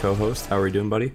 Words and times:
Jopo, 0.00 0.02
my 0.02 0.14
co 0.14 0.14
host. 0.14 0.46
How 0.46 0.58
are 0.58 0.66
you 0.66 0.72
doing, 0.72 0.88
buddy? 0.88 1.12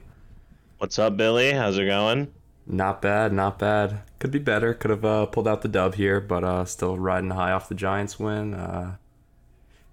What's 0.78 1.00
up, 1.00 1.18
Billy? 1.18 1.52
How's 1.52 1.78
it 1.78 1.86
going? 1.86 2.32
Not 2.68 3.02
bad, 3.02 3.34
not 3.34 3.58
bad. 3.58 4.02
Could 4.20 4.32
be 4.32 4.40
better. 4.40 4.74
Could 4.74 4.92
have 4.92 5.06
uh, 5.06 5.26
pulled 5.28 5.48
out 5.48 5.62
the 5.62 5.68
dub 5.68 5.96
here, 5.96 6.20
but 6.20 6.44
uh, 6.44 6.66
still 6.66 6.98
riding 6.98 7.32
high 7.32 7.52
off 7.52 7.70
the 7.70 7.76
Giants 7.76 8.20
win. 8.20 8.54
Uh, 8.54 8.98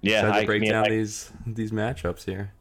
yeah, 0.00 0.30
I, 0.30 0.40
to 0.40 0.46
break 0.46 0.60
mean, 0.60 0.72
down 0.72 0.86
I, 0.86 0.90
these 0.90 1.32
these 1.46 1.70
matchups 1.70 2.24
here. 2.24 2.52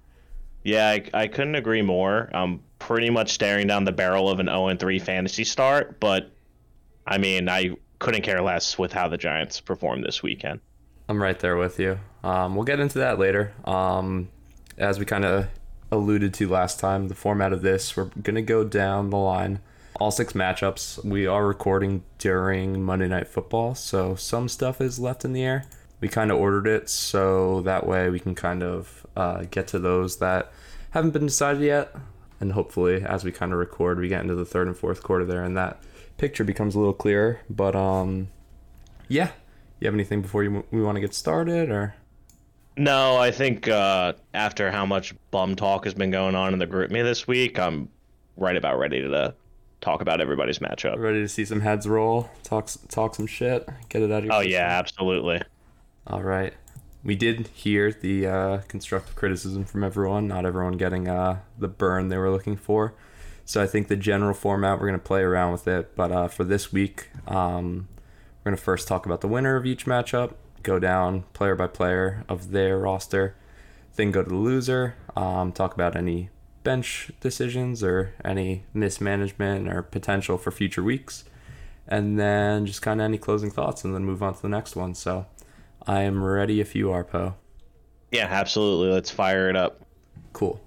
Yeah, 0.64 0.90
I, 0.90 1.04
I 1.14 1.28
couldn't 1.28 1.56
agree 1.56 1.82
more. 1.82 2.30
I'm 2.34 2.62
pretty 2.80 3.10
much 3.10 3.32
staring 3.32 3.68
down 3.68 3.84
the 3.84 3.92
barrel 3.92 4.30
of 4.30 4.40
an 4.40 4.46
0 4.46 4.76
3 4.78 5.00
fantasy 5.00 5.44
start, 5.44 6.00
but 6.00 6.32
I 7.06 7.18
mean, 7.18 7.50
I 7.50 7.76
couldn't 8.00 8.22
care 8.22 8.42
less 8.42 8.78
with 8.78 8.94
how 8.94 9.08
the 9.08 9.18
Giants 9.18 9.60
performed 9.60 10.04
this 10.04 10.22
weekend. 10.22 10.60
I'm 11.10 11.22
right 11.22 11.40
there 11.40 11.58
with 11.58 11.80
you. 11.80 12.00
Um, 12.24 12.56
we'll 12.56 12.66
get 12.66 12.80
into 12.80 13.00
that 13.00 13.18
later. 13.20 13.54
Um, 13.66 14.30
as 14.78 14.98
we 14.98 15.06
kind 15.06 15.26
of 15.26 15.48
alluded 15.92 16.34
to 16.36 16.48
last 16.48 16.80
time, 16.80 17.10
the 17.10 17.16
format 17.16 17.52
of 17.52 17.62
this, 17.62 17.98
we're 17.98 18.06
going 18.06 18.36
to 18.36 18.42
go 18.42 18.64
down 18.64 19.10
the 19.10 19.18
line. 19.18 19.60
All 20.00 20.10
six 20.10 20.34
matchups. 20.34 21.04
We 21.04 21.28
are 21.28 21.46
recording 21.46 22.04
during 22.18 22.82
Monday 22.82 23.08
Night 23.08 23.28
Football, 23.28 23.76
so 23.76 24.16
some 24.16 24.48
stuff 24.48 24.82
is 24.82 25.00
left 25.00 25.26
in 25.26 25.34
the 25.34 25.44
air. 25.44 25.66
We 26.00 26.08
kind 26.08 26.32
of 26.32 26.40
ordered 26.40 26.66
it 26.66 26.90
so 26.90 27.62
that 27.62 27.86
way 27.86 28.10
we 28.10 28.20
can 28.20 28.34
kind 28.34 28.64
of 28.64 29.06
uh, 29.16 29.44
get 29.52 29.68
to 29.68 29.80
those 29.80 30.18
that 30.18 30.52
haven't 30.92 31.12
been 31.12 31.28
decided 31.28 31.62
yet. 31.62 31.94
And 32.40 32.54
hopefully, 32.54 33.04
as 33.04 33.24
we 33.24 33.32
kind 33.32 33.52
of 33.52 33.60
record, 33.60 34.00
we 34.00 34.08
get 34.08 34.22
into 34.22 34.34
the 34.34 34.46
third 34.46 34.68
and 34.68 34.76
fourth 34.76 35.04
quarter 35.04 35.26
there, 35.26 35.44
and 35.44 35.56
that 35.58 35.84
picture 36.18 36.44
becomes 36.44 36.74
a 36.74 36.80
little 36.80 36.94
clearer. 36.94 37.42
But 37.50 37.76
um, 37.76 38.30
yeah, 39.08 39.32
you 39.80 39.86
have 39.86 39.94
anything 39.94 40.24
before 40.24 40.44
you 40.44 40.66
we 40.72 40.82
want 40.82 40.96
to 40.96 41.02
get 41.02 41.14
started, 41.14 41.70
or? 41.70 41.94
No, 42.78 43.18
I 43.18 43.32
think 43.32 43.68
uh, 43.68 44.14
after 44.34 44.72
how 44.72 44.86
much 44.86 45.14
bum 45.30 45.56
talk 45.56 45.84
has 45.86 45.94
been 45.94 46.12
going 46.12 46.36
on 46.36 46.54
in 46.54 46.60
the 46.60 46.68
GroupMe 46.68 47.04
this 47.04 47.28
week, 47.28 47.60
I'm 47.60 47.90
right 48.38 48.56
about 48.56 48.80
ready 48.80 49.02
to 49.02 49.36
talk 49.82 50.02
about 50.02 50.22
everybody's 50.22 50.60
matchup. 50.60 50.98
Ready 50.98 51.22
to 51.22 51.28
see 51.28 51.44
some 51.44 51.60
heads 51.60 51.88
roll, 51.88 52.30
talk 52.44 52.70
talk 52.88 53.16
some 53.16 53.28
shit, 53.28 53.68
get 53.90 54.02
it 54.02 54.12
out 54.12 54.20
of 54.20 54.26
your. 54.26 54.34
Oh 54.34 54.40
system. 54.40 54.52
yeah, 54.52 54.68
absolutely. 54.68 55.42
All 56.08 56.24
right. 56.24 56.54
We 57.04 57.16
did 57.16 57.48
hear 57.48 57.92
the 57.92 58.28
uh, 58.28 58.58
constructive 58.68 59.16
criticism 59.16 59.66
from 59.66 59.84
everyone. 59.84 60.28
Not 60.28 60.46
everyone 60.46 60.78
getting 60.78 61.08
uh, 61.08 61.40
the 61.58 61.68
burn 61.68 62.10
they 62.10 62.18
were 62.18 62.30
looking 62.30 62.56
for. 62.56 62.94
So 63.44 63.62
I 63.62 63.68
think 63.68 63.88
the 63.88 63.96
general 63.96 64.36
format 64.36 64.80
we're 64.80 64.88
going 64.88 65.00
to 65.00 65.06
play 65.06 65.22
around 65.22 65.52
with 65.52 65.68
it. 65.68 65.96
But 65.96 66.12
uh, 66.12 66.28
for 66.28 66.44
this 66.44 66.72
week, 66.72 67.10
um, 67.28 67.88
we're 68.40 68.52
going 68.52 68.58
to 68.58 68.64
first 68.64 68.88
talk 68.88 69.06
about 69.06 69.22
the 69.22 69.28
winner 69.28 69.56
of 69.56 69.66
each 69.66 69.86
matchup, 69.86 70.34
go 70.64 70.80
down 70.80 71.24
player 71.34 71.56
by 71.56 71.68
player 71.68 72.24
of 72.30 72.52
their 72.52 72.78
roster, 72.78 73.36
then 73.96 74.12
go 74.12 74.24
to 74.24 74.30
the 74.30 74.36
loser, 74.36 74.96
um, 75.16 75.52
talk 75.52 75.74
about 75.74 75.96
any 75.96 76.30
bench 76.64 77.12
decisions 77.20 77.84
or 77.84 78.14
any 78.24 78.64
mismanagement 78.74 79.68
or 79.68 79.82
potential 79.82 80.38
for 80.38 80.52
future 80.52 80.84
weeks, 80.84 81.24
and 81.88 82.20
then 82.20 82.66
just 82.66 82.82
kind 82.82 83.02
of 83.02 83.06
any 83.06 83.18
closing 83.18 83.52
thoughts, 83.52 83.84
and 83.84 83.94
then 83.94 84.06
move 84.06 84.22
on 84.22 84.34
to 84.34 84.42
the 84.42 84.50
next 84.50 84.76
one. 84.76 84.94
So 84.94 85.26
I 85.86 86.02
am 86.02 86.24
ready 86.24 86.62
if 86.62 86.76
you 86.76 86.92
are, 86.92 87.04
Poe. 87.04 87.36
Yeah, 88.12 88.28
absolutely. 88.30 88.94
Let's 88.94 89.10
fire 89.10 89.50
it 89.50 89.56
up. 89.56 89.82
Cool. 90.34 90.62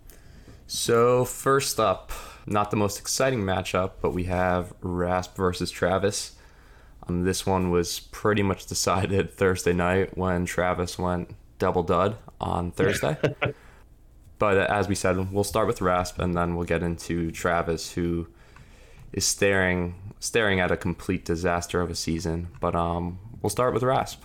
So 0.66 1.24
first 1.24 1.78
up, 1.78 2.10
not 2.46 2.70
the 2.70 2.76
most 2.76 2.98
exciting 2.98 3.40
matchup, 3.40 3.92
but 4.00 4.12
we 4.12 4.24
have 4.24 4.72
Rasp 4.80 5.36
versus 5.36 5.70
Travis. 5.70 6.33
Um, 7.08 7.24
this 7.24 7.44
one 7.46 7.70
was 7.70 8.00
pretty 8.00 8.42
much 8.42 8.66
decided 8.66 9.30
Thursday 9.36 9.72
night 9.72 10.16
when 10.16 10.46
Travis 10.46 10.98
went 10.98 11.34
double 11.58 11.82
dud 11.82 12.16
on 12.40 12.70
Thursday. 12.70 13.16
but 14.38 14.56
as 14.56 14.88
we 14.88 14.94
said, 14.94 15.32
we'll 15.32 15.44
start 15.44 15.66
with 15.66 15.80
Rasp 15.80 16.18
and 16.18 16.34
then 16.34 16.56
we'll 16.56 16.66
get 16.66 16.82
into 16.82 17.30
Travis, 17.30 17.92
who 17.92 18.26
is 19.12 19.24
staring 19.24 19.94
staring 20.18 20.58
at 20.58 20.70
a 20.70 20.76
complete 20.76 21.24
disaster 21.24 21.80
of 21.80 21.90
a 21.90 21.94
season. 21.94 22.48
But 22.60 22.74
um, 22.74 23.18
we'll 23.42 23.50
start 23.50 23.74
with 23.74 23.82
Rasp. 23.82 24.22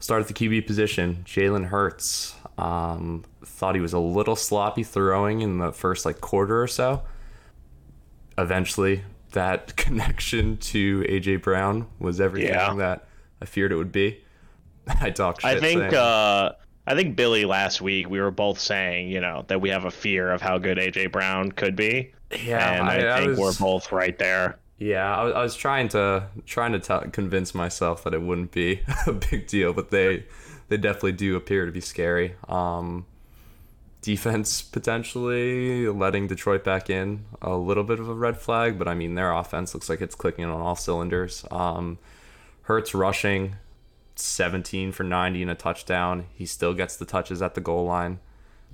Start 0.00 0.22
at 0.22 0.28
the 0.28 0.34
QB 0.34 0.66
position. 0.66 1.22
Jalen 1.24 1.66
Hurts 1.66 2.34
um, 2.58 3.24
thought 3.44 3.76
he 3.76 3.80
was 3.80 3.92
a 3.92 4.00
little 4.00 4.34
sloppy 4.34 4.82
throwing 4.82 5.40
in 5.40 5.58
the 5.58 5.72
first 5.72 6.04
like 6.04 6.20
quarter 6.20 6.60
or 6.60 6.66
so. 6.66 7.02
Eventually, 8.36 9.02
that 9.32 9.76
connection 9.76 10.56
to 10.58 11.02
AJ 11.02 11.42
Brown 11.42 11.86
was 11.98 12.20
everything 12.20 12.50
Yeah. 12.54 12.74
that 12.74 13.06
I 13.40 13.46
feared 13.46 13.72
it 13.72 13.76
would 13.76 13.92
be. 13.92 14.22
I 15.00 15.10
talk 15.10 15.40
shit. 15.40 15.56
I 15.56 15.60
think 15.60 15.80
saying- 15.80 15.94
uh, 15.94 16.52
I 16.86 16.94
think 16.96 17.14
Billy 17.16 17.44
last 17.44 17.80
week 17.80 18.08
we 18.10 18.20
were 18.20 18.32
both 18.32 18.58
saying 18.58 19.08
you 19.08 19.20
know 19.20 19.44
that 19.48 19.60
we 19.60 19.68
have 19.70 19.84
a 19.84 19.90
fear 19.90 20.32
of 20.32 20.40
how 20.42 20.58
good 20.58 20.78
AJ 20.78 21.12
Brown 21.12 21.52
could 21.52 21.76
be, 21.76 22.12
yeah, 22.44 22.72
and 22.80 22.88
I, 22.88 23.02
I, 23.06 23.16
I 23.16 23.18
think 23.20 23.38
was, 23.38 23.60
we're 23.60 23.64
both 23.66 23.92
right 23.92 24.18
there. 24.18 24.58
Yeah, 24.78 25.16
I 25.16 25.22
was, 25.22 25.34
I 25.34 25.42
was 25.42 25.54
trying 25.54 25.88
to 25.90 26.26
trying 26.44 26.72
to 26.72 26.80
t- 26.80 27.10
convince 27.12 27.54
myself 27.54 28.02
that 28.02 28.14
it 28.14 28.20
wouldn't 28.22 28.50
be 28.50 28.80
a 29.06 29.12
big 29.12 29.46
deal, 29.46 29.72
but 29.72 29.90
they 29.90 30.24
they 30.68 30.76
definitely 30.76 31.12
do 31.12 31.36
appear 31.36 31.66
to 31.66 31.72
be 31.72 31.80
scary. 31.80 32.34
Um, 32.48 33.06
defense 34.02 34.62
potentially 34.62 35.86
letting 35.88 36.26
Detroit 36.26 36.64
back 36.64 36.90
in 36.90 37.24
a 37.40 37.56
little 37.56 37.84
bit 37.84 38.00
of 38.00 38.08
a 38.08 38.14
red 38.14 38.36
flag, 38.36 38.78
but 38.78 38.88
I 38.88 38.94
mean 38.94 39.14
their 39.14 39.32
offense 39.32 39.72
looks 39.72 39.88
like 39.88 40.00
it's 40.00 40.16
clicking 40.16 40.44
on 40.44 40.60
all 40.60 40.76
cylinders. 40.76 41.44
Um, 41.50 41.98
Hurts 42.62 42.94
rushing 42.94 43.56
17 44.16 44.92
for 44.92 45.04
90 45.04 45.42
and 45.42 45.50
a 45.50 45.54
touchdown. 45.54 46.26
He 46.34 46.46
still 46.46 46.74
gets 46.74 46.96
the 46.96 47.04
touches 47.04 47.40
at 47.40 47.54
the 47.54 47.60
goal 47.60 47.84
line, 47.84 48.20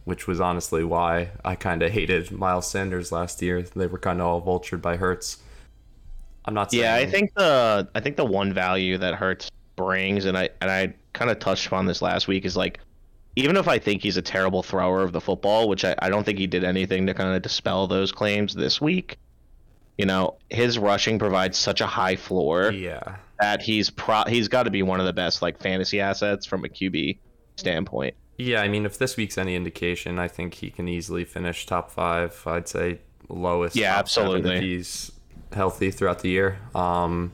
which 0.05 0.27
was 0.27 0.41
honestly 0.41 0.83
why 0.83 1.31
I 1.44 1.55
kind 1.55 1.83
of 1.83 1.93
hated 1.93 2.31
Miles 2.33 2.69
Sanders 2.69 3.12
last 3.12 3.41
year. 3.41 3.62
They 3.62 3.87
were 3.87 3.99
kind 3.99 4.21
of 4.21 4.27
all 4.27 4.41
vultured 4.41 4.83
by 4.83 4.97
Hurts. 4.97 5.38
I'm 6.44 6.55
not 6.55 6.71
saying. 6.71 6.83
Yeah, 6.83 6.94
I 6.94 7.06
think 7.06 7.34
the 7.34 7.88
I 7.94 8.00
think 8.00 8.17
the 8.17 8.25
one 8.25 8.55
value 8.55 8.97
that 8.99 9.15
Hurts 9.15 9.50
brings, 9.77 10.25
and 10.25 10.37
I 10.37 10.49
and 10.62 10.71
I 10.71 10.94
kind 11.12 11.31
of 11.31 11.38
touched 11.38 11.67
upon 11.67 11.84
this 11.84 12.00
last 12.00 12.28
week, 12.28 12.47
is 12.47 12.56
like 12.56 12.81
even 13.37 13.56
if 13.56 13.69
I 13.69 13.78
think 13.78 14.03
he's 14.03 14.16
a 14.16 14.22
terrible 14.22 14.62
thrower 14.62 15.03
of 15.03 15.12
the 15.12 15.21
football, 15.21 15.69
which 15.69 15.84
I, 15.84 15.94
I 16.00 16.09
don't 16.11 16.25
think 16.25 16.39
he 16.39 16.47
did 16.47 16.65
anything 16.65 17.06
to 17.06 17.15
kind 17.15 17.34
of 17.34 17.43
dispel 17.43 17.87
those 17.87 18.11
claims 18.12 18.55
this 18.55 18.81
week. 18.81 19.19
You 19.97 20.06
know, 20.06 20.37
his 20.50 20.78
rushing 20.78 21.19
provides 21.19 21.59
such 21.59 21.81
a 21.81 21.87
high 21.87 22.17
floor 22.17 22.71
Yeah. 22.72 23.17
that 23.41 23.62
he's 23.62 23.91
pro 23.91 24.25
he's 24.28 24.49
got 24.49 24.65
to 24.65 24.71
be 24.71 24.83
one 24.83 25.00
of 25.00 25.06
the 25.06 25.12
best 25.12 25.43
like 25.43 25.61
fantasy 25.61 26.00
assets 26.00 26.47
from 26.47 26.65
a 26.65 26.69
QB 26.69 27.19
standpoint. 27.56 28.15
Yeah, 28.37 28.61
I 28.62 28.69
mean, 28.69 28.87
if 28.87 28.99
this 28.99 29.17
week's 29.17 29.37
any 29.37 29.56
indication, 29.56 30.19
I 30.21 30.28
think 30.28 30.55
he 30.55 30.71
can 30.71 30.87
easily 30.87 31.25
finish 31.25 31.67
top 31.67 31.91
five. 31.91 32.41
I'd 32.47 32.69
say 32.69 33.00
lowest. 33.28 33.75
Yeah, 33.75 33.99
absolutely. 33.99 34.61
He's 34.61 35.11
healthy 35.53 35.91
throughout 35.91 36.21
the 36.21 36.28
year. 36.28 36.59
Um, 36.75 37.33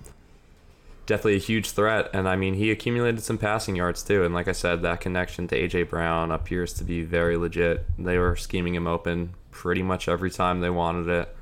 definitely 1.06 1.36
a 1.36 1.38
huge 1.38 1.70
threat. 1.70 2.10
And 2.12 2.28
I 2.28 2.36
mean, 2.36 2.54
he 2.54 2.70
accumulated 2.70 3.22
some 3.22 3.38
passing 3.38 3.76
yards 3.76 4.02
too. 4.02 4.24
And 4.24 4.34
like 4.34 4.48
I 4.48 4.52
said, 4.52 4.82
that 4.82 5.00
connection 5.00 5.48
to 5.48 5.56
AJ 5.56 5.90
Brown 5.90 6.30
appears 6.30 6.72
to 6.74 6.84
be 6.84 7.02
very 7.02 7.36
legit. 7.36 7.84
They 7.98 8.18
were 8.18 8.36
scheming 8.36 8.74
him 8.74 8.86
open 8.86 9.34
pretty 9.50 9.82
much 9.82 10.08
every 10.08 10.30
time 10.30 10.60
they 10.60 10.70
wanted 10.70 11.08
it. 11.08 11.36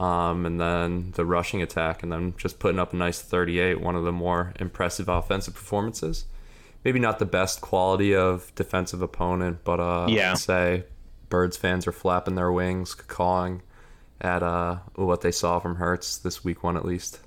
Um, 0.00 0.46
and 0.46 0.60
then 0.60 1.10
the 1.16 1.24
rushing 1.24 1.60
attack, 1.60 2.04
and 2.04 2.12
then 2.12 2.34
just 2.36 2.60
putting 2.60 2.78
up 2.78 2.92
a 2.92 2.96
nice 2.96 3.20
38, 3.20 3.80
one 3.80 3.96
of 3.96 4.04
the 4.04 4.12
more 4.12 4.52
impressive 4.60 5.08
offensive 5.08 5.54
performances. 5.54 6.24
Maybe 6.84 7.00
not 7.00 7.18
the 7.18 7.26
best 7.26 7.60
quality 7.60 8.14
of 8.14 8.52
defensive 8.54 9.02
opponent, 9.02 9.58
but 9.64 9.80
uh, 9.80 10.06
Yeah. 10.08 10.32
I'd 10.32 10.38
say 10.38 10.84
Birds 11.28 11.56
fans 11.56 11.86
are 11.88 11.92
flapping 11.92 12.36
their 12.36 12.52
wings, 12.52 12.94
cawing 12.94 13.62
at 14.20 14.44
uh, 14.44 14.76
what 14.94 15.20
they 15.22 15.32
saw 15.32 15.58
from 15.58 15.76
Hurts 15.76 16.16
this 16.18 16.44
week 16.44 16.62
one 16.62 16.76
at 16.76 16.84
least. 16.84 17.18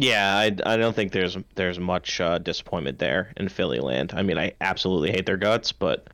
Yeah, 0.00 0.36
I, 0.36 0.56
I 0.64 0.76
don't 0.76 0.94
think 0.94 1.10
there's 1.10 1.36
there's 1.56 1.80
much 1.80 2.20
uh, 2.20 2.38
disappointment 2.38 3.00
there 3.00 3.32
in 3.36 3.48
Philly 3.48 3.80
land. 3.80 4.12
I 4.14 4.22
mean, 4.22 4.38
I 4.38 4.52
absolutely 4.60 5.10
hate 5.10 5.26
their 5.26 5.36
guts, 5.36 5.72
but 5.72 6.06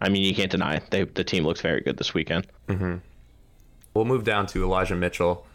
I 0.00 0.08
mean, 0.08 0.22
you 0.22 0.32
can't 0.34 0.52
deny 0.52 0.76
it. 0.76 0.84
they 0.90 1.02
the 1.02 1.24
team 1.24 1.44
looks 1.44 1.60
very 1.60 1.80
good 1.80 1.96
this 1.96 2.14
weekend. 2.14 2.46
We'll 2.68 4.04
move 4.04 4.22
down 4.24 4.46
to 4.48 4.62
Elijah 4.62 4.94
Mitchell. 4.94 5.46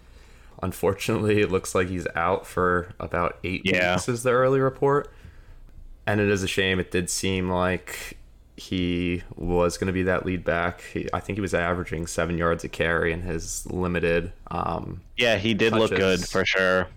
Unfortunately, 0.61 1.41
it 1.41 1.51
looks 1.51 1.73
like 1.73 1.87
he's 1.87 2.05
out 2.15 2.45
for 2.45 2.93
about 2.99 3.37
eight 3.45 3.61
Yeah. 3.63 3.95
weeks, 3.95 4.09
is 4.09 4.23
the 4.23 4.31
early 4.31 4.59
report. 4.59 5.09
And 6.05 6.19
it 6.19 6.27
is 6.29 6.43
a 6.43 6.47
shame. 6.47 6.79
It 6.81 6.91
did 6.91 7.09
seem 7.09 7.49
like 7.49 8.17
he 8.57 9.23
was 9.37 9.77
going 9.77 9.87
to 9.87 9.93
be 9.93 10.03
that 10.03 10.25
lead 10.25 10.43
back. 10.43 10.81
He, 10.81 11.07
I 11.13 11.21
think 11.21 11.37
he 11.37 11.41
was 11.41 11.53
averaging 11.53 12.07
seven 12.07 12.37
yards 12.37 12.65
a 12.65 12.69
carry 12.69 13.13
in 13.13 13.21
his 13.21 13.65
limited. 13.67 14.33
Um, 14.51 15.01
Yeah, 15.15 15.37
he 15.37 15.53
did 15.53 15.71
look 15.73 15.91
good 15.91 16.27
for 16.27 16.45
sure. 16.45 16.87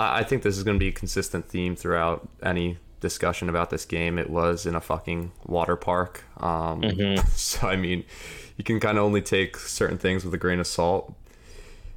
I 0.00 0.22
think 0.22 0.42
this 0.42 0.56
is 0.56 0.64
going 0.64 0.76
to 0.76 0.80
be 0.80 0.88
a 0.88 0.92
consistent 0.92 1.48
theme 1.48 1.76
throughout 1.76 2.28
any 2.42 2.78
discussion 3.00 3.48
about 3.48 3.70
this 3.70 3.84
game. 3.84 4.18
It 4.18 4.30
was 4.30 4.66
in 4.66 4.74
a 4.74 4.80
fucking 4.80 5.32
water 5.46 5.76
park. 5.76 6.24
Um, 6.42 6.82
So, 7.34 7.68
I 7.68 7.76
mean, 7.76 8.04
you 8.56 8.64
can 8.64 8.80
kind 8.80 8.98
of 8.98 9.04
only 9.04 9.22
take 9.22 9.56
certain 9.56 9.98
things 9.98 10.24
with 10.24 10.32
a 10.34 10.38
grain 10.38 10.60
of 10.60 10.66
salt. 10.66 11.14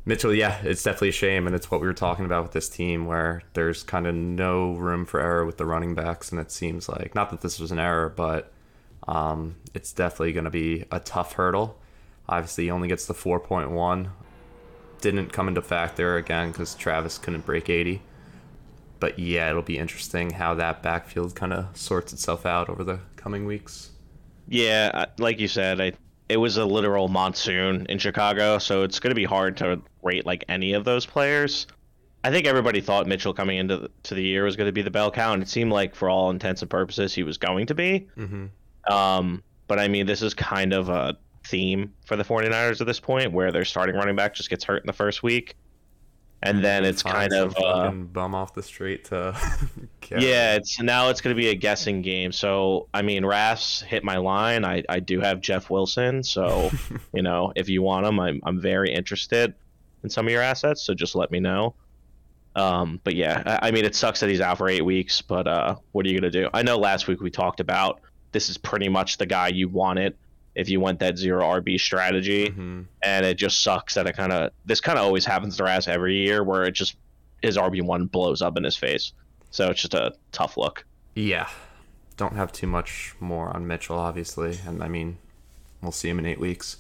Mitchell, 0.05 0.33
yeah, 0.33 0.59
it's 0.63 0.83
definitely 0.83 1.09
a 1.09 1.13
shame, 1.13 1.47
and 1.47 1.55
it's 1.55 1.71
what 1.71 1.79
we 1.79 1.87
were 1.87 1.93
talking 1.93 2.25
about 2.25 2.43
with 2.43 2.51
this 2.51 2.67
team, 2.67 3.05
where 3.05 3.41
there's 3.53 3.83
kind 3.83 4.05
of 4.05 4.13
no 4.13 4.73
room 4.73 5.05
for 5.05 5.21
error 5.21 5.45
with 5.45 5.57
the 5.57 5.65
running 5.65 5.95
backs, 5.95 6.29
and 6.29 6.41
it 6.41 6.51
seems 6.51 6.89
like 6.89 7.15
not 7.15 7.29
that 7.29 7.39
this 7.39 7.57
was 7.57 7.71
an 7.71 7.79
error, 7.79 8.09
but 8.09 8.51
um, 9.07 9.55
it's 9.73 9.93
definitely 9.93 10.33
going 10.33 10.43
to 10.43 10.49
be 10.49 10.83
a 10.91 10.99
tough 10.99 11.33
hurdle. 11.33 11.79
Obviously, 12.27 12.65
he 12.65 12.71
only 12.71 12.89
gets 12.89 13.05
the 13.05 13.13
4.1. 13.13 14.09
Didn't 15.03 15.33
come 15.33 15.49
into 15.49 15.61
factor 15.61 16.15
again 16.15 16.51
because 16.51 16.75
Travis 16.75 17.17
couldn't 17.17 17.45
break 17.45 17.69
80. 17.69 18.01
But 19.01 19.19
yeah, 19.19 19.49
it'll 19.49 19.61
be 19.61 19.77
interesting 19.77 20.29
how 20.29 20.53
that 20.53 20.81
backfield 20.81 21.35
kind 21.35 21.51
of 21.51 21.75
sorts 21.75 22.13
itself 22.13 22.45
out 22.45 22.69
over 22.69 22.85
the 22.85 22.99
coming 23.17 23.45
weeks. 23.45 23.91
Yeah, 24.47 25.07
like 25.17 25.41
you 25.41 25.49
said, 25.49 25.81
I 25.81 25.91
it 26.29 26.37
was 26.37 26.55
a 26.55 26.63
literal 26.63 27.09
monsoon 27.09 27.85
in 27.89 27.97
Chicago, 27.97 28.59
so 28.59 28.83
it's 28.83 29.01
going 29.01 29.11
to 29.11 29.15
be 29.15 29.25
hard 29.25 29.57
to 29.57 29.81
rate 30.03 30.25
like 30.25 30.45
any 30.47 30.71
of 30.71 30.85
those 30.85 31.05
players. 31.05 31.67
I 32.23 32.31
think 32.31 32.47
everybody 32.47 32.79
thought 32.79 33.05
Mitchell 33.05 33.33
coming 33.33 33.57
into 33.57 33.75
the, 33.75 33.91
to 34.03 34.15
the 34.15 34.23
year 34.23 34.45
was 34.45 34.55
going 34.55 34.69
to 34.69 34.71
be 34.71 34.83
the 34.83 34.89
bell 34.89 35.11
cow, 35.11 35.33
and 35.33 35.43
it 35.43 35.49
seemed 35.49 35.73
like 35.73 35.95
for 35.95 36.09
all 36.09 36.29
intents 36.29 36.61
and 36.61 36.71
purposes 36.71 37.13
he 37.13 37.23
was 37.23 37.37
going 37.37 37.65
to 37.65 37.75
be. 37.75 38.07
Mm-hmm. 38.17 38.93
Um, 38.93 39.43
but 39.67 39.79
I 39.79 39.89
mean, 39.89 40.05
this 40.05 40.21
is 40.21 40.33
kind 40.33 40.71
of 40.71 40.87
a 40.87 41.17
theme 41.45 41.93
for 42.05 42.15
the 42.15 42.23
49ers 42.23 42.81
at 42.81 42.87
this 42.87 42.99
point 42.99 43.31
where 43.31 43.51
their 43.51 43.65
starting 43.65 43.95
running 43.95 44.15
back 44.15 44.33
just 44.33 44.49
gets 44.49 44.63
hurt 44.63 44.81
in 44.81 44.87
the 44.87 44.93
first 44.93 45.23
week. 45.23 45.55
And 46.45 46.61
then 46.61 46.83
it's 46.83 47.01
Find 47.01 47.31
kind 47.31 47.33
of 47.33 47.55
uh, 47.57 47.89
bum 47.91 48.35
off 48.35 48.53
the 48.53 48.63
street 48.63 49.05
to 49.05 49.33
yeah, 50.11 50.55
it's 50.55 50.77
now 50.81 51.07
it's 51.07 51.21
going 51.21 51.33
to 51.33 51.41
be 51.41 51.47
a 51.47 51.55
guessing 51.55 52.01
game. 52.01 52.33
So 52.33 52.89
I 52.93 53.01
mean, 53.01 53.25
Ras 53.25 53.79
hit 53.79 54.03
my 54.03 54.17
line. 54.17 54.65
I, 54.65 54.83
I 54.89 54.99
do 54.99 55.21
have 55.21 55.39
Jeff 55.39 55.69
Wilson, 55.69 56.21
so 56.21 56.69
you 57.13 57.21
know 57.21 57.53
if 57.55 57.69
you 57.69 57.81
want 57.81 58.05
him, 58.05 58.19
I'm 58.19 58.41
I'm 58.43 58.59
very 58.59 58.93
interested 58.93 59.53
in 60.03 60.09
some 60.09 60.27
of 60.27 60.33
your 60.33 60.41
assets. 60.41 60.83
So 60.83 60.93
just 60.93 61.15
let 61.15 61.31
me 61.31 61.39
know. 61.39 61.75
Um, 62.57 62.99
but 63.05 63.15
yeah, 63.15 63.41
I, 63.45 63.69
I 63.69 63.71
mean, 63.71 63.85
it 63.85 63.95
sucks 63.95 64.19
that 64.19 64.29
he's 64.29 64.41
out 64.41 64.57
for 64.57 64.67
eight 64.67 64.83
weeks. 64.83 65.21
But 65.21 65.47
uh, 65.47 65.77
what 65.93 66.05
are 66.05 66.09
you 66.09 66.19
gonna 66.19 66.29
do? 66.29 66.49
I 66.53 66.61
know 66.61 66.77
last 66.77 67.07
week 67.07 67.21
we 67.21 67.31
talked 67.31 67.61
about 67.61 68.01
this 68.33 68.49
is 68.49 68.57
pretty 68.57 68.89
much 68.89 69.17
the 69.17 69.25
guy 69.25 69.47
you 69.47 69.69
wanted 69.69 70.17
if 70.55 70.69
you 70.69 70.79
went 70.79 70.99
that 70.99 71.17
zero 71.17 71.43
RB 71.43 71.79
strategy 71.79 72.49
Mhm. 72.49 72.85
and 73.01 73.25
it 73.25 73.35
just 73.37 73.63
sucks 73.63 73.95
that 73.95 74.05
it 74.07 74.15
kind 74.15 74.31
of 74.31 74.51
this 74.65 74.79
kind 74.81 74.97
of 74.99 75.05
always 75.05 75.25
happens 75.25 75.57
to 75.57 75.63
Raz 75.63 75.87
every 75.87 76.17
year 76.17 76.43
where 76.43 76.63
it 76.63 76.71
just 76.73 76.95
his 77.41 77.57
RB 77.57 77.81
one 77.81 78.05
blows 78.05 78.41
up 78.41 78.55
in 78.57 78.63
his 78.63 78.77
face. 78.77 79.11
So 79.51 79.69
it's 79.69 79.81
just 79.81 79.93
a 79.93 80.13
tough 80.31 80.55
look. 80.57 80.85
Yeah. 81.15 81.47
Don't 82.17 82.35
have 82.35 82.51
too 82.51 82.67
much 82.67 83.15
more 83.19 83.49
on 83.55 83.67
Mitchell, 83.67 83.97
obviously. 83.97 84.59
And 84.67 84.83
I 84.83 84.87
mean, 84.87 85.17
we'll 85.81 85.91
see 85.91 86.09
him 86.09 86.19
in 86.19 86.25
eight 86.25 86.39
weeks. 86.39 86.77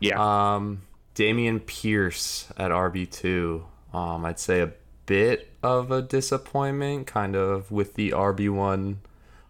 Yeah, 0.00 0.18
Um, 0.54 0.82
Dameon 1.14 1.64
Pierce 1.64 2.48
at 2.58 2.70
RB2. 2.70 3.62
Um, 3.94 4.24
I'd 4.24 4.38
say 4.40 4.60
a 4.60 4.72
bit 5.06 5.50
of 5.62 5.90
a 5.90 6.02
disappointment, 6.02 7.06
kind 7.06 7.34
of 7.36 7.70
with 7.70 7.94
the 7.94 8.10
RB1 8.12 8.96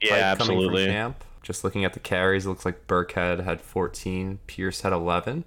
yeah, 0.00 0.30
hype 0.30 0.38
coming 0.38 0.56
from 0.58 0.64
absolutely. 0.66 0.86
camp. 0.86 1.24
Just 1.46 1.62
looking 1.62 1.84
at 1.84 1.92
the 1.92 2.00
carries, 2.00 2.44
it 2.44 2.48
looks 2.48 2.64
like 2.64 2.88
Burkhead 2.88 3.44
had 3.44 3.60
14, 3.60 4.40
Pierce 4.48 4.80
had 4.80 4.92
11. 4.92 5.44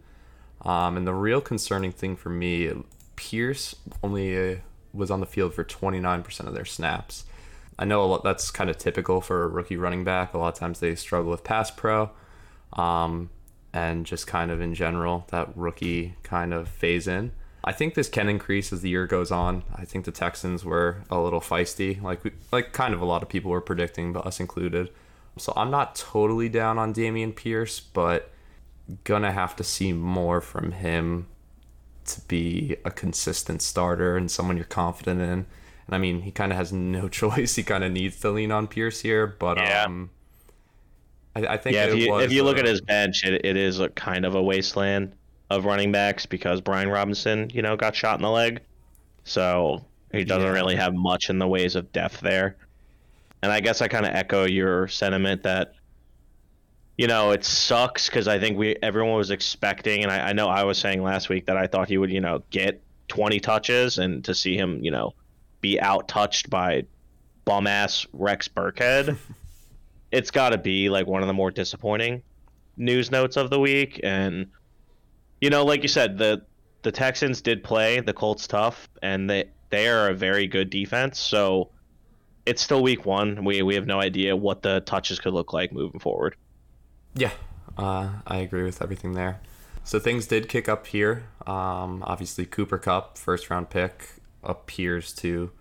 Um, 0.61 0.95
and 0.95 1.05
the 1.05 1.13
real 1.13 1.41
concerning 1.41 1.91
thing 1.91 2.15
for 2.15 2.29
me, 2.29 2.71
Pierce 3.17 3.75
only 4.01 4.53
uh, 4.53 4.55
was 4.93 5.11
on 5.11 5.19
the 5.19 5.25
field 5.25 5.53
for 5.53 5.65
29% 5.65 6.47
of 6.47 6.53
their 6.53 6.63
snaps. 6.63 7.25
I 7.77 7.83
know 7.83 8.05
lot, 8.05 8.23
that's 8.23 8.49
kind 8.49 8.69
of 8.69 8.77
typical 8.77 9.19
for 9.19 9.43
a 9.43 9.47
rookie 9.49 9.75
running 9.75 10.05
back. 10.05 10.33
A 10.33 10.37
lot 10.37 10.53
of 10.53 10.57
times 10.57 10.79
they 10.79 10.95
struggle 10.95 11.31
with 11.31 11.43
pass 11.43 11.69
pro, 11.69 12.11
um, 12.71 13.29
and 13.73 14.05
just 14.05 14.25
kind 14.25 14.51
of 14.51 14.61
in 14.61 14.75
general 14.75 15.25
that 15.31 15.49
rookie 15.53 16.15
kind 16.23 16.53
of 16.53 16.69
phase 16.69 17.09
in. 17.09 17.33
I 17.61 17.73
think 17.73 17.95
this 17.95 18.07
can 18.07 18.29
increase 18.29 18.71
as 18.71 18.83
the 18.83 18.89
year 18.89 19.05
goes 19.05 19.31
on. 19.31 19.63
I 19.75 19.83
think 19.83 20.05
the 20.05 20.11
Texans 20.13 20.63
were 20.63 21.03
a 21.09 21.19
little 21.19 21.41
feisty, 21.41 22.01
like 22.01 22.21
like 22.53 22.71
kind 22.71 22.93
of 22.93 23.01
a 23.01 23.05
lot 23.05 23.21
of 23.21 23.27
people 23.27 23.51
were 23.51 23.59
predicting, 23.59 24.13
but 24.13 24.25
us 24.25 24.39
included. 24.39 24.91
So 25.39 25.53
I'm 25.55 25.71
not 25.71 25.95
totally 25.95 26.49
down 26.49 26.77
on 26.77 26.93
Dameon 26.93 27.35
Pierce, 27.35 27.79
but 27.79 28.31
gonna 29.05 29.31
have 29.31 29.55
to 29.57 29.63
see 29.63 29.93
more 29.93 30.41
from 30.41 30.73
him 30.73 31.27
to 32.05 32.21
be 32.23 32.77
a 32.85 32.91
consistent 32.91 33.61
starter 33.61 34.17
and 34.17 34.31
someone 34.31 34.57
you're 34.57 34.65
confident 34.65 35.21
in. 35.21 35.29
And 35.87 35.95
I 35.95 35.97
mean, 35.99 36.21
he 36.23 36.31
kind 36.31 36.51
of 36.51 36.57
has 36.57 36.73
no 36.73 37.09
choice. 37.21 37.55
He 37.55 37.63
kind 37.63 37.83
of 37.83 37.91
needs 37.91 38.19
to 38.21 38.31
lean 38.31 38.51
on 38.51 38.67
Pierce 38.67 39.01
here, 39.01 39.27
but 39.27 39.57
Yeah. 39.57 39.85
um, 39.85 40.11
I, 41.35 41.47
I 41.47 41.57
think 41.57 41.73
Yeah, 41.73 41.85
if 41.85 41.93
you 41.93 42.09
was, 42.09 42.25
if 42.25 42.31
you 42.31 42.43
look 42.43 42.57
uh, 42.57 42.59
at 42.59 42.65
his 42.65 42.81
bench, 42.81 43.23
it, 43.23 43.45
it 43.45 43.55
is 43.57 43.79
a 43.79 43.89
kind 43.89 44.25
of 44.25 44.35
a 44.35 44.41
wasteland 44.41 45.15
of 45.49 45.65
running 45.65 45.91
backs 45.91 46.25
because 46.25 46.61
Brian 46.61 46.89
Robinson, 46.89 47.49
you 47.53 47.61
know, 47.61 47.75
got 47.75 47.95
shot 47.95 48.19
in 48.19 48.23
the 48.23 48.29
leg, 48.29 48.61
so 49.25 49.85
he 50.11 50.25
doesn't 50.25 50.51
Yeah. 50.51 50.53
really 50.53 50.75
have 50.77 50.93
much 50.95 51.29
in 51.29 51.39
the 51.39 51.47
ways 51.47 51.75
of 51.75 51.91
depth 51.93 52.21
there. 52.21 52.57
And 53.41 53.51
I 53.51 53.59
guess 53.59 53.81
I 53.81 53.87
kind 53.87 54.05
of 54.05 54.13
echo 54.13 54.45
your 54.45 54.87
sentiment 54.87 55.43
that, 55.43 55.73
you 56.97 57.07
know, 57.07 57.31
it 57.31 57.45
sucks 57.45 58.07
because 58.07 58.27
I 58.27 58.39
think 58.39 58.57
we 58.57 58.75
everyone 58.81 59.15
was 59.15 59.31
expecting, 59.31 60.03
and 60.03 60.11
I, 60.11 60.29
I 60.29 60.33
know 60.33 60.47
I 60.47 60.63
was 60.63 60.77
saying 60.77 61.01
last 61.01 61.29
week 61.29 61.45
that 61.45 61.55
I 61.57 61.67
thought 61.67 61.87
he 61.87 61.97
would, 61.97 62.11
you 62.11 62.21
know, 62.21 62.43
get 62.49 62.83
20 63.07 63.39
touches, 63.39 63.97
and 63.97 64.23
to 64.25 64.35
see 64.35 64.57
him, 64.57 64.83
you 64.83 64.91
know, 64.91 65.13
be 65.61 65.79
out 65.79 66.07
touched 66.07 66.49
by 66.49 66.83
bum 67.45 67.67
ass 67.67 68.05
Rex 68.13 68.47
Burkhead, 68.47 69.17
it's 70.11 70.31
got 70.31 70.49
to 70.49 70.57
be 70.57 70.89
like 70.89 71.07
one 71.07 71.21
of 71.21 71.27
the 71.27 71.33
more 71.33 71.51
disappointing 71.51 72.21
news 72.77 73.11
notes 73.11 73.37
of 73.37 73.49
the 73.49 73.59
week. 73.59 73.99
And 74.03 74.47
you 75.41 75.49
know, 75.49 75.63
like 75.63 75.83
you 75.83 75.89
said, 75.89 76.17
the 76.17 76.43
the 76.81 76.91
Texans 76.91 77.41
did 77.41 77.63
play 77.63 77.99
the 77.99 78.13
Colts 78.13 78.47
tough, 78.47 78.89
and 79.01 79.29
they 79.29 79.45
they 79.69 79.87
are 79.87 80.09
a 80.09 80.13
very 80.13 80.47
good 80.47 80.69
defense. 80.69 81.19
So 81.19 81.71
it's 82.45 82.61
still 82.61 82.81
week 82.81 83.05
one. 83.05 83.43
We 83.43 83.61
we 83.61 83.75
have 83.75 83.85
no 83.87 83.99
idea 84.01 84.35
what 84.35 84.61
the 84.61 84.81
touches 84.81 85.19
could 85.19 85.33
look 85.33 85.53
like 85.53 85.71
moving 85.71 85.99
forward. 85.99 86.35
Yeah, 87.15 87.31
uh, 87.77 88.09
I 88.27 88.37
agree 88.37 88.63
with 88.63 88.81
everything 88.81 89.13
there. 89.13 89.41
So 89.83 89.99
things 89.99 90.27
did 90.27 90.49
kick 90.49 90.69
up 90.69 90.87
here. 90.87 91.23
Um, 91.47 92.03
obviously, 92.05 92.45
Cooper 92.45 92.77
Kupp, 92.77 93.17
first 93.17 93.49
round 93.49 93.69
pick, 93.69 94.07
appears 94.43 95.13
to 95.13 95.51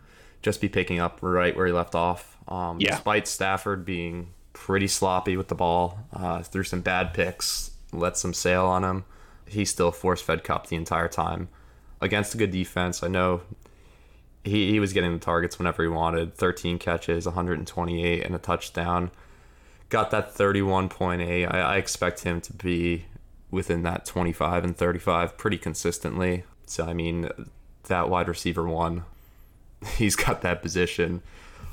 just 0.43 0.61
be 0.61 0.69
picking 0.69 1.01
up 1.01 1.19
right 1.23 1.57
where 1.57 1.67
he 1.67 1.73
left 1.73 1.95
off. 1.95 2.37
Um, 2.47 2.79
Yeah. 2.81 2.93
Despite 2.93 3.27
Stafford 3.27 3.85
being 3.85 4.35
pretty 4.53 4.87
sloppy 4.89 5.37
with 5.37 5.49
the 5.49 5.55
ball, 5.55 6.01
uh, 6.13 6.43
threw 6.43 6.63
some 6.63 6.81
bad 6.81 7.15
picks, 7.15 7.71
let 7.93 8.17
some 8.17 8.35
sail 8.35 8.67
on 8.67 8.85
him. 8.85 9.05
He 9.47 9.65
still 9.65 9.93
force 9.93 10.21
fed 10.21 10.45
Kupp 10.45 10.67
the 10.67 10.77
entire 10.77 11.09
time 11.09 11.49
against 12.01 12.35
a 12.35 12.39
good 12.39 12.51
defense. 12.51 13.03
I 13.03 13.09
know 13.09 13.43
he, 14.49 14.71
he 14.71 14.81
was 14.81 14.93
getting 14.93 15.13
the 15.13 15.19
targets 15.19 15.59
whenever 15.59 15.83
he 15.83 15.89
wanted 15.89 16.35
13 16.35 16.79
catches, 16.79 17.27
128, 17.27 18.25
and 18.25 18.35
a 18.35 18.39
touchdown 18.39 19.11
got 19.89 20.11
that 20.11 20.35
31.8. 20.35 21.53
I, 21.53 21.61
I 21.61 21.77
expect 21.77 22.23
him 22.23 22.41
to 22.43 22.53
be 22.53 23.07
within 23.51 23.83
that 23.83 24.05
25 24.05 24.65
and 24.65 24.77
35 24.77 25.39
pretty 25.39 25.59
consistently. 25.59 26.45
So, 26.67 26.85
I 26.85 26.93
mean, 26.93 27.29
that 27.85 28.09
wide 28.09 28.29
receiver 28.29 28.69
one, 28.69 29.05
he's 29.97 30.17
got 30.17 30.43
that 30.43 30.63
position 30.63 31.23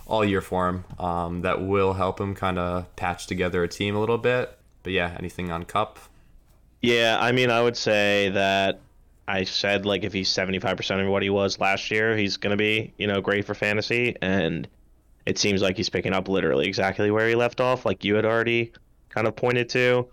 all 0.08 0.24
year 0.24 0.42
for 0.42 0.70
him. 0.70 0.86
Um, 1.00 1.42
that 1.42 1.62
will 1.62 1.94
help 1.94 2.20
him 2.20 2.36
kind 2.36 2.58
of 2.58 2.94
patch 2.96 3.28
together 3.28 3.64
a 3.64 3.68
team 3.68 3.96
a 3.96 4.00
little 4.00 4.18
bit. 4.18 4.58
But 4.84 4.94
yeah, 4.94 5.16
anything 5.18 5.52
on 5.52 5.64
Kupp? 5.64 6.00
Yeah, 6.82 7.18
I 7.20 7.32
mean, 7.32 7.50
I 7.50 7.62
would 7.62 7.76
say 7.76 8.30
that 8.30 8.80
I 9.28 9.44
said 9.44 9.86
like 9.86 10.04
if 10.04 10.14
he's 10.14 10.30
seventy 10.30 10.60
five 10.60 10.78
percent 10.78 11.02
of 11.02 11.08
what 11.08 11.24
he 11.24 11.30
was 11.30 11.60
last 11.60 11.90
year, 11.92 12.16
he's 12.16 12.38
gonna 12.38 12.58
be 12.58 12.94
you 12.98 13.08
know 13.08 13.22
great 13.22 13.46
for 13.46 13.54
fantasy, 13.54 14.16
and 14.22 14.68
it 15.26 15.38
seems 15.38 15.62
like 15.62 15.78
he's 15.78 15.90
picking 15.90 16.14
up 16.14 16.28
literally 16.28 16.68
exactly 16.68 17.10
where 17.10 17.28
he 17.28 17.36
left 17.36 17.60
off, 17.60 17.86
like 17.86 18.04
you 18.04 18.16
had 18.16 18.26
already 18.26 18.72
kind 19.10 19.28
of 19.28 19.36
pointed 19.36 19.70
to. 19.70 20.08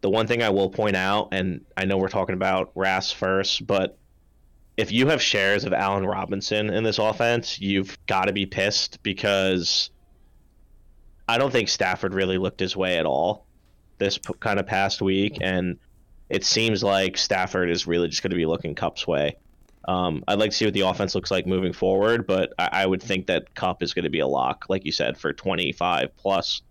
The 0.00 0.10
one 0.10 0.26
thing 0.26 0.42
I 0.42 0.50
will 0.50 0.70
point 0.70 0.96
out, 0.96 1.28
and 1.32 1.64
I 1.76 1.84
know 1.84 1.98
we're 1.98 2.08
talking 2.08 2.34
about 2.34 2.70
Ras 2.74 3.12
first, 3.12 3.66
but 3.66 3.98
if 4.76 4.92
you 4.92 5.08
have 5.08 5.22
shares 5.22 5.64
of 5.64 5.72
Allen 5.72 6.06
Robinson 6.06 6.70
in 6.70 6.84
this 6.84 6.98
offense, 6.98 7.60
you've 7.60 7.98
got 8.06 8.26
to 8.26 8.32
be 8.32 8.46
pissed 8.46 9.02
because 9.02 9.90
I 11.28 11.38
don't 11.38 11.50
think 11.50 11.68
Stafford 11.68 12.14
really 12.14 12.38
looked 12.38 12.60
his 12.60 12.76
way 12.76 12.98
at 12.98 13.06
all 13.06 13.46
this 13.98 14.18
kind 14.40 14.60
of 14.60 14.66
past 14.66 15.00
week, 15.00 15.38
and 15.40 15.78
it 16.28 16.44
seems 16.44 16.82
like 16.82 17.16
Stafford 17.16 17.70
is 17.70 17.86
really 17.86 18.08
just 18.08 18.22
going 18.22 18.30
to 18.30 18.36
be 18.36 18.46
looking 18.46 18.74
Kupp's 18.74 19.06
way. 19.06 19.36
Um, 19.86 20.24
I'd 20.26 20.38
like 20.40 20.50
to 20.50 20.56
see 20.56 20.64
what 20.64 20.74
the 20.74 20.80
offense 20.80 21.14
looks 21.14 21.30
like 21.30 21.46
moving 21.46 21.72
forward, 21.72 22.26
but 22.26 22.52
I, 22.58 22.68
I 22.72 22.86
would 22.86 23.02
think 23.02 23.26
that 23.28 23.54
Kupp 23.54 23.82
is 23.82 23.94
going 23.94 24.04
to 24.04 24.10
be 24.10 24.18
a 24.18 24.26
lock, 24.26 24.66
like 24.68 24.84
you 24.84 24.90
said, 24.92 25.16
for 25.16 25.32
25 25.32 26.16
plus 26.16 26.62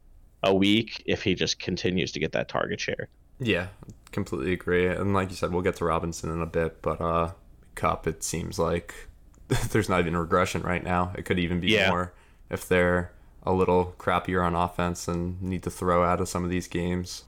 a 0.43 0.53
week 0.53 1.01
if 1.05 1.23
he 1.23 1.33
just 1.33 1.57
continues 1.59 2.11
to 2.11 2.19
get 2.19 2.33
that 2.33 2.49
target 2.49 2.79
share. 2.79 3.07
Yeah, 3.39 3.67
completely 4.11 4.53
agree. 4.53 4.87
And 4.87 5.13
like 5.13 5.29
you 5.29 5.35
said, 5.35 5.51
we'll 5.53 5.61
get 5.61 5.77
to 5.77 5.85
Robinson 5.85 6.29
in 6.29 6.41
a 6.41 6.45
bit, 6.45 6.81
but 6.81 6.99
uh, 6.99 7.31
Kupp, 7.75 8.05
it 8.05 8.23
seems 8.23 8.59
like 8.59 8.93
there's 9.71 9.87
not 9.89 10.01
even 10.01 10.17
regression 10.17 10.61
right 10.61 10.83
now. 10.83 11.13
It 11.17 11.23
could 11.23 11.39
even 11.39 11.59
be 11.61 11.67
Yeah. 11.71 11.89
more 11.89 12.13
if 12.49 12.67
they're 12.67 13.11
a 13.43 13.53
little 13.53 13.95
crappier 13.97 14.43
on 14.45 14.55
offense 14.55 15.07
and 15.07 15.41
need 15.41 15.63
to 15.63 15.69
throw 15.69 16.03
out 16.03 16.19
of 16.19 16.27
some 16.27 16.43
of 16.43 16.49
these 16.49 16.67
games, 16.67 17.23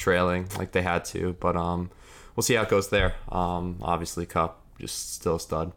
trailing 0.00 0.48
like 0.58 0.72
they 0.72 0.82
had 0.82 1.04
to. 1.06 1.36
But 1.38 1.56
um, 1.56 1.90
we'll 2.34 2.42
see 2.42 2.54
how 2.54 2.62
it 2.62 2.68
goes 2.68 2.88
there. 2.90 3.14
Um, 3.28 3.78
obviously, 3.82 4.26
Kupp 4.26 4.60
just 4.80 5.14
still 5.14 5.36
a 5.36 5.40
stud. 5.40 5.72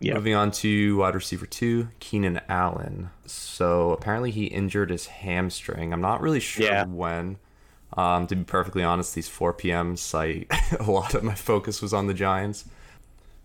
Yeah. 0.00 0.14
Moving 0.14 0.34
on 0.34 0.50
to 0.50 0.98
wide 0.98 1.14
receiver 1.14 1.46
two, 1.46 1.88
Keenan 2.00 2.40
Allen. 2.48 3.10
So 3.24 3.92
apparently 3.92 4.30
he 4.32 4.44
injured 4.46 4.90
his 4.90 5.06
hamstring. 5.06 5.92
I'm 5.94 6.02
not 6.02 6.20
really 6.20 6.40
sure 6.40 6.66
Yeah. 6.66 6.84
when. 6.84 7.38
Um, 7.96 8.26
to 8.26 8.34
be 8.34 8.42
perfectly 8.42 8.82
honest, 8.82 9.14
these 9.14 9.28
4 9.28 9.52
p.m. 9.54 9.86
p.m.s, 9.96 10.14
I 10.14 10.46
a 10.80 10.90
lot 10.90 11.14
of 11.14 11.22
my 11.22 11.34
focus 11.36 11.80
was 11.80 11.94
on 11.94 12.08
the 12.08 12.12
Giants. 12.14 12.64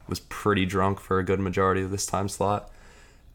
Was 0.07 0.21
pretty 0.21 0.65
drunk 0.65 0.99
for 0.99 1.19
a 1.19 1.23
good 1.23 1.39
majority 1.39 1.83
of 1.83 1.91
this 1.91 2.07
time 2.07 2.27
slot, 2.27 2.71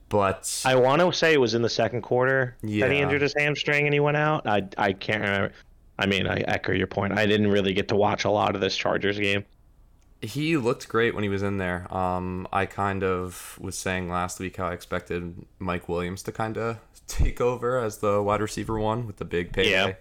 but 0.09 0.61
I 0.67 0.75
want 0.75 1.01
to 1.01 1.13
say 1.13 1.33
it 1.33 1.41
was 1.41 1.55
in 1.55 1.63
the 1.63 1.69
second 1.69 2.03
quarter 2.03 2.57
that 2.63 2.91
he 2.91 2.99
injured 2.99 3.23
his 3.23 3.33
hamstring 3.39 3.87
and 3.87 3.95
he 3.95 4.01
went 4.01 4.17
out. 4.17 4.45
I 4.45 4.65
I 4.77 4.93
can't 4.93 5.23
remember. 5.23 5.53
I 5.99 6.07
mean, 6.07 6.27
I 6.27 6.39
echo 6.39 6.73
your 6.73 6.87
point. 6.87 7.17
I 7.17 7.27
didn't 7.27 7.51
really 7.51 7.73
get 7.73 7.89
to 7.89 7.97
watch 7.97 8.25
a 8.25 8.31
lot 8.31 8.55
of 8.55 8.61
this 8.61 8.77
Chargers 8.77 9.19
game. 9.19 9.45
he 10.21 10.57
looked 10.57 10.89
great 10.89 11.15
when 11.15 11.23
he 11.23 11.29
was 11.29 11.43
in 11.43 11.59
there. 11.59 11.93
Um, 11.95 12.49
I 12.53 12.67
kind 12.67 13.05
of 13.05 13.59
was 13.61 13.77
saying 13.77 14.09
last 14.09 14.41
week 14.41 14.57
how 14.57 14.67
I 14.67 14.73
expected 14.73 15.45
Mike 15.59 15.89
Williams 15.89 16.23
to 16.25 16.33
kind 16.33 16.57
of 16.59 16.79
take 17.07 17.41
over 17.41 17.79
as 17.79 17.99
the 17.99 18.23
wide 18.23 18.41
receiver 18.41 18.79
one 18.79 19.07
with 19.07 19.17
the 19.17 19.25
big 19.25 19.53
payday. 19.53 19.71
Yeah. 19.71 19.93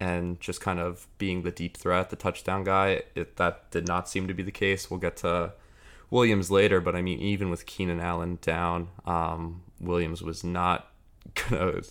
And 0.00 0.40
just 0.40 0.60
kind 0.60 0.80
of 0.80 1.06
being 1.18 1.42
the 1.42 1.52
deep 1.52 1.76
threat, 1.76 2.10
the 2.10 2.16
touchdown 2.16 2.64
guy. 2.64 3.02
It, 3.14 3.36
that 3.36 3.70
did 3.70 3.86
not 3.86 4.08
seem 4.08 4.26
to 4.26 4.34
be 4.34 4.42
the 4.42 4.50
case. 4.50 4.90
We'll 4.90 4.98
get 4.98 5.16
to 5.18 5.52
Williams 6.10 6.50
later, 6.50 6.80
but 6.80 6.96
I 6.96 7.02
mean, 7.02 7.20
even 7.20 7.50
with 7.50 7.66
Keenan 7.66 8.00
Allen 8.00 8.38
down, 8.42 8.88
um, 9.06 9.62
Williams 9.80 10.20
was 10.20 10.42
not 10.42 10.92
gonna 11.34 11.82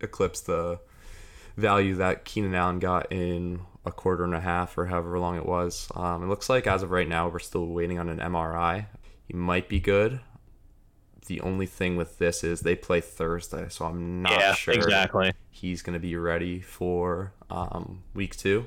eclipse 0.00 0.40
the 0.40 0.78
value 1.56 1.94
that 1.96 2.24
Keenan 2.24 2.54
Allen 2.54 2.78
got 2.78 3.10
in 3.10 3.60
a 3.84 3.92
quarter 3.92 4.24
and 4.24 4.34
a 4.34 4.40
half 4.40 4.76
or 4.76 4.86
however 4.86 5.18
long 5.18 5.36
it 5.36 5.46
was. 5.46 5.88
Um, 5.94 6.24
it 6.24 6.26
looks 6.26 6.48
like 6.48 6.66
as 6.66 6.82
of 6.82 6.90
right 6.90 7.08
now, 7.08 7.28
we're 7.28 7.38
still 7.38 7.66
waiting 7.66 7.98
on 7.98 8.08
an 8.08 8.18
MRI. 8.18 8.86
He 9.26 9.34
might 9.34 9.68
be 9.68 9.80
good. 9.80 10.20
The 11.26 11.40
only 11.40 11.66
thing 11.66 11.96
with 11.96 12.18
this 12.18 12.44
is 12.44 12.60
they 12.60 12.76
play 12.76 13.00
Thursday, 13.00 13.66
so 13.68 13.86
I'm 13.86 14.22
not 14.22 14.38
yeah, 14.38 14.54
sure 14.54 14.74
exactly. 14.74 15.32
he's 15.50 15.82
going 15.82 15.94
to 15.94 16.00
be 16.00 16.16
ready 16.16 16.60
for 16.60 17.32
um, 17.50 18.02
week 18.14 18.36
two, 18.36 18.66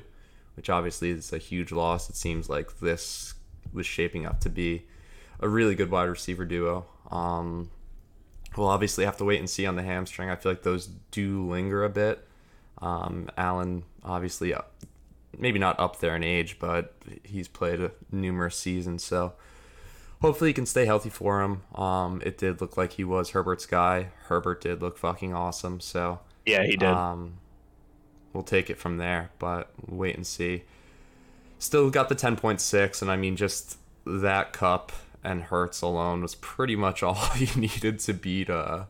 which 0.56 0.68
obviously 0.68 1.10
is 1.10 1.32
a 1.32 1.38
huge 1.38 1.72
loss. 1.72 2.10
It 2.10 2.16
seems 2.16 2.50
like 2.50 2.80
this 2.80 3.34
was 3.72 3.86
shaping 3.86 4.26
up 4.26 4.40
to 4.40 4.50
be 4.50 4.86
a 5.38 5.48
really 5.48 5.74
good 5.74 5.90
wide 5.90 6.04
receiver 6.04 6.44
duo. 6.44 6.84
Um, 7.10 7.70
we'll 8.56 8.68
obviously 8.68 9.06
have 9.06 9.16
to 9.18 9.24
wait 9.24 9.38
and 9.38 9.48
see 9.48 9.64
on 9.64 9.76
the 9.76 9.82
hamstring. 9.82 10.28
I 10.28 10.36
feel 10.36 10.52
like 10.52 10.62
those 10.62 10.86
do 11.10 11.48
linger 11.48 11.84
a 11.84 11.88
bit. 11.88 12.26
Um, 12.80 13.28
Allen, 13.36 13.84
obviously, 14.04 14.54
uh, 14.54 14.62
maybe 15.38 15.58
not 15.58 15.78
up 15.78 16.00
there 16.00 16.16
in 16.16 16.22
age, 16.24 16.58
but 16.58 16.94
he's 17.24 17.48
played 17.48 17.80
a 17.80 17.90
numerous 18.10 18.56
seasons, 18.56 19.04
so 19.04 19.34
hopefully 20.22 20.50
he 20.50 20.54
can 20.54 20.66
stay 20.66 20.86
healthy 20.86 21.10
for 21.10 21.42
him. 21.42 21.62
Um, 21.74 22.22
it 22.24 22.38
did 22.38 22.60
look 22.60 22.76
like 22.76 22.92
he 22.92 23.04
was 23.04 23.30
Herbert's 23.30 23.66
guy. 23.66 24.08
Herbert 24.24 24.60
did 24.62 24.80
look 24.82 24.98
fucking 24.98 25.34
awesome, 25.34 25.80
so 25.80 26.20
Yeah, 26.46 26.62
he 26.64 26.76
did. 26.76 26.88
um, 26.88 27.34
we'll 28.32 28.42
take 28.42 28.70
it 28.70 28.78
from 28.78 28.96
there, 28.96 29.30
but 29.38 29.70
wait 29.86 30.16
and 30.16 30.26
see. 30.26 30.62
Still 31.58 31.90
got 31.90 32.08
the 32.08 32.14
10.6, 32.16 33.02
and 33.02 33.10
I 33.10 33.16
mean, 33.16 33.36
just 33.36 33.76
that 34.06 34.52
Kupp 34.54 34.92
and 35.22 35.42
Hurts 35.42 35.82
alone 35.82 36.22
was 36.22 36.34
pretty 36.36 36.76
much 36.76 37.02
all 37.02 37.14
he 37.34 37.60
needed 37.60 37.98
to 38.00 38.14
beat 38.14 38.48
uh 38.48 38.84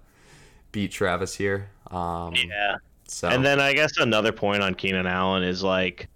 beat 0.70 0.92
Travis 0.92 1.34
here. 1.34 1.70
Um, 1.90 2.34
yeah. 2.36 2.76
So 3.10 3.28
And 3.28 3.44
then 3.44 3.60
I 3.60 3.72
guess 3.72 3.96
another 3.98 4.32
point 4.32 4.62
on 4.62 4.74
Keenan 4.74 5.06
Allen 5.06 5.42
is 5.42 5.62
like 5.62 6.08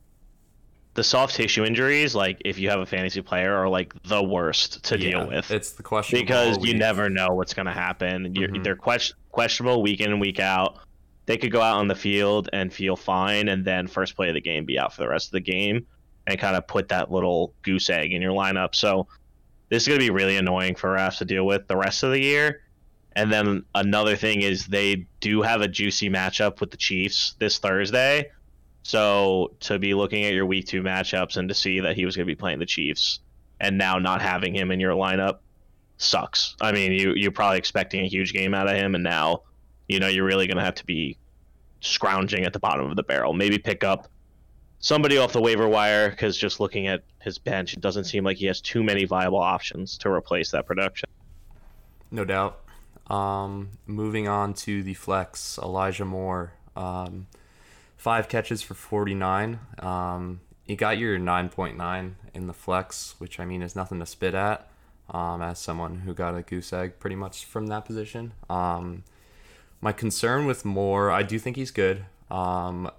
the 0.94 1.02
soft 1.02 1.34
tissue 1.34 1.64
injuries, 1.64 2.14
like 2.14 2.40
if 2.44 2.58
you 2.58 2.70
have 2.70 2.80
a 2.80 2.86
fantasy 2.86 3.20
player, 3.20 3.54
are 3.54 3.68
like 3.68 3.92
the 4.04 4.22
worst 4.22 4.84
to 4.84 4.98
yeah, 4.98 5.10
deal 5.10 5.28
with 5.28 5.50
It's 5.50 5.72
the 5.72 5.82
question 5.82 6.20
because 6.20 6.64
you 6.64 6.74
never 6.74 7.10
know 7.10 7.34
what's 7.34 7.52
going 7.52 7.66
to 7.66 7.72
happen. 7.72 8.34
You're, 8.34 8.48
Mhm. 8.48 8.62
They're 8.62 8.76
ques- 8.76 9.14
questionable 9.32 9.82
week 9.82 10.00
in 10.00 10.12
and 10.12 10.20
week 10.20 10.38
out. 10.38 10.78
They 11.26 11.36
could 11.36 11.50
go 11.50 11.60
out 11.60 11.78
on 11.78 11.88
the 11.88 11.94
field 11.96 12.48
and 12.52 12.72
feel 12.72 12.96
fine, 12.96 13.48
and 13.48 13.64
then 13.64 13.88
first 13.88 14.14
play 14.14 14.28
of 14.28 14.34
the 14.34 14.40
game 14.40 14.64
be 14.64 14.78
out 14.78 14.94
for 14.94 15.02
the 15.02 15.08
rest 15.08 15.28
of 15.28 15.32
the 15.32 15.40
game, 15.40 15.86
and 16.26 16.38
kind 16.38 16.54
of 16.54 16.66
put 16.68 16.88
that 16.90 17.10
little 17.10 17.54
goose 17.62 17.90
egg 17.90 18.12
in 18.12 18.22
your 18.22 18.32
lineup. 18.32 18.74
So 18.74 19.08
this 19.70 19.82
is 19.82 19.88
going 19.88 19.98
to 19.98 20.04
be 20.04 20.10
really 20.10 20.36
annoying 20.36 20.76
for 20.76 20.90
refs 20.94 21.18
to 21.18 21.24
deal 21.24 21.44
with 21.44 21.66
the 21.66 21.76
rest 21.76 22.04
of 22.04 22.12
the 22.12 22.20
year. 22.20 22.60
And 23.16 23.32
then 23.32 23.64
another 23.74 24.16
thing 24.16 24.42
is 24.42 24.66
they 24.66 25.06
do 25.20 25.42
have 25.42 25.60
a 25.60 25.68
juicy 25.68 26.10
matchup 26.10 26.60
with 26.60 26.70
the 26.70 26.76
Chiefs 26.76 27.34
this 27.38 27.58
Thursday. 27.58 28.30
So 28.82 29.52
to 29.60 29.78
be 29.78 29.94
looking 29.94 30.24
at 30.24 30.34
your 30.34 30.46
week 30.46 30.66
two 30.66 30.82
matchups 30.82 31.36
and 31.36 31.48
to 31.48 31.54
see 31.54 31.80
that 31.80 31.96
he 31.96 32.04
was 32.04 32.16
going 32.16 32.26
to 32.26 32.30
be 32.30 32.38
playing 32.38 32.58
the 32.58 32.66
Chiefs 32.66 33.20
and 33.60 33.78
now 33.78 33.98
not 33.98 34.20
having 34.20 34.54
him 34.54 34.70
in 34.70 34.80
your 34.80 34.92
lineup 34.92 35.38
sucks. 35.96 36.56
I 36.60 36.72
mean, 36.72 36.92
you 36.92 37.14
you're 37.14 37.32
probably 37.32 37.58
expecting 37.58 38.04
a 38.04 38.08
huge 38.08 38.32
game 38.32 38.54
out 38.54 38.68
of 38.68 38.76
him, 38.76 38.94
and 38.94 39.04
now 39.04 39.42
you 39.88 40.00
know 40.00 40.08
you're 40.08 40.24
really 40.24 40.46
going 40.46 40.56
to 40.56 40.64
have 40.64 40.74
to 40.76 40.86
be 40.86 41.16
scrounging 41.80 42.44
at 42.44 42.52
the 42.52 42.58
bottom 42.58 42.90
of 42.90 42.96
the 42.96 43.02
barrel. 43.02 43.32
Maybe 43.32 43.58
pick 43.58 43.84
up 43.84 44.08
somebody 44.78 45.18
off 45.18 45.32
the 45.32 45.40
waiver 45.40 45.68
wire 45.68 46.10
because 46.10 46.36
just 46.36 46.60
looking 46.60 46.86
at 46.86 47.02
his 47.20 47.38
bench, 47.38 47.74
it 47.74 47.80
doesn't 47.80 48.04
seem 48.04 48.24
like 48.24 48.36
he 48.36 48.46
has 48.46 48.60
too 48.60 48.82
many 48.82 49.04
viable 49.04 49.38
options 49.38 49.96
to 49.98 50.10
replace 50.10 50.50
that 50.50 50.66
production. 50.66 51.08
No 52.10 52.24
doubt. 52.24 52.63
Um, 53.08 53.70
moving 53.86 54.28
on 54.28 54.54
to 54.54 54.82
the 54.82 54.94
flex, 54.94 55.58
Elijah 55.58 56.04
Moore. 56.04 56.52
Um, 56.76 57.26
five 57.96 58.28
catches 58.28 58.62
for 58.62 58.74
49. 58.74 59.58
Um, 59.78 60.40
you 60.66 60.76
got 60.76 60.98
your 60.98 61.18
9.9 61.18 62.12
in 62.32 62.46
the 62.46 62.52
flex, 62.54 63.14
which 63.18 63.38
I 63.38 63.44
mean 63.44 63.62
is 63.62 63.76
nothing 63.76 64.00
to 64.00 64.06
spit 64.06 64.34
at. 64.34 64.68
Um, 65.10 65.42
as 65.42 65.58
someone 65.58 65.96
who 66.00 66.14
got 66.14 66.34
a 66.34 66.40
goose 66.40 66.72
egg 66.72 66.98
pretty 66.98 67.16
much 67.16 67.44
from 67.44 67.66
that 67.66 67.84
position. 67.84 68.32
Um, 68.48 69.04
my 69.82 69.92
concern 69.92 70.46
with 70.46 70.64
Moore, 70.64 71.10
I 71.10 71.22
do 71.22 71.38
think 71.38 71.56
he's 71.56 71.70
good. 71.70 72.06
Um, 72.30 72.90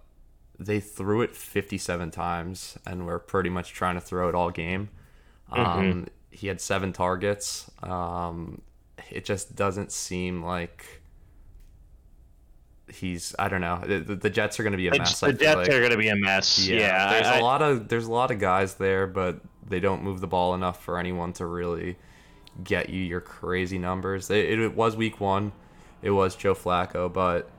they 0.60 0.80
threw 0.80 1.22
it 1.24 1.36
57 1.36 2.12
times 2.12 2.78
and 2.86 3.08
were 3.08 3.18
pretty 3.18 3.50
much 3.50 3.74
trying 3.74 3.96
to 3.96 4.02
throw 4.02 4.30
it 4.30 4.36
all 4.36 4.52
game. 4.52 4.90
Um, 5.52 6.08
He 6.30 6.46
had 6.48 6.62
seven 6.62 6.94
targets. 6.94 7.72
Um, 7.82 8.62
it 9.10 9.26
just 9.26 9.56
doesn't 9.56 9.92
seem 9.92 10.44
like 10.44 11.02
he's. 12.88 13.36
I 13.38 13.48
don't 13.50 13.62
know. 13.62 13.82
The, 13.86 14.16
the 14.16 14.30
Jets 14.30 14.60
are 14.60 14.64
going 14.64 14.72
to 14.72 14.78
be 14.78 14.88
a 14.88 14.98
mess. 14.98 15.20
the 15.20 15.34
Jets 15.34 15.56
like. 15.58 15.70
are 15.70 15.80
going 15.80 15.92
to 15.92 15.98
be 15.98 16.10
a 16.10 16.16
mess. 16.16 16.68
Yeah, 16.68 17.12
there's 17.12 17.28
I- 17.28 17.40
a 17.40 17.44
lot 17.44 17.62
of 17.62 17.88
there's 17.88 18.06
a 18.08 18.12
lot 18.12 18.32
of 18.32 18.40
guys 18.40 18.76
there, 18.76 19.08
but 19.08 19.40
they 19.68 19.80
don't 19.80 20.04
move 20.04 20.22
the 20.22 20.28
ball 20.28 20.54
enough 20.54 20.84
for 20.84 21.00
anyone 21.00 21.34
to 21.34 21.46
really 21.46 21.98
get 22.64 22.90
you 22.90 23.02
your 23.02 23.22
crazy 23.22 23.78
numbers. 23.80 24.30
It, 24.30 24.60
it 24.60 24.76
was 24.76 24.96
week 24.96 25.20
one. 25.20 25.52
It 26.02 26.12
was 26.12 26.36
Joe 26.36 26.54
Flacco, 26.54 27.12
but 27.12 27.50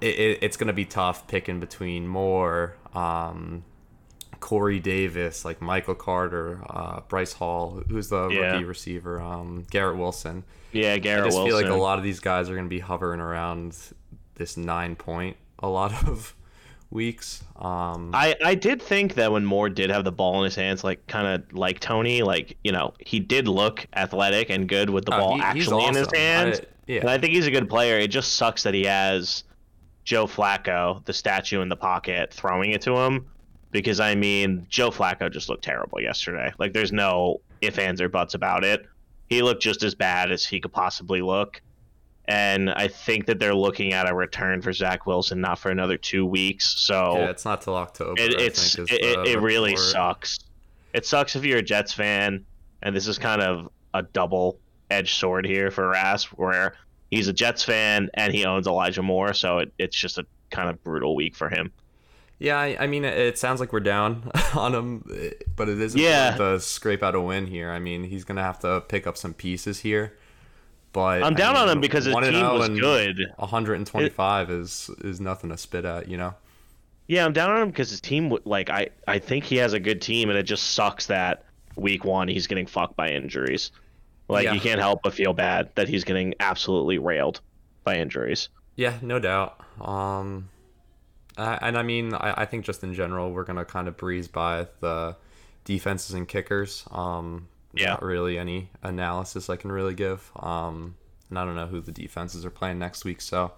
it, 0.00 0.18
it, 0.18 0.38
it's 0.42 0.56
going 0.56 0.66
to 0.66 0.74
be 0.74 0.84
tough 0.84 1.26
picking 1.26 1.60
between 1.60 2.06
Moore, 2.06 2.76
um, 2.94 3.64
Corey 4.40 4.80
Davis, 4.80 5.44
like 5.44 5.60
Michael 5.60 5.94
Carter, 5.94 6.60
uh, 6.68 7.00
Breece 7.08 7.34
Hall, 7.34 7.82
who's 7.88 8.08
the 8.08 8.28
Yeah. 8.28 8.52
rookie 8.52 8.64
receiver, 8.64 9.20
um, 9.20 9.66
Garrett 9.70 9.96
Wilson. 9.96 10.44
yeah, 10.72 10.96
Garrett 10.98 11.24
Wilson. 11.24 11.24
I 11.24 11.26
just 11.26 11.36
Wilson. 11.36 11.46
feel 11.66 11.70
like 11.70 11.78
a 11.80 11.82
lot 11.82 11.98
of 11.98 12.04
these 12.04 12.20
guys 12.20 12.48
are 12.50 12.54
going 12.54 12.66
to 12.66 12.70
be 12.70 12.80
hovering 12.80 13.20
around 13.20 13.76
this 14.36 14.56
nine 14.56 14.96
point 14.96 15.36
a 15.60 15.68
lot 15.68 15.92
of 16.08 16.34
weeks. 16.90 17.42
Um, 17.56 18.10
I, 18.14 18.36
I 18.44 18.54
did 18.54 18.80
think 18.82 19.14
that 19.14 19.32
when 19.32 19.44
Moore 19.44 19.68
did 19.68 19.90
have 19.90 20.04
the 20.04 20.12
ball 20.12 20.38
in 20.38 20.44
his 20.44 20.54
hands, 20.54 20.84
like 20.84 21.06
kind 21.06 21.26
of 21.26 21.52
like 21.56 21.80
Tony, 21.80 22.22
like 22.22 22.56
you 22.64 22.72
know, 22.72 22.94
he 23.00 23.20
did 23.20 23.48
look 23.48 23.86
athletic 23.94 24.50
and 24.50 24.68
good 24.68 24.90
with 24.90 25.04
the 25.06 25.14
oh, 25.14 25.18
ball 25.18 25.34
he- 25.36 25.42
actually 25.42 25.84
in 25.86 25.94
his 25.94 26.08
hands. 26.14 26.60
I- 26.60 26.64
yeah. 26.86 27.00
And 27.00 27.08
I 27.10 27.16
think 27.16 27.32
he's 27.32 27.46
a 27.46 27.50
good 27.50 27.68
player. 27.70 27.98
It 27.98 28.08
just 28.08 28.34
sucks 28.34 28.62
that 28.64 28.74
he 28.74 28.84
has 28.84 29.44
Joe 30.04 30.26
Flacco, 30.26 31.02
the 31.06 31.14
statue 31.14 31.62
in 31.62 31.70
the 31.70 31.76
pocket, 31.76 32.30
throwing 32.30 32.72
it 32.72 32.82
to 32.82 32.94
him. 32.94 33.24
Because 33.74 33.98
I 33.98 34.14
mean, 34.14 34.68
Joe 34.70 34.92
Flacco 34.92 35.30
just 35.30 35.48
looked 35.48 35.64
terrible 35.64 36.00
yesterday. 36.00 36.52
Like, 36.60 36.72
there's 36.72 36.92
no 36.92 37.40
ifs, 37.60 37.76
ands, 37.76 38.00
or 38.00 38.08
buts 38.08 38.34
about 38.34 38.62
it. 38.62 38.86
He 39.28 39.42
looked 39.42 39.60
just 39.60 39.82
as 39.82 39.96
bad 39.96 40.30
as 40.30 40.44
he 40.44 40.60
could 40.60 40.72
possibly 40.72 41.22
look. 41.22 41.60
And 42.26 42.70
I 42.70 42.86
think 42.86 43.26
that 43.26 43.40
they're 43.40 43.54
looking 43.54 43.92
at 43.92 44.08
a 44.08 44.14
return 44.14 44.62
for 44.62 44.72
Zach 44.72 45.06
Wilson, 45.06 45.40
not 45.40 45.58
for 45.58 45.72
another 45.72 45.96
two 45.96 46.24
weeks. 46.24 46.70
So 46.70 47.16
yeah, 47.18 47.30
it's 47.30 47.44
not 47.44 47.62
till 47.62 47.74
October. 47.74 48.14
it, 48.16 48.40
it's 48.40 48.76
think, 48.76 48.92
it, 48.92 49.26
it 49.26 49.40
really 49.40 49.76
sucks. 49.76 50.38
It 50.92 51.04
sucks 51.04 51.34
if 51.34 51.44
you're 51.44 51.58
a 51.58 51.62
Jets 51.62 51.92
fan, 51.92 52.46
and 52.80 52.94
this 52.94 53.08
is 53.08 53.18
kind 53.18 53.42
of 53.42 53.68
a 53.92 54.02
double 54.02 54.60
edged 54.88 55.16
sword 55.16 55.44
here 55.44 55.72
for 55.72 55.88
Rass, 55.88 56.26
where 56.26 56.76
he's 57.10 57.26
a 57.26 57.32
Jets 57.32 57.64
fan 57.64 58.08
and 58.14 58.32
he 58.32 58.44
owns 58.44 58.68
Elijah 58.68 59.02
Moore, 59.02 59.34
so 59.34 59.58
it, 59.58 59.72
it's 59.78 59.96
just 59.96 60.16
a 60.16 60.24
kind 60.50 60.70
of 60.70 60.82
brutal 60.84 61.16
week 61.16 61.34
for 61.34 61.48
him. 61.48 61.72
Yeah, 62.38 62.58
I, 62.58 62.76
I 62.80 62.86
mean, 62.86 63.04
it, 63.04 63.16
it 63.16 63.38
sounds 63.38 63.60
like 63.60 63.72
we're 63.72 63.80
down 63.80 64.30
on 64.54 64.74
him, 64.74 65.04
but 65.56 65.68
it 65.68 65.80
is 65.80 65.94
Yeah. 65.94 66.36
to 66.36 66.60
scrape 66.60 67.02
out 67.02 67.14
a 67.14 67.20
win 67.20 67.46
here. 67.46 67.70
I 67.70 67.78
mean, 67.78 68.04
he's 68.04 68.24
gonna 68.24 68.42
have 68.42 68.58
to 68.60 68.80
pick 68.88 69.06
up 69.06 69.16
some 69.16 69.34
pieces 69.34 69.80
here. 69.80 70.16
But 70.92 71.22
I'm 71.24 71.34
I 71.34 71.36
down 71.36 71.56
on 71.56 71.68
him 71.68 71.80
because 71.80 72.04
his 72.04 72.14
team 72.14 72.22
was 72.54 72.68
and 72.68 72.78
good. 72.78 73.18
125 73.36 74.50
is 74.50 74.90
is 75.02 75.20
nothing 75.20 75.50
to 75.50 75.56
spit 75.58 75.84
at, 75.84 76.08
you 76.08 76.16
know. 76.16 76.34
Yeah, 77.08 77.24
I'm 77.24 77.32
down 77.32 77.50
on 77.50 77.62
him 77.62 77.68
because 77.68 77.90
his 77.90 78.00
team, 78.00 78.36
like 78.44 78.70
I, 78.70 78.88
I 79.06 79.18
think 79.18 79.44
he 79.44 79.56
has 79.56 79.72
a 79.72 79.80
good 79.80 80.00
team, 80.00 80.30
and 80.30 80.38
it 80.38 80.44
just 80.44 80.70
sucks 80.72 81.06
that 81.06 81.44
week 81.76 82.04
one 82.04 82.28
he's 82.28 82.46
getting 82.46 82.66
fucked 82.66 82.96
by 82.96 83.08
injuries. 83.10 83.72
Like 84.28 84.44
Yeah. 84.44 84.52
you 84.54 84.60
can't 84.60 84.80
help 84.80 85.02
but 85.02 85.12
feel 85.14 85.32
bad 85.34 85.70
that 85.74 85.88
he's 85.88 86.04
getting 86.04 86.34
absolutely 86.40 86.98
railed 86.98 87.40
by 87.82 87.96
injuries. 87.96 88.48
Yeah, 88.76 88.94
no 89.02 89.18
doubt. 89.18 89.60
Um, 89.80 90.48
I- 91.36 91.58
and 91.62 91.76
I 91.78 91.82
mean, 91.82 92.14
I, 92.14 92.42
I 92.42 92.44
think 92.46 92.64
just 92.64 92.82
in 92.84 92.94
general, 92.94 93.32
we're 93.32 93.44
gonna 93.44 93.64
kind 93.64 93.88
of 93.88 93.96
breeze 93.96 94.28
by 94.28 94.66
the 94.80 95.16
defenses 95.64 96.14
and 96.14 96.28
kickers. 96.28 96.84
Um, 96.90 97.48
Yeah. 97.72 97.90
not 97.90 98.02
really 98.02 98.38
any 98.38 98.70
analysis 98.82 99.50
I 99.50 99.56
can 99.56 99.72
really 99.72 99.94
give. 99.94 100.30
Um, 100.36 100.94
and 101.30 101.38
I 101.38 101.44
don't 101.44 101.56
know 101.56 101.66
who 101.66 101.80
the 101.80 101.90
defenses 101.92 102.44
are 102.44 102.50
playing 102.50 102.78
next 102.78 103.04
week, 103.04 103.20
so 103.20 103.52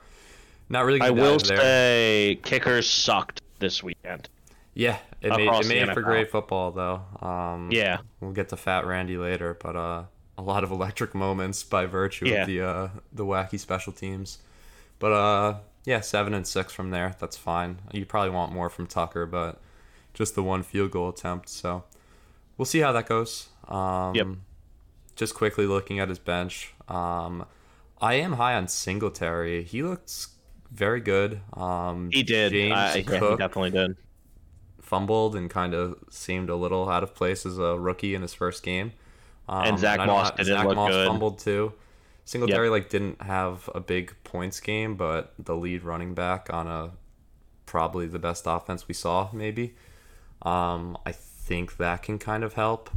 not 0.69 0.85
really. 0.85 1.01
I 1.01 1.11
will 1.11 1.39
say 1.39 2.39
kickers 2.43 2.89
sucked 2.89 3.43
this 3.59 3.83
weekend. 3.83 4.29
yeah, 4.75 4.99
it 5.23 5.31
made 5.31 5.49
it 5.49 5.67
made 5.69 5.93
for 5.95 6.03
great 6.03 6.31
football 6.31 6.71
though. 6.71 7.03
Um, 7.27 7.71
Yeah. 7.73 7.99
we'll 8.21 8.33
get 8.33 8.49
to 8.51 8.57
Fat 8.57 8.87
Randy 8.87 9.17
later, 9.19 9.57
but 9.63 9.75
uh, 9.77 10.05
a 10.39 10.43
lot 10.43 10.65
of 10.65 10.71
electric 10.71 11.15
moments 11.15 11.63
by 11.63 11.87
virtue 11.87 12.27
Yeah. 12.27 12.43
of 12.43 12.47
the 12.47 12.61
uh, 12.63 12.89
the 13.13 13.25
wacky 13.25 13.59
special 13.59 13.93
teams. 13.93 14.39
But 14.99 15.13
uh, 15.13 15.55
yeah, 15.87 16.01
seven 16.01 16.35
and 16.35 16.47
six 16.47 16.73
from 16.75 16.91
there. 16.91 17.15
That's 17.19 17.39
fine. 17.39 17.79
You 17.93 18.05
probably 18.05 18.31
want 18.31 18.53
more 18.53 18.69
from 18.69 18.87
Tucker, 18.87 19.25
but 19.25 19.61
just 20.13 20.35
the 20.35 20.43
one 20.43 20.63
field 20.63 20.91
goal 20.91 21.09
attempt. 21.09 21.49
So 21.49 21.85
we'll 22.59 22.67
see 22.67 22.81
how 22.81 22.93
that 22.93 23.07
goes. 23.09 23.49
Um, 23.69 24.15
Yep. 24.15 24.27
Just 25.17 25.35
quickly 25.35 25.65
looking 25.67 25.99
at 25.99 26.11
his 26.11 26.19
bench, 26.19 26.75
um, 26.89 27.47
I 28.03 28.15
am 28.15 28.35
high 28.35 28.55
on 28.57 28.69
Singletary. 28.69 29.63
He 29.65 29.83
looks 29.83 30.29
very 30.71 31.01
good. 31.01 31.41
Um, 31.55 32.11
He 32.13 32.23
did. 32.23 32.53
James 32.53 32.73
Uh, 32.73 32.77
yeah, 32.77 32.95
he 32.97 33.03
Cook 33.03 33.39
definitely 33.39 33.71
did. 33.71 33.97
fumbled 34.83 35.35
and 35.35 35.49
kind 35.49 35.73
of 35.75 35.97
seemed 36.11 36.51
a 36.51 36.57
little 36.57 36.89
out 36.91 37.03
of 37.03 37.15
place 37.15 37.47
as 37.47 37.57
a 37.59 37.79
rookie 37.79 38.15
in 38.15 38.21
his 38.23 38.35
first 38.35 38.63
game. 38.63 38.93
Um, 39.49 39.65
And 39.69 39.79
Zach 39.79 40.01
I 40.01 40.07
don't 40.07 40.17
Moss 40.17 40.31
know- 40.31 40.37
didn't 40.37 40.59
Zach 40.59 40.67
look 40.67 40.77
Moss 40.77 40.91
good. 40.91 41.07
fumbled 41.09 41.39
too. 41.39 41.73
Singletary 42.27 42.69
like 42.69 42.91
didn't 42.91 43.23
have 43.23 43.71
a 43.75 43.81
big 43.81 44.15
points 44.25 44.61
game, 44.61 44.97
but 44.97 45.33
the 45.39 45.57
lead 45.57 45.83
running 45.85 46.13
back 46.13 46.49
on 46.53 46.67
a 46.67 46.91
probably 47.65 48.07
the 48.07 48.19
best 48.19 48.45
offense 48.47 48.87
we 48.89 48.95
saw 48.95 49.31
maybe. 49.33 49.75
Um, 50.43 50.99
I 51.07 51.13
think 51.13 51.79
that 51.79 52.03
can 52.03 52.19
kind 52.19 52.45
of 52.45 52.53
help. 52.55 52.91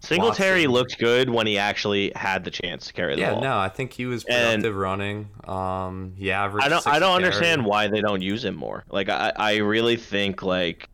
Singletary 0.00 0.66
Watson. 0.66 0.72
looked 0.72 0.98
good 0.98 1.30
when 1.30 1.46
he 1.46 1.58
actually 1.58 2.10
had 2.16 2.42
the 2.44 2.50
chance 2.50 2.86
to 2.86 2.92
carry 2.92 3.14
the 3.16 3.20
Yeah, 3.20 3.32
ball. 3.34 3.42
Yeah, 3.42 3.48
no, 3.50 3.58
I 3.58 3.68
think 3.68 3.92
he 3.92 4.06
was 4.06 4.24
And- 4.24 4.62
productive 4.62 4.76
running. 4.76 5.28
Um, 5.44 6.14
he 6.16 6.30
averaged. 6.32 6.66
I 6.66 6.68
don't. 6.70 6.86
I 6.86 6.98
don't 6.98 7.14
understand 7.16 7.64
why 7.64 7.86
they 7.88 8.00
don't 8.00 8.22
use 8.22 8.44
him 8.44 8.56
more. 8.56 8.84
Like 8.90 9.08
I, 9.08 9.32
I 9.36 9.56
really 9.58 9.96
think 9.96 10.42
like 10.42 10.88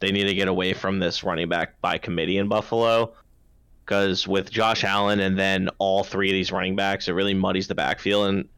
they 0.00 0.10
need 0.12 0.24
to 0.24 0.34
get 0.34 0.48
away 0.48 0.72
from 0.72 1.00
this 1.00 1.24
running 1.24 1.48
back 1.48 1.80
by 1.80 1.98
committee 1.98 2.38
in 2.38 2.46
Buffalo, 2.48 3.12
because 3.84 4.26
with 4.26 4.50
Josh 4.50 4.84
Allen 4.84 5.20
and 5.20 5.38
then 5.38 5.68
all 5.78 6.04
three 6.04 6.30
of 6.30 6.32
these 6.32 6.50
running 6.50 6.76
backs, 6.76 7.08
it 7.08 7.12
really 7.12 7.34
muddies 7.34 7.68
the 7.68 7.74
backfield. 7.74 8.28
And 8.28 8.48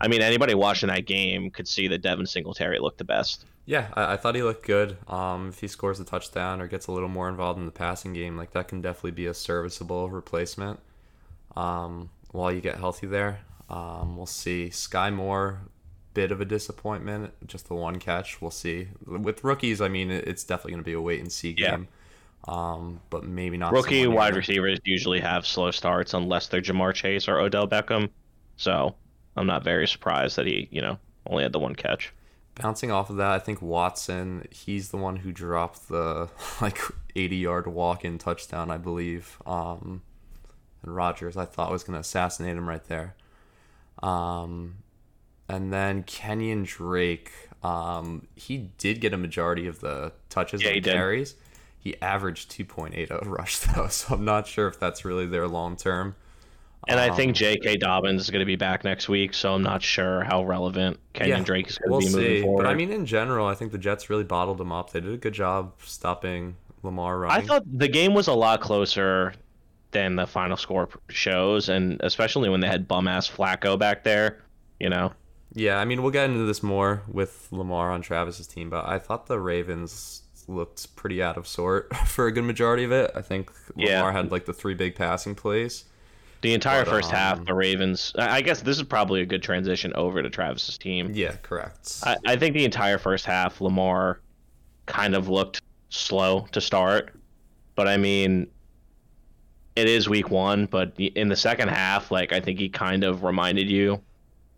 I 0.00 0.08
mean, 0.08 0.22
anybody 0.22 0.54
watching 0.54 0.88
that 0.88 1.06
game 1.06 1.50
could 1.50 1.68
see 1.68 1.88
that 1.88 2.02
Devin 2.02 2.26
Singletary 2.26 2.78
looked 2.78 2.98
the 2.98 3.04
best. 3.04 3.44
Yeah, 3.66 3.88
I, 3.94 4.14
I 4.14 4.16
thought 4.16 4.34
he 4.34 4.42
looked 4.42 4.66
good. 4.66 4.96
Um, 5.06 5.50
if 5.50 5.60
he 5.60 5.68
scores 5.68 6.00
a 6.00 6.04
touchdown 6.04 6.60
or 6.60 6.66
gets 6.66 6.86
a 6.86 6.92
little 6.92 7.08
more 7.08 7.28
involved 7.28 7.58
in 7.58 7.66
the 7.66 7.72
passing 7.72 8.14
game, 8.14 8.36
like 8.36 8.52
that 8.52 8.68
can 8.68 8.80
definitely 8.80 9.12
be 9.12 9.26
a 9.26 9.34
serviceable 9.34 10.08
replacement. 10.08 10.80
Um, 11.56 12.10
while 12.30 12.50
you 12.50 12.60
get 12.60 12.76
healthy 12.76 13.06
there, 13.06 13.40
um, 13.68 14.16
we'll 14.16 14.26
see. 14.26 14.70
Skyy 14.72 15.12
Moore, 15.12 15.60
bit 16.14 16.32
of 16.32 16.40
a 16.40 16.44
disappointment, 16.44 17.32
just 17.46 17.68
the 17.68 17.74
one 17.74 17.98
catch. 17.98 18.40
We'll 18.40 18.50
see. 18.50 18.88
With 19.06 19.44
rookies, 19.44 19.80
I 19.80 19.88
mean, 19.88 20.10
it's 20.10 20.44
definitely 20.44 20.72
going 20.72 20.82
to 20.82 20.86
be 20.86 20.94
a 20.94 21.00
wait 21.00 21.20
and 21.20 21.30
see 21.30 21.52
game. 21.52 21.88
Yeah. 21.90 21.96
Um, 22.48 23.00
but 23.10 23.24
maybe 23.24 23.56
not. 23.56 23.72
Rookie 23.72 24.06
wide 24.06 24.34
receivers 24.34 24.78
usually 24.84 25.20
have 25.20 25.46
slow 25.46 25.70
starts 25.70 26.14
unless 26.14 26.48
they're 26.48 26.62
Ja'Marr 26.62 26.94
Chase 26.94 27.28
or 27.28 27.38
Odell 27.38 27.68
Beckham. 27.68 28.08
So 28.56 28.94
I'm 29.36 29.46
not 29.46 29.62
very 29.62 29.86
surprised 29.86 30.36
that 30.36 30.46
he, 30.46 30.68
you 30.70 30.80
know, 30.80 30.98
only 31.26 31.42
had 31.42 31.52
the 31.52 31.58
one 31.58 31.74
catch. 31.74 32.12
Bouncing 32.54 32.90
off 32.90 33.10
of 33.10 33.16
that, 33.16 33.30
I 33.30 33.38
think 33.38 33.62
Watson, 33.62 34.46
he's 34.50 34.90
the 34.90 34.96
one 34.96 35.16
who 35.16 35.32
dropped 35.32 35.88
the 35.88 36.28
like 36.60 36.78
80 37.14 37.36
yard 37.36 37.66
walk 37.66 38.04
in 38.04 38.18
touchdown, 38.18 38.70
I 38.70 38.78
believe. 38.78 39.38
Um, 39.46 40.02
and 40.82 40.94
Rodgers, 40.94 41.36
I 41.36 41.44
thought 41.44 41.70
was 41.70 41.84
going 41.84 41.94
to 41.94 42.00
assassinate 42.00 42.56
him 42.56 42.68
right 42.68 42.84
there. 42.84 43.14
Um, 44.02 44.76
and 45.48 45.72
then 45.72 46.04
Kenyan 46.04 46.64
Drake, 46.64 47.32
um, 47.62 48.26
he 48.34 48.70
did 48.78 49.00
get 49.00 49.12
a 49.12 49.18
majority 49.18 49.66
of 49.66 49.80
the 49.80 50.12
touches 50.28 50.62
Yeah, 50.62 50.68
and 50.68 50.74
he 50.76 50.80
did. 50.80 50.92
He 51.80 52.00
averaged 52.02 52.50
2.8 52.52 53.10
a 53.10 53.28
rush 53.28 53.58
though, 53.74 53.88
so 53.88 54.14
I'm 54.14 54.24
not 54.24 54.46
sure 54.46 54.68
if 54.68 54.78
that's 54.78 55.04
really 55.04 55.26
their 55.26 55.48
long 55.48 55.76
term. 55.76 56.14
And 56.88 56.98
I 56.98 57.08
Um, 57.08 57.16
think 57.16 57.36
J.K. 57.36 57.76
Dobbins 57.76 58.22
is 58.22 58.30
going 58.30 58.40
to 58.40 58.46
be 58.46 58.56
back 58.56 58.84
next 58.84 59.08
week, 59.08 59.34
so 59.34 59.54
I'm 59.54 59.62
not 59.62 59.82
sure 59.82 60.24
how 60.24 60.44
relevant 60.44 60.98
Kenyan 61.14 61.26
Yeah, 61.28 61.40
Drake 61.40 61.68
is 61.68 61.78
going 61.78 61.88
to 61.88 61.90
We'll 61.90 62.00
be 62.00 62.06
moving 62.10 62.36
see. 62.36 62.42
forward. 62.42 62.64
But 62.64 62.70
I 62.70 62.74
mean, 62.74 62.90
in 62.90 63.04
general, 63.06 63.46
I 63.46 63.54
think 63.54 63.72
the 63.72 63.78
Jets 63.78 64.08
really 64.10 64.24
bottled 64.24 64.60
him 64.60 64.72
up. 64.72 64.90
They 64.90 65.00
did 65.00 65.12
a 65.12 65.18
good 65.18 65.34
job 65.34 65.72
stopping 65.84 66.56
Lamar 66.82 67.18
running. 67.18 67.44
I 67.44 67.46
thought 67.46 67.64
the 67.70 67.88
game 67.88 68.14
was 68.14 68.28
a 68.28 68.32
lot 68.34 68.60
closer 68.62 69.34
than 69.90 70.16
the 70.16 70.26
final 70.26 70.56
score 70.56 70.88
shows, 71.08 71.68
and 71.68 72.00
especially 72.02 72.48
when 72.48 72.60
they 72.60 72.68
had 72.68 72.88
bum 72.88 73.08
ass 73.08 73.28
Flacco 73.28 73.78
back 73.78 74.04
there. 74.04 74.42
You 74.78 74.88
know, 74.88 75.12
Yeah, 75.52 75.76
I 75.78 75.84
mean, 75.84 76.00
we'll 76.02 76.12
get 76.12 76.30
into 76.30 76.44
this 76.46 76.62
more 76.62 77.02
with 77.08 77.48
Lamar 77.50 77.90
on 77.90 78.00
Travis's 78.02 78.46
team, 78.46 78.70
but 78.70 78.86
I 78.86 78.98
thought 78.98 79.26
the 79.26 79.38
Ravens 79.38 80.22
looked 80.50 80.94
pretty 80.96 81.22
out 81.22 81.36
of 81.36 81.46
sort 81.46 81.94
for 82.06 82.26
a 82.26 82.32
good 82.32 82.44
majority 82.44 82.84
of 82.84 82.92
it. 82.92 83.10
I 83.14 83.22
think 83.22 83.50
Yeah. 83.76 83.98
Lamar 83.98 84.12
had 84.12 84.30
like 84.30 84.44
the 84.46 84.52
three 84.52 84.74
big 84.74 84.94
passing 84.94 85.34
plays. 85.34 85.84
the 86.42 86.54
entire 86.54 86.84
But, 86.84 86.90
first 86.90 87.10
half, 87.10 87.38
um, 87.38 87.44
the 87.44 87.54
Ravens. 87.54 88.12
I 88.18 88.36
I 88.36 88.40
guess 88.42 88.62
this 88.62 88.76
is 88.76 88.82
probably 88.82 89.20
a 89.20 89.26
good 89.26 89.42
transition 89.42 89.92
over 89.94 90.22
to 90.22 90.30
Travis's 90.30 90.78
team. 90.78 91.12
Yeah, 91.14 91.36
correct. 91.42 91.98
I, 92.02 92.16
I 92.26 92.36
think 92.36 92.54
the 92.54 92.64
entire 92.64 92.98
first 92.98 93.26
half, 93.26 93.60
Lamar 93.60 94.20
kind 94.86 95.14
of 95.14 95.28
looked 95.28 95.60
slow 95.90 96.46
to 96.52 96.60
start, 96.60 97.14
but 97.74 97.86
I 97.88 97.96
mean, 97.96 98.46
it 99.76 99.88
is 99.88 100.08
week 100.08 100.30
one. 100.30 100.66
But 100.66 100.98
in 100.98 101.28
the 101.28 101.36
second 101.36 101.68
half, 101.68 102.10
like 102.10 102.32
I 102.32 102.40
think 102.40 102.58
he 102.58 102.68
kind 102.68 103.04
of 103.04 103.22
reminded 103.22 103.68
you 103.70 104.00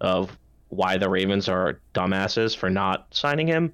of 0.00 0.36
why 0.68 0.96
the 0.96 1.08
Ravens 1.08 1.48
are 1.48 1.80
dumbasses 1.94 2.56
for 2.56 2.70
not 2.70 3.06
signing 3.10 3.46
him. 3.46 3.72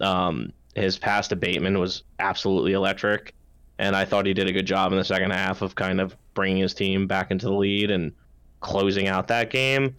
Um, 0.00 0.52
his 0.74 0.98
pass 0.98 1.28
to 1.28 1.36
Bateman 1.36 1.78
was 1.78 2.02
absolutely 2.18 2.72
electric, 2.72 3.34
and 3.78 3.94
I 3.94 4.04
thought 4.04 4.26
he 4.26 4.34
did 4.34 4.48
a 4.48 4.52
good 4.52 4.66
job 4.66 4.92
in 4.92 4.98
the 4.98 5.04
second 5.04 5.30
half 5.30 5.62
of 5.62 5.74
kind 5.74 6.00
of 6.00 6.16
bringing 6.34 6.62
his 6.62 6.74
team 6.74 7.06
back 7.06 7.30
into 7.30 7.46
the 7.46 7.54
lead 7.54 7.90
and 7.90 8.12
closing 8.60 9.08
out 9.08 9.28
that 9.28 9.50
game. 9.50 9.96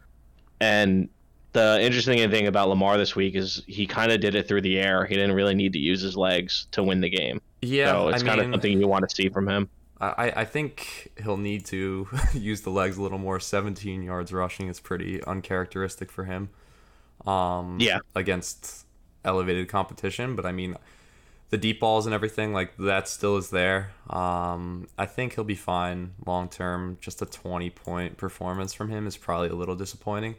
And 0.59 1.09
the 1.53 1.79
interesting 1.81 2.29
thing 2.29 2.47
about 2.47 2.67
Lamar 2.69 2.97
this 2.97 3.15
week 3.15 3.35
is 3.35 3.63
he 3.67 3.85
kind 3.85 4.11
of 4.11 4.19
did 4.19 4.35
it 4.35 4.47
through 4.47 4.61
the 4.61 4.77
air. 4.77 5.05
He 5.05 5.15
didn't 5.15 5.33
really 5.33 5.55
need 5.55 5.73
to 5.73 5.79
use 5.79 6.01
his 6.01 6.17
legs 6.17 6.67
to 6.71 6.83
win 6.83 7.01
the 7.01 7.09
game. 7.09 7.41
yeah, 7.61 7.91
so 7.91 8.09
it's 8.09 8.23
I 8.23 8.25
kind 8.25 8.41
of 8.41 8.51
something 8.51 8.79
you 8.79 8.87
want 8.87 9.07
to 9.07 9.15
see 9.15 9.29
from 9.29 9.47
him. 9.47 9.69
I, 10.01 10.33
I 10.35 10.45
think 10.45 11.09
he'll 11.23 11.37
need 11.37 11.65
to 11.67 12.07
use 12.33 12.61
the 12.61 12.69
legs 12.69 12.97
a 12.97 13.01
little 13.01 13.17
more. 13.17 13.39
17 13.39 14.03
yards 14.03 14.33
rushing 14.33 14.67
is 14.67 14.79
pretty 14.81 15.23
uncharacteristic 15.23 16.11
for 16.11 16.25
him. 16.25 16.49
Um, 17.25 17.77
Yeah. 17.79 17.99
Against 18.13 18.84
elevated 19.25 19.67
competition, 19.67 20.35
but 20.35 20.45
I 20.45 20.51
mean, 20.51 20.77
the 21.49 21.57
deep 21.57 21.79
balls 21.79 22.05
and 22.05 22.13
everything 22.15 22.53
like 22.53 22.75
that 22.77 23.07
still 23.07 23.37
is 23.37 23.49
there. 23.49 23.91
Um, 24.09 24.87
I 24.97 25.05
think 25.05 25.35
he'll 25.35 25.43
be 25.43 25.55
fine 25.55 26.13
long 26.25 26.49
term. 26.49 26.97
Just 27.01 27.21
a 27.21 27.25
20 27.25 27.69
point 27.71 28.17
performance 28.17 28.73
from 28.73 28.89
him 28.89 29.07
is 29.07 29.17
probably 29.17 29.49
a 29.49 29.55
little 29.55 29.75
disappointing. 29.75 30.35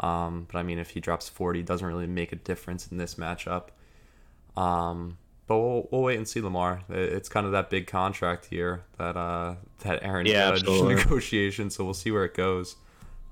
Um, 0.00 0.46
but 0.50 0.58
I 0.58 0.62
mean, 0.62 0.78
if 0.78 0.90
he 0.90 1.00
drops 1.00 1.28
40, 1.28 1.60
it 1.60 1.66
doesn't 1.66 1.86
really 1.86 2.06
make 2.06 2.32
a 2.32 2.36
difference 2.36 2.88
in 2.90 2.98
this 2.98 3.14
matchup. 3.14 3.68
Um, 4.56 5.18
but 5.46 5.58
we'll, 5.58 5.88
we'll 5.90 6.02
wait 6.02 6.16
and 6.16 6.26
see 6.26 6.40
Lamar. 6.40 6.82
It's 6.88 7.28
kind 7.28 7.46
of 7.46 7.52
that 7.52 7.68
big 7.68 7.86
contract 7.86 8.46
here 8.46 8.84
that 8.98 9.16
uh, 9.16 9.56
that 9.80 10.02
Aaron 10.02 10.26
Yeah, 10.26 10.50
Judge 10.50 10.60
absolutely. 10.60 10.94
negotiation. 11.04 11.70
So 11.70 11.84
we'll 11.84 11.94
see 11.94 12.10
where 12.10 12.24
it 12.24 12.34
goes 12.34 12.76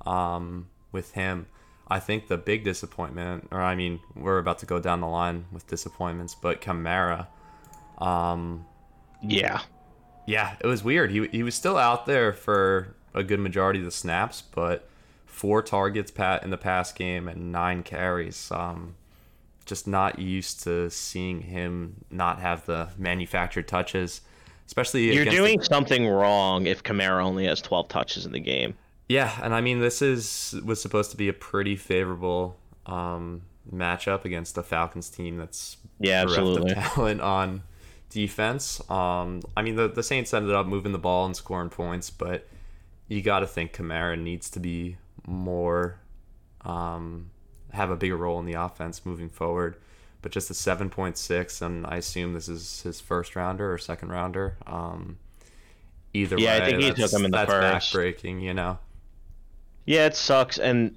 um, 0.04 0.68
with 0.90 1.12
him. 1.12 1.46
I 1.88 1.98
think 2.00 2.28
the 2.28 2.38
big 2.38 2.64
disappointment, 2.64 3.48
or 3.50 3.60
I 3.60 3.74
mean, 3.74 4.00
we're 4.14 4.38
about 4.38 4.58
to 4.60 4.66
go 4.66 4.78
down 4.80 5.00
the 5.00 5.06
line 5.08 5.44
with 5.52 5.66
disappointments, 5.66 6.34
but 6.34 6.60
Kamara, 6.60 7.26
um, 7.98 8.64
Yeah. 9.20 9.60
yeah, 10.26 10.56
it 10.60 10.66
was 10.66 10.82
weird. 10.82 11.10
He 11.10 11.26
he 11.28 11.42
was 11.42 11.54
still 11.54 11.76
out 11.76 12.06
there 12.06 12.32
for 12.32 12.94
a 13.14 13.22
good 13.22 13.40
majority 13.40 13.78
of 13.80 13.84
the 13.84 13.90
snaps, 13.90 14.42
but 14.42 14.88
four 15.26 15.62
targets 15.62 16.10
pat 16.10 16.42
in 16.44 16.50
the 16.50 16.56
pass 16.58 16.92
game 16.92 17.28
and 17.28 17.52
nine 17.52 17.82
carries. 17.82 18.50
Um, 18.50 18.94
just 19.64 19.86
not 19.86 20.18
used 20.18 20.62
to 20.64 20.90
seeing 20.90 21.42
him 21.42 22.04
not 22.10 22.40
have 22.40 22.66
the 22.66 22.88
manufactured 22.98 23.68
touches, 23.68 24.22
especially 24.66 25.08
if 25.10 25.14
You're 25.14 25.24
doing 25.26 25.58
the- 25.58 25.64
something 25.64 26.08
wrong 26.08 26.66
if 26.66 26.82
Kamara 26.82 27.22
only 27.22 27.46
has 27.46 27.60
12 27.60 27.88
touches 27.88 28.26
in 28.26 28.32
the 28.32 28.40
game. 28.40 28.74
Yeah, 29.08 29.38
and 29.42 29.54
I 29.54 29.60
mean 29.60 29.80
this 29.80 30.02
is 30.02 30.54
was 30.64 30.80
supposed 30.80 31.10
to 31.12 31.16
be 31.16 31.28
a 31.28 31.32
pretty 31.32 31.76
favorable 31.76 32.56
um, 32.86 33.42
matchup 33.72 34.24
against 34.24 34.54
the 34.54 34.62
Falcons 34.62 35.10
team 35.10 35.36
that's 35.36 35.76
Yeah, 35.98 36.22
absolutely. 36.22 36.74
talent 36.94 37.20
on 37.20 37.62
defense. 38.10 38.80
Um, 38.90 39.40
I 39.56 39.62
mean, 39.62 39.76
the, 39.76 39.88
the 39.88 40.02
Saints 40.02 40.34
ended 40.34 40.54
up 40.54 40.66
moving 40.66 40.92
the 40.92 40.98
ball 40.98 41.26
and 41.26 41.36
scoring 41.36 41.70
points, 41.70 42.10
but 42.10 42.46
you 43.08 43.22
got 43.22 43.40
to 43.40 43.46
think 43.46 43.72
Kamara 43.72 44.18
needs 44.20 44.50
to 44.50 44.60
be 44.60 44.96
more, 45.26 45.98
um, 46.64 47.30
have 47.72 47.90
a 47.90 47.96
bigger 47.96 48.16
role 48.16 48.38
in 48.40 48.46
the 48.46 48.54
offense 48.54 49.04
moving 49.06 49.28
forward. 49.28 49.76
But 50.22 50.32
just 50.32 50.50
a 50.50 50.54
7.6, 50.54 51.62
and 51.62 51.86
I 51.86 51.96
assume 51.96 52.32
this 52.32 52.48
is 52.48 52.82
his 52.82 53.00
first 53.00 53.34
rounder 53.34 53.72
or 53.72 53.78
second 53.78 54.10
rounder. 54.10 54.56
Um, 54.66 55.18
either 56.14 56.36
Yeah, 56.36 56.54
I 56.54 56.60
way, 56.60 56.64
think 56.64 56.80
he 56.80 56.92
took 56.92 57.12
him 57.12 57.24
in 57.24 57.32
the 57.32 57.38
that's 57.38 57.54
first. 57.54 57.92
backbreaking, 57.94 58.42
you 58.42 58.54
know? 58.54 58.78
Yeah, 59.86 60.06
it 60.06 60.16
sucks. 60.16 60.58
And 60.58 60.96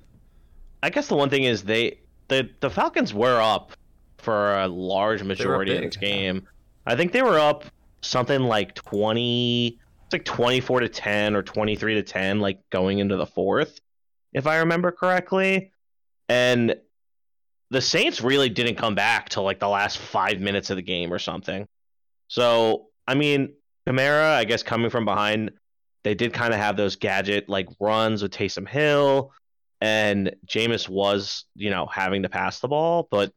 I 0.84 0.90
guess 0.90 1.08
the 1.08 1.16
one 1.16 1.30
thing 1.30 1.44
is 1.44 1.64
they 1.64 2.00
the 2.28 2.50
the 2.60 2.70
Falcons 2.70 3.14
were 3.14 3.40
up 3.42 3.72
for 4.18 4.60
a 4.60 4.68
large 4.68 5.24
majority 5.24 5.76
of 5.76 5.84
this 5.84 5.98
game. 5.98 6.48
I 6.86 6.96
think 6.96 7.12
they 7.12 7.22
were 7.22 7.40
up 7.40 7.66
something 8.02 8.42
like 8.42 8.76
twenty 8.76 9.80
it's 10.06 10.14
like 10.14 10.26
twenty 10.26 10.62
four 10.62 10.80
to 10.80 10.90
ten 10.90 11.36
or 11.36 11.42
twenty 11.42 11.76
three 11.76 11.96
to 11.96 12.04
ten, 12.04 12.40
like 12.40 12.60
going 12.70 13.00
into 13.00 13.18
the 13.18 13.26
fourth, 13.26 13.80
if 14.34 14.46
I 14.46 14.58
remember 14.58 14.92
correctly. 14.92 15.72
And 16.30 16.76
the 17.72 17.82
Saints 17.82 18.22
really 18.22 18.50
didn't 18.50 18.76
come 18.76 18.96
back 18.96 19.30
till 19.30 19.44
like 19.44 19.60
the 19.60 19.68
last 19.68 19.98
five 19.98 20.40
minutes 20.40 20.70
of 20.70 20.76
the 20.76 20.84
game 20.84 21.12
or 21.12 21.20
something. 21.20 21.68
So 22.28 22.88
I 23.08 23.16
mean, 23.16 23.54
Kamara, 23.88 24.34
I 24.36 24.46
guess 24.46 24.62
coming 24.62 24.90
from 24.90 25.06
behind, 25.06 25.52
they 26.06 26.14
did 26.14 26.34
kind 26.34 26.54
of 26.54 26.60
have 26.60 26.78
those 26.78 26.96
gadget 26.96 27.50
like 27.50 27.68
runs 27.80 28.22
with 28.22 28.32
Taysom 28.32 28.68
Hill, 28.68 29.34
and 29.82 30.36
Jameis 30.46 30.88
was, 30.88 31.46
you 31.56 31.72
know, 31.72 31.88
having 31.88 32.22
to 32.22 32.30
pass 32.30 32.60
the 32.60 32.68
ball, 32.68 33.08
but 33.10 33.34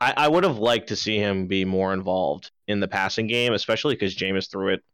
I, 0.00 0.14
I 0.16 0.28
would 0.28 0.44
have 0.44 0.58
liked 0.58 0.88
to 0.88 0.96
see 0.96 1.18
him 1.18 1.48
be 1.48 1.64
more 1.64 1.92
involved 1.92 2.52
in 2.68 2.78
the 2.78 2.86
passing 2.86 3.26
game, 3.26 3.52
especially 3.52 3.96
because 3.96 4.14
Jameis 4.14 4.48
threw 4.48 4.74
it, 4.74 4.84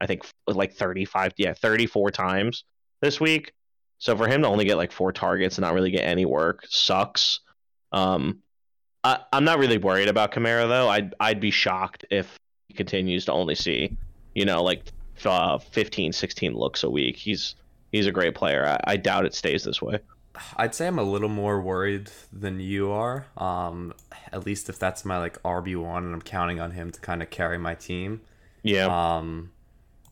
I 0.00 0.06
think, 0.06 0.24
like 0.46 0.72
35, 0.72 1.32
yeah, 1.36 1.52
34 1.52 2.12
times 2.12 2.62
this 3.00 3.20
week. 3.20 3.52
So 3.98 4.16
for 4.16 4.28
him 4.28 4.42
to 4.42 4.48
only 4.48 4.66
get 4.66 4.76
like 4.76 4.92
four 4.92 5.10
targets 5.10 5.58
and 5.58 5.64
not 5.64 5.74
really 5.74 5.90
get 5.90 6.02
any 6.02 6.26
work 6.26 6.64
sucks. 6.68 7.40
Um, 7.90 8.38
I, 9.02 9.18
I'm 9.32 9.44
not 9.44 9.58
really 9.58 9.78
worried 9.78 10.08
about 10.08 10.30
Kamara 10.30 10.68
though. 10.68 10.88
I'd 10.88 11.12
I'd 11.18 11.40
be 11.40 11.50
shocked 11.50 12.04
if 12.08 12.38
he 12.68 12.74
continues 12.74 13.24
to 13.24 13.32
only 13.32 13.56
see, 13.56 13.96
you 14.34 14.44
know, 14.44 14.62
like 14.62 14.92
uh, 15.24 15.58
15, 15.58 16.12
16 16.12 16.54
looks 16.54 16.82
a 16.82 16.90
week. 16.90 17.16
He's 17.16 17.54
he's 17.92 18.06
a 18.06 18.12
great 18.12 18.34
player. 18.34 18.66
I, 18.66 18.80
I 18.92 18.96
doubt 18.96 19.26
it 19.26 19.34
stays 19.34 19.64
this 19.64 19.80
way. 19.80 19.98
I'd 20.56 20.74
say 20.74 20.86
I'm 20.86 20.98
a 20.98 21.02
little 21.02 21.28
more 21.30 21.60
worried 21.60 22.10
than 22.32 22.60
you 22.60 22.90
are. 22.90 23.26
Um, 23.38 23.94
at 24.32 24.44
least 24.44 24.68
if 24.68 24.78
that's 24.78 25.04
my 25.04 25.18
like 25.18 25.42
RB 25.42 25.76
one, 25.82 26.04
and 26.04 26.12
I'm 26.14 26.22
counting 26.22 26.60
on 26.60 26.72
him 26.72 26.90
to 26.92 27.00
kind 27.00 27.22
of 27.22 27.30
carry 27.30 27.58
my 27.58 27.74
team. 27.74 28.20
Yeah, 28.62 28.88
Um, 28.88 29.52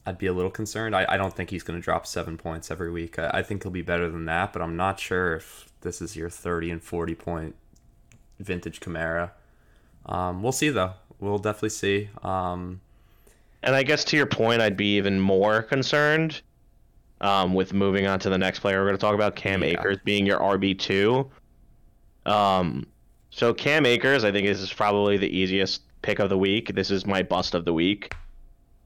I'd 0.07 0.19
be 0.19 0.27
a 0.27 0.33
little 0.33 0.51
concerned. 0.51 0.95
I, 0.97 1.07
I 1.09 1.17
don't 1.17 1.35
think 1.35 1.51
he's 1.51 1.63
going 1.63 1.79
to 1.79 1.85
drop 1.85 2.07
seven 2.07 2.37
points 2.39 2.71
every 2.71 2.91
week. 2.91 3.19
I, 3.19 3.31
I 3.35 3.43
think 3.43 3.63
he'll 3.63 3.73
be 3.73 3.83
better 3.83 4.11
than 4.11 4.27
that, 4.27 4.53
but 4.53 4.63
I'm 4.63 4.77
not 4.77 5.01
sure 5.01 5.37
if 5.37 5.69
this 5.83 6.01
is 6.03 6.17
your 6.17 6.31
30 6.31 6.71
and 6.71 6.83
40 6.83 7.15
point 7.15 7.57
vintage 8.41 8.81
Kamara. 8.81 9.33
Um, 10.07 10.43
we'll 10.43 10.53
see 10.53 10.71
though. 10.71 10.95
We'll 11.21 11.39
definitely 11.39 11.71
see. 11.71 12.11
Um, 12.23 12.81
and 13.65 13.75
I 13.75 13.83
guess 13.83 14.05
to 14.05 14.17
your 14.17 14.27
point, 14.27 14.61
I'd 14.61 14.77
be 14.77 14.97
even 14.97 15.19
more 15.19 15.63
concerned 15.63 16.41
um, 17.21 17.55
with 17.55 17.73
moving 17.73 18.07
on 18.07 18.19
to 18.21 18.31
the 18.31 18.39
next 18.39 18.61
player 18.61 18.81
we're 18.81 18.87
going 18.87 18.97
to 18.97 19.01
talk 19.01 19.15
about, 19.15 19.35
Cam 19.35 19.63
Yeah. 19.63 19.71
Akers 19.71 19.99
being 20.05 20.27
your 20.27 20.39
RB 20.39 20.79
two. 20.79 21.31
Um, 22.27 22.87
so 23.31 23.53
Cam 23.53 23.87
Akers, 23.87 24.23
I 24.23 24.31
think 24.31 24.47
this 24.47 24.61
is 24.61 24.73
probably 24.73 25.17
the 25.17 25.29
easiest 25.29 25.83
pick 26.03 26.19
of 26.19 26.29
the 26.29 26.39
week. 26.39 26.75
This 26.75 26.91
is 26.91 27.07
my 27.07 27.23
bust 27.23 27.55
of 27.55 27.65
the 27.65 27.73
week. 27.73 28.15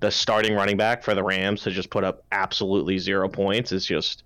The 0.01 0.11
starting 0.11 0.55
running 0.55 0.77
back 0.77 1.03
for 1.03 1.15
the 1.15 1.25
Rams 1.25 1.63
to 1.63 1.73
just 1.73 1.91
put 1.91 2.05
up 2.05 2.23
absolutely 2.31 2.99
zero 2.99 3.29
points 3.29 3.73
is 3.73 3.85
just 3.85 4.23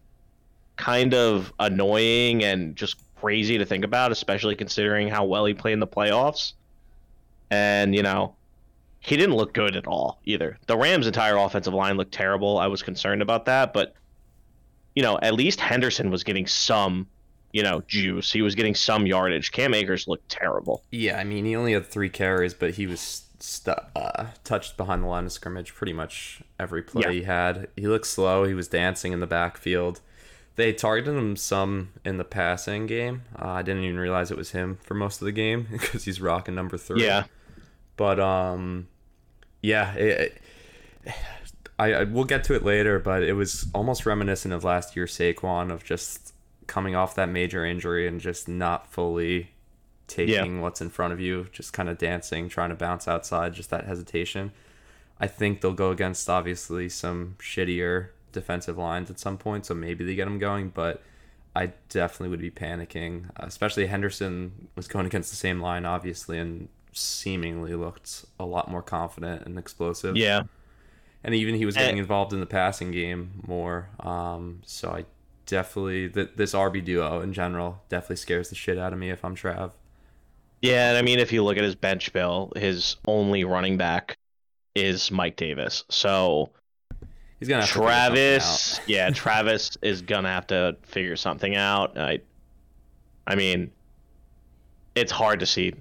kind 0.77 1.15
of 1.15 1.53
annoying 1.59 2.45
and 2.45 2.77
just 2.77 2.97
crazy 3.17 3.57
to 3.57 3.65
think 3.65 3.85
about, 3.85 4.13
especially 4.13 4.55
considering 4.55 5.09
how 5.09 5.25
well 5.25 5.47
he 5.47 5.55
played 5.55 5.73
in 5.73 5.81
the 5.81 5.87
playoffs. 5.87 6.53
And 7.51 7.95
you 7.95 8.03
know, 8.03 8.35
he 9.05 9.17
didn't 9.17 9.35
look 9.37 9.53
good 9.53 9.77
at 9.77 9.87
all 9.87 10.21
either. 10.25 10.59
The 10.67 10.77
Rams' 10.77 11.07
entire 11.07 11.37
offensive 11.37 11.75
line 11.75 11.97
looked 11.97 12.13
terrible. 12.13 12.59
I 12.59 12.69
was 12.69 12.83
concerned 12.83 13.21
about 13.21 13.45
that, 13.47 13.73
but 13.73 13.95
you 14.95 15.03
know, 15.03 15.19
at 15.23 15.35
least 15.35 15.61
Henderson 15.61 16.11
was 16.11 16.23
getting 16.23 16.47
some, 16.47 17.07
you 17.53 17.63
know, 17.63 17.83
juice. 17.89 18.31
He 18.33 18.43
was 18.43 18.55
getting 18.55 18.75
some 18.75 19.07
yardage. 19.07 19.51
Cam 19.53 19.75
Akers 19.75 20.07
looked 20.07 20.29
terrible. 20.29 20.83
yeah, 20.91 21.19
I 21.19 21.25
mean, 21.25 21.45
he 21.45 21.57
only 21.57 21.73
had 21.73 21.87
three 21.87 22.09
carries, 22.11 22.53
but 22.55 22.73
he 22.75 22.87
was 22.87 23.23
stu- 23.41 23.73
uh, 23.97 24.27
touched 24.45 24.77
behind 24.77 25.03
the 25.03 25.07
line 25.09 25.25
of 25.27 25.33
scrimmage 25.33 25.75
pretty 25.75 25.93
much 25.95 26.43
every 26.61 26.83
play 26.83 27.03
Yeah. 27.07 27.11
he 27.11 27.23
had. 27.23 27.69
He 27.77 27.87
looked 27.89 28.07
slow. 28.07 28.45
He 28.45 28.55
was 28.55 28.69
dancing 28.69 29.13
in 29.13 29.21
the 29.21 29.27
backfield. 29.27 30.01
They 30.57 30.75
targeted 30.75 31.17
him 31.17 31.35
some 31.37 31.89
in 32.05 32.19
the 32.19 32.25
passing 32.25 32.87
game. 32.87 33.23
Uh, 33.41 33.49
I 33.49 33.63
didn't 33.63 33.85
even 33.85 33.99
realize 33.99 34.31
it 34.31 34.37
was 34.37 34.51
him 34.51 34.79
for 34.83 34.93
most 34.93 35.23
of 35.23 35.25
the 35.25 35.33
game 35.33 35.67
because 35.73 36.05
he's 36.05 36.21
rocking 36.21 36.55
number 36.55 36.77
three. 36.77 37.03
Yeah. 37.03 37.25
But 37.97 38.21
um, 38.21 38.89
yeah, 39.63 39.95
it, 39.95 40.21
it- 41.07 41.15
I, 41.79 41.95
I 41.95 42.05
we'll 42.05 42.25
get 42.25 42.45
to 42.45 42.55
it 42.55 42.65
later, 42.65 42.99
but 42.99 43.23
it 43.23 43.33
was 43.33 43.67
almost 43.75 44.07
reminiscent 44.07 44.53
of 44.55 44.63
last 44.63 44.95
year's 44.95 45.17
Saquon 45.17 45.73
of 45.73 45.83
just 45.83 46.33
coming 46.67 46.95
off 46.95 47.15
that 47.17 47.29
major 47.29 47.65
injury 47.65 48.07
and 48.07 48.21
just 48.21 48.47
not 48.47 48.93
fully 48.93 49.51
taking 50.07 50.61
what's 50.61 50.81
in 50.81 50.91
front 50.91 51.13
of 51.13 51.19
you, 51.21 51.47
just 51.51 51.73
kind 51.73 51.89
of 51.89 51.99
dancing, 51.99 52.49
trying 52.49 52.69
to 52.71 52.77
bounce 52.77 53.09
outside, 53.09 53.55
just 53.55 53.71
that 53.71 53.87
hesitation. 53.87 54.53
I 55.19 55.27
think 55.27 55.61
they'll 55.61 55.73
go 55.73 55.91
against 55.91 56.29
obviously 56.29 56.89
some 56.89 57.37
shittier 57.41 58.09
defensive 58.33 58.77
lines 58.79 59.11
at 59.11 59.19
some 59.19 59.39
point, 59.39 59.67
so 59.67 59.75
maybe 59.75 60.05
they 60.05 60.15
get 60.15 60.27
him 60.29 60.39
going, 60.39 60.69
but 60.69 61.03
I 61.57 61.73
definitely 61.89 62.29
would 62.29 62.41
be 62.41 62.51
panicking, 62.51 63.25
especially 63.37 63.87
Henderson 63.87 64.69
was 64.77 64.87
going 64.87 65.07
against 65.11 65.31
the 65.31 65.37
same 65.37 65.61
line, 65.61 65.85
obviously, 65.85 66.39
and 66.39 66.69
seemingly 66.93 67.75
looked 67.75 68.25
a 68.39 68.45
lot 68.45 68.71
more 68.71 68.83
confident 68.83 69.43
and 69.47 69.59
explosive. 69.59 70.17
Yeah. 70.17 70.43
And 71.25 71.35
even 71.35 71.55
he 71.55 71.65
was 71.67 71.77
Eh. 71.77 71.81
getting 71.81 71.99
involved 71.99 72.33
in 72.33 72.41
the 72.41 72.47
passing 72.47 72.91
game 72.91 73.43
more. 73.47 73.89
Um, 74.01 74.61
so 74.65 74.91
I 74.91 75.05
definitely, 75.47 76.09
th- 76.09 76.31
this 76.37 76.53
RB 76.55 76.85
duo 76.85 77.21
in 77.21 77.33
general 77.33 77.83
definitely 77.89 78.17
scares 78.17 78.49
the 78.49 78.55
shit 78.55 78.79
out 78.79 78.93
of 78.93 78.99
me 78.99 79.11
if 79.11 79.25
I'm 79.25 79.37
Trav. 79.37 79.73
Yeah, 80.61 80.91
and 80.91 80.99
I 80.99 81.03
mean, 81.03 81.19
if 81.19 81.33
you 81.33 81.43
look 81.43 81.57
at 81.57 81.65
his 81.65 81.75
bench 81.75 82.13
bill, 82.13 82.53
his 82.57 82.97
only 83.07 83.45
running 83.45 83.77
back 83.77 84.17
is 84.75 85.11
Mike 85.11 85.37
Davis. 85.37 85.85
So 85.91 86.51
He's 87.41 87.49
going 87.49 87.61
to 87.61 87.67
have 87.67 87.73
to 87.75 87.79
figure 87.81 87.89
something 87.91 88.15
Travis, 88.15 88.81
yeah, 88.87 89.11
Travis 89.11 89.77
is 89.83 90.03
gonna 90.03 90.29
have 90.29 90.47
to 90.49 90.77
figure 90.85 91.17
something 91.17 91.57
out. 91.57 91.99
I, 91.99 92.21
I 93.27 93.35
mean, 93.35 93.73
it's 94.95 95.11
hard 95.11 95.41
to 95.41 95.47
see 95.47 95.75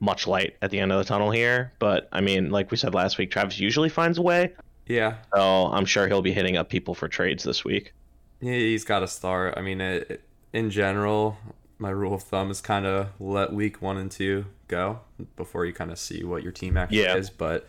much 0.00 0.26
light 0.26 0.56
at 0.62 0.70
the 0.70 0.78
end 0.78 0.92
of 0.92 0.98
the 0.98 1.04
tunnel 1.04 1.30
here, 1.30 1.72
but 1.78 2.08
I 2.12 2.20
mean, 2.20 2.50
like 2.50 2.70
we 2.70 2.76
said 2.76 2.94
last 2.94 3.16
week, 3.18 3.30
Travis 3.30 3.58
usually 3.58 3.88
finds 3.88 4.18
a 4.18 4.22
way. 4.22 4.52
Yeah, 4.86 5.16
So 5.34 5.66
I'm 5.66 5.84
sure 5.84 6.06
he'll 6.06 6.22
be 6.22 6.32
hitting 6.32 6.56
up 6.56 6.68
people 6.68 6.94
for 6.94 7.08
trades 7.08 7.42
this 7.42 7.64
week. 7.64 7.92
He- 8.40 8.70
He's 8.70 8.84
got 8.84 9.00
to 9.00 9.08
start. 9.08 9.54
I 9.56 9.62
mean, 9.62 9.80
it, 9.80 10.10
it- 10.10 10.22
in 10.52 10.70
general, 10.70 11.36
my 11.78 11.90
rule 11.90 12.14
of 12.14 12.22
thumb 12.22 12.50
is 12.50 12.60
kind 12.60 12.86
of 12.86 13.08
let 13.20 13.52
week 13.52 13.82
one 13.82 13.96
and 13.98 14.10
two 14.10 14.46
go 14.68 15.00
before 15.36 15.66
you 15.66 15.72
kind 15.72 15.90
of 15.90 15.98
see 15.98 16.24
what 16.24 16.42
your 16.42 16.52
team 16.52 16.76
actually 16.76 17.02
Yeah. 17.02 17.16
is. 17.16 17.28
But 17.30 17.66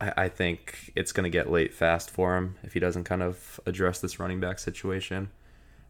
I, 0.00 0.12
I 0.24 0.28
think 0.28 0.92
it's 0.96 1.12
going 1.12 1.24
to 1.24 1.30
get 1.30 1.50
late 1.50 1.72
fast 1.72 2.10
for 2.10 2.36
him 2.36 2.56
if 2.62 2.72
he 2.74 2.80
doesn't 2.80 3.04
kind 3.04 3.22
of 3.22 3.60
address 3.64 4.00
this 4.00 4.18
running 4.18 4.40
back 4.40 4.58
situation. 4.58 5.30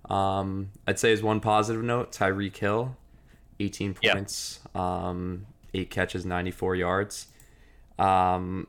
Um, 0.09 0.70
I'd 0.87 0.98
say 0.98 1.12
as 1.12 1.22
one 1.22 1.40
positive 1.40 1.83
note, 1.83 2.12
Tyreek 2.12 2.57
Hill, 2.57 2.96
18 3.61 3.96
Yeah. 4.03 4.14
points, 4.14 4.61
um, 4.79 5.47
eight 5.75 5.91
catches, 5.91 6.25
94 6.25 6.77
yards. 6.77 7.27
Um, 7.99 8.67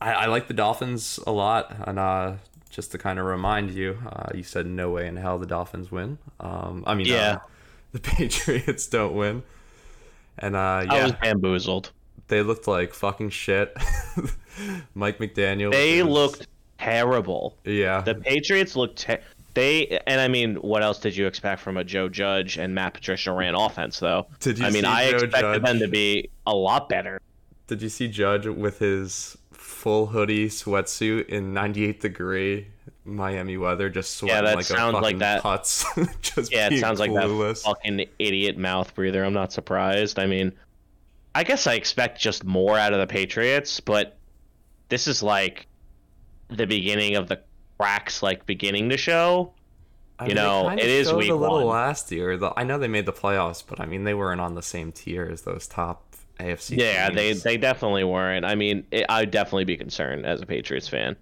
I, 0.00 0.12
I 0.12 0.26
like 0.26 0.48
the 0.48 0.54
Dolphins 0.54 1.18
a 1.26 1.32
lot, 1.32 1.74
and 1.86 1.98
uh, 1.98 2.34
just 2.70 2.92
to 2.92 2.98
kind 2.98 3.18
of 3.18 3.26
remind 3.26 3.70
you, 3.72 3.98
uh, 4.06 4.30
you 4.34 4.42
said 4.42 4.66
no 4.66 4.90
way 4.90 5.06
in 5.06 5.16
hell 5.16 5.38
the 5.38 5.46
Dolphins 5.46 5.90
win. 5.90 6.18
Um, 6.40 6.84
I 6.86 6.94
mean, 6.94 7.06
Yeah. 7.06 7.32
uh, 7.32 7.38
the 7.92 8.00
Patriots 8.16 8.86
don't 8.86 9.14
win, 9.14 9.42
and 10.38 10.54
uh, 10.56 10.58
I 10.58 10.82
yeah, 10.90 11.02
was 11.04 11.12
bamboozled. 11.12 11.92
they 12.28 12.42
looked 12.42 12.66
like 12.68 12.94
fucking 12.94 13.30
shit. 13.30 13.76
Mike 14.94 15.18
McDaniel. 15.18 15.70
They 15.72 16.02
was- 16.02 16.12
looked 16.12 16.46
terrible. 16.78 17.56
yeah, 17.64 18.00
The 18.02 18.14
Patriots 18.14 18.76
looked. 18.76 18.98
Te- 19.06 19.16
they 19.58 20.00
and 20.06 20.20
I 20.20 20.28
mean, 20.28 20.56
what 20.56 20.82
else 20.82 20.98
did 20.98 21.16
you 21.16 21.26
expect 21.26 21.60
from 21.60 21.76
a 21.76 21.84
Joe 21.84 22.08
Judge 22.08 22.56
and 22.58 22.74
Matt 22.74 22.94
Patricia 22.94 23.32
ran 23.32 23.54
offense 23.54 23.98
though? 23.98 24.26
Did 24.40 24.58
you 24.58 24.66
I 24.66 24.70
mean, 24.70 24.84
I 24.84 25.10
Joe 25.10 25.16
expected 25.18 25.64
them 25.64 25.78
to 25.80 25.88
be 25.88 26.30
a 26.46 26.54
lot 26.54 26.88
better. 26.88 27.20
Did 27.66 27.82
you 27.82 27.88
see 27.88 28.08
Judge 28.08 28.46
with 28.46 28.78
his 28.78 29.36
full 29.52 30.06
hoodie 30.06 30.48
sweatsuit 30.48 31.26
in 31.26 31.52
98 31.52 32.00
degree 32.00 32.68
Miami 33.04 33.56
weather, 33.56 33.88
just 33.88 34.16
sweating 34.16 34.44
that 34.44 34.56
like 34.56 34.64
sounds 34.64 34.94
a 34.94 35.00
like 35.00 35.04
fucking 35.04 35.18
that- 35.18 35.42
putz? 35.42 36.20
just 36.22 36.52
Yeah, 36.52 36.68
it 36.70 36.78
sounds 36.80 37.00
like 37.00 37.12
that 37.14 37.24
clueless. 37.24 37.62
fucking 37.62 38.06
idiot 38.18 38.56
mouth 38.58 38.94
breather. 38.94 39.24
I'm 39.24 39.32
not 39.34 39.52
surprised. 39.52 40.18
I 40.18 40.26
mean, 40.26 40.52
I 41.34 41.44
guess 41.44 41.66
I 41.66 41.74
expect 41.74 42.20
just 42.20 42.44
more 42.44 42.78
out 42.78 42.92
of 42.92 43.00
the 43.00 43.06
Patriots, 43.06 43.80
but 43.80 44.16
this 44.88 45.06
is 45.06 45.22
like 45.22 45.66
the 46.48 46.66
beginning 46.66 47.16
of 47.16 47.28
the 47.28 47.40
cracks, 47.78 48.22
like 48.22 48.44
beginning 48.46 48.88
to 48.90 48.96
show. 48.96 49.52
I 50.18 50.24
You 50.24 50.28
mean, 50.28 50.36
they 50.36 50.42
know, 50.42 50.68
it 50.70 50.78
is 50.80 51.12
week 51.12 51.30
a 51.30 51.34
little 51.34 51.58
one. 51.58 51.66
last 51.66 52.10
year. 52.10 52.36
The, 52.36 52.52
I 52.56 52.64
know 52.64 52.78
they 52.78 52.88
made 52.88 53.06
the 53.06 53.12
playoffs, 53.12 53.62
but 53.66 53.80
I 53.80 53.86
mean 53.86 54.04
they 54.04 54.14
weren't 54.14 54.40
on 54.40 54.54
the 54.54 54.62
same 54.62 54.90
tier 54.92 55.28
as 55.30 55.42
those 55.42 55.66
top 55.68 56.04
AFC. 56.40 56.76
Yeah, 56.78 57.10
they 57.10 57.28
teams. 57.32 57.42
they 57.42 57.56
definitely 57.56 58.04
weren't. 58.04 58.44
I 58.44 58.54
mean, 58.54 58.84
it, 58.90 59.06
I'd 59.08 59.30
definitely 59.30 59.64
be 59.64 59.76
concerned 59.76 60.26
as 60.26 60.40
a 60.42 60.46
Patriots 60.46 60.88
fan. 60.88 61.16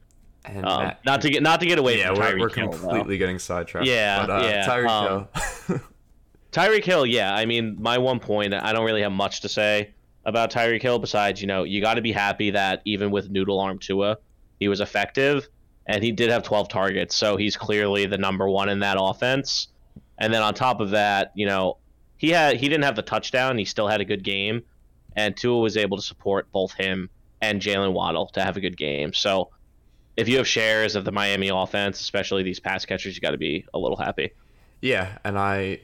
and 0.46 0.64
Um, 0.64 0.92
not 1.04 1.20
to 1.22 1.30
get 1.30 1.42
not 1.42 1.60
to 1.60 1.66
get 1.66 1.78
away 1.78 1.98
yeah, 1.98 2.08
from 2.14 2.18
we're, 2.18 2.38
we're 2.38 2.48
Hill, 2.48 2.70
though. 2.70 2.78
completely 2.78 3.18
getting 3.18 3.38
sidetracked. 3.38 3.86
Yeah, 3.86 4.26
but, 4.26 4.30
uh, 4.44 4.46
yeah, 4.48 4.66
Tyreek 4.66 4.88
um, 4.88 5.28
Hill. 5.68 5.80
Tyreek 6.52 6.84
Hill, 6.84 7.04
yeah. 7.04 7.34
I 7.34 7.44
mean, 7.44 7.76
my 7.78 7.98
one 7.98 8.18
point, 8.18 8.54
I 8.54 8.72
don't 8.72 8.86
really 8.86 9.02
have 9.02 9.12
much 9.12 9.42
to 9.42 9.48
say 9.48 9.92
about 10.24 10.50
Tyreek 10.50 10.80
Hill 10.80 10.98
besides, 10.98 11.40
you 11.40 11.46
know, 11.46 11.64
you 11.64 11.80
got 11.82 11.94
to 11.94 12.02
be 12.02 12.12
happy 12.12 12.50
that 12.50 12.80
even 12.86 13.10
with 13.10 13.28
noodle 13.30 13.60
arm 13.60 13.78
Tua, 13.78 14.16
he 14.58 14.68
was 14.68 14.80
effective 14.80 15.48
and 15.86 16.02
he 16.02 16.12
did 16.12 16.30
have 16.30 16.42
12 16.42 16.68
targets, 16.68 17.14
so 17.14 17.36
he's 17.36 17.56
clearly 17.56 18.06
the 18.06 18.18
number 18.18 18.48
one 18.48 18.68
in 18.68 18.80
that 18.80 18.96
offense. 19.00 19.68
And 20.18 20.32
then 20.32 20.42
on 20.42 20.54
top 20.54 20.80
of 20.80 20.90
that, 20.90 21.32
you 21.34 21.46
know, 21.46 21.78
he 22.16 22.30
had 22.30 22.56
he 22.56 22.68
didn't 22.68 22.84
have 22.84 22.96
the 22.96 23.02
touchdown, 23.02 23.58
he 23.58 23.64
still 23.64 23.88
had 23.88 24.00
a 24.00 24.04
good 24.04 24.24
game, 24.24 24.62
and 25.14 25.36
Tua 25.36 25.58
was 25.58 25.76
able 25.76 25.96
to 25.96 26.02
support 26.02 26.50
both 26.52 26.72
him 26.72 27.10
and 27.40 27.60
Jaylen 27.60 27.92
Waddle 27.92 28.26
to 28.28 28.42
have 28.42 28.56
a 28.56 28.60
good 28.60 28.76
game. 28.76 29.12
So 29.12 29.50
if 30.16 30.28
you 30.28 30.38
have 30.38 30.48
shares 30.48 30.96
of 30.96 31.04
the 31.04 31.12
Miami 31.12 31.48
offense, 31.48 32.00
especially 32.00 32.42
these 32.42 32.58
pass 32.58 32.84
catchers, 32.86 33.14
you 33.14 33.20
got 33.20 33.32
to 33.32 33.38
be 33.38 33.66
a 33.74 33.78
little 33.78 33.98
happy. 33.98 34.32
Yeah, 34.80 35.18
and 35.24 35.38
I, 35.38 35.80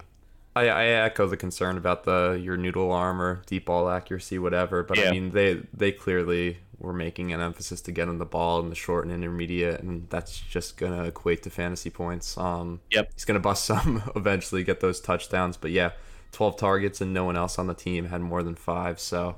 I, 0.56 0.68
I 0.68 0.84
echo 0.86 1.26
the 1.26 1.36
concern 1.36 1.76
about 1.76 2.04
the 2.04 2.40
your 2.42 2.56
noodle 2.56 2.92
arm 2.92 3.20
or 3.20 3.42
deep 3.46 3.66
ball 3.66 3.88
accuracy, 3.88 4.38
whatever. 4.38 4.82
But 4.82 4.98
Yeah. 4.98 5.08
I 5.08 5.10
mean, 5.12 5.30
they 5.32 5.62
they 5.74 5.92
clearly 5.92 6.58
were 6.82 6.92
making 6.92 7.32
an 7.32 7.40
emphasis 7.40 7.80
to 7.82 7.92
get 7.92 8.08
him 8.08 8.18
the 8.18 8.24
ball 8.26 8.58
in 8.60 8.68
the 8.68 8.74
short 8.74 9.04
and 9.06 9.14
intermediate, 9.14 9.80
and 9.80 10.10
that's 10.10 10.38
just 10.38 10.76
gonna 10.76 11.04
equate 11.04 11.42
to 11.44 11.50
fantasy 11.50 11.90
points. 11.90 12.36
Um, 12.36 12.80
Yep. 12.90 13.10
he's 13.14 13.24
gonna 13.24 13.40
bust 13.40 13.64
some 13.72 14.02
eventually, 14.16 14.64
get 14.64 14.80
those 14.80 15.00
touchdowns. 15.00 15.56
But 15.56 15.70
yeah, 15.70 15.92
twelve 16.32 16.56
targets 16.56 17.00
and 17.00 17.14
no 17.14 17.24
one 17.24 17.36
else 17.36 17.58
on 17.58 17.66
the 17.68 17.74
team 17.74 18.06
had 18.06 18.20
more 18.20 18.42
than 18.42 18.54
five. 18.56 18.98
So 19.00 19.36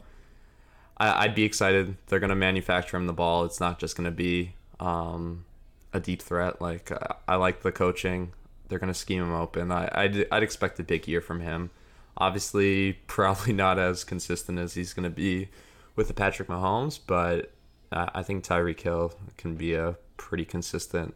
I, 0.96 1.24
I'd 1.24 1.34
be 1.34 1.44
excited. 1.44 1.96
They're 2.06 2.20
gonna 2.20 2.34
manufacture 2.34 2.96
him 2.96 3.06
the 3.06 3.12
ball. 3.12 3.44
It's 3.44 3.60
not 3.60 3.78
just 3.78 3.96
gonna 3.96 4.10
be 4.10 4.54
um, 4.80 5.44
a 5.92 6.00
deep 6.00 6.22
threat. 6.22 6.60
Like 6.62 6.90
I, 6.92 7.14
I 7.28 7.34
like 7.36 7.62
the 7.62 7.72
coaching. 7.72 8.32
They're 8.68 8.78
gonna 8.78 8.94
scheme 8.94 9.22
him 9.22 9.32
open. 9.34 9.70
I 9.70 9.88
I'd, 9.92 10.26
I'd 10.32 10.42
expect 10.42 10.80
a 10.80 10.82
big 10.82 11.06
year 11.06 11.20
from 11.20 11.40
him. 11.40 11.70
Obviously, 12.16 12.92
probably 13.06 13.52
not 13.52 13.78
as 13.78 14.02
consistent 14.04 14.58
as 14.58 14.74
he's 14.74 14.94
gonna 14.94 15.10
be 15.10 15.48
with 15.96 16.08
the 16.08 16.14
Patrick 16.14 16.48
Mahomes, 16.48 16.98
but 17.06 17.52
uh, 17.92 18.06
I 18.14 18.22
think 18.22 18.44
Tyreek 18.44 18.80
Hill 18.80 19.12
can 19.36 19.54
be 19.54 19.74
a 19.74 19.96
pretty 20.16 20.44
consistent, 20.44 21.14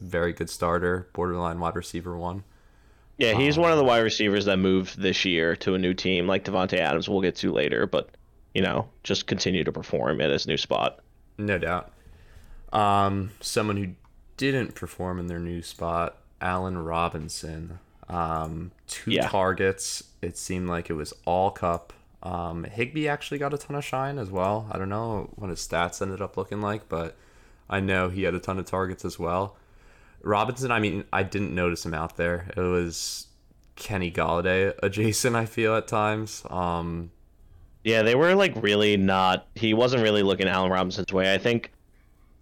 very 0.00 0.32
good 0.32 0.50
starter, 0.50 1.08
borderline 1.12 1.58
wide 1.60 1.76
receiver 1.76 2.16
one. 2.16 2.44
Yeah, 3.18 3.32
he's 3.32 3.56
one 3.58 3.70
of 3.72 3.78
the 3.78 3.84
wide 3.84 4.00
receivers 4.02 4.44
that 4.44 4.58
moved 4.58 5.00
this 5.00 5.24
year 5.24 5.56
to 5.56 5.74
a 5.74 5.78
new 5.78 5.94
team, 5.94 6.26
like 6.26 6.44
Davante 6.44 6.78
Adams. 6.78 7.08
We'll 7.08 7.22
get 7.22 7.36
to 7.36 7.50
later, 7.50 7.86
but 7.86 8.10
you 8.54 8.62
know, 8.62 8.88
just 9.02 9.26
continue 9.26 9.64
to 9.64 9.72
perform 9.72 10.20
at 10.20 10.30
his 10.30 10.46
new 10.46 10.56
spot. 10.56 11.00
No 11.38 11.58
doubt. 11.58 11.92
Um, 12.72 13.30
someone 13.40 13.76
who 13.76 13.88
didn't 14.36 14.74
perform 14.74 15.18
in 15.18 15.26
their 15.28 15.38
new 15.38 15.62
spot, 15.62 16.16
Allen 16.40 16.78
Robinson. 16.78 17.78
Um, 18.08 18.70
two 18.86 19.12
Yeah. 19.12 19.28
targets. 19.28 20.04
It 20.22 20.36
seemed 20.38 20.68
like 20.68 20.90
it 20.90 20.94
was 20.94 21.12
all 21.24 21.50
Kupp. 21.50 21.92
Um, 22.26 22.64
Higbee 22.64 23.06
actually 23.06 23.38
got 23.38 23.54
a 23.54 23.58
ton 23.58 23.76
of 23.76 23.84
shine 23.84 24.18
as 24.18 24.30
well. 24.30 24.66
I 24.72 24.78
don't 24.78 24.88
know 24.88 25.30
what 25.36 25.48
his 25.50 25.60
stats 25.60 26.02
ended 26.02 26.20
up 26.20 26.36
looking 26.36 26.60
like, 26.60 26.88
but 26.88 27.16
I 27.70 27.78
know 27.78 28.08
he 28.08 28.24
had 28.24 28.34
a 28.34 28.40
ton 28.40 28.58
of 28.58 28.64
targets 28.66 29.04
as 29.04 29.16
well. 29.18 29.56
Robinson, 30.22 30.72
I 30.72 30.80
mean, 30.80 31.04
I 31.12 31.22
didn't 31.22 31.54
notice 31.54 31.86
him 31.86 31.94
out 31.94 32.16
there. 32.16 32.50
It 32.56 32.60
was 32.60 33.28
Kenny 33.76 34.10
Golladay 34.10 34.74
adjacent, 34.82 35.36
I 35.36 35.46
feel 35.46 35.76
at 35.76 35.86
times. 35.86 36.42
Um, 36.50 37.12
Yeah, 37.84 38.02
they 38.02 38.16
were 38.16 38.34
like 38.34 38.60
really 38.60 38.96
not. 38.96 39.46
He 39.54 39.72
wasn't 39.72 40.02
really 40.02 40.24
looking 40.24 40.48
Allen 40.48 40.72
Robinson's 40.72 41.12
way. 41.12 41.32
I 41.32 41.38
think 41.38 41.70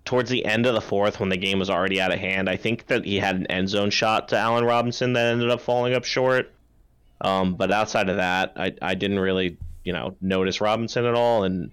towards 0.07 0.31
the 0.31 0.47
end 0.47 0.64
of 0.64 0.73
the 0.75 0.81
fourth, 0.81 1.20
when 1.20 1.29
the 1.29 1.37
game 1.37 1.59
was 1.59 1.68
already 1.68 2.01
out 2.01 2.12
of 2.12 2.18
hand, 2.18 2.49
I 2.49 2.57
think 2.57 2.87
that 2.87 3.05
he 3.05 3.16
had 3.16 3.37
an 3.37 3.47
end 3.49 3.68
zone 3.68 3.90
shot 3.90 4.29
to 4.29 4.38
Allen 4.38 4.64
Robinson 4.64 5.12
that 5.12 5.33
ended 5.33 5.51
up 5.51 5.61
falling 5.61 5.92
up 5.94 6.05
short. 6.05 6.53
Um, 7.20 7.55
but 7.55 7.70
outside 7.70 8.09
of 8.09 8.16
that, 8.16 8.53
I 8.57 8.75
I 8.81 8.94
didn't 8.94 9.18
really 9.18 9.59
you 9.85 9.92
know 9.92 10.16
notice 10.20 10.61
Robinson 10.61 11.05
at 11.05 11.14
all, 11.14 11.44
and 11.44 11.70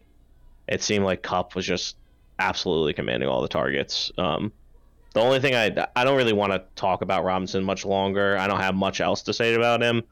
it 0.67 0.83
seemed 0.83 1.05
like 1.05 1.23
Kupp 1.23 1.55
was 1.55 1.65
just 1.65 1.95
absolutely 2.37 2.93
commanding 2.93 3.29
all 3.29 3.41
the 3.41 3.47
targets. 3.47 4.11
Um, 4.17 4.51
the 5.13 5.21
only 5.21 5.39
thing 5.39 5.55
I 5.55 5.87
I 5.95 6.03
don't 6.03 6.17
really 6.17 6.33
want 6.33 6.53
to 6.53 6.63
talk 6.75 7.01
about 7.01 7.23
Robinson 7.23 7.63
much 7.63 7.85
longer. 7.85 8.37
I 8.37 8.47
don't 8.47 8.59
have 8.59 8.75
much 8.75 9.01
else 9.01 9.23
to 9.23 9.33
say 9.33 9.53
about 9.53 9.81
him. 9.81 10.03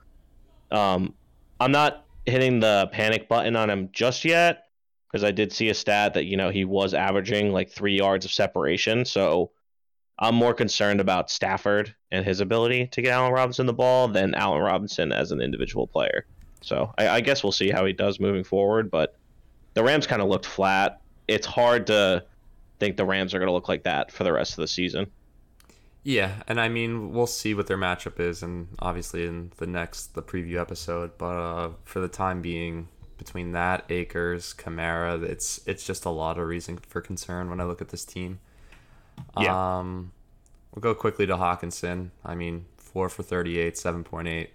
Um, 0.72 1.14
I'm 1.60 1.72
not 1.72 2.06
hitting 2.26 2.60
the 2.60 2.90
panic 2.92 3.28
button 3.28 3.56
on 3.56 3.70
him 3.70 3.90
just 3.92 4.26
yet 4.26 4.66
because 5.08 5.24
I 5.24 5.32
did 5.32 5.52
see 5.52 5.70
a 5.70 5.74
stat 5.74 6.14
that 6.14 6.26
you 6.26 6.38
know 6.38 6.50
he 6.50 6.66
was 6.66 6.94
averaging 6.94 7.52
like 7.52 7.70
three 7.70 7.98
yards 7.98 8.26
of 8.26 8.32
separation. 8.32 9.06
So 9.06 9.52
I'm 10.18 10.36
more 10.36 10.54
concerned 10.54 11.00
about 11.00 11.32
Stafford 11.32 11.96
and 12.12 12.26
his 12.26 12.42
ability 12.42 12.88
to 12.88 13.02
get 13.02 13.14
Allen 13.14 13.32
Robinson 13.32 13.66
the 13.66 13.74
ball 13.74 14.10
than 14.10 14.36
Allen 14.36 14.62
Robinson 14.62 15.12
as 15.14 15.32
an 15.32 15.42
individual 15.42 15.88
player. 15.88 16.26
So 16.62 16.94
I, 16.98 17.08
I 17.08 17.22
guess 17.22 17.44
we'll 17.44 17.52
see 17.52 17.70
how 17.70 17.86
he 17.86 17.94
does 17.94 18.20
moving 18.20 18.44
forward. 18.44 18.92
But 18.92 19.18
the 19.74 19.84
Rams 19.84 20.08
kind 20.08 20.22
of 20.22 20.28
looked 20.28 20.46
flat. 20.46 21.02
It's 21.28 21.46
hard 21.46 21.88
to 21.88 22.26
think 22.80 22.98
the 22.98 23.06
Rams 23.06 23.34
are 23.34 23.40
going 23.40 23.48
to 23.48 23.54
look 23.54 23.70
like 23.70 23.84
that 23.84 24.12
for 24.12 24.24
the 24.24 24.34
rest 24.34 24.54
of 24.54 24.58
the 24.58 24.68
season. 24.68 25.12
Yeah, 26.04 26.42
and 26.48 26.62
I 26.62 26.70
mean 26.70 27.12
we'll 27.12 27.28
see 27.28 27.54
what 27.54 27.68
their 27.68 27.78
matchup 27.78 28.20
is, 28.20 28.42
and 28.42 28.70
obviously 28.80 29.26
in 29.26 29.52
the 29.58 29.68
next 29.68 30.16
the 30.16 30.24
preview 30.24 30.60
episode. 30.60 31.18
But 31.18 31.38
uh, 31.38 31.70
for 31.84 32.00
the 32.00 32.08
time 32.08 32.42
being, 32.42 32.88
between 33.18 33.52
that 33.52 33.84
Akers, 33.90 34.56
Kamara, 34.58 35.22
it's 35.22 35.60
it's 35.68 35.86
just 35.86 36.06
a 36.06 36.10
lot 36.10 36.40
of 36.40 36.48
reason 36.48 36.78
for 36.78 37.02
concern 37.02 37.50
when 37.50 37.60
I 37.60 37.66
look 37.66 37.82
at 37.82 37.90
this 37.90 38.06
team. 38.06 38.40
Yeah. 39.40 39.80
Um, 39.80 40.14
we'll 40.74 40.82
go 40.82 40.96
quickly 40.96 41.28
to 41.28 41.36
Hockenson. 41.36 42.12
I 42.24 42.34
mean, 42.34 42.66
four 42.78 43.10
for 43.10 43.22
thirty-eight, 43.22 43.78
seven 43.78 44.06
point 44.06 44.30
eight, 44.30 44.52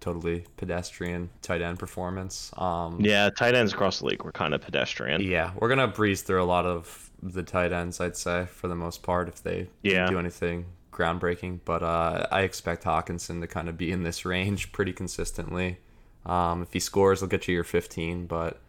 totally 0.00 0.44
pedestrian 0.56 1.30
tight 1.42 1.60
end 1.62 1.78
performance. 1.78 2.52
Um, 2.56 3.00
Yeah, 3.00 3.30
tight 3.30 3.54
ends 3.54 3.72
across 3.72 3.98
the 4.00 4.06
league 4.06 4.22
were 4.24 4.32
kind 4.32 4.54
of 4.54 4.60
pedestrian. 4.60 5.20
yeah, 5.22 5.52
we're 5.58 5.68
gonna 5.68 5.88
breeze 5.88 6.22
through 6.22 6.42
a 6.42 6.44
lot 6.46 6.66
of 6.66 7.10
the 7.22 7.42
tight 7.42 7.72
ends, 7.72 8.00
I'd 8.00 8.16
say, 8.16 8.46
for 8.46 8.68
the 8.68 8.76
most 8.76 9.02
part, 9.02 9.28
if 9.28 9.42
they 9.42 9.68
Yeah. 9.82 10.06
do 10.08 10.18
anything 10.18 10.66
groundbreaking. 10.92 11.60
But 11.64 11.82
uh, 11.82 12.26
I 12.30 12.42
expect 12.42 12.84
Hockenson 12.84 13.40
to 13.40 13.46
kind 13.46 13.68
of 13.68 13.76
be 13.76 13.90
in 13.90 14.02
this 14.04 14.24
range 14.24 14.72
pretty 14.72 14.92
consistently. 14.92 15.78
Um, 16.26 16.62
if 16.62 16.72
he 16.72 16.80
scores, 16.80 17.20
he'll 17.20 17.28
get 17.28 17.48
you 17.48 17.54
your 17.54 17.64
15. 17.64 18.26
But 18.26 18.60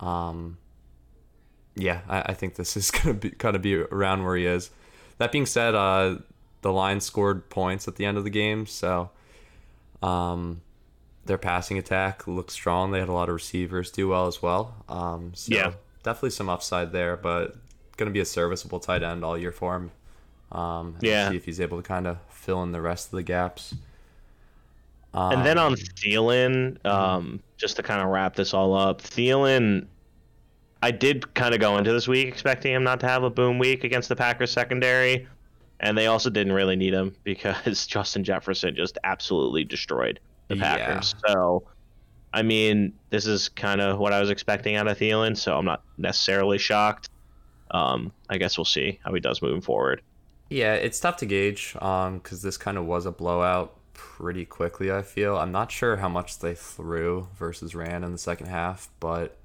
um, 0.00 0.56
yeah, 1.74 2.00
I, 2.08 2.22
I 2.26 2.34
think 2.34 2.54
this 2.56 2.76
is 2.78 2.90
gonna 2.90 3.14
be 3.14 3.30
kind 3.30 3.56
of 3.56 3.62
be 3.62 3.76
around 3.76 4.24
where 4.24 4.36
he 4.36 4.46
is. 4.46 4.70
That 5.18 5.32
being 5.32 5.46
said, 5.46 5.74
uh, 5.74 6.16
the 6.62 6.72
Lions 6.72 7.04
scored 7.04 7.50
points 7.50 7.88
at 7.88 7.96
the 7.96 8.04
end 8.04 8.16
of 8.18 8.24
the 8.24 8.30
game, 8.30 8.66
so 8.66 9.10
um, 10.02 10.60
their 11.24 11.38
passing 11.38 11.78
attack 11.78 12.26
looks 12.26 12.54
strong. 12.54 12.90
They 12.90 12.98
had 13.00 13.08
a 13.08 13.12
lot 13.12 13.28
of 13.28 13.34
receivers 13.34 13.90
do 13.90 14.08
well 14.08 14.26
as 14.26 14.42
well. 14.42 14.84
Um, 14.88 15.32
so 15.34 15.54
Yeah. 15.54 15.72
definitely 16.02 16.30
some 16.30 16.48
upside 16.48 16.92
there, 16.92 17.16
but 17.16 17.56
going 17.96 18.08
to 18.08 18.12
be 18.12 18.20
a 18.20 18.24
serviceable 18.24 18.80
tight 18.80 19.02
end 19.02 19.24
all 19.24 19.38
year 19.38 19.52
for 19.52 19.76
him. 19.76 19.90
Um, 20.50 20.96
Yeah. 21.00 21.30
See 21.30 21.36
if 21.36 21.44
he's 21.44 21.60
able 21.60 21.76
to 21.80 21.86
kind 21.86 22.06
of 22.06 22.18
fill 22.28 22.62
in 22.62 22.72
the 22.72 22.80
rest 22.80 23.06
of 23.06 23.16
the 23.16 23.22
gaps. 23.22 23.74
And 25.14 25.44
then 25.44 25.58
Um, 25.58 25.72
on 25.72 25.76
Thielen, 25.76 26.84
um, 26.86 27.40
just 27.58 27.76
to 27.76 27.82
kind 27.82 28.00
of 28.00 28.08
wrap 28.08 28.34
this 28.34 28.54
all 28.54 28.74
up, 28.74 29.02
Thielen, 29.02 29.86
I 30.82 30.90
did 30.90 31.32
kind 31.34 31.54
of 31.54 31.60
go 31.60 31.76
into 31.78 31.92
this 31.92 32.08
week 32.08 32.26
expecting 32.26 32.72
him 32.72 32.82
not 32.82 32.98
to 33.00 33.06
have 33.06 33.22
a 33.22 33.30
boom 33.30 33.58
week 33.58 33.84
against 33.84 34.08
the 34.08 34.16
Packers 34.16 34.50
secondary, 34.50 35.28
and 35.82 35.98
they 35.98 36.06
also 36.06 36.30
didn't 36.30 36.52
really 36.52 36.76
need 36.76 36.94
him 36.94 37.14
because 37.24 37.86
Justin 37.88 38.24
Jefferson 38.24 38.74
just 38.74 38.98
absolutely 39.04 39.64
destroyed 39.64 40.20
the 40.48 40.56
Yeah. 40.56 40.76
Packers. 40.76 41.14
So, 41.26 41.64
I 42.32 42.42
mean, 42.42 42.94
this 43.10 43.26
is 43.26 43.48
kind 43.50 43.80
of 43.80 43.98
what 43.98 44.12
I 44.12 44.20
was 44.20 44.30
expecting 44.30 44.76
out 44.76 44.88
of 44.88 44.96
Thielen, 44.98 45.36
so 45.36 45.58
I'm 45.58 45.64
not 45.66 45.82
necessarily 45.98 46.56
shocked. 46.58 47.10
Um, 47.72 48.12
I 48.30 48.38
guess 48.38 48.56
we'll 48.56 48.64
see 48.64 48.98
how 49.04 49.12
he 49.12 49.20
does 49.20 49.42
moving 49.42 49.60
forward. 49.60 50.02
Yeah, 50.50 50.74
it's 50.74 51.00
tough 51.00 51.16
to 51.18 51.26
gauge 51.26 51.72
because 51.72 52.42
this 52.42 52.56
kind 52.56 52.76
of 52.78 52.84
was 52.84 53.06
a 53.06 53.10
blowout 53.12 53.74
pretty 53.94 54.44
quickly. 54.44 54.92
I 54.92 55.02
feel 55.02 55.36
I'm 55.36 55.52
not 55.52 55.70
sure 55.70 55.96
how 55.96 56.08
much 56.08 56.38
they 56.38 56.54
threw 56.54 57.28
versus 57.38 57.74
ran 57.74 58.04
in 58.04 58.12
the 58.12 58.18
second 58.18 58.46
half, 58.48 58.90
but 59.00 59.36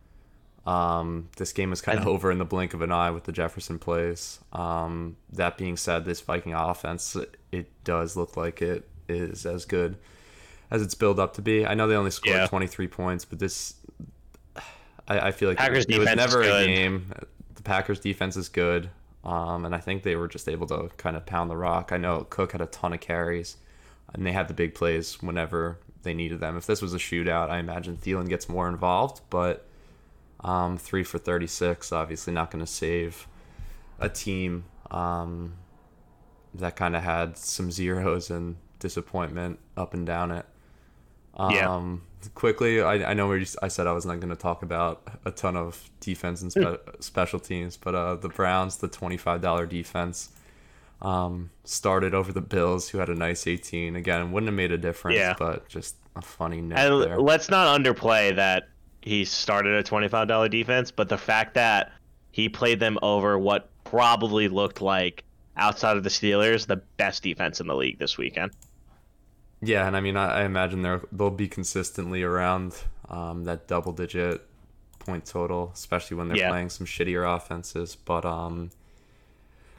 um, 0.68 1.30
this 1.38 1.54
game 1.54 1.70
was 1.70 1.82
kind 1.82 1.98
of 1.98 2.08
over 2.08 2.30
in 2.30 2.40
the 2.40 2.46
blink 2.46 2.74
of 2.74 2.82
an 2.82 2.92
eye 2.92 3.10
with 3.10 3.24
the 3.24 3.32
Jefferson 3.32 3.80
plays. 3.80 4.40
Um, 4.52 5.16
that 5.32 5.58
being 5.58 5.78
said, 5.78 6.04
this 6.04 6.20
Viking 6.20 6.54
offense 6.54 7.16
it 7.52 7.72
does 7.86 8.18
look 8.18 8.36
like 8.36 8.62
it 8.62 8.88
is 9.08 9.46
as 9.46 9.64
good 9.64 9.98
as 10.70 10.82
it's 10.82 10.94
built 10.94 11.20
up 11.20 11.34
to 11.36 11.42
be. 11.42 11.66
I 11.66 11.74
know 11.74 11.88
they 11.88 11.96
only 11.96 12.12
scored 12.12 12.36
Yeah. 12.36 12.48
23 12.48 12.88
points, 12.90 13.24
but 13.24 13.40
this 13.40 13.76
I, 15.08 15.28
I 15.28 15.32
feel 15.32 15.48
like 15.48 15.58
Packers 15.58 15.86
it, 15.86 15.96
it 15.96 16.00
was 16.00 16.16
never 16.16 16.42
a 16.42 16.66
game. 16.66 17.14
The 17.56 17.64
Packers 17.64 18.02
defense 18.02 18.36
is 18.36 18.50
good, 18.50 18.90
um, 19.24 19.64
and 19.64 19.74
I 19.74 19.80
think 19.80 20.04
they 20.04 20.18
were 20.18 20.28
just 20.28 20.50
able 20.50 20.68
to 20.68 20.90
kind 20.98 21.16
of 21.16 21.26
pound 21.26 21.50
the 21.50 21.56
rock. 21.56 21.92
I 21.94 21.98
know 21.98 22.26
Cook 22.30 22.52
had 22.52 22.62
a 22.62 22.66
ton 22.66 22.92
of 22.92 23.00
carries, 23.00 23.56
and 24.14 24.26
they 24.26 24.34
had 24.34 24.50
the 24.50 24.54
big 24.54 24.76
plays 24.76 25.22
whenever 25.24 25.78
they 26.04 26.14
needed 26.14 26.42
them. 26.42 26.58
If 26.58 26.66
this 26.66 26.82
was 26.82 26.94
a 26.94 26.98
shootout, 26.98 27.50
I 27.50 27.60
imagine 27.60 27.96
Thielen 27.96 28.28
gets 28.28 28.50
more 28.50 28.68
involved, 28.68 29.22
but 29.30 29.67
um, 30.42 30.78
three 30.78 31.04
for 31.04 31.18
36, 31.18 31.92
obviously 31.92 32.34
not 32.34 32.52
going 32.52 32.64
to 32.64 32.72
save 32.72 33.28
a 34.00 34.10
team 34.10 34.66
um, 34.92 35.54
that 36.54 36.76
kind 36.76 36.96
of 36.96 37.04
had 37.04 37.38
some 37.38 37.72
zeros 37.72 38.30
and 38.30 38.56
disappointment 38.80 39.60
up 39.76 39.94
and 39.94 40.06
down 40.06 40.32
it. 40.32 40.46
Um, 41.36 41.52
Yeah. 41.54 41.98
Quickly, 42.34 42.82
I, 42.82 43.12
I 43.12 43.14
know 43.14 43.28
we 43.28 43.40
just, 43.40 43.58
I 43.62 43.68
said 43.68 43.86
I 43.86 43.92
was 43.92 44.06
not 44.06 44.20
going 44.20 44.30
to 44.32 44.36
talk 44.36 44.64
about 44.64 45.08
a 45.24 45.30
ton 45.32 45.56
of 45.56 45.88
defense 46.00 46.42
and 46.42 46.52
spe- 46.52 47.00
special 47.00 47.40
teams, 47.40 47.78
but 47.78 47.94
uh, 47.94 48.16
the 48.16 48.28
Browns, 48.30 48.78
the 48.78 48.90
$25 48.90 49.70
defense, 49.70 50.30
um, 51.02 51.52
started 51.64 52.16
over 52.16 52.32
the 52.34 52.42
Bills, 52.42 52.90
who 52.90 52.98
had 52.98 53.10
a 53.10 53.16
nice 53.16 53.46
18. 53.46 53.96
Again, 53.96 54.32
wouldn't 54.32 54.48
have 54.48 54.56
made 54.56 54.72
a 54.72 54.80
difference, 54.80 55.18
Yeah. 55.18 55.36
but 55.38 55.70
just 55.70 55.96
a 56.16 56.22
funny 56.22 56.60
note 56.60 56.80
And 56.80 57.02
there. 57.04 57.20
let's 57.20 57.50
not 57.50 57.80
underplay 57.80 58.36
that 58.36 58.68
he 59.08 59.26
started 59.26 59.74
a 59.74 59.84
twenty-five 59.84 60.28
dollar 60.28 60.50
defense, 60.50 60.92
but 60.92 61.10
the 61.10 61.18
fact 61.18 61.54
that 61.56 61.92
he 62.32 62.50
played 62.50 62.80
them 62.80 63.00
over 63.02 63.40
what 63.40 63.70
probably 63.84 64.48
looked 64.48 64.82
like 64.82 65.24
outside 65.56 65.98
of 65.98 66.04
the 66.04 66.10
Steelers 66.10 66.68
the 66.68 66.76
best 66.98 67.24
defense 67.24 67.60
in 67.60 67.68
the 67.68 67.76
league 67.76 67.98
this 67.98 68.18
weekend. 68.18 68.52
Yeah, 69.62 69.88
and 69.88 69.98
I 69.98 70.02
mean, 70.02 70.16
I, 70.18 70.42
I 70.42 70.44
imagine 70.44 70.84
they're, 70.84 71.02
they'll 71.12 71.32
be 71.32 71.48
consistently 71.48 72.22
around 72.22 72.76
um, 73.10 73.46
that 73.46 73.68
double 73.68 73.92
digit 73.92 74.46
point 75.00 75.26
total, 75.26 75.72
especially 75.74 76.16
when 76.18 76.28
they're 76.28 76.38
Yeah. 76.38 76.50
playing 76.50 76.70
some 76.70 76.86
shittier 76.86 77.26
offenses. 77.36 77.96
But 77.96 78.24
um, 78.24 78.70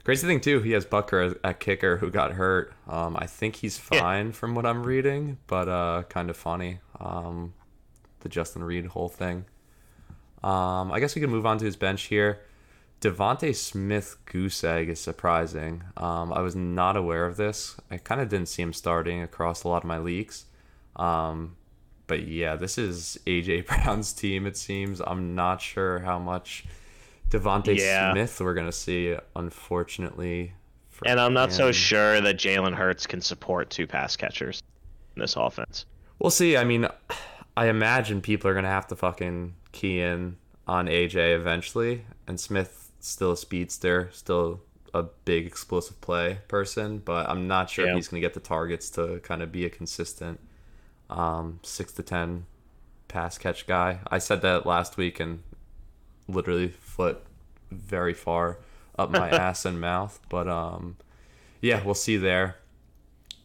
crazy 0.03 0.27
thing, 0.27 0.41
too, 0.41 0.63
he 0.63 0.73
has 0.73 0.85
Butker 0.85 1.39
at 1.45 1.61
kicker 1.61 1.99
who 1.99 2.11
got 2.11 2.33
hurt. 2.33 2.73
Um, 2.89 3.17
I 3.17 3.27
think 3.27 3.57
he's 3.57 3.79
Yeah. 3.93 4.01
fine 4.01 4.33
from 4.33 4.57
what 4.57 4.67
I'm 4.67 4.83
reading, 4.83 5.39
but 5.47 5.69
uh, 5.69 6.03
kind 6.09 6.29
of 6.29 6.37
funny. 6.37 6.81
Um, 6.99 7.53
the 8.21 8.29
Justin 8.29 8.65
Reid 8.65 8.87
whole 8.87 9.09
thing. 9.09 9.45
Um, 10.43 10.93
I 10.93 11.01
guess 11.01 11.15
we 11.15 11.21
can 11.21 11.31
move 11.31 11.47
on 11.47 11.59
to 11.59 11.65
his 11.65 11.77
bench 11.77 12.05
here. 12.05 12.41
DeVonta 13.01 13.55
Smith 13.55 14.17
goose 14.25 14.65
egg 14.65 14.89
is 14.89 15.01
surprising. 15.01 15.85
Um, 15.97 16.33
I 16.33 16.41
was 16.41 16.57
not 16.57 16.97
aware 16.97 17.27
of 17.27 17.37
this. 17.37 17.77
I 17.91 17.97
kind 17.97 18.21
of 18.21 18.29
didn't 18.29 18.49
see 18.49 18.63
him 18.63 18.73
starting 18.73 19.23
across 19.23 19.63
a 19.63 19.69
lot 19.69 19.79
of 19.79 19.85
my 19.89 19.99
leagues. 19.99 20.47
Um, 20.97 21.57
but 22.09 22.27
yeah, 22.27 22.57
this 22.57 22.77
is 22.77 23.19
AJ 23.27 23.67
Brown's 23.85 24.13
team. 24.13 24.47
It 24.47 24.57
seems. 24.57 25.01
I'm 25.01 25.35
not 25.37 25.61
sure 25.61 26.01
how 26.01 26.19
much 26.19 26.65
DeVonta 27.31 27.77
Yeah. 27.77 28.13
Smith 28.13 28.41
we're 28.41 28.55
gonna 28.55 28.73
see. 28.73 29.17
Unfortunately, 29.37 30.55
for 30.89 31.07
And 31.07 31.21
I'm 31.21 31.35
not 31.35 31.53
so 31.53 31.71
sure 31.71 32.21
that 32.21 32.37
Jalen 32.37 32.75
Hurts 32.75 33.07
can 33.07 33.21
support 33.21 33.71
two 33.71 33.87
pass 33.87 34.17
catchers 34.17 34.63
in 35.15 35.21
this 35.21 35.37
offense. 35.37 35.85
We'll 36.19 36.31
see. 36.31 36.57
I 36.57 36.65
mean, 36.65 36.89
I 37.59 37.69
imagine 37.69 38.21
people 38.21 38.49
are 38.51 38.55
gonna 38.55 38.69
have 38.69 38.87
to 38.89 38.97
fucking 38.97 39.55
key 39.73 40.01
in 40.01 40.37
on 40.69 40.87
AJ 40.87 41.35
eventually, 41.35 42.05
and 42.27 42.39
Smith 42.39 42.93
still 43.01 43.33
a 43.33 43.37
speedster, 43.37 44.11
still 44.13 44.61
a 44.95 45.03
big 45.25 45.45
explosive 45.47 46.01
play 46.01 46.39
person, 46.49 46.99
but 46.99 47.29
I'm 47.29 47.49
not 47.49 47.69
sure 47.69 47.85
Yeah. 47.85 47.91
if 47.93 47.97
he's 47.97 48.09
gonna 48.09 48.21
get 48.21 48.35
the 48.35 48.41
targets 48.41 48.89
to 48.91 49.19
kind 49.21 49.43
of 49.43 49.51
be 49.51 49.65
a 49.65 49.71
consistent 49.71 50.39
um, 51.11 51.59
six 51.63 51.91
to 51.95 52.03
ten 52.03 52.47
pass 53.09 53.39
catch 53.39 53.67
guy. 53.67 54.01
I 54.09 54.19
said 54.19 54.43
that 54.43 54.65
last 54.67 54.97
week 54.97 55.19
and 55.19 55.43
literally 56.29 56.69
foot 56.69 57.25
very 57.71 58.15
far 58.15 58.59
up 58.99 59.11
my 59.11 59.29
ass 59.47 59.65
and 59.65 59.81
mouth, 59.81 60.21
but 60.29 60.47
um, 60.47 60.97
yeah, 61.61 61.83
we'll 61.83 61.95
see 61.95 62.19
there. 62.19 62.57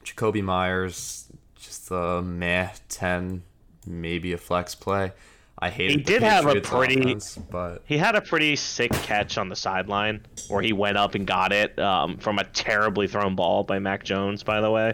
Jakobi 0.05 0.43
Meyers, 0.43 1.29
just 1.55 1.89
a 1.89 2.21
meh 2.21 2.69
ten, 2.89 3.43
maybe 3.87 4.33
a 4.33 4.37
flex 4.37 4.75
play. 4.75 5.11
I 5.59 5.69
hate. 5.69 5.91
He 5.91 5.97
did 5.97 6.23
have 6.23 6.45
a 6.47 6.59
pretty- 6.61 7.15
but 7.51 7.83
He 7.85 7.97
had 7.97 8.15
a 8.15 8.21
pretty 8.21 8.55
sick 8.55 8.91
catch 8.91 9.37
on 9.37 9.49
the 9.49 9.55
sideline 9.55 10.25
where 10.49 10.61
he 10.61 10.73
went 10.73 10.97
up 10.97 11.15
and 11.15 11.27
got 11.27 11.53
it 11.53 11.77
um, 11.79 12.17
from 12.17 12.39
a 12.39 12.43
terribly 12.43 13.07
thrown 13.07 13.35
ball 13.35 13.63
by 13.63 13.79
Mac 13.79 14.03
Jones, 14.03 14.43
by 14.43 14.59
the 14.61 14.71
way. 14.71 14.93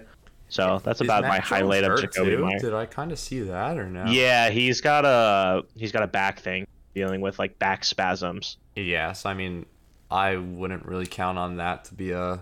So 0.49 0.81
that's 0.83 1.01
about 1.01 1.21
Mac 1.21 1.29
my 1.29 1.37
Jones 1.37 1.49
highlight 1.49 1.83
of 1.85 1.99
Jakobi 1.99 2.59
too? 2.59 2.59
Did 2.59 2.73
I 2.73 2.85
kind 2.85 3.11
of 3.11 3.19
see 3.19 3.39
that 3.41 3.77
or 3.77 3.87
no? 3.89 4.05
Yeah, 4.05 4.49
he's 4.49 4.81
got 4.81 5.05
a 5.05 5.63
he's 5.75 5.91
got 5.91 6.03
a 6.03 6.07
back 6.07 6.39
thing 6.39 6.67
dealing 6.93 7.21
with 7.21 7.39
like 7.39 7.57
back 7.59 7.85
spasms. 7.85 8.57
Yes, 8.75 9.25
I 9.25 9.33
mean, 9.35 9.65
I 10.11 10.35
wouldn't 10.37 10.85
really 10.85 11.05
count 11.05 11.37
on 11.37 11.57
that 11.57 11.85
to 11.85 11.93
be 11.93 12.11
a, 12.11 12.39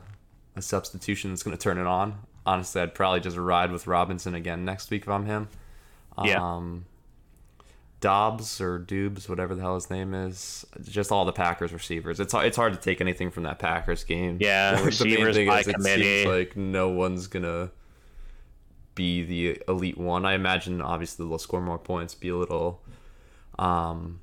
a 0.55 0.61
substitution 0.61 1.31
that's 1.31 1.43
going 1.43 1.55
to 1.55 1.61
turn 1.61 1.77
it 1.77 1.85
on. 1.87 2.17
Honestly, 2.45 2.81
I'd 2.81 2.95
probably 2.95 3.19
just 3.19 3.35
ride 3.37 3.71
with 3.71 3.87
Robinson 3.87 4.33
again 4.35 4.63
next 4.63 4.89
week 4.89 5.03
if 5.03 5.09
I'm 5.09 5.25
him. 5.25 5.49
Yeah. 6.25 6.55
Um, 6.55 6.85
Dobbs 7.99 8.61
or 8.61 8.77
Dubes, 8.77 9.27
whatever 9.27 9.55
the 9.55 9.61
hell 9.61 9.73
his 9.75 9.89
name 9.89 10.13
is, 10.13 10.65
just 10.83 11.11
all 11.11 11.25
the 11.25 11.31
Packers 11.33 11.73
receivers. 11.73 12.19
It's 12.19 12.33
it's 12.33 12.55
hard 12.55 12.73
to 12.73 12.79
take 12.79 13.01
anything 13.01 13.31
from 13.31 13.43
that 13.43 13.57
Packers 13.57 14.03
game. 14.03 14.37
Yeah, 14.39 14.71
The 14.75 14.77
main 14.81 14.85
receivers 14.85 15.35
thing 15.35 15.47
by 15.47 15.59
is 15.61 15.67
it 15.67 15.73
committee. 15.73 16.23
seems 16.23 16.27
like 16.27 16.55
no 16.55 16.89
one's 16.89 17.25
gonna 17.27 17.71
be 18.93 19.23
the 19.23 19.61
elite 19.67 19.97
one. 19.97 20.25
I 20.25 20.33
imagine 20.33 20.79
obviously 20.81 21.27
they'll 21.27 21.39
score 21.39 21.61
more 21.61 21.79
points, 21.79 22.13
be 22.13 22.29
a 22.29 22.35
little 22.35 22.81
um, 23.57 24.19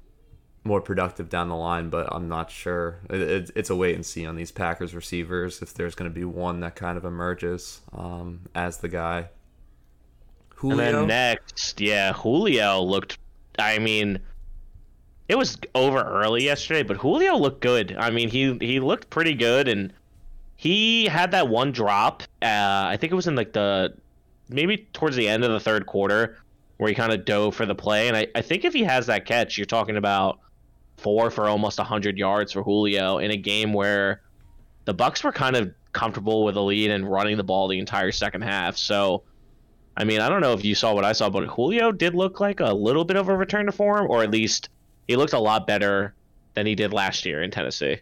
more 0.62 0.80
productive 0.80 1.28
down 1.28 1.48
the 1.48 1.56
line, 1.56 1.90
but 1.90 2.08
I'm 2.12 2.28
not 2.28 2.50
sure. 2.52 3.00
It, 3.10 3.20
it, 3.20 3.50
it's 3.56 3.70
a 3.70 3.76
wait 3.76 3.96
and 3.96 4.06
see 4.06 4.24
on 4.24 4.36
these 4.36 4.52
Packers 4.52 4.94
receivers 4.94 5.62
if 5.62 5.74
there's 5.74 5.94
going 5.96 6.10
to 6.10 6.14
be 6.14 6.24
one 6.24 6.60
that 6.60 6.76
kind 6.76 6.96
of 6.96 7.04
emerges 7.04 7.80
um, 7.92 8.42
as 8.54 8.78
the 8.78 8.88
guy. 8.88 9.28
Julio, 10.64 10.86
And 10.86 10.96
then 10.96 11.06
next, 11.06 11.80
yeah, 11.80 12.12
Julio 12.12 12.80
looked. 12.82 13.18
I 13.58 13.78
mean, 13.78 14.18
it 15.28 15.36
was 15.36 15.58
over 15.74 16.02
early 16.02 16.44
yesterday, 16.44 16.82
but 16.82 16.96
Julio 16.96 17.36
looked 17.36 17.60
good. 17.60 17.96
I 17.98 18.10
mean, 18.10 18.28
he 18.28 18.56
he 18.60 18.80
looked 18.80 19.10
pretty 19.10 19.34
good, 19.34 19.68
and 19.68 19.92
he 20.56 21.06
had 21.06 21.30
that 21.32 21.48
one 21.48 21.72
drop. 21.72 22.22
Uh, 22.42 22.46
I 22.86 22.96
think 23.00 23.12
it 23.12 23.16
was 23.16 23.26
in 23.26 23.36
like 23.36 23.52
the 23.52 23.94
maybe 24.48 24.86
towards 24.92 25.16
the 25.16 25.28
end 25.28 25.44
of 25.44 25.50
the 25.50 25.60
third 25.60 25.86
quarter 25.86 26.38
where 26.76 26.88
he 26.88 26.94
kind 26.94 27.12
of 27.12 27.24
dove 27.24 27.54
for 27.54 27.66
the 27.66 27.74
play. 27.74 28.08
And 28.08 28.16
I, 28.16 28.26
I 28.34 28.42
think 28.42 28.64
if 28.64 28.72
he 28.72 28.82
has 28.84 29.06
that 29.06 29.26
catch, 29.26 29.56
you're 29.56 29.64
talking 29.64 29.96
about 29.96 30.40
four 30.96 31.30
for 31.30 31.48
almost 31.48 31.78
100 31.78 32.18
yards 32.18 32.52
for 32.52 32.62
Julio 32.62 33.18
in 33.18 33.30
a 33.30 33.36
game 33.36 33.72
where 33.72 34.20
the 34.84 34.94
Bucks 34.94 35.22
were 35.22 35.32
kind 35.32 35.56
of 35.56 35.72
comfortable 35.92 36.44
with 36.44 36.56
a 36.56 36.60
lead 36.60 36.90
and 36.90 37.08
running 37.08 37.36
the 37.36 37.44
ball 37.44 37.68
the 37.68 37.78
entire 37.78 38.12
second 38.12 38.42
half. 38.42 38.76
So, 38.76 39.22
I 39.96 40.04
mean, 40.04 40.20
I 40.20 40.28
don't 40.28 40.40
know 40.40 40.52
if 40.52 40.64
you 40.64 40.74
saw 40.74 40.92
what 40.94 41.04
I 41.04 41.12
saw, 41.12 41.30
but 41.30 41.44
Julio 41.46 41.92
did 41.92 42.14
look 42.14 42.40
like 42.40 42.60
a 42.60 42.72
little 42.72 43.04
bit 43.04 43.16
of 43.16 43.28
a 43.28 43.36
return 43.36 43.66
to 43.66 43.72
form, 43.72 44.06
or 44.10 44.22
at 44.22 44.30
least 44.30 44.68
he 45.06 45.16
looked 45.16 45.32
a 45.32 45.38
lot 45.38 45.66
better 45.66 46.14
than 46.54 46.66
he 46.66 46.74
did 46.74 46.92
last 46.92 47.24
year 47.24 47.42
in 47.42 47.50
Tennessee. 47.50 47.98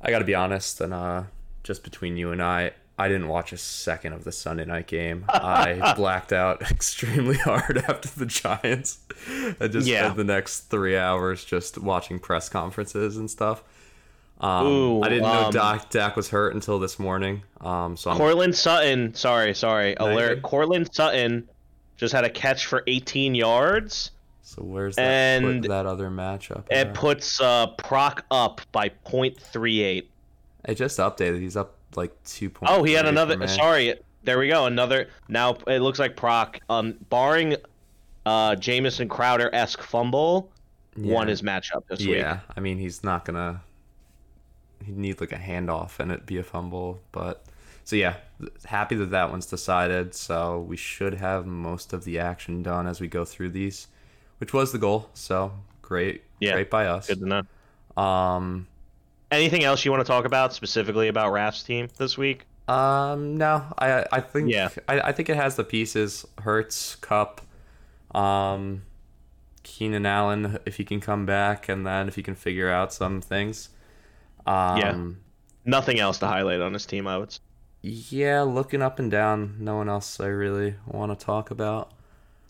I 0.00 0.10
got 0.10 0.18
to 0.18 0.24
be 0.24 0.34
honest, 0.34 0.80
and 0.80 0.92
uh, 0.92 1.24
just 1.62 1.84
between 1.84 2.16
you 2.16 2.32
and 2.32 2.42
I, 2.42 2.72
I 2.98 3.08
didn't 3.08 3.28
watch 3.28 3.52
a 3.52 3.56
second 3.56 4.12
of 4.12 4.24
the 4.24 4.32
Sunday 4.32 4.64
night 4.64 4.86
game. 4.86 5.24
I 5.28 5.94
blacked 5.96 6.32
out 6.32 6.62
extremely 6.70 7.36
hard 7.36 7.78
after 7.78 8.08
the 8.08 8.26
Giants. 8.26 8.98
I 9.60 9.68
just 9.68 9.86
Yeah. 9.86 10.00
spent 10.04 10.16
the 10.16 10.24
next 10.24 10.60
three 10.70 10.96
hours 10.96 11.44
just 11.44 11.78
watching 11.78 12.18
press 12.18 12.48
conferences 12.48 13.16
and 13.16 13.30
stuff. 13.30 13.62
Um, 14.44 14.66
Ooh, 14.66 15.02
I 15.02 15.08
didn't 15.08 15.22
know 15.22 15.46
um, 15.46 15.52
Dak, 15.52 15.88
Dak 15.88 16.16
was 16.16 16.28
hurt 16.28 16.52
until 16.52 16.78
this 16.78 16.98
morning. 16.98 17.42
Um, 17.62 17.96
so 17.96 18.10
I'm, 18.10 18.18
Courtland 18.18 18.54
Sutton, 18.54 19.14
sorry, 19.14 19.54
sorry, 19.54 19.94
alert. 19.94 20.34
good. 20.34 20.42
Courtland 20.42 20.94
Sutton 20.94 21.48
just 21.96 22.12
had 22.12 22.24
a 22.24 22.30
catch 22.30 22.66
for 22.66 22.82
18 22.86 23.34
yards. 23.34 24.10
so 24.42 24.62
where's 24.62 24.96
that 24.96 25.02
and 25.02 25.62
put 25.62 25.68
that 25.70 25.86
other 25.86 26.10
matchup? 26.10 26.64
It 26.70 26.92
puts 26.92 27.40
uh, 27.40 27.68
Proc 27.78 28.26
up 28.30 28.60
by 28.70 28.90
0.38. 29.06 30.04
It 30.66 30.74
just 30.74 30.98
updated. 30.98 31.40
He's 31.40 31.56
up 31.56 31.76
like 31.96 32.12
two 32.24 32.50
points. 32.50 32.74
Oh, 32.76 32.82
he 32.82 32.92
had 32.92 33.06
another. 33.06 33.48
Sorry, 33.48 33.94
there 34.24 34.38
we 34.38 34.48
go. 34.48 34.66
Another. 34.66 35.08
Now 35.26 35.56
it 35.66 35.80
looks 35.80 35.98
like 35.98 36.16
Proc, 36.16 36.60
um, 36.68 36.96
barring 37.08 37.56
uh, 38.26 38.56
Jamison 38.56 39.08
Crowder 39.08 39.48
esque 39.54 39.80
fumble, 39.80 40.50
won 40.98 41.28
his 41.28 41.40
matchup 41.40 41.86
this 41.88 42.00
week. 42.00 42.18
Yeah, 42.18 42.40
I 42.54 42.60
mean 42.60 42.76
he's 42.76 43.02
not 43.02 43.24
gonna. 43.24 43.62
He'd 44.86 44.96
need 44.96 45.20
like 45.20 45.32
a 45.32 45.36
handoff 45.36 45.98
and 45.98 46.10
it 46.12 46.26
be 46.26 46.38
a 46.38 46.42
fumble, 46.42 47.00
but 47.12 47.44
so 47.84 47.96
yeah, 47.96 48.16
happy 48.64 48.94
that 48.96 49.10
that 49.10 49.30
one's 49.30 49.46
decided. 49.46 50.14
So 50.14 50.60
we 50.60 50.76
should 50.76 51.14
have 51.14 51.46
most 51.46 51.92
of 51.92 52.04
the 52.04 52.18
action 52.18 52.62
done 52.62 52.86
as 52.86 53.00
we 53.00 53.08
go 53.08 53.24
through 53.24 53.50
these, 53.50 53.88
which 54.38 54.52
was 54.52 54.72
the 54.72 54.78
goal. 54.78 55.10
So 55.14 55.52
great, 55.82 56.22
Yeah, 56.40 56.52
great 56.52 56.70
by 56.70 56.86
us. 56.86 57.08
Good 57.08 57.20
to 57.20 57.26
know. 57.96 58.02
Um, 58.02 58.66
Anything 59.30 59.64
else 59.64 59.84
you 59.84 59.90
want 59.90 60.00
to 60.00 60.06
talk 60.06 60.24
about 60.26 60.52
specifically 60.54 61.08
about 61.08 61.32
Raph's 61.32 61.62
team 61.62 61.88
this 61.98 62.16
week? 62.16 62.46
um, 62.68 63.36
no, 63.36 63.62
I 63.78 64.06
I 64.10 64.20
think 64.20 64.50
Yeah. 64.50 64.70
I, 64.88 65.00
I 65.00 65.12
think 65.12 65.28
it 65.28 65.36
has 65.36 65.56
the 65.56 65.64
pieces. 65.64 66.26
Hurts, 66.40 66.96
Kupp, 66.96 67.42
um, 68.14 68.82
Keenan 69.62 70.06
Allen 70.06 70.58
if 70.64 70.76
he 70.76 70.84
can 70.84 71.00
come 71.00 71.26
back, 71.26 71.68
and 71.68 71.86
then 71.86 72.08
if 72.08 72.14
he 72.16 72.22
can 72.22 72.34
figure 72.34 72.70
out 72.70 72.92
some 72.92 73.20
things. 73.20 73.68
Um, 74.46 74.78
Yeah. 74.78 74.96
Nothing 75.66 75.98
else 75.98 76.18
to 76.18 76.26
highlight 76.26 76.60
on 76.60 76.74
his 76.74 76.84
team, 76.86 77.06
I 77.06 77.16
would 77.18 77.32
say. 77.32 77.40
Yeah, 77.82 78.42
looking 78.42 78.82
up 78.82 78.98
and 78.98 79.10
down, 79.10 79.56
no 79.58 79.76
one 79.76 79.88
else 79.88 80.18
I 80.20 80.26
really 80.26 80.74
want 80.86 81.18
to 81.18 81.24
talk 81.24 81.50
about. 81.50 81.92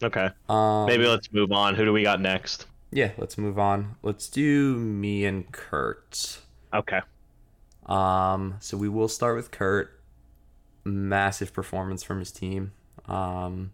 Okay. 0.02 0.30
Um, 0.48 0.86
Maybe 0.86 1.06
let's 1.06 1.32
move 1.32 1.52
on. 1.52 1.74
Who 1.74 1.84
do 1.84 1.92
we 1.92 2.02
got 2.02 2.20
next? 2.20 2.66
Yeah, 2.90 3.12
let's 3.18 3.36
move 3.38 3.58
on. 3.58 3.96
Let's 4.02 4.28
do 4.28 4.76
me 4.76 5.24
and 5.24 5.50
Kurt. 5.50 6.38
Okay. 6.72 7.00
Um, 7.86 8.56
so 8.60 8.76
we 8.76 8.88
will 8.88 9.08
start 9.08 9.36
with 9.36 9.50
Kurt. 9.50 10.00
Massive 10.84 11.52
performance 11.52 12.02
from 12.02 12.18
his 12.18 12.30
team. 12.30 12.72
Um, 13.06 13.72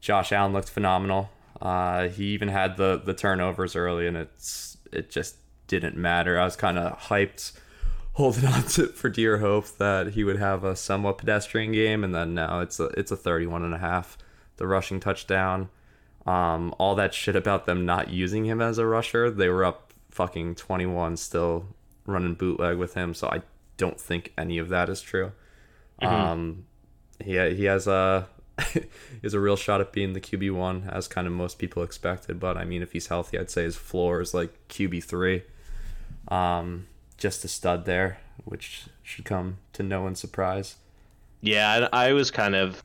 Josh 0.00 0.32
Allen 0.32 0.52
looked 0.52 0.70
phenomenal. 0.70 1.30
Uh, 1.60 2.08
he 2.08 2.26
even 2.26 2.48
had 2.48 2.76
the 2.78 2.96
the 3.04 3.12
turnovers 3.12 3.76
early, 3.76 4.06
and 4.06 4.16
it's 4.16 4.78
it 4.90 5.10
just 5.10 5.36
didn't 5.70 5.96
matter. 5.96 6.38
I 6.38 6.44
was 6.44 6.56
kind 6.56 6.78
of 6.78 6.98
hyped, 6.98 7.52
holding 8.14 8.46
on 8.46 8.64
to 8.64 8.88
for 8.88 9.08
dear 9.08 9.38
hope 9.38 9.68
that 9.78 10.08
he 10.08 10.24
would 10.24 10.38
have 10.38 10.64
a 10.64 10.76
somewhat 10.76 11.18
pedestrian 11.18 11.72
game, 11.72 12.04
and 12.04 12.14
then 12.14 12.34
now 12.34 12.60
it's 12.60 12.80
a 12.80 12.86
it's 12.96 13.12
a 13.12 13.16
31 13.16 13.64
and 13.64 13.74
a 13.74 13.78
half. 13.78 14.18
The 14.56 14.66
rushing 14.66 15.00
touchdown. 15.00 15.70
Um, 16.26 16.74
all 16.78 16.94
that 16.96 17.14
shit 17.14 17.34
about 17.34 17.64
them 17.64 17.86
not 17.86 18.10
using 18.10 18.44
him 18.44 18.60
as 18.60 18.76
a 18.76 18.84
rusher. 18.84 19.30
They 19.30 19.48
were 19.48 19.64
up 19.64 19.94
fucking 20.10 20.56
21 20.56 21.16
still 21.16 21.66
running 22.04 22.34
bootleg 22.34 22.76
with 22.76 22.92
him, 22.92 23.14
so 23.14 23.28
I 23.28 23.40
don't 23.78 23.98
think 23.98 24.32
any 24.36 24.58
of 24.58 24.68
that 24.68 24.90
is 24.90 25.00
true. 25.00 25.32
Um, 26.02 26.66
he 27.22 27.32
he 27.54 27.64
has 27.64 27.86
a 27.86 28.28
is 29.22 29.34
a 29.34 29.40
real 29.40 29.56
shot 29.56 29.80
at 29.80 29.92
being 29.92 30.12
the 30.12 30.20
QB 30.20 30.52
one, 30.52 30.88
as 30.90 31.08
kind 31.08 31.26
of 31.26 31.32
most 31.32 31.58
people 31.58 31.82
expected. 31.82 32.40
But 32.40 32.56
I 32.56 32.64
mean, 32.64 32.82
if 32.82 32.92
he's 32.92 33.06
healthy, 33.08 33.38
I'd 33.38 33.50
say 33.50 33.64
his 33.64 33.76
floor 33.76 34.20
is 34.20 34.34
like 34.34 34.68
QB 34.68 35.04
three. 35.04 35.42
Um, 36.28 36.86
just 37.16 37.44
a 37.44 37.48
stud 37.48 37.84
there, 37.84 38.18
which 38.44 38.84
should 39.02 39.24
come 39.24 39.58
to 39.72 39.82
no 39.82 40.02
one's 40.02 40.20
surprise. 40.20 40.76
Yeah, 41.40 41.88
I, 41.92 42.08
I 42.08 42.12
was 42.12 42.30
kind 42.30 42.54
of 42.54 42.82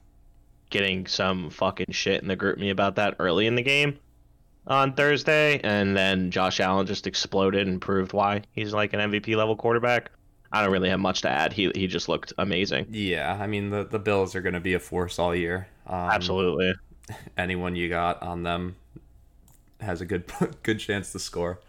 getting 0.70 1.08
some 1.08 1.50
fucking 1.50 1.92
shit 1.92 2.22
in 2.22 2.28
the 2.28 2.38
GroupMe 2.38 2.72
about 2.72 2.96
that 2.96 3.16
early 3.20 3.48
in 3.48 3.56
the 3.56 3.62
game 3.62 4.00
on 4.68 4.94
Thursday, 4.94 5.60
and 5.64 5.96
then 5.96 6.32
Josh 6.32 6.60
Allen 6.60 6.88
just 6.88 7.08
exploded 7.08 7.68
and 7.68 7.82
proved 7.82 8.14
why 8.14 8.44
he's 8.52 8.74
like 8.74 8.94
an 8.94 9.12
MVP 9.12 9.36
level 9.36 9.56
quarterback. 9.56 10.12
I 10.52 10.62
don't 10.64 10.72
really 10.72 10.90
have 10.90 11.00
much 11.00 11.22
to 11.24 11.30
add. 11.30 11.54
He 11.54 11.72
he 11.76 11.88
just 11.88 12.08
looked 12.08 12.34
amazing. 12.38 12.88
Yeah, 12.90 13.38
I 13.40 13.48
mean 13.48 13.70
the 13.70 13.84
the 13.84 14.00
Bills 14.00 14.36
are 14.36 14.42
going 14.42 14.54
to 14.54 14.60
be 14.60 14.74
a 14.74 14.80
force 14.80 15.20
all 15.20 15.36
year. 15.36 15.68
Um, 15.88 15.96
Absolutely. 16.12 16.74
anyone 17.38 17.76
you 17.76 17.90
got 17.90 18.22
on 18.22 18.44
them 18.44 18.76
has 19.82 20.02
a 20.02 20.06
good 20.06 20.32
good 20.64 20.80
chance 20.80 21.12
to 21.12 21.20
score. 21.20 21.60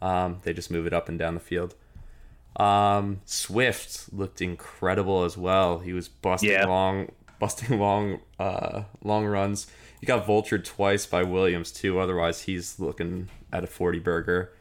Um, 0.00 0.38
they 0.44 0.52
just 0.52 0.70
move 0.70 0.86
it 0.86 0.92
up 0.92 1.08
and 1.08 1.18
down 1.18 1.34
the 1.34 1.40
field. 1.40 1.74
Um, 2.56 3.20
Swift 3.24 4.12
looked 4.12 4.40
incredible 4.40 5.24
as 5.24 5.36
well. 5.36 5.78
He 5.78 5.92
was 5.92 6.08
busting 6.08 6.50
Yeah. 6.50 6.66
long, 6.66 7.10
busting 7.38 7.78
long, 7.78 8.20
uh, 8.38 8.82
long 9.02 9.26
runs. 9.26 9.66
He 10.00 10.06
got 10.06 10.26
vultured 10.26 10.64
twice 10.64 11.06
by 11.06 11.22
Williams 11.24 11.72
too. 11.72 11.98
Otherwise, 11.98 12.42
he's 12.42 12.78
looking 12.78 13.28
at 13.52 13.64
a 13.64 13.66
forty 13.66 13.98
burger. 13.98 14.52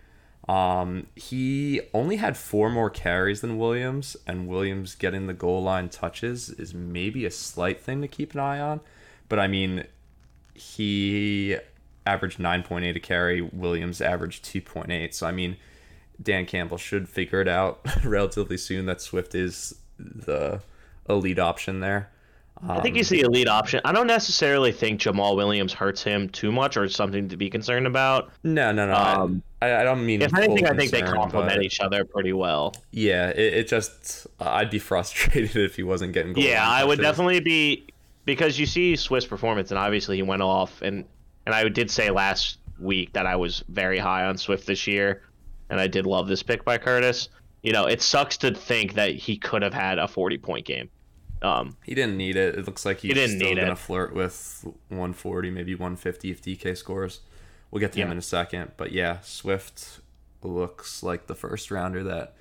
Um, 0.49 1.07
he 1.15 1.81
only 1.93 2.15
had 2.15 2.37
four 2.37 2.69
more 2.69 2.89
carries 2.89 3.41
than 3.41 3.57
Williams, 3.57 4.15
and 4.25 4.47
Williams 4.47 4.95
getting 4.95 5.27
the 5.27 5.33
goal 5.33 5.61
line 5.61 5.89
touches 5.89 6.49
is 6.51 6.73
maybe 6.73 7.25
a 7.25 7.31
slight 7.31 7.81
thing 7.81 8.01
to 8.01 8.07
keep 8.07 8.33
an 8.33 8.39
eye 8.39 8.59
on. 8.59 8.79
But 9.29 9.39
I 9.39 9.47
mean, 9.47 9.85
he 10.53 11.57
averaged 12.07 12.39
9.8 12.39 12.95
a 12.95 12.99
carry. 12.99 13.41
Williams 13.41 14.01
averaged 14.01 14.45
2.8. 14.45 15.13
So 15.13 15.27
I 15.27 15.31
mean, 15.31 15.57
Dan 16.21 16.45
Campbell 16.45 16.77
should 16.77 17.07
figure 17.07 17.41
it 17.41 17.47
out 17.47 17.79
relatively 18.03 18.57
soon 18.57 18.85
that 18.87 19.01
Swift 19.01 19.35
is 19.35 19.75
the 19.99 20.61
elite 21.09 21.39
option 21.39 21.79
there. 21.79 22.09
I 22.67 22.81
think 22.81 22.95
he's 22.95 23.09
the 23.09 23.21
elite 23.21 23.47
option. 23.47 23.81
I 23.85 23.91
don't 23.91 24.07
necessarily 24.07 24.71
think 24.71 24.99
Jamaal 24.99 25.35
Williams 25.35 25.73
hurts 25.73 26.01
him 26.03 26.27
too 26.29 26.51
much 26.51 26.75
or 26.75 26.87
something 26.89 27.29
to 27.29 27.37
be 27.37 27.51
concerned 27.51 27.85
about. 27.85 28.31
No, 28.43 28.71
no, 28.71 28.87
no. 28.87 28.95
Um, 28.95 29.43
I, 29.61 29.75
I 29.75 29.83
don't 29.83 30.03
mean. 30.05 30.21
If 30.21 30.35
anything, 30.35 30.65
I 30.65 30.75
think 30.75 30.91
they 30.91 31.01
concern, 31.01 31.17
complement 31.17 31.61
each 31.61 31.79
other 31.79 32.03
pretty 32.03 32.33
well. 32.33 32.73
Yeah, 32.91 33.29
it, 33.29 33.53
it 33.53 33.67
just 33.67 34.25
uh, 34.39 34.49
I'd 34.49 34.71
be 34.71 34.79
frustrated 34.79 35.55
if 35.55 35.75
he 35.75 35.83
wasn't 35.83 36.13
getting. 36.13 36.35
Yeah, 36.35 36.67
I 36.67 36.83
would 36.83 36.99
definitely 36.99 37.41
be 37.41 37.87
because 38.25 38.57
you 38.57 38.65
see 38.65 38.95
Swiss 38.95 39.25
performance, 39.25 39.69
and 39.69 39.77
obviously 39.77 40.15
he 40.15 40.23
went 40.23 40.41
off, 40.41 40.81
and 40.81 41.05
and 41.47 41.55
I 41.55 41.67
did 41.69 41.89
say 41.89 42.09
last 42.11 42.57
week 42.77 43.13
that 43.13 43.25
I 43.25 43.37
was 43.37 43.63
very 43.69 43.97
high 43.97 44.25
on 44.25 44.37
Swift 44.37 44.67
this 44.67 44.85
year, 44.85 45.21
and 45.69 45.79
I 45.79 45.87
did 45.87 46.05
love 46.05 46.27
this 46.27 46.43
pick 46.43 46.65
by 46.65 46.77
Curtis. 46.77 47.29
You 47.63 47.71
know, 47.71 47.85
it 47.85 48.01
sucks 48.01 48.35
to 48.39 48.53
think 48.53 48.95
that 48.95 49.15
he 49.15 49.37
could 49.37 49.61
have 49.61 49.73
had 49.73 49.97
a 49.97 50.07
forty 50.09 50.37
point 50.37 50.65
game. 50.65 50.89
Um, 51.41 51.77
He 51.83 51.95
didn't 51.95 52.17
need 52.17 52.35
it. 52.35 52.55
It 52.57 52.65
looks 52.65 52.85
like 52.85 52.99
he's 52.99 53.09
He 53.09 53.13
didn't 53.13 53.39
still 53.39 53.55
gonna 53.55 53.71
it. 53.71 53.77
flirt 53.77 54.13
with 54.13 54.65
140, 54.89 55.51
maybe 55.51 55.73
150 55.75 56.31
if 56.31 56.41
DK 56.41 56.75
scores. 56.75 57.21
We'll 57.71 57.79
get 57.79 57.93
to 57.93 57.99
him 57.99 58.11
in 58.11 58.17
a 58.17 58.21
second, 58.23 58.71
but 58.75 58.91
yeah, 58.91 59.19
Swift 59.21 59.99
looks 60.41 61.01
like 61.03 61.27
the 61.27 61.35
first 61.35 61.69
rounder 61.71 62.03
that 62.03 62.33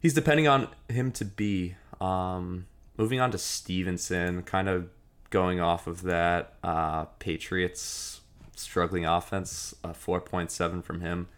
he's 0.00 0.14
depending 0.14 0.46
on 0.48 0.68
him 0.88 1.12
to 1.12 1.24
be. 1.24 1.74
Um, 2.00 2.66
moving 2.96 3.20
on 3.20 3.30
to 3.32 3.38
Stevenson, 3.38 4.42
kind 4.44 4.68
of 4.68 4.88
going 5.30 5.60
off 5.60 5.86
of 5.86 6.02
that 6.02 6.54
uh, 6.62 7.04
Patriots 7.18 8.19
struggling 8.60 9.04
offense, 9.06 9.74
uh, 9.84 9.92
4.7 9.92 10.82
from 10.84 11.00
him. 11.00 11.28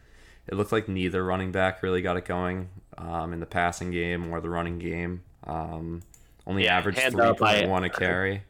It 0.48 0.54
looked 0.54 0.72
like 0.72 0.88
neither 0.88 1.24
running 1.24 1.52
back 1.52 1.82
really 1.82 2.02
got 2.02 2.16
it 2.16 2.24
going 2.24 2.68
um, 2.98 3.32
in 3.32 3.40
the 3.40 3.46
passing 3.46 3.90
game 3.90 4.30
or 4.32 4.40
the 4.40 4.50
running 4.50 4.78
game. 4.78 5.22
Um, 5.46 6.02
only 6.46 6.64
Yeah, 6.64 6.78
averaged 6.78 6.98
hand 6.98 7.20
up, 7.20 7.40
I- 7.40 7.62
3.1 7.62 7.84
a 7.86 7.90
carry. 7.90 8.42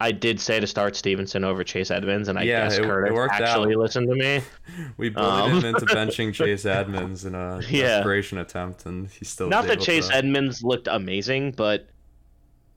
I 0.00 0.12
did 0.12 0.38
say 0.40 0.60
to 0.60 0.66
start 0.68 0.94
Stevenson 0.94 1.42
over 1.44 1.64
Chase 1.64 1.90
Edmonds, 1.90 2.28
and 2.28 2.38
I 2.38 2.42
Yeah, 2.44 2.64
guess 2.68 2.78
it- 2.78 2.84
Curtis 2.84 3.18
actually 3.32 3.74
out. 3.74 3.80
listened 3.80 4.08
to 4.08 4.14
me. 4.14 4.42
We 4.96 5.08
bullied 5.10 5.52
Um. 5.54 5.58
him 5.58 5.74
into 5.74 5.86
benching 5.94 6.32
Chase 6.32 6.64
Edmonds 6.64 7.24
in 7.24 7.34
a 7.34 7.60
Yeah. 7.68 7.96
desperation 7.96 8.38
attempt, 8.38 8.86
and 8.86 9.08
he 9.10 9.24
still 9.24 9.48
Not 9.48 9.66
that 9.66 9.80
Chase 9.80 10.08
to- 10.08 10.14
Edmonds 10.14 10.62
looked 10.62 10.86
amazing, 10.88 11.50
but 11.52 11.88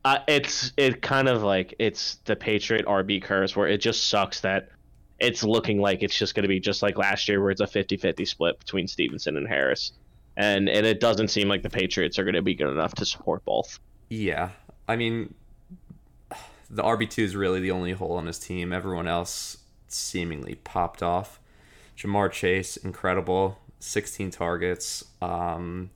uh, 0.04 0.18
it's 0.28 0.74
it 0.78 1.04
kind 1.04 1.28
of 1.30 1.44
like 1.44 1.76
it's 1.78 2.16
the 2.26 2.36
Patriot 2.36 2.88
RB 2.88 3.22
curse 3.22 3.56
where 3.56 3.68
it 3.68 3.78
just 3.82 4.08
sucks 4.08 4.40
that 4.40 4.70
it's 5.22 5.44
looking 5.44 5.80
like 5.80 6.02
it's 6.04 6.18
just 6.18 6.36
going 6.36 6.44
to 6.44 6.50
be 6.50 6.60
just 6.60 6.82
like 6.82 6.98
last 6.98 7.30
year 7.30 7.42
where 7.42 7.52
it's 7.52 7.62
a 7.62 7.66
50-50 7.68 8.28
split 8.28 8.60
between 8.60 8.88
Stevenson 8.88 9.38
and 9.38 9.48
Harris. 9.48 9.92
And 10.38 10.68
and 10.70 10.86
it 10.86 11.00
doesn't 11.00 11.28
seem 11.30 11.48
like 11.50 11.62
the 11.62 11.70
Patriots 11.70 12.18
are 12.18 12.24
going 12.24 12.36
to 12.36 12.42
be 12.42 12.56
good 12.56 12.70
enough 12.72 12.96
to 12.96 13.06
support 13.06 13.44
both. 13.46 13.80
Yeah, 14.10 14.50
I 14.88 14.96
mean, 14.96 15.34
the 16.70 16.84
RB 16.84 17.10
two 17.10 17.24
is 17.24 17.36
really 17.36 17.60
the 17.60 17.72
only 17.72 17.92
hole 17.92 18.14
on 18.18 18.28
his 18.28 18.40
team. 18.40 18.72
Everyone 18.74 19.08
else 19.08 19.58
seemingly 19.88 20.56
popped 20.56 21.04
off. 21.04 21.40
Ja'Marr 21.98 22.32
Chase, 22.32 22.78
incredible, 22.78 23.60
16 23.80 24.32
targets. 24.32 25.04
Um, 25.22 25.92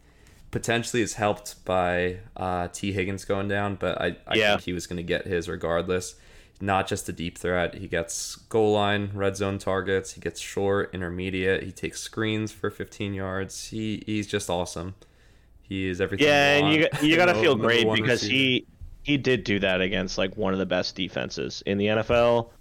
potentially 0.51 1.01
is 1.01 1.13
helped 1.15 1.63
by 1.65 2.17
uh, 2.37 2.67
Tee 2.69 2.91
Higgins 2.91 3.25
going 3.25 3.47
down, 3.47 3.75
but 3.75 3.99
I, 4.01 4.17
I 4.27 4.35
Yeah. 4.35 4.51
think 4.51 4.61
he 4.63 4.73
was 4.73 4.85
going 4.87 4.97
to 4.97 5.03
get 5.03 5.25
his 5.25 5.47
regardless. 5.49 6.15
Not 6.61 6.87
just 6.87 7.09
a 7.09 7.11
deep 7.13 7.37
threat. 7.37 7.75
He 7.75 7.87
gets 7.87 8.35
goal 8.37 8.73
line, 8.73 9.11
red 9.13 9.35
zone 9.35 9.57
targets. 9.57 10.13
He 10.13 10.21
gets 10.21 10.39
short, 10.39 10.89
intermediate. 10.93 11.63
He 11.63 11.71
takes 11.71 11.99
screens 11.99 12.51
for 12.51 12.69
15 12.69 13.13
yards. 13.13 13.67
He 13.67 14.03
he's 14.05 14.25
just 14.27 14.49
awesome. 14.49 14.95
He 15.61 15.87
is 15.89 15.99
everything. 15.99 16.27
Yeah, 16.27 16.57
and 16.57 16.73
you 16.73 16.87
you 17.01 17.15
got 17.17 17.25
to 17.25 17.33
No- 17.33 17.41
feel 17.41 17.55
great 17.55 17.83
because 17.91 18.21
receiver. 18.23 18.33
he 18.33 18.67
he 19.03 19.17
did 19.17 19.43
do 19.43 19.59
that 19.59 19.81
against 19.81 20.17
like 20.17 20.37
one 20.37 20.53
of 20.53 20.59
the 20.59 20.65
best 20.65 20.95
defenses 20.95 21.61
in 21.65 21.77
the 21.77 21.87
NFL. 21.87 22.51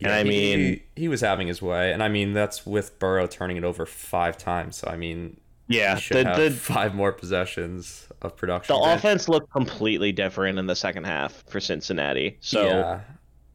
and 0.00 0.08
Yeah, 0.10 0.16
I 0.16 0.22
he- 0.24 0.28
mean, 0.28 0.58
he, 0.58 0.82
he 1.02 1.08
was 1.08 1.22
having 1.22 1.46
his 1.48 1.62
way, 1.62 1.92
and 1.92 2.02
I 2.02 2.08
mean 2.08 2.34
that's 2.34 2.66
with 2.66 2.98
Burrow 2.98 3.26
turning 3.26 3.56
it 3.56 3.64
over 3.64 3.86
five 3.86 4.36
times. 4.36 4.76
So 4.76 4.88
I 4.88 4.96
mean, 4.98 5.40
yeah, 5.68 5.96
he 5.96 6.14
the 6.14 6.24
the 6.36 6.50
five 6.50 6.94
more 6.94 7.12
possessions 7.12 8.08
of 8.20 8.36
production. 8.36 8.76
the 8.76 8.82
offense 8.92 9.26
looked 9.28 9.50
completely 9.52 10.12
different 10.12 10.58
in 10.58 10.66
the 10.66 10.76
second 10.76 11.04
half 11.04 11.44
for 11.48 11.60
Cincinnati. 11.60 12.36
So 12.40 12.66
yeah, 12.66 13.00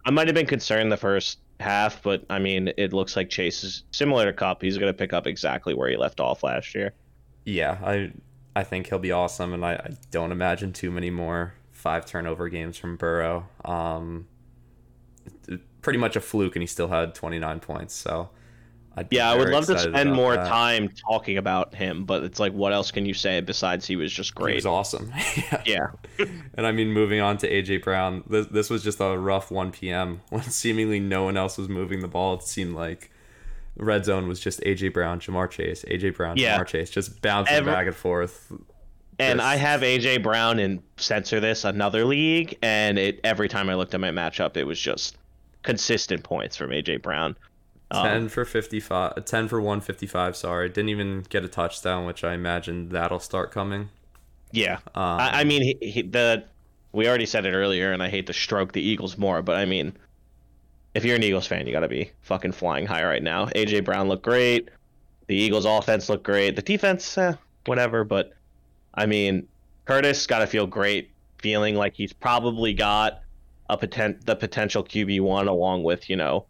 I 0.06 0.12
might 0.12 0.28
have 0.28 0.36
been 0.36 0.46
concerned 0.46 0.92
the 0.92 0.98
first 0.98 1.40
half, 1.60 2.02
but 2.04 2.26
I 2.30 2.40
mean, 2.40 2.72
it 2.78 2.94
looks 2.94 3.16
like 3.16 3.30
Chase 3.30 3.64
is 3.64 3.84
similar 3.92 4.26
to 4.26 4.34
Kupp. 4.34 4.62
He's 4.62 4.78
going 4.78 4.92
to 4.92 4.98
pick 4.98 5.14
up 5.14 5.28
exactly 5.28 5.74
where 5.74 5.90
he 5.90 5.98
left 5.98 6.20
off 6.20 6.44
last 6.44 6.76
year. 6.76 6.94
yeah, 7.46 7.78
I 7.84 8.12
I 8.56 8.64
think 8.64 8.88
he'll 8.88 9.00
be 9.00 9.12
awesome, 9.12 9.54
and 9.54 9.66
I, 9.66 9.74
I 9.74 9.94
don't 10.12 10.32
imagine 10.32 10.74
too 10.74 10.92
many 10.92 11.10
more 11.10 11.56
five 11.72 12.06
turnover 12.06 12.50
games 12.50 12.78
from 12.78 12.98
Burrow. 12.98 13.48
Um, 13.66 14.28
pretty 15.82 16.00
much 16.00 16.16
a 16.16 16.22
fluke, 16.22 16.56
and 16.56 16.64
he 16.64 16.68
still 16.68 16.88
had 16.90 17.16
29 17.16 17.60
points. 17.60 17.94
So 17.96 18.30
Yeah, 19.10 19.30
I 19.32 19.36
would 19.36 19.50
love 19.50 19.66
to 19.68 19.80
spend 19.80 20.14
more 20.14 20.36
that. 20.36 20.48
time 20.48 20.90
talking 20.90 21.38
about 21.38 21.74
him, 21.74 22.06
but 22.06 22.24
it's 22.24 22.40
like, 22.40 22.54
what 22.54 22.74
else 22.74 22.92
can 22.92 23.06
you 23.06 23.14
say 23.14 23.42
besides 23.42 23.88
he 23.88 23.96
was 23.96 24.14
just 24.14 24.36
great? 24.36 24.52
He 24.54 24.56
was 24.58 24.66
awesome. 24.68 25.12
yeah. 25.36 25.62
Yeah, 25.66 25.88
And 26.54 26.68
I 26.68 26.72
mean, 26.72 26.92
moving 26.92 27.20
on 27.20 27.38
to 27.40 27.50
AJ 27.50 27.84
Brown, 27.84 28.24
this, 28.30 28.46
this 28.48 28.70
was 28.70 28.84
just 28.84 29.00
a 29.00 29.18
rough 29.18 29.50
1 29.50 29.72
p.m. 29.72 30.22
when 30.30 30.44
seemingly 30.50 31.00
no 31.00 31.24
one 31.24 31.38
else 31.38 31.58
was 31.58 31.70
moving 31.70 32.02
the 32.02 32.08
ball. 32.08 32.36
It 32.36 32.44
seemed 32.44 32.76
like 32.76 33.10
red 33.76 34.06
zone 34.06 34.28
was 34.28 34.40
just 34.40 34.62
AJ 34.62 34.94
Brown, 34.94 35.20
Ja'Marr 35.20 35.50
Chase, 35.50 35.84
AJ 35.90 36.16
Brown, 36.16 36.38
Yeah. 36.38 36.60
Ja'Marr 36.60 36.68
Chase, 36.68 36.90
just 36.92 37.22
bouncing 37.22 37.56
Every- 37.56 37.72
back 37.74 37.88
and 37.88 37.96
forth. 37.96 38.52
And 39.20 39.40
Yes. 39.40 39.46
I 39.48 39.56
have 39.58 39.82
AJ 39.82 40.22
Brown 40.24 40.60
in 40.60 40.82
censor 40.98 41.40
this 41.40 41.66
another 41.66 42.04
league, 42.06 42.58
and 42.64 42.98
it 43.00 43.20
every 43.24 43.48
time 43.48 43.70
I 43.70 43.76
looked 43.76 43.94
at 43.94 44.00
my 44.00 44.10
matchup, 44.10 44.58
it 44.58 44.64
was 44.66 44.80
just 44.80 45.18
consistent 45.62 46.24
points 46.24 46.56
from 46.58 46.72
AJ 46.72 47.02
Brown. 47.02 47.36
Um, 47.94 48.06
10 48.06 48.30
for 48.30 48.44
55 48.44 49.24
10 49.24 49.48
for 49.48 49.62
155 49.62 50.36
sorry 50.36 50.68
didn't 50.68 50.90
even 50.90 51.26
get 51.30 51.46
a 51.46 51.48
touchdown 51.48 52.06
which 52.06 52.24
i 52.24 52.34
imagine 52.34 52.90
that'll 52.90 53.20
start 53.20 53.52
coming 53.52 53.90
Yeah, 54.52 54.76
um, 54.94 55.20
I, 55.20 55.42
I 55.42 55.44
mean 55.44 55.62
he, 55.62 55.90
he, 55.90 56.02
the 56.04 56.44
we 56.94 57.08
already 57.08 57.26
said 57.26 57.46
it 57.46 57.54
earlier, 57.54 57.92
and 57.92 58.02
I 58.02 58.10
hate 58.10 58.28
to 58.28 58.34
stroke 58.34 58.72
the 58.72 58.82
Eagles 58.82 59.18
more, 59.18 59.42
but 59.42 59.58
I 59.58 59.66
mean, 59.66 59.94
if 60.94 61.04
you're 61.04 61.16
an 61.16 61.24
Eagles 61.24 61.48
fan, 61.48 61.66
you 61.66 61.74
got 61.74 61.82
to 61.82 61.88
be 61.88 62.12
fucking 62.22 62.52
flying 62.54 62.86
high 62.86 63.04
right 63.04 63.24
now. 63.24 63.48
AJ 63.48 63.84
Brown 63.84 64.08
looked 64.08 64.24
great. 64.24 64.70
The 65.28 65.36
Eagles' 65.36 65.66
offense 65.66 66.08
looked 66.08 66.24
great. 66.24 66.56
The 66.56 66.62
defense, 66.62 67.18
eh, 67.18 67.34
whatever. 67.66 68.04
But 68.04 68.34
I 68.94 69.08
mean, 69.08 69.48
Curtis 69.86 70.28
got 70.28 70.40
to 70.40 70.48
feel 70.48 70.68
great, 70.68 71.10
feeling 71.40 71.76
like 71.76 71.96
he's 71.96 72.14
probably 72.14 72.74
got 72.74 73.22
a 73.70 73.78
potent 73.78 74.26
the 74.26 74.36
potential 74.36 74.84
QB 74.84 75.22
one 75.22 75.48
along 75.48 75.84
with 75.84 76.10
you 76.10 76.16
know 76.16 76.46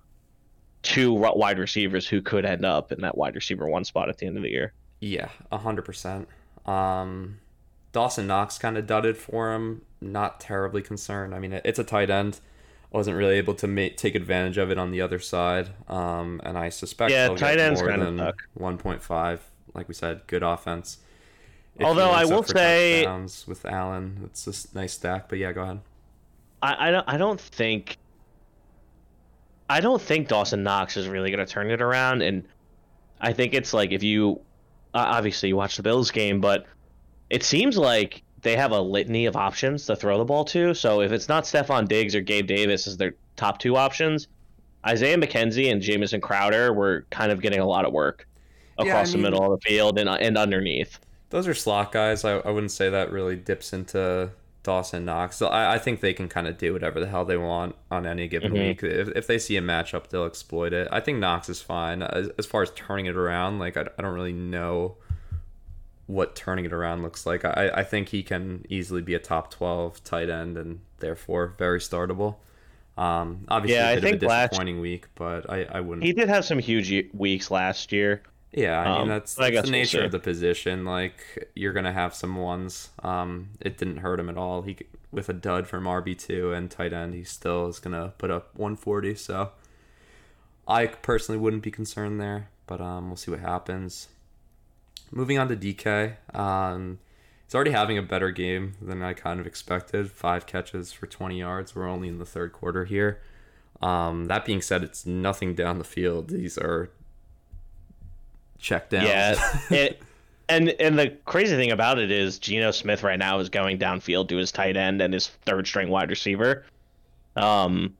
two 0.84 1.11
wide 1.13 1.57
receivers 1.59 2.07
who 2.07 2.21
could 2.21 2.45
end 2.45 2.63
up 2.65 2.91
in 2.91 3.01
that 3.01 3.17
wide 3.17 3.36
receiver 3.36 3.67
one 3.67 3.84
spot 3.84 4.09
at 4.09 4.17
the 4.19 4.27
end 4.27 4.38
of 4.38 4.43
the 4.43 4.49
year. 4.51 4.73
yeah 4.99 5.29
100% 5.51 6.25
um 6.65 7.39
dawson 7.91 8.27
knox 8.27 8.57
kind 8.57 8.77
of 8.77 8.86
dudded 8.88 9.17
for 9.17 9.53
him. 9.53 9.81
Not 10.01 10.39
terribly 10.39 10.81
concerned. 10.81 11.34
I 11.36 11.39
mean 11.39 11.53
it's 11.53 11.79
a 11.79 11.84
tight 11.84 12.09
end. 12.09 12.39
Wasn't 12.91 13.15
really 13.17 13.36
able 13.36 13.53
to 13.55 13.67
ma- 13.67 13.88
take 13.95 14.13
advantage 14.15 14.57
of 14.57 14.69
it 14.69 14.77
on 14.77 14.91
the 14.91 15.01
other 15.01 15.19
side. 15.19 15.69
Um 15.88 16.41
and 16.43 16.57
i 16.57 16.69
suspect 16.69 17.11
Yeah, 17.11 17.29
tight 17.29 17.59
ends 17.59 17.81
more 17.81 17.89
kinda 17.91 18.05
than 18.05 18.17
suck. 18.17 18.43
1.5 18.59 19.39
like 19.73 19.88
we 19.88 19.93
said 19.93 20.21
good 20.27 20.43
offense. 20.43 20.97
If 21.77 21.86
Although 21.86 22.11
I 22.11 22.25
will 22.25 22.43
say- 22.43 23.05
with 23.47 23.65
allen 23.65 24.21
it's 24.25 24.45
a 24.47 24.75
nice 24.77 24.93
stack 24.93 25.29
but 25.29 25.38
yeah 25.39 25.51
go 25.53 25.61
ahead. 25.63 25.79
I, 26.61 26.88
I 26.88 26.91
don't 26.91 27.09
I 27.09 27.17
don't 27.17 27.41
think 27.41 27.97
I 29.74 29.80
don't 29.80 29.99
think 29.99 30.28
Dawson 30.28 30.61
Knox 30.61 30.97
is 30.97 31.07
really 31.07 31.32
going 31.32 31.43
to 31.43 31.51
turn 31.51 31.71
it 31.71 31.82
around, 31.82 32.21
and 32.21 32.43
I 33.19 33.34
think 33.34 33.55
it's 33.55 33.74
like 33.74 33.91
if 33.91 34.03
you 34.03 34.39
uh, 34.93 34.99
obviously 34.99 35.49
you 35.49 35.55
watch 35.55 35.78
the 35.78 35.82
Bills 35.82 36.11
game, 36.11 36.39
but 36.39 36.67
it 37.32 37.43
seems 37.43 37.76
like 37.76 38.21
they 38.43 38.55
have 38.55 38.69
a 38.69 38.80
litany 38.80 39.26
of 39.26 39.36
options 39.36 39.88
to 39.88 39.95
throw 39.95 40.19
the 40.19 40.26
ball 40.26 40.45
to. 40.45 40.76
So 40.76 41.01
if 41.01 41.11
it's 41.11 41.28
not 41.28 41.45
Stefon 41.45 41.88
Diggs 41.88 42.13
or 42.13 42.21
Gabe 42.21 42.45
Davis 42.45 42.86
as 42.86 42.97
their 42.97 43.15
top 43.36 43.57
two 43.57 43.76
options, 43.76 44.28
Isaiah 44.86 45.17
McKenzie 45.17 45.71
and 45.71 45.82
Jamison 45.82 46.21
Crowder 46.21 46.71
were 46.71 47.07
kind 47.09 47.32
of 47.32 47.41
getting 47.41 47.59
a 47.59 47.65
lot 47.65 47.84
of 47.84 47.93
work 47.93 48.28
Yeah, 48.78 48.86
I 48.86 48.88
across 48.89 49.11
the 49.13 49.17
middle 49.17 49.43
of 49.43 49.59
the 49.59 49.67
field 49.67 49.97
and 49.97 50.07
and 50.07 50.38
underneath. 50.38 50.99
Those 51.32 51.47
are 51.47 51.55
slot 51.55 51.91
guys. 51.91 52.24
I, 52.24 52.34
I 52.34 52.51
wouldn't 52.51 52.71
say 52.74 52.89
that 52.89 53.11
really 53.11 53.38
dips 53.38 53.74
into 53.74 54.30
Dawson 54.64 55.03
Knox. 55.05 55.36
So 55.36 55.47
I, 55.47 55.76
I 55.76 55.78
think 55.80 55.99
they 55.99 56.14
can 56.14 56.28
kind 56.30 56.47
of 56.47 56.57
do 56.57 56.74
whatever 56.74 56.99
the 56.99 57.07
hell 57.07 57.26
they 57.26 57.38
want 57.38 57.76
on 57.91 58.05
any 58.07 58.28
given 58.28 58.53
Mhm. 58.53 58.68
week. 58.68 58.84
If, 58.84 59.09
if 59.09 59.28
they 59.28 59.38
see 59.38 59.57
a 59.57 59.61
matchup, 59.61 60.07
they'll 60.07 60.26
exploit 60.26 60.72
it. 60.74 60.88
I 60.91 60.99
think 61.01 61.20
Knox 61.20 61.49
is 61.49 61.61
fine. 61.61 62.01
As, 62.01 62.30
as 62.38 62.45
far 62.45 62.61
as 62.64 62.72
turning 62.72 63.05
it 63.07 63.16
around, 63.16 63.59
like, 63.59 63.76
I, 63.78 63.82
I 63.97 64.01
don't 64.01 64.14
really 64.14 64.34
know 64.34 64.95
what 66.07 66.36
turning 66.36 66.66
it 66.66 66.74
around 66.74 67.01
looks 67.01 67.26
like. 67.26 67.45
I, 67.45 67.72
I 67.74 67.84
think 67.84 68.09
he 68.09 68.24
can 68.24 68.66
easily 68.70 69.01
be 69.01 69.14
a 69.14 69.20
top 69.20 69.51
12 69.51 70.03
tight 70.03 70.30
end 70.30 70.57
and 70.57 70.80
therefore 70.99 71.53
very 71.57 71.80
startable. 71.80 72.36
Um, 72.97 73.45
obviously, 73.47 73.78
Yeah, 73.78 73.89
I 73.89 73.99
think 73.99 74.22
a 74.22 74.28
last- 74.28 74.51
disappointing 74.51 74.80
week, 74.80 75.07
but 75.16 75.49
I, 75.49 75.64
I 75.64 75.80
wouldn't. 75.82 76.05
He 76.05 76.14
did 76.14 76.30
have 76.30 76.45
some 76.45 76.59
huge 76.59 77.09
weeks 77.14 77.49
last 77.49 77.91
year. 77.91 78.22
Yeah, 78.54 78.80
I 78.80 78.91
mean 78.91 79.01
Um, 79.04 79.08
that's, 79.08 79.38
I 79.39 79.49
that's 79.49 79.51
guess 79.51 79.66
the 79.66 79.72
we'll 79.72 79.80
nature 79.80 80.04
of 80.04 80.12
the 80.12 80.20
position. 80.20 80.86
Like 80.86 81.49
you're 81.56 81.74
gonna 81.74 81.93
have 81.93 82.14
some 82.14 82.36
ones. 82.36 82.89
Um, 83.01 83.49
it 83.60 83.78
didn't 83.78 83.97
hurt 83.97 84.20
him 84.20 84.30
at 84.30 84.38
all. 84.38 84.62
He 84.62 84.78
with 85.12 85.30
a 85.30 85.34
dud 85.34 85.68
from 85.68 85.86
RB 85.86 86.18
two 86.18 86.54
and 86.54 86.70
tight 86.70 86.93
end, 86.93 87.14
he 87.14 87.24
still 87.24 87.68
is 87.68 87.80
gonna 87.80 88.14
put 88.18 88.32
up 88.32 88.49
140. 88.56 89.16
So 89.16 89.51
I 90.68 90.88
personally 90.88 91.39
wouldn't 91.39 91.64
be 91.64 91.72
concerned 91.72 92.22
there, 92.22 92.49
but 92.68 92.80
um, 92.80 93.08
we'll 93.08 93.18
see 93.18 93.32
what 93.32 93.39
happens. 93.39 94.08
Moving 95.12 95.38
on 95.38 95.47
to 95.49 95.56
DK, 95.56 96.16
um, 96.36 96.99
he's 97.45 97.54
already 97.54 97.72
having 97.72 97.97
a 97.97 98.01
better 98.01 98.32
game 98.32 98.74
than 98.82 99.04
I 99.04 99.14
kind 99.14 99.39
of 99.39 99.45
expected. 99.47 100.12
Five 100.12 100.45
catches 100.47 100.91
for 100.91 101.06
20 101.06 101.38
yards. 101.38 101.76
We're 101.76 101.88
only 101.88 102.08
in 102.08 102.18
the 102.18 102.26
third 102.26 102.54
quarter 102.54 102.86
here. 102.86 103.22
Um, 103.82 104.26
that 104.26 104.45
being 104.45 104.62
said, 104.62 104.84
it's 104.84 105.06
nothing 105.06 105.54
down 105.54 105.78
the 105.78 105.84
field. 105.84 106.30
These 106.30 106.58
are 106.58 106.89
check 108.64 108.89
down. 108.89 109.05
Yeah, 109.05 109.36
it, 109.70 110.01
and 110.49 110.70
and 110.70 110.97
the 110.97 111.09
crazy 111.26 111.55
thing 111.55 111.72
about 111.72 111.99
it 111.99 112.09
is 112.09 112.39
Geno 112.39 112.72
Smith 112.72 113.03
right 113.03 113.20
now 113.20 113.39
is 113.39 113.49
going 113.49 113.78
downfield 113.78 114.30
to 114.30 114.38
his 114.38 114.51
tight 114.51 114.76
end 114.76 115.01
and 115.01 115.14
his 115.14 115.28
third 115.28 115.68
string 115.68 115.89
wide 115.89 116.09
receiver. 116.09 116.66
Um, 117.36 117.95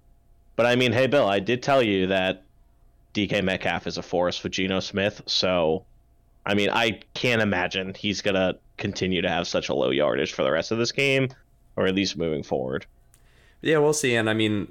but 0.56 0.66
I 0.66 0.76
mean, 0.76 0.92
hey 0.92 1.08
Bill, 1.08 1.28
I 1.28 1.40
did 1.40 1.62
tell 1.62 1.84
you 1.84 2.08
that 2.08 2.44
DK 3.14 3.44
Metcalf 3.44 3.86
is 3.86 3.98
a 3.98 4.04
force 4.04 4.38
for 4.38 4.50
Geno 4.50 4.80
Smith, 4.80 5.22
so 5.28 5.86
I 6.46 6.56
mean, 6.56 6.70
I 6.70 7.02
can't 7.14 7.42
imagine 7.42 7.94
he's 7.94 8.22
gonna 8.22 8.56
continue 8.78 9.22
to 9.22 9.30
have 9.30 9.48
such 9.48 9.70
a 9.70 9.76
low 9.76 9.92
yardage 9.92 10.34
for 10.34 10.44
the 10.44 10.52
rest 10.52 10.72
of 10.72 10.78
this 10.78 10.92
game, 10.92 11.30
or 11.76 11.86
at 11.86 11.96
least 11.96 12.18
moving 12.18 12.44
forward. 12.44 12.86
Yeah, 13.62 13.78
we'll 13.78 13.94
see. 13.94 14.16
And 14.16 14.30
I 14.30 14.34
mean, 14.34 14.68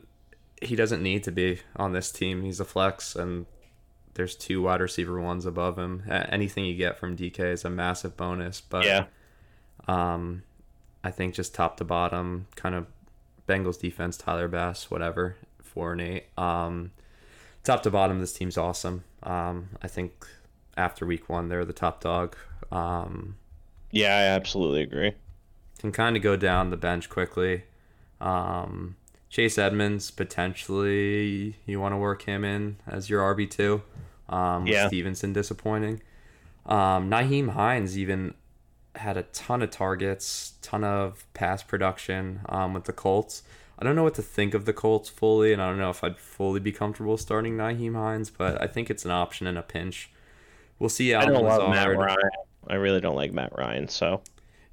he 0.60 0.76
doesn't 0.76 1.02
need 1.02 1.24
to 1.24 1.32
be 1.32 1.60
on 1.76 1.92
this 1.92 2.12
team. 2.12 2.42
He's 2.42 2.60
a 2.60 2.64
flex, 2.64 3.16
and 3.16 3.46
there's 4.14 4.34
two 4.34 4.62
wide 4.62 4.80
receiver 4.80 5.20
ones 5.20 5.46
above 5.46 5.78
him. 5.78 6.02
Anything 6.08 6.64
you 6.64 6.74
get 6.74 6.98
from 6.98 7.16
DK 7.16 7.40
is 7.52 7.64
a 7.64 7.70
massive 7.70 8.16
bonus. 8.16 8.60
But 8.60 8.84
Yeah, 8.84 9.04
um, 9.88 10.42
I 11.02 11.10
think 11.10 11.34
just 11.34 11.54
top 11.54 11.76
to 11.78 11.84
bottom, 11.84 12.46
kind 12.54 12.74
of 12.74 12.86
Bengals 13.48 13.80
defense, 13.80 14.16
Tyler 14.16 14.48
Bass, 14.48 14.90
whatever, 14.90 15.36
four 15.62 15.92
and 15.92 16.00
eight. 16.00 16.26
Um, 16.38 16.92
top 17.64 17.82
to 17.84 17.90
bottom, 17.90 18.20
this 18.20 18.32
team's 18.32 18.58
awesome. 18.58 19.04
Um, 19.22 19.70
I 19.82 19.88
think 19.88 20.26
after 20.76 21.06
week 21.06 21.28
one, 21.28 21.48
they're 21.48 21.64
the 21.64 21.72
top 21.72 22.00
dog. 22.00 22.36
Um, 22.70 23.36
yeah, 23.90 24.16
I 24.16 24.22
absolutely 24.22 24.82
agree. 24.82 25.12
can 25.78 25.92
kind 25.92 26.16
of 26.16 26.22
go 26.22 26.36
down 26.36 26.70
the 26.70 26.76
bench 26.76 27.08
quickly. 27.08 27.64
Um, 28.20 28.96
Chase 29.32 29.56
Edmonds 29.56 30.10
potentially 30.10 31.56
you 31.64 31.80
want 31.80 31.94
to 31.94 31.96
work 31.96 32.20
him 32.22 32.44
in 32.44 32.76
as 32.86 33.08
your 33.08 33.22
RB 33.34 33.50
two. 33.50 33.80
Um, 34.28 34.66
Yeah. 34.66 34.88
Stevenson 34.88 35.32
disappointing. 35.32 36.02
Um, 36.66 37.10
Nyheim 37.10 37.48
Hines 37.54 37.96
even 37.98 38.34
had 38.94 39.16
a 39.16 39.22
ton 39.22 39.62
of 39.62 39.70
targets, 39.70 40.52
ton 40.60 40.84
of 40.84 41.26
pass 41.32 41.62
production 41.62 42.42
um, 42.50 42.74
with 42.74 42.84
the 42.84 42.92
Colts. 42.92 43.42
I 43.78 43.84
don't 43.84 43.96
know 43.96 44.02
what 44.04 44.14
to 44.16 44.22
think 44.22 44.52
of 44.52 44.66
the 44.66 44.74
Colts 44.74 45.08
fully, 45.08 45.52
and 45.54 45.62
I 45.62 45.68
don't 45.68 45.78
know 45.78 45.88
if 45.90 46.04
I'd 46.04 46.18
fully 46.18 46.60
be 46.60 46.70
comfortable 46.70 47.16
starting 47.16 47.56
Nyheim 47.56 47.94
Hines, 47.94 48.28
but 48.28 48.60
I 48.60 48.66
think 48.66 48.90
it's 48.90 49.06
an 49.06 49.10
option 49.12 49.46
in 49.46 49.56
a 49.56 49.62
pinch. 49.62 50.10
We'll 50.78 50.90
see. 50.90 51.14
I 51.14 51.24
don't 51.24 51.42
love 51.42 51.70
Matt 51.70 51.88
Ryan. 51.96 52.18
I 52.68 52.74
really 52.74 53.00
don't 53.00 53.16
like 53.16 53.32
Matt 53.32 53.52
Ryan, 53.56 53.88
so 53.88 54.20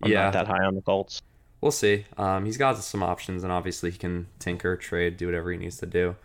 I'm 0.03 0.12
Yeah. 0.12 0.24
not 0.26 0.34
that 0.34 0.47
high 0.47 0.66
on 0.66 0.76
the 0.76 0.82
Colts. 0.82 1.22
We'll 1.62 1.72
see. 1.72 2.05
Um, 2.18 2.45
he's 2.45 2.57
got 2.57 2.78
some 2.78 3.03
options, 3.03 3.43
and 3.43 3.51
obviously 3.51 3.91
he 3.91 3.97
can 3.97 4.28
tinker, 4.39 4.78
trade, 4.78 5.18
do 5.18 5.26
whatever 5.26 5.51
he 5.51 5.57
needs 5.57 5.78
to 5.78 5.86
do. 5.86 6.16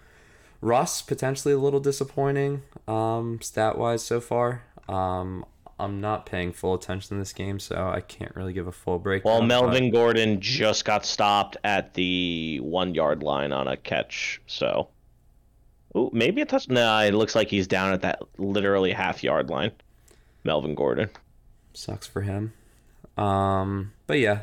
Russ 0.60 1.02
potentially 1.02 1.52
a 1.52 1.58
little 1.58 1.80
disappointing, 1.80 2.62
um, 2.88 3.40
stat 3.42 3.76
wise 3.76 4.02
so 4.04 4.20
far. 4.20 4.62
Um, 4.88 5.44
I'm 5.78 6.00
not 6.00 6.24
paying 6.24 6.52
full 6.52 6.74
attention 6.74 7.16
to 7.16 7.20
this 7.20 7.32
game, 7.32 7.58
so 7.58 7.88
I 7.88 8.00
can't 8.00 8.34
really 8.36 8.52
give 8.52 8.68
a 8.68 8.72
full 8.72 8.98
break. 8.98 9.24
Well, 9.24 9.40
but- 9.40 9.46
Melvin 9.46 9.90
Gordon 9.90 10.40
just 10.40 10.84
got 10.84 11.04
stopped 11.04 11.56
at 11.64 11.94
the 11.94 12.60
one 12.60 12.94
yard 12.94 13.22
line 13.22 13.52
on 13.52 13.66
a 13.66 13.76
catch, 13.76 14.40
so. 14.46 14.88
Ooh, 15.96 16.10
maybe 16.12 16.40
a 16.42 16.46
touch. 16.46 16.68
No, 16.68 16.98
it 17.00 17.14
looks 17.14 17.34
like 17.34 17.48
he's 17.48 17.66
down 17.66 17.92
at 17.92 18.02
that 18.02 18.20
literally 18.38 18.92
half 18.92 19.22
yard 19.22 19.50
line. 19.50 19.72
Melvin 20.44 20.74
Gordon. 20.74 21.10
sucks 21.72 22.06
for 22.06 22.22
him. 22.22 22.52
Um, 23.16 23.92
but 24.06 24.18
yeah, 24.18 24.40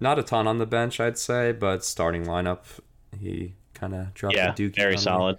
not 0.00 0.18
a 0.18 0.22
ton 0.22 0.46
on 0.46 0.58
the 0.58 0.66
bench, 0.66 1.00
I'd 1.00 1.18
say, 1.18 1.52
but 1.52 1.84
starting 1.84 2.24
lineup, 2.26 2.60
he 3.18 3.54
kind 3.74 3.94
of 3.94 4.12
dropped 4.14 4.36
Yeah, 4.36 4.52
the 4.52 4.70
dookie. 4.70 4.76
very 4.76 4.88
on 4.94 4.98
me. 4.98 5.02
solid. 5.02 5.38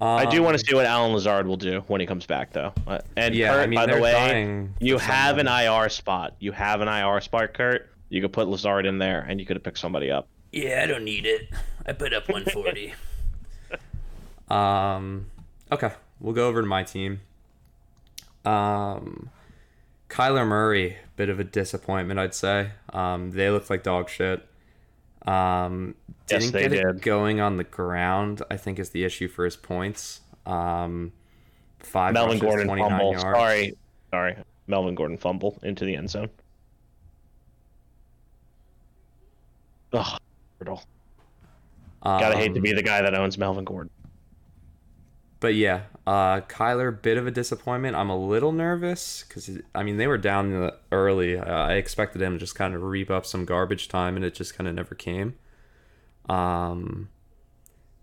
I 0.00 0.26
do 0.26 0.38
Um, 0.38 0.44
want 0.46 0.58
to 0.58 0.64
see 0.66 0.74
what 0.74 0.84
Allen 0.84 1.12
Lazard 1.12 1.46
will 1.46 1.56
do 1.56 1.82
when 1.86 2.00
he 2.00 2.06
comes 2.08 2.26
back, 2.26 2.52
though. 2.52 2.72
Uh, 2.88 2.98
and 3.16 3.34
Yeah, 3.36 3.52
Kurt, 3.52 3.62
I 3.62 3.66
mean, 3.66 3.76
by 3.78 3.86
the 3.86 4.00
way, 4.00 4.68
you 4.80 4.98
for 4.98 5.04
have 5.04 5.38
an. 5.38 5.46
IR 5.46 5.88
spot. 5.88 6.34
You 6.40 6.50
have 6.52 6.80
an 6.80 6.88
IR 6.88 7.20
spot, 7.20 7.54
Kurt. 7.54 7.88
You 8.08 8.20
could 8.20 8.32
put 8.32 8.48
Lazard 8.48 8.84
in 8.84 8.98
there, 8.98 9.20
and 9.28 9.38
you 9.38 9.46
could 9.46 9.54
have 9.56 9.62
picked 9.62 9.78
somebody 9.78 10.10
up. 10.10 10.26
Yeah, 10.50 10.80
I 10.82 10.86
don't 10.86 11.04
need 11.04 11.24
it. 11.24 11.48
I 11.86 11.92
put 11.92 12.12
up 12.12 12.28
140. 12.28 12.94
um, 14.48 15.26
okay, 15.70 15.92
we'll 16.20 16.34
go 16.34 16.48
over 16.48 16.60
to 16.62 16.66
my 16.66 16.82
team. 16.82 17.20
Um, 18.44 19.30
Kyler 20.12 20.46
Murray, 20.46 20.98
bit 21.16 21.30
of 21.30 21.40
a 21.40 21.44
disappointment, 21.44 22.20
I'd 22.20 22.34
say. 22.34 22.70
Um, 22.92 23.30
they 23.30 23.48
looked 23.48 23.70
like 23.70 23.82
dog 23.82 24.08
shit. 24.10 24.46
Um, 25.26 25.94
Yes, 26.30 26.44
didn't 26.50 26.52
they 26.70 26.76
get 26.76 26.86
it 26.86 27.00
going 27.02 27.40
on 27.40 27.56
the 27.56 27.64
ground. 27.64 28.42
I 28.50 28.56
think 28.56 28.78
is 28.78 28.90
the 28.90 29.04
issue 29.04 29.26
for 29.28 29.44
his 29.44 29.56
points. 29.56 30.20
Um, 30.46 31.12
five 31.80 32.14
Melvin 32.14 32.38
rushes, 32.38 32.66
Gordon 32.66 32.68
fumble. 32.68 33.10
yards. 33.12 33.22
Sorry, 33.22 33.76
sorry. 34.10 34.36
Melvin 34.66 34.94
Gordon 34.94 35.16
fumble 35.18 35.58
into 35.62 35.84
the 35.84 35.94
end 35.96 36.10
zone. 36.10 36.30
Ugh, 39.92 40.18
brutal. 40.58 40.82
Gotta 42.04 42.36
hate 42.36 42.52
to 42.54 42.56
Um, 42.58 42.62
be 42.62 42.72
the 42.72 42.82
guy 42.82 43.02
that 43.02 43.14
owns 43.14 43.36
Melvin 43.36 43.64
Gordon. 43.64 43.90
But 45.40 45.54
yeah, 45.54 45.82
uh, 46.06 46.40
Kyler, 46.42 47.00
bit 47.00 47.16
of 47.16 47.26
a 47.26 47.30
disappointment. 47.30 47.96
I'm 47.96 48.10
a 48.10 48.16
little 48.18 48.52
nervous 48.52 49.24
because 49.28 49.50
I 49.74 49.82
mean 49.84 49.96
they 49.98 50.06
were 50.08 50.18
down 50.18 50.46
in 50.46 50.60
the 50.60 50.78
early. 50.92 51.38
Uh, 51.38 51.44
I 51.44 51.74
expected 51.74 52.22
him 52.22 52.34
to 52.34 52.38
just 52.38 52.54
kind 52.56 52.74
of 52.74 52.82
reap 52.82 53.10
up 53.10 53.26
some 53.26 53.44
garbage 53.44 53.88
time, 53.88 54.16
and 54.16 54.24
it 54.24 54.34
just 54.34 54.56
kind 54.56 54.68
of 54.68 54.74
never 54.74 54.94
came. 54.94 55.34
Um, 56.28 57.10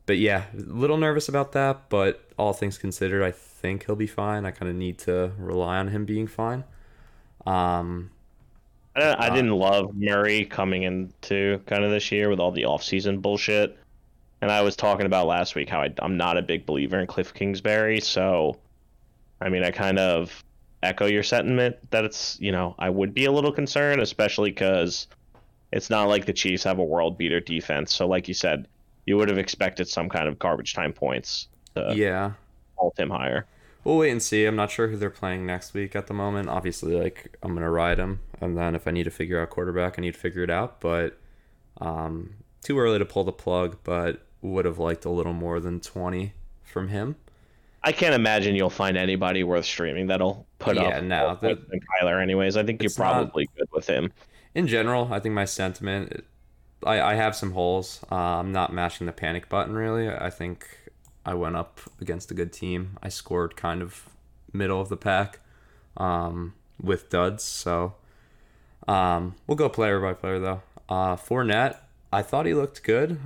but 0.06 0.18
yeah, 0.20 0.46
a 0.56 0.58
little 0.60 0.98
nervous 0.98 1.30
about 1.30 1.54
that. 1.54 1.90
But 1.90 2.24
all 2.38 2.54
things 2.54 2.78
considered, 2.78 3.24
I 3.24 3.32
think 3.32 3.86
he'll 3.88 3.96
be 3.98 4.08
fine. 4.08 4.46
I 4.46 4.52
kind 4.52 4.70
of 4.70 4.78
need 4.78 5.00
to 5.00 5.34
rely 5.38 5.78
on 5.78 5.90
him 5.90 6.06
being 6.06 6.28
fine. 6.28 6.64
Um, 7.48 8.12
I, 8.96 9.16
I 9.28 9.30
Uh, 9.30 9.32
didn't 9.32 9.52
love 9.52 9.96
Murray 9.96 10.46
coming 10.46 10.84
into 10.84 11.60
kind 11.66 11.84
of 11.84 11.92
this 11.92 12.12
year 12.12 12.30
with 12.30 12.40
all 12.40 12.52
the 12.52 12.64
offseason 12.64 13.22
bullshit. 13.22 13.79
And 14.42 14.52
I 14.52 14.62
was 14.62 14.76
talking 14.76 15.06
about 15.06 15.28
last 15.28 15.56
week 15.56 15.70
how 15.70 15.82
I, 15.82 15.94
I'm 16.00 16.18
not 16.18 16.38
a 16.38 16.42
big 16.42 16.66
believer 16.66 16.98
in 17.00 17.08
Cliff 17.08 17.34
Kingsbury. 17.34 18.00
So, 18.00 18.58
I 19.42 19.50
mean, 19.50 19.64
I 19.64 19.72
kind 19.72 20.00
of 20.00 20.44
echo 20.82 21.06
your 21.06 21.24
sentiment 21.24 21.76
that 21.92 22.06
it's, 22.06 22.40
you 22.40 22.52
know, 22.52 22.76
I 22.80 22.90
would 22.90 23.14
be 23.14 23.26
a 23.26 23.32
little 23.32 23.52
concerned, 23.52 24.02
especially 24.02 24.52
because 24.52 25.08
it's 25.72 25.90
not 25.90 26.08
like 26.08 26.26
the 26.26 26.34
Chiefs 26.34 26.64
have 26.64 26.80
a 26.80 26.84
world 26.84 27.18
beater 27.18 27.40
defense. 27.40 27.94
So, 27.94 28.08
like 28.08 28.28
you 28.28 28.34
said, 28.34 28.68
you 29.06 29.18
would 29.18 29.30
have 29.30 29.38
expected 29.38 29.88
some 29.88 30.08
kind 30.08 30.28
of 30.28 30.40
garbage 30.40 30.74
time 30.74 30.94
points 30.94 31.48
to 31.76 31.94
yeah, 31.96 32.34
hold 32.76 32.94
him 32.98 33.10
higher. 33.10 33.46
we'll 33.84 33.98
wait 33.98 34.12
and 34.12 34.22
see. 34.22 34.46
I'm 34.46 34.56
not 34.56 34.72
sure 34.72 34.88
who 34.88 34.98
they're 34.98 35.10
playing 35.10 35.46
next 35.46 35.74
week 35.74 35.96
at 35.96 36.08
the 36.08 36.14
moment. 36.14 36.48
Obviously, 36.50 36.96
like 36.96 37.36
I'm 37.44 37.54
gonna 37.54 37.70
ride 37.70 37.98
him, 37.98 38.20
and 38.40 38.58
then 38.58 38.76
if 38.76 38.88
I 38.88 38.92
need 38.92 39.04
to 39.04 39.12
figure 39.12 39.42
out 39.42 39.50
quarterback, 39.50 39.98
I 39.98 40.02
need 40.02 40.14
to 40.14 40.20
figure 40.20 40.44
it 40.44 40.50
out. 40.50 40.80
But 40.80 41.18
um, 41.82 42.36
too 42.64 42.80
early 42.80 43.00
to 43.00 43.06
pull 43.06 43.24
the 43.24 43.32
plug. 43.32 43.78
But 43.84 44.22
would 44.42 44.66
have 44.66 44.78
liked 44.80 45.06
a 45.06 45.10
little 45.10 45.34
more 45.34 45.60
than 45.60 45.80
20 45.80 46.34
from 46.64 46.88
him. 46.90 47.16
I 47.84 47.92
can't 47.94 48.14
imagine 48.14 48.56
you'll 48.56 48.70
find 48.70 48.98
anybody 48.98 49.44
worth 49.44 49.66
streaming 49.66 50.08
that'll 50.08 50.46
put 50.60 50.76
Yeah, 50.76 50.98
up 50.98 51.04
no, 51.04 51.36
points 51.40 51.62
than 51.70 51.80
Kyler. 51.80 52.22
Anyways, 52.22 52.58
I 52.58 52.64
think 52.64 52.82
you're 52.82 52.88
It's 52.88 53.00
not- 53.00 53.14
probably 53.14 53.48
good 53.58 53.68
with 53.72 53.88
him. 53.88 54.12
In 54.56 54.68
general, 54.68 55.10
I 55.14 55.20
think 55.20 55.34
my 55.36 55.46
sentiment, 55.46 56.26
I, 56.86 57.00
I 57.02 57.14
have 57.16 57.36
some 57.36 57.52
holes. 57.52 58.04
Uh, 58.12 58.16
I'm 58.16 58.52
not 58.52 58.74
mashing 58.74 59.08
the 59.08 59.14
panic 59.14 59.48
button 59.48 59.76
really. 59.76 60.10
I 60.10 60.30
think 60.30 60.68
I 61.26 61.34
went 61.36 61.56
up 61.56 61.80
against 62.02 62.32
a 62.32 62.34
good 62.34 62.52
team. 62.52 62.98
I 63.04 63.10
scored 63.10 63.56
kind 63.56 63.82
of 63.82 64.10
middle 64.52 64.82
of 64.82 64.90
the 64.90 64.98
pack 64.98 65.40
um, 65.98 66.54
with 66.82 67.10
duds. 67.10 67.44
So 67.44 67.94
um, 68.88 69.36
we'll 69.48 69.56
go 69.58 69.70
player 69.70 70.00
by 70.00 70.14
player 70.14 70.40
though. 70.40 70.62
Uh, 70.90 71.16
Fournette, 71.16 71.78
I 72.12 72.24
thought 72.24 72.46
he 72.46 72.54
looked 72.54 72.84
good. 72.84 73.20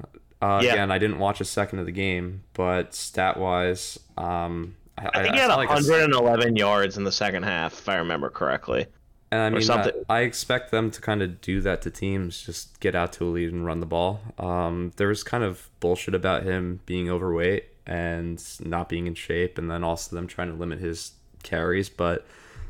Uh, 0.43 0.59
Yeah. 0.61 0.73
Again, 0.73 0.91
I 0.91 0.97
didn't 0.97 1.19
watch 1.19 1.39
a 1.41 1.45
second 1.45 1.79
of 1.79 1.85
the 1.85 1.91
game, 1.91 2.43
but 2.53 2.93
stat 2.93 3.37
wise, 3.37 3.97
um, 4.17 4.75
I, 4.97 5.09
I 5.13 5.21
think 5.23 5.35
he 5.35 5.39
had 5.39 5.47
like 5.55 5.69
a 5.69 5.73
s- 5.73 5.87
111 5.89 6.55
yards 6.55 6.97
in 6.97 7.03
the 7.03 7.11
second 7.11 7.43
half, 7.43 7.73
if 7.73 7.87
I 7.89 7.95
remember 7.95 8.29
correctly. 8.29 8.85
And 9.31 9.55
I 9.55 9.59
mean. 9.59 9.71
I, 9.71 9.91
I 10.09 10.19
expect 10.21 10.69
them 10.69 10.91
to 10.91 11.01
kind 11.01 11.23
of 11.23 11.41
do 11.41 11.61
that 11.61 11.81
to 11.83 11.89
teams, 11.89 12.41
just 12.45 12.79
get 12.79 12.93
out 12.93 13.13
to 13.13 13.25
a 13.25 13.29
lead 13.29 13.51
and 13.51 13.65
run 13.65 13.79
the 13.79 13.85
ball. 13.87 14.21
Um, 14.37 14.91
there 14.97 15.07
was 15.07 15.23
kind 15.23 15.43
of 15.43 15.69
bullshit 15.79 16.13
about 16.13 16.43
him 16.43 16.81
being 16.85 17.09
overweight 17.09 17.65
and 17.87 18.43
not 18.63 18.89
being 18.89 19.07
in 19.07 19.15
shape, 19.15 19.57
and 19.57 19.71
then 19.71 19.83
also 19.83 20.15
them 20.15 20.27
trying 20.27 20.49
to 20.49 20.53
limit 20.55 20.79
his 20.79 21.13
carries. 21.41 21.89
But 21.89 22.27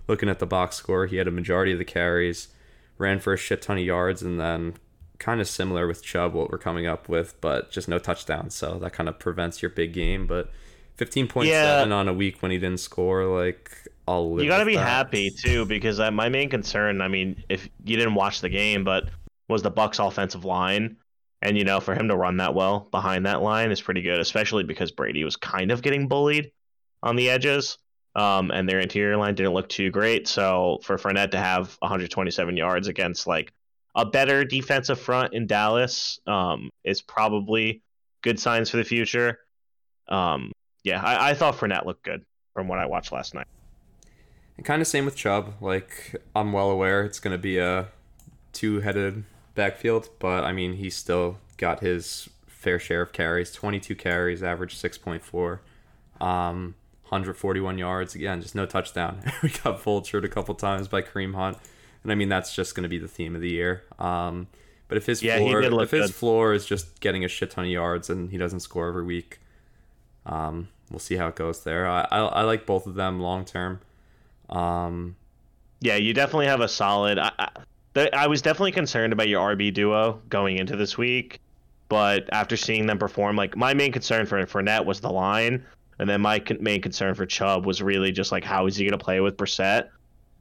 looking 0.07 0.29
at 0.29 0.39
the 0.39 0.45
box 0.45 0.75
score, 0.77 1.05
he 1.07 1.17
had 1.17 1.27
a 1.27 1.31
majority 1.31 1.73
of 1.73 1.79
the 1.79 1.85
carries, 1.85 2.47
ran 2.97 3.19
for 3.19 3.33
a 3.33 3.37
shit 3.37 3.61
ton 3.61 3.77
of 3.77 3.83
yards, 3.83 4.21
and 4.21 4.39
then 4.39 4.75
kind 5.23 5.41
of 5.41 5.47
similar 5.47 5.87
with 5.87 6.03
Chubb, 6.03 6.33
what 6.33 6.51
we're 6.51 6.57
coming 6.57 6.85
up 6.85 7.09
with, 7.09 7.39
but 7.41 7.71
just 7.71 7.87
no 7.87 7.97
touchdowns. 7.99 8.53
So 8.55 8.77
that 8.79 8.93
kind 8.93 9.09
of 9.09 9.19
prevents 9.19 9.61
your 9.61 9.69
big 9.71 9.93
game. 9.93 10.27
But 10.27 10.51
15.7 10.97 11.45
Yeah. 11.47 11.83
on 11.83 12.07
a 12.07 12.13
week 12.13 12.41
when 12.41 12.51
he 12.51 12.57
didn't 12.57 12.79
score, 12.79 13.25
like, 13.25 13.71
I'll 14.07 14.33
live 14.33 14.43
You 14.43 14.49
got 14.51 14.59
to 14.59 14.65
be 14.65 14.75
that. 14.75 14.87
happy 14.87 15.29
too, 15.31 15.65
because 15.65 15.99
uh, 15.99 16.11
my 16.11 16.29
main 16.29 16.49
concern, 16.49 17.01
I 17.01 17.07
mean, 17.07 17.43
if 17.49 17.67
you 17.85 17.95
didn't 17.97 18.15
watch 18.15 18.41
the 18.41 18.49
game, 18.49 18.83
but 18.83 19.05
was 19.49 19.61
the 19.61 19.71
Bucks' 19.71 19.99
offensive 19.99 20.45
line, 20.45 20.97
and 21.41 21.57
you 21.57 21.63
know, 21.63 21.79
for 21.79 21.93
him 21.95 22.07
to 22.09 22.15
run 22.15 22.37
that 22.37 22.53
well 22.53 22.87
behind 22.91 23.25
that 23.25 23.41
line 23.41 23.71
is 23.71 23.81
pretty 23.81 24.01
good, 24.01 24.19
especially 24.19 24.63
because 24.63 24.91
Brady 24.91 25.23
was 25.23 25.35
kind 25.35 25.71
of 25.71 25.81
getting 25.81 26.07
bullied 26.07 26.51
on 27.01 27.15
the 27.15 27.29
edges, 27.29 27.77
um, 28.15 28.51
and 28.51 28.67
their 28.69 28.79
interior 28.79 29.17
line 29.17 29.35
didn't 29.35 29.53
look 29.53 29.67
too 29.69 29.89
great. 29.89 30.27
So 30.27 30.79
for 30.83 30.97
Fournette 30.97 31.31
to 31.31 31.37
have 31.39 31.75
127 31.79 32.55
yards 32.57 32.87
against 32.87 33.25
like 33.27 33.51
a 33.95 34.05
better 34.05 34.43
defensive 34.43 34.99
front 34.99 35.33
in 35.33 35.47
Dallas 35.47 36.19
um, 36.27 36.69
is 36.83 37.01
probably 37.01 37.81
good 38.21 38.39
signs 38.39 38.69
for 38.69 38.77
the 38.77 38.83
future. 38.83 39.39
Um, 40.07 40.51
yeah, 40.83 41.01
I, 41.01 41.31
I 41.31 41.33
thought 41.33 41.55
Fournette 41.55 41.85
looked 41.85 42.03
good 42.03 42.25
from 42.53 42.67
what 42.67 42.79
I 42.79 42.85
watched 42.85 43.11
last 43.11 43.33
night. 43.33 43.47
And 44.57 44.65
kind 44.65 44.81
of 44.81 44.87
same 44.87 45.05
with 45.05 45.15
Chubb. 45.15 45.55
Like 45.61 46.15
I'm 46.35 46.53
well 46.53 46.69
aware 46.69 47.03
it's 47.03 47.19
going 47.19 47.33
to 47.33 47.41
be 47.41 47.57
a 47.57 47.89
two-headed 48.51 49.23
backfield, 49.55 50.09
but 50.19 50.43
I 50.43 50.51
mean 50.51 50.73
he 50.73 50.89
still 50.89 51.37
got 51.57 51.79
his 51.79 52.29
fair 52.47 52.79
share 52.79 53.01
of 53.01 53.11
carries. 53.11 53.51
22 53.51 53.95
carries, 53.95 54.43
average 54.43 54.75
6.4, 54.75 55.59
um, 56.25 56.75
141 57.03 57.77
yards. 57.77 58.15
Again, 58.15 58.41
just 58.41 58.55
no 58.55 58.65
touchdown. 58.65 59.19
we 59.43 59.49
got 59.49 59.81
vultured 59.81 60.23
a 60.23 60.29
couple 60.29 60.55
times 60.55 60.87
by 60.87 61.01
Kareem 61.01 61.35
Hunt, 61.35 61.57
and 62.03 62.11
I 62.11 62.15
mean 62.15 62.29
that's 62.29 62.53
just 62.55 62.75
going 62.75 62.83
to 62.83 62.89
be 62.89 62.97
the 62.99 63.07
theme 63.07 63.35
of 63.35 63.41
the 63.41 63.49
year. 63.49 63.83
Um, 63.99 64.47
but 64.87 64.97
if 64.97 65.05
his 65.05 65.23
Yeah, 65.23 65.37
floor, 65.37 65.61
if 65.61 65.91
his 65.91 66.07
good. 66.07 66.15
floor 66.15 66.53
is 66.53 66.65
just 66.65 66.99
getting 66.99 67.23
a 67.25 67.27
shit 67.27 67.51
ton 67.51 67.65
of 67.65 67.71
yards 67.71 68.09
and 68.09 68.29
he 68.29 68.37
doesn't 68.37 68.59
score 68.59 68.87
every 68.89 69.03
week, 69.03 69.39
um, 70.25 70.67
we'll 70.89 70.99
see 70.99 71.15
how 71.15 71.27
it 71.27 71.35
goes 71.35 71.63
there. 71.63 71.87
I, 71.87 72.07
I, 72.11 72.19
I 72.19 72.41
like 72.43 72.65
both 72.65 72.85
of 72.85 72.95
them 72.95 73.19
long 73.19 73.45
term. 73.45 73.79
Um, 74.49 75.15
Yeah, 75.81 75.95
you 75.95 76.13
definitely 76.13 76.47
have 76.47 76.61
a 76.61 76.67
solid. 76.67 77.17
I, 77.19 77.31
I, 77.95 78.09
I 78.13 78.27
was 78.27 78.41
definitely 78.41 78.71
concerned 78.71 79.13
about 79.13 79.27
your 79.27 79.55
RB 79.55 79.73
duo 79.73 80.21
going 80.29 80.57
into 80.57 80.75
this 80.75 80.97
week, 80.97 81.39
but 81.89 82.27
after 82.31 82.57
seeing 82.57 82.85
them 82.85 82.97
perform, 82.99 83.35
like 83.35 83.55
my 83.55 83.73
main 83.73 83.91
concern 83.91 84.25
for 84.25 84.43
Fournette 84.45 84.85
was 84.85 84.99
the 84.99 85.11
line, 85.11 85.65
and 85.99 86.09
then 86.09 86.21
my 86.21 86.39
con- 86.39 86.57
main 86.61 86.81
concern 86.81 87.15
for 87.15 87.25
Chubb 87.25 87.65
was 87.65 87.81
really 87.81 88.11
just 88.11 88.31
like 88.31 88.43
how 88.43 88.65
is 88.67 88.75
he 88.75 88.83
going 88.83 88.97
to 88.97 89.03
play 89.03 89.19
with 89.21 89.37
Brissett. 89.37 89.89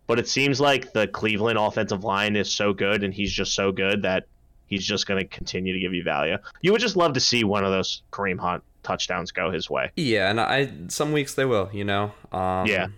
But 0.06 0.18
it 0.18 0.28
seems 0.28 0.60
like 0.60 0.92
the 0.92 1.06
Cleveland 1.08 1.58
offensive 1.58 2.04
line 2.04 2.36
is 2.36 2.50
so 2.50 2.72
good, 2.72 3.04
and 3.04 3.14
he's 3.14 3.32
just 3.32 3.54
so 3.54 3.72
good 3.72 4.02
that 4.02 4.26
he's 4.66 4.84
just 4.86 5.06
going 5.06 5.20
to 5.20 5.26
continue 5.28 5.72
to 5.72 5.78
give 5.78 5.94
you 5.94 6.02
value. 6.02 6.38
You 6.60 6.72
would 6.72 6.80
just 6.80 6.96
love 6.96 7.12
to 7.14 7.20
see 7.20 7.44
one 7.44 7.64
of 7.64 7.70
those 7.70 8.02
Kareem 8.10 8.38
Hunt 8.38 8.62
touchdowns 8.82 9.30
go 9.30 9.50
his 9.50 9.70
way. 9.70 9.92
Yeah, 9.96 10.30
and 10.30 10.40
I 10.40 10.72
some 10.88 11.12
weeks 11.12 11.34
they 11.34 11.44
will, 11.44 11.70
you 11.72 11.84
know. 11.84 12.12
Um, 12.32 12.66
Yeah. 12.66 12.88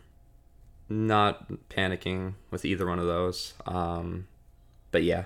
Not 0.89 1.51
panicking 1.71 2.35
with 2.51 2.65
either 2.65 2.87
one 2.87 2.99
of 2.99 3.07
those. 3.07 3.55
Um, 3.67 4.29
but 4.91 5.03
yeah, 5.03 5.25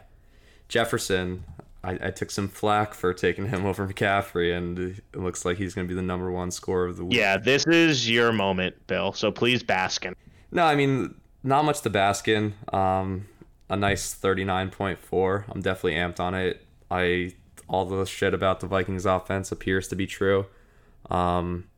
Jefferson. 0.68 1.45
I, 1.85 1.93
I 2.03 2.11
took 2.11 2.33
some 2.33 2.49
flack 2.49 2.93
for 2.93 3.14
taking 3.14 3.49
him 3.49 3.64
over 3.66 3.87
McCaffrey, 3.87 4.57
and 4.57 4.79
it 4.79 5.03
looks 5.14 5.45
like 5.45 5.59
he's 5.59 5.74
going 5.74 5.87
to 5.87 5.89
be 5.89 5.95
the 5.95 6.03
number 6.03 6.31
one 6.31 6.51
scorer 6.51 6.87
of 6.87 6.97
the 6.97 7.05
week. 7.05 7.16
Yeah, 7.16 7.37
this 7.37 7.64
is 7.66 8.11
your 8.11 8.33
moment, 8.33 8.74
Bill. 8.89 9.12
So 9.12 9.31
please 9.31 9.62
bask 9.62 10.05
in. 10.05 10.16
No, 10.51 10.64
I 10.64 10.74
mean 10.74 11.14
not 11.43 11.64
much 11.64 11.80
to 11.82 11.91
bask 11.91 12.28
in. 12.28 12.55
Um, 12.72 13.28
a 13.68 13.76
nice 13.76 14.14
thirty 14.14 14.45
nine 14.45 14.70
point 14.70 14.99
four. 14.99 15.45
I'm 15.49 15.61
definitely 15.61 15.95
amped 15.95 16.20
on 16.20 16.34
it. 16.34 16.64
I 16.91 17.32
all 17.68 17.84
the 17.84 18.07
shit 18.07 18.32
about 18.32 18.61
the 18.61 18.66
Vikings 18.66 19.07
offense 19.07 19.53
appears 19.53 19.89
to 19.89 19.97
be 19.97 20.07
true. 20.07 20.47
Um, 21.11 21.68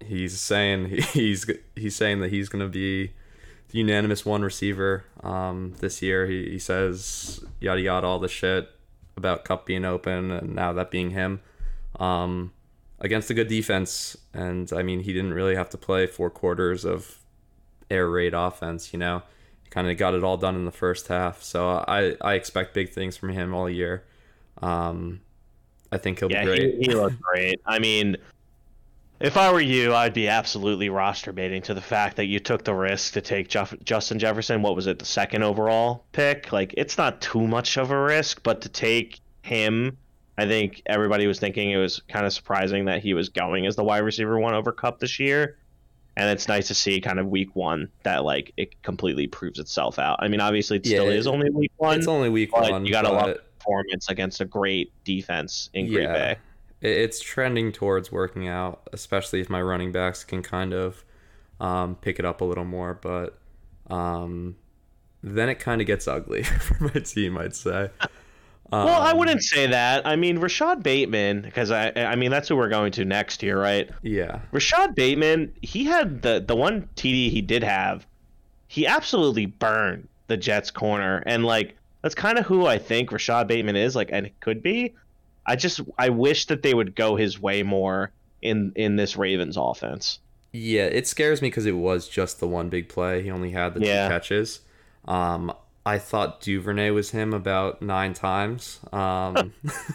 he's 0.00 0.40
saying 0.40 0.88
he's 1.12 1.50
he's 1.74 1.96
saying 1.96 2.20
that 2.20 2.30
he's 2.30 2.48
going 2.48 2.64
to 2.64 2.70
be 2.70 3.12
the 3.68 3.78
unanimous 3.78 4.24
one 4.24 4.42
receiver 4.42 5.04
um, 5.22 5.74
this 5.80 6.02
year. 6.02 6.26
He, 6.26 6.50
he 6.50 6.58
says 6.58 7.44
yada 7.60 7.80
yada 7.80 8.06
all 8.06 8.18
the 8.18 8.28
shit 8.28 8.70
about 9.16 9.44
Kupp 9.44 9.66
being 9.66 9.84
open 9.84 10.30
and 10.30 10.54
now 10.54 10.72
that 10.72 10.90
being 10.90 11.10
him 11.10 11.40
um, 11.98 12.52
against 13.00 13.30
a 13.30 13.34
good 13.34 13.48
defense. 13.48 14.16
And 14.32 14.72
I 14.72 14.82
mean, 14.82 15.00
he 15.00 15.12
didn't 15.12 15.34
really 15.34 15.54
have 15.54 15.70
to 15.70 15.78
play 15.78 16.06
four 16.06 16.30
quarters 16.30 16.84
of 16.84 17.18
air 17.94 18.10
raid 18.10 18.34
offense. 18.34 18.92
You 18.92 18.98
know, 18.98 19.22
kind 19.70 19.88
of 19.90 19.96
got 19.96 20.14
it 20.14 20.22
all 20.22 20.36
done 20.36 20.56
in 20.56 20.64
the 20.66 20.70
first 20.72 21.08
half. 21.08 21.42
So 21.42 21.68
I 21.88 22.16
I 22.20 22.34
expect 22.34 22.74
big 22.74 22.90
things 22.90 23.16
from 23.16 23.30
him 23.30 23.54
all 23.54 23.70
year. 23.70 24.04
Um, 24.60 25.20
I 25.90 25.98
think 25.98 26.18
he'll 26.18 26.30
Yeah, 26.30 26.44
be 26.44 26.46
great. 26.46 26.74
he, 26.74 26.80
he 26.86 26.94
looked 26.94 27.20
great. 27.20 27.60
I 27.66 27.78
mean, 27.78 28.16
if 29.20 29.36
I 29.36 29.52
were 29.52 29.60
you, 29.60 29.94
I'd 29.94 30.12
be 30.12 30.28
absolutely 30.28 30.88
roster 30.88 31.32
baiting 31.32 31.62
to 31.62 31.74
the 31.74 31.80
fact 31.80 32.16
that 32.16 32.26
you 32.26 32.40
took 32.40 32.64
the 32.64 32.74
risk 32.74 33.14
to 33.14 33.20
take 33.20 33.48
Jeff- 33.48 33.74
Justin 33.84 34.18
Jefferson. 34.18 34.60
What 34.62 34.74
was 34.76 34.86
it, 34.86 34.98
the 34.98 35.04
second 35.04 35.44
overall 35.44 36.04
pick? 36.12 36.52
Like, 36.52 36.74
it's 36.76 36.98
not 36.98 37.20
too 37.20 37.46
much 37.46 37.76
of 37.78 37.90
a 37.90 37.98
risk, 38.00 38.42
but 38.42 38.60
to 38.62 38.68
take 38.68 39.20
him, 39.42 39.96
I 40.36 40.46
think 40.46 40.82
everybody 40.86 41.26
was 41.28 41.38
thinking 41.38 41.70
it 41.70 41.76
was 41.76 42.02
kind 42.08 42.26
of 42.26 42.32
surprising 42.32 42.86
that 42.86 43.02
he 43.02 43.14
was 43.14 43.28
going 43.28 43.66
as 43.66 43.76
the 43.76 43.84
wide 43.84 43.98
receiver 43.98 44.38
one 44.38 44.54
over 44.54 44.72
Kupp 44.72 44.98
this 44.98 45.20
year. 45.20 45.58
And 46.16 46.30
it's 46.30 46.46
nice 46.48 46.68
to 46.68 46.74
see 46.74 47.00
kind 47.00 47.18
of 47.18 47.26
week 47.26 47.54
one 47.56 47.88
that 48.04 48.24
like 48.24 48.52
it 48.56 48.80
completely 48.82 49.26
proves 49.26 49.58
itself 49.58 49.98
out. 49.98 50.18
I 50.20 50.28
mean, 50.28 50.40
obviously 50.40 50.76
it 50.78 50.86
Yeah, 50.86 50.98
still 51.00 51.10
it- 51.10 51.16
is 51.16 51.26
only 51.26 51.50
week 51.50 51.72
one. 51.76 51.98
It's 51.98 52.08
only 52.08 52.28
week 52.28 52.54
one. 52.56 52.84
you 52.86 52.92
gotta 52.92 53.10
love 53.10 53.26
but- 53.26 53.36
the 53.36 53.42
performance 53.58 54.08
against 54.08 54.40
a 54.40 54.44
great 54.44 54.92
defense 55.04 55.70
in 55.74 55.86
Green 55.86 56.02
Yeah. 56.04 56.34
Bay. 56.34 56.36
it's 56.82 57.18
trending 57.20 57.72
towards 57.72 58.12
working 58.12 58.46
out, 58.46 58.86
especially 58.92 59.40
if 59.40 59.48
my 59.48 59.62
running 59.62 59.90
backs 59.90 60.22
can 60.22 60.42
kind 60.42 60.74
of 60.74 61.02
um, 61.60 61.94
pick 61.96 62.18
it 62.18 62.24
up 62.26 62.40
a 62.42 62.44
little 62.44 62.64
more. 62.66 62.92
But 63.00 63.38
um, 63.88 64.56
then 65.22 65.48
it 65.48 65.58
kind 65.58 65.80
of 65.80 65.86
gets 65.86 66.06
ugly 66.06 66.42
for 66.60 66.84
my 66.84 67.00
team, 67.00 67.38
I'd 67.38 67.54
say. 67.56 67.88
Well, 68.72 68.88
I 69.02 69.12
Um, 69.12 69.18
wouldn't 69.18 69.42
say 69.42 69.66
that. 69.68 70.06
I 70.06 70.16
mean, 70.16 70.38
Rashad 70.38 70.82
Bateman, 70.82 71.42
because 71.42 71.70
I, 71.70 71.92
I 71.96 72.16
mean, 72.16 72.30
that's 72.30 72.48
who 72.48 72.56
we're 72.56 72.68
going 72.68 72.90
to 72.92 73.04
next 73.04 73.42
year, 73.42 73.60
right? 73.60 73.88
Yeah, 74.02 74.40
Rashad 74.52 74.94
Bateman, 74.94 75.52
he 75.62 75.84
had 75.84 76.22
the 76.22 76.42
the 76.44 76.56
one 76.56 76.88
TD 76.96 77.30
he 77.30 77.40
did 77.40 77.62
have, 77.62 78.06
he 78.66 78.86
absolutely 78.86 79.46
burned 79.46 80.08
the 80.26 80.36
Jets 80.36 80.70
corner, 80.70 81.22
and 81.26 81.44
like 81.44 81.76
that's 82.02 82.14
kind 82.14 82.38
of 82.38 82.46
who 82.46 82.66
I 82.66 82.78
think 82.78 83.10
Rashad 83.10 83.46
Bateman 83.46 83.76
is, 83.76 83.94
like, 83.94 84.08
and 84.12 84.26
it 84.26 84.38
could 84.40 84.62
be. 84.62 84.94
I 85.46 85.56
just 85.56 85.80
I 85.98 86.08
wish 86.08 86.46
that 86.46 86.62
they 86.62 86.74
would 86.74 86.94
go 86.96 87.16
his 87.16 87.40
way 87.40 87.62
more 87.62 88.10
in 88.42 88.72
in 88.74 88.96
this 88.96 89.16
Ravens 89.16 89.56
offense. 89.58 90.18
yeah. 90.52 90.84
It 90.84 91.06
scares 91.06 91.42
me 91.42 91.48
because 91.48 91.66
it 91.66 91.72
was 91.76 92.08
just 92.08 92.40
the 92.40 92.46
one 92.48 92.68
big 92.70 92.88
play. 92.88 93.22
He 93.22 93.30
only 93.30 93.50
had 93.50 93.74
the 93.74 93.80
Yeah. 93.84 94.08
two 94.08 94.14
catches. 94.14 94.60
Um, 95.06 95.52
I 95.86 95.98
thought 95.98 96.40
Duvernay 96.40 96.90
was 96.90 97.10
him 97.10 97.34
about 97.34 97.82
nine 97.82 98.14
times. 98.14 98.80
Um, 98.90 99.52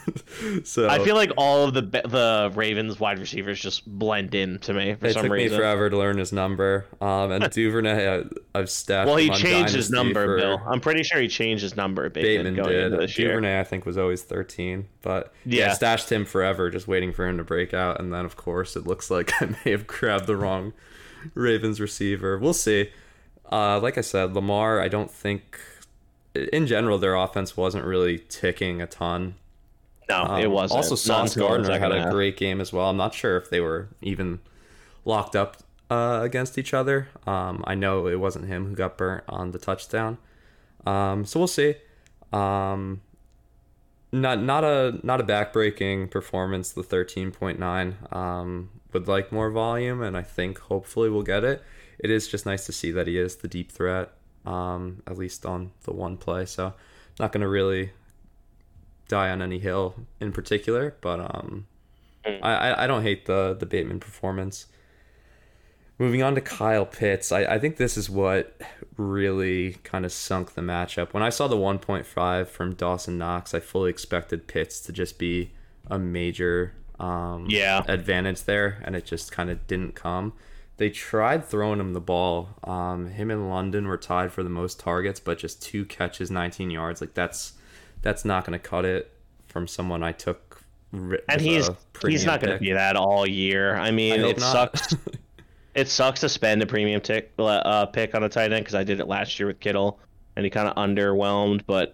so 0.64 0.88
I 0.88 1.04
feel 1.04 1.16
like 1.16 1.32
all 1.36 1.64
of 1.64 1.74
the 1.74 1.82
the 1.82 2.52
Ravens 2.54 3.00
wide 3.00 3.18
receivers 3.18 3.60
just 3.60 3.88
blend 3.88 4.36
in 4.36 4.60
to 4.60 4.74
me 4.74 4.94
for 4.94 5.08
it 5.08 5.14
some 5.14 5.24
took 5.24 5.32
reason. 5.32 5.52
me 5.52 5.58
forever 5.58 5.90
to 5.90 5.98
learn 5.98 6.20
his 6.20 6.32
number. 6.32 6.86
Um, 7.02 7.32
and 7.32 7.50
Duvernay, 7.50 8.20
I, 8.20 8.24
I've 8.54 8.70
stashed. 8.70 9.08
Well, 9.08 9.18
he 9.18 9.32
changed 9.32 9.74
his 9.74 9.90
number, 9.90 10.38
Bill. 10.38 10.62
I'm 10.68 10.80
pretty 10.80 11.02
sure 11.02 11.20
he 11.20 11.28
changed 11.28 11.64
his 11.64 11.76
number. 11.76 12.08
Bateman, 12.08 12.54
Bateman 12.54 12.56
going 12.56 12.70
did. 12.70 12.86
into 12.86 12.98
this 12.98 13.18
year. 13.18 13.30
Duvernay, 13.30 13.60
I 13.60 13.64
think, 13.64 13.88
was 13.88 13.98
always 13.98 14.22
13. 14.22 14.88
But 15.02 15.34
yeah. 15.44 15.68
Yeah. 15.68 15.74
stashed 15.74 16.12
him 16.12 16.24
forever, 16.24 16.70
just 16.70 16.88
waiting 16.88 17.14
for 17.14 17.28
him 17.28 17.38
to 17.38 17.44
break 17.44 17.74
out. 17.74 18.00
And 18.00 18.14
then, 18.14 18.26
of 18.26 18.36
course, 18.36 18.76
it 18.76 18.86
looks 18.86 19.10
like 19.10 19.32
I 19.42 19.56
may 19.66 19.72
have 19.72 19.88
grabbed 19.88 20.28
the 20.28 20.38
wrong 20.38 20.74
Ravens 21.34 21.82
receiver. 21.82 22.38
We'll 22.38 22.54
see. 22.54 22.92
Uh, 23.52 23.80
like 23.80 23.98
I 23.98 24.02
said, 24.02 24.36
Lamar, 24.36 24.80
I 24.80 24.88
don't 24.88 25.10
think, 25.10 25.60
in 26.36 26.68
general, 26.68 26.98
their 26.98 27.16
offense 27.16 27.58
wasn't 27.58 27.86
really 27.86 28.20
ticking 28.20 28.82
a 28.82 28.88
ton. 28.88 29.36
No, 30.10 30.24
Um, 30.24 30.42
it 30.42 30.50
wasn't. 30.50 30.78
Also, 30.78 30.96
Sauce 30.96 31.36
Gardner 31.36 31.78
had 31.80 31.92
a 31.92 32.10
great 32.12 32.36
game 32.38 32.60
as 32.62 32.74
well. 32.74 32.90
I'm 32.90 32.98
not 32.98 33.14
sure 33.14 33.38
if 33.38 33.50
they 33.50 33.60
were 33.62 33.90
even 34.02 34.40
locked 35.06 35.36
up 35.36 35.58
uh, 35.90 36.20
against 36.24 36.58
each 36.58 36.74
other. 36.74 37.10
Um, 37.28 37.64
I 37.68 37.76
know 37.76 38.08
it 38.08 38.20
wasn't 38.20 38.46
him 38.46 38.68
who 38.68 38.76
got 38.76 38.98
burnt 38.98 39.24
on 39.30 39.52
the 39.52 39.60
touchdown. 39.60 40.18
Um, 40.86 41.26
so 41.26 41.40
we'll 41.40 41.48
see. 41.48 41.76
Um, 42.34 43.02
not 44.12 44.42
not 44.42 44.64
a 44.64 45.00
not 45.04 45.22
a 45.22 45.24
backbreaking 45.24 46.10
performance. 46.10 46.72
The 46.72 46.82
13.9 46.84 48.16
um, 48.16 48.70
would 48.94 49.08
like 49.08 49.32
more 49.32 49.52
volume, 49.52 50.02
and 50.02 50.18
I 50.18 50.24
think 50.24 50.58
hopefully 50.60 51.10
we'll 51.10 51.22
get 51.24 51.44
it. 51.44 51.62
It 52.00 52.10
is 52.10 52.28
just 52.28 52.46
nice 52.46 52.66
to 52.66 52.72
see 52.72 52.92
that 52.92 53.08
he 53.08 53.18
is 53.20 53.38
the 53.38 53.48
deep 53.48 53.72
threat, 53.72 54.12
um, 54.46 55.02
at 55.08 55.18
least 55.18 55.46
on 55.46 55.72
the 55.84 55.94
one 55.94 56.18
play. 56.18 56.46
So 56.46 56.74
not 57.20 57.32
going 57.32 57.42
to 57.42 57.48
really 57.48 57.92
die 59.08 59.30
on 59.30 59.42
any 59.42 59.60
hill 59.60 59.96
in 60.20 60.32
particular, 60.32 60.96
but 61.02 61.20
um, 61.20 61.66
Mm. 62.26 62.40
I, 62.44 62.54
I 62.72 62.84
I 62.84 62.88
don't 62.88 63.04
hate 63.04 63.26
the 63.28 63.56
the 63.58 63.66
Bateman 63.66 64.02
performance. 64.02 64.66
Moving 65.98 66.22
on 66.22 66.36
to 66.36 66.42
Kyle 66.42 66.86
Pitts, 66.86 67.32
I, 67.32 67.44
I 67.46 67.60
think 67.60 67.78
this 67.78 67.98
is 67.98 68.10
what 68.10 68.58
really 68.98 69.74
kind 69.84 70.06
of 70.06 70.12
sunk 70.14 70.54
the 70.54 70.62
matchup. 70.62 71.12
When 71.14 71.24
I 71.24 71.30
saw 71.30 71.48
the 71.48 71.56
1.5 71.58 72.48
from 72.48 72.74
Dawson 72.76 73.18
Knox, 73.18 73.54
I 73.54 73.60
fully 73.62 73.90
expected 73.90 74.48
Pitts 74.48 74.80
to 74.82 74.92
just 74.94 75.18
be 75.18 75.52
a 75.88 75.98
major 76.00 76.74
um, 77.00 77.48
Yeah. 77.50 77.84
advantage 77.88 78.44
there, 78.44 78.82
and 78.86 78.96
it 78.96 79.06
just 79.06 79.32
kind 79.32 79.50
of 79.50 79.66
didn't 79.68 79.96
come. 79.96 80.34
They 80.80 80.90
tried 80.90 81.44
throwing 81.44 81.82
him 81.82 81.92
the 81.92 82.00
ball. 82.00 82.48
Um, 82.64 83.08
him 83.08 83.30
and 83.30 83.50
London 83.50 83.86
were 83.86 83.98
tied 83.98 84.32
for 84.32 84.44
the 84.44 84.50
most 84.50 84.80
targets, 84.80 85.20
but 85.20 85.38
just 85.38 85.62
two 85.62 85.84
catches, 85.84 86.32
19 86.32 86.72
yards. 86.72 87.02
Like 87.02 87.14
that's 87.14 87.54
that's 88.02 88.24
not 88.24 88.46
going 88.46 88.58
to 88.58 88.66
cut 88.66 88.86
it 88.86 89.12
from 89.48 89.68
someone 89.68 90.04
I 90.04 90.14
took. 90.14 90.64
and 90.94 91.42
he's 91.42 91.70
he's 92.08 92.26
not 92.26 92.40
going 92.40 92.54
to 92.54 92.64
be 92.64 92.72
that 92.72 92.96
all 92.96 93.28
year. 93.28 93.76
I 93.76 93.92
mean, 93.92 94.22
I 94.22 94.30
it 94.30 94.40
not. 94.40 94.78
sucks. 94.78 94.96
it 95.76 95.90
sucks 95.90 96.22
to 96.22 96.30
spend 96.30 96.62
a 96.62 96.66
premium 96.66 97.02
tick 97.02 97.34
uh, 97.38 97.86
pick 97.88 98.16
on 98.16 98.24
a 98.24 98.30
tight 98.30 98.54
end 98.54 98.64
because 98.64 98.76
I 98.76 98.86
did 98.86 99.02
it 99.02 99.08
last 99.10 99.38
year 99.38 99.48
with 99.48 99.60
Kittle, 99.60 100.00
and 100.38 100.46
he 100.46 100.50
kind 100.50 100.70
of 100.70 100.76
underwhelmed. 100.76 101.64
But 101.68 101.94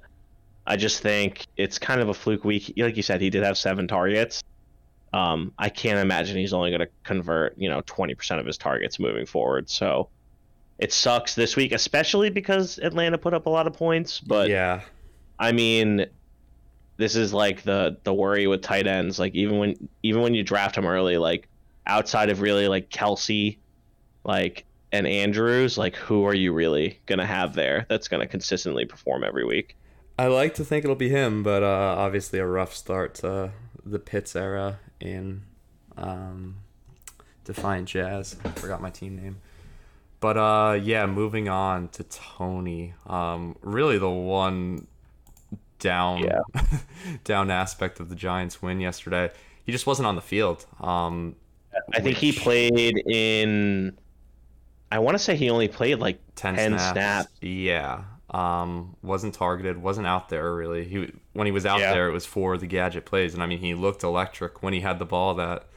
I 0.68 0.76
just 0.76 1.02
think 1.02 1.48
it's 1.58 1.80
kind 1.80 2.02
of 2.02 2.10
a 2.10 2.14
fluke 2.14 2.46
week. 2.46 2.72
Like 2.78 2.98
you 2.98 3.04
said, 3.04 3.20
he 3.20 3.32
did 3.32 3.42
have 3.42 3.58
seven 3.58 3.88
targets. 3.88 4.44
Um, 5.14 5.54
I 5.58 5.70
can't 5.70 6.00
imagine 6.00 6.38
he's 6.38 6.54
only 6.54 6.72
going 6.72 6.82
to 6.82 6.90
convert, 7.04 7.58
you 7.58 7.70
know, 7.70 7.82
twenty 7.86 8.16
percent 8.16 8.40
of 8.40 8.46
his 8.46 8.58
targets 8.58 9.00
moving 9.00 9.26
forward. 9.26 9.70
So 9.70 10.10
it 10.78 10.92
sucks 10.92 11.36
this 11.36 11.56
week, 11.56 11.72
especially 11.72 12.30
because 12.30 12.80
Atlanta 12.80 13.18
put 13.18 13.34
up 13.34 13.46
a 13.46 13.50
lot 13.50 13.68
of 13.68 13.74
points. 13.74 14.20
But 14.20 14.50
yeah, 14.50 14.82
I 15.40 15.52
mean, 15.52 16.06
this 16.98 17.16
is 17.16 17.34
like 17.34 17.64
the 17.64 17.98
the 18.04 18.14
worry 18.14 18.48
with 18.48 18.62
tight 18.62 18.88
ends. 18.88 19.20
Like 19.20 19.34
even 19.36 19.58
when 19.58 19.90
even 20.04 20.22
when 20.22 20.34
you 20.34 20.44
draft 20.44 20.76
them 20.76 20.86
early, 20.86 21.18
like 21.18 21.48
outside 21.88 22.30
of 22.30 22.42
really 22.42 22.68
like 22.68 22.90
Kelce, 22.90 23.58
like 24.24 24.66
and 24.92 25.08
Andrews, 25.08 25.78
like 25.78 25.96
who 25.96 26.26
are 26.26 26.34
you 26.34 26.52
really 26.54 27.00
gonna 27.06 27.26
have 27.26 27.54
there 27.54 27.86
that's 27.90 28.08
gonna 28.08 28.28
consistently 28.28 28.86
perform 28.86 29.24
every 29.24 29.46
week? 29.46 29.78
I 30.18 30.28
like 30.28 30.54
to 30.56 30.64
think 30.64 30.86
it'll 30.86 30.96
be 30.96 31.10
him, 31.10 31.44
but 31.44 31.64
uh, 31.64 31.96
obviously 31.98 32.40
a 32.40 32.46
rough 32.46 32.74
start 32.74 33.16
to 33.16 33.52
the 33.86 34.00
Pitts 34.00 34.36
era 34.36 34.80
in 35.00 35.42
um, 35.98 36.56
Defiant 37.44 37.88
Jazz. 37.88 38.36
I 38.44 38.50
forgot 38.50 38.82
my 38.82 38.90
team 38.90 39.16
name. 39.16 39.38
But 40.20 40.38
uh, 40.38 40.80
yeah, 40.82 41.06
moving 41.06 41.50
on 41.50 41.90
to 41.90 42.04
Tony. 42.04 42.94
Um, 43.06 43.56
really 43.62 43.98
the 43.98 44.10
one 44.10 44.88
down 45.80 46.20
Yeah. 46.20 46.40
down 47.24 47.52
aspect 47.52 48.00
of 48.00 48.10
the 48.10 48.16
Giants 48.16 48.62
win 48.62 48.80
yesterday. 48.80 49.32
He 49.66 49.72
just 49.72 49.86
wasn't 49.86 50.08
on 50.08 50.16
the 50.16 50.22
field. 50.22 50.66
Um, 50.80 51.36
I 51.94 52.00
think 52.00 52.18
he 52.18 52.32
played 52.32 52.98
in. 53.06 53.98
I 54.92 55.00
want 55.00 55.16
to 55.16 55.20
say 55.24 55.36
he 55.36 55.50
only 55.50 55.68
played 55.68 56.00
like 56.00 56.20
10, 56.36 56.56
10 56.56 56.72
snaps. 56.72 56.92
snaps. 56.94 57.32
Yeah. 57.42 58.04
Um, 58.36 58.96
wasn't 59.02 59.34
targeted, 59.34 59.82
wasn't 59.82 60.08
out 60.08 60.28
there 60.30 60.54
really. 60.54 60.84
He 60.84 61.12
when 61.34 61.46
he 61.46 61.52
was 61.52 61.66
out 61.66 61.80
Yeah. 61.80 61.94
there, 61.94 62.10
it 62.10 62.12
was 62.12 62.26
for 62.26 62.58
the 62.58 62.68
gadget 62.68 63.06
plays, 63.06 63.34
and 63.34 63.42
I 63.42 63.46
mean, 63.46 63.60
he 63.60 63.74
looked 63.74 64.04
electric 64.04 64.62
when 64.62 64.74
he 64.74 64.82
had 64.82 65.00
the 65.00 65.06
ball. 65.06 65.36
That 65.36 65.68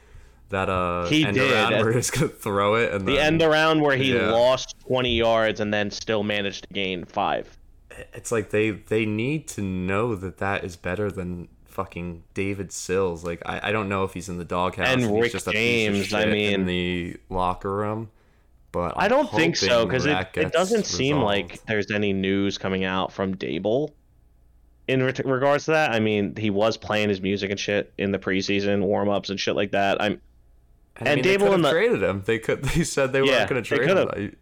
that 0.48 0.68
uh, 0.68 1.06
He 1.06 1.24
end 1.24 1.34
did. 1.36 1.52
around 1.52 1.72
where 1.84 1.92
he's 1.92 2.10
gonna 2.10 2.28
throw 2.28 2.74
it, 2.74 2.92
and 2.92 3.06
the 3.06 3.16
then, 3.16 3.34
end 3.34 3.42
around 3.42 3.80
where 3.82 3.96
he 3.96 4.14
yeah. 4.14 4.30
lost 4.32 4.74
20 4.86 5.14
yards 5.14 5.60
and 5.60 5.72
then 5.72 5.90
still 5.90 6.22
managed 6.24 6.66
to 6.66 6.74
gain 6.74 7.04
five. 7.04 7.56
It's 8.12 8.32
like 8.32 8.50
they 8.50 8.70
they 8.70 9.06
need 9.06 9.46
to 9.48 9.62
know 9.62 10.14
that 10.16 10.38
that 10.38 10.64
is 10.64 10.76
better 10.76 11.10
than 11.10 11.48
fucking 11.66 12.24
David 12.34 12.72
Sills. 12.72 13.22
Like 13.24 13.40
I, 13.46 13.68
I 13.68 13.72
don't 13.72 13.88
know 13.88 14.02
if 14.04 14.14
he's 14.14 14.28
in 14.28 14.38
the 14.38 14.44
doghouse 14.44 14.88
And 14.88 15.02
he's 15.02 15.10
Rick 15.10 15.32
just 15.32 15.46
a 15.46 15.52
piece 15.52 15.88
of 15.88 15.94
James, 15.94 16.14
I 16.14 16.24
mean- 16.24 16.52
in 16.54 16.66
the 16.66 17.16
locker 17.28 17.72
room. 17.72 18.10
But 18.72 18.98
I 18.98 19.04
I'm 19.04 19.10
don't 19.10 19.30
think 19.30 19.56
so 19.56 19.86
because 19.86 20.04
it, 20.06 20.16
it 20.34 20.52
doesn't 20.52 20.84
seem 20.84 21.18
like 21.20 21.64
there's 21.66 21.90
any 21.90 22.12
news 22.12 22.58
coming 22.58 22.84
out 22.84 23.12
from 23.12 23.34
Daboll 23.34 23.92
in 24.86 25.02
re- 25.02 25.12
regards 25.24 25.64
to 25.66 25.70
that. 25.72 25.92
I 25.92 26.00
mean, 26.00 26.36
he 26.36 26.50
was 26.50 26.76
playing 26.76 27.08
his 27.08 27.20
music 27.20 27.50
and 27.50 27.58
shit 27.58 27.92
in 27.98 28.12
the 28.12 28.18
preseason 28.18 28.82
warm 28.82 29.08
ups 29.08 29.30
and 29.30 29.40
shit 29.40 29.56
like 29.56 29.70
that. 29.72 30.00
I'm 30.02 30.20
And, 30.96 31.08
And 31.08 31.08
I 31.08 31.14
mean, 31.14 31.24
Daboll 31.24 31.54
in 31.54 31.62
the- 31.62 31.70
traded 31.70 32.02
him. 32.02 32.22
They 32.26 32.38
could. 32.38 32.62
They 32.74 32.84
said 32.84 33.12
they 33.12 33.20
Yeah, 33.22 33.38
weren't 33.38 33.50
going 33.50 33.62
to 33.62 33.68
trade 33.68 33.88
him. 33.88 34.08
I- 34.12 34.32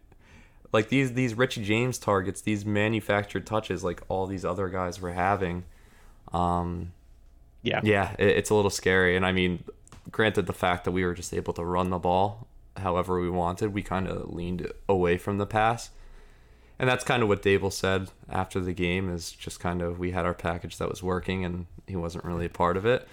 Like 0.72 0.89
these 0.89 1.12
these 1.12 1.35
Richie 1.35 1.62
James 1.64 1.97
targets, 1.97 2.41
these 2.41 2.66
manufactured 2.66 3.47
touches, 3.47 3.85
like 3.85 4.03
all 4.09 4.27
these 4.27 4.45
other 4.45 4.68
guys 4.68 5.01
were 5.01 5.12
having. 5.12 5.64
Um, 6.33 6.93
yeah, 7.62 7.81
yeah, 7.85 8.14
it, 8.18 8.29
it's 8.39 8.51
a 8.51 8.55
little 8.55 8.70
scary. 8.70 9.16
And 9.16 9.24
I 9.24 9.31
mean, 9.33 9.62
granted, 10.11 10.47
the 10.47 10.53
fact 10.53 10.85
that 10.85 10.91
we 10.91 11.05
were 11.05 11.14
just 11.14 11.33
able 11.33 11.53
to 11.55 11.64
run 11.64 11.91
the 11.91 11.99
ball 11.99 12.49
however 12.79 13.20
we 13.20 13.31
wanted, 13.31 13.72
we 13.72 13.83
kind 13.83 14.09
of 14.09 14.33
leaned 14.33 14.70
away 14.89 15.18
from 15.18 15.39
the 15.39 15.47
pass. 15.47 15.91
And 16.79 16.89
that's 16.89 17.05
kind 17.05 17.22
of 17.22 17.29
what 17.29 17.43
Daboll 17.43 17.72
said 17.72 18.11
after 18.29 18.61
the 18.61 18.74
game 18.74 19.09
is 19.09 19.33
just 19.33 19.61
kind 19.61 19.81
of 19.81 19.99
we 19.99 20.11
had 20.11 20.27
our 20.27 20.35
package 20.35 20.77
that 20.79 20.89
was 20.89 21.03
working 21.03 21.45
and 21.45 21.66
he 21.87 21.97
wasn't 21.97 22.24
really 22.24 22.47
a 22.47 22.51
part 22.51 22.77
of 22.77 22.85
it. 22.85 23.09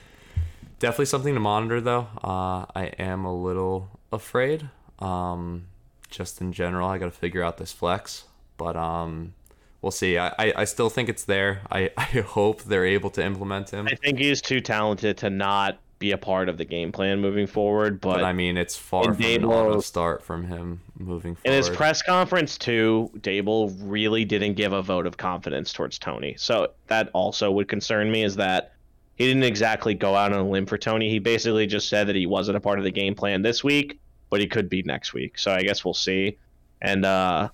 Definitely 0.79 1.05
something 1.05 1.33
to 1.33 1.39
monitor 1.39 1.79
though. 1.79 2.07
Uh, 2.21 2.65
I 2.75 2.91
am 2.99 3.23
a 3.23 3.33
little 3.33 3.89
afraid. 4.11 4.69
Um, 4.99 5.67
just 6.09 6.41
in 6.41 6.51
general, 6.51 6.89
I 6.89 6.97
got 6.97 7.05
to 7.05 7.11
figure 7.11 7.41
out 7.41 7.57
this 7.57 7.71
flex, 7.71 8.25
but 8.57 8.75
um, 8.75 9.33
we'll 9.81 9.91
see. 9.91 10.17
I, 10.17 10.27
I, 10.37 10.53
I 10.57 10.63
still 10.65 10.89
think 10.89 11.09
it's 11.09 11.23
there. 11.23 11.61
I, 11.71 11.91
I 11.97 12.03
hope 12.03 12.63
they're 12.63 12.85
able 12.85 13.09
to 13.11 13.23
implement 13.23 13.69
him. 13.69 13.87
I 13.87 13.95
think 13.95 14.19
he's 14.19 14.41
too 14.41 14.59
talented 14.59 15.17
to 15.19 15.29
not 15.29 15.79
be 16.03 16.11
a 16.11 16.17
part 16.17 16.49
of 16.49 16.57
the 16.57 16.65
game 16.65 16.91
plan 16.91 17.21
moving 17.21 17.47
forward. 17.47 18.01
But, 18.01 18.15
But 18.15 18.23
I 18.25 18.33
mean, 18.33 18.57
it's 18.57 18.75
far 18.75 19.05
from 19.05 19.13
an 19.13 19.21
Daboll- 19.21 19.69
auto 19.71 19.79
start 19.79 20.21
from 20.21 20.43
him 20.45 20.81
moving 20.99 21.35
forward. 21.35 21.47
in 21.49 21.53
his 21.53 21.69
press 21.69 22.01
conference 22.01 22.57
too, 22.57 23.09
Daboll 23.19 23.73
really 23.81 24.25
didn't 24.25 24.55
give 24.55 24.73
a 24.73 24.81
vote 24.81 25.07
of 25.07 25.15
confidence 25.15 25.71
towards 25.71 25.97
Tony. 25.97 26.35
So 26.37 26.71
that 26.87 27.09
also 27.13 27.49
would 27.51 27.69
concern 27.69 28.11
me 28.11 28.23
is 28.23 28.35
that 28.35 28.73
he 29.15 29.25
didn't 29.27 29.43
exactly 29.43 29.93
go 29.93 30.13
out 30.13 30.33
on 30.33 30.39
a 30.39 30.49
limb 30.49 30.65
for 30.65 30.77
Tony. 30.77 31.09
He 31.09 31.19
basically 31.19 31.67
just 31.67 31.87
said 31.87 32.07
that 32.07 32.17
he 32.17 32.25
wasn't 32.25 32.57
a 32.57 32.59
part 32.59 32.79
of 32.79 32.83
the 32.83 32.91
game 32.91 33.15
plan 33.15 33.41
this 33.43 33.63
week, 33.63 33.97
but 34.29 34.41
he 34.41 34.47
could 34.47 34.67
be 34.67 34.83
next 34.83 35.13
week. 35.13 35.37
So 35.39 35.53
I 35.53 35.61
guess 35.63 35.85
we'll 35.85 35.93
see. 35.93 36.37
And 36.81 37.05
uh 37.05 37.47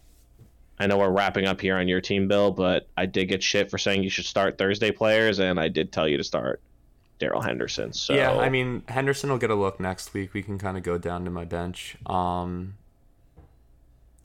I 0.82 0.88
know 0.88 0.98
we're 0.98 1.12
wrapping 1.12 1.46
up 1.46 1.62
here 1.62 1.76
on 1.78 1.88
your 1.88 2.02
team, 2.02 2.28
Bill, 2.28 2.52
but 2.52 2.88
I 2.98 3.06
did 3.06 3.26
get 3.26 3.44
shit 3.44 3.70
for 3.70 3.78
saying 3.78 4.02
you 4.02 4.10
should 4.10 4.26
start 4.26 4.58
Thursday 4.58 4.92
players, 4.92 5.40
and 5.40 5.60
I 5.60 5.68
did 5.68 5.92
tell 5.92 6.08
you 6.08 6.16
to 6.18 6.24
start 6.24 6.62
Darrell 7.20 7.42
Henderson. 7.42 7.94
So 7.94 8.14
Yeah, 8.14 8.32
I 8.32 8.50
mean 8.50 8.84
Henderson 8.88 9.30
will 9.30 9.38
get 9.38 9.50
a 9.52 9.56
look 9.56 9.80
next 9.80 10.14
week. 10.14 10.34
We 10.34 10.42
can 10.42 10.58
kind 10.58 10.78
of 10.78 10.84
go 10.84 10.98
down 10.98 11.26
to 11.26 11.32
my 11.32 11.46
bench. 11.46 11.98
Um, 12.06 12.76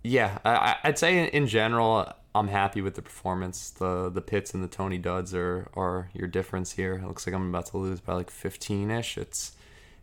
yeah, 0.03 0.39
I, 0.45 0.77
I'd 0.85 0.99
say 0.99 1.27
in, 1.29 1.47
general, 1.47 2.13
I'm 2.35 2.49
happy 2.49 2.81
with 2.83 2.95
the 2.95 3.03
performance. 3.03 3.71
The 3.71 4.11
the 4.11 4.21
Pitts 4.21 4.55
and 4.55 4.63
the 4.63 4.69
Tony 4.69 4.99
Duds 4.99 5.35
are 5.35 5.69
are 5.75 6.11
your 6.15 6.29
difference 6.29 6.73
here. 6.73 6.95
It 6.95 7.07
looks 7.07 7.27
like 7.27 7.35
I'm 7.35 7.49
about 7.49 7.67
to 7.67 7.79
lose 7.79 8.01
by 8.01 8.15
like 8.15 8.31
15 8.31 8.91
ish. 8.91 9.19
It's 9.19 9.53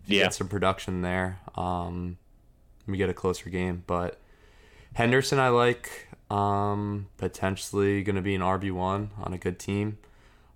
Yeah. 0.06 0.24
get 0.24 0.34
some 0.34 0.48
production 0.48 1.02
there. 1.02 1.40
Um, 1.56 2.18
we 2.88 2.98
get 2.98 3.10
a 3.10 3.14
closer 3.14 3.50
game, 3.50 3.84
but 3.88 4.20
Henderson 4.94 5.40
I 5.40 5.50
like. 5.50 6.08
Um, 6.30 7.08
potentially 7.18 8.04
going 8.04 8.16
to 8.16 8.22
be 8.22 8.34
an 8.36 8.42
RB 8.42 8.72
one 8.72 9.12
on 9.22 9.34
a 9.34 9.38
good 9.38 9.60
team. 9.60 9.98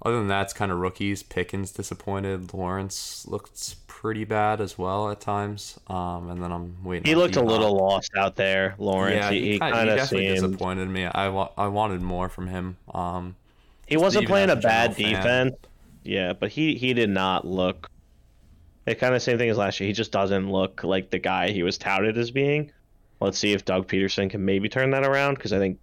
Other 0.06 0.20
than 0.20 0.28
that, 0.28 0.43
it's 0.43 0.53
kind 0.53 0.72
of 0.72 0.78
rookies. 0.78 1.24
Pickens 1.24 1.72
disappointed. 1.72 2.53
Lawrence 2.53 3.26
looked 3.28 3.88
pretty 3.88 4.24
bad 4.24 4.62
as 4.62 4.78
well 4.78 5.10
at 5.10 5.20
times. 5.20 5.80
Um, 5.88 6.30
and 6.30 6.43
then 6.43 6.51
I'm 6.51 6.78
waiting. 6.84 7.06
he 7.08 7.16
looked 7.16 7.38
a 7.38 7.41
little 7.41 7.76
lost 7.76 8.12
out 8.16 8.36
there, 8.36 8.76
Lawrence. 8.78 9.16
Yeah, 9.16 9.32
he, 9.32 9.53
he, 9.53 9.60
kind, 9.60 9.89
of 9.89 10.08
seemed 10.08 10.36
disappointed 10.36 10.88
me. 10.89 11.06
I, 11.06 11.30
wa- 11.30 11.49
I 11.58 11.70
wanted 11.70 12.03
more 12.03 12.30
from 12.30 12.45
him. 12.45 12.78
Um, 12.93 13.36
he 13.88 13.97
wasn't 13.97 14.28
playing 14.28 14.51
a 14.51 14.56
bad 14.56 14.95
fan. 14.95 15.12
defense. 15.12 15.56
Yeah, 16.03 16.34
but 16.34 16.51
he 16.51 16.76
he 16.76 16.93
did 16.93 17.10
not 17.10 17.47
look. 17.47 17.89
It 18.86 18.99
kind 18.99 19.16
of 19.16 19.24
same 19.24 19.39
thing 19.39 19.49
as 19.49 19.58
last 19.58 19.80
year. 19.80 19.88
He 19.88 19.93
just 19.93 20.12
doesn't 20.12 20.51
look 20.51 20.84
like 20.84 21.10
the 21.10 21.18
guy 21.18 21.49
he 21.49 21.64
was 21.64 21.80
touted 21.80 22.16
as 22.20 22.30
being. 22.30 22.72
Let's 23.20 23.39
see 23.39 23.53
if 23.53 23.66
Doug 23.66 23.88
Pederson 23.88 24.30
can 24.30 24.45
maybe 24.45 24.70
turn 24.70 24.91
that 24.91 25.03
around 25.03 25.34
because 25.34 25.51
I 25.51 25.58
think 25.58 25.80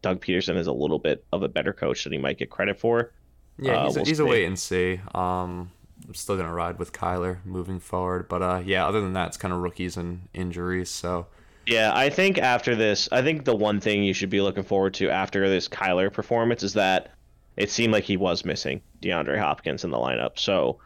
Doug 0.00 0.22
Pederson 0.22 0.56
is 0.56 0.68
a 0.68 0.72
little 0.72 0.98
bit 0.98 1.22
of 1.32 1.42
a 1.42 1.48
better 1.48 1.74
coach 1.74 2.04
than 2.04 2.14
he 2.14 2.18
might 2.18 2.38
get 2.38 2.48
credit 2.48 2.80
for. 2.80 3.12
Yeah, 3.58 3.72
Uh, 3.72 3.84
he's, 3.86 3.96
a, 3.96 3.98
we'll 4.00 4.06
he's 4.06 4.18
a 4.20 4.24
wait 4.26 4.44
and 4.44 4.58
see. 4.58 5.00
Um, 5.14 5.70
I'm 6.06 6.14
still 6.14 6.36
gonna 6.36 6.52
ride 6.52 6.78
with 6.78 6.92
Kyler 6.92 7.44
moving 7.44 7.80
forward, 7.80 8.28
but 8.28 8.42
uh, 8.42 8.62
yeah. 8.64 8.86
Other 8.86 9.00
than 9.00 9.12
that, 9.14 9.28
it's 9.28 9.36
kind 9.36 9.52
of 9.52 9.60
rookies 9.60 9.96
and 9.96 10.28
injuries. 10.32 10.90
So 10.90 11.26
Yeah, 11.66 11.92
I 11.94 12.08
think 12.08 12.38
after 12.38 12.74
this, 12.74 13.08
I 13.12 13.20
think 13.22 13.44
the 13.44 13.54
one 13.54 13.80
thing 13.80 14.02
you 14.02 14.14
should 14.14 14.30
be 14.30 14.40
looking 14.40 14.62
forward 14.62 14.94
to 14.94 15.10
after 15.10 15.48
this 15.48 15.68
Kyler 15.68 16.12
performance 16.12 16.62
is 16.62 16.72
that 16.74 17.10
it 17.56 17.70
seemed 17.70 17.92
like 17.92 18.04
he 18.04 18.16
was 18.16 18.44
missing 18.44 18.80
DeAndre 19.02 19.38
Hopkins 19.38 19.84
in 19.84 19.90
the 19.90 19.98
lineup. 19.98 20.38
So 20.38 20.78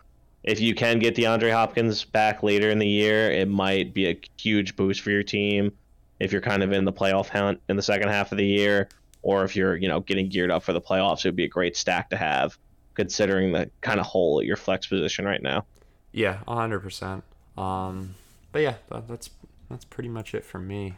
if 0.42 0.60
you 0.60 0.74
can 0.74 0.98
get 0.98 1.14
DeAndre 1.14 1.52
Hopkins 1.52 2.04
back 2.04 2.42
later 2.42 2.70
in 2.70 2.78
the 2.80 2.88
year, 2.88 3.30
it 3.30 3.48
might 3.48 3.94
be 3.94 4.08
a 4.08 4.20
huge 4.38 4.74
boost 4.74 5.02
for 5.02 5.10
your 5.10 5.22
team 5.22 5.72
if 6.18 6.32
you're 6.32 6.40
kind 6.40 6.62
of 6.62 6.72
in 6.72 6.84
the 6.84 6.92
playoff 6.92 7.28
hunt 7.28 7.60
in 7.68 7.76
the 7.76 7.82
second 7.82 8.08
half 8.08 8.32
of 8.32 8.38
the 8.38 8.46
year, 8.46 8.88
or 9.22 9.44
if 9.44 9.54
you're, 9.54 9.76
you 9.76 9.88
know, 9.88 10.00
getting 10.00 10.28
geared 10.28 10.50
up 10.50 10.62
for 10.62 10.72
the 10.72 10.80
playoffs, 10.80 11.24
it 11.24 11.28
would 11.28 11.36
be 11.36 11.44
a 11.44 11.48
great 11.48 11.76
stack 11.76 12.10
to 12.10 12.16
have 12.16 12.58
considering 12.94 13.52
the 13.52 13.70
kind 13.80 14.00
of 14.00 14.06
hole 14.06 14.40
at 14.40 14.46
your 14.46 14.56
flex 14.56 14.86
position 14.86 15.24
right 15.24 15.42
now. 15.42 15.64
yeah, 16.12 16.38
hundred 16.46 16.80
percent. 16.80 17.24
Um, 17.56 18.14
but 18.52 18.62
yeah, 18.62 18.74
that, 18.90 19.08
that's 19.08 19.30
that's 19.70 19.84
pretty 19.84 20.08
much 20.08 20.34
it 20.34 20.44
for 20.44 20.58
me. 20.58 20.94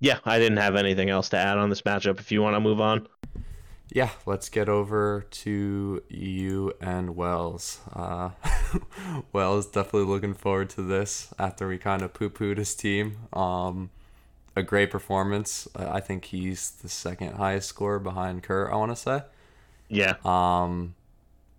Yeah, 0.00 0.18
I 0.24 0.38
didn't 0.38 0.58
have 0.58 0.76
anything 0.76 1.08
else 1.08 1.30
to 1.30 1.38
add 1.38 1.56
on 1.56 1.70
this 1.70 1.82
matchup. 1.82 2.20
If 2.20 2.30
you 2.30 2.42
want 2.42 2.54
to 2.54 2.60
move 2.60 2.80
on. 2.80 3.08
yeah, 3.90 4.10
let's 4.26 4.48
get 4.50 4.68
over 4.68 5.26
to 5.30 6.02
you 6.10 6.72
and 6.80 7.16
Wells. 7.16 7.80
Uh, 7.94 8.30
Wells 9.32 9.66
definitely 9.66 10.04
looking 10.12 10.34
forward 10.34 10.68
to 10.70 10.82
this 10.82 11.32
after 11.38 11.66
we 11.66 11.78
kind 11.78 12.02
of 12.02 12.12
poo 12.12 12.28
pooed 12.28 12.58
his 12.58 12.74
team. 12.74 13.16
Um, 13.32 13.90
a 14.54 14.62
great 14.62 14.90
performance. 14.90 15.68
I 15.76 16.00
think 16.00 16.26
he's 16.26 16.70
the 16.70 16.88
second 16.88 17.34
highest 17.36 17.68
scorer 17.68 17.98
behind 17.98 18.42
Kurt, 18.42 18.72
I 18.72 18.76
want 18.76 18.92
to 18.92 18.96
say. 18.96 19.22
Yeah. 19.88 20.14
Um, 20.24 20.94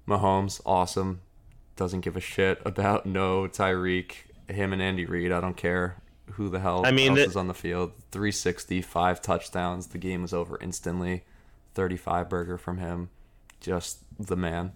Mahomes, 0.07 0.61
awesome. 0.65 1.21
Doesn't 1.75 2.01
give 2.01 2.15
a 2.15 2.21
shit 2.21 2.61
about 2.65 3.05
no 3.05 3.47
Tyreek, 3.47 4.11
him 4.47 4.73
and 4.73 4.81
Andy 4.81 5.05
Reid. 5.05 5.31
I 5.31 5.39
don't 5.41 5.57
care 5.57 5.97
who 6.33 6.49
the 6.49 6.59
hell 6.59 6.85
I 6.85 6.91
mean, 6.91 7.11
else 7.11 7.19
it- 7.19 7.27
is 7.29 7.35
on 7.35 7.47
the 7.47 7.53
field. 7.53 7.91
360, 8.11 8.81
five 8.81 9.21
touchdowns. 9.21 9.87
The 9.87 9.97
game 9.97 10.21
was 10.21 10.33
over 10.33 10.57
instantly. 10.61 11.23
35 11.75 12.29
burger 12.29 12.57
from 12.57 12.77
him. 12.79 13.09
Just 13.61 13.99
the 14.19 14.35
man. 14.35 14.71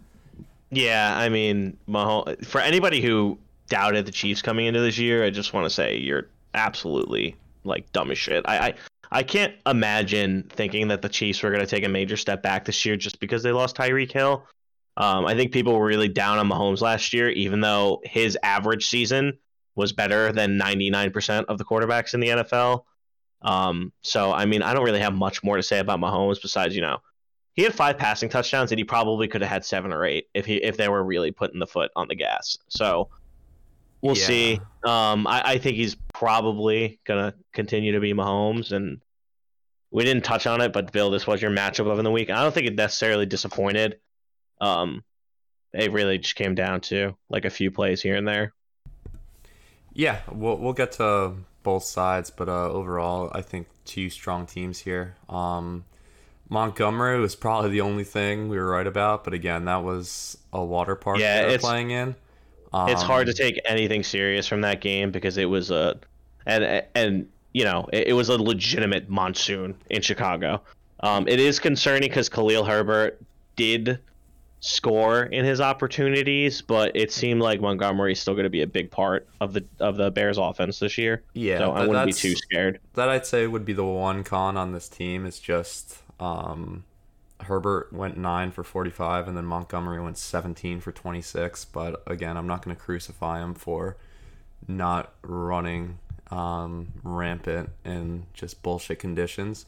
Yeah, 0.70 1.14
I 1.18 1.28
mean, 1.30 1.78
Mahomes, 1.90 2.46
for 2.46 2.62
anybody 2.62 3.02
who 3.02 3.38
doubted 3.68 4.06
the 4.06 4.12
Chiefs 4.12 4.42
coming 4.42 4.66
into 4.68 4.80
this 4.80 4.98
year, 4.98 5.26
I 5.26 5.30
just 5.30 5.54
want 5.54 5.66
to 5.66 5.70
say 5.70 5.98
you're 5.98 6.28
absolutely 6.54 7.36
like 7.64 7.92
dumb 7.92 8.12
as 8.12 8.18
shit. 8.18 8.44
I, 8.48 8.58
I 8.70 8.74
I 9.12 9.24
can't 9.24 9.54
imagine 9.66 10.50
thinking 10.50 10.88
that 10.88 11.02
the 11.02 11.10
Chiefs 11.10 11.44
were 11.44 11.50
going 11.50 11.62
to 11.62 11.68
take 11.68 11.84
a 11.84 11.90
major 11.90 12.16
step 12.16 12.42
back 12.42 12.66
this 12.66 12.86
year 12.86 12.96
just 12.96 13.20
because 13.20 13.44
they 13.44 13.52
lost 13.52 13.76
Tyreek 13.76 14.12
Hill. 14.12 14.46
Um, 14.96 15.26
I 15.26 15.36
think 15.36 15.52
people 15.52 15.78
were 15.78 15.86
really 15.86 16.08
down 16.08 16.38
on 16.38 16.48
Mahomes 16.48 16.82
last 16.82 17.14
year, 17.14 17.30
even 17.30 17.60
though 17.60 18.02
his 18.04 18.38
average 18.42 18.88
season 18.88 19.38
was 19.76 19.94
better 19.94 20.32
than 20.32 20.60
99% 20.60 21.46
of 21.46 21.58
the 21.58 21.66
quarterbacks 21.66 22.14
in 22.14 22.20
the 22.20 22.28
NFL. 22.28 22.84
Um, 23.42 23.92
so, 24.02 24.32
I 24.32 24.46
mean, 24.46 24.62
I 24.62 24.74
don't 24.74 24.84
really 24.84 25.00
have 25.00 25.14
much 25.14 25.44
more 25.44 25.58
to 25.58 25.64
say 25.64 25.80
about 25.80 26.00
Mahomes 26.00 26.42
besides, 26.42 26.76
you 26.76 26.82
know, 26.82 27.00
he 27.54 27.64
had 27.64 27.74
five 27.74 27.98
passing 27.98 28.30
touchdowns 28.30 28.72
and 28.72 28.80
he 28.80 28.84
probably 28.84 29.28
could 29.28 29.42
have 29.42 29.50
had 29.50 29.66
seven 29.66 29.92
or 29.92 30.06
eight 30.06 30.28
if 30.34 30.46
he 30.46 30.56
if 30.56 30.78
they 30.78 30.88
were 30.88 31.04
really 31.04 31.32
putting 31.32 31.60
the 31.60 31.68
foot 31.68 31.92
on 31.96 32.08
the 32.08 32.16
gas. 32.16 32.58
So 32.70 33.10
we'll 34.02 34.18
Yeah. 34.18 34.26
see. 34.26 34.60
Um, 34.84 35.28
I, 35.28 35.42
I 35.46 35.58
think 35.58 35.76
he's 35.78 35.96
probably 36.14 37.00
gonna 37.06 37.34
continue 37.54 37.94
to 37.94 38.00
be 38.00 38.14
Mahomes, 38.14 38.72
and 38.72 39.02
we 39.92 40.04
didn't 40.04 40.24
touch 40.24 40.48
on 40.48 40.62
it, 40.62 40.74
but 40.74 40.92
Bill, 40.92 41.10
this 41.12 41.28
was 41.28 41.42
your 41.42 41.52
matchup 41.52 41.92
of 41.92 42.00
in 42.00 42.06
the 42.06 42.12
week. 42.12 42.30
I 42.30 42.42
don't 42.42 42.54
think 42.54 42.68
it 42.68 42.76
necessarily 42.76 43.26
disappointed. 43.26 44.00
Um, 44.60 45.04
it 45.74 45.92
really 45.92 46.18
just 46.18 46.36
came 46.36 46.56
down 46.56 46.82
to 46.82 47.16
like 47.30 47.46
a 47.46 47.50
few 47.50 47.72
plays 47.72 48.02
here 48.02 48.16
and 48.16 48.28
there. 48.28 48.54
Yeah, 49.94 50.22
we'll 50.32 50.58
we'll 50.58 50.74
get 50.74 50.94
to 50.94 51.34
both 51.64 51.84
sides, 51.84 52.32
but 52.32 52.50
uh, 52.50 52.70
overall, 52.70 53.30
I 53.34 53.42
think 53.42 53.68
two 53.86 54.10
strong 54.10 54.46
teams 54.46 54.80
here. 54.80 55.16
Um, 55.30 55.86
Montgomery 56.50 57.20
was 57.20 57.36
probably 57.36 57.72
the 57.72 57.82
only 57.82 58.04
thing 58.04 58.50
we 58.50 58.58
were 58.58 58.70
right 58.70 58.88
about, 58.88 59.24
but 59.24 59.34
again, 59.34 59.66
that 59.66 59.84
was 59.84 60.38
a 60.52 60.64
water 60.64 60.96
park 60.96 61.20
Yeah, 61.20 61.46
they 61.46 61.54
were 61.54 61.60
playing 61.60 61.92
in. 61.92 62.16
It's 62.74 63.02
hard 63.02 63.28
to 63.28 63.32
Um, 63.32 63.38
take 63.38 63.62
anything 63.66 64.04
serious 64.04 64.48
from 64.48 64.62
that 64.62 64.82
game 64.82 65.12
because 65.12 65.38
it 65.38 65.46
was 65.46 65.72
a 65.72 65.98
and 66.46 66.84
and 66.96 67.28
you 67.54 67.64
know 67.66 67.88
it, 67.92 68.10
it 68.10 68.14
was 68.14 68.30
a 68.30 68.42
legitimate 68.42 69.10
monsoon 69.10 69.76
in 69.90 70.02
Chicago. 70.02 70.62
Um, 71.02 71.28
it 71.28 71.40
is 71.40 71.60
concerning 71.60 72.10
because 72.10 72.30
Khalil 72.30 72.64
Herbert 72.64 73.20
did 73.56 74.00
score 74.64 75.24
in 75.24 75.44
his 75.44 75.60
opportunities, 75.60 76.62
but 76.62 76.96
it 76.96 77.12
seemed 77.12 77.42
like 77.42 77.60
Montgomery 77.60 78.12
is 78.12 78.20
still 78.20 78.36
going 78.36 78.44
to 78.44 78.50
be 78.50 78.62
a 78.62 78.68
big 78.68 78.92
part 78.92 79.28
of 79.42 79.54
the 79.54 79.66
of 79.80 79.98
the 79.98 80.12
Bears 80.12 80.38
offense 80.38 80.80
this 80.80 80.98
year. 80.98 81.24
Yeah, 81.34 81.58
so 81.58 81.72
I 81.72 81.86
wouldn't 81.88 82.06
be 82.06 82.14
too 82.14 82.36
scared. 82.36 82.80
that 82.94 83.10
I'd 83.10 83.26
say 83.26 83.48
would 83.48 83.66
be 83.66 83.74
the 83.74 83.84
one 83.84 84.24
con 84.24 84.56
on 84.58 84.72
this 84.72 84.88
team 84.88 85.26
is 85.26 85.40
just 85.40 85.98
um, 86.20 86.84
Herbert 87.44 87.92
went 87.92 88.18
nine 88.18 88.52
for 88.52 88.64
forty-five, 88.64 89.28
and 89.28 89.36
then 89.36 89.46
Montgomery 89.46 90.02
went 90.02 90.18
seventeen 90.18 90.80
for 90.80 90.92
twenty-six. 90.92 91.66
But 91.66 92.02
again, 92.08 92.38
I'm 92.38 92.48
not 92.48 92.64
going 92.64 92.76
to 92.76 92.82
crucify 92.82 93.40
him 93.42 93.54
for 93.54 93.98
not 94.68 95.14
running 95.24 95.98
um, 96.30 96.90
rampant 97.04 97.70
in 97.84 98.26
just 98.34 98.62
bullshit 98.64 99.00
conditions. 99.00 99.66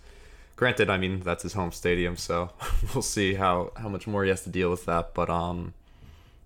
Granted, 0.55 0.89
I 0.89 0.97
mean 0.97 1.21
that's 1.21 1.43
his 1.43 1.53
home 1.53 1.71
stadium, 1.71 2.15
so 2.15 2.51
we'll 2.93 3.01
see 3.01 3.33
how 3.35 3.71
how 3.75 3.89
much 3.89 4.05
more 4.07 4.23
he 4.23 4.29
has 4.29 4.43
to 4.43 4.49
deal 4.49 4.69
with 4.69 4.85
that. 4.85 5.13
But 5.13 5.29
um, 5.29 5.73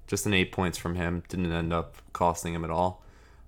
just 0.07 0.25
an 0.25 0.33
eight 0.33 0.51
points 0.51 0.77
from 0.77 0.95
him 0.95 1.23
didn't 1.27 1.51
end 1.51 1.73
up 1.73 1.95
costing 2.13 2.53
him 2.53 2.63
at 2.63 2.71
all. 2.71 3.03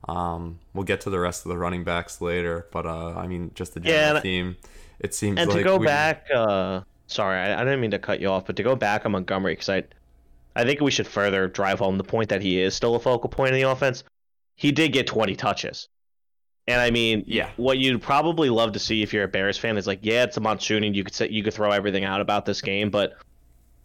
Um, 0.08 0.60
we'll 0.74 0.84
get 0.86 1.02
to 1.02 1.10
the 1.10 1.20
rest 1.20 1.46
of 1.46 1.50
the 1.50 1.58
running 1.58 1.84
backs 1.84 2.22
later, 2.22 2.68
but 2.72 2.86
uh, 2.86 3.14
I 3.18 3.28
mean, 3.28 3.52
just 3.56 3.74
the 3.74 3.80
general 3.80 4.16
Yeah, 4.16 4.20
theme. 4.22 4.58
It 5.00 5.14
seems 5.14 5.40
And 5.40 5.50
like 5.50 5.60
to 5.60 5.64
go 5.64 5.78
we- 5.78 5.86
back, 5.86 6.28
uh, 6.34 6.82
sorry, 7.10 7.38
I, 7.40 7.60
I 7.62 7.64
didn't 7.64 7.82
mean 7.82 7.92
to 7.92 8.00
cut 8.00 8.20
you 8.22 8.30
off, 8.30 8.46
but 8.46 8.56
to 8.56 8.64
go 8.64 8.76
back 8.76 9.06
on 9.06 9.12
Montgomery 9.12 9.54
because 9.54 9.70
I, 9.70 9.84
I 10.56 10.64
think 10.64 10.82
we 10.82 10.92
should 10.92 11.08
further 11.08 11.48
drive 11.48 11.80
home 11.80 11.98
the 11.98 12.04
point 12.04 12.30
that 12.30 12.42
he 12.42 12.62
is 12.62 12.74
still 12.76 12.96
a 12.96 13.00
focal 13.00 13.30
point 13.30 13.54
in 13.54 13.62
the 13.62 13.70
offense. 13.70 14.04
He 14.56 14.72
did 14.72 14.94
get 14.94 15.08
20 15.08 15.36
touches, 15.36 15.88
and 16.68 16.80
I 16.82 16.92
mean, 16.92 17.24
Yeah. 17.28 17.50
what 17.58 17.78
you'd 17.78 18.02
probably 18.02 18.50
love 18.50 18.74
to 18.74 18.80
see 18.80 19.02
if 19.02 19.14
you're 19.14 19.24
a 19.24 19.28
Bears 19.28 19.58
fan 19.58 19.78
is 19.78 19.88
like, 19.88 20.00
yeah, 20.02 20.24
it's 20.24 20.38
a 20.38 20.42
monsoon, 20.42 20.84
and 20.84 20.96
you 20.96 21.04
could 21.04 21.14
say, 21.16 21.30
you 21.30 21.44
could 21.44 21.54
throw 21.54 21.72
everything 21.72 22.04
out 22.04 22.22
about 22.22 22.46
this 22.46 22.62
game, 22.62 22.90
but 22.90 23.14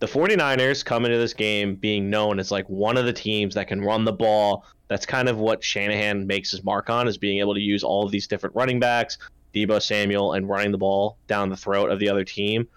the 0.01 0.07
49ers 0.07 0.85
come 0.85 1.05
into 1.05 1.16
this 1.16 1.33
game 1.33 1.77
being 1.77 2.11
known 2.11 2.39
as 2.39 2.51
like 2.51 2.68
one 2.68 2.97
of 2.97 3.07
the 3.07 3.12
teams 3.12 3.55
that 3.55 3.68
can 3.68 3.81
run 3.81 4.05
the 4.05 4.12
ball. 4.12 4.64
That's 4.89 5.07
kind 5.07 5.29
of 5.31 5.39
what 5.39 5.64
Shanahan 5.64 6.27
makes 6.27 6.51
his 6.51 6.62
mark 6.62 6.91
on 6.91 7.09
is 7.09 7.16
being 7.16 7.39
able 7.39 7.55
to 7.55 7.61
use 7.61 7.83
all 7.83 8.05
of 8.05 8.11
these 8.11 8.27
different 8.27 8.55
running 8.55 8.81
backs, 8.81 9.16
Deebo 9.55 9.81
Samuel, 9.81 10.33
and 10.35 10.47
running 10.47 10.72
the 10.72 10.79
ball 10.79 11.16
down 11.27 11.49
the 11.49 11.57
throat 11.57 11.91
of 11.91 12.01
the 12.01 12.09
other 12.11 12.25
team. 12.25 12.68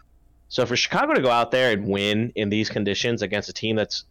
So 0.49 0.65
for 0.65 0.75
Chicago 0.75 1.13
to 1.13 1.21
go 1.21 1.29
out 1.29 1.51
there 1.51 1.71
and 1.71 1.87
win 1.87 2.31
in 2.35 2.49
these 2.49 2.69
conditions 2.69 3.21
against 3.21 3.49
a 3.49 3.53
team 3.53 3.75
that's 3.75 4.05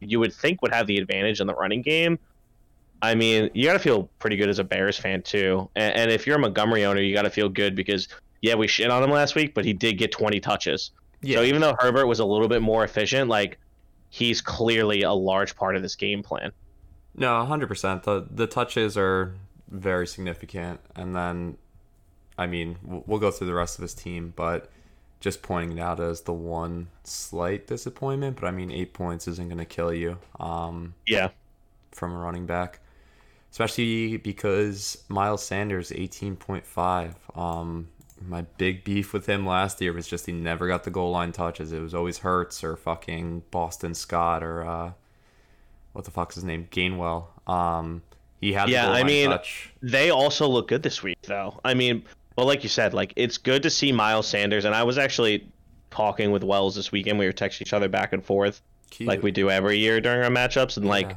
you 0.00 0.18
would 0.20 0.32
think 0.32 0.62
would 0.62 0.72
have 0.72 0.86
the 0.86 0.98
advantage 0.98 1.40
in 1.40 1.46
the 1.46 1.54
running 1.54 1.82
game, 1.82 2.18
I 3.02 3.14
mean, 3.14 3.50
you 3.52 3.64
got 3.64 3.72
to 3.74 3.78
feel 3.78 4.04
pretty 4.18 4.36
good 4.36 4.48
as 4.48 4.58
a 4.58 4.64
Bears 4.64 4.96
fan 4.96 5.22
too. 5.22 5.68
And, 5.74 5.94
and 5.96 6.10
if 6.10 6.26
you're 6.26 6.36
a 6.36 6.38
Montgomery 6.38 6.84
owner, 6.84 7.00
you 7.00 7.14
got 7.14 7.22
to 7.22 7.30
feel 7.30 7.48
good 7.48 7.74
because 7.74 8.08
yeah, 8.40 8.54
we 8.54 8.68
shit 8.68 8.90
on 8.90 9.02
him 9.02 9.10
last 9.10 9.34
week, 9.34 9.54
but 9.54 9.64
he 9.64 9.72
did 9.72 9.98
get 9.98 10.12
20 10.12 10.40
touches. 10.40 10.92
Yeah. 11.20 11.38
So 11.38 11.42
even 11.44 11.60
though 11.60 11.76
Herbert 11.78 12.06
was 12.06 12.20
a 12.20 12.24
little 12.24 12.48
bit 12.48 12.62
more 12.62 12.84
efficient, 12.84 13.28
like 13.28 13.58
he's 14.10 14.40
clearly 14.40 15.02
a 15.02 15.12
large 15.12 15.56
part 15.56 15.76
of 15.76 15.82
this 15.82 15.96
game 15.96 16.22
plan. 16.22 16.52
No, 17.14 17.28
100%. 17.28 18.02
The 18.04 18.26
the 18.30 18.46
touches 18.46 18.96
are 18.96 19.34
very 19.68 20.06
significant 20.06 20.80
and 20.94 21.14
then 21.14 21.56
I 22.38 22.46
mean, 22.46 22.78
we'll 22.82 23.20
go 23.20 23.30
through 23.30 23.48
the 23.48 23.54
rest 23.54 23.78
of 23.78 23.82
his 23.82 23.94
team, 23.94 24.32
but 24.34 24.70
just 25.22 25.40
pointing 25.40 25.78
it 25.78 25.80
out 25.80 26.00
as 26.00 26.22
the 26.22 26.32
one 26.34 26.88
slight 27.04 27.66
disappointment, 27.66 28.38
but 28.38 28.46
I 28.46 28.50
mean, 28.50 28.70
8 28.70 28.92
points 28.92 29.26
isn't 29.28 29.48
going 29.48 29.58
to 29.58 29.64
kill 29.64 29.94
you. 29.94 30.18
Um 30.38 30.94
Yeah. 31.06 31.30
From 31.92 32.12
a 32.12 32.18
running 32.18 32.44
back 32.44 32.80
especially 33.52 34.16
because 34.16 35.04
Miles 35.08 35.44
Sanders 35.44 35.90
18.5. 35.90 37.38
Um, 37.38 37.88
my 38.26 38.42
big 38.56 38.82
beef 38.82 39.12
with 39.12 39.26
him 39.26 39.46
last 39.46 39.80
year 39.80 39.92
was 39.92 40.08
just 40.08 40.26
he 40.26 40.32
never 40.32 40.66
got 40.66 40.84
the 40.84 40.90
goal 40.90 41.10
line 41.10 41.32
touches. 41.32 41.70
It 41.70 41.80
was 41.80 41.94
always 41.94 42.18
Hurts 42.18 42.64
or 42.64 42.76
fucking 42.76 43.42
Boston 43.50 43.94
Scott 43.94 44.42
or 44.42 44.64
uh, 44.64 44.92
what 45.92 46.06
the 46.06 46.10
fuck's 46.10 46.36
his 46.36 46.44
name 46.44 46.66
Gainwell. 46.70 47.26
Um, 47.46 48.02
he 48.40 48.54
had 48.54 48.70
yeah. 48.70 48.90
I 48.90 49.04
mean, 49.04 49.28
touch. 49.28 49.72
they 49.82 50.10
also 50.10 50.48
look 50.48 50.68
good 50.68 50.82
this 50.82 51.02
week 51.02 51.18
though. 51.22 51.60
I 51.64 51.74
mean, 51.74 52.04
well, 52.36 52.46
like 52.46 52.62
you 52.62 52.68
said, 52.68 52.94
like 52.94 53.12
it's 53.16 53.38
good 53.38 53.62
to 53.64 53.70
see 53.70 53.92
Miles 53.92 54.26
Sanders, 54.26 54.64
and 54.64 54.74
I 54.74 54.82
was 54.82 54.98
actually 54.98 55.48
talking 55.90 56.30
with 56.30 56.42
Wells 56.42 56.74
this 56.74 56.90
weekend. 56.90 57.18
We 57.18 57.26
were 57.26 57.32
texting 57.32 57.62
each 57.62 57.72
other 57.72 57.88
back 57.88 58.12
and 58.12 58.24
forth 58.24 58.62
Cute. 58.90 59.08
like 59.08 59.22
we 59.22 59.30
do 59.30 59.50
every 59.50 59.78
year 59.78 60.00
during 60.00 60.22
our 60.22 60.30
matchups, 60.30 60.76
and 60.76 60.86
yeah. 60.86 60.92
like 60.92 61.16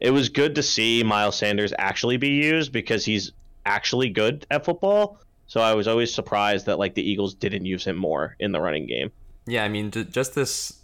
it 0.00 0.10
was 0.10 0.28
good 0.28 0.54
to 0.56 0.62
see 0.62 1.02
Miles 1.02 1.36
Sanders 1.36 1.72
actually 1.78 2.16
be 2.16 2.30
used 2.30 2.72
because 2.72 3.04
he's 3.04 3.32
actually 3.64 4.10
good 4.10 4.46
at 4.50 4.64
football. 4.64 5.18
So 5.48 5.60
I 5.60 5.74
was 5.74 5.86
always 5.86 6.12
surprised 6.12 6.66
that 6.66 6.78
like 6.78 6.94
the 6.94 7.08
Eagles 7.08 7.34
didn't 7.34 7.64
use 7.64 7.84
him 7.84 7.96
more 7.96 8.36
in 8.40 8.52
the 8.52 8.60
running 8.60 8.86
game. 8.86 9.12
Yeah, 9.46 9.64
I 9.64 9.68
mean, 9.68 9.90
just 9.90 10.34
this 10.34 10.80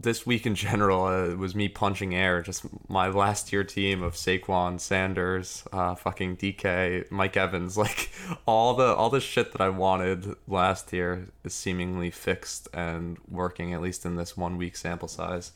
this 0.00 0.24
week 0.24 0.46
in 0.46 0.54
general 0.54 1.04
uh, 1.04 1.34
was 1.34 1.54
me 1.54 1.68
punching 1.68 2.14
air. 2.14 2.40
Just 2.40 2.64
my 2.88 3.08
last 3.08 3.52
year 3.52 3.64
team 3.64 4.02
of 4.02 4.14
Saquon, 4.14 4.78
Sanders, 4.78 5.64
uh, 5.72 5.94
fucking 5.94 6.36
DK, 6.36 7.10
Mike 7.10 7.36
Evans, 7.36 7.76
like 7.76 8.10
all 8.46 8.74
the 8.74 8.94
all 8.94 9.10
the 9.10 9.20
shit 9.20 9.52
that 9.52 9.60
I 9.60 9.68
wanted 9.68 10.36
last 10.46 10.92
year 10.92 11.26
is 11.44 11.54
seemingly 11.54 12.10
fixed 12.10 12.68
and 12.72 13.18
working 13.28 13.74
at 13.74 13.82
least 13.82 14.06
in 14.06 14.16
this 14.16 14.36
one 14.36 14.56
week 14.56 14.76
sample 14.76 15.08
size. 15.08 15.52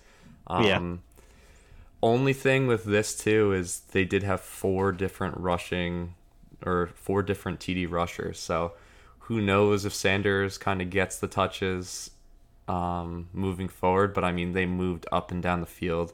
Um, 0.48 0.64
yeah. 0.64 0.96
Only 2.02 2.32
thing 2.32 2.66
with 2.66 2.84
this 2.84 3.16
too 3.16 3.52
is 3.52 3.80
they 3.92 4.04
did 4.04 4.24
have 4.24 4.40
four 4.40 4.90
different 4.90 5.38
rushing 5.38 6.14
or 6.66 6.90
four 6.94 7.22
different 7.22 7.60
TD 7.60 7.88
rushers. 7.88 8.40
So 8.40 8.72
who 9.20 9.40
knows 9.40 9.84
if 9.84 9.94
Sanders 9.94 10.58
kind 10.58 10.82
of 10.82 10.90
gets 10.90 11.18
the 11.18 11.28
touches 11.28 12.10
um, 12.68 13.28
moving 13.32 13.68
forward. 13.68 14.14
But 14.14 14.24
I 14.24 14.32
mean, 14.32 14.52
they 14.52 14.66
moved 14.66 15.06
up 15.12 15.30
and 15.30 15.42
down 15.42 15.60
the 15.60 15.66
field, 15.66 16.12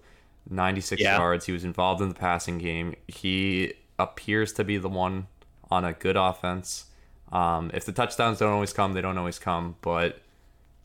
96 0.49 1.01
yeah. 1.01 1.19
yards. 1.19 1.47
He 1.47 1.53
was 1.53 1.65
involved 1.65 2.01
in 2.03 2.09
the 2.09 2.15
passing 2.15 2.59
game. 2.59 2.95
He 3.07 3.75
appears 3.99 4.53
to 4.55 4.65
be 4.65 4.79
the 4.79 4.89
one 4.89 5.27
on 5.71 5.85
a 5.85 5.93
good 5.93 6.17
offense. 6.17 6.87
Um, 7.31 7.71
if 7.75 7.85
the 7.85 7.93
touchdowns 7.93 8.39
don't 8.39 8.53
always 8.53 8.73
come, 8.73 8.95
they 8.95 9.01
don't 9.01 9.19
always 9.19 9.39
come. 9.39 9.77
But 9.83 10.21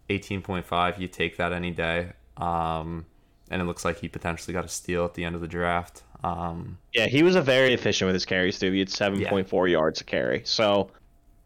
18.5, 0.09 0.99
you 0.99 1.07
take 1.07 1.37
that 1.37 1.53
any 1.53 1.71
day. 1.71 2.13
Um, 2.37 3.05
and 3.49 3.61
it 3.61 3.65
looks 3.65 3.85
like 3.85 3.99
he 3.99 4.07
potentially 4.07 4.53
got 4.53 4.65
a 4.65 4.69
steal 4.69 5.05
at 5.05 5.13
the 5.13 5.23
end 5.23 5.35
of 5.35 5.41
the 5.41 5.47
draft. 5.47 6.03
Um, 6.23 6.77
yeah, 6.93 7.07
he 7.07 7.21
was 7.21 7.35
a 7.35 7.41
very 7.41 7.73
efficient 7.73 8.07
with 8.07 8.15
his 8.15 8.25
carries 8.25 8.57
too. 8.57 8.71
He 8.71 8.79
had 8.79 8.87
7.4 8.87 9.67
yeah. 9.67 9.71
yards 9.71 10.01
a 10.01 10.03
carry. 10.03 10.41
So, 10.45 10.89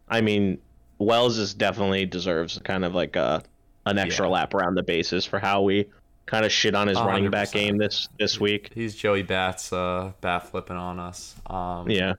I 0.08 0.20
mean, 0.20 0.58
Wells 0.98 1.38
is 1.38 1.54
definitely 1.54 2.06
deserves 2.06 2.58
kind 2.64 2.84
of 2.84 2.94
like 2.94 3.16
a 3.16 3.42
an 3.88 3.98
extra 3.98 4.26
yeah. 4.26 4.32
lap 4.32 4.54
around 4.54 4.74
the 4.74 4.82
bases 4.82 5.24
for 5.24 5.38
how 5.38 5.62
we 5.62 5.86
kind 6.26 6.44
of 6.44 6.52
shit 6.52 6.74
on 6.74 6.88
his 6.88 6.98
100%. 6.98 7.06
running 7.06 7.30
back 7.30 7.52
game 7.52 7.78
this 7.78 8.08
this 8.18 8.38
week. 8.38 8.70
He's 8.74 8.94
Joey 8.94 9.22
Bats 9.22 9.72
uh, 9.72 10.12
bat 10.20 10.48
flipping 10.48 10.76
on 10.76 11.00
us. 11.00 11.34
Um, 11.46 11.90
yeah. 11.90 12.14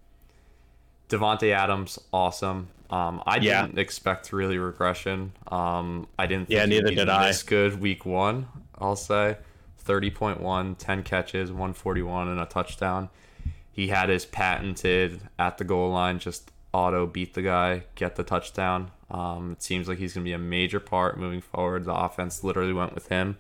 Davante 1.10 1.52
Adams, 1.54 1.98
awesome. 2.12 2.68
Um, 2.90 3.22
I 3.26 3.38
yeah. 3.38 3.66
didn't 3.66 3.80
expect 3.80 4.34
really 4.34 4.58
regression. 4.58 5.32
Um, 5.48 6.08
I 6.18 6.28
didn't. 6.28 6.50
yeah, 6.50 6.66
neither 6.66 6.90
did 6.90 7.10
I. 7.10 7.28
This 7.28 7.44
good 7.44 7.80
week 7.80 8.06
one, 8.06 8.48
I'll 8.78 8.96
say. 8.96 9.38
30.1, 9.86 10.76
10 10.78 11.04
catches, 11.04 11.52
141, 11.52 12.28
and 12.28 12.40
a 12.40 12.46
touchdown. 12.46 13.10
He 13.72 13.88
had 13.88 14.10
his 14.10 14.26
patented 14.26 15.22
at 15.40 15.58
the 15.58 15.64
goal 15.64 15.92
line, 15.92 16.20
just 16.20 16.52
auto 16.74 17.08
beat 17.08 17.34
the 17.34 17.42
guy, 17.42 17.84
get 17.96 18.16
the 18.16 18.24
touchdown. 18.24 18.92
Um, 19.12 19.54
it 19.54 19.64
seems 19.64 19.88
like 19.88 19.98
he's 19.98 20.14
going 20.14 20.24
to 20.24 20.30
be 20.30 20.34
a 20.34 20.38
major 20.38 20.80
part 20.80 21.20
moving 21.20 21.42
forward. 21.42 21.86
The 21.86 21.94
offense 21.94 22.44
literally 22.44 22.74
went 22.74 22.94
with 22.94 23.08
him. 23.08 23.38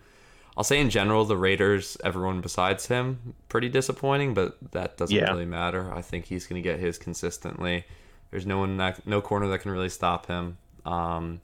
I'll 0.57 0.63
say 0.63 0.81
in 0.81 0.89
general, 0.89 1.23
the 1.25 1.37
Raiders, 1.37 1.95
everyone 2.03 2.41
besides 2.41 2.87
him, 2.87 3.35
pretty 3.47 3.69
disappointing, 3.69 4.33
but 4.33 4.57
that 4.71 4.97
doesn't 4.97 5.15
yeah. 5.15 5.29
really 5.29 5.45
matter. 5.45 5.93
I 5.93 6.01
think 6.01 6.25
he's 6.25 6.47
going 6.47 6.61
to 6.61 6.67
get 6.67 6.79
his 6.79 6.97
consistently. 6.97 7.85
There's 8.31 8.45
no 8.45 8.57
one 8.57 8.77
that, 8.77 9.07
no 9.07 9.21
corner 9.21 9.47
that 9.47 9.59
can 9.59 9.71
really 9.71 9.89
stop 9.89 10.25
him. 10.25 10.57
Um, 10.85 11.41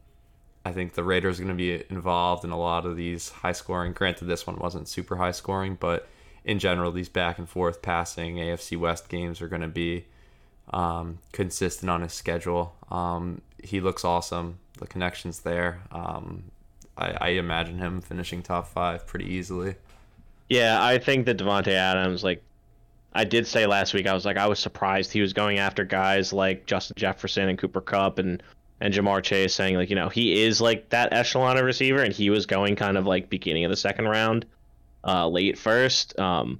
I 0.65 0.71
think 0.71 0.93
the 0.93 1.03
Raiders 1.03 1.39
are 1.39 1.43
going 1.43 1.55
to 1.55 1.57
be 1.57 1.83
involved 1.89 2.43
in 2.43 2.49
a 2.49 2.57
lot 2.57 2.85
of 2.85 2.97
these 2.97 3.29
high 3.29 3.51
scoring. 3.51 3.93
Granted, 3.93 4.25
this 4.25 4.47
one 4.47 4.57
wasn't 4.57 4.87
super 4.87 5.15
high 5.15 5.31
scoring, 5.31 5.77
but 5.79 6.09
in 6.43 6.59
general, 6.59 6.91
these 6.91 7.09
back 7.09 7.37
and 7.37 7.47
forth 7.47 7.81
passing 7.81 8.35
AFC 8.35 8.77
West 8.77 9.07
games 9.07 9.41
are 9.41 9.47
going 9.47 9.61
to 9.61 9.67
be 9.67 10.05
um, 10.71 11.19
consistent 11.31 11.89
on 11.89 12.01
his 12.01 12.13
schedule. 12.13 12.75
Um, 12.89 13.41
he 13.65 13.81
looks 13.81 14.05
awesome. 14.05 14.59
The 14.79 14.87
connection's 14.87 15.39
there. 15.39 15.81
Um, 15.91 16.43
I, 16.97 17.17
I, 17.19 17.27
imagine 17.29 17.77
him 17.77 18.01
finishing 18.01 18.41
top 18.41 18.67
five 18.67 19.05
pretty 19.05 19.25
easily. 19.25 19.75
Yeah, 20.49 20.83
I 20.83 20.97
think 20.97 21.25
that 21.25 21.37
Davante 21.37 21.71
Adams, 21.73 22.23
like 22.23 22.41
I 23.13 23.23
did 23.23 23.47
say 23.47 23.65
last 23.65 23.93
week, 23.93 24.07
I 24.07 24.13
was 24.13 24.25
like 24.25 24.37
I 24.37 24.47
was 24.47 24.59
surprised 24.59 25.11
he 25.11 25.21
was 25.21 25.33
going 25.33 25.59
after 25.59 25.83
guys 25.83 26.31
like 26.31 26.65
Justin 26.65 26.95
Jefferson 26.97 27.49
and 27.49 27.57
Cooper 27.57 27.81
Kupp 27.81 28.19
and 28.19 28.41
and 28.81 28.93
Ja'Marr 28.93 29.23
Chase 29.23 29.55
saying 29.55 29.75
like 29.75 29.89
you 29.89 29.95
know 29.95 30.09
he 30.09 30.43
is 30.43 30.61
like 30.61 30.89
that 30.89 31.13
echelon 31.13 31.57
of 31.57 31.65
receiver, 31.65 32.01
and 32.01 32.13
he 32.13 32.29
was 32.29 32.45
going 32.45 32.75
kind 32.75 32.97
of 32.97 33.05
like 33.05 33.29
beginning 33.29 33.65
of 33.65 33.71
the 33.71 33.77
second 33.77 34.05
round, 34.05 34.45
uh, 35.03 35.27
late 35.27 35.57
first. 35.57 36.17
Um, 36.19 36.59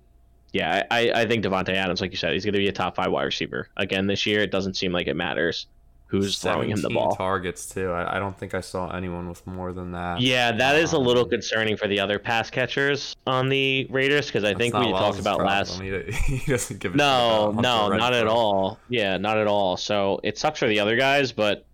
yeah, 0.52 0.84
I, 0.90 1.12
I 1.14 1.26
think 1.26 1.44
Davante 1.44 1.74
Adams, 1.74 2.00
like 2.00 2.12
you 2.12 2.18
said, 2.18 2.32
he's 2.32 2.46
going 2.46 2.54
to 2.54 2.60
be 2.60 2.70
a 2.70 2.72
top 2.72 2.96
five 2.96 3.12
wide 3.12 3.26
receiver 3.26 3.68
again 3.76 4.08
this 4.08 4.26
year. 4.26 4.40
It 4.40 4.52
doesn't 4.52 4.78
seem 4.78 4.94
like 4.94 5.08
it 5.08 5.16
matters 5.16 5.68
who's 6.08 6.38
throwing 6.38 6.70
him 6.70 6.82
the 6.82 6.90
ball. 6.90 7.16
Targets 7.16 7.66
too. 7.66 7.92
I, 7.92 8.18
I, 8.18 8.20
don't 8.20 8.38
think 8.38 8.54
I 8.54 8.62
saw 8.62 8.90
anyone 8.96 9.28
with 9.28 9.46
more 9.48 9.74
than 9.74 9.92
that. 9.94 10.22
Yeah, 10.22 10.52
that 10.52 10.76
um, 10.76 10.82
is 10.82 10.94
a 10.94 11.00
little 11.00 11.24
um, 11.24 11.30
concerning 11.30 11.78
for 11.78 11.88
the 11.88 12.00
other 12.00 12.20
pass 12.20 12.50
catchers 12.50 13.16
on 13.26 13.50
the 13.50 13.88
Raiders 13.90 14.28
because 14.28 14.44
I 14.44 14.54
think 14.54 14.74
we 14.76 14.92
talked 14.92 15.20
about 15.20 15.40
last. 15.40 15.82
He, 15.82 16.02
he 16.38 16.52
doesn't 16.52 16.80
give. 16.80 16.96
No, 16.96 17.52
no, 17.52 17.90
not 17.90 18.14
at 18.14 18.28
all. 18.28 18.80
Yeah, 18.90 19.18
not 19.18 19.38
at 19.38 19.48
all. 19.48 19.78
So 19.78 20.20
it 20.24 20.38
sucks 20.38 20.60
for 20.60 20.68
the 20.68 20.80
other 20.80 20.96
guys, 20.96 21.32
but 21.32 21.66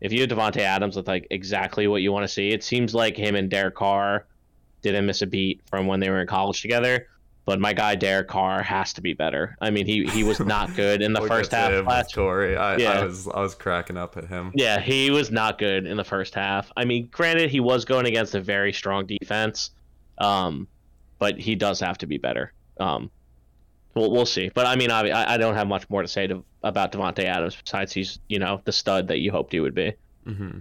if 0.00 0.12
you 0.12 0.20
have 0.20 0.30
Davante 0.30 0.58
Adams 0.58 0.96
with 0.96 1.08
like 1.08 1.26
exactly 1.30 1.86
what 1.86 2.02
you 2.02 2.12
want 2.12 2.24
to 2.24 2.28
see, 2.28 2.50
it 2.50 2.62
seems 2.62 2.94
like 2.94 3.16
him 3.16 3.34
and 3.34 3.50
Derek 3.50 3.74
Carr 3.74 4.26
didn't 4.82 5.06
miss 5.06 5.22
a 5.22 5.26
beat 5.26 5.60
from 5.66 5.86
when 5.86 6.00
they 6.00 6.10
were 6.10 6.20
in 6.20 6.26
college 6.26 6.62
together. 6.62 7.08
But 7.48 7.60
my 7.60 7.72
guy 7.72 7.94
Derek 7.94 8.28
Carr 8.28 8.62
has 8.62 8.92
to 8.92 9.00
be 9.00 9.14
better. 9.14 9.56
I 9.58 9.70
mean, 9.70 9.86
he 9.86 10.04
he 10.04 10.22
was 10.22 10.38
not 10.38 10.76
good 10.76 11.00
in 11.00 11.14
the 11.14 11.20
we'll 11.22 11.30
first 11.30 11.52
half. 11.52 11.86
Last 11.86 12.14
Corey, 12.14 12.58
I, 12.58 12.76
yeah. 12.76 13.00
I 13.00 13.04
was 13.06 13.26
I 13.26 13.40
was 13.40 13.54
cracking 13.54 13.96
up 13.96 14.18
at 14.18 14.26
him. 14.26 14.52
Yeah, 14.54 14.78
he 14.78 15.10
was 15.10 15.30
not 15.30 15.56
good 15.56 15.86
in 15.86 15.96
the 15.96 16.04
first 16.04 16.34
half. 16.34 16.70
I 16.76 16.84
mean, 16.84 17.08
granted, 17.10 17.48
he 17.48 17.60
was 17.60 17.86
going 17.86 18.04
against 18.04 18.34
a 18.34 18.40
very 18.42 18.74
strong 18.74 19.06
defense, 19.06 19.70
um, 20.18 20.68
but 21.18 21.38
he 21.38 21.54
does 21.54 21.80
have 21.80 21.96
to 21.96 22.06
be 22.06 22.18
better. 22.18 22.52
Um, 22.78 23.10
we'll, 23.94 24.10
we'll 24.10 24.26
see. 24.26 24.50
But 24.52 24.66
I 24.66 24.76
mean, 24.76 24.90
I, 24.90 25.32
I 25.32 25.38
don't 25.38 25.54
have 25.54 25.68
much 25.68 25.88
more 25.88 26.02
to 26.02 26.08
say 26.08 26.26
to, 26.26 26.44
about 26.62 26.92
Davante 26.92 27.24
Adams 27.24 27.56
besides 27.56 27.94
he's 27.94 28.18
you 28.28 28.40
know 28.40 28.60
the 28.66 28.72
stud 28.72 29.08
that 29.08 29.20
you 29.20 29.30
hoped 29.30 29.54
he 29.54 29.60
would 29.60 29.74
be. 29.74 29.94
Mm-hmm. 30.26 30.58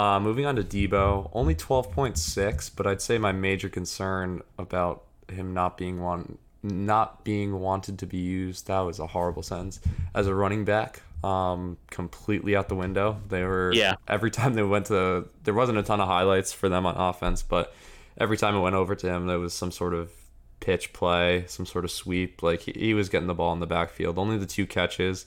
Uh, 0.00 0.20
moving 0.20 0.46
on 0.46 0.56
to 0.56 0.62
Deebo, 0.62 1.28
only 1.34 1.54
twelve 1.54 1.92
point 1.92 2.16
six, 2.16 2.70
but 2.70 2.86
I'd 2.86 3.02
say 3.02 3.18
my 3.18 3.32
major 3.32 3.68
concern 3.68 4.40
about 4.56 5.04
him 5.32 5.54
not 5.54 5.76
being 5.76 6.00
one 6.00 6.38
not 6.62 7.24
being 7.24 7.58
wanted 7.58 7.98
to 7.98 8.06
be 8.06 8.18
used 8.18 8.68
that 8.68 8.80
was 8.80 8.98
a 8.98 9.06
horrible 9.06 9.42
sentence 9.42 9.80
as 10.14 10.26
a 10.26 10.34
running 10.34 10.64
back 10.64 11.02
um 11.24 11.76
completely 11.90 12.54
out 12.54 12.68
the 12.68 12.74
window 12.74 13.20
they 13.28 13.42
were 13.42 13.72
yeah 13.74 13.94
every 14.08 14.30
time 14.30 14.54
they 14.54 14.62
went 14.62 14.86
to 14.86 15.28
there 15.44 15.54
wasn't 15.54 15.76
a 15.76 15.82
ton 15.82 16.00
of 16.00 16.06
highlights 16.06 16.52
for 16.52 16.68
them 16.68 16.86
on 16.86 16.96
offense 16.96 17.42
but 17.42 17.74
every 18.18 18.36
time 18.36 18.54
it 18.54 18.60
went 18.60 18.74
over 18.74 18.94
to 18.94 19.08
him, 19.08 19.26
there 19.26 19.38
was 19.38 19.54
some 19.54 19.70
sort 19.70 19.94
of 19.94 20.10
pitch 20.60 20.92
play, 20.92 21.44
some 21.48 21.66
sort 21.66 21.84
of 21.84 21.90
sweep. 21.90 22.42
Like 22.42 22.60
he, 22.60 22.72
he 22.72 22.94
was 22.94 23.08
getting 23.08 23.28
the 23.28 23.34
ball 23.34 23.52
in 23.52 23.60
the 23.60 23.66
backfield. 23.66 24.18
Only 24.18 24.38
the 24.38 24.46
two 24.46 24.66
catches. 24.66 25.26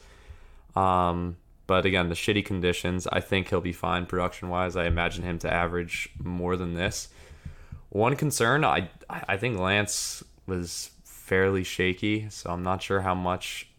Um, 0.75 1.37
but 1.67 1.85
again, 1.85 2.09
the 2.09 2.15
shitty 2.15 2.45
conditions, 2.45 3.07
I 3.07 3.21
think 3.21 3.49
he'll 3.49 3.61
be 3.61 3.73
fine 3.73 4.05
production 4.05 4.49
wise. 4.49 4.75
I 4.75 4.85
imagine 4.85 5.23
him 5.23 5.39
to 5.39 5.51
average 5.51 6.09
more 6.23 6.55
than 6.55 6.73
this. 6.73 7.09
One 7.95 8.17
concern, 8.17 8.65
I 8.65 8.89
I 9.09 9.37
think 9.37 9.57
Lance 9.57 10.21
was 10.47 10.91
fairly 11.05 11.63
shaky, 11.63 12.29
so 12.29 12.49
I'm 12.49 12.61
not 12.61 12.83
sure 12.83 12.99
how 12.99 13.15
much 13.15 13.69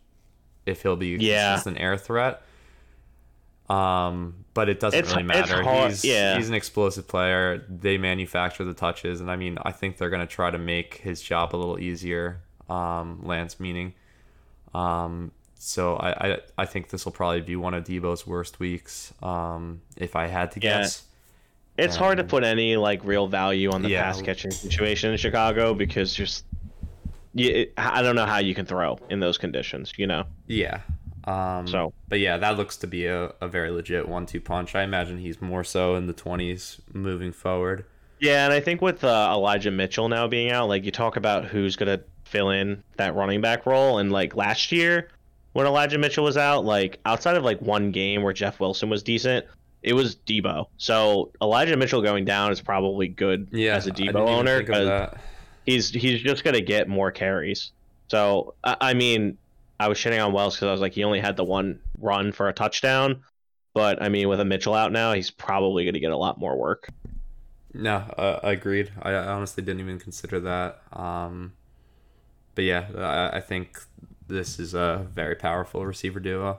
if 0.65 0.83
he'll 0.83 0.97
be 0.97 1.09
Yeah. 1.21 1.51
consistent 1.51 1.79
air 1.79 1.99
threat. 1.99 2.41
Um, 3.69 4.47
but 4.55 4.69
it 4.71 4.81
doesn't 4.81 4.99
It's- 4.99 5.13
really 5.13 5.25
matter. 5.27 5.63
He's 5.89 6.03
yeah. 6.05 6.37
he's 6.37 6.49
an 6.49 6.55
explosive 6.55 7.07
player. 7.09 7.59
They 7.69 7.99
manufacture 7.99 8.65
the 8.65 8.73
touches, 8.75 9.21
and 9.21 9.31
I 9.31 9.37
mean, 9.37 9.59
I 9.63 9.73
think 9.73 9.99
they're 9.99 10.09
gonna 10.11 10.27
try 10.27 10.51
to 10.51 10.59
make 10.59 10.95
his 10.95 11.21
job 11.21 11.55
a 11.55 11.59
little 11.59 11.79
easier. 11.79 12.41
Um, 12.71 13.21
Lance 13.23 13.61
meaning. 13.61 13.93
Um, 14.73 15.33
so 15.59 15.97
I, 15.97 16.11
I 16.33 16.39
I 16.59 16.65
think 16.67 16.89
this 16.91 17.05
will 17.05 17.13
probably 17.13 17.43
be 17.43 17.57
one 17.57 17.75
of 17.75 17.85
Deebo's 17.85 18.27
worst 18.27 18.61
weeks. 18.61 19.13
Um, 19.23 19.83
if 19.97 20.17
I 20.17 20.29
had 20.29 20.53
to 20.53 20.61
Yeah. 20.63 20.81
guess. 20.83 21.03
It's 21.79 21.97
hard 21.97 22.17
to 22.19 22.23
Um, 22.23 22.29
put 22.29 22.45
any 22.45 22.77
like 22.77 23.05
real 23.05 23.27
value 23.27 23.71
on 23.71 23.83
the 23.83 23.91
yeah. 23.91 24.03
pass 24.05 24.23
catching 24.23 24.51
situation 24.51 25.11
in 25.11 25.17
Chicago 25.19 25.75
because 25.75 26.15
just 26.15 26.45
you, 27.35 27.67
I 27.77 28.03
don't 28.03 28.17
know 28.17 28.25
how 28.27 28.39
you 28.39 28.55
can 28.55 28.65
throw 28.67 28.99
in 29.11 29.21
those 29.21 29.39
conditions. 29.39 29.93
You 29.97 30.07
know. 30.07 30.25
Yeah. 30.47 30.81
Um, 31.25 31.67
So- 31.67 31.93
but 32.09 32.21
yeah, 32.21 32.37
that 32.39 32.57
looks 32.57 32.77
to 32.79 32.87
be 32.87 33.07
a, 33.07 33.33
a 33.41 33.49
very 33.49 33.71
legit 33.71 34.09
one-two 34.09 34.41
punch. 34.41 34.75
I 34.77 34.83
imagine 34.85 35.19
he's 35.19 35.43
more 35.43 35.65
so 35.65 35.97
in 35.97 36.07
the 36.07 36.13
twenties 36.13 36.81
moving 36.93 37.33
forward. 37.33 37.85
Yeah, 38.21 38.45
and 38.45 38.55
I 38.55 38.61
think 38.61 38.81
with 38.81 39.05
uh, 39.05 39.29
Elijah 39.33 39.71
Mitchell 39.71 40.09
now 40.09 40.27
being 40.29 40.51
out, 40.51 40.69
like 40.69 40.85
you 40.85 40.91
talk 40.93 41.17
about 41.17 41.45
who's 41.45 41.77
gonna 41.77 42.01
fill 42.25 42.51
in 42.51 42.83
that 42.97 43.15
running 43.15 43.41
back 43.41 43.67
role, 43.67 43.99
and 43.99 44.11
like 44.11 44.35
last 44.37 44.73
year 44.73 45.09
when 45.53 45.67
Elijah 45.67 45.99
Mitchell 45.99 46.25
was 46.25 46.37
out, 46.39 46.65
like 46.65 46.99
outside 47.05 47.37
of 47.37 47.45
like 47.45 47.61
one 47.61 47.91
game 47.91 48.23
where 48.23 48.33
Jeff 48.33 48.59
Wilson 48.61 48.89
was 48.89 49.03
decent, 49.03 49.45
it 49.83 49.93
was 49.95 50.17
Deebo. 50.17 50.67
So 50.79 51.33
Elijah 51.43 51.77
Mitchell 51.77 52.03
going 52.03 52.25
down 52.25 52.53
is 52.53 52.61
probably 52.61 53.09
good 53.09 53.49
Yeah, 53.53 53.77
as 53.77 53.87
a 53.87 53.93
Deebo 53.93 54.17
owner 54.29 54.61
because 54.61 54.95
he's 55.67 55.91
he's 55.91 56.23
just 56.23 56.45
gonna 56.45 56.61
get 56.61 56.89
more 56.89 57.11
carries. 57.13 57.73
So 58.09 58.55
I, 58.65 58.77
I 58.81 58.95
mean, 58.95 59.39
I 59.81 59.89
was 59.89 59.99
shitting 59.99 60.25
on 60.25 60.33
Wells 60.33 60.57
because 60.57 60.69
I 60.69 60.73
was 60.73 60.81
like 60.81 60.93
he 60.95 61.05
only 61.05 61.21
had 61.21 61.37
the 61.37 61.45
one 61.45 61.81
run 61.99 62.33
for 62.33 62.49
a 62.49 62.53
touchdown, 62.53 63.23
but 63.75 64.03
I 64.03 64.09
mean 64.09 64.29
with 64.29 64.41
a 64.41 64.45
Mitchell 64.45 64.75
out 64.75 64.93
now, 64.93 65.13
he's 65.13 65.31
probably 65.31 65.85
gonna 65.85 66.01
get 66.01 66.13
a 66.13 66.17
lot 66.17 66.39
more 66.39 66.57
work. 66.59 66.89
No, 67.75 67.97
uh, 68.17 68.41
I 68.43 68.53
agreed. 68.53 68.93
I 69.03 69.13
I 69.13 69.27
honestly 69.33 69.63
didn't 69.63 69.81
even 69.81 69.99
consider 69.99 70.41
that. 70.41 70.83
Um, 70.93 71.53
but 72.55 72.65
yeah, 72.65 72.87
I, 72.97 73.39
I 73.39 73.41
think 73.41 73.79
this 74.29 74.59
is 74.59 74.75
a 74.75 75.07
very 75.15 75.35
powerful 75.37 75.85
receiver 75.87 76.21
duo. 76.21 76.59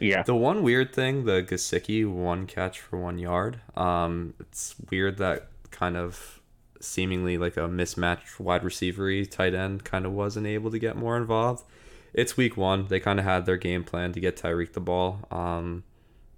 Yeah. 0.00 0.22
The 0.22 0.34
one 0.34 0.62
weird 0.62 0.94
thing, 0.94 1.24
the 1.26 1.42
Gesicki 1.42 2.10
one 2.10 2.46
catch 2.46 2.80
for 2.80 2.98
one 2.98 3.18
yard. 3.18 3.60
Um, 3.76 4.34
it's 4.40 4.74
weird 4.90 5.18
that 5.18 5.48
kind 5.70 5.96
of 5.96 6.40
seemingly 6.80 7.36
like 7.36 7.56
a 7.58 7.68
mismatched 7.68 8.40
wide 8.40 8.62
receivery 8.62 9.30
tight 9.30 9.54
end 9.54 9.84
kind 9.84 10.06
of 10.06 10.12
wasn't 10.12 10.46
able 10.46 10.70
to 10.70 10.78
get 10.78 10.96
more 10.96 11.16
involved. 11.16 11.64
It's 12.14 12.36
week 12.36 12.56
one. 12.56 12.86
They 12.88 12.98
kind 12.98 13.18
of 13.18 13.24
had 13.24 13.44
their 13.46 13.58
game 13.58 13.84
plan 13.84 14.12
to 14.12 14.20
get 14.20 14.36
Tyreek 14.36 14.72
the 14.72 14.80
ball. 14.80 15.20
Um, 15.30 15.84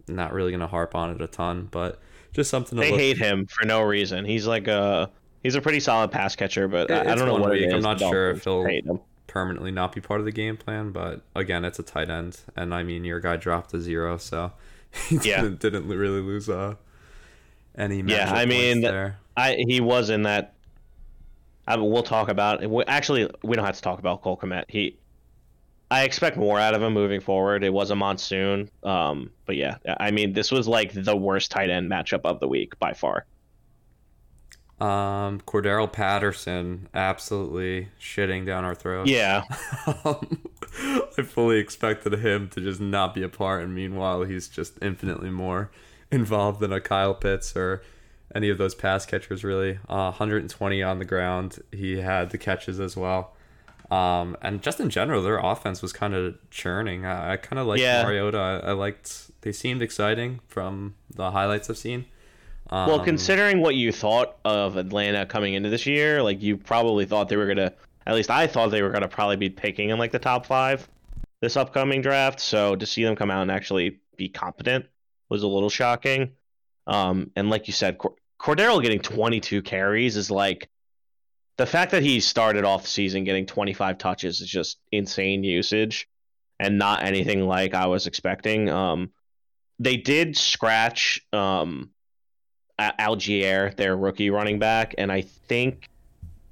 not 0.08 0.32
really 0.32 0.50
gonna 0.50 0.66
harp 0.66 0.94
on 0.94 1.10
it 1.10 1.20
a 1.22 1.28
ton, 1.28 1.68
but 1.70 2.00
just 2.32 2.50
something 2.50 2.76
to 2.76 2.82
They 2.82 2.90
look. 2.90 3.00
hate 3.00 3.16
him 3.18 3.46
for 3.46 3.64
no 3.64 3.80
reason. 3.82 4.24
He's 4.24 4.46
like 4.46 4.66
a 4.68 5.08
he's 5.42 5.54
a 5.54 5.60
pretty 5.62 5.80
solid 5.80 6.10
pass 6.10 6.34
catcher, 6.36 6.66
but 6.68 6.90
I, 6.90 7.12
I 7.12 7.14
don't 7.14 7.26
know 7.26 7.36
what 7.36 7.56
it 7.56 7.66
week. 7.66 7.72
I'm 7.72 7.80
not 7.80 7.98
The 8.00 8.10
sure 8.10 8.30
if 8.32 8.42
Dolphins 8.44 8.44
he'll- 8.44 8.64
hate 8.66 8.84
him. 8.84 9.00
Permanently 9.33 9.70
not 9.70 9.93
be 9.95 10.01
part 10.03 10.20
of 10.20 10.26
the 10.26 10.30
game 10.33 10.59
plan, 10.59 10.91
but 10.93 11.22
again, 11.35 11.64
it's 11.64 11.78
a 11.78 11.83
tight 11.83 12.11
end, 12.11 12.39
and 12.55 12.74
I 12.74 12.83
mean 12.83 13.03
your 13.03 13.18
guy 13.18 13.37
dropped 13.39 13.72
a 13.72 13.80
zero, 13.80 14.18
so 14.18 14.53
he 15.09 15.16
Yeah. 15.22 15.41
didn't, 15.41 15.61
didn't 15.61 15.89
really 15.89 16.20
lose 16.20 16.51
uh, 16.51 16.74
any. 17.74 18.03
Yeah, 18.03 18.30
I 18.30 18.45
mean, 18.45 18.83
there. 18.83 19.18
I 19.35 19.57
he 19.66 19.80
was 19.80 20.11
in 20.11 20.24
that. 20.24 20.53
I 21.66 21.76
mean, 21.76 21.91
we'll 21.91 22.03
talk 22.03 22.28
about. 22.28 22.68
we- 22.68 22.85
Actually, 22.85 23.30
we 23.43 23.57
don't 23.57 23.64
have 23.64 23.76
to 23.76 23.80
talk 23.80 24.01
about 24.01 24.20
Cole 24.20 24.37
Kmet. 24.37 24.64
He, 24.68 24.99
I 25.91 26.03
expect 26.05 26.37
more 26.37 26.59
out 26.59 26.74
of 26.74 26.83
him 26.83 26.93
moving 26.93 27.20
forward. 27.22 27.64
It 27.64 27.72
was 27.72 27.91
a 27.91 27.97
monsoon, 27.97 28.68
um, 28.83 29.30
but 29.47 29.57
yeah, 29.57 29.76
I 29.99 30.11
mean, 30.11 30.35
this 30.35 30.51
was 30.53 30.68
like 30.68 30.93
the 30.93 31.16
worst 31.16 31.51
tight 31.51 31.70
end 31.70 31.91
matchup 31.91 32.20
of 32.26 32.39
the 32.39 32.49
week 32.49 32.78
by 32.78 32.93
far. 32.93 33.24
Um, 34.85 35.41
Cordarrelle 35.47 35.93
Patterson 35.93 36.89
absolutely 36.93 37.89
shitting 38.01 38.45
down 38.47 38.64
our 38.64 38.74
throats. 38.74 39.09
Yeah, 39.11 39.45
Um, 40.05 40.39
I 41.18 41.22
fully 41.22 41.59
expected 41.59 42.12
him 42.14 42.49
to 42.51 42.61
just 42.61 42.80
not 42.80 43.14
be 43.14 43.22
a 43.22 43.28
part, 43.28 43.62
and 43.62 43.74
meanwhile, 43.74 44.22
he's 44.24 44.49
just 44.49 44.78
infinitely 44.83 45.30
more 45.30 45.70
involved 46.11 46.61
than 46.61 46.72
a 46.72 46.80
Kyle 46.80 47.14
Pitts 47.14 47.55
or 47.57 47.83
any 48.35 48.49
of 48.49 48.57
those 48.59 48.74
pass 48.74 49.05
catchers, 49.07 49.45
really. 49.45 49.78
Uh, 49.89 50.11
120 50.11 50.83
on 50.83 50.99
the 50.99 51.05
ground. 51.05 51.59
He 51.70 51.99
had 51.99 52.30
the 52.30 52.39
catches 52.39 52.80
as 52.80 52.97
well. 52.97 53.35
Um, 53.91 54.37
and 54.41 54.62
just 54.62 54.80
in 54.80 54.89
general, 54.89 55.22
their 55.22 55.39
offense 55.39 55.83
was 55.83 55.93
kind 55.93 56.14
of 56.14 56.37
churning. 56.51 57.05
I, 57.05 57.35
I 57.35 57.37
kind 57.37 57.61
of 57.61 57.66
liked 57.66 57.83
Yeah. 57.83 58.03
Mariota. 58.03 58.39
I, 58.39 58.70
I 58.70 58.72
liked, 58.72 59.30
they 59.43 59.53
seemed 59.53 59.83
exciting 59.83 60.41
from 60.49 60.95
the 61.14 61.30
highlights 61.33 61.68
I've 61.68 61.76
seen. 61.76 62.07
Um, 62.73 62.89
Well, 62.89 63.05
considering 63.05 63.61
what 63.61 63.75
you 63.75 63.93
thought 63.93 64.39
of 64.47 64.79
Atlanta 64.79 65.27
coming 65.27 65.53
into 65.53 65.68
this 65.68 65.85
year, 65.85 66.23
like 66.23 66.41
you 66.43 66.57
probably 66.57 67.05
thought 67.05 67.29
they 67.29 67.37
were 67.37 67.47
gonna. 67.47 67.75
At 68.07 68.14
least 68.14 68.31
I 68.31 68.47
thought 68.47 68.70
they 68.70 68.83
were 68.83 68.89
gonna 68.89 69.09
probably 69.09 69.37
be 69.37 69.51
picking 69.51 69.91
in 69.91 69.99
like 69.99 70.11
the 70.11 70.18
top 70.18 70.47
five 70.47 70.89
this 71.43 71.57
upcoming 71.57 72.01
draft. 72.01 72.41
So 72.41 72.75
to 72.75 72.87
see 72.87 73.05
them 73.05 73.14
come 73.14 73.31
out 73.31 73.43
and 73.43 73.51
actually 73.51 74.01
be 74.16 74.31
competent 74.31 74.87
was 75.29 75.43
a 75.43 75.49
little 75.49 75.68
shocking. 75.68 76.33
Um, 76.87 77.31
and 77.37 77.51
like 77.51 77.66
you 77.66 77.75
said, 77.75 77.99
Cor- 77.99 78.16
Cordarrelle 78.41 78.83
getting 78.83 79.01
22 79.01 79.61
carries 79.61 80.16
is 80.16 80.31
like 80.31 80.70
the 81.59 81.66
fact 81.66 81.90
that 81.90 82.03
he 82.03 82.20
started 82.20 82.65
off 82.65 82.85
the 82.85 82.89
season 82.89 83.24
getting 83.24 83.44
25 83.44 83.99
touches 83.99 84.40
is 84.40 84.49
just 84.49 84.78
insane 84.90 85.44
usage, 85.44 86.09
and 86.59 86.78
not 86.78 87.03
anything 87.03 87.47
like 87.47 87.74
I 87.74 87.86
was 87.86 88.07
expecting. 88.07 88.70
Um, 88.70 89.11
they 89.78 89.99
did 89.99 90.39
scratch 90.39 91.20
um 91.35 91.90
Allgeier, 92.98 93.74
their 93.76 93.96
rookie 93.96 94.30
running 94.30 94.59
back, 94.59 94.94
and 94.98 95.10
I 95.12 95.22
think 95.22 95.88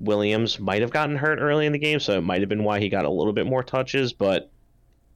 Williams 0.00 0.58
might 0.58 0.80
have 0.80 0.90
gotten 0.90 1.16
hurt 1.16 1.38
early 1.40 1.66
in 1.66 1.72
the 1.72 1.78
game, 1.78 2.00
so 2.00 2.18
it 2.18 2.22
might 2.22 2.40
have 2.40 2.48
been 2.48 2.64
why 2.64 2.80
he 2.80 2.88
got 2.88 3.04
a 3.04 3.10
little 3.10 3.32
bit 3.32 3.46
more 3.46 3.62
touches. 3.62 4.12
But 4.12 4.50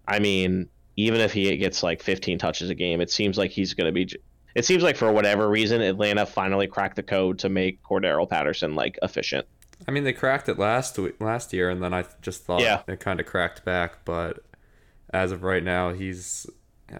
I 0.06 0.18
mean, 0.18 0.68
even 0.96 1.20
if 1.20 1.32
he 1.32 1.56
gets 1.56 1.82
like 1.82 2.02
15 2.02 2.38
touches 2.38 2.70
a 2.70 2.74
game, 2.74 3.00
it 3.00 3.10
seems 3.10 3.38
like 3.38 3.50
he's 3.50 3.74
going 3.74 3.86
to 3.86 3.92
be. 3.92 4.08
It 4.54 4.64
seems 4.64 4.82
like 4.82 4.96
for 4.96 5.10
whatever 5.10 5.48
reason, 5.48 5.80
Atlanta 5.80 6.26
finally 6.26 6.66
cracked 6.68 6.96
the 6.96 7.02
code 7.02 7.38
to 7.40 7.48
make 7.48 7.82
Cordarrelle 7.82 8.28
Patterson 8.28 8.74
like 8.74 8.98
efficient. 9.02 9.46
I 9.88 9.90
mean, 9.90 10.04
they 10.04 10.12
cracked 10.12 10.48
it 10.48 10.58
last 10.58 10.98
last 11.20 11.52
year, 11.52 11.70
and 11.70 11.82
then 11.82 11.92
I 11.92 12.04
just 12.22 12.44
thought 12.44 12.60
Yeah. 12.60 12.82
it 12.86 13.00
kind 13.00 13.18
of 13.20 13.26
cracked 13.26 13.64
back. 13.64 14.04
But 14.04 14.40
as 15.12 15.32
of 15.32 15.42
right 15.42 15.62
now, 15.64 15.92
he's 15.92 16.46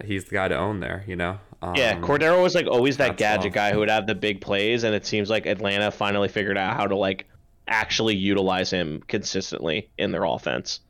he's 0.04 0.24
the 0.24 0.32
guy 0.32 0.48
to 0.48 0.56
own 0.56 0.80
there. 0.80 1.04
You 1.06 1.16
know. 1.16 1.38
Um, 1.62 1.74
Yeah, 1.76 1.98
Cordarrelle 1.98 2.42
was 2.42 2.54
like 2.54 2.66
always 2.66 2.96
that 2.98 3.16
gadget 3.16 3.50
off. 3.50 3.54
guy 3.54 3.72
who 3.72 3.78
would 3.78 3.90
have 3.90 4.06
the 4.06 4.14
big 4.14 4.40
plays, 4.40 4.84
and 4.84 4.94
it 4.94 5.06
seems 5.06 5.30
like 5.30 5.46
Atlanta 5.46 5.90
finally 5.90 6.28
figured 6.28 6.58
out 6.58 6.76
how 6.76 6.86
to 6.86 6.96
like 6.96 7.26
actually 7.66 8.14
utilize 8.14 8.70
him 8.70 9.02
consistently 9.08 9.88
in 9.96 10.12
their 10.12 10.24
offense. 10.24 10.80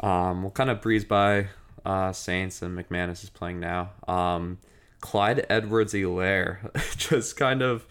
Um, 0.00 0.42
we'll 0.42 0.52
kind 0.52 0.70
of 0.70 0.80
breeze 0.80 1.04
by 1.04 1.48
uh, 1.84 2.12
Saints 2.12 2.62
and 2.62 2.78
McManus 2.78 3.24
is 3.24 3.30
playing 3.30 3.60
now. 3.60 3.90
Um, 4.06 4.58
Clyde 5.00 5.46
Edwards 5.48 5.94
Helaire 5.94 6.72
just 6.96 7.36
kind 7.36 7.62
of. 7.62 7.86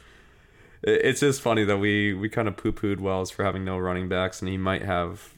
It's 0.88 1.20
just 1.20 1.42
funny 1.42 1.64
that 1.64 1.78
we, 1.78 2.14
we 2.14 2.30
kind 2.30 2.48
of 2.48 2.58
poo 2.58 2.72
pooed 2.72 3.00
Wells 3.00 3.32
for 3.32 3.44
having 3.44 3.66
no 3.66 3.78
running 3.80 4.08
backs, 4.08 4.42
and 4.42 4.50
he 4.50 4.58
might 4.58 4.84
have 4.84 5.34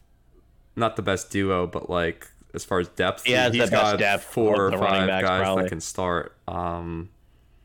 not 0.75 0.97
the 0.97 1.01
best 1.01 1.31
duo, 1.31 1.65
but 1.67 1.89
like 1.89 2.27
as 2.57 2.65
far 2.65 2.79
as 2.79 2.89
depth, 2.89 3.23
He 3.23 3.31
has 3.33 3.51
the 3.51 3.59
he's 3.59 3.69
best 3.69 3.81
got 3.81 3.99
depth 3.99 4.25
four 4.25 4.67
or 4.67 4.71
the 4.71 4.77
running 4.77 5.01
five 5.01 5.07
backs, 5.07 5.27
guys 5.27 5.41
probably. 5.41 5.63
that 5.63 5.69
can 5.69 5.79
start. 5.79 6.35
Um, 6.47 7.09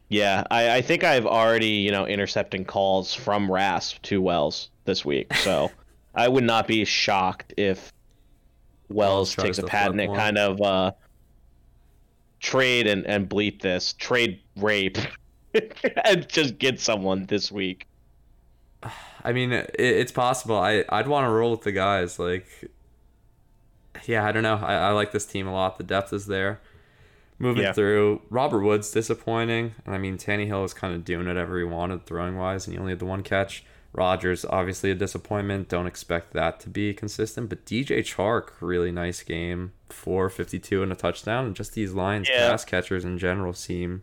Yeah, 0.09 0.45
I, 0.51 0.77
I 0.77 0.83
think 0.83 1.03
I've 1.03 1.27
already, 1.27 1.67
you 1.67 1.91
know, 1.91 2.07
intercepting 2.07 2.65
calls 2.65 3.15
from 3.15 3.51
Rasp 3.51 4.03
to 4.03 4.21
Wells 4.21 4.69
this 4.85 5.05
week. 5.05 5.33
So 5.35 5.71
I 6.15 6.29
would 6.29 6.45
not 6.45 6.69
be 6.69 6.85
shocked 6.85 7.55
if 7.57 7.93
Wells 8.89 9.35
Wells 9.35 9.37
takes 9.37 9.59
a 9.59 9.63
patent 9.63 10.01
and 10.01 10.15
kind 10.15 10.37
of 10.37 10.61
uh, 10.61 10.93
trade 12.41 12.87
and, 12.87 13.07
and 13.07 13.29
bleep 13.29 13.63
this, 13.63 13.95
trade 13.95 14.41
rape, 14.57 14.99
and 16.05 16.29
just 16.29 16.59
get 16.59 16.79
someone 16.81 17.27
this 17.27 17.51
week. 17.51 17.87
I 19.25 19.33
mean, 19.33 19.53
it, 19.53 19.71
it's 19.79 20.13
possible. 20.13 20.57
I 20.59 20.85
I'd 20.89 21.07
want 21.09 21.27
to 21.27 21.31
roll 21.31 21.53
with 21.53 21.63
the 21.63 21.73
guys. 21.73 22.19
Like, 22.19 22.47
yeah, 24.07 24.25
I 24.25 24.33
don't 24.33 24.43
know. 24.43 24.57
I, 24.57 24.75
I 24.75 24.91
like 24.91 25.13
this 25.13 25.27
team 25.27 25.47
a 25.47 25.53
lot. 25.53 25.79
The 25.79 25.85
depth 25.85 26.13
is 26.13 26.27
there. 26.27 26.61
Moving 27.39 27.65
Yeah. 27.65 27.73
through, 27.73 28.23
Robert 28.31 28.61
Woods 28.63 28.91
disappointing. 28.93 29.75
I 29.87 29.99
mean, 29.99 30.17
Tannehill 30.17 30.63
was 30.63 30.75
kind 30.75 30.95
of 30.95 31.05
doing 31.05 31.27
whatever 31.27 31.59
he 31.59 31.65
wanted 31.65 32.07
throwing 32.07 32.37
wise, 32.37 32.67
and 32.67 32.75
he 32.75 32.79
only 32.79 32.93
had 32.93 32.99
the 33.01 33.05
one 33.07 33.23
catch. 33.23 33.65
Rogers 33.95 34.45
obviously 34.47 34.91
a 34.91 34.95
disappointment. 34.95 35.69
Don't 35.69 35.87
expect 35.87 36.33
that 36.33 36.61
to 36.61 36.71
be 36.71 36.95
consistent. 36.95 37.49
But 37.51 37.67
DJ 37.67 37.99
Chark, 38.01 38.51
really 38.61 38.91
nice 38.93 39.23
game. 39.23 39.73
452 39.91 40.83
and 40.83 40.91
a 40.93 40.95
touchdown. 40.95 41.45
And 41.47 41.55
just 41.57 41.75
these 41.75 41.93
Lions 41.93 42.29
Yeah. 42.31 42.49
pass 42.49 42.65
catchers 42.65 43.05
in 43.05 43.19
general 43.19 43.53
seem 43.53 44.03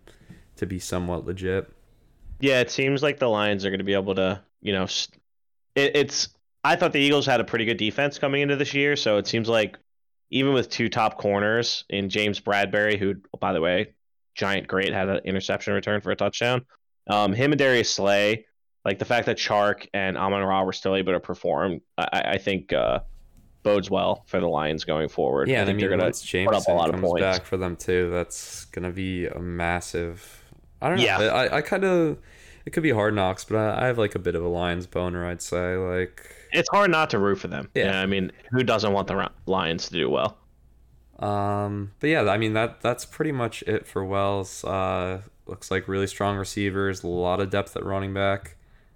to 0.57 0.65
be 0.67 0.77
somewhat 0.77 1.26
legit. 1.26 1.71
Yeah, 2.39 2.59
it 2.61 2.69
seems 2.69 3.01
like 3.01 3.17
the 3.19 3.30
Lions 3.30 3.65
are 3.65 3.69
going 3.69 3.80
to 3.80 3.84
be 3.85 3.93
able 3.95 4.15
to, 4.15 4.41
you 4.61 4.73
know, 4.73 4.85
st- 4.85 5.19
it, 5.76 5.95
it's. 5.95 6.30
I 6.63 6.76
thought 6.76 6.91
the 6.93 6.99
Eagles 6.99 7.26
had 7.26 7.39
a 7.39 7.43
pretty 7.45 7.65
good 7.65 7.77
defense 7.77 8.19
coming 8.19 8.41
into 8.41 8.57
this 8.57 8.73
year, 8.73 8.95
so 8.95 9.17
it 9.17 9.26
seems 9.27 9.47
like 9.49 9.77
even 10.31 10.53
with 10.53 10.69
two 10.69 10.89
top 10.89 11.18
corners 11.18 11.85
in 11.89 12.10
James 12.10 12.39
Bradberry, 12.39 12.97
who, 12.97 13.15
by 13.39 13.53
the 13.53 13.61
way, 13.61 13.93
giant 14.35 14.68
great, 14.68 14.93
had 14.93 15.10
an 15.10 15.22
interception 15.26 15.73
return 15.73 16.01
for 16.01 16.11
a 16.11 16.15
touchdown. 16.15 16.65
Um, 17.10 17.34
him 17.34 17.51
and 17.51 17.60
Darius 17.60 17.93
Slay, 17.93 18.45
like 18.85 18.99
the 18.99 19.06
fact 19.06 19.26
that 19.26 19.38
Chark 19.38 19.88
and 19.93 20.18
Amon 20.18 20.43
Ra 20.43 20.64
were 20.64 20.73
still 20.73 20.95
able 20.95 21.14
to 21.14 21.19
perform, 21.19 21.81
I, 21.97 22.22
I 22.34 22.38
think 22.38 22.72
uh, 22.73 22.99
bodes 23.64 23.89
well 23.89 24.23
for 24.27 24.39
the 24.39 24.47
Lions 24.47 24.85
going 24.85 25.10
forward. 25.10 25.49
Yeah, 25.49 25.60
I 25.60 25.61
I 25.61 25.65
think 25.65 25.77
mean, 25.77 25.88
they're 25.88 25.97
going 25.97 26.11
to 26.11 26.23
Jameson 26.26 26.45
put 26.45 26.56
up 26.56 26.68
a 26.68 26.72
lot 26.72 26.89
of 26.89 26.95
comes 26.95 27.01
points. 27.01 27.22
back 27.22 27.45
for 27.45 27.57
them 27.57 27.76
too, 27.76 28.10
that's 28.11 28.65
gonna 28.65 28.91
be 28.91 29.27
a 29.27 29.39
massive. 29.39 30.43
I 30.81 30.89
don't 30.89 30.97
know. 30.99 31.03
Yeah. 31.03 31.19
I, 31.19 31.57
I 31.57 31.61
kind 31.61 31.84
of. 31.84 32.19
It 32.65 32.72
could 32.72 32.84
be 32.84 32.91
hard 32.91 33.15
knocks, 33.15 33.45
but 33.45 33.57
I, 33.57 33.84
I 33.84 33.88
have 33.88 33.97
like 33.97 34.15
a 34.15 34.19
bit 34.19 34.35
of 34.35 34.43
a 34.43 34.47
Lions 34.47 34.88
boner. 34.88 35.26
I'd 35.26 35.41
say 35.41 35.76
like. 35.76 36.35
It's 36.51 36.69
hard 36.69 36.91
not 36.91 37.09
to 37.11 37.19
root 37.19 37.38
for 37.39 37.47
them. 37.47 37.69
Yeah. 37.73 38.01
I 38.01 38.05
mean, 38.05 38.31
who 38.51 38.63
doesn't 38.63 38.91
want 38.93 39.07
the 39.07 39.30
Lions 39.45 39.88
to 39.88 39.93
do 39.93 40.09
well? 40.09 40.38
Um, 41.19 41.91
but 41.99 42.07
yeah, 42.09 42.21
I 42.30 42.38
mean 42.38 42.53
that 42.53 42.81
that's 42.81 43.05
pretty 43.05 43.31
much 43.34 43.61
it 43.63 43.85
for 43.85 44.03
Wells. 44.05 44.63
Uh, 44.63 45.21
looks 45.47 45.69
like 45.69 45.88
really 45.88 46.07
strong 46.07 46.38
receivers, 46.38 47.03
a 47.03 47.07
lot 47.07 47.39
of 47.41 47.49
depth 47.49 47.76
at 47.76 47.84
running 47.84 48.13
back. 48.13 48.55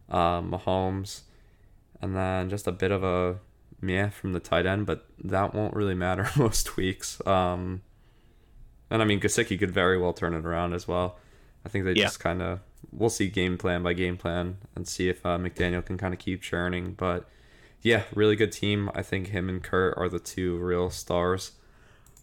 Um, 0.09 0.51
Mahomes, 0.51 1.21
and 2.01 2.15
then 2.15 2.49
just 2.49 2.67
a 2.67 2.71
bit 2.71 2.91
of 2.91 3.03
a 3.03 3.39
meh 3.81 4.09
from 4.09 4.31
the 4.33 4.39
tight 4.39 4.65
end, 4.65 4.85
but 4.85 5.05
that 5.23 5.53
won't 5.53 5.73
really 5.75 5.95
matter 5.95 6.29
most 6.37 6.77
weeks. 6.77 7.25
Um, 7.27 7.81
and 8.89 9.01
I 9.01 9.05
mean 9.05 9.19
Gesicki 9.19 9.57
could 9.59 9.71
very 9.71 9.97
well 9.97 10.13
turn 10.13 10.33
it 10.33 10.45
around 10.45 10.73
as 10.73 10.87
well. 10.87 11.17
I 11.65 11.69
think 11.69 11.83
they 11.85 11.91
Yeah. 11.93 12.03
just 12.05 12.19
kind 12.21 12.41
of 12.41 12.59
we'll 12.91 13.09
see 13.09 13.27
game 13.27 13.57
plan 13.57 13.81
by 13.83 13.93
game 13.93 14.15
plan 14.17 14.57
and 14.75 14.87
see 14.87 15.09
if 15.09 15.25
uh, 15.25 15.37
McDaniel 15.37 15.83
can 15.85 15.97
kind 15.97 16.13
of 16.13 16.19
keep 16.19 16.41
churning. 16.41 16.93
But 16.93 17.27
yeah, 17.83 18.03
really 18.15 18.35
good 18.35 18.51
team. 18.51 18.89
I 18.95 19.01
think 19.03 19.27
him 19.27 19.49
and 19.49 19.61
Kurt 19.63 19.95
are 19.97 20.09
the 20.09 20.19
two 20.19 20.57
real 20.57 20.89
stars 20.89 21.51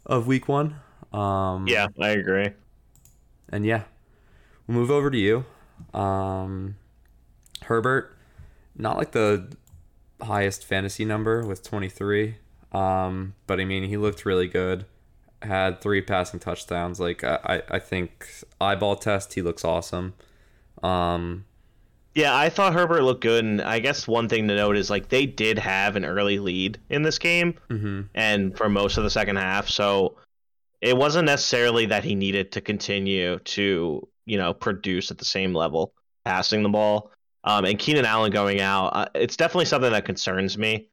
of 0.07 0.27
week 0.27 0.49
one. 0.49 0.77
Um, 1.13 1.67
Yeah, 1.69 1.89
I 2.01 2.11
agree. 2.11 2.51
and 3.49 3.67
yeah, 3.67 3.85
we'll 4.67 4.79
move 4.79 4.91
over 4.91 5.11
to 5.11 5.19
you. 5.19 5.45
Um, 5.99 6.77
Herbert, 7.63 8.17
not 8.77 8.97
like 8.97 9.13
the 9.13 9.53
highest 10.23 10.65
fantasy 10.65 11.05
number 11.05 11.45
with 11.47 11.63
23. 11.63 12.37
Um, 12.73 13.35
but 13.47 13.61
I 13.61 13.65
mean, 13.65 13.85
he 13.85 13.97
looked 13.97 14.25
really 14.25 14.47
good. 14.49 14.87
Had 15.43 15.81
three 15.81 16.03
passing 16.03 16.39
touchdowns. 16.41 17.01
Like 17.01 17.25
I, 17.25 17.39
I 17.45 17.63
I 17.77 17.79
think 17.79 18.27
eyeball 18.61 18.97
test, 18.97 19.33
he 19.35 19.43
looks 19.43 19.65
awesome. 19.65 20.15
Um, 20.83 21.47
Yeah, 22.21 22.37
I 22.37 22.51
thought 22.51 22.75
Herbert 22.75 23.03
looked 23.03 23.23
good, 23.23 23.47
and 23.47 23.63
I 23.63 23.79
guess 23.79 24.07
one 24.07 24.29
thing 24.29 24.47
to 24.49 24.55
note 24.55 24.77
is 24.77 24.91
like 24.91 25.09
they 25.09 25.25
did 25.25 25.59
have 25.59 25.97
an 25.97 26.05
early 26.05 26.39
lead 26.39 26.79
in 26.91 27.03
this 27.03 27.19
game, 27.19 27.55
mhm. 27.71 28.09
and 28.15 28.55
for 28.55 28.69
most 28.69 28.99
of 28.99 29.05
the 29.05 29.11
second 29.11 29.37
half, 29.37 29.71
so 29.71 30.19
it 30.83 30.95
wasn't 30.95 31.25
necessarily 31.25 31.87
that 31.87 32.05
he 32.05 32.15
needed 32.15 32.53
to 32.53 32.61
continue 32.61 33.39
to 33.39 34.07
you 34.27 34.37
know 34.37 34.53
produce 34.53 35.11
at 35.11 35.17
the 35.17 35.25
same 35.25 35.55
level 35.55 35.95
passing 36.27 36.63
the 36.63 36.69
ball. 36.69 37.11
Um, 37.45 37.65
and 37.65 37.79
Keenan 37.79 38.05
Allen 38.05 38.31
going 38.31 38.61
out, 38.61 38.89
uh, 38.89 39.07
it's 39.15 39.39
definitely 39.39 39.65
something 39.65 39.91
that 39.91 40.05
concerns 40.05 40.59
me. 40.59 40.89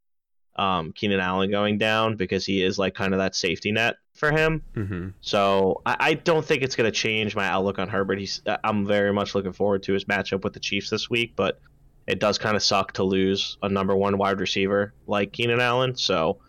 Um, 0.58 0.92
Keenan 0.92 1.20
Allen 1.20 1.52
going 1.52 1.78
down 1.78 2.16
because 2.16 2.46
he 2.46 2.64
is 2.64 2.80
like 2.80 2.96
kind 2.96 3.14
of 3.14 3.20
that 3.20 3.36
safety 3.36 3.72
net 3.72 3.98
for 4.16 4.32
him. 4.32 4.64
Mhm. 4.76 5.14
So 5.22 5.82
I, 5.86 5.96
I 6.00 6.14
don't 6.16 6.44
think 6.44 6.64
it's 6.64 6.76
going 6.76 6.92
to 6.92 6.98
change 6.98 7.36
my 7.36 7.48
outlook 7.48 7.78
on 7.78 7.88
Herbert. 7.90 8.18
He's 8.20 8.42
I'm 8.64 8.86
very 8.88 9.14
much 9.14 9.36
looking 9.36 9.54
forward 9.54 9.84
to 9.84 9.94
his 9.94 10.06
matchup 10.06 10.44
with 10.44 10.54
the 10.54 10.60
Chiefs 10.60 10.90
this 10.90 11.10
week, 11.10 11.34
but 11.36 11.60
it 12.08 12.20
does 12.20 12.38
kind 12.38 12.56
of 12.56 12.64
suck 12.64 12.94
to 12.94 13.04
lose 13.04 13.58
a 13.62 13.70
number 13.70 13.96
one 13.96 14.18
wide 14.18 14.40
receiver 14.40 14.94
like 15.06 15.32
Keenan 15.34 15.60
Allen. 15.60 15.96
So 15.96 16.40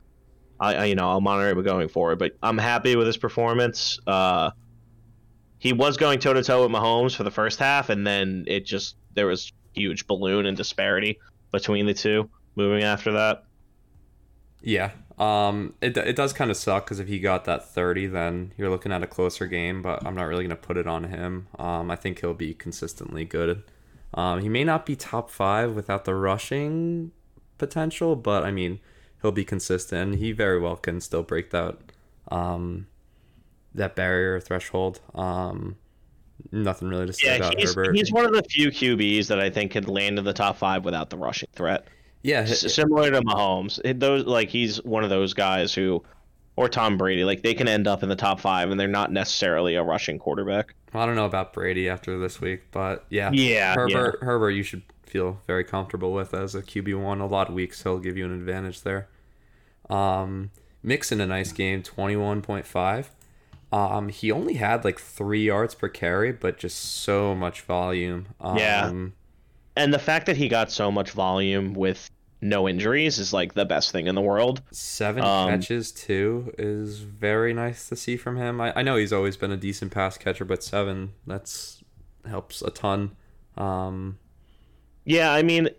I, 0.59 0.75
I 0.75 0.85
you 0.87 0.95
know 0.95 1.11
I'll 1.11 1.21
monitor 1.21 1.59
it 1.59 1.63
going 1.65 1.89
forward, 1.89 2.19
but 2.19 2.33
I'm 2.43 2.57
happy 2.59 2.97
with 2.97 3.07
his 3.07 3.17
performance. 3.19 3.99
Uh, 4.07 4.53
he 5.59 5.73
was 5.73 5.97
going 5.97 6.21
toe 6.21 6.33
to 6.33 6.43
toe 6.43 6.63
with 6.63 6.71
Mahomes 6.71 7.15
for 7.15 7.25
the 7.25 7.31
first 7.31 7.59
half, 7.59 7.91
and 7.91 8.07
then 8.07 8.45
it 8.47 8.65
just 8.65 8.97
there 9.15 9.27
was 9.27 9.53
huge 9.75 10.07
balloon 10.07 10.47
and 10.47 10.57
disparity 10.57 11.19
between 11.53 11.87
the 11.87 11.95
two 11.95 12.31
moving 12.57 12.85
after 12.85 13.13
that. 13.13 13.45
Yeah. 14.63 14.91
Um, 15.19 15.75
it, 15.81 15.97
it 15.97 16.17
does 16.17 16.33
kind 16.33 16.51
of 16.51 16.57
suck 16.57 16.85
because 16.85 17.01
if 17.01 17.09
he 17.09 17.19
got 17.19 17.45
that 17.47 17.69
30, 17.69 18.07
then 18.07 18.53
you're 18.57 18.71
looking 18.71 18.93
at 18.93 19.03
a 19.03 19.07
closer 19.07 19.47
game, 19.47 19.83
but 19.83 20.05
I'm 20.07 20.15
not 20.15 20.25
really 20.25 20.45
going 20.45 20.51
to 20.51 20.57
put 20.57 20.77
it 20.77 20.87
on 20.87 21.05
him. 21.05 21.49
Um, 21.59 21.91
I 21.91 21.97
think 21.97 22.21
he'll 22.21 22.35
be 22.35 22.55
consistently 22.55 23.25
good. 23.25 23.65
Um, 24.15 24.41
he 24.41 24.49
may 24.49 24.65
not 24.65 24.87
be 24.87 24.97
top 24.97 25.31
five 25.31 25.75
without 25.75 26.05
the 26.05 26.15
rushing 26.15 27.11
potential, 27.59 28.17
but 28.17 28.45
I 28.45 28.51
mean, 28.51 28.81
he'll 29.23 29.33
be 29.33 29.45
consistent. 29.45 30.17
He 30.17 30.33
very 30.33 30.61
well 30.61 30.77
can 30.77 31.01
still 31.01 31.23
break 31.23 31.51
that, 31.51 31.77
um, 32.31 32.87
that 33.75 33.97
barrier 33.97 34.41
threshold. 34.41 35.01
Um, 35.15 35.77
nothing 36.53 36.89
really 36.89 37.07
to 37.07 37.13
say 37.13 37.37
Yeah, 37.37 37.37
about 37.37 37.59
he's, 37.59 37.75
Herbert. 37.75 37.97
he's 37.97 38.13
one 38.13 38.25
of 38.25 38.33
the 38.33 38.43
few 38.45 38.71
QBs 38.71 39.27
that 39.29 39.41
I 39.41 39.51
think 39.51 39.73
could 39.73 39.89
land 39.89 40.19
in 40.19 40.25
the 40.25 40.33
top 40.33 40.57
five 40.57 40.85
without 40.85 41.11
the 41.11 41.17
rushing 41.19 41.49
threat. 41.55 41.89
Yeah, 42.29 42.41
S- 42.41 42.73
similar 42.75 43.11
to 43.11 43.21
Mahomes. 43.23 43.81
It- 43.85 44.01
Those 44.01 44.25
like 44.27 44.49
he's 44.51 44.83
one 44.85 45.05
of 45.05 45.11
those 45.11 45.35
guys 45.35 45.73
who, 45.75 46.03
or 46.57 46.69
Tom 46.69 46.97
Brady, 46.99 47.25
like 47.25 47.43
they 47.43 47.55
can 47.55 47.69
end 47.69 47.87
up 47.89 48.03
in 48.03 48.09
the 48.09 48.17
top 48.17 48.41
five 48.41 48.71
and 48.71 48.79
they're 48.79 48.87
not 48.89 49.11
necessarily 49.13 49.75
a 49.77 49.83
rushing 49.83 50.19
quarterback. 50.19 50.75
I 50.95 51.05
don't 51.07 51.17
know 51.17 51.27
about 51.27 51.53
Brady 51.53 51.89
after 51.89 52.19
this 52.19 52.41
week, 52.41 52.63
but 52.71 53.05
yeah, 53.11 53.31
Yeah, 53.33 53.75
Herbert, 53.75 54.19
Herbert, 54.23 54.51
you 54.51 54.63
should 54.63 54.83
feel 55.05 55.41
very 55.47 55.65
comfortable 55.65 56.13
with 56.13 56.35
as 56.35 56.55
a 56.55 56.63
QB 56.63 57.01
one. 57.03 57.21
A 57.21 57.27
lot 57.27 57.49
of 57.49 57.55
weeks 57.55 57.83
he'll 57.83 57.99
give 57.99 58.17
you 58.17 58.25
an 58.25 58.33
advantage 58.33 58.83
there. 58.83 59.09
Um, 59.91 60.51
Mixon 60.83 61.21
a 61.21 61.27
nice 61.27 61.53
game, 61.53 61.83
twenty 61.83 62.17
one 62.17 62.43
point 62.43 62.67
five. 62.67 63.11
Um, 63.73 64.09
he 64.09 64.33
only 64.33 64.55
had 64.55 64.85
like 64.85 64.99
three 64.99 65.45
yards 65.45 65.75
per 65.75 65.89
carry, 65.89 66.33
but 66.33 66.57
just 66.59 66.79
so 67.03 67.35
much 67.35 67.61
volume. 67.63 68.29
Um, 68.41 68.57
Yeah. 68.57 68.93
And 69.77 69.93
the 69.95 69.99
fact 69.99 70.27
that 70.27 70.37
he 70.37 70.49
got 70.49 70.71
so 70.73 70.91
much 70.91 71.11
volume 71.13 71.75
with 71.75 72.11
no 72.41 72.69
injuries 72.69 73.19
is 73.19 73.33
like 73.33 73.55
the 73.55 73.65
best 73.65 73.93
thing 73.93 74.07
in 74.07 74.15
the 74.15 74.21
world. 74.23 74.63
Seven 74.71 75.23
Um, 75.25 75.49
catches 75.51 75.93
too 75.93 76.53
is 76.59 77.01
very 77.01 77.53
nice 77.55 77.89
to 77.89 77.97
see 77.97 78.17
from 78.17 78.37
him. 78.37 78.61
I, 78.61 78.73
I 78.77 78.83
know 78.83 78.97
he's 78.97 79.13
always 79.13 79.37
been 79.37 79.51
a 79.53 79.57
decent 79.57 79.93
pass 79.93 80.17
catcher, 80.19 80.45
but 80.45 80.63
seven 80.63 81.15
that's 81.27 81.83
helps 82.27 82.63
a 82.63 82.71
ton. 82.71 83.17
Um, 83.57 84.19
Yeah, 85.05 85.33
I 85.33 85.43
mean, 85.43 85.71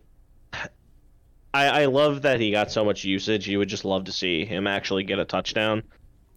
I 1.54 1.82
I 1.82 1.86
love 1.86 2.22
that 2.24 2.40
he 2.40 2.52
got 2.52 2.72
so 2.72 2.86
much 2.86 3.04
usage. 3.04 3.48
You 3.48 3.58
would 3.60 3.70
just 3.70 3.86
love 3.86 4.06
to 4.06 4.12
see 4.12 4.46
him 4.46 4.68
actually 4.68 5.04
get 5.04 5.20
a 5.20 5.26
touchdown. 5.26 5.84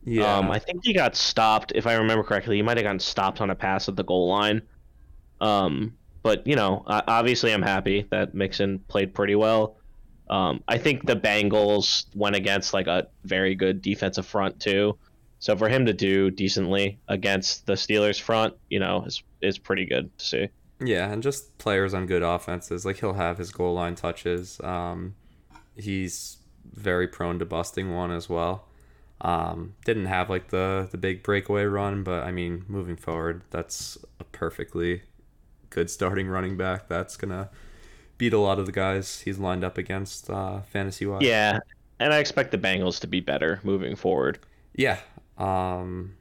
yeah, 0.05 0.37
Um, 0.39 0.51
I 0.51 0.59
think 0.59 0.85
he 0.85 0.93
got 0.95 1.17
stopped, 1.17 1.73
if 1.75 1.87
I 1.87 1.95
remember 1.95 2.25
correctly. 2.25 2.57
He 2.57 2.63
might 2.63 2.77
have 2.77 2.85
gotten 2.85 2.99
stopped 3.01 3.41
on 3.41 3.51
a 3.51 3.55
pass 3.55 3.89
at 3.89 3.97
the 3.97 4.05
goal 4.05 4.29
line. 4.29 4.63
Um, 5.41 5.99
but 6.23 6.47
you 6.47 6.57
know, 6.57 6.85
obviously, 6.87 7.53
I'm 7.53 7.63
happy 7.63 8.07
that 8.11 8.35
Mixon 8.35 8.81
played 8.89 9.15
pretty 9.15 9.35
well. 9.35 9.77
Um, 10.31 10.63
I 10.69 10.79
think 10.79 11.07
the 11.07 11.17
Bengals 11.17 12.07
went 12.15 12.37
against 12.37 12.73
like 12.73 12.87
a 12.87 13.09
very 13.25 13.55
good 13.55 13.83
defensive 13.83 14.27
front 14.27 14.61
too. 14.61 14.97
So 15.39 15.57
for 15.57 15.69
him 15.69 15.87
to 15.87 15.93
do 15.93 16.31
decently 16.31 16.99
against 17.09 17.67
the 17.67 17.73
Steelers 17.73 18.21
front, 18.21 18.55
you 18.71 18.79
know, 18.79 19.05
is 19.05 19.23
is 19.41 19.59
pretty 19.59 19.85
good 19.85 20.17
to 20.19 20.25
see. 20.25 20.49
Yeah, 20.81 21.11
and 21.11 21.23
just 21.23 21.59
players 21.59 21.95
on 21.95 22.07
good 22.07 22.23
offenses. 22.23 22.85
Like 22.85 23.01
he'll 23.01 23.15
have 23.15 23.39
his 23.39 23.51
goal 23.51 23.75
line 23.75 23.95
touches. 23.95 24.61
Um, 24.63 25.15
he's 25.77 26.39
very 26.73 27.09
prone 27.09 27.39
to 27.39 27.45
busting 27.45 27.95
one 27.95 28.11
as 28.11 28.29
well. 28.29 28.69
Um, 29.21 29.75
didn't 29.85 30.07
have 30.07 30.31
like 30.31 30.49
the 30.49 30.89
the 30.91 30.99
big 30.99 31.23
breakaway 31.23 31.65
run, 31.65 32.03
but 32.03 32.25
I 32.25 32.33
mean, 32.33 32.65
moving 32.69 32.97
forward, 32.97 33.43
that's 33.51 33.99
a 34.19 34.25
perfectly 34.25 35.03
good 35.71 35.91
starting 35.91 36.29
running 36.29 36.57
back. 36.57 36.89
That's 36.89 37.17
gonna 37.17 37.51
beat 38.19 38.33
a 38.33 38.39
lot 38.39 38.59
of 38.59 38.67
the 38.67 38.73
guys 38.73 39.21
he's 39.21 39.39
lined 39.39 39.65
up 39.65 39.79
against 39.79 40.31
uh, 40.31 40.61
fantasy 40.63 41.07
wise. 41.07 41.23
Yeah, 41.23 41.59
and 41.99 42.13
I 42.13 42.19
expect 42.19 42.51
the 42.51 42.59
Bengals 42.59 43.01
to 43.01 43.07
be 43.07 43.21
better 43.21 43.61
moving 43.63 43.97
forward. 43.97 44.39
Yeah. 44.75 44.99
Um, 45.39 46.17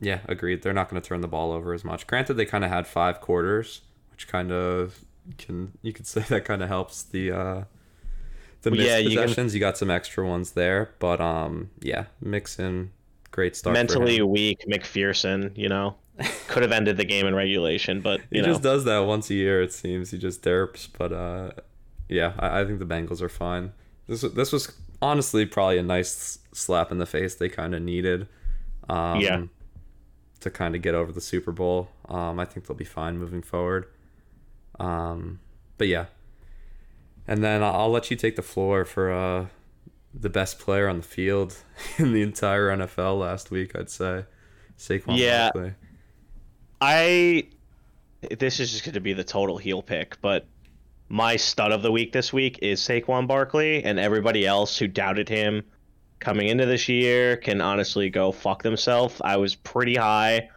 yeah, 0.00 0.20
agreed. 0.26 0.62
They're 0.62 0.72
not 0.72 0.88
going 0.88 1.00
to 1.00 1.06
turn 1.06 1.20
the 1.20 1.28
ball 1.28 1.52
over 1.52 1.74
as 1.74 1.84
much. 1.84 2.06
Granted, 2.06 2.34
they 2.34 2.46
kind 2.46 2.64
of 2.64 2.70
had 2.70 2.86
five 2.86 3.20
quarters, 3.20 3.82
which 4.10 4.28
kind 4.28 4.50
of 4.50 5.04
can 5.38 5.72
you 5.82 5.92
could 5.92 6.06
say 6.06 6.20
that 6.22 6.44
kind 6.44 6.62
of 6.62 6.68
helps 6.68 7.02
the 7.02 7.30
uh, 7.30 7.64
the 8.62 8.70
missed 8.70 8.82
yeah, 8.82 8.98
you 8.98 9.10
can- 9.16 9.22
possessions. 9.22 9.54
You 9.54 9.60
got 9.60 9.76
some 9.78 9.90
extra 9.90 10.26
ones 10.26 10.52
there, 10.52 10.90
but 10.98 11.20
um, 11.20 11.70
yeah, 11.80 12.06
Mixon, 12.20 12.92
great 13.30 13.56
start. 13.56 13.74
for 13.74 13.78
Mentally 13.78 14.22
weak 14.22 14.64
McPherson, 14.68 15.56
you 15.56 15.68
know, 15.68 15.96
could 16.48 16.62
have 16.62 16.72
ended 16.72 16.96
the 16.96 17.04
game 17.04 17.26
in 17.26 17.34
regulation, 17.34 18.00
but 18.00 18.20
he 18.30 18.40
know, 18.40 18.48
just 18.48 18.62
does 18.62 18.84
that 18.84 18.98
once 19.00 19.30
a 19.30 19.34
year. 19.34 19.62
It 19.62 19.72
seems 19.72 20.10
he 20.10 20.18
just 20.18 20.42
derps, 20.42 20.88
but 20.98 21.12
uh, 21.12 21.50
Yeah, 22.08 22.34
I, 22.38 22.60
I 22.60 22.64
think 22.64 22.78
the 22.78 22.86
Bengals 22.86 23.20
are 23.22 23.28
fine. 23.28 23.72
This 24.06 24.22
this 24.22 24.52
was 24.52 24.72
honestly 25.00 25.46
probably 25.46 25.78
a 25.78 25.82
nice 25.82 26.38
slap 26.52 26.90
in 26.92 26.98
the 26.98 27.06
face 27.06 27.34
they 27.34 27.48
kind 27.48 27.74
of 27.74 27.82
needed. 27.82 28.28
Um, 28.88 29.20
Yeah. 29.20 29.42
To 30.40 30.50
kind 30.50 30.74
of 30.74 30.82
get 30.82 30.94
over 30.94 31.12
the 31.12 31.20
Super 31.20 31.52
Bowl. 31.52 31.90
Um, 32.08 32.38
I 32.40 32.44
think 32.46 32.66
they'll 32.66 32.76
be 32.76 32.84
fine 32.84 33.18
moving 33.18 33.42
forward. 33.42 33.86
Um, 34.78 35.40
but 35.78 35.86
yeah. 35.88 36.06
And 37.26 37.44
then 37.44 37.62
I'll, 37.62 37.74
I'll 37.74 37.90
let 37.90 38.10
you 38.10 38.16
take 38.16 38.36
the 38.36 38.42
floor 38.42 38.84
for 38.84 39.12
uh, 39.12 39.46
the 40.14 40.30
best 40.30 40.58
player 40.58 40.88
on 40.88 40.96
the 40.96 41.02
field 41.02 41.56
in 41.98 42.12
the 42.12 42.22
entire 42.22 42.68
NFL 42.76 43.18
last 43.20 43.50
week. 43.50 43.76
I'd 43.76 43.90
say 43.90 44.24
Saquon 44.78 45.18
Yeah. 45.18 45.50
Barkley. 45.52 45.74
I 46.80 47.48
this 48.38 48.60
is 48.60 48.70
just 48.70 48.84
going 48.84 48.94
to 48.94 49.00
be 49.00 49.12
the 49.12 49.24
total 49.24 49.58
heel 49.58 49.82
pick, 49.82 50.20
but 50.20 50.46
my 51.08 51.36
stud 51.36 51.72
of 51.72 51.82
the 51.82 51.90
week 51.90 52.12
this 52.12 52.32
week 52.32 52.58
is 52.62 52.80
Saquon 52.80 53.26
Barkley, 53.26 53.82
and 53.82 53.98
everybody 53.98 54.46
else 54.46 54.78
who 54.78 54.86
doubted 54.86 55.28
him 55.28 55.64
coming 56.20 56.48
into 56.48 56.66
this 56.66 56.88
year 56.88 57.36
can 57.36 57.60
honestly 57.60 58.10
go 58.10 58.30
fuck 58.30 58.62
themselves. 58.62 59.20
I 59.24 59.36
was 59.36 59.54
pretty 59.54 59.96
high 59.96 60.50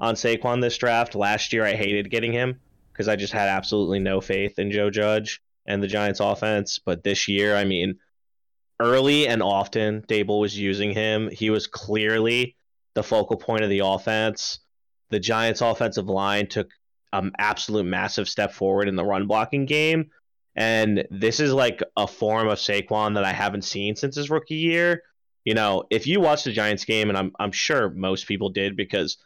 on 0.00 0.14
Saquon 0.14 0.60
this 0.60 0.78
draft. 0.78 1.14
Last 1.14 1.52
year, 1.52 1.64
I 1.64 1.74
hated 1.74 2.10
getting 2.10 2.32
him 2.32 2.60
because 2.92 3.08
I 3.08 3.16
just 3.16 3.32
had 3.32 3.48
absolutely 3.48 3.98
no 3.98 4.20
faith 4.20 4.58
in 4.58 4.70
Joe 4.70 4.90
Judge 4.90 5.40
and 5.66 5.82
the 5.82 5.88
Giants' 5.88 6.20
offense. 6.20 6.78
But 6.78 7.02
this 7.02 7.26
year, 7.26 7.56
I 7.56 7.64
mean, 7.64 7.98
early 8.80 9.26
and 9.26 9.42
often, 9.42 10.02
Daboll 10.02 10.40
was 10.40 10.56
using 10.56 10.92
him. 10.92 11.30
He 11.30 11.50
was 11.50 11.66
clearly 11.66 12.54
the 12.94 13.02
focal 13.02 13.36
point 13.36 13.64
of 13.64 13.70
the 13.70 13.80
offense 13.80 14.60
the 15.10 15.20
Giants' 15.20 15.60
offensive 15.60 16.08
line 16.08 16.46
took 16.46 16.68
an 17.12 17.32
absolute 17.38 17.84
massive 17.84 18.28
step 18.28 18.52
forward 18.52 18.88
in 18.88 18.96
the 18.96 19.04
run 19.04 19.26
blocking 19.26 19.66
game. 19.66 20.10
And 20.54 21.06
this 21.10 21.40
is 21.40 21.52
like 21.52 21.82
a 21.96 22.06
form 22.06 22.48
of 22.48 22.58
Saquon 22.58 23.14
that 23.14 23.24
I 23.24 23.32
haven't 23.32 23.62
seen 23.62 23.96
since 23.96 24.16
his 24.16 24.30
rookie 24.30 24.56
year. 24.56 25.02
You 25.44 25.54
know, 25.54 25.84
if 25.90 26.06
you 26.06 26.20
watch 26.20 26.44
the 26.44 26.52
Giants 26.52 26.84
game, 26.84 27.08
and 27.08 27.16
I'm, 27.16 27.32
I'm 27.38 27.52
sure 27.52 27.90
most 27.90 28.26
people 28.26 28.50
did 28.50 28.76
because 28.76 29.18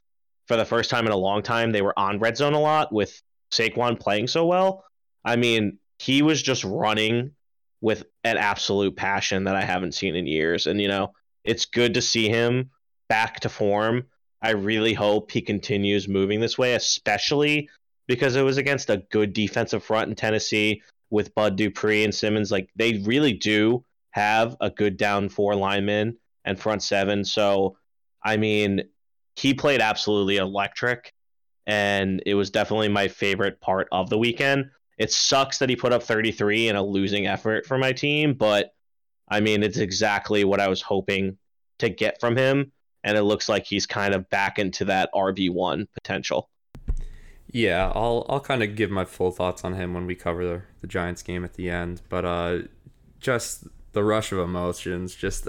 for 0.46 0.56
the 0.56 0.64
first 0.64 0.90
time 0.90 1.06
in 1.06 1.12
a 1.12 1.16
long 1.16 1.42
time, 1.42 1.72
they 1.72 1.82
were 1.82 1.98
on 1.98 2.18
red 2.18 2.36
zone 2.36 2.52
a 2.52 2.60
lot 2.60 2.92
with 2.92 3.20
Saquon 3.50 3.98
playing 3.98 4.28
so 4.28 4.46
well. 4.46 4.84
I 5.24 5.36
mean, 5.36 5.78
he 5.98 6.22
was 6.22 6.42
just 6.42 6.64
running 6.64 7.32
with 7.80 8.04
an 8.24 8.36
absolute 8.36 8.96
passion 8.96 9.44
that 9.44 9.56
I 9.56 9.64
haven't 9.64 9.92
seen 9.92 10.14
in 10.14 10.26
years. 10.26 10.66
And, 10.66 10.80
you 10.80 10.88
know, 10.88 11.12
it's 11.44 11.64
good 11.64 11.94
to 11.94 12.02
see 12.02 12.28
him 12.28 12.70
back 13.08 13.40
to 13.40 13.48
form. 13.48 14.04
I 14.42 14.50
really 14.50 14.92
hope 14.92 15.30
he 15.30 15.40
continues 15.40 16.08
moving 16.08 16.40
this 16.40 16.58
way, 16.58 16.74
especially 16.74 17.68
because 18.08 18.34
it 18.34 18.42
was 18.42 18.56
against 18.56 18.90
a 18.90 19.04
good 19.10 19.32
defensive 19.32 19.84
front 19.84 20.10
in 20.10 20.16
Tennessee 20.16 20.82
with 21.10 21.34
Bud 21.34 21.56
Dupree 21.56 22.04
and 22.04 22.14
Simmons. 22.14 22.50
Like 22.50 22.68
they 22.74 22.98
really 23.04 23.32
do 23.32 23.84
have 24.10 24.56
a 24.60 24.70
good 24.70 24.96
down 24.96 25.28
four 25.28 25.54
lineman 25.54 26.16
and 26.44 26.58
front 26.58 26.82
seven. 26.82 27.24
So, 27.24 27.76
I 28.24 28.36
mean, 28.36 28.82
he 29.36 29.54
played 29.54 29.80
absolutely 29.80 30.38
electric, 30.38 31.14
and 31.66 32.20
it 32.26 32.34
was 32.34 32.50
definitely 32.50 32.88
my 32.88 33.08
favorite 33.08 33.60
part 33.60 33.86
of 33.92 34.10
the 34.10 34.18
weekend. 34.18 34.70
It 34.98 35.12
sucks 35.12 35.58
that 35.58 35.68
he 35.68 35.76
put 35.76 35.92
up 35.92 36.02
33 36.02 36.68
in 36.68 36.76
a 36.76 36.82
losing 36.82 37.26
effort 37.26 37.64
for 37.64 37.78
my 37.78 37.92
team, 37.92 38.34
but 38.34 38.74
I 39.28 39.40
mean, 39.40 39.62
it's 39.62 39.78
exactly 39.78 40.44
what 40.44 40.60
I 40.60 40.68
was 40.68 40.82
hoping 40.82 41.38
to 41.78 41.88
get 41.88 42.20
from 42.20 42.36
him 42.36 42.72
and 43.04 43.16
it 43.16 43.22
looks 43.22 43.48
like 43.48 43.64
he's 43.66 43.86
kind 43.86 44.14
of 44.14 44.28
back 44.30 44.58
into 44.58 44.84
that 44.86 45.10
RB 45.14 45.50
one 45.50 45.88
potential. 45.94 46.48
Yeah, 47.50 47.92
I'll 47.94 48.24
I'll 48.28 48.40
kind 48.40 48.62
of 48.62 48.76
give 48.76 48.90
my 48.90 49.04
full 49.04 49.30
thoughts 49.30 49.64
on 49.64 49.74
him 49.74 49.92
when 49.94 50.06
we 50.06 50.14
cover 50.14 50.44
the, 50.44 50.62
the 50.80 50.86
Giants 50.86 51.22
game 51.22 51.44
at 51.44 51.54
the 51.54 51.68
end. 51.68 52.00
But 52.08 52.24
uh, 52.24 52.58
just 53.20 53.64
the 53.92 54.02
rush 54.02 54.32
of 54.32 54.38
emotions, 54.38 55.14
just 55.14 55.48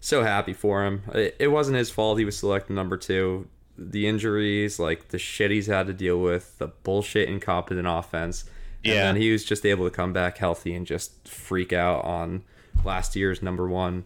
so 0.00 0.22
happy 0.22 0.54
for 0.54 0.84
him. 0.86 1.02
It, 1.14 1.36
it 1.38 1.48
wasn't 1.48 1.76
his 1.76 1.90
fault. 1.90 2.18
He 2.18 2.24
was 2.24 2.38
selected 2.38 2.72
number 2.72 2.96
two. 2.96 3.48
The 3.76 4.06
injuries, 4.06 4.78
like 4.78 5.08
the 5.08 5.18
shit 5.18 5.50
he's 5.50 5.66
had 5.66 5.86
to 5.88 5.92
deal 5.92 6.18
with, 6.20 6.58
the 6.58 6.68
bullshit 6.68 7.28
incompetent 7.28 7.86
offense. 7.88 8.44
And 8.84 8.94
Yeah. 8.94 9.02
then 9.02 9.16
he 9.16 9.30
was 9.30 9.44
just 9.44 9.64
able 9.66 9.84
to 9.84 9.90
come 9.94 10.12
back 10.12 10.38
healthy 10.38 10.74
and 10.74 10.86
just 10.86 11.28
freak 11.28 11.72
out 11.72 12.04
on 12.04 12.42
last 12.84 13.14
year's 13.14 13.42
number 13.42 13.68
one 13.68 14.04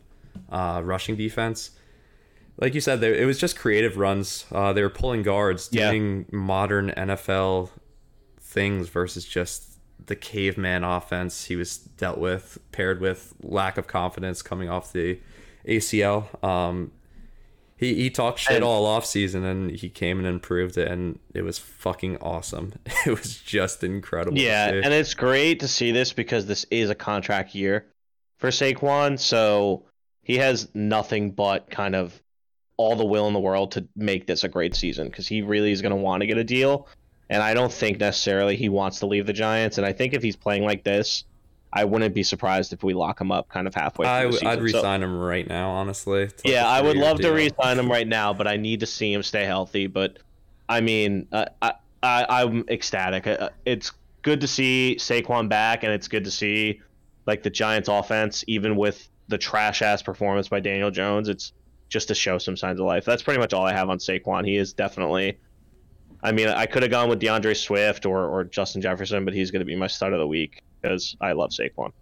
uh, 0.51 0.83
rushing 0.85 1.17
defense 1.17 1.71
like 2.59 2.75
you 2.75 2.81
said, 2.81 3.01
they, 3.01 3.21
it 3.21 3.25
was 3.27 3.39
just 3.39 3.59
creative 3.59 3.97
runs. 3.97 4.47
Uh, 4.53 4.73
they 4.73 4.83
were 4.83 4.89
pulling 4.91 5.23
guards, 5.23 5.69
Yeah. 5.73 5.91
doing 5.91 6.27
modern 6.33 6.91
NFL 6.97 7.71
things 8.41 8.89
versus 8.89 9.25
just 9.25 9.73
the 10.07 10.17
caveman 10.17 10.85
offense 10.85 11.47
he 11.47 11.57
was 11.57 11.79
dealt 11.79 12.19
with, 12.19 12.59
paired 12.73 13.01
with 13.01 13.35
lack 13.43 13.77
of 13.77 13.87
confidence 13.87 14.41
coming 14.43 14.69
off 14.69 14.93
the 14.93 15.19
ACL. 15.67 16.43
Um, 16.45 16.93
he 17.77 17.95
he 17.95 18.09
talked 18.11 18.39
shit 18.39 18.57
And- 18.57 18.65
all 18.65 18.87
off 18.87 19.05
season, 19.05 19.45
and 19.45 19.71
he 19.71 19.89
came 19.91 20.19
and 20.19 20.27
improved 20.27 20.79
it, 20.79 20.89
and 20.91 21.19
it 21.35 21.43
was 21.43 21.59
fucking 21.59 22.17
awesome. 22.19 22.73
It 23.07 23.11
was 23.11 23.37
just 23.39 23.85
incredible. 23.85 24.39
Yeah, 24.39 24.69
and 24.69 24.95
it's 24.95 25.13
great 25.15 25.61
to 25.61 25.69
see 25.69 25.93
this 25.93 26.13
because 26.13 26.47
this 26.47 26.65
is 26.71 26.89
a 26.89 26.95
contract 26.95 27.55
year 27.55 27.87
for 28.39 28.49
Saquon, 28.49 29.19
so 29.19 29.85
he 30.23 30.39
has 30.39 30.69
nothing 30.75 31.33
but 31.33 31.71
kind 31.71 31.95
of 31.95 32.19
all 32.79 32.95
the 32.97 33.05
will 33.05 33.27
in 33.27 33.33
the 33.33 33.41
world 33.41 33.73
to 33.73 33.87
make 33.97 34.27
this 34.27 34.45
a 34.45 34.49
great 34.49 34.75
season 34.75 35.09
because 35.09 35.27
he 35.27 35.43
really 35.43 35.73
is 35.73 35.81
going 35.83 35.91
to 35.91 35.97
want 35.97 36.21
to 36.21 36.27
get 36.27 36.37
a 36.39 36.45
deal. 36.45 36.89
And 37.31 37.43
I 37.43 37.55
don't 37.55 37.73
think 37.73 37.99
necessarily 37.99 38.55
he 38.57 38.69
wants 38.69 38.99
to 39.01 39.07
leave 39.07 39.27
the 39.27 39.33
Giants. 39.33 39.79
And 39.79 39.87
I 39.87 39.93
think 39.93 40.13
if 40.15 40.23
he's 40.23 40.37
playing 40.37 40.65
like 40.65 40.85
this, 40.85 41.25
I 41.73 41.85
wouldn't 41.85 42.15
be 42.15 42.23
surprised 42.23 42.73
if 42.73 42.83
we 42.85 42.95
lock 42.95 43.21
him 43.21 43.33
up 43.33 43.49
kind 43.49 43.67
of 43.67 43.75
halfway 43.75 44.05
through 44.07 44.13
I, 44.13 44.19
the 44.19 44.25
w- 44.25 44.39
season. 44.39 44.47
I'd 44.49 44.59
So- 44.59 44.63
resign 44.79 45.03
him 45.03 45.19
right 45.19 45.47
now, 45.49 45.71
honestly. 45.71 46.29
yeah, 46.45 46.67
I 46.69 46.81
would 46.81 46.97
love 46.97 47.17
to 47.19 47.25
deal. 47.25 47.35
re-sign 47.35 47.79
him 47.79 47.91
right 47.91 48.07
now, 48.07 48.33
but 48.33 48.47
I 48.47 48.57
need 48.57 48.81
to 48.81 48.87
see 48.87 49.13
him 49.13 49.23
stay 49.23 49.45
healthy. 49.45 49.87
But 49.87 50.19
I 50.69 50.81
mean, 50.81 51.27
uh, 51.33 51.47
I, 51.63 51.73
I 52.03 52.43
I'm 52.43 52.65
ecstatic. 52.69 53.27
Uh, 53.27 53.51
It's 53.65 53.93
good 54.23 54.41
to 54.43 54.47
see 54.47 54.97
Saquon 54.99 55.49
back, 55.49 55.83
and 55.83 55.93
it's 55.93 56.09
good 56.09 56.25
to 56.25 56.31
see 56.31 56.81
like 57.27 57.43
the 57.43 57.51
Giants' 57.51 57.89
offense, 57.89 58.45
even 58.47 58.77
with 58.77 59.09
the 59.29 59.39
trash 59.39 59.83
ass 59.83 60.03
performance 60.03 60.49
by 60.49 60.61
Daniel 60.61 60.91
Jones. 60.93 61.29
It's 61.29 61.53
just 61.89 62.09
to 62.09 62.15
show 62.15 62.39
some 62.39 62.57
signs 62.57 62.81
of 62.81 62.87
life. 62.87 63.05
That's 63.05 63.23
pretty 63.23 63.39
much 63.41 63.53
all 63.53 63.65
I 63.65 63.73
have 63.73 63.89
on 63.91 63.99
Saquon. 63.99 64.47
He 64.47 64.57
is 64.57 64.73
definitely. 64.73 65.39
I 66.23 66.33
mean, 66.33 66.49
I 66.49 66.67
could 66.67 66.83
have 66.83 66.91
gone 66.91 67.09
with 67.09 67.21
D'Andre 67.21 67.55
Swift 67.55 68.07
or, 68.07 68.25
or 68.25 68.45
Justin 68.45 68.81
Jefferson, 68.83 69.25
but 69.25 69.35
he's 69.35 69.51
going 69.51 69.61
to 69.61 69.67
be 69.67 69.77
my 69.77 69.87
start 69.87 70.13
of 70.13 70.19
the 70.19 70.27
week 70.27 70.63
because 70.81 71.17
I 71.21 71.33
love 71.33 71.51
Saquon. 71.51 71.93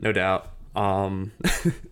No 0.00 0.12
doubt. 0.12 0.50
Um, 0.76 1.32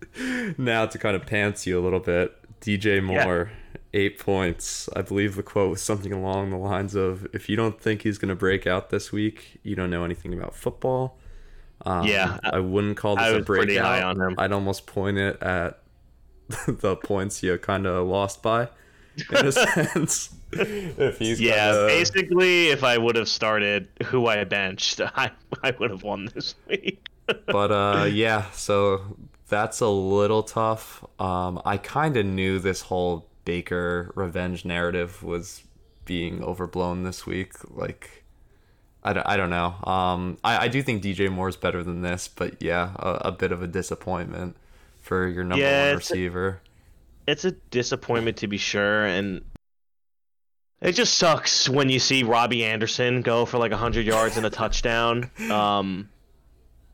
now 0.58 0.86
to 0.86 0.98
kind 0.98 1.16
of 1.16 1.24
pants 1.26 1.66
you 1.66 1.78
a 1.78 1.82
little 1.82 2.00
bit, 2.00 2.34
DJ 2.60 3.02
Moore, 3.02 3.50
eight 3.94 4.18
points. 4.18 4.88
I 4.94 5.02
believe 5.02 5.36
the 5.36 5.42
quote 5.42 5.70
was 5.70 5.80
something 5.82 6.12
along 6.12 6.50
the 6.50 6.56
lines 6.58 6.94
of, 6.94 7.26
"If 7.32 7.48
you 7.48 7.56
don't 7.56 7.80
think 7.80 8.02
he's 8.02 8.18
going 8.18 8.28
to 8.28 8.34
break 8.36 8.66
out 8.66 8.90
this 8.90 9.10
week, 9.12 9.58
you 9.62 9.74
don't 9.76 9.90
know 9.90 10.04
anything 10.04 10.34
about 10.34 10.54
football." 10.54 11.18
Um, 11.84 12.06
Yeah, 12.06 12.38
I 12.44 12.58
wouldn't 12.60 12.96
call 12.96 13.16
this 13.16 13.24
I 13.24 13.28
a 13.30 13.36
was 13.36 13.44
pretty 13.44 13.76
high 13.76 14.00
breakout. 14.00 14.16
on 14.20 14.28
him. 14.32 14.34
I'd 14.38 14.52
almost 14.52 14.86
point 14.86 15.18
it 15.18 15.40
at 15.42 15.80
the 16.66 16.96
points 16.96 17.42
you 17.42 17.58
kind 17.58 17.86
of 17.86 18.06
lost 18.06 18.42
by, 18.42 18.68
in 19.30 19.46
a 19.46 19.52
sense. 19.52 20.30
if 20.52 21.18
he's 21.18 21.40
Yeah, 21.40 21.72
kinda- 21.72 21.86
basically, 21.88 22.68
if 22.68 22.84
I 22.84 22.98
would 22.98 23.16
have 23.16 23.28
started 23.28 23.88
who 24.06 24.26
I 24.26 24.44
benched, 24.44 25.00
I, 25.16 25.30
I 25.62 25.72
would 25.78 25.90
have 25.90 26.02
won 26.02 26.28
this 26.34 26.54
week. 26.68 27.08
but 27.46 27.72
uh 27.72 28.04
yeah 28.04 28.48
so 28.52 29.16
that's 29.48 29.80
a 29.80 29.88
little 29.88 30.44
tough 30.44 31.04
um 31.20 31.60
i 31.64 31.76
kind 31.76 32.16
of 32.16 32.24
knew 32.24 32.60
this 32.60 32.82
whole 32.82 33.26
baker 33.44 34.12
revenge 34.14 34.64
narrative 34.64 35.24
was 35.24 35.64
being 36.04 36.40
overblown 36.44 37.02
this 37.02 37.26
week 37.26 37.54
like 37.76 38.22
i, 39.02 39.12
don't- 39.12 39.26
I 39.26 39.36
don't 39.36 39.50
know 39.50 39.74
um 39.82 40.38
I, 40.44 40.66
I 40.66 40.68
do 40.68 40.80
think 40.82 41.02
dj 41.02 41.28
moore's 41.28 41.56
better 41.56 41.82
than 41.82 42.02
this 42.02 42.28
but 42.28 42.62
yeah 42.62 42.92
a, 42.96 43.10
a 43.24 43.32
bit 43.32 43.50
of 43.50 43.60
a 43.60 43.66
disappointment 43.66 44.54
for 45.06 45.28
your 45.28 45.44
number 45.44 45.64
Yeah, 45.64 45.88
one 45.92 45.96
it's- 45.96 46.10
receiver 46.10 46.60
It's 47.26 47.44
a 47.44 47.52
disappointment 47.52 48.36
to 48.38 48.46
be 48.48 48.56
sure, 48.58 49.04
and 49.06 49.42
it 50.80 50.92
just 50.92 51.16
sucks 51.16 51.68
when 51.68 51.88
you 51.88 51.98
see 51.98 52.22
Robbie 52.22 52.64
Anderson 52.64 53.22
go 53.22 53.46
for 53.46 53.58
like 53.58 53.72
100 53.72 54.04
yards 54.06 54.36
and 54.36 54.44
a 54.46 54.50
touchdown. 54.50 55.30
Um, 55.50 56.08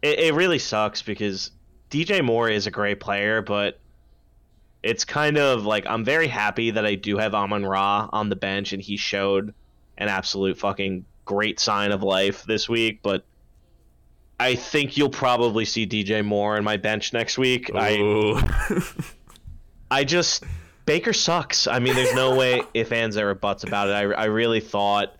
it, 0.00 0.18
it 0.18 0.34
really 0.34 0.58
sucks 0.58 1.02
because 1.02 1.50
DJ 1.90 2.24
Moore 2.24 2.48
is 2.48 2.66
a 2.66 2.70
great 2.70 2.98
player, 3.00 3.42
but 3.42 3.78
it's 4.82 5.04
kind 5.04 5.36
of 5.38 5.64
like 5.64 5.86
I'm 5.86 6.04
very 6.04 6.26
happy 6.28 6.70
that 6.72 6.84
I 6.86 6.94
do 6.96 7.18
have 7.18 7.34
Amon 7.34 7.64
Ra 7.64 8.08
on 8.12 8.28
the 8.28 8.36
bench, 8.36 8.72
and 8.72 8.82
he 8.82 8.96
showed 8.96 9.54
an 9.98 10.08
absolute 10.08 10.58
fucking 10.58 11.04
great 11.24 11.60
sign 11.60 11.92
of 11.92 12.02
life 12.02 12.44
this 12.44 12.68
week. 12.68 13.00
But 13.02 13.24
I 14.42 14.56
think 14.56 14.96
you'll 14.96 15.08
probably 15.08 15.64
see 15.64 15.86
DJ 15.86 16.24
Moore 16.24 16.56
in 16.56 16.64
my 16.64 16.76
bench 16.76 17.12
next 17.12 17.38
week. 17.38 17.70
I 17.72 18.42
I 19.88 20.02
just 20.02 20.42
Baker 20.84 21.12
sucks. 21.12 21.68
I 21.68 21.78
mean, 21.78 21.94
there's 21.94 22.12
no 22.12 22.34
way 22.34 22.62
if 22.74 22.90
ands 22.90 23.16
or 23.16 23.32
buts 23.36 23.62
about 23.62 23.88
it. 23.88 23.92
I, 23.92 24.02
I 24.02 24.24
really 24.24 24.58
thought 24.58 25.14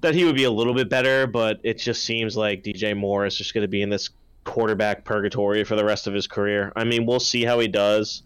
that 0.00 0.14
he 0.14 0.24
would 0.24 0.34
be 0.34 0.44
a 0.44 0.50
little 0.50 0.72
bit 0.72 0.88
better, 0.88 1.26
but 1.26 1.60
it 1.62 1.74
just 1.74 2.04
seems 2.04 2.38
like 2.38 2.62
DJ 2.62 2.96
Moore 2.96 3.26
is 3.26 3.36
just 3.36 3.52
going 3.52 3.62
to 3.62 3.68
be 3.68 3.82
in 3.82 3.90
this 3.90 4.08
quarterback 4.44 5.04
purgatory 5.04 5.62
for 5.64 5.76
the 5.76 5.84
rest 5.84 6.06
of 6.06 6.14
his 6.14 6.26
career. 6.26 6.72
I 6.74 6.84
mean, 6.84 7.04
we'll 7.04 7.20
see 7.20 7.44
how 7.44 7.60
he 7.60 7.68
does. 7.68 8.22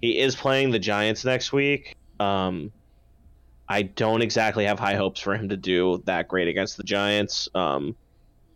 He 0.00 0.18
is 0.18 0.34
playing 0.34 0.72
the 0.72 0.80
Giants 0.80 1.24
next 1.24 1.52
week. 1.52 1.94
Um, 2.18 2.72
I 3.68 3.82
don't 3.82 4.20
exactly 4.20 4.64
have 4.64 4.80
high 4.80 4.96
hopes 4.96 5.20
for 5.20 5.36
him 5.36 5.50
to 5.50 5.56
do 5.56 6.02
that 6.06 6.26
great 6.26 6.48
against 6.48 6.76
the 6.76 6.82
Giants. 6.82 7.48
Um, 7.54 7.94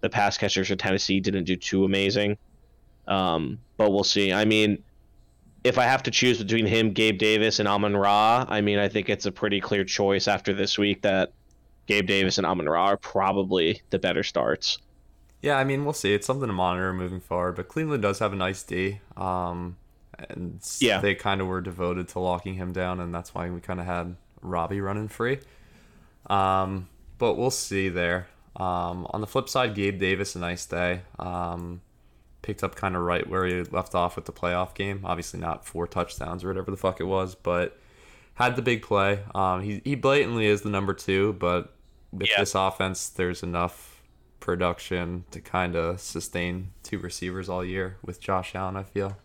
the 0.00 0.08
pass 0.08 0.36
catchers 0.38 0.68
for 0.68 0.76
Tennessee 0.76 1.20
didn't 1.20 1.44
do 1.44 1.56
too 1.56 1.84
amazing. 1.84 2.38
Um, 3.06 3.58
but 3.76 3.90
we'll 3.90 4.04
see. 4.04 4.32
I 4.32 4.44
mean, 4.44 4.82
if 5.64 5.78
I 5.78 5.84
have 5.84 6.02
to 6.04 6.10
choose 6.10 6.42
between 6.42 6.66
him, 6.66 6.92
Gabe 6.92 7.18
Davis, 7.18 7.58
and 7.58 7.68
Amon 7.68 7.96
Ra, 7.96 8.46
I 8.48 8.60
mean, 8.60 8.78
I 8.78 8.88
think 8.88 9.08
it's 9.08 9.26
a 9.26 9.32
pretty 9.32 9.60
clear 9.60 9.84
choice 9.84 10.28
after 10.28 10.52
this 10.52 10.78
week 10.78 11.02
that 11.02 11.32
Gabe 11.86 12.06
Davis 12.06 12.38
and 12.38 12.46
Amon 12.46 12.68
Ra 12.68 12.86
are 12.86 12.96
probably 12.96 13.82
the 13.90 13.98
better 13.98 14.22
starts. 14.22 14.78
Yeah, 15.42 15.58
I 15.58 15.64
mean, 15.64 15.84
we'll 15.84 15.92
see. 15.92 16.14
It's 16.14 16.26
something 16.26 16.46
to 16.46 16.52
monitor 16.52 16.92
moving 16.92 17.20
forward. 17.20 17.56
But 17.56 17.68
Cleveland 17.68 18.02
does 18.02 18.18
have 18.18 18.32
a 18.32 18.36
nice 18.36 18.62
D. 18.62 19.00
Um, 19.16 19.76
and 20.18 20.60
yeah. 20.78 21.00
they 21.00 21.14
kind 21.14 21.40
of 21.40 21.46
were 21.46 21.60
devoted 21.60 22.08
to 22.08 22.20
locking 22.20 22.54
him 22.54 22.72
down, 22.72 23.00
and 23.00 23.14
that's 23.14 23.34
why 23.34 23.50
we 23.50 23.60
kind 23.60 23.80
of 23.80 23.86
had 23.86 24.16
Robbie 24.42 24.80
running 24.80 25.08
free. 25.08 25.38
Um, 26.28 26.88
but 27.18 27.34
we'll 27.34 27.50
see 27.50 27.88
there. 27.88 28.28
Um, 28.56 29.06
on 29.10 29.20
the 29.20 29.26
flip 29.26 29.48
side, 29.48 29.74
Gabe 29.74 29.98
Davis, 29.98 30.34
a 30.34 30.38
nice 30.38 30.64
day. 30.66 31.02
Um, 31.18 31.82
picked 32.42 32.62
up 32.62 32.74
kind 32.74 32.96
of 32.96 33.02
right 33.02 33.28
where 33.28 33.44
he 33.44 33.62
left 33.64 33.94
off 33.94 34.16
with 34.16 34.24
the 34.24 34.32
playoff 34.32 34.74
game. 34.74 35.00
Obviously, 35.04 35.40
not 35.40 35.66
four 35.66 35.86
touchdowns 35.86 36.42
or 36.42 36.48
whatever 36.48 36.70
the 36.70 36.76
fuck 36.76 37.00
it 37.00 37.04
was, 37.04 37.34
but 37.34 37.78
had 38.34 38.56
the 38.56 38.62
big 38.62 38.82
play. 38.82 39.20
Um, 39.34 39.62
he, 39.62 39.82
he 39.84 39.94
blatantly 39.94 40.46
is 40.46 40.62
the 40.62 40.70
number 40.70 40.94
two, 40.94 41.34
but 41.34 41.74
with 42.12 42.30
yeah. 42.30 42.40
this 42.40 42.54
offense, 42.54 43.08
there's 43.08 43.42
enough 43.42 44.02
production 44.40 45.24
to 45.32 45.40
kind 45.40 45.74
of 45.74 46.00
sustain 46.00 46.72
two 46.82 46.98
receivers 46.98 47.48
all 47.48 47.64
year 47.64 47.96
with 48.02 48.20
Josh 48.20 48.54
Allen, 48.54 48.76
I 48.76 48.84
feel. 48.84 49.16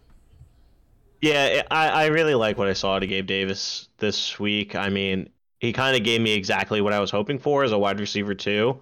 Yeah, 1.22 1.62
I, 1.70 1.90
I 1.90 2.06
really 2.08 2.34
like 2.34 2.58
what 2.58 2.68
I 2.68 2.74
saw 2.74 2.98
to 2.98 3.06
Gabe 3.06 3.28
Davis 3.28 3.88
this 3.98 4.40
week. 4.40 4.76
I 4.76 4.90
mean, 4.90 5.30
he 5.60 5.72
kind 5.72 5.96
of 5.96 6.04
gave 6.04 6.20
me 6.22 6.32
exactly 6.32 6.82
what 6.82 6.94
I 6.94 7.00
was 7.00 7.12
hoping 7.12 7.38
for 7.38 7.64
as 7.64 7.72
a 7.72 7.78
wide 7.78 8.00
receiver 8.00 8.34
too. 8.34 8.82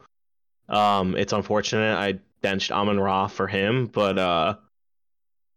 Um, 0.69 1.15
it's 1.15 1.33
unfortunate 1.33 1.97
I 1.97 2.19
benched 2.41 2.71
Amon 2.71 2.99
Ra 2.99 3.27
for 3.27 3.47
him, 3.47 3.87
but 3.87 4.17
uh, 4.17 4.55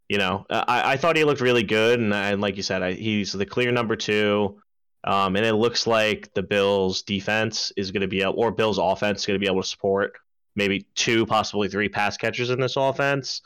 you 0.09 0.18
know, 0.18 0.47
I, 0.51 0.93
I 0.93 0.97
thought 0.97 1.16
he 1.16 1.24
looked 1.24 1.40
really 1.40 1.62
good, 1.62 2.01
and, 2.01 2.12
and 2.12 2.40
like 2.40 2.56
you 2.56 2.62
said, 2.62 2.82
I, 2.82 2.93
he's 2.93 3.32
the 3.32 3.47
clear 3.47 3.72
number 3.72 3.97
two. 3.97 4.59
Um, 5.05 5.34
and 5.36 5.44
it 5.44 5.55
looks 5.55 5.86
like 5.86 6.32
the 6.34 6.43
Bills' 6.43 7.02
defense 7.02 7.72
is 7.76 7.90
going 7.90 8.02
to 8.02 8.09
be 8.09 8.22
able, 8.22 8.34
or 8.36 8.52
Bills' 8.52 8.78
offense 8.78 9.20
is 9.22 9.26
going 9.26 9.34
to 9.34 9.44
be 9.44 9.51
able 9.51 9.62
to 9.62 9.68
support 9.68 10.12
maybe 10.55 10.86
two, 10.94 11.26
possibly 11.26 11.68
three 11.68 11.89
pass 11.89 12.16
catchers 12.16 12.51
in 12.51 12.60
this 12.60 12.76
offense. 12.76 13.43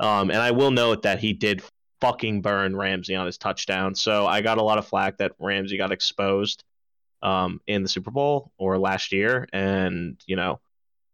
Um, 0.00 0.30
and 0.30 0.40
I 0.40 0.52
will 0.52 0.70
note 0.70 1.02
that 1.02 1.18
he 1.18 1.32
did 1.32 1.62
fucking 2.00 2.42
burn 2.42 2.76
Ramsey 2.76 3.14
on 3.14 3.26
his 3.26 3.38
touchdown. 3.38 3.94
So 3.94 4.26
I 4.26 4.40
got 4.40 4.58
a 4.58 4.62
lot 4.62 4.78
of 4.78 4.86
flack 4.86 5.18
that 5.18 5.32
Ramsey 5.38 5.76
got 5.76 5.92
exposed 5.92 6.64
um, 7.22 7.60
in 7.66 7.82
the 7.82 7.88
Super 7.88 8.10
Bowl 8.10 8.52
or 8.58 8.78
last 8.78 9.12
year, 9.12 9.48
and 9.52 10.20
you 10.26 10.36
know 10.36 10.60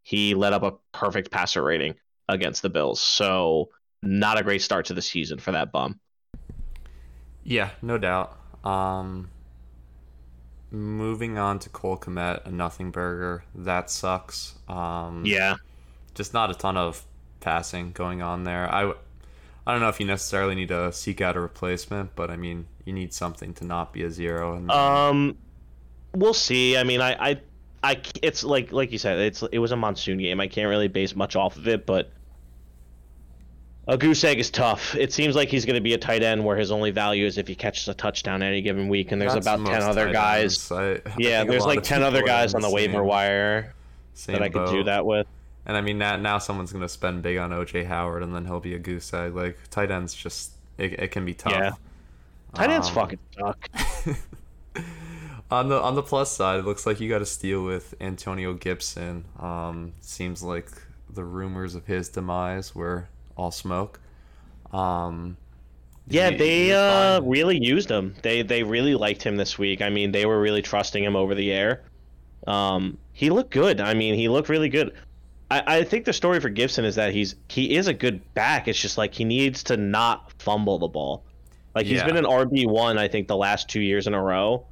he 0.03 0.35
let 0.35 0.53
up 0.53 0.63
a 0.63 0.73
perfect 0.93 1.31
passer 1.31 1.63
rating 1.63 1.95
against 2.29 2.63
the 2.63 2.71
Bills. 2.71 3.01
So 3.01 3.71
not 4.03 4.39
a 4.39 4.43
great 4.43 4.63
start 4.63 4.87
to 4.87 4.95
the 4.95 5.03
season 5.03 5.39
for 5.39 5.53
that 5.53 5.73
bum. 5.73 6.01
Yeah, 7.43 7.71
no 7.83 7.99
doubt. 7.99 8.37
Um, 8.65 9.31
moving 10.71 11.39
on 11.39 11.59
to 11.61 11.69
Cole 11.69 11.97
Kmet, 11.97 12.47
a 12.47 12.51
nothing 12.51 12.91
burger. 12.91 13.45
That 13.55 13.91
sucks. 13.91 14.55
Um, 14.69 15.25
yeah, 15.27 15.57
just 16.15 16.35
not 16.35 16.51
a 16.51 16.55
ton 16.55 16.77
of 16.77 17.05
passing 17.41 17.93
going 17.93 18.23
on 18.23 18.45
there. 18.45 18.73
I, 18.73 18.93
I 19.67 19.73
don't 19.73 19.81
know 19.81 19.89
if 19.89 20.01
you 20.01 20.07
necessarily 20.07 20.55
need 20.55 20.69
to 20.69 20.93
seek 20.93 21.21
out 21.21 21.37
a 21.37 21.41
replacement, 21.41 22.15
but 22.15 22.31
I 22.31 22.37
mean, 22.37 22.67
you 22.85 22.93
need 22.93 23.13
something 23.13 23.55
to 23.55 23.65
not 23.65 23.93
be 23.93 24.03
a 24.03 24.11
zero. 24.11 24.55
And 24.55 24.71
um, 24.71 25.39
we'll 26.15 26.35
see. 26.35 26.77
I 26.77 26.85
mean, 26.85 27.01
I, 27.01 27.31
I, 27.31 27.41
I, 27.83 28.01
it's 28.23 28.45
like 28.45 28.73
like 28.73 28.93
you 28.93 28.99
said, 28.99 29.19
it's 29.19 29.43
it 29.43 29.59
was 29.59 29.73
a 29.73 29.77
monsoon 29.77 30.19
game. 30.19 30.41
I 30.41 30.49
can't 30.49 30.69
really 30.69 30.89
base 30.89 31.17
much 31.17 31.35
off 31.35 31.57
of 31.57 31.67
it, 31.67 31.87
but 31.87 32.11
a 33.89 33.97
goose 33.97 34.23
egg 34.23 34.39
is 34.39 34.51
tough. 34.51 34.95
It 34.95 35.13
seems 35.13 35.35
like 35.35 35.49
he's 35.49 35.65
going 35.65 35.75
to 35.75 35.81
be 35.81 35.95
a 35.95 35.99
tight 35.99 36.23
end 36.23 36.45
where 36.45 36.57
his 36.57 36.71
only 36.71 36.91
value 36.91 37.27
is 37.27 37.39
if 37.39 37.49
he 37.49 37.55
catches 37.55 37.89
a 37.89 37.95
touchdown 37.95 38.43
any 38.43 38.61
given 38.61 38.89
week, 38.89 39.13
and 39.13 39.21
there's 39.21 39.35
That's 39.35 39.47
about 39.47 39.67
ten 39.67 39.83
other 39.83 40.13
guys. 40.13 40.71
I, 40.71 40.93
I 40.93 41.01
yeah, 41.19 41.45
there's 41.45 41.65
like 41.65 41.83
ten 41.83 42.03
other 42.03 42.23
guys 42.23 42.55
on 42.55 42.61
the 42.61 42.71
waiver 42.71 43.03
wire 43.03 43.75
that 44.27 44.43
I 44.43 44.49
could 44.49 44.67
boat. 44.67 44.73
do 44.73 44.85
that 44.85 45.07
with. 45.07 45.27
And 45.67 45.77
I 45.77 45.81
mean, 45.81 45.99
now, 45.99 46.17
now 46.17 46.39
someone's 46.39 46.73
going 46.73 46.83
to 46.83 46.89
spend 46.89 47.23
big 47.23 47.39
on 47.39 47.51
OJ 47.51 47.87
Howard, 47.87 48.23
and 48.23 48.35
then 48.35 48.45
he'll 48.45 48.61
be 48.61 48.75
a 48.75 48.79
goose 48.79 49.13
egg. 49.15 49.35
Like 49.35 49.59
tight 49.71 49.91
ends, 49.91 50.15
just 50.15 50.53
it, 50.79 50.93
it 50.95 51.09
can 51.11 51.25
be 51.25 51.35
tough. 51.35 51.53
Yeah, 51.53 51.73
tight 52.55 52.71
ends 52.71 52.89
um, 52.89 52.95
fucking 52.95 53.19
suck. 53.39 53.69
on 55.51 55.69
the 55.69 55.81
on 55.81 55.95
the 55.95 56.03
plus 56.03 56.31
side, 56.31 56.61
it 56.61 56.65
looks 56.65 56.87
like 56.87 57.01
you 57.01 57.09
got 57.09 57.19
to 57.19 57.27
steal 57.27 57.65
with 57.65 57.95
Antonio 58.01 58.55
Gibson. 58.55 59.25
Um, 59.39 59.93
seems 60.01 60.43
like 60.43 60.71
the 61.09 61.25
rumors 61.25 61.75
of 61.75 61.87
his 61.87 62.09
demise 62.09 62.75
were 62.75 63.09
all 63.37 63.51
smoke. 63.51 64.01
Um, 64.73 65.37
yeah, 66.07 66.31
they 66.31 66.73
uh, 66.73 67.21
really 67.21 67.59
used 67.63 67.91
him. 67.91 68.15
They 68.23 68.43
they 68.43 68.63
really 68.63 68.95
liked 68.95 69.23
him 69.23 69.37
this 69.37 69.59
week. 69.59 69.83
I 69.83 69.91
mean, 69.91 70.13
they 70.13 70.27
were 70.27 70.41
really 70.41 70.63
trusting 70.63 71.03
him 71.03 71.17
over 71.17 71.35
the 71.35 71.53
air. 71.53 71.83
Um, 72.47 72.99
he 73.13 73.31
looked 73.31 73.51
good. 73.51 73.81
I 73.81 73.95
mean, 73.95 74.15
he 74.15 74.29
looked 74.29 74.49
really 74.49 74.69
good. 74.69 74.95
I, 75.51 75.79
I 75.79 75.85
think 75.85 76.05
the 76.05 76.13
story 76.13 76.41
for 76.41 76.49
Gibson 76.49 76.85
is 76.85 76.95
that 76.95 77.13
he's 77.13 77.35
he 77.49 77.77
is 77.77 77.87
a 77.87 77.95
good 77.95 78.35
back. 78.35 78.69
It's 78.69 78.81
just 78.81 78.99
like 78.99 79.15
he 79.15 79.25
needs 79.25 79.63
to 79.65 79.77
not 79.77 80.33
fumble 80.41 80.79
the 80.79 80.89
ball. 80.89 81.25
Like 81.75 81.87
he's 81.87 82.03
been 82.03 82.17
an 82.17 82.25
RB 82.25 82.67
one, 82.69 82.99
I 82.99 83.07
think, 83.07 83.29
the 83.29 83.37
last 83.37 83.69
two 83.69 83.81
years 83.81 84.09
in 84.09 84.15
a 84.15 84.23
row. 84.23 84.67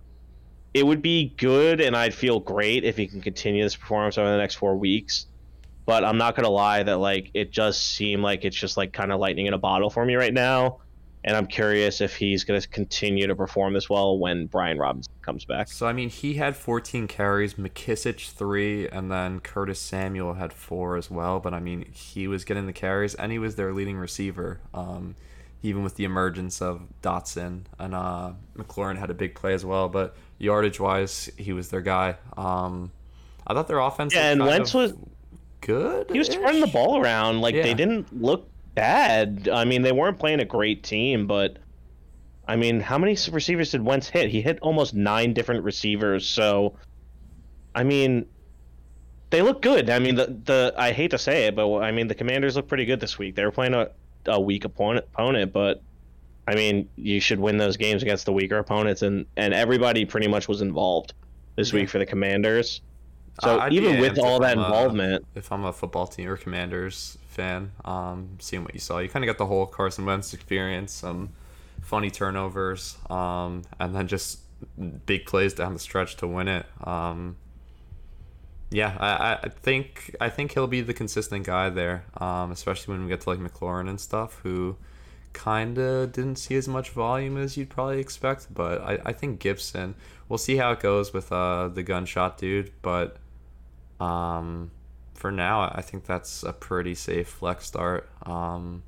It 0.79 0.87
would 0.87 1.03
be 1.03 1.35
good, 1.37 1.81
and 1.81 1.97
I'd 1.97 2.15
feel 2.15 2.39
great 2.39 2.85
if 2.85 2.97
he 2.97 3.09
can 3.09 3.21
continue 3.21 3.65
this 3.65 3.75
performance 3.75 4.17
over 4.17 4.31
the 4.31 4.37
next 4.37 4.55
four 4.55 4.77
weeks. 4.77 5.27
But 5.87 6.05
I'm 6.05 6.19
not 6.19 6.37
gonna 6.37 6.51
lie 6.51 6.85
that 6.85 6.99
like 6.99 7.33
it 7.35 7.53
does 7.53 7.77
seem 7.77 8.23
like 8.23 8.45
it's 8.45 8.55
just 8.55 8.77
like 8.77 8.93
kind 8.93 9.11
of 9.11 9.19
lightning 9.19 9.47
in 9.47 9.55
a 9.55 9.59
bottle 9.59 9.91
for 9.91 10.05
me 10.05 10.15
right 10.15 10.33
now, 10.33 10.79
and 11.25 11.37
I'm 11.37 11.49
curious 11.49 12.01
if 12.01 12.15
he's 12.15 12.45
gonna 12.45 12.61
continue 12.61 13.27
to 13.27 13.35
perform 13.35 13.75
this 13.75 13.91
well 13.91 14.21
when 14.21 14.47
Brian 14.47 14.79
Robinson 14.79 15.13
comes 15.21 15.45
back. 15.45 15.67
So 15.67 15.89
I 15.89 15.93
mean, 15.93 16.11
he 16.11 16.35
had 16.35 16.55
14 16.55 17.09
carries, 17.09 17.55
McKissic 17.55 18.31
three, 18.31 18.89
and 18.89 19.11
then 19.11 19.41
Curtis 19.41 19.81
Samuel 19.81 20.35
had 20.35 20.53
four 20.53 20.97
as 20.97 21.11
well. 21.11 21.41
But 21.41 21.55
I 21.55 21.59
mean, 21.59 21.91
he 21.91 22.29
was 22.29 22.45
getting 22.45 22.67
the 22.67 22.73
carries, 22.73 23.17
and 23.17 23.33
he 23.33 23.41
was 23.41 23.57
their 23.57 23.73
leading 23.73 23.97
receiver. 23.97 24.61
Um, 24.73 25.17
even 25.63 25.83
with 25.83 25.97
the 25.97 26.05
emergence 26.05 26.63
of 26.63 26.83
Dotson 27.03 27.63
and 27.79 27.95
uh, 27.95 28.33
McLaurin 28.57 28.97
had 28.97 29.11
a 29.11 29.15
big 29.15 29.35
play 29.35 29.55
as 29.55 29.65
well. 29.65 29.89
But 29.89 30.17
yardage 30.39 30.79
wise, 30.79 31.31
he 31.37 31.53
was 31.53 31.69
their 31.69 31.81
guy. 31.81 32.17
Um, 32.37 32.93
I 33.47 33.55
thought 33.55 33.69
their 33.69 33.81
offense. 33.81 34.15
Yeah, 34.15 34.31
and 34.31 34.45
Wentz 34.45 34.75
was 34.75 34.95
good. 35.61 36.11
He 36.11 36.19
was 36.19 36.29
turning 36.29 36.61
the 36.61 36.69
ball 36.69 37.01
around. 37.01 37.41
Like 37.41 37.55
yeah. 37.55 37.63
they 37.63 37.75
didn't 37.75 38.21
look 38.23 38.49
bad. 38.75 39.49
I 39.53 39.65
mean, 39.65 39.83
they 39.83 39.93
weren't 39.93 40.19
playing 40.19 40.41
a 40.41 40.45
great 40.45 40.85
team, 40.85 41.27
but 41.27 41.59
I 42.47 42.57
mean, 42.57 42.81
how 42.81 42.99
many 42.99 43.17
receivers 43.31 43.73
did 43.73 43.85
Wentz 43.85 44.09
hit? 44.09 44.31
He 44.31 44.41
hit 44.41 44.59
almost 44.61 44.95
nine 44.95 45.35
different 45.35 45.65
receivers. 45.65 46.27
So, 46.27 46.77
I 47.75 47.83
mean, 47.85 48.27
they 49.31 49.43
look 49.43 49.61
good. 49.61 49.91
I 49.91 49.99
mean, 49.99 50.15
the 50.15 50.27
the 50.45 50.75
I 50.77 50.93
hate 50.93 51.11
to 51.11 51.19
say 51.19 51.47
it, 51.47 51.57
but 51.57 51.79
I 51.79 51.91
mean, 51.91 52.09
the 52.09 52.15
Commanders 52.15 52.57
look 52.57 52.69
pretty 52.69 52.85
good 52.85 53.01
this 53.01 53.19
week. 53.19 53.35
They 53.35 53.45
were 53.45 53.51
playing 53.51 53.75
a 53.75 53.91
a 54.29 54.41
weak 54.41 54.65
opponent, 54.65 55.07
opponent, 55.13 55.53
but 55.53 55.83
I 56.47 56.55
mean, 56.55 56.89
you 56.97 57.21
should 57.21 57.41
win 57.41 57.59
those 57.59 57.77
games 57.77 58.03
against 58.03 58.25
the 58.25 58.33
weaker 58.33 58.59
opponents, 58.59 59.03
and 59.03 59.27
and 59.37 59.53
everybody 59.53 60.05
pretty 60.05 60.29
much 60.29 60.49
was 60.49 60.63
involved 60.63 61.13
this 61.57 61.73
yeah. 61.73 61.81
week 61.81 61.89
for 61.89 61.99
the 61.99 62.07
Commanders. 62.07 62.81
So 63.41 63.69
even 63.71 64.01
with 64.01 64.19
all 64.19 64.41
that 64.41 64.59
I'm 64.59 64.65
involvement, 64.65 65.25
a, 65.35 65.39
if 65.39 65.53
I'm 65.53 65.65
a 65.65 65.73
football 65.73 66.07
team 66.07 66.29
or 66.29 66.37
Commanders 66.37 67.19
fan, 67.29 67.71
um, 67.85 68.31
seeing 68.41 68.65
what 68.65 68.75
you 68.75 68.81
saw, 68.81 68.99
you 68.99 69.09
kind 69.09 69.25
of 69.25 69.29
got 69.29 69.39
the 69.39 69.47
whole 69.47 69.67
Carson 69.67 70.05
Wentz 70.05 70.35
experience, 70.35 70.93
some 70.93 71.31
funny 71.83 72.11
turnovers, 72.11 72.97
um, 73.11 73.63
and 73.79 73.95
then 73.95 74.09
just 74.09 74.41
big 75.07 75.25
plays 75.27 75.55
down 75.55 75.73
the 75.73 75.79
stretch 75.79 76.17
to 76.17 76.27
win 76.27 76.49
it. 76.49 76.67
Um, 76.85 77.37
yeah, 78.71 78.97
I, 78.99 79.47
I 79.47 79.49
think 79.49 80.15
I 80.21 80.29
think 80.29 80.53
he'll 80.53 80.67
be 80.67 80.83
the 80.83 80.95
consistent 80.95 81.47
guy 81.47 81.71
there, 81.71 82.05
um, 82.19 82.53
especially 82.53 82.95
when 82.95 83.05
we 83.05 83.09
get 83.09 83.23
to 83.23 83.31
like 83.31 83.39
McLaurin 83.39 83.89
and 83.89 84.01
stuff, 84.01 84.41
who 84.43 84.77
kind 85.33 85.79
of 85.79 86.13
didn't 86.13 86.37
see 86.37 86.55
as 86.57 86.69
much 86.69 86.91
volume 86.91 87.37
as 87.39 87.57
you'd 87.57 87.71
probably 87.71 88.01
expect. 88.01 88.53
But 88.53 88.83
I, 88.83 88.99
I 89.07 89.13
think 89.13 89.41
Gibson, 89.41 89.95
we'll 90.29 90.39
see 90.39 90.57
how 90.57 90.73
it 90.73 90.81
goes 90.81 91.13
with 91.13 91.33
uh, 91.33 91.69
the 91.69 91.83
gunshot 91.83 92.37
dude, 92.37 92.73
but 92.83 93.17
um, 94.01 94.71
for 95.15 95.33
now, 95.33 95.63
I 95.75 95.81
think 95.81 96.05
that's 96.05 96.43
a 96.43 96.53
pretty 96.53 96.95
safe 96.95 97.29
flex 97.29 97.67
start. 97.67 98.09
Um, 98.25 98.83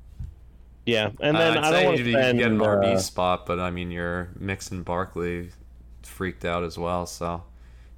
yeah, 0.85 1.09
and 1.19 1.35
then 1.35 1.57
I'd 1.57 1.63
I 1.63 1.71
don't 1.71 1.85
want 1.85 1.97
to 1.97 2.11
spend, 2.11 2.37
get 2.37 2.51
an 2.51 2.59
RB 2.59 2.95
uh, 2.95 2.97
spot, 2.99 3.45
but 3.45 3.59
I 3.59 3.71
mean, 3.71 3.89
you're 3.89 4.29
mixing 4.39 4.83
Barkley 4.83 5.49
freaked 6.03 6.45
out 6.45 6.63
as 6.63 6.77
well, 6.77 7.05
so 7.07 7.43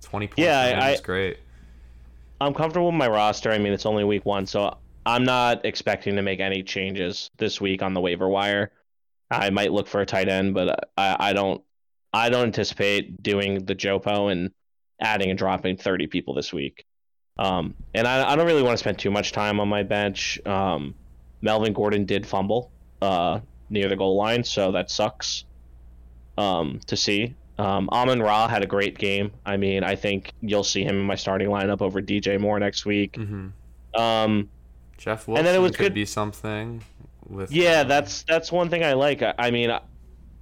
twenty 0.01 0.27
points 0.27 0.39
yeah, 0.39 0.79
I, 0.81 0.91
is 0.91 1.01
great. 1.01 1.37
I'm 2.43 2.53
comfortable 2.53 2.87
with 2.87 2.95
my 2.95 3.07
roster. 3.07 3.51
I 3.51 3.57
mean, 3.57 3.73
it's 3.73 3.85
only 3.85 4.03
week 4.03 4.25
one, 4.25 4.45
so 4.45 4.77
I'm 5.05 5.23
not 5.23 5.65
expecting 5.65 6.17
to 6.17 6.21
make 6.21 6.39
any 6.39 6.61
changes 6.61 7.29
this 7.37 7.61
week 7.61 7.81
on 7.81 7.93
the 7.93 8.01
waiver 8.01 8.27
wire. 8.27 8.71
I 9.31 9.49
might 9.49 9.71
look 9.71 9.87
for 9.87 10.01
a 10.01 10.05
tight 10.05 10.27
end, 10.27 10.53
but 10.53 10.89
I, 10.97 11.15
I 11.19 11.33
don't 11.33 11.63
I 12.13 12.29
don't 12.29 12.43
anticipate 12.43 13.23
doing 13.23 13.65
the 13.65 13.75
Jopo 13.75 14.31
and 14.31 14.51
adding 14.99 15.29
and 15.29 15.39
dropping 15.39 15.77
30 15.77 16.07
people 16.07 16.33
this 16.33 16.53
week. 16.53 16.85
Um, 17.39 17.73
and 17.95 18.07
I, 18.07 18.31
I 18.31 18.35
don't 18.35 18.45
really 18.45 18.61
want 18.61 18.73
to 18.73 18.77
spend 18.77 18.99
too 18.99 19.09
much 19.09 19.31
time 19.31 19.59
on 19.59 19.67
my 19.67 19.81
bench. 19.81 20.39
Um, 20.45 20.93
Melvin 21.41 21.73
Gordon 21.73 22.05
did 22.05 22.27
fumble 22.27 22.71
uh, 23.01 23.39
near 23.69 23.89
the 23.89 23.95
goal 23.95 24.15
line, 24.17 24.43
so 24.43 24.73
that 24.73 24.91
sucks 24.91 25.45
um, 26.37 26.79
to 26.87 26.95
see. 26.95 27.35
Um, 27.63 27.89
Amon 27.91 28.21
Ra 28.21 28.47
had 28.47 28.61
a 28.63 28.67
great 28.67 28.97
game. 28.97 29.31
I 29.45 29.57
mean, 29.57 29.83
I 29.83 29.95
think 29.95 30.31
you'll 30.41 30.63
see 30.63 30.83
him 30.83 30.95
in 30.97 31.05
my 31.05 31.15
starting 31.15 31.47
lineup 31.47 31.81
over 31.81 32.01
DJ 32.01 32.39
Moore 32.39 32.59
next 32.59 32.85
week. 32.85 33.13
Mm-hmm. 33.13 33.99
Um, 34.01 34.49
Jeff 34.97 35.27
Wilson 35.27 35.39
and 35.39 35.47
then 35.47 35.55
it 35.55 35.59
was 35.61 35.71
could 35.71 35.83
good- 35.85 35.93
be 35.93 36.05
something. 36.05 36.83
With 37.29 37.51
yeah, 37.53 37.81
um, 37.81 37.87
that's 37.87 38.23
that's 38.23 38.51
one 38.51 38.69
thing 38.69 38.83
I 38.83 38.93
like. 38.93 39.21
I, 39.21 39.33
I 39.37 39.51
mean, 39.51 39.71
I, 39.71 39.79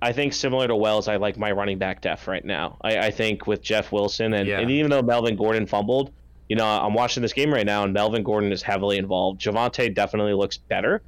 I 0.01 0.13
think 0.13 0.33
similar 0.33 0.67
to 0.67 0.75
Wells, 0.75 1.07
I 1.07 1.17
like 1.17 1.37
my 1.37 1.51
running 1.51 1.77
back 1.77 2.01
depth 2.01 2.27
right 2.27 2.43
now. 2.43 2.77
I, 2.81 2.97
I 2.97 3.11
think 3.11 3.45
with 3.45 3.61
Jeff 3.61 3.91
Wilson 3.91 4.33
and, 4.33 4.47
Yeah. 4.47 4.59
and 4.59 4.71
even 4.71 4.89
though 4.89 5.03
Melvin 5.03 5.35
Gordon 5.35 5.67
fumbled, 5.67 6.11
you 6.49 6.55
know, 6.55 6.65
I'm 6.65 6.95
watching 6.95 7.21
this 7.21 7.33
game 7.33 7.53
right 7.53 7.67
now 7.67 7.83
and 7.83 7.93
Melvin 7.93 8.23
Gordon 8.23 8.51
is 8.51 8.63
heavily 8.63 8.97
involved. 8.97 9.39
Javonte 9.39 9.93
definitely 9.93 10.33
looks 10.33 10.57
better, 10.57 11.03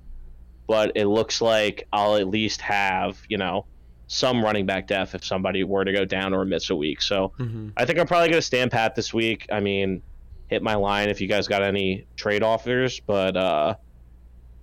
but 0.67 0.91
it 0.95 1.05
looks 1.07 1.41
like 1.41 1.87
I'll 1.91 2.17
at 2.17 2.27
least 2.27 2.61
have 2.61 3.17
you 3.27 3.37
know 3.39 3.65
some 4.13 4.43
running 4.43 4.65
back 4.65 4.87
depth 4.87 5.15
if 5.15 5.25
somebody 5.25 5.63
were 5.63 5.83
to 5.83 5.91
go 5.91 6.05
down 6.05 6.33
or 6.33 6.45
miss 6.45 6.69
a 6.69 6.75
week. 6.75 7.01
So 7.01 7.33
Mhm. 7.39 7.71
I 7.77 7.85
think 7.85 7.99
I'm 7.99 8.07
probably 8.07 8.29
going 8.29 8.37
to 8.39 8.45
stand 8.45 8.71
pat 8.71 8.95
this 8.95 9.13
week. 9.13 9.47
I 9.51 9.59
mean, 9.59 10.01
hit 10.47 10.61
my 10.61 10.75
line 10.75 11.09
if 11.09 11.19
you 11.21 11.27
guys 11.27 11.47
got 11.47 11.63
any 11.63 12.05
trade 12.15 12.43
offers, 12.43 12.99
but 12.99 13.35
uh, 13.35 13.75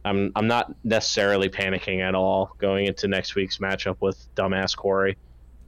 I'm 0.04 0.32
I'm 0.36 0.46
not 0.46 0.74
necessarily 0.84 1.48
panicking 1.48 2.00
at 2.00 2.14
all 2.14 2.54
going 2.58 2.86
into 2.86 3.08
next 3.08 3.34
week's 3.34 3.58
matchup 3.58 3.96
with 4.00 4.18
dumbass 4.34 4.76
Corey. 4.76 5.16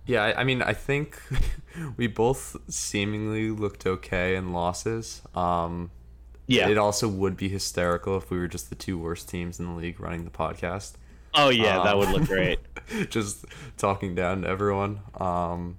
Yeah, 0.07 0.25
I, 0.25 0.41
I 0.41 0.45
mean, 0.45 0.63
I 0.63 0.73
think 0.73 1.21
we 1.97 2.07
both 2.07 2.57
seemingly 2.69 3.51
looked 3.51 3.87
okay 3.87 4.35
in 4.37 4.53
losses. 4.53 5.23
Um, 5.35 5.91
Yeah. 6.49 6.69
It 6.69 6.77
also 6.79 7.09
would 7.09 7.37
be 7.37 7.49
hysterical 7.49 8.17
if 8.17 8.31
we 8.31 8.37
were 8.39 8.49
just 8.49 8.69
the 8.69 8.75
two 8.75 8.99
worst 8.99 9.29
teams 9.29 9.61
in 9.61 9.67
the 9.67 9.73
league 9.73 10.01
running 10.01 10.25
the 10.25 10.31
podcast. 10.31 10.95
Oh 11.35 11.49
yeah, 11.51 11.81
that 11.81 11.95
Um, 11.95 11.99
would 11.99 12.11
look 12.11 12.25
great. 12.25 12.59
just 13.11 13.45
talking 13.77 14.15
down 14.15 14.43
to 14.43 14.49
everyone. 14.49 15.01
Um, 15.19 15.79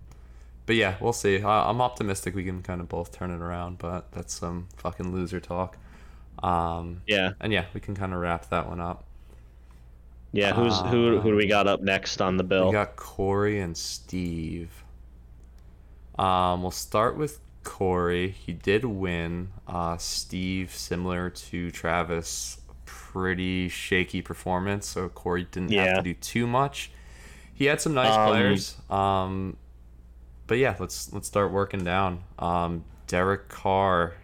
but 0.65 0.75
yeah, 0.75 0.95
we'll 1.01 1.13
see. 1.13 1.41
I, 1.41 1.69
I'm 1.69 1.81
optimistic 1.81 2.35
we 2.35 2.43
can 2.43 2.61
kind 2.63 2.81
of 2.81 2.89
both 2.89 3.11
turn 3.11 3.31
it 3.31 3.41
around, 3.41 3.77
but 3.80 4.11
that's 4.11 4.34
some 4.34 4.67
fucking 4.77 5.11
loser 5.13 5.39
talk. 5.39 5.77
Um, 6.41 7.01
Yeah. 7.07 7.34
and 7.39 7.53
yeah, 7.53 7.65
we 7.73 7.80
can 7.80 7.95
kind 7.95 8.13
of 8.13 8.19
wrap 8.19 8.49
that 8.49 8.67
one 8.67 8.80
up. 8.81 9.05
Yeah. 10.31 10.53
Who's 10.53 10.80
who? 10.81 11.19
Who 11.21 11.31
do 11.31 11.35
we 11.35 11.43
Um, 11.43 11.49
got 11.49 11.67
up 11.67 11.81
next 11.81 12.21
on 12.21 12.38
the 12.38 12.43
bill? 12.43 12.65
We 12.65 12.71
got 12.71 12.95
Corey 12.95 13.59
and 13.59 13.77
Steve. 13.77 14.84
Um, 16.17 16.61
we'll 16.61 16.71
start 16.71 17.17
with 17.17 17.39
Corey. 17.63 18.30
He 18.30 18.53
did 18.53 18.85
win. 18.85 19.51
Uh, 19.67 19.97
Steve, 19.97 20.71
similar 20.71 21.30
to 21.30 21.71
Travis, 21.71 22.59
pretty 23.14 23.69
shaky 23.69 24.22
performance. 24.22 24.88
So 24.88 25.07
Corey 25.10 25.48
didn't 25.52 25.72
have 25.73 25.98
to 25.98 26.02
do 26.02 26.14
too 26.15 26.48
much. 26.48 26.90
He 27.53 27.65
had 27.65 27.80
some 27.80 27.94
nice 27.94 28.11
Um, 28.15 28.27
players. 28.30 28.76
Um, 28.90 29.57
but 30.48 30.57
yeah, 30.57 30.76
let's 30.80 31.14
let's 31.14 31.27
start 31.27 31.52
working 31.52 31.84
down. 31.84 32.23
Um, 32.40 32.84
Derek 33.07 33.49
Carr. 33.49 34.15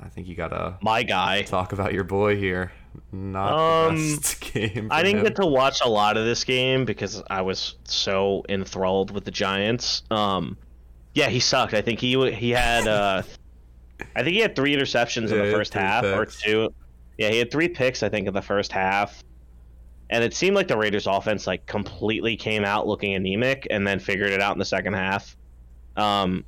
I 0.00 0.08
think 0.08 0.26
you 0.26 0.34
gotta 0.34 0.78
My 0.80 1.02
guy. 1.04 1.42
talk 1.42 1.72
about 1.72 1.92
your 1.92 2.04
boy 2.04 2.36
here. 2.36 2.72
Not 3.12 3.52
Um, 3.88 3.96
the 3.96 4.16
best 4.16 4.40
game. 4.52 4.88
I 4.90 5.02
didn't 5.02 5.18
him. 5.20 5.24
get 5.26 5.36
to 5.36 5.46
watch 5.46 5.80
a 5.84 5.88
lot 5.88 6.16
of 6.16 6.24
this 6.24 6.42
game 6.44 6.84
because 6.84 7.22
I 7.30 7.42
was 7.42 7.76
so 7.84 8.42
enthralled 8.48 9.10
with 9.12 9.24
the 9.24 9.30
Giants. 9.30 10.02
Um, 10.10 10.56
yeah, 11.14 11.28
he 11.28 11.38
sucked. 11.40 11.74
I 11.74 11.82
think 11.82 12.00
he 12.00 12.32
he 12.32 12.50
had 12.50 12.88
uh, 12.88 13.22
I 14.16 14.22
think 14.22 14.34
he 14.34 14.40
had 14.40 14.56
three 14.56 14.74
interceptions 14.74 15.28
Yeah, 15.30 15.36
in 15.36 15.46
the 15.46 15.52
first 15.52 15.74
half 15.74 16.04
or 16.04 16.26
two. 16.26 16.72
Yeah, 17.22 17.30
he 17.30 17.38
had 17.38 17.52
three 17.52 17.68
picks 17.68 18.02
I 18.02 18.08
think 18.08 18.26
in 18.26 18.34
the 18.34 18.42
first 18.42 18.72
half, 18.72 19.22
and 20.10 20.24
it 20.24 20.34
seemed 20.34 20.56
like 20.56 20.66
the 20.66 20.76
Raiders' 20.76 21.06
offense 21.06 21.46
like 21.46 21.64
completely 21.66 22.34
came 22.34 22.64
out 22.64 22.88
looking 22.88 23.14
anemic 23.14 23.68
and 23.70 23.86
then 23.86 24.00
figured 24.00 24.30
it 24.30 24.40
out 24.40 24.54
in 24.54 24.58
the 24.58 24.64
second 24.64 24.94
half. 24.94 25.36
Um, 25.96 26.44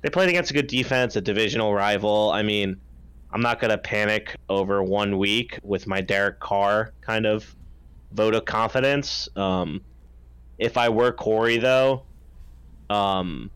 they 0.00 0.10
played 0.10 0.28
against 0.28 0.50
a 0.50 0.54
good 0.54 0.66
defense, 0.66 1.14
a 1.14 1.20
divisional 1.20 1.72
rival. 1.72 2.32
I 2.32 2.42
mean, 2.42 2.80
I'm 3.32 3.42
not 3.42 3.60
gonna 3.60 3.78
panic 3.78 4.34
over 4.48 4.82
one 4.82 5.18
week 5.18 5.60
with 5.62 5.86
my 5.86 6.00
Derek 6.00 6.40
Carr 6.40 6.92
kind 7.00 7.24
of 7.24 7.54
vote 8.10 8.34
of 8.34 8.44
confidence. 8.44 9.28
Um, 9.36 9.82
if 10.58 10.76
I 10.76 10.88
were 10.88 11.12
Corey 11.12 11.58
though, 11.58 12.02
um, 12.90 13.52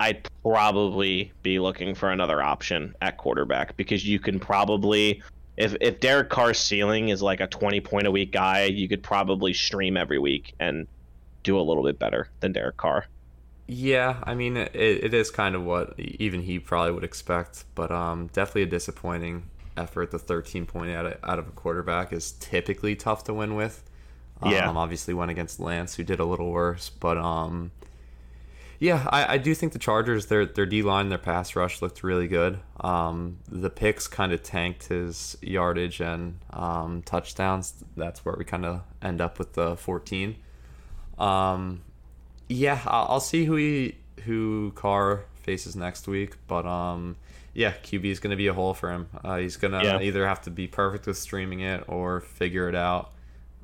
I'd 0.00 0.26
probably 0.42 1.30
be 1.42 1.58
looking 1.58 1.94
for 1.94 2.10
another 2.10 2.42
option 2.42 2.94
at 3.02 3.18
quarterback 3.18 3.76
because 3.76 4.04
you 4.06 4.18
can 4.18 4.40
probably 4.40 5.22
if 5.58 5.76
if 5.80 6.00
Derek 6.00 6.30
Carr's 6.30 6.58
ceiling 6.58 7.10
is 7.10 7.20
like 7.20 7.40
a 7.40 7.46
20 7.46 7.80
point 7.82 8.06
a 8.06 8.10
week 8.10 8.32
guy, 8.32 8.64
you 8.64 8.88
could 8.88 9.02
probably 9.02 9.52
stream 9.52 9.96
every 9.98 10.18
week 10.18 10.54
and 10.58 10.88
do 11.42 11.58
a 11.58 11.62
little 11.62 11.84
bit 11.84 11.98
better 11.98 12.28
than 12.40 12.52
Derek 12.52 12.78
Carr. 12.78 13.06
Yeah, 13.66 14.16
I 14.24 14.34
mean 14.34 14.56
it, 14.56 14.74
it 14.74 15.14
is 15.14 15.30
kind 15.30 15.54
of 15.54 15.62
what 15.64 15.94
even 15.98 16.42
he 16.42 16.58
probably 16.58 16.92
would 16.92 17.04
expect, 17.04 17.64
but 17.74 17.90
um, 17.92 18.28
definitely 18.32 18.62
a 18.62 18.66
disappointing 18.66 19.50
effort. 19.76 20.10
The 20.10 20.18
13 20.18 20.66
point 20.66 20.90
out 20.92 21.06
of, 21.06 21.16
out 21.22 21.38
of 21.38 21.46
a 21.46 21.52
quarterback 21.52 22.12
is 22.12 22.32
typically 22.32 22.96
tough 22.96 23.24
to 23.24 23.34
win 23.34 23.54
with. 23.54 23.84
Um, 24.42 24.50
Yeah. 24.52 24.68
obviously 24.70 25.12
went 25.12 25.30
against 25.30 25.60
Lance, 25.60 25.94
who 25.96 26.02
did 26.02 26.18
a 26.20 26.24
little 26.24 26.50
worse, 26.50 26.88
but 26.88 27.18
um, 27.18 27.70
yeah, 28.80 29.06
I, 29.10 29.34
I 29.34 29.38
do 29.38 29.54
think 29.54 29.72
the 29.74 29.78
Chargers 29.78 30.26
their 30.26 30.44
their 30.46 30.66
D 30.66 30.82
line, 30.82 31.10
their 31.10 31.18
pass 31.18 31.54
rush 31.54 31.80
looked 31.82 32.02
really 32.02 32.26
good. 32.26 32.58
Um, 32.80 33.38
the 33.48 33.70
picks 33.70 34.08
kind 34.08 34.32
of 34.32 34.42
tanked 34.42 34.86
his 34.88 35.36
yardage 35.42 36.00
and 36.00 36.38
um, 36.50 37.02
touchdowns. 37.02 37.84
That's 37.96 38.24
where 38.24 38.34
we 38.38 38.44
kind 38.44 38.64
of 38.64 38.80
end 39.02 39.20
up 39.20 39.38
with 39.38 39.52
the 39.52 39.76
14. 39.76 40.34
Um, 41.18 41.82
yeah, 42.48 42.80
I'll, 42.86 43.06
I'll 43.10 43.20
see 43.20 43.44
who 43.44 43.56
he 43.56 43.96
who 44.24 44.72
Carr 44.74 45.24
faces 45.42 45.76
next 45.76 46.08
week, 46.08 46.36
but 46.46 46.66
um, 46.66 47.16
yeah, 47.54 47.72
QB 47.82 48.04
is 48.06 48.20
going 48.20 48.30
to 48.30 48.36
be 48.36 48.46
a 48.46 48.54
hole 48.54 48.74
for 48.74 48.90
him. 48.90 49.08
Uh, 49.22 49.36
he's 49.36 49.56
gonna 49.56 49.82
Yeah. 49.84 50.00
either 50.00 50.26
have 50.26 50.40
to 50.42 50.50
be 50.50 50.66
perfect 50.66 51.06
with 51.06 51.18
streaming 51.18 51.60
it 51.60 51.84
or 51.86 52.20
figure 52.20 52.68
it 52.68 52.74
out 52.74 53.12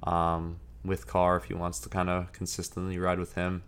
um, 0.03 0.59
with 0.85 1.07
Carr 1.07 1.37
if 1.39 1.45
he 1.45 1.55
wants 1.55 1.79
to 1.81 1.89
kind 1.89 2.11
of 2.11 2.33
consistently 2.33 2.99
ride 2.99 3.19
with 3.19 3.35
him. 3.35 3.63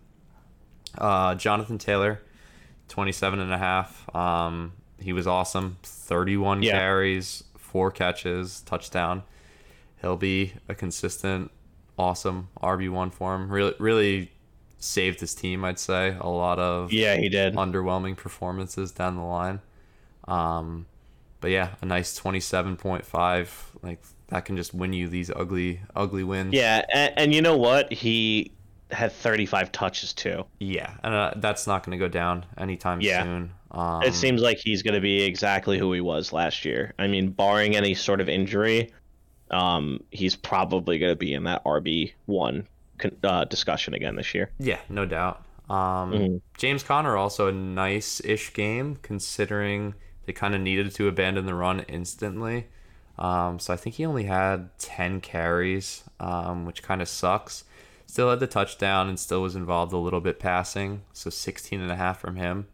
Uh, 0.97 1.35
Jonathan 1.35 1.77
Taylor, 1.77 2.21
27 2.89 3.39
and 3.39 3.53
a 3.53 3.57
half. 3.57 4.13
Um, 4.15 4.73
he 4.99 5.13
was 5.13 5.27
awesome. 5.27 5.77
31 5.83 6.63
Yeah. 6.63 6.71
carries, 6.73 7.43
four 7.57 7.91
catches, 7.91 8.61
touchdown. 8.61 9.23
He'll 10.01 10.17
be 10.17 10.53
a 10.67 10.75
consistent, 10.75 11.51
awesome 11.97 12.49
RB1 12.61 13.11
for 13.13 13.35
him. 13.35 13.49
Really, 13.49 13.73
really 13.79 14.31
saved 14.79 15.19
his 15.19 15.35
team, 15.35 15.63
I'd 15.65 15.77
say. 15.79 16.15
A 16.19 16.29
lot 16.29 16.57
of 16.59 16.91
Yeah, 16.93 17.15
he 17.17 17.29
did. 17.29 17.53
underwhelming 17.55 18.15
performances 18.17 18.91
down 18.91 19.15
the 19.17 19.23
line. 19.23 19.59
Um, 20.27 20.85
but 21.41 21.51
yeah, 21.51 21.75
a 21.81 21.85
nice 21.85 22.17
27.5. 22.19 23.47
Like, 23.81 24.01
that 24.27 24.45
can 24.45 24.55
just 24.57 24.73
win 24.73 24.93
you 24.93 25.07
these 25.07 25.29
ugly, 25.29 25.81
ugly 25.95 26.23
wins. 26.23 26.53
Yeah, 26.53 26.85
and, 26.93 27.13
and 27.17 27.33
you 27.33 27.41
know 27.41 27.57
what? 27.57 27.91
He 27.91 28.51
had 28.91 29.11
35 29.11 29.71
touches 29.71 30.13
too. 30.13 30.45
Yeah, 30.59 30.93
and 31.03 31.13
uh, 31.13 31.33
that's 31.37 31.67
not 31.67 31.83
going 31.85 31.97
to 31.97 32.03
go 32.03 32.09
down 32.09 32.45
anytime 32.57 33.01
Yeah. 33.01 33.23
soon. 33.23 33.51
Um, 33.71 34.01
it 34.03 34.15
seems 34.15 34.41
like 34.41 34.57
he's 34.57 34.81
going 34.81 34.95
to 34.95 34.99
be 35.01 35.21
exactly 35.23 35.77
who 35.77 35.93
he 35.93 36.01
was 36.01 36.33
last 36.33 36.65
year. 36.65 36.93
I 36.97 37.05
mean, 37.07 37.29
barring 37.29 37.75
any 37.75 37.93
sort 37.93 38.19
of 38.19 38.27
injury, 38.27 38.91
um, 39.51 40.03
he's 40.11 40.35
probably 40.35 40.97
going 40.97 41.11
to 41.11 41.15
be 41.15 41.33
in 41.33 41.43
that 41.43 41.63
RB 41.65 42.13
one 42.25 42.67
uh, 43.23 43.45
discussion 43.45 43.93
again 43.93 44.15
this 44.15 44.33
year. 44.33 44.49
Yeah, 44.59 44.79
no 44.89 45.05
doubt. 45.05 45.43
Um, 45.69 46.11
Mhm. 46.13 46.41
James 46.57 46.81
Conner 46.83 47.15
also 47.15 47.47
a 47.47 47.51
nice-ish 47.51 48.53
game 48.53 48.97
considering 49.03 49.93
they 50.25 50.33
kind 50.33 50.55
of 50.55 50.61
needed 50.61 50.93
to 50.95 51.07
abandon 51.07 51.45
the 51.45 51.53
run 51.53 51.81
instantly. 51.81 52.67
Um, 53.19 53.59
so 53.59 53.73
I 53.73 53.77
think 53.77 53.97
he 53.97 54.05
only 54.05 54.23
had 54.23 54.69
10 54.79 55.21
carries, 55.21 56.03
um, 56.19 56.65
which 56.65 56.81
kind 56.81 57.01
of 57.01 57.07
sucks. 57.07 57.65
Still 58.09 58.31
had 58.31 58.39
the 58.39 58.47
touchdown 58.47 59.07
and 59.07 59.19
still 59.19 59.43
was 59.43 59.55
involved 59.55 59.93
a 59.93 59.97
little 59.97 60.19
bit 60.19 60.39
passing. 60.39 61.03
So 61.13 61.29
16 61.29 61.79
and 61.79 61.91
a 61.91 61.95
half 61.95 62.19
from 62.19 62.37
him. 62.37 62.65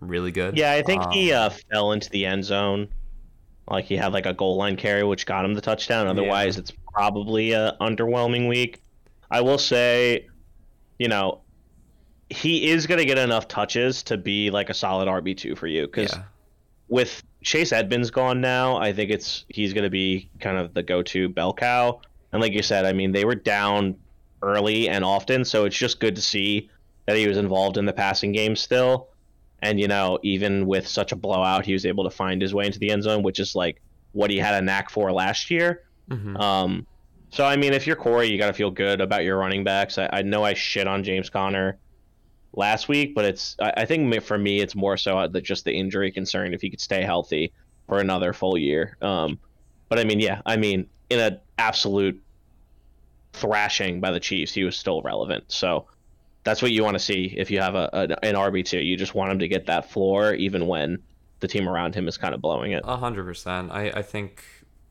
Really 0.00 0.32
good. 0.32 0.56
Yeah, 0.56 0.72
I 0.72 0.80
think 0.80 1.02
Um, 1.02 1.10
he 1.12 1.30
uh, 1.30 1.50
fell 1.70 1.92
into 1.92 2.08
the 2.08 2.24
end 2.24 2.42
zone. 2.42 2.88
Like 3.68 3.84
he 3.84 3.98
had 3.98 4.14
like 4.14 4.24
a 4.24 4.32
goal 4.32 4.56
line 4.56 4.76
carry, 4.76 5.04
which 5.04 5.26
got 5.26 5.44
him 5.44 5.52
the 5.52 5.60
touchdown. 5.60 6.06
Otherwise, 6.06 6.56
it's 6.56 6.72
probably 6.94 7.52
a 7.52 7.76
underwhelming 7.82 8.48
week. 8.48 8.80
I 9.30 9.42
will 9.42 9.58
say, 9.58 10.26
you 10.98 11.08
know, 11.08 11.42
he 12.30 12.70
is 12.70 12.86
going 12.86 12.96
to 12.98 13.04
get 13.04 13.18
enough 13.18 13.46
touches 13.46 14.02
to 14.04 14.16
be 14.16 14.48
like 14.50 14.70
a 14.70 14.74
solid 14.74 15.06
RB 15.06 15.36
two 15.36 15.54
for 15.54 15.66
you 15.66 15.82
because 15.86 16.14
Yeah. 16.14 16.22
with 16.88 17.22
Chase 17.42 17.72
Edmonds 17.72 18.10
gone 18.10 18.40
now, 18.40 18.78
I 18.78 18.94
think 18.94 19.10
it's 19.10 19.44
he's 19.50 19.74
going 19.74 19.84
to 19.84 19.90
be 19.90 20.30
kind 20.40 20.56
of 20.56 20.72
the 20.72 20.82
go-to 20.82 21.28
bell 21.28 21.52
cow. 21.52 22.00
And 22.32 22.40
like 22.40 22.54
you 22.54 22.62
said, 22.62 22.86
I 22.86 22.94
mean, 22.94 23.12
they 23.12 23.26
were 23.26 23.34
down 23.34 23.96
early 24.42 24.88
and 24.88 25.04
often, 25.04 25.44
so 25.44 25.64
it's 25.64 25.76
just 25.76 26.00
good 26.00 26.16
to 26.16 26.22
see 26.22 26.70
that 27.06 27.16
he 27.16 27.26
was 27.26 27.36
involved 27.36 27.76
in 27.76 27.86
the 27.86 27.92
passing 27.92 28.32
game 28.32 28.54
still. 28.56 29.08
And 29.60 29.80
you 29.80 29.88
know, 29.88 30.18
even 30.22 30.66
with 30.66 30.86
such 30.86 31.12
a 31.12 31.16
blowout, 31.16 31.64
he 31.64 31.72
was 31.72 31.84
able 31.84 32.04
to 32.04 32.10
find 32.10 32.40
his 32.40 32.54
way 32.54 32.66
into 32.66 32.78
the 32.78 32.90
end 32.90 33.02
zone, 33.02 33.22
which 33.22 33.40
is 33.40 33.54
like 33.54 33.80
what 34.12 34.30
he 34.30 34.36
had 34.38 34.54
a 34.54 34.64
knack 34.64 34.90
for 34.90 35.10
last 35.12 35.50
year. 35.50 35.82
Mm-hmm. 36.10 36.36
Um, 36.36 36.86
so 37.30 37.44
I 37.44 37.56
mean, 37.56 37.72
if 37.72 37.86
you're 37.86 37.96
Corey, 37.96 38.28
you 38.28 38.38
got 38.38 38.46
to 38.46 38.52
feel 38.52 38.70
good 38.70 39.00
about 39.00 39.24
your 39.24 39.38
running 39.38 39.64
backs. 39.64 39.98
I, 39.98 40.08
I 40.12 40.22
know 40.22 40.44
I 40.44 40.54
shit 40.54 40.86
on 40.86 41.02
James 41.02 41.28
Conner 41.28 41.78
last 42.52 42.88
week, 42.88 43.14
but 43.14 43.24
it's 43.24 43.56
I, 43.60 43.72
I 43.78 43.84
think 43.84 44.22
for 44.22 44.38
me 44.38 44.60
it's 44.60 44.74
more 44.74 44.96
so 44.96 45.26
that 45.26 45.40
just 45.42 45.64
the 45.64 45.72
injury 45.72 46.10
concern 46.10 46.54
if 46.54 46.60
he 46.60 46.70
could 46.70 46.80
stay 46.80 47.02
healthy 47.02 47.52
for 47.86 47.98
another 47.98 48.32
full 48.32 48.56
year. 48.56 48.96
Um, 49.02 49.38
but 49.88 49.98
I 49.98 50.04
mean, 50.04 50.20
yeah, 50.20 50.42
I 50.46 50.56
mean, 50.56 50.86
in 51.10 51.18
an 51.18 51.40
absolute 51.58 52.20
thrashing 53.32 54.00
by 54.00 54.10
the 54.10 54.20
Chiefs, 54.20 54.52
he 54.52 54.64
was 54.64 54.76
still 54.76 55.02
relevant. 55.02 55.44
So 55.48 55.86
that's 56.44 56.62
what 56.62 56.72
you 56.72 56.82
want 56.82 56.94
to 56.94 56.98
see 56.98 57.34
if 57.36 57.50
you 57.50 57.60
have 57.60 57.74
a, 57.74 57.90
a 57.92 58.24
an 58.24 58.34
RB 58.34 58.64
two. 58.64 58.78
You 58.78 58.96
just 58.96 59.14
want 59.14 59.30
him 59.30 59.38
to 59.40 59.48
get 59.48 59.66
that 59.66 59.90
floor, 59.90 60.34
even 60.34 60.66
when 60.66 60.98
the 61.40 61.48
team 61.48 61.68
around 61.68 61.94
him 61.94 62.08
is 62.08 62.16
kind 62.16 62.34
of 62.34 62.40
blowing 62.40 62.72
it. 62.72 62.82
A 62.84 62.96
hundred 62.96 63.24
percent. 63.24 63.70
I 63.70 63.90
I 63.90 64.02
think 64.02 64.44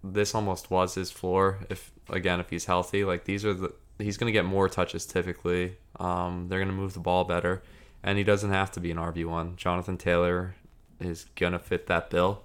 this 0.03 0.35
almost 0.35 0.69
was 0.69 0.95
his 0.95 1.11
floor. 1.11 1.59
If 1.69 1.91
again, 2.09 2.39
if 2.39 2.49
he's 2.49 2.65
healthy, 2.65 3.03
like 3.03 3.25
these 3.25 3.43
are 3.45 3.53
the 3.53 3.73
he's 3.97 4.17
going 4.17 4.27
to 4.27 4.37
get 4.37 4.45
more 4.45 4.69
touches 4.69 5.05
typically. 5.05 5.77
Um, 5.99 6.47
they're 6.47 6.59
going 6.59 6.69
to 6.69 6.73
move 6.75 6.93
the 6.93 6.99
ball 6.99 7.23
better, 7.23 7.63
and 8.03 8.17
he 8.17 8.23
doesn't 8.23 8.51
have 8.51 8.71
to 8.73 8.79
be 8.79 8.91
an 8.91 8.97
RB 8.97 9.25
one. 9.25 9.55
Jonathan 9.55 9.97
Taylor 9.97 10.55
is 10.99 11.25
going 11.35 11.53
to 11.53 11.59
fit 11.59 11.87
that 11.87 12.09
bill. 12.09 12.43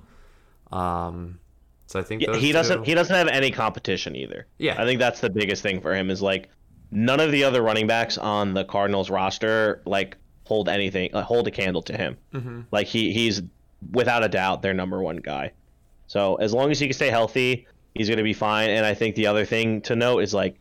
Um, 0.70 1.40
so 1.92 2.00
I 2.00 2.02
think 2.02 2.22
yeah, 2.22 2.34
he 2.36 2.52
doesn't 2.52 2.84
he 2.84 2.94
doesn't 2.94 3.14
have 3.14 3.28
any 3.28 3.50
competition 3.50 4.16
either. 4.16 4.46
Yeah, 4.56 4.80
I 4.80 4.86
think 4.86 4.98
that's 4.98 5.20
the 5.20 5.28
biggest 5.28 5.62
thing 5.62 5.82
for 5.82 5.94
him 5.94 6.10
is 6.10 6.22
like 6.22 6.48
none 6.90 7.20
of 7.20 7.30
the 7.30 7.44
other 7.44 7.60
running 7.60 7.86
backs 7.86 8.16
on 8.16 8.54
the 8.54 8.64
Cardinals 8.64 9.10
roster 9.10 9.82
like 9.84 10.16
hold 10.44 10.70
anything 10.70 11.14
uh, 11.14 11.22
hold 11.22 11.46
a 11.48 11.50
candle 11.50 11.82
to 11.82 11.96
him. 11.96 12.16
Mm-hmm. 12.32 12.60
Like 12.70 12.86
he 12.86 13.12
he's 13.12 13.42
without 13.90 14.24
a 14.24 14.28
doubt 14.30 14.62
their 14.62 14.72
number 14.72 15.02
one 15.02 15.18
guy. 15.18 15.52
So 16.06 16.36
as 16.36 16.54
long 16.54 16.70
as 16.70 16.78
he 16.78 16.86
can 16.86 16.94
stay 16.94 17.10
healthy, 17.10 17.66
he's 17.94 18.08
going 18.08 18.16
to 18.16 18.24
be 18.24 18.32
fine. 18.32 18.70
And 18.70 18.86
I 18.86 18.94
think 18.94 19.14
the 19.14 19.26
other 19.26 19.44
thing 19.44 19.82
to 19.82 19.94
note 19.94 20.20
is 20.20 20.32
like 20.32 20.58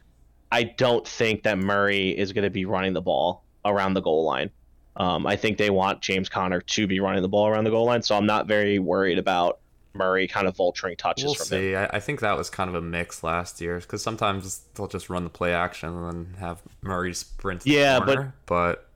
I 0.51 0.63
don't 0.63 1.07
think 1.07 1.43
that 1.43 1.57
Murray 1.57 2.09
is 2.09 2.33
going 2.33 2.43
to 2.43 2.49
be 2.49 2.65
running 2.65 2.91
the 2.91 3.01
ball 3.01 3.45
around 3.63 3.93
the 3.93 4.01
goal 4.01 4.25
line. 4.25 4.49
Um, 4.97 5.25
I 5.25 5.37
think 5.37 5.57
they 5.57 5.69
want 5.69 6.01
James 6.01 6.27
Conner 6.27 6.59
to 6.59 6.87
be 6.87 6.99
running 6.99 7.21
the 7.21 7.29
ball 7.29 7.47
around 7.47 7.63
the 7.63 7.69
goal 7.69 7.85
line, 7.85 8.01
so 8.01 8.17
I'm 8.17 8.25
not 8.25 8.47
very 8.47 8.79
worried 8.79 9.17
about 9.17 9.60
Murray 9.93 10.27
kind 10.27 10.47
of 10.47 10.55
vulturing 10.55 10.97
touches 10.97 11.25
we'll 11.25 11.35
from 11.35 11.45
see. 11.45 11.75
I, 11.75 11.85
I 11.85 11.99
think 11.99 12.21
that 12.21 12.37
was 12.37 12.49
kind 12.49 12.69
of 12.69 12.75
a 12.75 12.81
mix 12.81 13.23
last 13.23 13.59
year 13.59 13.79
because 13.79 14.01
sometimes 14.01 14.61
they'll 14.73 14.87
just 14.87 15.09
run 15.09 15.23
the 15.23 15.29
play 15.29 15.53
action 15.53 15.89
and 15.89 16.05
then 16.05 16.33
have 16.39 16.61
Murray 16.81 17.13
sprint. 17.13 17.61
To 17.61 17.69
Yeah, 17.69 17.99
the 17.99 18.05
corner, 18.05 18.35
but, 18.45 18.87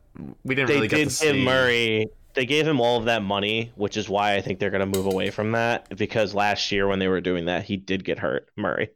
we 0.43 0.55
didn't 0.55 0.69
They 0.69 0.76
really 0.76 0.88
get 0.88 0.97
did 0.97 1.09
to 1.09 1.13
see 1.13 1.31
give 1.34 1.43
Murray. 1.43 2.07
They 2.34 2.45
gave 2.45 2.67
him 2.67 2.80
all 2.80 2.97
of 2.97 3.05
that 3.05 3.22
money, 3.23 3.72
which 3.76 3.97
is 3.97 4.07
why 4.09 4.35
I 4.35 4.41
think 4.41 4.59
they're 4.59 4.69
going 4.69 4.91
to 4.91 4.97
move 4.97 5.05
away 5.05 5.30
from 5.30 5.51
that. 5.53 5.95
Because 5.97 6.34
last 6.34 6.72
year 6.72 6.88
when 6.88 6.99
they 6.99 7.07
were 7.07 7.22
doing 7.22 7.45
that, 7.45 7.63
he 7.63 7.77
did 7.77 8.03
get 8.03 8.19
hurt, 8.19 8.49
Murray. 8.55 8.89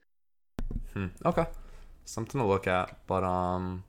Hmm. 0.93 1.07
Okay, 1.25 1.45
something 2.05 2.39
to 2.39 2.47
look 2.47 2.67
at. 2.67 2.97
But 3.07 3.23
um, 3.23 3.83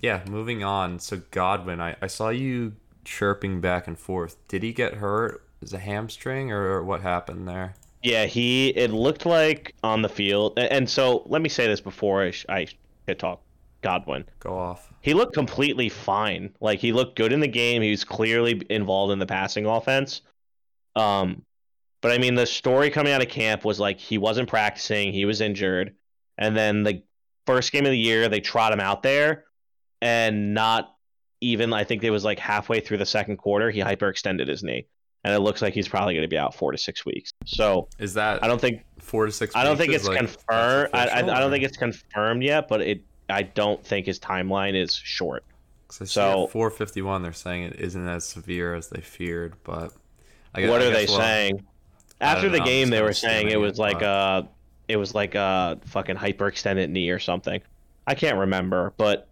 yeah. 0.00 0.22
Moving 0.28 0.62
on. 0.64 0.98
So 0.98 1.22
Godwin, 1.30 1.80
I, 1.80 1.96
I 2.00 2.06
saw 2.06 2.30
you 2.30 2.74
chirping 3.04 3.60
back 3.60 3.86
and 3.86 3.98
forth. 3.98 4.36
Did 4.48 4.62
he 4.62 4.72
get 4.72 4.94
hurt? 4.94 5.44
Is 5.62 5.72
a 5.74 5.78
hamstring 5.78 6.50
or 6.50 6.82
what 6.82 7.02
happened 7.02 7.46
there? 7.46 7.74
Yeah, 8.02 8.24
he. 8.24 8.68
It 8.68 8.92
looked 8.92 9.26
like 9.26 9.74
on 9.82 10.00
the 10.00 10.08
field, 10.08 10.58
and, 10.58 10.88
so 10.88 11.22
let 11.26 11.42
me 11.42 11.50
say 11.50 11.66
this 11.66 11.82
before 11.82 12.22
I, 12.24 12.32
I 12.48 12.66
shit 13.06 13.18
talk 13.18 13.42
Godwin. 13.82 14.24
Go 14.38 14.56
off. 14.56 14.90
He 15.02 15.12
looked 15.12 15.34
completely 15.34 15.90
fine. 15.90 16.54
Like 16.60 16.78
he 16.78 16.92
looked 16.92 17.16
good 17.16 17.32
in 17.32 17.40
the 17.40 17.48
game. 17.48 17.82
He 17.82 17.90
was 17.90 18.04
clearly 18.04 18.62
involved 18.70 19.12
in 19.12 19.18
the 19.18 19.26
passing 19.26 19.66
offense. 19.66 20.22
Um, 20.96 21.42
but 22.00 22.12
I 22.12 22.18
mean, 22.18 22.34
the 22.34 22.46
story 22.46 22.90
coming 22.90 23.12
out 23.12 23.22
of 23.22 23.28
camp 23.28 23.64
was 23.64 23.78
like 23.78 23.98
he 23.98 24.16
wasn't 24.16 24.48
practicing. 24.48 25.12
He 25.12 25.26
was 25.26 25.42
injured, 25.42 25.94
and 26.38 26.56
then 26.56 26.82
the 26.84 27.02
first 27.46 27.70
game 27.70 27.84
of 27.84 27.90
the 27.90 27.98
year 27.98 28.30
they 28.30 28.40
trot 28.40 28.72
him 28.72 28.80
out 28.80 29.02
there, 29.02 29.44
and 30.00 30.54
not 30.54 30.94
even 31.42 31.72
I 31.72 31.84
think 31.84 32.02
it 32.02 32.10
was 32.10 32.24
like 32.24 32.38
halfway 32.38 32.80
through 32.80 32.98
the 32.98 33.06
second 33.06 33.36
quarter 33.36 33.70
he 33.70 33.80
hyperextended 33.80 34.48
his 34.48 34.62
knee, 34.62 34.86
and 35.24 35.34
it 35.34 35.40
looks 35.40 35.60
like 35.60 35.74
he's 35.74 35.88
probably 35.88 36.14
going 36.14 36.22
to 36.24 36.28
be 36.28 36.38
out 36.38 36.54
four 36.54 36.72
to 36.72 36.78
six 36.78 37.04
weeks. 37.04 37.32
So 37.44 37.88
Is 37.98 38.14
that 38.14 38.42
I 38.42 38.48
don't 38.48 38.60
think 38.60 38.84
four 38.98 39.26
to 39.26 39.32
six? 39.32 39.54
I 39.54 39.64
don't 39.64 39.76
think 39.76 39.92
it's 39.92 40.06
like, 40.06 40.18
confirmed. 40.18 40.90
I, 40.94 41.06
I, 41.08 41.18
I 41.18 41.40
don't 41.40 41.50
think 41.50 41.64
it's 41.64 41.76
confirmed 41.76 42.42
yet, 42.42 42.68
but 42.68 42.80
it 42.80 43.02
I 43.28 43.42
don't 43.42 43.84
think 43.84 44.06
his 44.06 44.18
timeline 44.18 44.74
is 44.74 44.94
short. 44.94 45.44
So- 45.90 46.44
at 46.44 46.50
451 46.50 47.22
they're 47.22 47.32
saying 47.32 47.64
it 47.64 47.80
isn't 47.80 48.06
as 48.08 48.24
severe 48.24 48.74
as 48.74 48.88
they 48.88 49.00
feared, 49.00 49.54
but 49.64 49.92
I 50.54 50.62
guess, 50.62 50.70
what 50.70 50.82
are 50.82 50.90
they 50.90 51.06
we'll- 51.06 51.18
saying? 51.18 51.66
After 52.22 52.50
the 52.50 52.58
know, 52.58 52.64
game, 52.66 52.90
they 52.90 53.00
were 53.00 53.14
saying 53.14 53.48
it 53.48 53.56
was 53.58 53.78
like 53.78 54.00
but- 54.00 54.04
a, 54.04 54.48
it 54.88 54.96
was 54.96 55.14
like 55.14 55.34
a 55.34 55.78
fucking 55.86 56.16
hyperextended 56.16 56.90
knee 56.90 57.10
or 57.10 57.18
something. 57.18 57.60
I 58.06 58.14
can't 58.14 58.38
remember, 58.38 58.92
but 58.96 59.28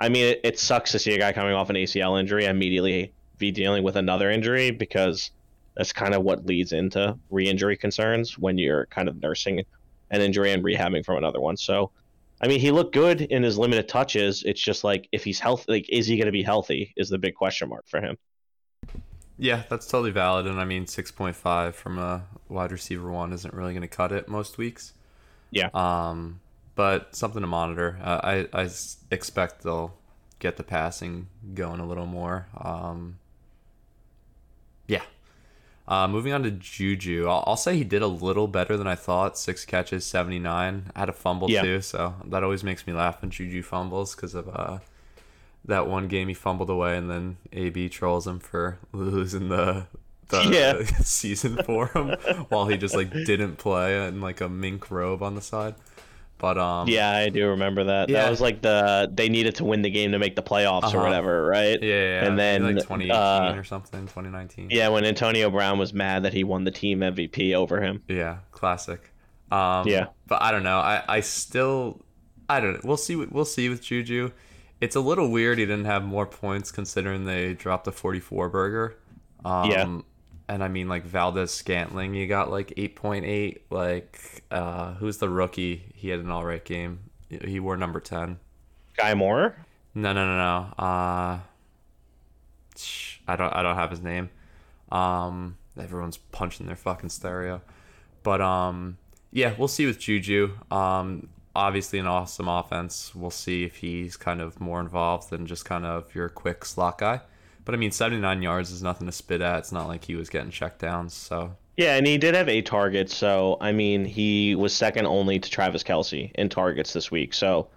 I 0.00 0.08
mean, 0.08 0.24
it, 0.24 0.40
it 0.42 0.58
sucks 0.58 0.92
to 0.92 0.98
see 0.98 1.14
a 1.14 1.18
guy 1.18 1.32
coming 1.32 1.54
off 1.54 1.70
an 1.70 1.76
ACL 1.76 2.18
injury 2.18 2.46
immediately 2.46 3.12
be 3.42 3.50
dealing 3.50 3.82
with 3.82 3.96
another 3.96 4.30
injury 4.30 4.70
because 4.70 5.32
that's 5.76 5.92
kind 5.92 6.14
of 6.14 6.22
what 6.22 6.46
leads 6.46 6.72
into 6.72 7.18
re-injury 7.30 7.76
concerns 7.76 8.38
when 8.38 8.56
you're 8.56 8.86
kind 8.86 9.08
of 9.08 9.20
nursing 9.20 9.64
an 10.10 10.20
injury 10.20 10.52
and 10.52 10.62
rehabbing 10.62 11.04
from 11.04 11.16
another 11.16 11.40
one. 11.40 11.56
So, 11.56 11.90
I 12.40 12.46
mean, 12.48 12.60
he 12.60 12.70
looked 12.70 12.94
good 12.94 13.22
in 13.22 13.42
his 13.42 13.58
limited 13.58 13.88
touches. 13.88 14.42
It's 14.44 14.60
just 14.60 14.84
like 14.84 15.08
if 15.12 15.24
he's 15.24 15.40
healthy, 15.40 15.72
like 15.72 15.86
is 15.88 16.06
he 16.06 16.16
going 16.16 16.26
to 16.26 16.32
be 16.32 16.42
healthy? 16.42 16.92
Is 16.96 17.08
the 17.08 17.18
big 17.18 17.34
question 17.34 17.68
mark 17.68 17.84
for 17.88 18.00
him. 18.00 18.16
Yeah, 19.38 19.62
that's 19.68 19.86
totally 19.88 20.10
valid, 20.12 20.46
and 20.46 20.60
I 20.60 20.64
mean 20.64 20.84
6.5 20.84 21.74
from 21.74 21.98
a 21.98 22.26
wide 22.48 22.70
receiver 22.70 23.10
one 23.10 23.32
isn't 23.32 23.52
really 23.52 23.72
going 23.72 23.82
to 23.82 23.88
cut 23.88 24.12
it 24.12 24.28
most 24.28 24.58
weeks. 24.58 24.92
Yeah. 25.50 25.68
Um, 25.74 26.40
but 26.74 27.16
something 27.16 27.40
to 27.40 27.46
monitor. 27.46 27.98
Uh, 28.02 28.20
I 28.22 28.62
I 28.62 28.68
expect 29.10 29.62
they'll 29.62 29.94
get 30.38 30.56
the 30.58 30.62
passing 30.62 31.28
going 31.54 31.80
a 31.80 31.86
little 31.86 32.06
more. 32.06 32.46
Um. 32.56 33.18
Uh, 35.88 36.06
moving 36.06 36.32
on 36.32 36.42
to 36.44 36.50
Juju, 36.52 37.26
I'll, 37.28 37.42
I'll 37.46 37.56
say 37.56 37.76
he 37.76 37.84
did 37.84 38.02
a 38.02 38.06
little 38.06 38.46
better 38.46 38.76
than 38.76 38.86
I 38.86 38.94
thought. 38.94 39.36
Six 39.36 39.64
catches, 39.64 40.06
79. 40.06 40.90
Had 40.94 41.08
a 41.08 41.12
fumble 41.12 41.50
Yeah. 41.50 41.62
too, 41.62 41.80
so 41.82 42.14
that 42.24 42.44
always 42.44 42.62
makes 42.62 42.86
me 42.86 42.92
laugh 42.92 43.20
when 43.20 43.30
Juju 43.32 43.62
fumbles 43.62 44.14
because 44.14 44.34
of 44.34 44.48
uh, 44.48 44.78
that 45.64 45.86
one 45.88 46.06
game 46.08 46.28
he 46.28 46.34
fumbled 46.34 46.70
away, 46.70 46.96
and 46.96 47.10
then 47.10 47.36
AB 47.52 47.88
trolls 47.88 48.26
him 48.26 48.38
for 48.38 48.78
losing 48.92 49.48
the 49.48 49.86
the 50.28 50.42
Yeah. 50.50 50.84
season 51.02 51.58
for 51.64 51.88
him 51.88 52.16
while 52.48 52.66
he 52.68 52.76
just 52.76 52.94
like 52.94 53.10
didn't 53.10 53.56
play 53.56 54.06
in 54.06 54.20
like 54.20 54.40
a 54.40 54.48
mink 54.48 54.90
robe 54.90 55.22
on 55.22 55.34
the 55.34 55.42
side. 55.42 55.74
But 56.42 56.58
um, 56.58 56.88
Yeah, 56.88 57.10
I 57.10 57.28
do 57.30 57.48
remember 57.50 57.84
that. 57.84 58.08
Yeah. 58.10 58.24
That 58.24 58.30
was 58.30 58.40
like 58.42 58.60
the 58.62 59.08
they 59.14 59.28
needed 59.30 59.54
to 59.54 59.64
win 59.64 59.80
the 59.82 59.90
game 59.90 60.10
to 60.12 60.18
make 60.18 60.36
the 60.36 60.42
playoffs 60.42 60.82
Uh-huh. 60.82 60.98
or 60.98 61.02
whatever, 61.04 61.46
right? 61.46 61.80
yeah, 61.82 61.88
yeah, 61.88 62.20
yeah. 62.20 62.24
And 62.26 62.38
then, 62.38 62.64
like 62.64 62.74
2018 62.82 63.10
uh, 63.12 63.54
or 63.56 63.62
something, 63.64 64.00
2019. 64.02 64.68
Yeah, 64.70 64.88
when 64.88 65.04
Antonio 65.04 65.48
Brown 65.50 65.78
was 65.78 65.94
mad 65.94 66.24
that 66.24 66.34
he 66.34 66.42
won 66.44 66.64
the 66.64 66.70
team 66.72 66.98
MVP 67.00 67.54
over 67.54 67.80
him. 67.80 68.02
Yeah, 68.08 68.38
classic. 68.50 69.12
Um, 69.52 69.86
Yeah. 69.86 70.06
but 70.26 70.42
I 70.42 70.50
don't 70.50 70.64
know. 70.64 70.78
I, 70.78 71.02
I 71.08 71.20
still, 71.20 72.04
I 72.48 72.58
don't 72.60 72.72
know. 72.74 72.80
We'll 72.82 72.96
see. 72.96 73.14
We'll 73.16 73.44
see 73.44 73.68
with 73.68 73.80
Juju. 73.82 74.32
It's 74.80 74.96
a 74.96 75.00
little 75.00 75.30
weird. 75.30 75.58
He 75.58 75.64
didn't 75.64 75.84
have 75.84 76.02
more 76.04 76.26
points 76.26 76.72
considering 76.72 77.24
they 77.24 77.54
dropped 77.54 77.86
a 77.86 77.92
44 77.92 78.48
burger. 78.48 78.96
Um, 79.44 79.70
Yeah. 79.70 79.98
And 80.48 80.62
I 80.62 80.68
mean, 80.68 80.88
like 80.88 81.04
Valdes-Scantling, 81.06 82.14
you 82.14 82.26
got 82.26 82.50
like 82.50 82.74
8.8. 82.76 83.60
Like, 83.70 84.42
uh, 84.50 84.94
who's 84.94 85.18
the 85.18 85.28
rookie? 85.28 85.91
He 86.02 86.08
had 86.08 86.18
an 86.18 86.32
all 86.32 86.44
right 86.44 86.64
game. 86.64 86.98
He 87.28 87.60
wore 87.60 87.76
number 87.76 88.00
10. 88.00 88.40
Skyy 88.98 89.16
Moore? 89.16 89.54
No, 89.94 90.12
no, 90.12 90.26
no, 90.26 90.36
no. 90.36 90.84
Uh, 90.84 91.38
I 93.28 93.36
don't. 93.36 93.54
I 93.54 93.62
don't 93.62 93.76
have 93.76 93.92
his 93.92 94.00
name. 94.00 94.28
Um, 94.90 95.58
everyone's 95.78 96.16
punching 96.16 96.66
their 96.66 96.74
fucking 96.74 97.10
stereo. 97.10 97.62
But 98.24 98.40
um, 98.40 98.98
yeah, 99.30 99.54
we'll 99.56 99.68
see 99.68 99.86
with 99.86 100.00
Juju. 100.00 100.58
Um, 100.72 101.28
obviously 101.54 102.00
an 102.00 102.08
awesome 102.08 102.48
offense. 102.48 103.14
We'll 103.14 103.30
see 103.30 103.62
if 103.62 103.76
he's 103.76 104.16
kind 104.16 104.40
of 104.40 104.60
more 104.60 104.80
involved 104.80 105.30
than 105.30 105.46
just 105.46 105.64
kind 105.64 105.86
of 105.86 106.12
your 106.16 106.28
quick 106.28 106.64
slot 106.64 106.98
guy. 106.98 107.20
But 107.64 107.76
I 107.76 107.78
mean, 107.78 107.92
79 107.92 108.42
yards 108.42 108.72
is 108.72 108.82
nothing 108.82 109.06
to 109.06 109.12
spit 109.12 109.40
at. 109.40 109.60
It's 109.60 109.70
not 109.70 109.86
like 109.86 110.06
he 110.06 110.16
was 110.16 110.28
getting 110.28 110.50
check 110.50 110.80
downs. 110.80 111.14
So 111.14 111.54
Yeah, 111.76 111.96
and 111.96 112.06
he 112.06 112.18
did 112.18 112.34
have 112.34 112.48
eight 112.48 112.66
targets, 112.66 113.16
so 113.16 113.56
I 113.60 113.72
mean 113.72 114.04
he 114.04 114.54
was 114.54 114.74
second 114.74 115.06
only 115.06 115.38
to 115.38 115.50
Travis 115.50 115.82
Kelce 115.82 116.30
in 116.34 116.48
targets 116.48 116.92
this 116.92 117.10
week. 117.10 117.32
So 117.34 117.68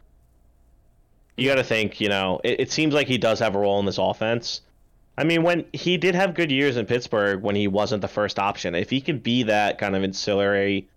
you 1.37 1.47
got 1.49 1.55
to 1.55 1.63
think, 1.63 1.99
you 1.99 2.09
know, 2.09 2.39
it, 2.43 2.59
it 2.61 2.71
seems 2.71 2.93
like 2.93 3.07
he 3.07 3.17
does 3.17 3.39
have 3.39 3.55
a 3.55 3.59
role 3.59 3.79
in 3.79 3.85
this 3.85 3.97
offense. 3.97 4.61
I 5.17 5.23
mean, 5.23 5.43
when 5.43 5.65
he 5.73 5.97
did 5.97 6.13
have 6.15 6.33
good 6.33 6.51
years 6.51 6.75
in 6.77 6.85
Pittsburgh 6.85 7.41
when 7.41 7.55
he 7.55 7.67
wasn't 7.67 8.01
the 8.01 8.07
first 8.07 8.37
option, 8.37 8.75
if 8.75 8.89
he 8.89 8.99
could 9.01 9.23
be 9.23 9.43
that 9.43 9.77
kind 9.77 9.95
of 9.95 10.03
ancillary 10.03 10.87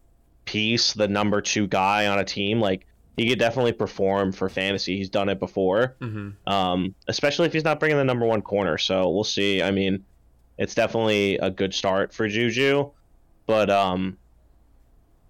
piece, 0.44 0.92
the 0.92 1.06
number 1.08 1.40
two 1.40 1.66
guy 1.68 2.06
on 2.08 2.18
a 2.18 2.24
team, 2.24 2.60
like 2.60 2.84
he 3.16 3.28
could 3.28 3.38
definitely 3.38 3.72
perform 3.72 4.32
for 4.32 4.48
fantasy. 4.48 4.96
He's 4.96 5.10
done 5.10 5.28
it 5.28 5.38
before, 5.38 5.94
Mm-hmm. 6.00 6.48
um, 6.52 6.94
especially 7.06 7.46
if 7.46 7.52
he's 7.52 7.64
not 7.64 7.78
bringing 7.80 7.98
the 7.98 8.04
number 8.04 8.26
one 8.26 8.42
corner. 8.42 8.78
So 8.78 9.08
we'll 9.10 9.24
see. 9.24 9.62
I 9.62 9.70
mean, 9.70 10.04
it's 10.58 10.74
definitely 10.74 11.38
a 11.38 11.50
good 11.50 11.72
start 11.72 12.12
for 12.12 12.28
Juju, 12.28 12.90
but 13.46 13.70
um, 13.70 14.18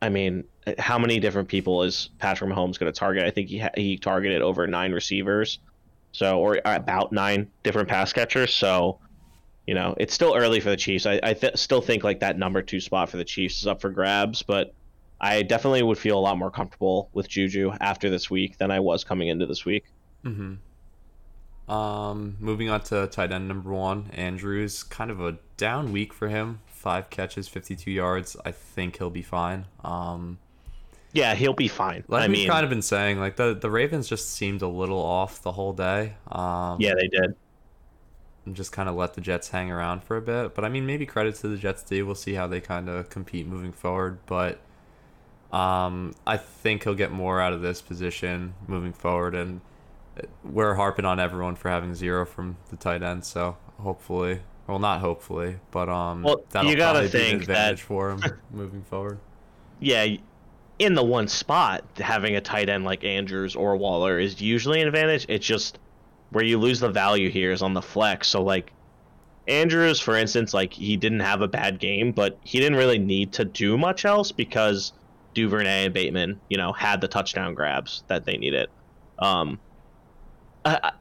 I 0.01 0.09
mean, 0.09 0.45
how 0.79 0.99
many 0.99 1.21
different 1.21 1.49
people 1.49 1.83
is 1.83 2.11
Patrick 2.19 2.51
Mahomes 2.51 2.79
going 2.79 2.93
to 2.93 2.99
target? 2.99 3.25
I 3.25 3.31
think 3.31 3.49
he 3.49 3.59
ha- 3.59 3.71
he 3.75 3.97
targeted 3.97 4.43
over 4.43 4.67
nine 4.67 4.93
receivers, 4.93 5.59
so 6.13 6.41
or 6.41 6.61
about 6.65 7.13
nine 7.13 7.51
different 7.63 7.89
pass 7.89 8.13
catchers. 8.13 8.55
So, 8.55 8.99
you 9.67 9.75
know, 9.75 9.95
it's 9.99 10.15
still 10.15 10.35
early 10.35 10.61
for 10.61 10.71
the 10.71 10.77
Chiefs. 10.77 11.07
I, 11.07 11.21
I 11.23 11.35
th- 11.35 11.57
still 11.57 11.81
think 11.81 12.05
like 12.05 12.21
that 12.21 12.39
number 12.39 12.63
two 12.63 12.81
spot 12.81 13.11
for 13.11 13.19
the 13.19 13.25
Chiefs 13.25 13.61
is 13.61 13.67
up 13.67 13.81
for 13.81 13.91
grabs, 13.91 14.43
but 14.43 14.75
I 15.21 15.43
definitely 15.43 15.83
would 15.83 15.99
feel 15.99 16.19
a 16.19 16.21
lot 16.21 16.39
more 16.39 16.51
comfortable 16.51 17.11
with 17.13 17.29
Juju 17.29 17.73
after 17.81 18.09
this 18.09 18.31
week 18.31 18.57
than 18.59 18.71
I 18.71 18.81
was 18.81 19.05
coming 19.05 19.29
into 19.29 19.47
this 19.47 19.65
week. 19.65 19.85
Mm-hmm. 20.25 20.55
Um, 21.69 22.36
moving 22.40 22.70
on 22.70 22.81
to 22.85 23.07
tight 23.09 23.32
end 23.32 23.49
number 23.49 23.70
one, 23.73 24.11
Andrews. 24.15 24.82
Kind 24.82 25.11
of 25.11 25.20
a 25.20 25.39
down 25.57 25.93
week 25.93 26.12
for 26.15 26.28
him. 26.28 26.61
Five 26.66 27.11
catches, 27.11 27.49
52 27.49 27.90
yards. 27.90 28.36
I 28.45 28.53
think 28.53 28.99
he'll 28.99 29.11
be 29.11 29.23
fine. 29.23 29.66
Um, 29.85 30.39
Yeah, 31.12 31.35
he'll 31.35 31.53
be 31.55 31.69
fine. 31.69 32.05
like 32.09 32.23
I 32.24 32.28
we've 32.28 32.39
mean, 32.39 32.49
kind 32.49 32.65
of 32.65 32.70
been 32.70 32.82
saying, 32.82 33.19
like 33.19 33.36
the 33.36 33.55
the 33.55 33.70
Ravens 33.70 34.09
just 34.09 34.31
seemed 34.31 34.62
a 34.62 34.69
little 34.69 34.99
off 35.03 35.43
the 35.43 35.53
whole 35.53 35.73
day. 35.73 36.15
Um, 36.31 36.81
yeah, 36.81 36.95
they 36.95 37.09
did. 37.09 37.35
and 38.47 38.57
just 38.57 38.73
kind 38.73 38.89
of 38.89 38.95
let 38.95 39.15
the 39.15 39.20
Jets 39.20 39.49
hang 39.51 39.70
around 39.70 40.03
for 40.05 40.16
a 40.16 40.23
bit. 40.23 40.55
But 40.55 40.65
I 40.65 40.69
mean, 40.69 40.86
maybe 40.86 41.07
credit 41.07 41.35
to 41.36 41.49
the 41.49 41.57
Jets 41.57 41.82
too. 41.82 42.07
We'll 42.07 42.15
see 42.15 42.35
how 42.35 42.47
they 42.47 42.61
kind 42.61 42.89
of 42.89 43.11
compete 43.11 43.47
moving 43.47 43.73
forward. 43.73 44.19
But 44.27 44.61
um, 45.53 46.15
I 46.27 46.36
think 46.36 46.85
he'll 46.85 46.95
get 46.95 47.11
more 47.12 47.40
out 47.40 47.53
of 47.53 47.61
this 47.62 47.81
position 47.82 48.55
moving 48.66 48.93
forward. 48.93 49.35
And 49.35 49.61
we're 50.45 50.74
harping 50.74 51.05
on 51.05 51.20
everyone 51.20 51.55
for 51.57 51.69
having 51.70 51.95
zero 51.95 52.24
from 52.27 52.57
the 52.70 52.77
tight 52.77 53.03
end. 53.03 53.24
So 53.24 53.57
hopefully, 53.78 54.40
well, 54.66 54.78
not 54.78 55.01
hopefully, 55.01 55.57
but 55.70 55.89
um, 55.89 56.23
Well, 56.23 56.43
that'll 56.51 56.70
you 56.70 56.77
gotta 56.77 57.01
probably 57.01 57.11
be 57.11 57.19
an 57.19 57.31
think 57.31 57.47
that- 57.47 57.53
advantage 57.73 57.82
for 57.82 58.11
him 58.11 58.23
moving 58.53 58.82
forward. 58.82 59.19
Yeah, 59.81 60.07
in 60.78 60.95
the 60.95 61.05
one 61.05 61.28
spot, 61.28 61.85
having 61.99 62.36
a 62.36 62.40
tight 62.40 62.69
end 62.69 62.85
like 62.85 63.05
Andrews 63.05 63.55
or 63.57 63.77
Waller 63.77 64.19
is 64.19 64.40
usually 64.40 64.81
an 64.81 64.89
advantage. 64.89 65.27
It's 65.28 65.47
just 65.47 65.78
where 66.31 66.45
you 66.45 66.59
lose 66.59 66.81
the 66.81 66.89
value 66.90 67.31
here 67.31 67.53
is 67.53 67.62
on 67.62 67.74
the 67.74 67.82
flex. 67.82 68.28
So 68.28 68.43
like 68.43 68.73
Andrews, 69.47 69.99
for 69.99 70.15
instance, 70.16 70.53
like 70.53 70.73
he 70.73 70.97
didn't 70.97 71.20
have 71.20 71.40
a 71.40 71.49
bad 71.49 71.78
game, 71.78 72.12
but 72.12 72.39
he 72.45 72.59
didn't 72.61 72.77
really 72.77 72.99
need 72.99 73.32
to 73.35 73.45
do 73.45 73.78
much 73.78 74.05
else 74.05 74.31
because 74.31 74.93
Duvernay 75.35 75.86
and 75.86 75.95
Bateman, 75.95 76.40
you 76.51 76.57
know, 76.59 76.73
had 76.73 77.01
the 77.01 77.09
touchdown 77.09 77.55
grabs 77.55 78.03
that 78.09 78.24
they 78.24 78.36
needed. 78.36 78.69
Um, 79.19 79.59
I, 80.64 80.93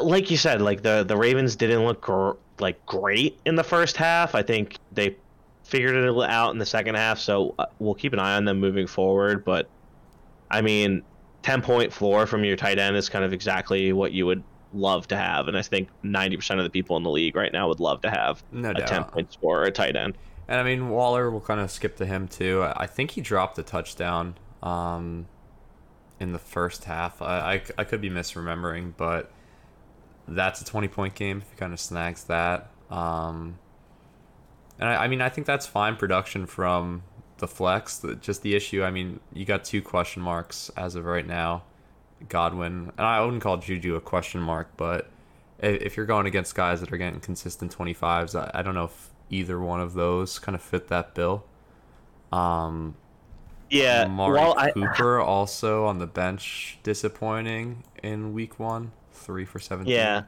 like 0.00 0.30
you 0.30 0.36
said, 0.36 0.60
like 0.60 0.82
the 0.82 1.04
the 1.04 1.16
Ravens 1.16 1.56
didn't 1.56 1.84
look 1.84 2.00
gr- 2.00 2.32
like 2.58 2.84
great 2.86 3.38
in 3.44 3.54
the 3.56 3.64
first 3.64 3.96
half. 3.96 4.34
I 4.34 4.42
think 4.42 4.78
they 4.92 5.16
figured 5.64 5.96
it 5.96 6.30
out 6.30 6.52
in 6.52 6.58
the 6.58 6.66
second 6.66 6.94
half, 6.94 7.18
so 7.18 7.54
uh, 7.58 7.66
we'll 7.78 7.94
keep 7.94 8.12
an 8.12 8.18
eye 8.18 8.36
on 8.36 8.44
them 8.44 8.60
moving 8.60 8.86
forward. 8.86 9.44
But 9.44 9.68
I 10.50 10.60
mean, 10.60 11.02
ten 11.42 11.62
point 11.62 11.92
floor 11.92 12.26
from 12.26 12.44
your 12.44 12.56
tight 12.56 12.78
end 12.78 12.96
is 12.96 13.08
kind 13.08 13.24
of 13.24 13.32
exactly 13.32 13.92
what 13.92 14.12
you 14.12 14.26
would 14.26 14.42
love 14.72 15.08
to 15.08 15.16
have, 15.16 15.48
and 15.48 15.56
I 15.56 15.62
think 15.62 15.88
ninety 16.02 16.36
percent 16.36 16.60
of 16.60 16.64
the 16.64 16.70
people 16.70 16.96
in 16.96 17.02
the 17.02 17.10
league 17.10 17.36
right 17.36 17.52
now 17.52 17.68
would 17.68 17.80
love 17.80 18.00
to 18.02 18.10
have 18.10 18.42
No 18.52 18.70
a 18.70 18.74
doubt. 18.74 18.86
ten 18.86 19.04
point 19.04 19.32
score 19.32 19.62
or 19.62 19.64
a 19.64 19.72
tight 19.72 19.96
end. 19.96 20.16
And 20.48 20.60
I 20.60 20.62
mean, 20.62 20.90
Waller, 20.90 21.30
we'll 21.30 21.40
kind 21.40 21.60
of 21.60 21.70
skip 21.70 21.96
to 21.96 22.06
him 22.06 22.28
too. 22.28 22.62
I 22.62 22.84
I 22.84 22.86
think 22.86 23.12
he 23.12 23.20
dropped 23.20 23.58
a 23.58 23.62
touchdown 23.62 24.36
um, 24.62 25.26
in 26.20 26.32
the 26.32 26.38
first 26.38 26.84
half. 26.84 27.20
I, 27.22 27.54
I, 27.54 27.62
I 27.78 27.84
could 27.84 28.00
be 28.00 28.10
misremembering, 28.10 28.92
but 28.96 29.30
that's 30.28 30.60
a 30.60 30.64
20 30.64 30.88
point 30.88 31.14
game 31.14 31.38
if 31.42 31.50
he 31.50 31.56
kind 31.56 31.72
of 31.72 31.80
snags 31.80 32.24
that. 32.24 32.70
Um, 32.90 33.58
and 34.78 34.88
I, 34.88 35.04
I 35.04 35.08
mean, 35.08 35.20
I 35.20 35.28
think 35.28 35.46
that's 35.46 35.66
fine 35.66 35.96
production 35.96 36.46
from 36.46 37.02
the 37.38 37.46
flex. 37.48 37.98
The- 37.98 38.14
Just 38.16 38.42
the 38.42 38.54
issue, 38.54 38.82
I 38.82 38.90
mean, 38.90 39.20
you 39.32 39.44
got 39.44 39.64
two 39.64 39.82
question 39.82 40.22
marks 40.22 40.70
as 40.76 40.94
of 40.94 41.04
right 41.04 41.26
now 41.26 41.64
Godwin, 42.28 42.92
and 42.96 43.06
I 43.06 43.20
wouldn't 43.22 43.42
call 43.42 43.58
Juju 43.58 43.94
a 43.94 44.00
question 44.00 44.40
mark, 44.40 44.68
but 44.76 45.10
i- 45.62 45.66
if 45.66 45.96
you're 45.96 46.06
going 46.06 46.26
against 46.26 46.54
guys 46.54 46.80
that 46.80 46.90
are 46.92 46.96
getting 46.96 47.20
consistent 47.20 47.76
25s, 47.76 48.34
I, 48.34 48.50
I 48.58 48.62
don't 48.62 48.74
know 48.74 48.84
if 48.84 49.10
either 49.28 49.58
one 49.60 49.80
of 49.80 49.92
those 49.94 50.38
kind 50.38 50.54
of 50.54 50.62
fit 50.62 50.88
that 50.88 51.14
bill. 51.14 51.44
Um, 52.32 52.94
Yeah, 53.70 54.04
Amari 54.06 54.34
well, 54.38 54.54
I, 54.58 54.70
Cooper 54.70 55.20
also 55.20 55.86
on 55.86 55.98
the 55.98 56.06
bench, 56.06 56.78
disappointing 56.82 57.82
in 58.02 58.32
week 58.32 58.58
one, 58.60 58.92
three 59.12 59.44
for 59.44 59.58
17. 59.58 59.92
Yeah. 59.92 60.22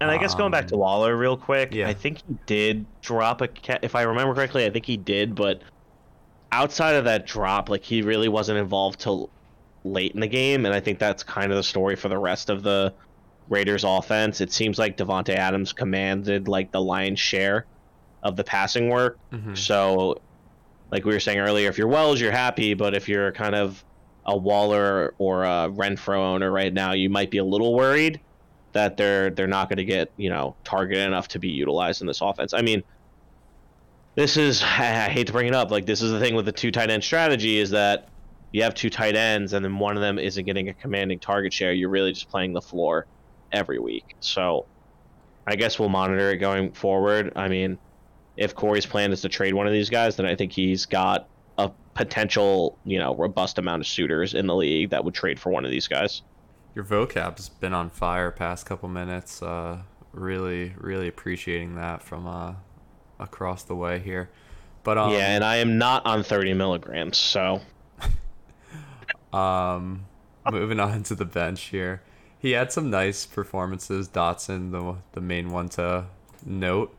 And 0.00 0.10
I 0.10 0.16
guess 0.16 0.34
going 0.34 0.50
back 0.50 0.66
to 0.68 0.74
Um, 0.74 0.80
Waller 0.80 1.16
real 1.16 1.36
quick, 1.36 1.74
yeah. 1.74 1.86
I 1.86 1.92
think 1.94 2.22
he 2.26 2.36
did 2.46 2.86
drop 3.02 3.42
a 3.42 3.48
ca- 3.48 3.78
if 3.82 3.94
I 3.94 4.02
remember 4.02 4.34
correctly, 4.34 4.64
I 4.64 4.70
think 4.70 4.86
he 4.86 4.96
did, 4.96 5.34
but 5.34 5.60
outside 6.52 6.94
of 6.96 7.04
that 7.04 7.26
drop, 7.26 7.68
like 7.68 7.84
he 7.84 8.00
really 8.02 8.28
wasn't 8.28 8.58
involved 8.58 8.98
till 9.00 9.28
late 9.84 10.12
in 10.12 10.20
the 10.20 10.26
game, 10.26 10.64
and 10.64 10.74
I 10.74 10.80
think 10.80 10.98
that's 10.98 11.22
kind 11.22 11.52
of 11.52 11.56
the 11.56 11.62
story 11.62 11.96
for 11.96 12.08
the 12.08 12.18
rest 12.18 12.48
of 12.48 12.62
the 12.62 12.94
Raiders 13.50 13.84
offense. 13.84 14.40
It 14.40 14.52
seems 14.52 14.78
like 14.78 14.96
Davante 14.96 15.34
Adams 15.34 15.72
commanded 15.72 16.48
like 16.48 16.72
the 16.72 16.80
lion's 16.80 17.20
share 17.20 17.66
of 18.22 18.36
the 18.36 18.44
passing 18.44 18.88
work. 18.88 19.18
Mhm. 19.32 19.56
So, 19.56 20.20
like 20.90 21.04
we 21.04 21.12
were 21.12 21.20
saying 21.20 21.38
earlier, 21.38 21.68
if 21.68 21.78
you're 21.78 21.88
Wells, 21.88 22.20
you're 22.20 22.32
happy, 22.32 22.74
but 22.74 22.94
if 22.94 23.08
you're 23.08 23.32
kind 23.32 23.54
of 23.54 23.84
a 24.26 24.36
Waller 24.36 25.14
or 25.18 25.44
a 25.44 25.68
Renfrow 25.70 26.18
owner 26.18 26.50
right 26.50 26.72
now, 26.72 26.92
you 26.92 27.08
might 27.08 27.30
be 27.30 27.38
a 27.38 27.44
little 27.44 27.74
worried 27.74 28.20
that 28.72 28.96
they're 28.96 29.30
they're 29.30 29.48
not 29.48 29.68
going 29.68 29.78
to 29.78 29.84
get 29.84 30.12
you 30.16 30.30
know 30.30 30.54
targeted 30.64 31.06
enough 31.06 31.28
to 31.28 31.38
be 31.38 31.48
utilized 31.48 32.00
in 32.00 32.06
this 32.06 32.20
offense. 32.20 32.52
I 32.52 32.62
mean, 32.62 32.82
this 34.14 34.36
is 34.36 34.62
I 34.62 35.08
hate 35.08 35.28
to 35.28 35.32
bring 35.32 35.46
it 35.46 35.54
up, 35.54 35.70
like 35.70 35.86
this 35.86 36.02
is 36.02 36.10
the 36.10 36.20
thing 36.20 36.34
with 36.34 36.46
the 36.46 36.52
two 36.52 36.70
tight 36.70 36.90
end 36.90 37.04
strategy 37.04 37.58
is 37.58 37.70
that 37.70 38.08
you 38.52 38.62
have 38.64 38.74
two 38.74 38.90
tight 38.90 39.14
ends 39.14 39.52
and 39.52 39.64
then 39.64 39.78
one 39.78 39.96
of 39.96 40.02
them 40.02 40.18
isn't 40.18 40.44
getting 40.44 40.68
a 40.68 40.74
commanding 40.74 41.20
target 41.20 41.52
share. 41.52 41.72
You're 41.72 41.88
really 41.88 42.12
just 42.12 42.28
playing 42.28 42.52
the 42.52 42.60
floor 42.60 43.06
every 43.52 43.78
week. 43.78 44.16
So, 44.18 44.66
I 45.46 45.54
guess 45.54 45.78
we'll 45.78 45.88
monitor 45.88 46.30
it 46.30 46.38
going 46.38 46.72
forward. 46.72 47.32
I 47.36 47.48
mean 47.48 47.78
if 48.36 48.54
Corey's 48.54 48.86
plan 48.86 49.12
is 49.12 49.20
to 49.22 49.28
trade 49.28 49.54
one 49.54 49.66
of 49.66 49.72
these 49.72 49.90
guys, 49.90 50.16
then 50.16 50.26
I 50.26 50.34
think 50.34 50.52
he's 50.52 50.86
got 50.86 51.28
a 51.58 51.70
potential, 51.94 52.78
you 52.84 52.98
know, 52.98 53.14
robust 53.14 53.58
amount 53.58 53.80
of 53.80 53.86
suitors 53.86 54.34
in 54.34 54.46
the 54.46 54.54
league 54.54 54.90
that 54.90 55.04
would 55.04 55.14
trade 55.14 55.38
for 55.38 55.50
one 55.50 55.64
of 55.64 55.70
these 55.70 55.88
guys. 55.88 56.22
Your 56.74 56.84
vocab's 56.84 57.48
been 57.48 57.74
on 57.74 57.90
fire 57.90 58.30
past 58.30 58.64
couple 58.66 58.88
minutes. 58.88 59.42
Uh, 59.42 59.82
really, 60.12 60.74
really 60.78 61.08
appreciating 61.08 61.74
that 61.74 62.02
from 62.02 62.26
uh, 62.26 62.54
across 63.18 63.64
the 63.64 63.74
way 63.74 63.98
here. 63.98 64.30
But 64.82 64.96
um, 64.96 65.12
yeah, 65.12 65.34
and 65.34 65.44
I 65.44 65.56
am 65.56 65.76
not 65.76 66.06
on 66.06 66.22
30 66.22 66.54
milligrams, 66.54 67.18
so 67.18 67.60
Um, 69.32 70.06
moving 70.50 70.80
on 70.80 71.02
to 71.04 71.14
the 71.14 71.24
bench 71.24 71.62
here, 71.64 72.02
he 72.38 72.52
had 72.52 72.72
some 72.72 72.90
nice 72.90 73.26
performances. 73.26 74.08
Dotson, 74.08 74.72
the 74.72 74.96
the 75.12 75.20
main 75.20 75.50
one 75.50 75.68
to 75.70 76.06
note, 76.44 76.94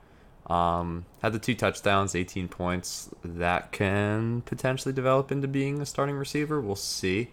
um, 0.52 1.06
had 1.22 1.34
the 1.34 1.40
two 1.40 1.56
touchdowns, 1.56 2.16
18 2.16 2.48
points. 2.48 3.10
That 3.24 3.72
can 3.72 4.42
potentially 4.42 4.94
develop 4.94 5.32
into 5.32 5.48
being 5.48 5.82
a 5.82 5.86
starting 5.86 6.16
receiver. 6.16 6.60
We'll 6.60 6.76
see. 6.76 7.30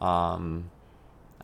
Um, 0.00 0.70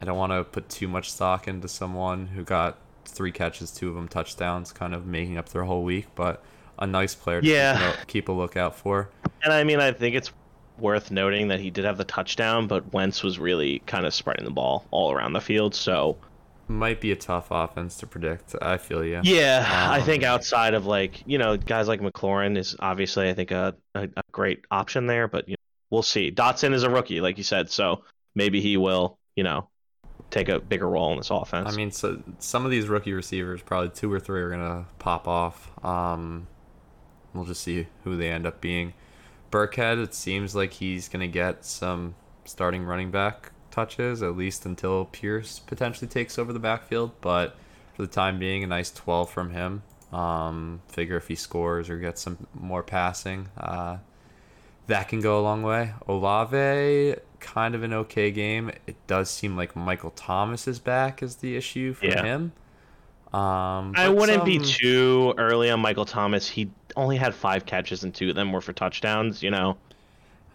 I 0.01 0.05
don't 0.05 0.19
want 0.19 0.33
to 0.33 0.45
put 0.45 0.69
too 0.69 0.89
much 0.89 1.11
stock 1.13 1.49
into 1.49 1.69
someone 1.69 2.29
who 2.29 2.43
got 2.45 2.79
three 3.05 3.33
catches, 3.33 3.71
two 3.71 3.89
of 3.89 3.95
them 3.95 4.09
touchdowns, 4.09 4.73
kind 4.73 4.95
of 4.95 5.07
making 5.07 5.37
up 5.37 5.49
their 5.51 5.65
whole 5.65 5.83
week, 5.85 6.07
but 6.15 6.43
a 6.79 6.87
nice 6.87 7.15
player 7.15 7.41
to 7.41 7.47
Yeah. 7.47 7.77
keep, 7.93 8.03
a, 8.03 8.07
keep 8.07 8.29
a 8.29 8.33
lookout 8.33 8.75
for. 8.77 9.11
and 9.43 9.53
I 9.53 9.65
mean, 9.65 9.81
I 9.81 9.93
think 9.93 10.15
it's 10.17 10.33
worth 10.79 11.11
noting 11.11 11.49
that 11.49 11.61
he 11.61 11.71
did 11.71 11.85
have 11.85 11.99
the 11.99 12.05
touchdown, 12.05 12.67
but 12.67 12.91
Wentz 12.93 13.23
was 13.23 13.39
really 13.39 13.81
kind 13.87 14.07
of 14.07 14.15
spreading 14.15 14.45
the 14.45 14.51
ball 14.51 14.87
all 14.91 15.13
around 15.13 15.33
the 15.35 15.41
field, 15.41 15.75
so 15.75 16.17
Might 16.71 17.01
be 17.01 17.11
a 17.11 17.17
tough 17.17 17.49
offense 17.51 17.97
to 17.99 18.07
predict. 18.07 18.55
I 18.63 18.77
feel 18.79 19.05
you. 19.05 19.21
Yeah, 19.23 19.67
I 19.69 20.01
Um, 20.01 20.05
think 20.05 20.23
outside 20.23 20.75
of 20.75 20.87
like 20.87 21.23
you 21.27 21.37
know 21.39 21.57
guys 21.57 21.89
like 21.89 22.01
McLaurin 22.01 22.57
is 22.57 22.77
obviously 22.79 23.29
I 23.29 23.35
think 23.35 23.51
a, 23.51 23.77
a, 23.95 24.05
a 24.17 24.23
great 24.31 24.65
option 24.71 25.07
there, 25.07 25.29
but 25.29 25.49
you 25.49 25.53
know, 25.53 25.57
we'll 25.91 26.03
see. 26.03 26.31
Dotson 26.31 26.73
is 26.73 26.83
a 26.85 26.91
rookie, 26.91 27.21
like 27.21 27.39
you 27.39 27.45
said, 27.45 27.71
so 27.71 28.05
maybe 28.35 28.61
he 28.61 28.77
will 28.77 29.19
you 29.37 29.43
know 29.45 29.69
take 30.31 30.49
a 30.49 30.61
bigger 30.61 30.89
role 30.89 31.13
in 31.13 31.19
this 31.19 31.31
offense. 31.31 31.71
I 31.71 31.73
mean, 31.73 31.91
so 31.91 32.23
some 32.39 32.65
of 32.65 32.71
these 32.71 32.89
rookie 32.89 33.13
receivers, 33.13 33.63
probably 33.63 33.91
two 33.91 34.13
or 34.13 34.21
three, 34.21 34.41
are 34.41 34.51
gonna 34.51 34.87
pop 34.99 35.29
off. 35.29 35.71
Um, 35.85 36.47
we'll 37.35 37.45
just 37.45 37.63
see 37.63 37.89
who 38.05 38.17
they 38.17 38.31
end 38.31 38.47
up 38.47 38.61
being. 38.61 38.95
Burkhead, 39.51 40.03
it 40.03 40.15
seems 40.15 40.55
like 40.55 40.75
he's 40.75 41.09
gonna 41.09 41.29
get 41.29 41.65
some 41.65 42.15
starting 42.45 42.85
running 42.85 43.11
back 43.11 43.53
touches, 43.71 44.23
at 44.23 44.37
least 44.37 44.67
until 44.67 45.07
Pierce 45.07 45.59
potentially 45.59 46.09
takes 46.09 46.39
over 46.39 46.53
the 46.53 46.59
backfield. 46.59 47.13
But 47.21 47.57
for 48.01 48.07
the 48.07 48.13
time 48.13 48.39
being. 48.39 48.65
A 48.65 48.67
nice 48.67 48.91
12 48.91 49.31
from 49.31 49.51
him. 49.51 49.83
Um, 50.13 50.81
figure 50.89 51.17
if 51.17 51.29
he 51.29 51.35
scores 51.35 51.91
or 51.91 51.99
gets 51.99 52.23
some 52.23 52.47
more 52.55 52.83
passing, 52.83 53.49
uh, 53.57 53.99
that 54.87 55.09
can 55.09 55.21
go 55.21 55.39
a 55.39 55.43
long 55.43 55.63
way. 55.63 55.93
Olave, 56.09 57.17
kind 57.39 57.75
of 57.75 57.83
an 57.83 57.93
okay 57.93 58.31
game. 58.31 58.71
It 58.87 58.97
does 59.07 59.31
seem 59.31 59.57
like 59.57 59.77
Michael 59.77 60.11
Thomas 60.11 60.67
is 60.67 60.79
back 60.79 61.23
is 61.23 61.37
the 61.37 61.57
issue 61.57 61.93
for 61.95 62.07
Yeah. 62.07 62.23
him. 62.25 62.53
Um, 63.33 63.93
I 63.97 64.09
wouldn't 64.09 64.45
be 64.45 64.59
too 64.59 65.35
early 65.39 65.71
on 65.71 65.79
Michael 65.81 66.07
Thomas. 66.07 66.49
He 66.49 66.71
only 66.97 67.17
had 67.17 67.33
five 67.35 67.67
catches 67.67 68.03
and 68.03 68.13
two 68.13 68.31
of 68.31 68.35
them 68.35 68.51
were 68.51 68.61
for 68.61 68.73
touchdowns. 68.73 69.43
You 69.43 69.51
know, 69.53 69.77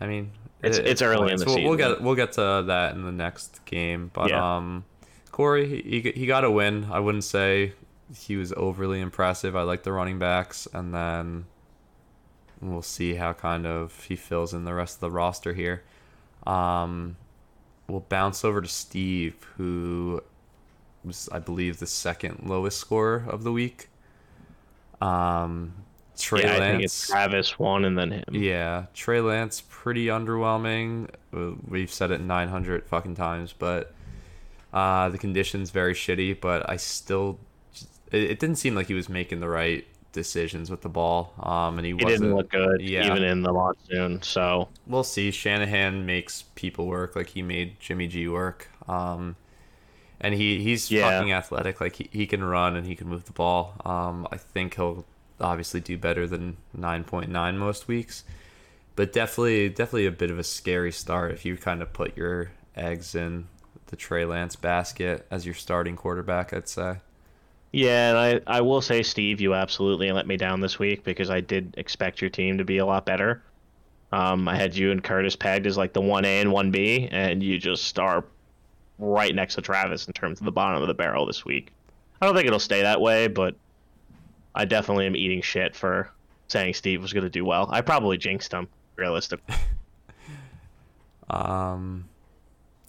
I 0.01 0.07
mean, 0.07 0.31
It's- 0.65 0.77
it- 0.79 0.87
it's 0.87 1.01
early 1.01 1.31
in 1.31 1.37
the 1.39 1.45
we'll, 1.45 1.63
We'll 1.63 1.75
get 1.77 2.01
we'll 2.01 2.15
get 2.15 2.33
to 2.33 2.63
that 2.67 2.95
in 2.95 3.03
the 3.03 3.11
next 3.11 3.63
game, 3.65 4.11
but 4.13 4.29
Yeah. 4.29 4.57
um, 4.57 4.85
Corey 5.31 5.81
he 5.81 6.01
he- 6.01 6.11
he 6.11 6.25
got 6.25 6.43
a 6.43 6.51
win. 6.51 6.87
I 6.91 6.99
wouldn't 6.99 7.23
say 7.23 7.73
he 8.15 8.35
was 8.37 8.53
overly 8.53 8.99
impressive. 9.01 9.55
I 9.55 9.63
like 9.63 9.83
the 9.83 9.91
running 9.91 10.19
backs, 10.19 10.67
and 10.73 10.93
then 10.93 11.45
we'll 12.61 12.81
see 12.81 13.15
how 13.15 13.33
kind 13.33 13.65
of 13.67 14.03
he 14.05 14.15
fills 14.15 14.53
in 14.53 14.63
the 14.65 14.73
rest 14.73 14.95
of 14.97 15.01
the 15.01 15.11
roster 15.11 15.53
here. 15.53 15.83
Um, 16.47 17.17
we'll 17.87 18.05
bounce 18.07 18.45
over 18.45 18.61
to 18.61 18.67
Steve, 18.67 19.35
who 19.57 20.21
was 21.03 21.27
I 21.31 21.39
believe 21.39 21.79
the 21.79 21.85
second 21.87 22.43
lowest 22.47 22.79
scorer 22.79 23.25
of 23.27 23.43
the 23.43 23.51
week. 23.51 23.89
Um, 25.01 25.73
Trey 26.21 26.41
yeah, 26.41 26.55
I 26.55 26.57
Lance. 26.59 26.71
think 26.73 26.83
it's 26.83 27.07
Travis 27.07 27.59
one 27.59 27.85
and 27.85 27.97
then 27.97 28.11
him. 28.11 28.23
Yeah, 28.31 28.85
Trey 28.93 29.21
Lance 29.21 29.63
pretty 29.69 30.07
underwhelming. 30.07 31.09
Uh, 31.35 31.55
We've 31.67 31.91
said 31.91 32.11
it 32.11 32.21
900 32.21 32.85
fucking 32.87 33.15
times, 33.15 33.53
but 33.57 33.93
uh, 34.73 35.09
the 35.09 35.17
conditions 35.17 35.71
very 35.71 35.93
shitty. 35.93 36.39
But 36.41 36.69
I 36.69 36.77
still, 36.77 37.39
it, 38.11 38.23
it 38.31 38.39
didn't 38.39 38.57
seem 38.57 38.75
like 38.75 38.87
he 38.87 38.93
was 38.93 39.09
making 39.09 39.39
the 39.39 39.49
right 39.49 39.85
decisions 40.11 40.69
with 40.71 40.81
the 40.81 40.89
ball. 40.89 41.33
Um, 41.39 41.77
and 41.77 41.85
he, 41.85 41.89
He 41.89 41.93
wasn't. 42.03 42.21
didn't 42.21 42.35
look 42.35 42.49
good 42.51 42.81
yeah. 42.81 43.05
even 43.05 43.23
in 43.23 43.41
the 43.43 43.51
monsoon. 43.51 44.21
So 44.21 44.69
We'll 44.87 45.03
see. 45.03 45.31
Shanahan 45.31 46.05
makes 46.05 46.43
people 46.55 46.87
work 46.87 47.15
like 47.15 47.27
he 47.29 47.41
made 47.41 47.79
Jimmy 47.79 48.07
G 48.07 48.27
work. 48.27 48.69
Um, 48.87 49.35
and 50.21 50.33
he 50.33 50.63
he's 50.63 50.89
Yeah. 50.89 51.09
fucking 51.09 51.33
athletic. 51.33 51.81
Like 51.81 51.97
he, 51.97 52.09
he 52.11 52.25
can 52.27 52.41
run 52.43 52.75
and 52.77 52.87
he 52.87 52.95
can 52.95 53.07
move 53.09 53.25
the 53.25 53.33
ball. 53.33 53.73
Um, 53.85 54.25
I 54.31 54.37
think 54.37 54.75
he'll 54.75 55.05
obviously 55.39 55.79
do 55.81 55.97
better 55.97 56.27
than 56.27 56.57
9.9 56.77 57.57
most 57.57 57.87
weeks. 57.87 58.23
But 58.95 59.11
definitely 59.11 59.69
definitely 59.69 60.05
a 60.05 60.11
bit 60.11 60.31
of 60.31 60.39
a 60.39 60.43
scary 60.43 60.91
start 60.91 61.31
if 61.33 61.43
you 61.45 61.57
kind 61.57 61.81
of 61.81 61.91
put 61.91 62.15
your 62.15 62.51
eggs 62.75 63.13
in 63.15 63.47
the 63.87 63.95
Trey 63.95 64.25
Lance 64.25 64.55
basket 64.55 65.25
as 65.29 65.45
your 65.45 65.55
starting 65.55 65.95
quarterback, 65.95 66.53
I'd 66.53 66.69
say. 66.69 66.97
yeah, 67.71 68.09
and 68.09 68.17
I 68.47 68.57
I 68.57 68.61
will 68.61 68.81
say, 68.81 69.03
Steve, 69.03 69.41
you 69.41 69.53
absolutely 69.53 70.11
let 70.11 70.27
me 70.27 70.37
down 70.37 70.61
this 70.61 70.79
week 70.79 71.03
because 71.03 71.29
I 71.29 71.41
did 71.41 71.73
expect 71.77 72.21
your 72.21 72.29
team 72.29 72.57
to 72.57 72.63
be 72.65 72.77
a 72.77 72.85
lot 72.85 73.05
better. 73.05 73.43
Um, 74.11 74.47
I 74.47 74.55
had 74.55 74.75
you 74.75 74.91
and 74.91 75.03
Curtis 75.03 75.35
pegged 75.35 75.67
as 75.67 75.77
like 75.77 75.91
the 75.93 76.01
one 76.01 76.23
A 76.25 76.39
and 76.39 76.51
one 76.53 76.71
B, 76.71 77.09
and 77.11 77.43
you 77.43 77.57
just 77.59 77.99
are 77.99 78.23
right 78.97 79.35
next 79.35 79.55
to 79.55 79.61
Travis 79.61 80.07
in 80.07 80.13
terms 80.13 80.39
of 80.39 80.45
the 80.45 80.51
bottom 80.51 80.81
of 80.81 80.87
the 80.87 80.93
barrel 80.93 81.25
this 81.25 81.43
week. 81.43 81.73
I 82.21 82.25
don't 82.25 82.33
think 82.35 82.47
it'll 82.47 82.59
stay 82.59 82.81
that 82.83 83.01
way, 83.01 83.27
but 83.27 83.55
I 84.55 84.65
definitely 84.65 85.05
am 85.05 85.15
eating 85.15 85.41
shit 85.41 85.75
for 85.75 86.09
saying 86.47 86.73
Steve 86.73 87.01
was 87.01 87.11
going 87.13 87.23
to 87.25 87.29
do 87.29 87.43
well. 87.45 87.67
I 87.71 87.81
probably 87.81 88.17
jinxed 88.17 88.51
him, 88.53 88.67
realistically. 88.95 89.55
Um, 91.29 92.07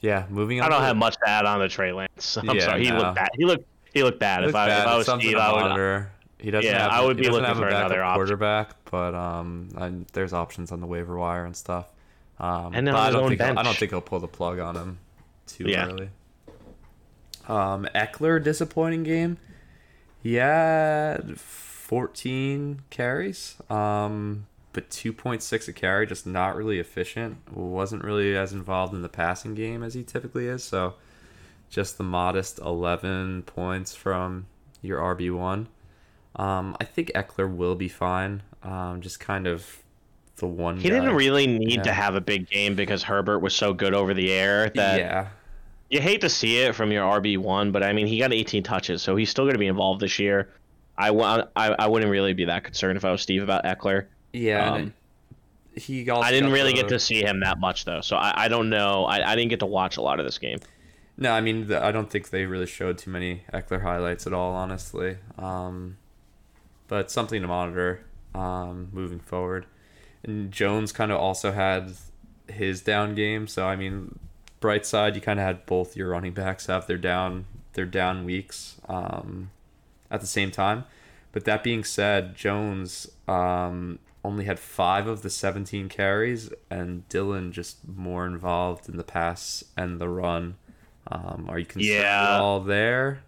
yeah, 0.00 0.26
moving 0.28 0.60
on. 0.60 0.66
I 0.66 0.68
don't 0.68 0.82
have 0.82 0.96
much 0.96 1.14
to 1.14 1.28
add 1.28 1.46
on 1.46 1.60
to 1.60 1.68
Trey 1.68 1.92
Lance. 1.92 2.36
I'm 2.36 2.54
Yeah, 2.56 2.60
sorry, 2.66 2.84
he 2.84 2.90
no. 2.90 2.98
looked 2.98 3.14
bad. 3.14 3.28
He 3.36 3.44
looked 3.44 3.66
he 3.92 4.02
looked 4.02 4.20
bad. 4.20 4.40
Looked 4.42 4.50
if 4.50 4.54
I 4.56 4.80
if 4.82 4.86
I 4.86 4.96
was 4.96 5.06
something 5.06 5.26
Steve, 5.28 5.38
I 5.38 5.52
would. 5.52 5.60
monitor. 5.60 6.12
He 6.38 6.50
doesn't 6.50 6.70
Yeah, 6.70 6.82
have. 6.82 6.90
I 6.92 7.02
would 7.04 7.16
he 7.18 7.24
be 7.24 7.30
looking 7.30 7.54
for 7.54 7.66
another 7.68 8.04
option. 8.04 8.18
quarterback, 8.18 8.72
but 8.90 9.14
um, 9.14 9.70
I, 9.76 9.90
there's 10.12 10.34
options 10.34 10.70
on 10.70 10.80
the 10.80 10.86
waiver 10.86 11.16
wire 11.16 11.46
and 11.46 11.56
stuff. 11.56 11.90
Um, 12.38 12.74
And 12.74 12.86
on 12.90 12.94
I 12.94 13.10
don't 13.10 13.28
think 13.28 13.40
I 13.40 13.62
don't 13.62 13.76
think 13.78 13.90
he'll 13.90 14.02
pull 14.02 14.20
the 14.20 14.28
plug 14.28 14.58
on 14.58 14.76
him 14.76 14.98
too 15.46 15.64
Yeah. 15.70 15.86
early. 15.86 16.10
Um, 17.48 17.88
Ekeler 17.94 18.42
disappointing 18.42 19.02
game. 19.02 19.38
He 20.26 20.34
had 20.34 21.38
14 21.38 22.82
carries, 22.90 23.54
um, 23.70 24.46
but 24.72 24.90
2.6 24.90 25.68
a 25.68 25.72
carry, 25.72 26.04
just 26.04 26.26
not 26.26 26.56
really 26.56 26.80
efficient. 26.80 27.36
Wasn't 27.54 28.02
really 28.02 28.36
as 28.36 28.52
involved 28.52 28.92
in 28.92 29.02
the 29.02 29.08
passing 29.08 29.54
game 29.54 29.84
as 29.84 29.94
he 29.94 30.02
typically 30.02 30.48
is. 30.48 30.64
So, 30.64 30.94
just 31.70 31.96
the 31.96 32.02
modest 32.02 32.58
11 32.58 33.44
points 33.44 33.94
from 33.94 34.46
your 34.82 34.98
RB 34.98 35.32
one. 35.32 35.68
Um, 36.34 36.76
I 36.80 36.84
think 36.86 37.12
Ekeler 37.14 37.48
will 37.48 37.76
be 37.76 37.88
fine. 37.88 38.42
Um, 38.64 39.02
just 39.02 39.20
kind 39.20 39.46
of 39.46 39.84
the 40.38 40.48
one. 40.48 40.78
He 40.78 40.88
guy. 40.88 40.96
didn't 40.96 41.14
really 41.14 41.46
need 41.46 41.84
to 41.84 41.92
have 41.92 42.16
a 42.16 42.20
big 42.20 42.50
game 42.50 42.74
because 42.74 43.04
Herbert 43.04 43.38
was 43.38 43.54
so 43.54 43.72
good 43.72 43.94
over 43.94 44.12
the 44.12 44.32
air 44.32 44.70
that 44.70 44.98
yeah, 44.98 45.28
you 45.90 46.00
hate 46.00 46.20
to 46.22 46.28
see 46.28 46.58
it 46.60 46.74
from 46.74 46.90
your 46.92 47.04
RB 47.20 47.38
one. 47.38 47.72
But 47.72 47.82
I 47.82 47.92
mean, 47.92 48.06
he 48.06 48.18
got 48.18 48.32
18 48.32 48.62
touches, 48.62 49.02
so 49.02 49.16
he's 49.16 49.30
still 49.30 49.44
going 49.44 49.54
to 49.54 49.58
be 49.60 49.66
involved 49.68 50.00
this 50.00 50.18
year. 50.18 50.48
I, 50.98 51.10
I 51.10 51.68
I 51.78 51.86
wouldn't 51.86 52.10
really 52.10 52.32
be 52.32 52.46
that 52.46 52.64
concerned 52.64 52.96
if 52.96 53.04
I 53.04 53.12
was 53.12 53.20
Steve 53.22 53.42
about 53.42 53.64
Ekeler. 53.64 54.06
yeah. 54.32 54.72
Um, 54.72 54.94
he 55.78 56.10
I 56.10 56.30
didn't 56.32 56.52
really 56.52 56.72
the- 56.72 56.80
get 56.80 56.88
to 56.88 56.98
see 56.98 57.22
him 57.22 57.40
that 57.40 57.58
much 57.58 57.84
though, 57.84 58.00
so 58.00 58.16
I, 58.16 58.44
I 58.46 58.48
don't 58.48 58.70
know. 58.70 59.04
I, 59.04 59.32
I 59.32 59.36
didn't 59.36 59.50
get 59.50 59.58
to 59.60 59.66
watch 59.66 59.98
a 59.98 60.00
lot 60.00 60.18
of 60.18 60.24
this 60.24 60.38
game. 60.38 60.58
No, 61.18 61.32
I 61.32 61.42
mean, 61.42 61.66
the, 61.66 61.84
I 61.84 61.92
don't 61.92 62.10
think 62.10 62.30
they 62.30 62.46
really 62.46 62.66
showed 62.66 62.96
too 62.96 63.10
many 63.10 63.42
Ekeler 63.52 63.82
highlights 63.82 64.26
at 64.26 64.32
all, 64.32 64.54
honestly. 64.54 65.18
Um, 65.38 65.98
but 66.88 67.10
something 67.10 67.42
to 67.42 67.48
monitor 67.48 68.04
um, 68.34 68.88
moving 68.92 69.20
forward. 69.20 69.66
And 70.22 70.50
Jones 70.50 70.92
kind 70.92 71.12
of 71.12 71.18
also 71.18 71.52
had 71.52 71.92
his 72.48 72.80
down 72.80 73.14
game, 73.14 73.46
so 73.46 73.66
I 73.66 73.76
mean, 73.76 74.18
bright 74.60 74.86
side, 74.86 75.14
you 75.14 75.20
kind 75.20 75.38
of 75.38 75.46
had 75.46 75.66
both 75.66 75.96
your 75.96 76.08
running 76.10 76.32
backs 76.32 76.66
have 76.66 76.86
their 76.86 76.98
down 76.98 77.46
their 77.74 77.84
down 77.86 78.24
weeks 78.24 78.80
um, 78.88 79.50
at 80.10 80.20
the 80.20 80.26
same 80.26 80.50
time. 80.50 80.84
But 81.32 81.44
that 81.44 81.62
being 81.62 81.84
said, 81.84 82.34
Jones 82.34 83.06
um, 83.28 83.98
only 84.24 84.44
had 84.46 84.58
five 84.58 85.06
of 85.06 85.22
the 85.22 85.28
17 85.30 85.88
carries, 85.90 86.50
and 86.70 87.06
Dillon 87.10 87.52
just 87.52 87.86
more 87.86 88.26
involved 88.26 88.88
in 88.88 88.96
the 88.96 89.04
pass 89.04 89.62
and 89.76 90.00
the 90.00 90.08
run. 90.08 90.56
Um, 91.08 91.46
are 91.48 91.58
you 91.58 91.66
concerned 91.66 91.94
Yeah. 91.94 92.34
at 92.36 92.40
all 92.40 92.60
there? 92.60 93.20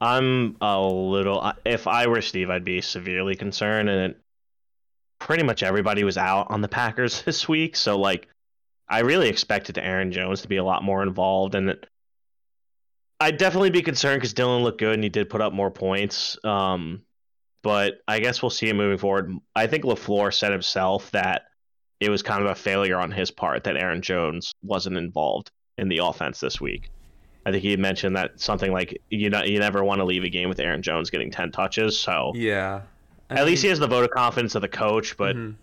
I'm 0.00 0.56
a 0.60 0.80
little. 0.80 1.52
If 1.64 1.86
I 1.86 2.06
were 2.06 2.20
Steve, 2.22 2.50
I'd 2.50 2.64
be 2.64 2.80
severely 2.80 3.36
concerned. 3.36 3.88
And 3.88 4.12
it, 4.12 4.20
pretty 5.18 5.42
much 5.42 5.62
everybody 5.62 6.04
was 6.04 6.18
out 6.18 6.50
on 6.50 6.60
the 6.60 6.68
Packers 6.68 7.22
this 7.24 7.48
week, 7.48 7.76
so 7.76 7.98
like, 7.98 8.28
I 8.88 9.00
really 9.00 9.28
expected 9.28 9.78
Aaron 9.78 10.12
Jones 10.12 10.42
to 10.42 10.48
be 10.48 10.56
a 10.56 10.64
lot 10.64 10.82
more 10.82 11.02
involved, 11.02 11.54
and 11.54 11.74
I'd 13.20 13.38
definitely 13.38 13.70
be 13.70 13.82
concerned 13.82 14.20
because 14.20 14.34
Dillon 14.34 14.62
looked 14.62 14.78
good 14.78 14.94
and 14.94 15.02
he 15.02 15.08
did 15.08 15.30
put 15.30 15.40
up 15.40 15.52
more 15.52 15.70
points. 15.70 16.36
Um, 16.44 17.02
but 17.62 18.02
I 18.06 18.20
guess 18.20 18.42
we'll 18.42 18.50
see 18.50 18.68
him 18.68 18.76
moving 18.76 18.98
forward. 18.98 19.32
I 19.56 19.66
think 19.66 19.84
Lafleur 19.84 20.32
said 20.34 20.52
himself 20.52 21.10
that 21.12 21.46
it 22.00 22.10
was 22.10 22.22
kind 22.22 22.42
of 22.44 22.50
a 22.50 22.54
failure 22.54 22.98
on 22.98 23.10
his 23.10 23.30
part 23.30 23.64
that 23.64 23.76
Aaron 23.76 24.02
Jones 24.02 24.52
wasn't 24.62 24.98
involved 24.98 25.50
in 25.78 25.88
the 25.88 25.98
offense 25.98 26.40
this 26.40 26.60
week. 26.60 26.90
I 27.46 27.50
think 27.50 27.62
he 27.62 27.76
mentioned 27.76 28.16
that 28.16 28.40
something 28.40 28.72
like 28.72 29.00
you 29.10 29.30
know 29.30 29.42
you 29.42 29.58
never 29.58 29.84
want 29.84 30.00
to 30.00 30.04
leave 30.04 30.24
a 30.24 30.28
game 30.28 30.48
with 30.48 30.58
Aaron 30.60 30.82
Jones 30.82 31.08
getting 31.10 31.30
ten 31.30 31.50
touches. 31.50 31.98
So 31.98 32.32
Yeah. 32.34 32.82
I 33.30 33.34
at 33.36 33.46
least 33.46 33.62
he 33.62 33.68
has 33.68 33.78
the 33.78 33.86
vote 33.86 34.04
of 34.04 34.10
confidence 34.10 34.54
of 34.54 34.62
the 34.62 34.68
coach. 34.68 35.16
But 35.16 35.36
Mhm. 35.36 35.54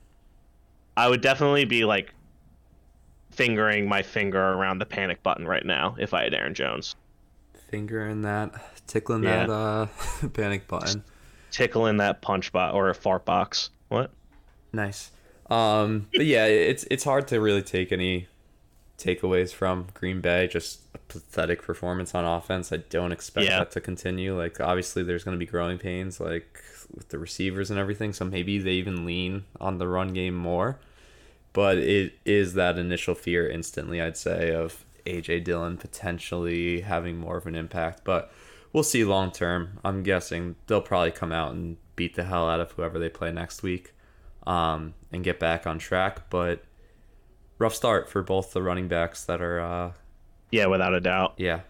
I 0.97 1.07
would 1.07 1.21
definitely 1.21 1.65
be 1.65 1.85
like 1.85 2.13
fingering 3.31 3.87
my 3.87 4.01
finger 4.01 4.41
around 4.41 4.79
the 4.79 4.85
panic 4.85 5.23
button 5.23 5.47
right 5.47 5.65
now 5.65 5.95
if 5.99 6.13
I 6.13 6.23
had 6.23 6.33
Aaron 6.33 6.53
Jones, 6.53 6.95
Fingering 7.69 8.21
that, 8.23 8.53
tickling 8.87 9.23
Yeah. 9.23 9.45
that 9.45 9.49
uh, 9.49 9.87
panic 10.33 10.67
button. 10.67 11.03
tickling 11.51 11.97
that 11.97 12.21
punch 12.21 12.51
bot 12.51 12.73
or 12.73 12.89
a 12.89 12.95
fart 12.95 13.23
box. 13.25 13.69
What? 13.87 14.11
Nice. 14.73 15.11
Um, 15.49 16.07
but 16.13 16.25
yeah, 16.25 16.45
it's 16.45 16.85
it's 16.91 17.03
hard 17.03 17.27
to 17.29 17.39
really 17.41 17.61
take 17.61 17.91
any 17.91 18.27
takeaways 18.97 19.53
from 19.53 19.87
Green 19.93 20.21
Bay. 20.21 20.47
Just 20.47 20.81
a 20.93 20.97
pathetic 20.97 21.61
performance 21.61 22.13
on 22.15 22.23
offense. 22.25 22.71
I 22.71 22.77
don't 22.77 23.11
expect 23.11 23.47
Yeah. 23.47 23.59
that 23.59 23.71
to 23.71 23.81
continue. 23.81 24.37
Like 24.37 24.59
obviously, 24.61 25.03
there's 25.03 25.23
going 25.23 25.35
to 25.35 25.39
be 25.39 25.49
growing 25.49 25.77
pains, 25.77 26.19
like 26.19 26.61
with 26.93 27.09
the 27.09 27.17
receivers 27.19 27.69
and 27.69 27.79
everything. 27.79 28.11
So 28.13 28.25
maybe 28.25 28.59
they 28.59 28.71
even 28.71 29.05
lean 29.05 29.43
on 29.59 29.77
the 29.77 29.87
run 29.87 30.13
game 30.13 30.35
more. 30.35 30.77
But 31.53 31.77
it 31.77 32.13
is 32.25 32.53
that 32.53 32.77
initial 32.77 33.13
fear 33.15 33.49
instantly, 33.49 34.01
I'd 34.01 34.15
say, 34.17 34.53
of 34.53 34.85
AJ 35.05 35.43
Dillon 35.43 35.77
potentially 35.77 36.81
having 36.81 37.17
more 37.17 37.37
of 37.37 37.45
an 37.45 37.55
impact. 37.55 38.03
But 38.03 38.31
we'll 38.71 38.83
see 38.83 39.03
long 39.03 39.31
term. 39.31 39.79
I'm 39.83 40.03
guessing 40.03 40.55
they'll 40.67 40.81
probably 40.81 41.11
come 41.11 41.31
out 41.31 41.51
and 41.53 41.77
beat 41.95 42.15
the 42.15 42.23
hell 42.23 42.49
out 42.49 42.59
of 42.61 42.71
whoever 42.71 42.97
they 42.99 43.09
play 43.09 43.31
next 43.31 43.63
week 43.63 43.93
um, 44.47 44.93
and 45.11 45.23
get 45.23 45.39
back 45.39 45.67
on 45.67 45.77
track. 45.77 46.29
But 46.29 46.63
rough 47.57 47.75
start 47.75 48.09
for 48.09 48.23
both 48.23 48.53
the 48.53 48.61
running 48.61 48.87
backs 48.87 49.25
that 49.25 49.41
are, 49.41 49.59
uh, 49.59 49.91
Yeah, 50.51 50.67
without 50.67 50.93
a 50.93 51.01
doubt. 51.01 51.33
yeah. 51.37 51.61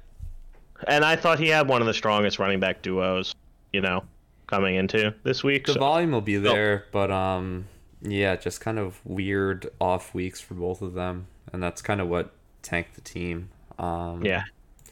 and 0.87 1.03
I 1.05 1.15
thought 1.15 1.39
he 1.39 1.47
had 1.49 1.67
one 1.67 1.81
of 1.81 1.87
the 1.87 1.93
strongest 1.93 2.39
running 2.39 2.59
back 2.59 2.81
duos, 2.81 3.35
you 3.73 3.81
know, 3.81 4.03
coming 4.47 4.75
into 4.75 5.13
this 5.23 5.43
week. 5.43 5.65
The 5.65 5.73
so- 5.73 5.79
volume 5.79 6.11
will 6.11 6.21
be 6.21 6.37
there, 6.37 6.85
but 6.91 7.11
um, 7.11 7.65
yeah, 8.01 8.35
just 8.35 8.61
kind 8.61 8.79
of 8.79 8.99
weird 9.05 9.69
off 9.79 10.13
weeks 10.13 10.41
for 10.41 10.53
both 10.53 10.81
of 10.81 10.93
them, 10.93 11.27
and 11.53 11.61
that's 11.61 11.81
kind 11.81 12.01
of 12.01 12.07
what 12.07 12.31
tanked 12.61 12.95
the 12.95 13.01
team. 13.01 13.49
Um, 13.77 14.25
Yeah. 14.25 14.43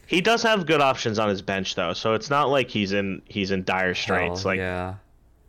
He 0.06 0.22
does 0.22 0.42
have 0.42 0.66
good 0.66 0.82
options 0.82 1.20
on 1.20 1.30
his 1.30 1.44
bench 1.44 1.76
though, 1.76 1.94
so 1.94 2.16
it's 2.16 2.32
not 2.32 2.50
like 2.50 2.68
he's 2.72 2.94
in 2.94 3.22
he's 3.26 3.52
in 3.52 3.64
dire 3.64 3.94
straits. 3.94 4.42
hell, 4.42 4.52
like 4.52 4.58
yeah, 4.58 4.96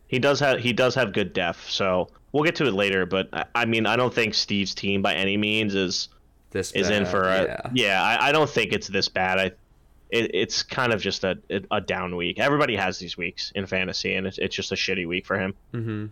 he 0.07 0.19
does 0.19 0.39
have 0.39 0.59
he 0.59 0.71
does 0.71 0.93
have 0.93 1.13
good 1.13 1.33
depth, 1.33 1.67
so 1.67 2.09
we'll 2.31 2.43
get 2.43 2.55
to 2.57 2.67
it 2.67 2.73
later. 2.73 3.07
But 3.07 3.29
I, 3.33 3.45
I 3.55 3.65
mean, 3.65 3.87
I 3.87 3.95
don't 3.95 4.13
think 4.13 4.35
Steve's 4.35 4.75
team 4.75 5.01
by 5.01 5.15
any 5.15 5.35
means 5.35 5.73
is 5.73 6.09
this 6.51 6.71
is 6.73 6.91
in 6.91 7.07
for 7.07 7.23
a 7.23 7.43
yeah. 7.43 7.69
yeah. 7.73 8.03
I, 8.03 8.29
I 8.29 8.31
don't 8.31 8.49
think 8.49 8.71
it's 8.71 8.87
this 8.87 9.09
bad. 9.09 9.39
I 9.39 9.45
it, 10.11 10.29
it's 10.35 10.61
kind 10.61 10.93
of 10.93 11.01
just 11.01 11.23
a 11.23 11.39
a 11.71 11.81
down 11.81 12.15
week. 12.15 12.39
Everybody 12.39 12.75
has 12.75 12.99
these 12.99 13.17
weeks 13.17 13.51
in 13.55 13.65
fantasy, 13.65 14.13
and 14.13 14.27
it's 14.27 14.37
it's 14.37 14.55
just 14.55 14.71
a 14.71 14.75
shitty 14.75 15.07
week 15.07 15.25
for 15.25 15.39
him. 15.39 15.55
Mm-hmm. 15.73 16.05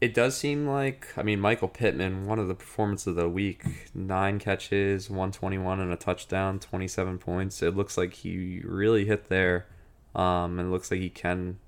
It 0.00 0.14
does 0.14 0.36
seem 0.36 0.66
like, 0.66 1.08
I 1.16 1.24
mean, 1.24 1.40
Michael 1.40 1.68
Pittman, 1.68 2.26
one 2.26 2.38
of 2.38 2.46
the 2.46 2.54
performances 2.54 3.08
of 3.08 3.16
the 3.16 3.28
week, 3.28 3.64
nine 3.94 4.38
catches, 4.38 5.10
121 5.10 5.80
and 5.80 5.92
a 5.92 5.96
touchdown, 5.96 6.60
27 6.60 7.18
points. 7.18 7.62
It 7.62 7.76
looks 7.76 7.98
like 7.98 8.12
he 8.12 8.60
really 8.64 9.06
hit 9.06 9.28
there. 9.28 9.66
Um, 10.14 10.58
and 10.58 10.68
it 10.68 10.70
looks 10.70 10.90
like 10.90 11.00
he 11.00 11.10
can 11.10 11.58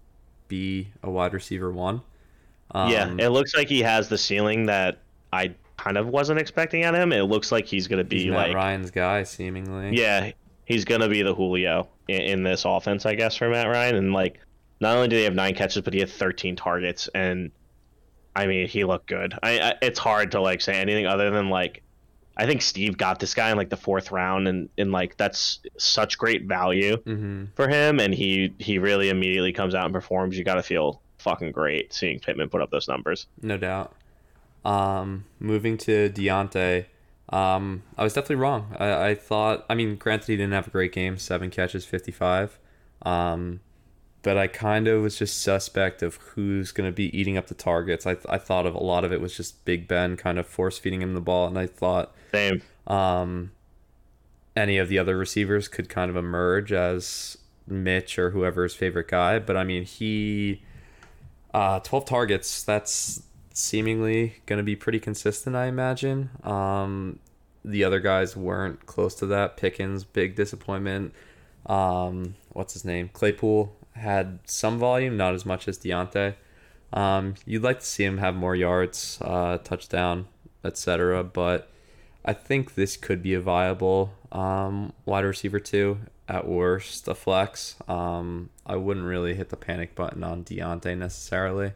be 0.47 0.89
a 1.03 1.11
wide 1.11 1.33
receiver 1.33 1.73
one. 1.73 2.03
Um, 2.73 2.91
yeah, 2.91 3.13
it 3.19 3.31
looks 3.31 3.55
like 3.55 3.69
he 3.69 3.81
has 3.81 4.09
the 4.09 4.19
ceiling 4.19 4.67
that 4.67 4.99
I 5.33 5.55
kind 5.77 5.97
of 5.97 6.09
wasn't 6.09 6.39
expecting 6.39 6.85
at 6.85 6.95
him. 6.95 7.13
It 7.13 7.23
looks 7.23 7.51
like 7.51 7.67
he's 7.67 7.89
gonna 7.89 8.05
be 8.05 8.31
Matt 8.31 8.49
like 8.49 8.55
Ryan's 8.55 8.91
guy, 8.91 9.23
seemingly. 9.25 9.97
Yeah, 9.97 10.33
he's 10.67 10.85
gonna 10.85 11.09
be 11.09 11.23
the 11.23 11.35
Julio 11.35 11.89
in, 12.07 12.21
in 12.21 12.43
this 12.43 12.65
offense, 12.65 13.07
I 13.07 13.15
guess, 13.15 13.37
for 13.37 13.49
Matt 13.49 13.67
Ryan. 13.67 13.97
And 13.97 14.13
like, 14.13 14.41
not 14.81 14.95
only 14.97 15.09
do 15.09 15.17
they 15.17 15.25
have 15.25 15.35
nine 15.35 15.55
catches, 15.55 15.83
but 15.83 15.95
he 15.95 16.01
had 16.01 16.11
13 16.11 16.55
targets, 16.55 17.09
and 17.15 17.51
I 18.37 18.47
mean, 18.47 18.69
he 18.69 18.85
looked 18.85 19.07
good. 19.09 19.35
I, 19.43 19.59
I 19.61 19.75
it's 19.83 19.99
hard 19.99 20.33
to 20.33 20.41
like 20.41 20.61
say 20.61 20.75
anything 20.75 21.07
other 21.07 21.31
than 21.31 21.51
like, 21.51 21.83
I 22.37 22.47
think 22.47 22.63
Steve 22.63 22.97
got 22.97 23.19
this 23.21 23.35
guy 23.35 23.51
in 23.51 23.57
like 23.57 23.71
the 23.71 23.77
fourth 23.77 24.13
round, 24.13 24.47
and 24.49 24.69
and 24.79 24.93
like 24.93 25.17
that's 25.17 25.61
such 25.79 26.17
great 26.19 26.45
value 26.47 26.97
Mm-hmm. 26.99 27.45
for 27.57 27.69
him, 27.69 27.99
and 28.01 28.15
he 28.15 28.55
he 28.59 28.79
really 28.79 29.09
immediately 29.11 29.53
comes 29.53 29.75
out 29.75 29.85
and 29.85 29.93
performs. 29.95 30.39
You 30.39 30.45
got 30.45 30.55
to 30.55 30.63
feel 30.63 31.03
fucking 31.19 31.53
great 31.53 31.93
seeing 31.93 32.19
Pittman 32.21 32.49
put 32.49 32.63
up 32.63 32.71
those 32.71 32.89
numbers. 32.89 33.27
No 33.43 33.57
doubt. 33.59 33.95
Um, 34.65 35.25
moving 35.39 35.77
to 35.79 36.11
Diontae, 36.11 36.87
um, 37.31 37.83
I 37.99 38.05
was 38.05 38.13
definitely 38.13 38.37
wrong. 38.37 38.75
I, 38.79 39.09
I 39.11 39.15
thought, 39.15 39.65
I 39.71 39.75
mean, 39.75 39.97
granted, 39.97 40.29
he 40.29 40.37
didn't 40.37 40.53
have 40.53 40.67
a 40.67 40.71
great 40.71 40.93
game, 40.93 41.17
seven 41.19 41.51
catches, 41.51 41.85
55. 41.87 42.59
Um, 43.03 43.61
but 44.23 44.37
I 44.37 44.47
kind 44.47 44.87
of 44.87 45.03
was 45.03 45.19
just 45.19 45.43
suspect 45.43 46.03
of 46.03 46.17
who's 46.17 46.73
going 46.73 46.89
to 46.89 46.95
be 46.95 47.17
eating 47.19 47.37
up 47.37 47.47
the 47.47 47.55
targets. 47.55 48.07
I, 48.07 48.17
I 48.29 48.39
thought 48.39 48.67
of 48.67 48.75
a 48.75 48.81
lot 48.81 49.05
of 49.05 49.13
it 49.13 49.21
was 49.21 49.37
just 49.37 49.65
Big 49.65 49.89
Ben 49.89 50.17
kind 50.17 50.39
of 50.39 50.47
force 50.47 50.79
feeding 50.79 51.03
him 51.03 51.15
the 51.15 51.21
ball, 51.21 51.47
and 51.47 51.59
I 51.59 51.67
thought 51.67 52.15
Same. 52.33 52.63
um, 52.87 53.53
any 54.55 54.79
of 54.79 54.89
the 54.89 54.99
other 54.99 55.17
receivers 55.17 55.69
could 55.69 55.89
kind 55.89 56.11
of 56.11 56.17
emerge 56.17 56.73
as 56.73 57.39
Mitch 57.67 58.19
or 58.19 58.31
whoever's 58.31 58.75
favorite 58.75 59.09
guy. 59.09 59.39
But 59.39 59.57
I 59.57 59.65
mean, 59.65 59.85
he 59.85 60.63
uh, 61.55 61.81
12 61.81 62.05
targets. 62.05 62.63
That's 62.63 63.23
seemingly 63.53 64.35
going 64.47 64.59
to 64.59 64.63
be 64.63 64.77
pretty 64.77 65.01
consistent, 65.01 65.57
I 65.57 65.67
imagine. 65.67 66.31
Um, 66.45 67.19
the 67.65 67.85
other 67.85 68.01
guys 68.01 68.37
weren't 68.37 68.87
close 68.87 69.15
to 69.17 69.27
that. 69.27 69.57
Pickens, 69.57 70.05
big 70.05 70.35
disappointment. 70.35 71.15
Um, 71.67 72.35
what's 72.51 72.73
his 72.73 72.85
name? 72.85 73.11
Claypool 73.13 73.75
had 73.93 74.39
some 74.45 74.79
volume, 74.79 75.17
not 75.17 75.35
as 75.35 75.45
much 75.45 75.69
as 75.69 75.79
Diontae. 75.79 76.35
Um, 76.93 77.35
you'd 77.47 77.63
like 77.63 77.81
to 77.81 77.87
see 77.87 78.05
him 78.05 78.19
have 78.19 78.35
more 78.35 78.57
yards, 78.57 79.19
uh, 79.23 79.59
touchdown, 79.59 80.27
etc. 80.65 81.23
But 81.25 81.69
I 82.25 82.33
think 82.33 82.75
this 82.75 82.97
could 82.97 83.23
be 83.23 83.35
a 83.35 83.41
viable 83.41 84.13
um, 84.33 84.93
wide 85.05 85.25
receiver 85.25 85.61
too. 85.61 85.99
At 86.29 86.47
worst, 86.47 87.09
a 87.09 87.15
flex. 87.15 87.75
Um, 87.89 88.51
I 88.65 88.77
wouldn't 88.77 89.05
really 89.07 89.35
hit 89.35 89.49
the 89.49 89.57
panic 89.57 89.97
button 89.97 90.23
on 90.23 90.45
Diontae 90.45 90.97
necessarily. 90.97 91.73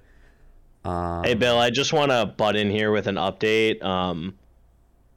Um, 0.84 1.24
Hey 1.24 1.34
Bill, 1.34 1.58
I 1.58 1.70
just 1.70 1.92
want 1.92 2.12
to 2.12 2.26
butt 2.26 2.54
in 2.54 2.70
here 2.70 2.92
with 2.92 3.08
an 3.08 3.16
update. 3.16 3.82
Um, 3.82 4.38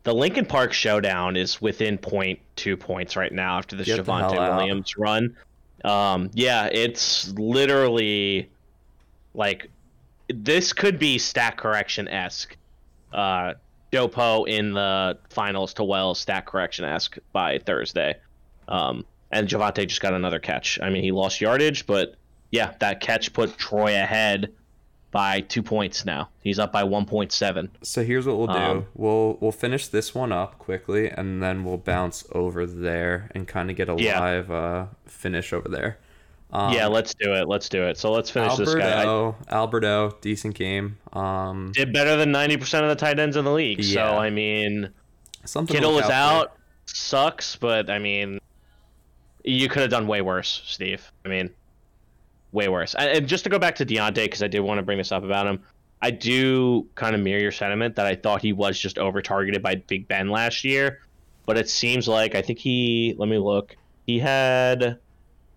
the 0.03 0.13
Lincoln 0.13 0.45
Park 0.45 0.73
Showdown 0.73 1.35
is 1.35 1.61
within 1.61 1.97
point 1.97 2.39
two 2.55 2.77
points 2.77 3.15
right 3.15 3.31
now 3.31 3.57
after 3.57 3.75
the 3.75 3.83
Get 3.83 3.97
the 3.97 4.11
Javonte 4.11 4.37
out. 4.37 4.57
Williams 4.57 4.97
run. 4.97 5.35
Um, 5.83 6.31
yeah, 6.33 6.69
it's 6.71 7.31
literally 7.33 8.49
like 9.33 9.69
this 10.29 10.73
could 10.73 10.99
be 10.99 11.17
stat 11.17 11.57
correction 11.57 12.07
esque. 12.07 12.57
Uh, 13.13 13.53
Dopo 13.91 14.47
in 14.47 14.73
the 14.73 15.17
finals 15.29 15.73
to 15.75 15.83
Wells 15.83 16.19
stat 16.19 16.45
correction 16.45 16.83
esque 16.85 17.17
by 17.31 17.59
Thursday. 17.59 18.15
Um, 18.67 19.05
and 19.31 19.47
Javonte 19.47 19.87
just 19.87 20.01
got 20.01 20.13
another 20.13 20.39
catch. 20.39 20.79
I 20.81 20.89
mean, 20.89 21.03
he 21.03 21.11
lost 21.11 21.39
yardage, 21.39 21.85
but 21.85 22.15
yeah, 22.51 22.73
that 22.79 22.99
catch 22.99 23.31
put 23.33 23.57
Troy 23.57 23.95
ahead 23.95 24.51
by 25.11 25.41
two 25.41 25.63
points 25.63 26.05
now. 26.05 26.29
He's 26.41 26.59
up 26.59 26.71
by 26.71 26.83
1.7. 26.83 27.69
So 27.81 28.03
here's 28.03 28.25
what 28.25 28.37
we'll 28.37 28.47
do. 28.47 28.53
Um, 28.53 28.85
we'll 28.95 29.37
we'll 29.39 29.51
finish 29.51 29.87
this 29.87 30.13
one 30.13 30.31
up 30.31 30.59
quickly, 30.59 31.09
and 31.09 31.41
then 31.41 31.63
we'll 31.63 31.77
bounce 31.77 32.25
over 32.33 32.65
there 32.65 33.29
and 33.33 33.47
kind 33.47 33.69
of 33.69 33.75
get 33.77 33.89
a 33.89 33.95
Yeah. 33.97 34.19
live 34.19 34.51
uh, 34.51 34.85
finish 35.05 35.53
over 35.53 35.69
there. 35.69 35.97
Um, 36.51 36.71
yeah, 36.73 36.87
let's 36.87 37.13
do 37.13 37.33
it. 37.33 37.47
Let's 37.47 37.67
do 37.67 37.83
it. 37.83 37.97
So 37.97 38.11
let's 38.11 38.29
finish 38.29 38.55
this 38.55 38.73
guy. 38.73 39.03
Alberto, 39.03 39.35
Alberto, 39.49 40.17
decent 40.21 40.55
game. 40.55 40.97
Um, 41.11 41.71
did 41.73 41.91
better 41.91 42.15
than 42.15 42.31
90% 42.31 42.83
of 42.83 42.89
the 42.89 42.95
tight 42.95 43.19
ends 43.19 43.35
in 43.35 43.43
the 43.43 43.51
league. 43.51 43.83
So, 43.83 44.01
I 44.01 44.29
mean, 44.29 44.89
something 45.43 45.75
Kittle 45.75 45.93
was 45.93 46.05
out 46.05 46.11
out. 46.11 46.53
Sucks, 46.85 47.57
but 47.57 47.89
I 47.89 47.99
mean, 47.99 48.39
you 49.43 49.67
could 49.67 49.81
have 49.81 49.91
done 49.91 50.07
way 50.07 50.21
worse, 50.21 50.61
Steve. 50.65 51.11
I 51.25 51.27
mean, 51.27 51.49
way 52.51 52.67
worse. 52.67 52.95
And- 52.95 53.27
just 53.27 53.43
to 53.43 53.49
go 53.49 53.59
back 53.59 53.75
to 53.75 53.85
Diontae, 53.85 54.15
because 54.25 54.43
I 54.43 54.47
did 54.47 54.59
want 54.61 54.79
to 54.79 54.83
bring 54.83 54.97
this 54.97 55.11
up 55.11 55.23
about 55.23 55.47
him, 55.47 55.61
I 56.01 56.11
do 56.11 56.87
kind 56.95 57.15
of 57.15 57.21
mirror 57.21 57.41
your 57.41 57.51
sentiment 57.51 57.95
that 57.95 58.05
I 58.05 58.15
thought 58.15 58.41
he 58.41 58.53
was 58.53 58.79
just 58.79 58.97
over 58.97 59.21
targeted 59.21 59.63
by 59.63 59.75
Big 59.75 60.07
Ben 60.07 60.29
last 60.29 60.63
year. 60.63 60.99
But 61.45 61.57
it 61.57 61.69
seems 61.69 62.07
like 62.07 62.35
I 62.35 62.41
think 62.41 62.59
he, 62.59 63.15
let 63.17 63.29
me 63.29 63.37
look, 63.37 63.75
he 64.05 64.19
had 64.19 64.99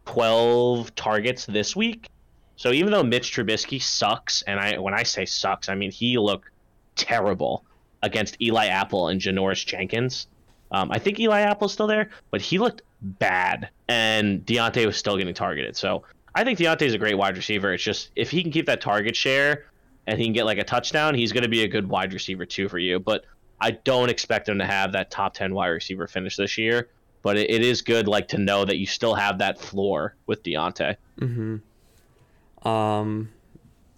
12 0.07 0.95
targets 0.95 1.47
this 1.47 1.77
week. 1.77 2.09
So 2.57 2.73
even 2.73 2.93
though 2.93 3.03
Mitch 3.03 3.35
Trubisky 3.35 3.81
sucks, 3.81 4.43
and 4.43 4.61
I 4.61 4.79
when 4.79 4.93
I 4.93 5.03
say 5.03 5.25
sucks, 5.25 5.69
I 5.69 5.75
mean 5.75 5.91
he 5.91 6.19
looked 6.19 6.51
terrible 6.95 7.65
against 8.03 8.37
Eli 8.41 8.67
Apple 8.67 9.09
and 9.09 9.21
Janoris 9.21 9.65
Jenkins. 9.65 10.27
Um, 10.71 10.91
I 10.93 10.99
think 10.99 11.19
Eli 11.19 11.41
Apple's 11.41 11.73
still 11.73 11.87
there, 11.87 12.11
but 12.31 12.41
he 12.41 12.59
looked 12.59 12.83
bad, 13.01 13.71
and 13.89 14.45
Diontae 14.45 14.85
was 14.87 14.97
still 14.97 15.17
getting 15.17 15.35
targeted. 15.35 15.77
So 15.77 16.03
I 16.35 16.45
think 16.45 16.59
Diontae's 16.59 16.95
a 16.95 16.99
great 16.99 17.17
wide 17.17 17.37
receiver. 17.37 17.73
It's 17.73 17.83
just 17.83 18.11
if 18.17 18.31
he 18.31 18.43
can 18.43 18.53
keep 18.53 18.67
that 18.67 18.81
target 18.81 19.17
share 19.17 19.67
and 20.07 20.19
he 20.19 20.25
can 20.25 20.33
get 20.33 20.45
like 20.45 20.59
a 20.59 20.65
touchdown, 20.65 21.15
he's 21.15 21.33
going 21.33 21.43
to 21.43 21.49
be 21.49 21.65
a 21.65 21.69
good 21.69 21.89
wide 21.89 22.13
receiver 22.13 22.47
too 22.47 22.69
for 22.69 22.79
you. 22.79 23.01
But 23.01 23.25
I 23.61 23.73
don't 23.73 24.09
expect 24.09 24.49
him 24.49 24.59
to 24.59 24.67
have 24.67 24.93
that 24.93 25.11
top 25.11 25.35
ten 25.35 25.55
wide 25.55 25.69
receiver 25.69 26.07
finish 26.07 26.37
this 26.37 26.57
year. 26.57 26.89
But 27.23 27.37
it, 27.37 27.51
it 27.51 27.63
is 27.63 27.83
good, 27.83 28.09
like 28.09 28.29
to 28.29 28.39
know 28.39 28.65
that 28.65 28.79
you 28.79 28.87
still 28.87 29.15
have 29.15 29.39
that 29.39 29.61
floor 29.61 30.15
with 30.27 30.43
Diontae. 30.43 30.97
Mm-hmm. 31.21 32.69
Um, 32.69 33.31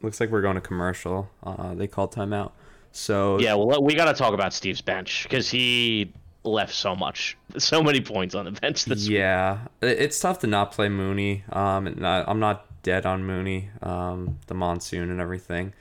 looks 0.00 0.18
like 0.20 0.30
we're 0.30 0.42
going 0.42 0.56
to 0.56 0.60
commercial. 0.60 1.30
Uh, 1.42 1.74
they 1.74 1.86
called 1.86 2.12
timeout. 2.12 2.52
So 2.90 3.38
Yeah, 3.38 3.54
well, 3.54 3.82
we 3.82 3.94
got 3.94 4.06
to 4.06 4.14
talk 4.14 4.34
about 4.34 4.52
Steve's 4.52 4.80
bench 4.80 5.22
because 5.22 5.48
he 5.48 6.12
left 6.44 6.74
so 6.74 6.94
much, 6.94 7.36
so 7.58 7.82
many 7.82 8.00
points 8.00 8.34
on 8.34 8.44
the 8.46 8.52
bench 8.52 8.84
this 8.86 9.08
yeah, 9.08 9.60
it- 9.80 9.98
it's 10.00 10.18
tough 10.20 10.40
to 10.40 10.46
not 10.46 10.72
play 10.72 10.88
Mooney. 10.88 11.44
Um, 11.52 11.86
and 11.86 12.06
I, 12.06 12.24
I'm 12.26 12.40
not 12.40 12.66
dead 12.82 13.06
on 13.06 13.24
Mooney. 13.24 13.70
Um, 13.82 14.38
the 14.46 14.54
monsoon 14.54 15.10
and 15.10 15.20
everything. 15.20 15.72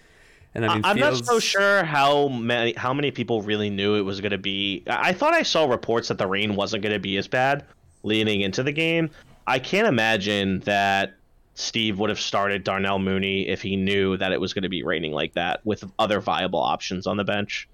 And 0.53 0.65
I 0.65 0.73
mean, 0.75 0.81
I'm 0.85 0.99
not 0.99 1.25
so 1.25 1.39
sure 1.39 1.83
how 1.85 2.27
many 2.27 2.73
how 2.73 2.93
many 2.93 3.09
people 3.11 3.41
really 3.41 3.69
knew 3.69 3.95
it 3.95 4.01
was 4.01 4.19
going 4.19 4.31
to 4.33 4.37
be. 4.37 4.83
I 4.87 5.09
I 5.09 5.13
thought 5.13 5.33
I 5.33 5.43
saw 5.43 5.65
reports 5.65 6.09
that 6.09 6.17
the 6.17 6.27
rain 6.27 6.55
wasn't 6.55 6.83
going 6.83 6.93
to 6.93 6.99
be 6.99 7.15
as 7.17 7.27
bad 7.27 7.65
leading 8.03 8.41
into 8.41 8.61
the 8.61 8.73
game. 8.73 9.09
I 9.47 9.59
can't 9.59 9.87
imagine 9.87 10.59
that 10.61 11.13
Steve 11.55 11.99
would 11.99 12.09
have 12.09 12.19
started 12.19 12.63
Darnell 12.65 12.99
Mooney 12.99 13.47
if 13.47 13.61
he 13.61 13.75
knew 13.77 14.17
that 14.17 14.31
it 14.33 14.41
was 14.41 14.53
going 14.53 14.63
to 14.63 14.69
be 14.69 14.83
raining 14.83 15.13
like 15.13 15.33
that 15.33 15.65
with 15.65 15.83
other 15.97 16.19
viable 16.19 16.59
options 16.59 17.07
on 17.07 17.15
the 17.17 17.23
bench. 17.23 17.67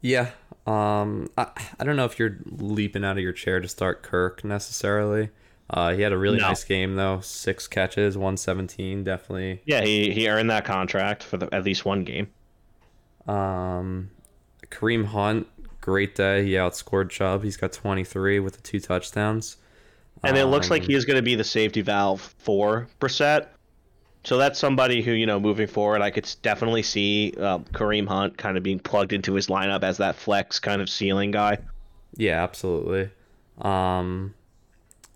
Yeah. 0.00 0.30
Um, 0.66 1.28
I, 1.38 1.46
I 1.78 1.84
don't 1.84 1.96
know 1.96 2.04
if 2.04 2.18
you're 2.18 2.38
leaping 2.46 3.04
out 3.04 3.16
of 3.16 3.22
your 3.22 3.32
chair 3.32 3.60
to 3.60 3.68
start 3.68 4.02
Kirk 4.02 4.44
necessarily. 4.44 5.30
Uh, 5.68 5.92
he 5.94 6.02
had 6.02 6.12
a 6.12 6.18
really 6.18 6.38
No. 6.38 6.48
nice 6.48 6.62
game 6.64 6.94
though. 6.94 7.20
Six 7.20 7.66
catches, 7.66 8.16
117, 8.16 9.02
definitely. 9.04 9.62
Yeah, 9.64 9.82
he, 9.82 10.12
he 10.12 10.28
earned 10.28 10.50
that 10.50 10.64
contract 10.64 11.22
for 11.22 11.36
the, 11.38 11.52
at 11.52 11.64
least 11.64 11.84
one 11.84 12.04
game. 12.04 12.28
Um, 13.26 14.10
Kareem 14.70 15.06
Hunt, 15.06 15.46
great 15.80 16.14
day. 16.14 16.44
He 16.44 16.52
outscored 16.52 17.10
Chubb. 17.10 17.42
He's 17.42 17.56
got 17.56 17.72
23 17.72 18.40
with 18.40 18.54
the 18.56 18.62
two 18.62 18.80
touchdowns. 18.80 19.56
and 20.22 20.36
it 20.36 20.46
looks 20.46 20.70
like 20.70 20.82
Um, 20.82 20.88
he 20.88 20.94
is 20.94 21.04
going 21.04 21.16
to 21.16 21.22
be 21.22 21.34
the 21.34 21.44
safety 21.44 21.80
valve 21.80 22.34
for 22.38 22.88
Brissett. 23.00 23.48
So 24.26 24.38
that's 24.38 24.58
somebody 24.58 25.02
who 25.02 25.12
you 25.12 25.24
know 25.24 25.38
moving 25.38 25.68
forward, 25.68 26.02
I 26.02 26.10
could 26.10 26.28
definitely 26.42 26.82
see 26.82 27.32
um, 27.38 27.64
Kareem 27.72 28.08
Hunt 28.08 28.36
kind 28.36 28.56
of 28.56 28.64
being 28.64 28.80
plugged 28.80 29.12
into 29.12 29.34
his 29.34 29.46
lineup 29.46 29.84
as 29.84 29.98
that 29.98 30.16
flex 30.16 30.58
kind 30.58 30.82
of 30.82 30.90
ceiling 30.90 31.30
guy. 31.30 31.58
Yeah, 32.16 32.42
absolutely. 32.42 33.10
Um, 33.58 34.34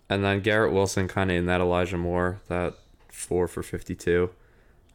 and 0.09 0.23
then 0.23 0.39
Garrett 0.39 0.71
Wilson 0.71 1.09
kind 1.09 1.29
of 1.29 1.35
in 1.35 1.45
that 1.47 1.59
Elijah 1.59 1.97
Moore, 1.97 2.39
that 2.47 2.75
four 3.09 3.49
for 3.49 3.61
52 3.61 4.29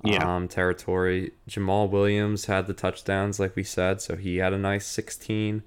Yeah. 0.02 0.36
um, 0.36 0.48
territory. 0.48 1.32
Jamaal 1.46 1.90
Williams 1.90 2.46
had 2.46 2.66
the 2.66 2.72
touchdowns, 2.74 3.38
like 3.38 3.54
we 3.54 3.64
said, 3.64 4.00
so 4.00 4.16
he 4.16 4.38
had 4.38 4.54
a 4.54 4.58
nice 4.58 4.86
16. 4.86 5.62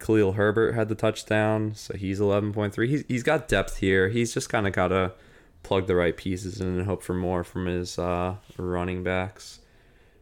Khalil 0.00 0.32
Herbert 0.32 0.72
had 0.74 0.88
the 0.88 0.96
touchdown, 0.96 1.74
so 1.76 1.96
he's 1.96 2.18
11.3. 2.18 2.88
He's, 2.88 3.04
he's 3.06 3.22
got 3.22 3.46
depth 3.46 3.76
here. 3.78 4.08
He's 4.08 4.34
just 4.34 4.48
kind 4.48 4.66
of 4.66 4.72
got 4.72 4.88
to 4.88 5.12
plug 5.64 5.86
the 5.86 5.96
right 5.96 6.16
pieces 6.16 6.60
in 6.60 6.68
and 6.68 6.86
hope 6.86 7.02
for 7.02 7.14
more 7.14 7.42
from 7.42 7.66
his 7.66 7.98
uh, 7.98 8.36
running 8.56 9.02
backs. 9.02 9.60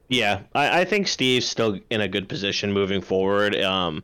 Yeah, 0.09 0.41
I, 0.55 0.81
I 0.81 0.85
think 0.85 1.09
Steve's 1.09 1.47
still 1.47 1.79
in 1.91 2.01
a 2.01 2.09
good 2.09 2.29
position 2.29 2.73
moving 2.73 3.01
forward. 3.01 3.55
Um, 3.61 4.03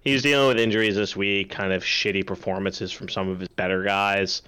he's 0.00 0.22
dealing 0.22 0.48
with 0.48 0.58
injuries 0.58 0.96
this 0.96 1.16
week, 1.16 1.50
kind 1.50 1.72
of 1.72 1.82
shitty 1.82 2.26
performances 2.26 2.92
from 2.92 3.08
some 3.08 3.28
of 3.28 3.40
his 3.40 3.48
better 3.48 3.82
guys. 3.82 4.42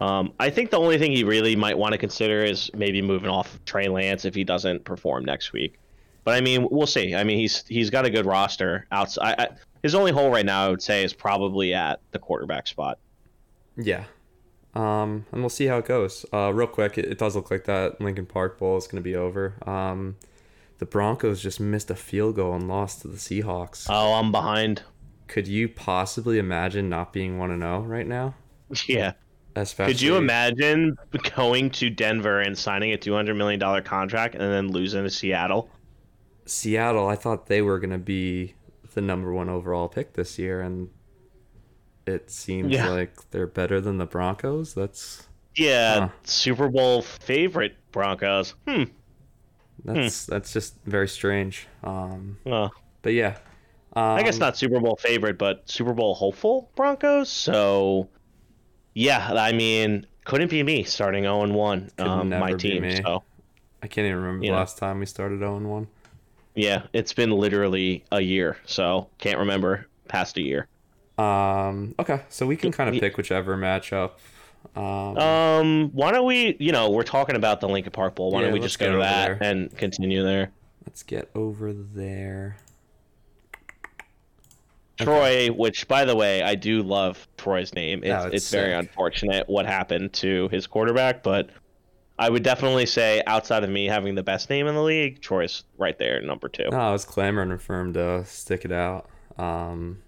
Um, 0.00 0.32
I 0.38 0.50
think 0.50 0.70
the 0.70 0.78
only 0.78 0.96
thing 0.98 1.10
he 1.10 1.24
really 1.24 1.56
might 1.56 1.76
want 1.76 1.92
to 1.92 1.98
consider 1.98 2.40
is 2.44 2.70
maybe 2.74 3.02
moving 3.02 3.30
off 3.30 3.58
Trey 3.64 3.88
Lance 3.88 4.24
if 4.24 4.34
he 4.34 4.44
doesn't 4.44 4.84
perform 4.84 5.24
next 5.24 5.52
week. 5.52 5.78
But 6.22 6.34
I 6.34 6.40
mean, 6.40 6.68
we'll 6.70 6.86
see. 6.86 7.14
I 7.14 7.24
mean, 7.24 7.38
he's 7.38 7.66
he's 7.66 7.90
got 7.90 8.04
a 8.04 8.10
good 8.10 8.26
roster. 8.26 8.86
Outside, 8.92 9.34
I, 9.38 9.48
his 9.82 9.94
only 9.94 10.12
hole 10.12 10.30
right 10.30 10.46
now, 10.46 10.66
I 10.66 10.68
would 10.68 10.82
say, 10.82 11.02
is 11.02 11.12
probably 11.12 11.74
at 11.74 12.00
the 12.12 12.18
quarterback 12.18 12.66
spot. 12.66 12.98
Yeah. 13.76 14.04
Um, 14.74 15.26
and 15.32 15.40
we'll 15.40 15.48
see 15.48 15.66
how 15.66 15.78
it 15.78 15.86
goes. 15.86 16.24
Uh, 16.32 16.52
real 16.52 16.66
quick, 16.68 16.98
it, 16.98 17.06
it 17.06 17.18
does 17.18 17.34
look 17.34 17.50
like 17.50 17.64
that 17.64 18.00
Lincoln 18.00 18.26
Park 18.26 18.58
Bowl 18.58 18.76
is 18.76 18.86
going 18.86 19.02
to 19.02 19.08
be 19.08 19.16
over. 19.16 19.54
Um, 19.68 20.16
the 20.78 20.86
Broncos 20.86 21.42
just 21.42 21.58
missed 21.58 21.90
a 21.90 21.96
field 21.96 22.36
goal 22.36 22.54
and 22.54 22.68
lost 22.68 23.02
to 23.02 23.08
the 23.08 23.16
Seahawks. 23.16 23.86
Oh, 23.88 24.14
I'm 24.14 24.30
behind. 24.30 24.82
Could 25.26 25.48
you 25.48 25.68
possibly 25.68 26.38
imagine 26.38 26.88
not 26.88 27.12
being 27.12 27.38
1 27.38 27.50
and 27.50 27.62
0 27.62 27.80
right 27.82 28.06
now? 28.06 28.34
Yeah. 28.86 29.12
Especially, 29.56 29.94
Could 29.94 30.02
you 30.02 30.16
imagine 30.16 30.96
going 31.34 31.70
to 31.70 31.90
Denver 31.90 32.40
and 32.40 32.56
signing 32.56 32.92
a 32.92 32.96
two 32.96 33.12
hundred 33.14 33.34
million 33.34 33.58
dollar 33.58 33.80
contract 33.80 34.34
and 34.34 34.42
then 34.44 34.68
losing 34.68 35.02
to 35.02 35.10
Seattle? 35.10 35.68
Seattle, 36.44 37.08
I 37.08 37.16
thought 37.16 37.46
they 37.46 37.62
were 37.62 37.80
going 37.80 37.90
to 37.90 37.98
be 37.98 38.54
the 38.94 39.00
number 39.00 39.32
one 39.32 39.48
overall 39.48 39.88
pick 39.88 40.12
this 40.12 40.38
year, 40.38 40.60
and 40.60 40.90
it 42.08 42.30
seems 42.30 42.72
Yeah. 42.72 42.88
like 42.88 43.30
they're 43.30 43.46
better 43.46 43.80
than 43.80 43.98
the 43.98 44.06
Broncos. 44.06 44.74
That's 44.74 45.28
Yeah, 45.56 46.00
Huh. 46.00 46.08
Super 46.24 46.68
Bowl 46.68 47.02
favorite 47.02 47.76
Broncos. 47.92 48.54
Hmm. 48.66 48.84
that's 49.84 50.26
that's 50.26 50.52
just 50.52 50.74
very 50.84 51.08
strange. 51.08 51.66
Um, 51.84 52.38
Well, 52.44 52.72
but 53.02 53.12
yeah, 53.14 53.36
um, 53.94 54.16
I 54.18 54.22
guess 54.22 54.38
not 54.38 54.56
Super 54.56 54.80
Bowl 54.80 54.96
favorite, 54.96 55.38
but 55.38 55.68
Super 55.68 55.92
Bowl 55.94 56.14
hopeful 56.14 56.70
Broncos. 56.76 57.28
So, 57.28 58.08
yeah, 58.94 59.32
I 59.34 59.52
mean, 59.52 60.06
couldn't 60.24 60.50
be 60.50 60.62
me 60.62 60.82
starting 60.84 61.24
zero 61.24 61.42
and 61.42 61.54
one. 61.54 61.90
Um, 61.98 62.28
my 62.30 62.52
team. 62.52 62.82
me. 62.82 62.96
So, 63.02 63.22
I 63.82 63.86
can't 63.86 64.04
even 64.06 64.16
remember 64.20 64.44
You 64.44 64.50
the 64.50 64.54
know. 64.54 64.58
last 64.58 64.78
time 64.78 64.98
we 64.98 65.06
started 65.06 65.38
0 65.38 65.56
and 65.56 65.70
1. 65.70 65.86
yeah, 66.56 66.82
it's 66.92 67.12
been 67.12 67.30
literally 67.30 68.04
a 68.12 68.20
year. 68.20 68.56
So, 68.66 69.08
can't 69.18 69.38
remember 69.38 69.86
past 70.08 70.36
a 70.36 70.42
year. 70.42 70.66
Um, 71.18 71.94
okay, 71.98 72.22
so 72.28 72.46
we 72.46 72.56
can 72.56 72.70
kind 72.72 72.94
of 72.94 73.00
pick 73.00 73.16
whichever 73.16 73.56
matchup. 73.56 74.12
Um, 74.76 75.18
Um, 75.18 75.90
why 75.92 76.12
don't 76.12 76.26
we? 76.26 76.56
You 76.60 76.72
know, 76.72 76.90
we're 76.90 77.02
talking 77.02 77.36
about 77.36 77.60
the 77.60 77.68
Lincoln 77.68 77.92
Park 77.92 78.14
Bowl. 78.16 78.30
Why 78.30 78.40
Yeah, 78.40 78.46
don't 78.46 78.54
we 78.54 78.60
just 78.60 78.78
go 78.78 78.92
to 78.92 78.98
that 78.98 79.38
there. 79.38 79.50
and 79.50 79.76
continue 79.76 80.22
there? 80.22 80.52
let's 80.86 81.02
get 81.02 81.28
over 81.34 81.72
there. 81.74 82.56
Troy, 84.96 85.48
which 85.52 85.86
by 85.86 86.04
the 86.04 86.16
way, 86.16 86.42
I 86.42 86.54
do 86.56 86.82
love 86.82 87.28
Troy's 87.36 87.72
name. 87.74 88.02
It's, 88.02 88.10
Oh, 88.12 88.26
it's, 88.26 88.34
it's 88.36 88.50
very 88.50 88.72
unfortunate 88.74 89.48
what 89.48 89.64
happened 89.66 90.12
to 90.14 90.48
his 90.48 90.66
quarterback, 90.66 91.22
but 91.22 91.50
I 92.18 92.28
would 92.30 92.42
definitely 92.42 92.86
say 92.86 93.22
outside 93.28 93.62
of 93.62 93.70
me 93.70 93.86
having 93.86 94.16
the 94.16 94.24
best 94.24 94.50
name 94.50 94.66
in 94.66 94.74
the 94.74 94.82
league, 94.82 95.20
Troy's 95.20 95.62
right 95.76 95.96
there, 95.98 96.20
number 96.22 96.48
two. 96.48 96.66
No, 96.70 96.78
I 96.78 96.90
was 96.90 97.04
clamoring 97.04 97.56
for 97.58 97.78
him 97.78 97.92
to 97.92 98.24
stick 98.24 98.64
it 98.64 98.72
out. 98.72 99.08
Um, 99.38 99.98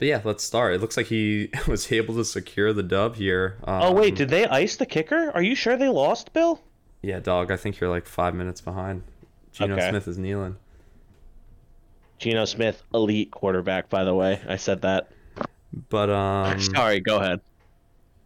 but 0.00 0.08
yeah, 0.08 0.20
let's 0.24 0.42
start. 0.42 0.74
It 0.74 0.80
looks 0.80 0.96
like 0.96 1.06
he 1.06 1.50
was 1.68 1.92
able 1.92 2.14
to 2.16 2.24
secure 2.24 2.72
the 2.72 2.82
dub 2.82 3.14
here. 3.16 3.58
Um, 3.64 3.82
oh 3.82 3.92
wait, 3.92 4.16
did 4.16 4.30
they 4.30 4.46
ice 4.46 4.74
the 4.76 4.86
kicker? 4.86 5.30
Are 5.32 5.42
you 5.42 5.54
sure 5.54 5.76
they 5.76 5.88
lost, 5.88 6.32
Bill? 6.32 6.60
yeah, 7.02 7.20
dog. 7.20 7.50
I 7.52 7.56
think 7.56 7.78
you're 7.78 7.88
like 7.90 8.06
five 8.06 8.34
minutes 8.34 8.60
behind. 8.60 9.02
Geno 9.52 9.74
Okay. 9.76 9.88
Smith 9.90 10.08
is 10.08 10.18
kneeling. 10.18 10.56
Geno 12.18 12.44
Smith, 12.44 12.82
elite 12.92 13.30
quarterback, 13.30 13.88
by 13.88 14.04
the 14.04 14.14
way. 14.14 14.40
I 14.48 14.56
said 14.56 14.82
that. 14.82 15.10
But 15.88 16.10
um, 16.10 16.60
Sorry, 16.74 17.00
go 17.00 17.18
ahead. 17.18 17.40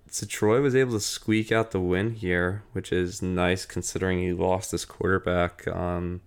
so 0.09 0.27
Troy 0.27 0.61
was 0.61 0.75
able 0.75 0.93
to 0.93 1.01
squeak 1.01 1.53
out 1.53 1.71
the 1.71 1.81
win 1.81 2.15
here, 2.15 2.63
which 2.73 2.93
is 2.93 3.23
nice 3.23 3.67
considering 3.67 4.19
he 4.21 4.33
lost 4.33 4.71
his 4.73 4.85
quarterback. 4.85 5.67
Um, 5.69 6.21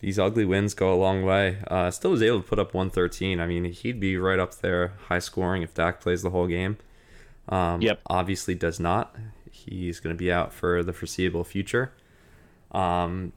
these 0.00 0.18
ugly 0.18 0.44
wins 0.44 0.74
go 0.74 0.92
a 0.92 0.96
long 0.96 1.22
way. 1.24 1.58
Uh, 1.68 1.90
still 1.90 2.10
was 2.12 2.22
able 2.22 2.40
to 2.42 2.46
put 2.48 2.58
up 2.58 2.74
113. 2.74 3.40
I 3.40 3.46
mean, 3.46 3.64
he'd 3.64 4.00
be 4.00 4.16
right 4.16 4.38
up 4.38 4.54
there, 4.56 4.94
high 5.08 5.18
scoring 5.18 5.62
if 5.62 5.74
Dak 5.74 6.00
plays 6.00 6.22
the 6.22 6.30
whole 6.30 6.46
game. 6.46 6.76
Um, 7.48 7.80
Yep. 7.82 8.00
Obviously, 8.06 8.54
does 8.54 8.78
not. 8.80 9.14
He's 9.50 10.00
going 10.00 10.14
to 10.14 10.18
be 10.18 10.32
out 10.32 10.52
for 10.52 10.82
the 10.82 10.92
foreseeable 10.92 11.44
future. 11.44 11.92
Um, 12.72 13.32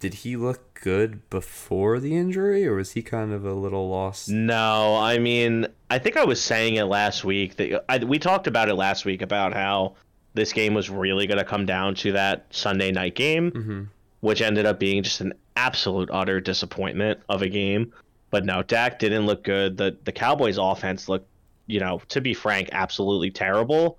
did 0.00 0.14
he 0.14 0.36
look 0.36 0.78
good 0.82 1.28
before 1.30 1.98
the 1.98 2.14
injury, 2.16 2.66
or 2.66 2.74
was 2.74 2.92
he 2.92 3.02
kind 3.02 3.32
of 3.32 3.44
a 3.44 3.54
little 3.54 3.88
lost? 3.88 4.28
No, 4.28 4.96
I 4.96 5.18
mean, 5.18 5.66
I 5.90 5.98
think 5.98 6.16
I 6.16 6.24
was 6.24 6.42
saying 6.42 6.74
it 6.74 6.84
last 6.84 7.24
week 7.24 7.56
that 7.56 7.84
I, 7.88 7.98
we 7.98 8.18
talked 8.18 8.46
about 8.46 8.68
it 8.68 8.74
last 8.74 9.04
week 9.04 9.22
about 9.22 9.54
how 9.54 9.94
this 10.34 10.52
game 10.52 10.74
was 10.74 10.90
really 10.90 11.26
going 11.26 11.38
to 11.38 11.44
come 11.44 11.64
down 11.64 11.94
to 11.96 12.12
that 12.12 12.44
Sunday 12.50 12.92
night 12.92 13.14
game, 13.14 13.50
Mhm. 13.52 13.88
which 14.20 14.42
ended 14.42 14.66
up 14.66 14.78
being 14.78 15.02
just 15.02 15.20
an 15.22 15.32
absolute 15.56 16.10
utter 16.12 16.40
disappointment 16.40 17.20
of 17.28 17.42
a 17.42 17.48
game. 17.48 17.92
But 18.30 18.44
no, 18.44 18.62
Dak 18.62 18.98
didn't 18.98 19.26
look 19.26 19.44
good. 19.44 19.76
The 19.76 19.96
the 20.04 20.12
Cowboys 20.12 20.58
offense 20.58 21.08
looked, 21.08 21.28
you 21.66 21.80
know, 21.80 22.00
to 22.08 22.20
be 22.20 22.34
frank, 22.34 22.68
absolutely 22.72 23.30
terrible. 23.30 23.98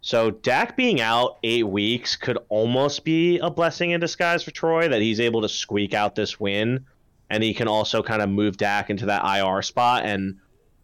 So 0.00 0.30
Dak 0.30 0.76
being 0.76 1.00
out 1.00 1.38
eight 1.42 1.66
weeks 1.66 2.16
could 2.16 2.38
almost 2.48 3.04
be 3.04 3.38
a 3.38 3.50
blessing 3.50 3.90
in 3.90 4.00
disguise 4.00 4.42
for 4.42 4.52
Troy 4.52 4.88
that 4.88 5.02
he's 5.02 5.20
able 5.20 5.42
to 5.42 5.48
squeak 5.48 5.92
out 5.92 6.14
this 6.14 6.38
win, 6.38 6.86
and 7.30 7.42
he 7.42 7.52
can 7.52 7.68
also 7.68 8.02
kind 8.02 8.22
of 8.22 8.28
move 8.28 8.56
Dak 8.56 8.90
into 8.90 9.06
that 9.06 9.24
IR 9.24 9.62
spot 9.62 10.04
and 10.04 10.38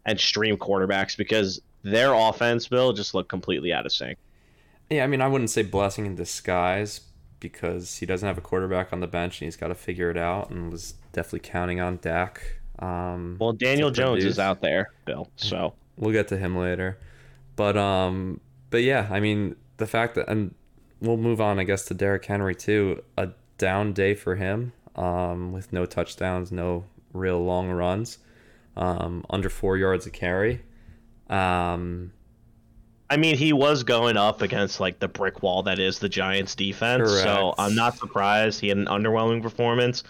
and 0.05 0.19
stream 0.19 0.57
quarterbacks 0.57 1.17
because 1.17 1.61
their 1.81 2.13
offense 2.13 2.67
bill 2.67 2.93
just 2.93 3.13
looked 3.13 3.29
completely 3.29 3.73
out 3.73 3.85
of 3.85 3.91
sync. 3.91 4.17
Yeah, 4.89 5.03
I 5.03 5.07
mean, 5.07 5.21
I 5.21 5.27
wouldn't 5.27 5.49
say 5.49 5.63
blessing 5.63 6.05
in 6.05 6.15
disguise 6.15 6.99
because 7.39 7.97
he 7.97 8.05
doesn't 8.05 8.27
have 8.27 8.37
a 8.37 8.41
quarterback 8.41 8.93
on 8.93 8.99
the 8.99 9.07
bench 9.07 9.41
and 9.41 9.47
he's 9.47 9.55
got 9.55 9.67
to 9.67 9.75
figure 9.75 10.09
it 10.09 10.17
out 10.17 10.49
and 10.49 10.71
was 10.71 10.95
definitely 11.11 11.47
counting 11.47 11.79
on 11.79 11.99
Dak. 12.01 12.59
Um, 12.79 13.37
Well, 13.39 13.53
Daniel 13.53 13.91
Jones 13.91 14.25
is 14.25 14.39
out 14.39 14.61
there, 14.61 14.91
Bill. 15.05 15.29
So 15.35 15.73
we'll 15.97 16.11
get 16.11 16.27
to 16.29 16.37
him 16.37 16.57
later. 16.57 16.97
But 17.55 17.77
um, 17.77 18.39
but 18.69 18.83
yeah, 18.83 19.07
I 19.09 19.19
mean, 19.19 19.55
the 19.77 19.87
fact 19.87 20.15
that 20.15 20.29
and 20.29 20.53
we'll 20.99 21.17
move 21.17 21.39
on, 21.39 21.59
I 21.59 21.63
guess, 21.63 21.85
to 21.85 21.93
Derrick 21.93 22.25
Henry 22.25 22.55
too. 22.55 23.01
A 23.17 23.29
down 23.57 23.93
day 23.93 24.13
for 24.13 24.35
him, 24.35 24.73
um, 24.95 25.53
with 25.53 25.71
no 25.71 25.85
touchdowns, 25.85 26.51
no 26.51 26.85
real 27.13 27.41
long 27.43 27.69
runs, 27.69 28.17
um, 28.75 29.25
under 29.29 29.49
four 29.49 29.77
yards 29.77 30.05
a 30.05 30.09
carry. 30.09 30.61
Um, 31.29 32.11
I 33.09 33.17
mean, 33.17 33.37
he 33.37 33.53
was 33.53 33.83
going 33.83 34.17
up 34.17 34.41
against 34.41 34.79
like 34.79 34.99
the 34.99 35.07
brick 35.07 35.43
wall 35.43 35.63
that 35.63 35.77
is 35.79 35.99
the 35.99 36.09
Giants 36.09 36.55
defense. 36.55 37.09
So 37.21 37.53
I'm 37.57 37.75
not 37.75 37.97
surprised 37.97 38.59
he 38.59 38.69
had 38.69 38.77
an 38.77 38.85
underwhelming 38.87 39.41
performance. 39.41 40.03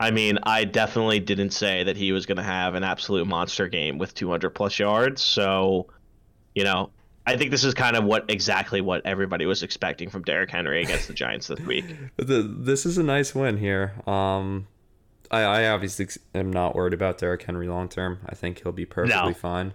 I 0.00 0.10
mean, 0.10 0.38
I 0.42 0.64
definitely 0.64 1.20
didn't 1.20 1.50
say 1.50 1.84
that 1.84 1.96
he 1.96 2.10
was 2.12 2.26
going 2.26 2.38
to 2.38 2.42
have 2.42 2.74
an 2.74 2.82
absolute 2.84 3.26
monster 3.26 3.68
game 3.68 3.98
with 3.98 4.14
200 4.14 4.50
plus 4.50 4.78
yards. 4.78 5.22
So, 5.22 5.86
you 6.54 6.64
know, 6.64 6.90
I 7.26 7.36
think 7.36 7.50
this 7.52 7.62
is 7.62 7.74
kind 7.74 7.96
of 7.96 8.02
what 8.04 8.24
exactly 8.28 8.80
what 8.80 9.02
everybody 9.04 9.46
was 9.46 9.62
expecting 9.62 10.08
from 10.10 10.22
Derrick 10.22 10.50
Henry 10.50 10.82
against 10.82 11.06
the 11.06 11.14
Giants 11.14 11.46
this 11.48 11.60
week. 11.60 11.84
This 12.16 12.84
is 12.86 12.98
a 12.98 13.02
nice 13.02 13.34
win 13.34 13.58
here. 13.58 13.92
Um, 14.06 14.66
I, 15.30 15.42
I 15.42 15.68
obviously 15.68 16.08
am 16.34 16.52
not 16.52 16.74
worried 16.74 16.94
about 16.94 17.18
Derrick 17.18 17.42
Henry 17.42 17.68
long 17.68 17.88
term. 17.88 18.18
I 18.26 18.34
think 18.34 18.62
he'll 18.62 18.72
be 18.72 18.86
perfectly 18.86 19.28
No. 19.30 19.34
fine. 19.34 19.74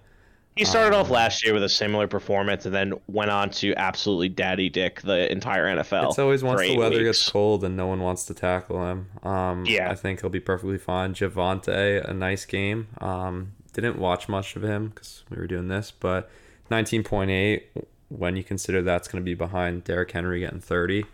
He 0.57 0.65
started 0.65 0.95
Um, 0.95 1.01
off 1.01 1.09
last 1.09 1.43
year 1.45 1.53
with 1.53 1.63
a 1.63 1.69
similar 1.69 2.07
performance 2.07 2.65
and 2.65 2.73
then 2.73 2.93
went 3.07 3.29
on 3.31 3.49
to 3.51 3.73
absolutely 3.75 4.29
daddy 4.29 4.69
dick 4.69 5.01
the 5.01 5.31
entire 5.31 5.65
NFL. 5.65 6.09
It's 6.09 6.19
always 6.19 6.43
once 6.43 6.61
the 6.61 6.77
weather 6.77 6.97
weeks. 6.97 7.19
gets 7.19 7.29
cold 7.29 7.63
and 7.63 7.77
no 7.77 7.87
one 7.87 8.01
wants 8.01 8.25
to 8.25 8.33
tackle 8.33 8.85
him. 8.89 9.07
Um, 9.23 9.65
Yeah. 9.65 9.89
I 9.91 9.95
think 9.95 10.21
he'll 10.21 10.29
be 10.29 10.39
perfectly 10.39 10.77
fine. 10.77 11.13
Javonte, 11.13 12.03
a 12.07 12.13
nice 12.13 12.45
game. 12.45 12.87
Um, 12.99 13.53
didn't 13.73 13.99
watch 13.99 14.27
much 14.27 14.55
of 14.55 14.63
him 14.63 14.89
because 14.89 15.23
we 15.29 15.37
were 15.37 15.45
doing 15.47 15.67
this, 15.67 15.91
but 15.91 16.29
19.8 16.71 17.61
when 18.09 18.35
you 18.35 18.43
consider 18.43 18.81
that's 18.81 19.07
going 19.07 19.21
to 19.21 19.25
be 19.25 19.35
behind 19.35 19.83
Derrick 19.83 20.11
Henry 20.11 20.39
getting 20.39 20.59
30. 20.61 21.05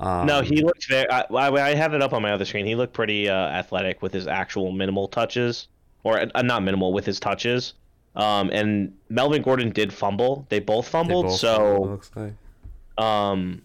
Um, 0.00 0.26
no, 0.26 0.42
he 0.42 0.62
looked 0.62 0.86
very. 0.88 1.08
I, 1.10 1.24
I 1.30 1.74
have 1.74 1.94
it 1.94 2.02
up 2.02 2.12
on 2.12 2.22
my 2.22 2.30
other 2.32 2.44
screen. 2.44 2.66
He 2.66 2.76
looked 2.76 2.92
pretty 2.92 3.28
uh, 3.28 3.34
athletic 3.34 4.00
with 4.02 4.12
his 4.12 4.28
actual 4.28 4.70
minimal 4.70 5.08
touches, 5.08 5.66
or 6.04 6.20
uh, 6.36 6.42
not 6.42 6.62
minimal 6.62 6.92
with 6.92 7.04
his 7.04 7.18
touches. 7.18 7.74
Um, 8.16 8.50
and 8.52 8.94
Melvin 9.08 9.42
Gordon 9.42 9.70
did 9.70 9.92
fumble. 9.92 10.46
They 10.48 10.60
both 10.60 10.88
fumbled. 10.88 11.26
both 11.26 11.38
so, 11.38 11.56
fumbled, 11.56 12.10
like. 12.16 13.04
um, 13.04 13.62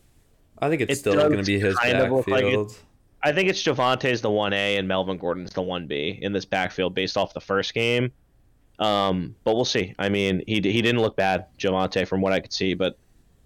I 0.59 0.69
think 0.69 0.81
it's 0.81 0.93
It 0.93 0.95
still 0.97 1.15
going 1.15 1.37
to 1.37 1.43
be 1.43 1.59
his 1.59 1.75
look 1.75 2.27
like 2.27 2.43
backfield. 2.43 2.77
I 3.23 3.31
think 3.31 3.49
it's 3.49 3.63
Javonte's 3.63 4.21
the 4.21 4.29
one 4.29 4.53
A 4.53 4.77
and 4.77 4.87
Melvin 4.87 5.17
Gordon's 5.17 5.51
the 5.53 5.61
one 5.61 5.87
B 5.87 6.19
in 6.21 6.33
this 6.33 6.45
backfield 6.45 6.93
based 6.93 7.17
off 7.17 7.33
the 7.33 7.41
first 7.41 7.73
game. 7.73 8.11
Um, 8.79 9.35
but 9.43 9.55
we'll 9.55 9.65
see. 9.65 9.95
I 9.97 10.09
mean, 10.09 10.43
he 10.45 10.55
he 10.55 10.81
didn't 10.81 10.99
look 10.99 11.15
bad, 11.15 11.45
Javonte, 11.57 12.07
from 12.07 12.21
what 12.21 12.33
I 12.33 12.39
could 12.39 12.51
see. 12.51 12.73
But 12.73 12.97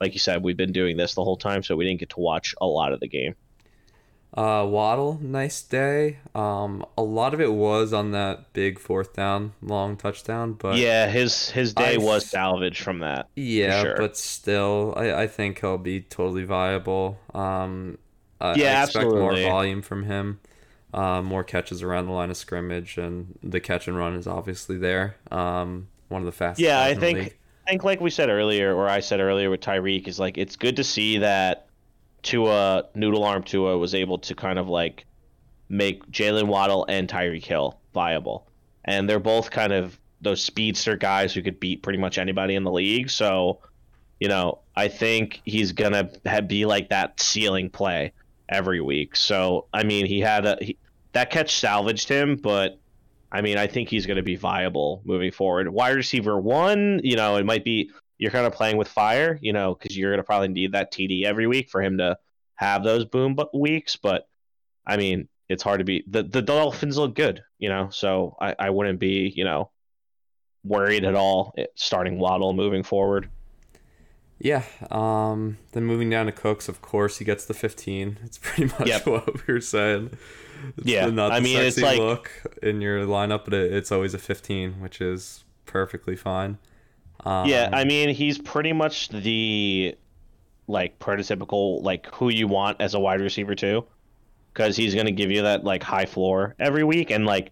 like 0.01 0.13
you 0.13 0.19
said, 0.19 0.43
we've 0.43 0.57
been 0.57 0.71
doing 0.71 0.97
this 0.97 1.13
the 1.13 1.23
whole 1.23 1.37
time, 1.37 1.63
so 1.63 1.75
we 1.75 1.85
didn't 1.85 1.99
get 1.99 2.09
to 2.11 2.19
watch 2.19 2.55
a 2.59 2.65
lot 2.65 2.91
of 2.91 2.99
the 2.99 3.07
game. 3.07 3.35
Uh, 4.33 4.65
Waddle, 4.69 5.17
nice 5.21 5.61
day. 5.63 6.19
Um, 6.35 6.85
a 6.97 7.01
lot 7.01 7.33
of 7.33 7.41
it 7.41 7.53
was 7.53 7.91
on 7.91 8.11
that 8.11 8.53
big 8.53 8.77
fourth 8.77 9.13
down, 9.13 9.53
long 9.61 9.97
touchdown, 9.97 10.53
but 10.53 10.77
yeah, 10.77 11.07
his 11.09 11.49
his 11.49 11.73
day 11.73 11.95
I 11.95 11.97
was 11.97 12.25
salvaged 12.25 12.83
from 12.83 12.99
that. 12.99 13.29
yeah, 13.35 13.81
sure. 13.81 13.95
but 13.97 14.15
still, 14.17 14.93
I, 14.95 15.23
I 15.23 15.27
think 15.27 15.61
he'll 15.61 15.77
be 15.79 16.01
totally 16.01 16.43
viable. 16.43 17.17
Um, 17.33 17.97
I, 18.39 18.53
Yeah, 18.55 18.79
I 18.79 18.83
expect 18.83 19.05
absolutely. 19.05 19.43
more 19.43 19.51
volume 19.51 19.81
from 19.81 20.03
him, 20.03 20.39
uh, 20.93 21.21
more 21.23 21.43
catches 21.43 21.81
around 21.81 22.05
the 22.05 22.11
line 22.11 22.29
of 22.29 22.37
scrimmage, 22.37 22.97
and 22.97 23.39
the 23.41 23.59
catch 23.59 23.87
and 23.87 23.97
run 23.97 24.13
is 24.13 24.27
obviously 24.27 24.77
there. 24.77 25.15
Um, 25.31 25.87
one 26.09 26.21
of 26.21 26.25
the 26.25 26.31
fastest. 26.31 26.63
Yeah, 26.63 26.81
I 26.81 26.93
think. 26.93 27.37
I 27.65 27.71
think 27.71 27.83
like 27.83 27.99
we 27.99 28.09
said 28.09 28.29
earlier, 28.29 28.73
or 28.73 28.87
I 28.87 29.01
said 29.01 29.19
earlier 29.19 29.49
with 29.49 29.59
Tyreek, 29.59 30.07
is 30.07 30.19
like 30.19 30.37
it's 30.37 30.55
good 30.55 30.77
to 30.77 30.85
see 30.85 31.17
that 31.17 31.66
Tua 32.23 32.85
Noodle 32.95 33.23
Arm 33.23 33.43
Tua 33.43 33.77
was 33.77 33.93
able 33.95 34.19
to 34.19 34.35
kind 34.35 34.59
of 34.59 34.67
like 34.67 35.05
make 35.69 36.05
Jaylen 36.11 36.47
Waddle 36.47 36.85
and 36.87 37.07
Tyreek 37.07 37.45
Hill 37.45 37.79
viable, 37.93 38.47
and 38.85 39.09
they're 39.09 39.19
both 39.19 39.51
kind 39.51 39.73
of 39.73 39.99
those 40.21 40.43
speedster 40.43 40.95
guys 40.95 41.33
who 41.33 41.41
could 41.41 41.59
beat 41.59 41.83
pretty 41.83 41.99
much 41.99 42.17
anybody 42.17 42.55
in 42.55 42.63
the 42.63 42.71
league. 42.71 43.09
So, 43.09 43.59
you 44.19 44.27
know, 44.27 44.59
I 44.75 44.87
think 44.87 45.41
he's 45.45 45.71
gonna 45.71 46.09
be 46.47 46.65
like 46.65 46.89
that 46.89 47.19
ceiling 47.19 47.69
play 47.69 48.13
every 48.49 48.81
week. 48.81 49.15
So, 49.15 49.65
I 49.73 49.83
mean, 49.83 50.05
he 50.05 50.19
had 50.19 50.45
a 50.45 50.57
he, 50.61 50.77
that 51.13 51.29
catch 51.29 51.55
salvaged 51.55 52.09
him, 52.09 52.35
but 52.35 52.79
I 53.31 53.41
mean, 53.41 53.57
I 53.57 53.67
think 53.67 53.89
he's 53.89 54.05
going 54.05 54.17
to 54.17 54.23
be 54.23 54.35
viable 54.35 55.01
moving 55.03 55.31
forward. 55.31 55.67
Wide 55.69 55.95
receiver 55.95 56.39
one, 56.39 57.01
you 57.03 57.15
know, 57.15 57.35
it 57.35 57.45
might 57.45 57.63
be 57.63 57.91
you're 58.17 58.31
kind 58.31 58.45
of 58.47 58.53
playing 58.53 58.77
with 58.77 58.87
fire, 58.87 59.37
you 59.41 59.53
know, 59.53 59.75
because 59.75 59.95
you're 59.97 60.11
going 60.11 60.19
to 60.19 60.23
probably 60.23 60.47
need 60.47 60.71
that 60.73 60.91
TD 60.91 61.23
every 61.23 61.47
week 61.47 61.69
for 61.69 61.81
him 61.81 61.97
to 61.99 62.17
have 62.55 62.83
those 62.83 63.05
boom 63.05 63.37
weeks. 63.53 63.95
But 63.95 64.27
I 64.85 64.97
mean, 64.97 65.27
it's 65.49 65.63
hard 65.63 65.79
to 65.79 65.85
be 65.85 66.03
the 66.07 66.23
the 66.23 66.41
Dolphins 66.41 66.97
look 66.97 67.15
good, 67.15 67.43
you 67.59 67.69
know, 67.69 67.89
so 67.91 68.35
I, 68.41 68.55
I 68.57 68.69
wouldn't 68.69 68.99
be, 68.99 69.31
you 69.35 69.43
know, 69.43 69.69
worried 70.63 71.05
at 71.05 71.15
all 71.15 71.53
eh, 71.57 71.65
starting 71.75 72.19
Waddle 72.19 72.53
moving 72.53 72.83
forward. 72.83 73.29
Yeah. 74.39 74.63
Um, 74.91 75.57
then 75.71 75.85
moving 75.85 76.09
down 76.11 76.27
to 76.27 76.31
Cooks, 76.31 76.69
of 76.69 76.79
course, 76.81 77.17
he 77.17 77.25
gets 77.25 77.45
the 77.45 77.53
15. 77.55 78.19
It's 78.23 78.37
pretty 78.37 78.65
much 78.65 78.87
Yep. 78.87 79.05
what 79.07 79.47
we 79.47 79.53
were 79.53 79.61
saying. 79.61 80.11
It's 80.77 80.85
Yeah, 80.85 81.07
not 81.07 81.31
I 81.31 81.39
the 81.39 81.43
mean, 81.43 81.57
it's 81.59 81.77
like- 81.79 81.97
look 81.99 82.29
in 82.61 82.81
your 82.81 83.05
lineup, 83.05 83.45
but 83.45 83.53
it, 83.55 83.73
it's 83.73 83.91
always 83.91 84.13
a 84.13 84.19
15, 84.19 84.73
which 84.79 85.01
is 85.01 85.43
perfectly 85.65 86.15
fine. 86.15 86.57
Um, 87.25 87.47
yeah, 87.47 87.69
I 87.73 87.83
mean, 87.83 88.09
he's 88.09 88.37
pretty 88.37 88.73
much 88.73 89.09
the 89.09 89.95
like 90.67 90.99
prototypical 90.99 91.81
like 91.81 92.05
who 92.13 92.29
you 92.29 92.47
want 92.47 92.81
as 92.81 92.93
a 92.93 92.99
wide 92.99 93.21
receiver 93.21 93.55
too, 93.55 93.85
because 94.53 94.75
he's 94.75 94.93
gonna 94.95 95.11
give 95.11 95.31
you 95.31 95.41
that 95.43 95.63
like 95.63 95.83
high 95.83 96.05
floor 96.05 96.55
every 96.59 96.83
week. 96.83 97.09
And 97.11 97.25
like 97.25 97.51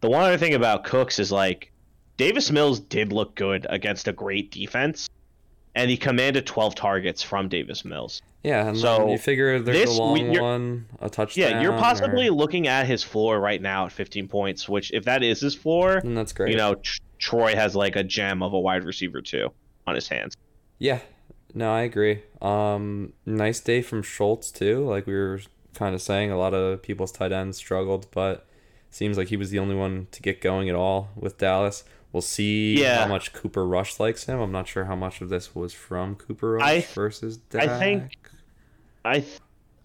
the 0.00 0.10
one 0.10 0.22
other 0.22 0.38
thing 0.38 0.54
about 0.54 0.84
Cooks 0.84 1.18
is 1.18 1.30
like 1.32 1.72
Davis 2.16 2.50
Mills 2.50 2.80
did 2.80 3.12
look 3.12 3.34
good 3.34 3.66
against 3.70 4.08
a 4.08 4.12
great 4.12 4.50
defense, 4.50 5.08
and 5.74 5.90
he 5.90 5.96
commanded 5.96 6.46
12 6.46 6.74
targets 6.74 7.22
from 7.22 7.48
Davis 7.48 7.84
Mills. 7.84 8.22
yeah. 8.42 8.68
And 8.68 8.78
so 8.78 8.98
then 8.98 9.08
you 9.10 9.18
figure 9.18 9.58
there's 9.60 9.76
this 9.88 9.98
a 9.98 10.02
long 10.02 10.30
we- 10.30 10.40
one, 10.40 10.86
a 11.00 11.08
touchdown. 11.10 11.50
Yeah, 11.50 11.62
you're 11.62 11.74
or- 11.74 11.78
possibly 11.78 12.30
looking 12.30 12.68
at 12.68 12.86
his 12.86 13.02
floor 13.02 13.38
right 13.40 13.60
now 13.60 13.86
at 13.86 13.92
15 13.92 14.28
points, 14.28 14.68
which 14.68 14.90
if 14.92 15.04
that 15.04 15.22
is 15.22 15.40
his 15.40 15.54
floor, 15.54 15.96
and 15.98 16.16
that's 16.16 16.32
great. 16.32 16.50
you 16.52 16.56
know, 16.56 16.74
Tr- 16.76 17.00
Troy 17.18 17.54
has 17.54 17.74
like 17.74 17.96
a 17.96 18.04
gem 18.04 18.42
of 18.42 18.52
a 18.52 18.58
wide 18.60 18.84
receiver 18.84 19.20
too 19.22 19.50
on 19.86 19.94
his 19.94 20.08
hands. 20.08 20.36
Yeah, 20.78 21.00
no, 21.54 21.72
I 21.72 21.82
agree. 21.82 22.22
Um, 22.42 23.12
nice 23.24 23.60
day 23.60 23.82
from 23.82 24.02
Schultz 24.02 24.50
too. 24.50 24.86
Like 24.86 25.06
we 25.06 25.14
were 25.14 25.40
kind 25.74 25.94
of 25.94 26.02
saying, 26.02 26.30
a 26.30 26.38
lot 26.38 26.54
of 26.54 26.82
people's 26.82 27.12
tight 27.12 27.32
ends 27.32 27.56
struggled, 27.56 28.06
but 28.10 28.46
seems 28.90 29.16
like 29.18 29.28
he 29.28 29.36
was 29.36 29.50
the 29.50 29.58
only 29.58 29.74
one 29.74 30.06
to 30.12 30.22
get 30.22 30.40
going 30.40 30.68
at 30.68 30.74
all 30.74 31.08
with 31.16 31.38
Dallas. 31.38 31.84
We'll 32.12 32.22
see 32.22 32.80
Yeah. 32.80 33.02
how 33.02 33.08
much 33.08 33.32
Cooper 33.34 33.66
Rush 33.66 34.00
likes 34.00 34.24
him. 34.24 34.38
I'm 34.40 34.52
not 34.52 34.68
sure 34.68 34.84
how 34.86 34.96
much 34.96 35.20
of 35.20 35.28
this 35.28 35.54
was 35.54 35.72
from 35.74 36.14
Cooper 36.14 36.52
Rush 36.52 36.62
I- 36.62 36.80
versus 36.94 37.38
I 37.54 37.66
Dak. 37.66 37.78
think- 37.78 38.18
I, 39.04 39.24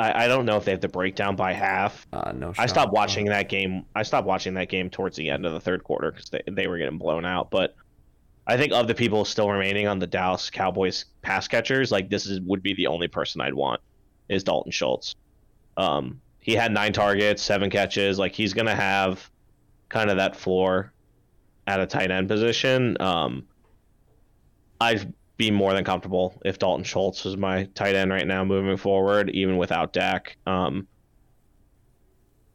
I 0.01 0.25
I 0.25 0.27
don't 0.27 0.45
know 0.45 0.57
if 0.57 0.65
they 0.65 0.71
have 0.71 0.81
the 0.81 0.87
breakdown 0.87 1.35
by 1.35 1.53
half. 1.53 2.07
uh, 2.11 2.31
no. 2.31 2.53
I 2.57 2.65
stopped 2.65 2.93
watching 2.93 3.25
that 3.25 3.49
game. 3.49 3.85
I 3.95 4.03
stopped 4.03 4.27
watching 4.27 4.55
that 4.55 4.69
game 4.69 4.89
towards 4.89 5.15
the 5.15 5.29
end 5.29 5.45
of 5.45 5.53
the 5.53 5.59
third 5.59 5.83
quarter 5.83 6.11
because 6.11 6.29
they, 6.29 6.41
they 6.49 6.67
were 6.67 6.77
getting 6.77 6.97
blown 6.97 7.25
out. 7.25 7.51
But 7.51 7.75
I 8.47 8.57
think 8.57 8.73
of 8.73 8.87
the 8.87 8.95
people 8.95 9.23
still 9.25 9.49
remaining 9.49 9.87
on 9.87 9.99
the 9.99 10.07
Dallas 10.07 10.49
Cowboys 10.49 11.05
pass 11.21 11.47
catchers, 11.47 11.91
like 11.91 12.09
this 12.09 12.25
is 12.25 12.41
would 12.41 12.63
be 12.63 12.73
the 12.73 12.87
only 12.87 13.07
person 13.07 13.41
I'd 13.41 13.53
want 13.53 13.81
is 14.29 14.43
Dalton 14.43 14.71
Schultz. 14.71 15.15
Um, 15.77 16.19
he 16.39 16.55
had 16.55 16.71
nine 16.71 16.93
targets, 16.93 17.43
seven 17.43 17.69
catches. 17.69 18.17
Like 18.17 18.33
he's 18.33 18.53
gonna 18.53 18.75
have 18.75 19.29
kind 19.89 20.09
of 20.09 20.17
that 20.17 20.35
floor 20.35 20.91
at 21.67 21.79
a 21.79 21.85
tight 21.85 22.11
end 22.11 22.27
position. 22.27 22.97
Um, 22.99 23.47
I'd 24.79 25.13
be 25.41 25.49
more 25.49 25.73
than 25.73 25.83
comfortable 25.83 26.39
if 26.45 26.59
Dalton 26.59 26.83
Schultz 26.83 27.25
was 27.25 27.35
my 27.35 27.63
tight 27.73 27.95
end 27.95 28.11
right 28.11 28.27
now 28.27 28.45
moving 28.45 28.77
forward, 28.77 29.31
even 29.31 29.57
without 29.57 29.91
Dak. 29.91 30.37
Um, 30.45 30.87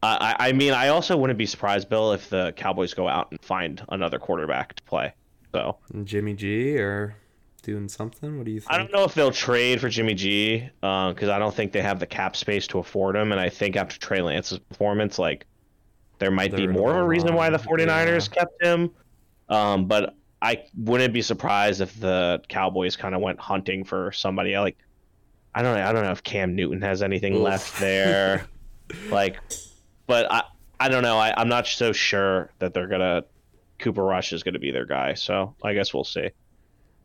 I, 0.04 0.36
I 0.38 0.52
mean, 0.52 0.72
I 0.72 0.88
also 0.88 1.16
wouldn't 1.16 1.36
be 1.36 1.46
surprised, 1.46 1.88
Bill, 1.88 2.12
if 2.12 2.30
the 2.30 2.52
Cowboys 2.52 2.94
go 2.94 3.08
out 3.08 3.32
and 3.32 3.42
find 3.42 3.84
another 3.88 4.20
quarterback 4.20 4.76
to 4.76 4.82
play. 4.84 5.12
So 5.52 5.78
Jimmy 6.04 6.34
G 6.34 6.78
or 6.78 7.16
doing 7.64 7.88
something. 7.88 8.38
What 8.38 8.46
do 8.46 8.52
you 8.52 8.60
think? 8.60 8.72
I 8.72 8.78
don't 8.78 8.92
know 8.92 9.02
if 9.02 9.14
they'll 9.14 9.32
trade 9.32 9.80
for 9.80 9.88
Jimmy 9.88 10.14
G 10.14 10.70
because 10.80 11.28
I 11.28 11.40
don't 11.40 11.52
think 11.52 11.72
they 11.72 11.82
have 11.82 11.98
the 11.98 12.06
cap 12.06 12.36
space 12.36 12.68
to 12.68 12.78
afford 12.78 13.16
him. 13.16 13.32
And 13.32 13.40
I 13.40 13.48
think 13.48 13.74
after 13.74 13.98
Trey 13.98 14.22
Lance's 14.22 14.60
performance, 14.60 15.18
like 15.18 15.44
there 16.20 16.30
might 16.30 16.52
be 16.52 16.66
They're 16.66 16.72
more 16.72 16.92
of 16.92 16.98
a 16.98 17.04
reason 17.04 17.34
why 17.34 17.50
the 17.50 17.58
on, 17.58 17.64
49ers 17.64 18.30
kept 18.30 18.62
him. 18.62 18.92
Um, 19.48 19.86
but 19.86 20.14
I 20.42 20.64
wouldn't 20.76 21.14
be 21.14 21.22
surprised 21.22 21.80
if 21.80 21.98
the 21.98 22.42
Cowboys 22.48 22.96
kind 22.96 23.14
of 23.14 23.20
went 23.20 23.40
hunting 23.40 23.84
for 23.84 24.12
somebody 24.12 24.56
like 24.58 24.76
I 25.54 25.62
don't 25.62 25.74
know. 25.74 25.88
I 25.88 25.92
don't 25.92 26.04
know 26.04 26.10
if 26.10 26.22
Cam 26.22 26.54
Newton 26.54 26.82
has 26.82 27.02
anything 27.02 27.36
Oof. 27.36 27.42
left 27.42 27.80
there. 27.80 28.46
like, 29.10 29.38
but 30.06 30.30
I 30.30 30.42
I 30.78 30.88
don't 30.88 31.02
know. 31.02 31.16
I, 31.16 31.32
I'm 31.36 31.48
not 31.48 31.66
so 31.66 31.92
sure 31.92 32.50
that 32.58 32.74
they're 32.74 32.88
gonna 32.88 33.24
Cooper 33.78 34.04
Rush 34.04 34.32
is 34.32 34.42
gonna 34.42 34.58
be 34.58 34.70
their 34.70 34.84
guy. 34.84 35.14
So 35.14 35.54
I 35.64 35.72
guess 35.72 35.94
we'll 35.94 36.04
see. 36.04 36.30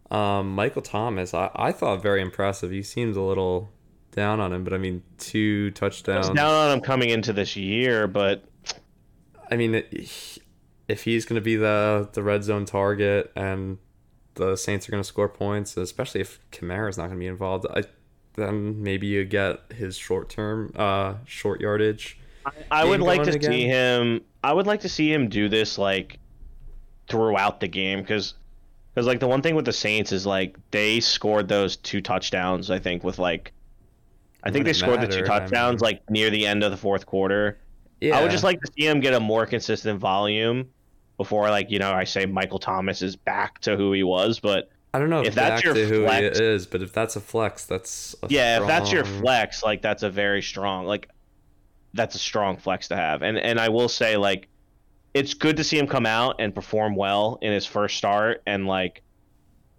Um, 0.09 0.53
Michael 0.53 0.81
Thomas, 0.81 1.33
I, 1.33 1.49
I 1.55 1.71
thought 1.71 2.01
very 2.03 2.21
impressive. 2.21 2.69
He 2.69 2.83
seems 2.83 3.15
a 3.15 3.21
little 3.21 3.71
down 4.11 4.41
on 4.41 4.51
him, 4.51 4.65
but 4.65 4.73
I 4.73 4.77
mean, 4.77 5.03
two 5.17 5.71
touchdowns. 5.71 6.27
down 6.27 6.37
on 6.39 6.71
him 6.73 6.81
coming 6.81 7.09
into 7.09 7.31
this 7.31 7.55
year, 7.55 8.07
but 8.07 8.43
I 9.49 9.55
mean, 9.55 9.83
if 10.91 11.05
he's 11.05 11.25
going 11.25 11.35
to 11.35 11.43
be 11.43 11.55
the 11.55 12.09
the 12.11 12.21
red 12.21 12.43
zone 12.43 12.65
target 12.65 13.31
and 13.35 13.77
the 14.35 14.55
Saints 14.55 14.87
are 14.87 14.91
going 14.91 15.01
to 15.01 15.07
score 15.07 15.29
points, 15.29 15.77
especially 15.77 16.21
if 16.21 16.39
Kamara's 16.51 16.97
not 16.97 17.05
going 17.05 17.17
to 17.17 17.19
be 17.19 17.27
involved, 17.27 17.65
I, 17.73 17.83
then 18.35 18.81
maybe 18.83 19.07
you 19.07 19.23
get 19.25 19.71
his 19.71 19.97
short 19.97 20.29
term, 20.29 20.73
uh, 20.75 21.15
short 21.25 21.61
yardage. 21.61 22.17
I 22.69 22.85
would 22.85 23.01
like 23.01 23.23
to 23.23 23.37
going 23.37 23.41
see 23.51 23.65
him. 23.65 24.21
I 24.43 24.53
would 24.53 24.67
like 24.67 24.81
to 24.81 24.89
see 24.89 25.11
him 25.13 25.29
do 25.29 25.47
this 25.47 25.77
like 25.77 26.19
throughout 27.07 27.59
the 27.59 27.67
game 27.67 28.01
because 28.01 28.33
because 28.93 29.05
like 29.07 29.19
the 29.19 29.27
one 29.27 29.41
thing 29.41 29.55
with 29.55 29.65
the 29.65 29.73
Saints 29.73 30.11
is 30.11 30.25
like 30.25 30.57
they 30.71 30.99
scored 30.99 31.47
those 31.47 31.77
two 31.77 32.01
touchdowns. 32.01 32.69
I 32.69 32.79
think 32.79 33.03
with 33.03 33.19
like 33.19 33.53
I 34.43 34.51
think 34.51 34.65
they 34.65 34.73
scored 34.73 35.01
the 35.01 35.07
two 35.07 35.21
mattered, 35.21 35.29
I 35.29 35.39
touchdowns 35.39 35.81
mean. 35.81 35.87
like 35.87 36.09
near 36.09 36.29
the 36.29 36.47
end 36.47 36.63
of 36.63 36.71
the 36.71 36.77
fourth 36.77 37.05
quarter. 37.05 37.59
Yeah, 38.01 38.17
I 38.17 38.23
would 38.23 38.31
just 38.31 38.43
like 38.43 38.59
to 38.61 38.71
see 38.75 38.87
him 38.87 38.99
get 38.99 39.13
a 39.13 39.19
more 39.19 39.45
consistent 39.45 39.99
volume 39.99 40.67
before 41.21 41.51
like 41.51 41.69
you 41.69 41.77
know 41.77 41.91
I 41.91 42.05
say 42.05 42.25
Michael 42.25 42.57
Thomas 42.57 43.03
is 43.03 43.15
back 43.15 43.59
to 43.59 43.77
who 43.77 43.93
he 43.93 44.01
was, 44.01 44.39
but 44.39 44.71
I 44.91 44.97
don't 44.97 45.11
know 45.11 45.21
if, 45.21 45.35
that's 45.35 45.63
your 45.63 45.75
flex- 45.75 46.39
he 46.39 46.43
is, 46.43 46.65
but 46.65 46.81
if 46.81 46.91
that's 46.93 47.15
a 47.15 47.21
flex, 47.21 47.65
that's 47.65 48.15
a 48.23 48.27
yeah, 48.29 48.59
if 48.59 48.67
that's 48.67 48.91
your 48.91 49.05
flex, 49.05 49.63
like 49.63 49.83
that's 49.83 50.01
a 50.01 50.09
very 50.09 50.41
strong 50.41 50.87
like 50.87 51.09
that's 51.93 52.15
a 52.15 52.17
strong 52.17 52.57
flex 52.57 52.87
to 52.87 52.95
have. 52.95 53.21
And 53.21 53.37
and 53.37 53.59
I 53.59 53.69
will 53.69 53.87
say 53.87 54.17
like 54.17 54.47
it's 55.13 55.35
good 55.35 55.57
to 55.57 55.63
see 55.63 55.77
him 55.77 55.85
come 55.85 56.07
out 56.07 56.37
and 56.39 56.55
perform 56.55 56.95
well 56.95 57.37
in 57.43 57.53
his 57.53 57.67
first 57.67 57.97
start 57.97 58.41
and 58.47 58.65
like 58.65 59.03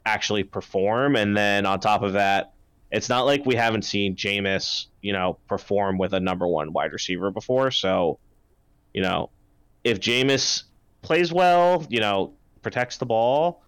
actually 0.07 0.45
perform. 0.45 1.17
And 1.17 1.37
then 1.37 1.67
on 1.67 1.81
top 1.81 2.03
of 2.03 2.13
that, 2.13 2.53
it's 2.93 3.09
not 3.09 3.23
like 3.23 3.45
we 3.45 3.57
haven't 3.57 3.83
seen 3.83 4.15
Jameis, 4.15 4.87
you 5.01 5.13
know, 5.13 5.39
perform 5.49 5.99
with 5.99 6.13
a 6.15 6.21
number 6.21 6.47
one 6.47 6.73
wide 6.73 6.93
receiver 6.93 7.33
before. 7.33 7.73
So, 7.73 8.21
you 8.95 9.03
know, 9.03 9.31
if 9.83 9.99
Jameis 9.99 10.65
plays 11.03 11.33
well, 11.33 11.85
you 11.89 12.01
know, 12.01 12.33
protects 12.63 12.97
the 12.97 13.07
ball, 13.07 13.63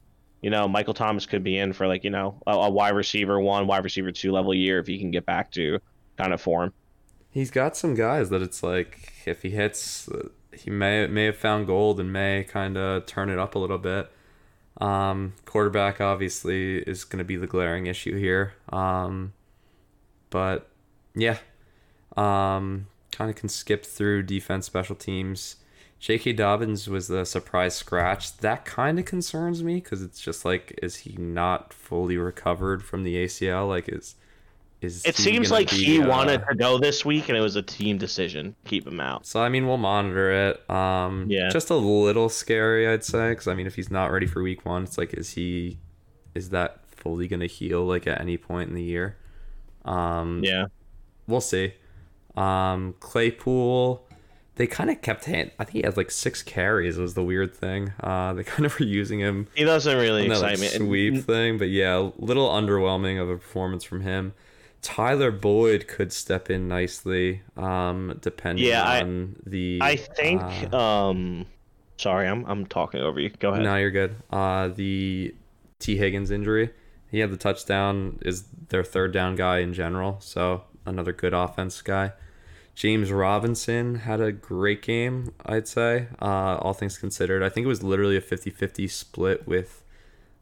you 0.44 0.50
know, 0.50 0.68
Michael 0.68 0.92
Thomas 0.92 1.24
could 1.24 1.42
be 1.42 1.56
in 1.56 1.72
for 1.72 1.86
like, 1.86 2.04
you 2.04 2.10
know, 2.10 2.38
a, 2.46 2.50
a 2.50 2.70
wide 2.70 2.94
receiver 2.94 3.40
one, 3.40 3.66
wide 3.66 3.82
receiver 3.82 4.12
two 4.12 4.30
level 4.30 4.52
year 4.54 4.78
if 4.78 4.86
he 4.86 4.98
can 4.98 5.10
get 5.10 5.24
back 5.24 5.50
to 5.52 5.78
kind 6.18 6.34
of 6.34 6.40
form. 6.40 6.72
He's 7.30 7.50
got 7.50 7.78
some 7.78 7.94
guys 7.94 8.28
that 8.28 8.42
it's 8.42 8.62
like 8.62 9.12
if 9.24 9.40
he 9.40 9.50
hits, 9.50 10.06
he 10.52 10.68
may 10.70 11.06
may 11.06 11.24
have 11.24 11.38
found 11.38 11.66
gold 11.66 11.98
and 11.98 12.12
may 12.12 12.44
kind 12.44 12.76
of 12.76 13.06
turn 13.06 13.30
it 13.30 13.38
up 13.38 13.54
a 13.54 13.58
little 13.58 13.78
bit. 13.78 14.10
Um, 14.82 15.32
quarterback 15.46 16.00
obviously 16.00 16.76
is 16.78 17.04
going 17.04 17.20
to 17.20 17.24
be 17.24 17.36
the 17.36 17.46
glaring 17.46 17.86
issue 17.86 18.16
here. 18.18 18.52
Um, 18.68 19.32
but 20.28 20.68
yeah, 21.14 21.38
um, 22.18 22.88
kind 23.12 23.30
of 23.30 23.36
can 23.36 23.48
skip 23.48 23.86
through 23.86 24.24
defense, 24.24 24.66
special 24.66 24.94
teams. 24.94 25.56
J.K. 26.04 26.34
Dobbins 26.34 26.86
was 26.86 27.08
the 27.08 27.24
surprise 27.24 27.74
scratch. 27.74 28.36
That 28.36 28.66
kind 28.66 28.98
of 28.98 29.06
concerns 29.06 29.64
me 29.64 29.76
because 29.76 30.02
it's 30.02 30.20
just 30.20 30.44
like, 30.44 30.78
is 30.82 30.96
he 30.96 31.16
not 31.16 31.72
fully 31.72 32.18
recovered 32.18 32.84
from 32.84 33.04
the 33.04 33.14
ACL? 33.14 33.66
Like, 33.66 33.88
is 33.88 34.14
is 34.82 35.02
it 35.06 35.16
seems 35.16 35.50
like 35.50 35.70
be, 35.70 35.82
he 35.82 36.02
uh, 36.02 36.06
wanted 36.06 36.44
to 36.46 36.56
go 36.56 36.76
this 36.76 37.06
week, 37.06 37.30
and 37.30 37.38
it 37.38 37.40
was 37.40 37.56
a 37.56 37.62
team 37.62 37.96
decision. 37.96 38.54
Keep 38.66 38.86
him 38.86 39.00
out. 39.00 39.24
So 39.24 39.40
I 39.42 39.48
mean, 39.48 39.66
we'll 39.66 39.78
monitor 39.78 40.50
it. 40.50 40.68
Um, 40.68 41.24
yeah, 41.30 41.48
just 41.48 41.70
a 41.70 41.74
little 41.74 42.28
scary, 42.28 42.86
I'd 42.86 43.02
say, 43.02 43.30
because 43.30 43.48
I 43.48 43.54
mean, 43.54 43.66
if 43.66 43.74
he's 43.74 43.90
not 43.90 44.12
ready 44.12 44.26
for 44.26 44.42
week 44.42 44.66
one, 44.66 44.82
it's 44.82 44.98
like, 44.98 45.14
is 45.14 45.30
he, 45.30 45.78
is 46.34 46.50
that 46.50 46.86
fully 46.86 47.28
gonna 47.28 47.46
heal 47.46 47.82
like 47.82 48.06
at 48.06 48.20
any 48.20 48.36
point 48.36 48.68
in 48.68 48.74
the 48.74 48.82
year? 48.82 49.16
Um, 49.86 50.42
yeah, 50.44 50.66
we'll 51.26 51.40
see. 51.40 51.72
Um, 52.36 52.94
Claypool 53.00 54.06
they 54.56 54.66
kind 54.66 54.90
of 54.90 55.02
kept 55.02 55.24
him. 55.24 55.50
I 55.58 55.64
think 55.64 55.76
he 55.76 55.82
had 55.82 55.96
like 55.96 56.10
six 56.10 56.42
carries. 56.42 56.96
Was 56.96 57.14
the 57.14 57.24
weird 57.24 57.54
thing. 57.54 57.92
Uh, 58.00 58.32
they 58.34 58.44
kind 58.44 58.66
of 58.66 58.78
were 58.78 58.86
using 58.86 59.20
him. 59.20 59.48
He 59.54 59.64
doesn't 59.64 59.96
really 59.96 60.26
excite 60.26 60.58
like, 60.58 60.60
me. 60.60 60.68
Sweep 60.68 61.24
thing, 61.24 61.58
but 61.58 61.68
yeah, 61.68 61.96
a 61.96 62.12
little 62.18 62.48
underwhelming 62.48 63.20
of 63.20 63.28
a 63.28 63.36
performance 63.36 63.84
from 63.84 64.02
him. 64.02 64.34
Tyler 64.82 65.30
Boyd 65.30 65.88
could 65.88 66.12
step 66.12 66.50
in 66.50 66.68
nicely, 66.68 67.40
um, 67.56 68.18
depending 68.20 68.66
yeah, 68.66 69.00
on 69.00 69.36
I, 69.38 69.48
the. 69.48 69.78
I 69.80 69.96
think. 69.96 70.42
Uh, 70.72 71.08
um, 71.08 71.46
sorry, 71.96 72.28
I'm 72.28 72.44
I'm 72.44 72.66
talking 72.66 73.00
over 73.00 73.18
you. 73.18 73.30
Go 73.30 73.50
ahead. 73.50 73.62
No, 73.62 73.76
you're 73.76 73.90
good. 73.90 74.14
Uh, 74.30 74.68
the 74.68 75.34
T 75.78 75.96
Higgins 75.96 76.30
injury. 76.30 76.70
He 77.10 77.20
had 77.20 77.30
the 77.30 77.36
touchdown. 77.36 78.18
Is 78.22 78.44
their 78.68 78.84
third 78.84 79.12
down 79.12 79.36
guy 79.36 79.60
in 79.60 79.72
general, 79.72 80.18
so 80.20 80.64
another 80.84 81.12
good 81.12 81.32
offense 81.32 81.80
guy. 81.80 82.12
James 82.74 83.12
Robinson 83.12 83.94
had 83.96 84.20
a 84.20 84.32
great 84.32 84.82
game, 84.82 85.32
I'd 85.46 85.68
say, 85.68 86.08
uh, 86.20 86.56
all 86.56 86.72
things 86.72 86.98
considered. 86.98 87.42
I 87.42 87.48
think 87.48 87.64
it 87.64 87.68
was 87.68 87.82
literally 87.82 88.16
a 88.16 88.20
50 88.20 88.50
50 88.50 88.88
split 88.88 89.46
with, 89.46 89.84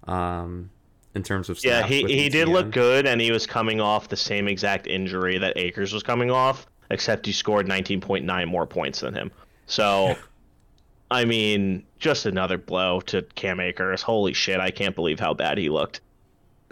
um, 0.05 0.71
in 1.15 1.23
terms 1.23 1.51
of 1.51 1.63
Yeah, 1.63 1.87
he, 1.87 2.05
he 2.05 2.31
did 2.31 2.49
look 2.49 2.71
good, 2.71 3.07
and 3.07 3.21
he 3.21 3.31
was 3.31 3.47
coming 3.47 3.81
off 3.83 4.09
the 4.09 4.17
same 4.17 4.49
exact 4.49 4.87
injury 4.87 5.37
that 5.39 5.59
Akers 5.59 5.93
was 5.93 6.03
coming 6.03 6.31
off, 6.31 6.67
except 6.91 7.27
he 7.27 7.33
scored 7.33 7.67
19.9 7.67 8.49
more 8.49 8.67
points 8.67 9.01
than 9.01 9.13
him. 9.13 9.31
So, 9.67 10.17
I 11.11 11.27
mean, 11.27 11.85
just 11.99 12.25
another 12.25 12.57
blow 12.57 13.01
to 13.03 13.23
Cam 13.35 13.61
Akers. 13.61 14.01
Holy 14.01 14.33
shit, 14.33 14.59
I 14.59 14.71
can't 14.71 14.95
believe 14.95 15.21
how 15.21 15.35
bad 15.35 15.59
he 15.59 15.69
looked. 15.69 16.01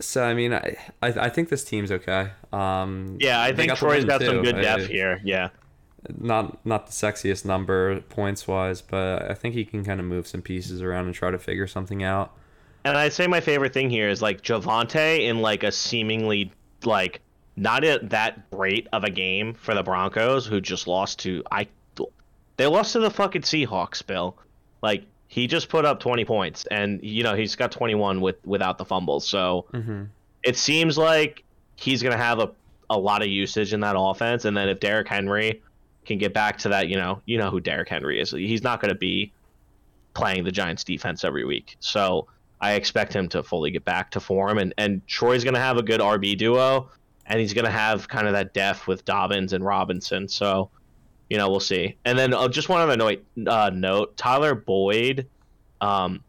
So 0.01 0.25
I 0.25 0.35
mean, 0.35 0.53
I 0.53 0.77
I, 1.03 1.09
I 1.09 1.29
think 1.29 1.49
this 1.49 1.65
team's 1.65 1.93
okay. 1.93 2.31
Um, 2.53 3.19
yeah, 3.21 3.41
I 3.41 3.53
think 3.53 3.75
Troy's 3.75 4.05
got 4.05 4.21
too. 4.21 4.27
some 4.27 4.43
good 4.43 4.57
depth 4.57 4.85
I, 4.85 4.87
here. 4.87 5.21
Yeah, 5.25 5.51
not 6.19 6.65
not 6.65 6.87
the 6.87 6.93
sexiest 6.93 7.45
number 7.45 8.01
points 8.03 8.49
wise, 8.49 8.81
but 8.81 9.31
I 9.31 9.35
think 9.35 9.55
he 9.55 9.65
can 9.65 9.85
kind 9.85 10.01
of 10.01 10.07
move 10.07 10.27
some 10.27 10.43
pieces 10.43 10.83
around 10.83 11.07
and 11.07 11.15
try 11.15 11.31
to 11.31 11.39
figure 11.39 11.67
something 11.67 12.03
out. 12.03 12.35
And 12.85 12.97
I'd 12.97 13.13
say 13.13 13.27
my 13.27 13.41
favorite 13.41 13.75
thing 13.75 13.91
here 13.91 14.09
is 14.09 14.23
like 14.23 14.43
Javonte 14.43 15.29
in 15.29 15.41
like 15.41 15.63
a 15.63 15.73
seemingly 15.73 16.51
like 16.85 17.21
not 17.57 17.85
a, 17.85 17.99
that 18.05 18.51
great 18.51 18.89
of 18.93 19.05
a 19.05 19.11
game 19.11 19.53
for 19.55 19.75
the 19.75 19.83
Broncos, 19.83 20.47
who 20.47 20.61
just 20.61 20.87
lost 20.87 21.19
to 21.21 21.43
I. 21.51 21.69
They 22.57 22.67
lost 22.67 22.93
to 22.93 22.99
the 22.99 23.11
fucking 23.11 23.43
Seahawks, 23.43 24.07
Bill. 24.07 24.37
Like 24.83 25.05
he 25.31 25.47
just 25.47 25.69
put 25.69 25.85
up 25.85 26.01
20 26.01 26.25
points 26.25 26.67
and 26.73 27.01
you 27.05 27.23
know 27.23 27.37
he's 27.37 27.55
got 27.55 27.71
21 27.71 28.21
with 28.21 28.45
without 28.45 28.79
the 28.79 28.85
fumbles 28.85 29.27
so 29.27 29.65
mm-hmm. 29.73 30.05
it 30.43 30.57
seems 30.57 30.99
like 30.99 31.45
he's 31.77 32.03
going 32.03 32.13
to 32.13 32.23
have 32.23 32.41
a, 32.41 32.51
a 32.91 32.99
lot 32.99 33.23
of 33.23 33.29
usage 33.29 33.73
in 33.73 33.81
that 33.81 33.95
offense 33.97 34.45
and 34.45 34.57
then 34.57 34.69
if 34.69 34.81
Derrick 34.81 35.09
Henry 35.09 35.63
can 36.05 36.19
get 36.19 36.35
back 36.35 36.59
to 36.59 36.69
that 36.69 36.89
you 36.89 36.97
know 36.97 37.23
you 37.27 37.39
know 37.39 37.49
who 37.51 37.61
Derrick 37.61 37.89
Henry 37.89 38.21
is. 38.21 38.33
He's 38.33 38.63
not 38.63 38.81
going 38.81 38.91
to 38.91 38.99
be 38.99 39.33
playing 40.15 40.45
the 40.45 40.51
Giants 40.51 40.83
defense 40.83 41.23
every 41.23 41.45
week. 41.45 41.77
So 41.79 42.27
I 42.61 42.73
expect 42.73 43.15
him 43.15 43.29
to 43.29 43.43
fully 43.45 43.71
get 43.71 43.85
back 43.85 44.11
to 44.13 44.21
form 44.21 44.59
and 44.59 44.75
and 44.77 45.07
Troy's 45.07 45.45
going 45.45 45.55
to 45.55 45.61
have 45.61 45.77
a 45.77 45.83
good 45.83 46.01
RB 46.01 46.37
duo 46.37 46.91
and 47.27 47.39
he's 47.39 47.55
going 47.55 47.65
to 47.65 47.71
have 47.71 48.09
kind 48.09 48.27
of 48.27 48.33
that 48.33 48.53
depth 48.53 48.89
with 48.89 49.05
Dobbins 49.05 49.53
and 49.53 49.65
Robinson. 49.65 50.27
So 50.27 50.71
you 51.31 51.39
know, 51.39 51.49
we'll 51.49 51.61
see. 51.61 51.97
And 52.05 52.19
then 52.19 52.35
uh, 52.35 52.49
just 52.49 52.69
one 52.69 52.83
other 52.83 52.97
note, 52.97 53.25
uh, 53.47 53.71
note 53.73 54.17
Tyler 54.17 54.55
Boyd, 54.55 55.29
um, 55.81 56.23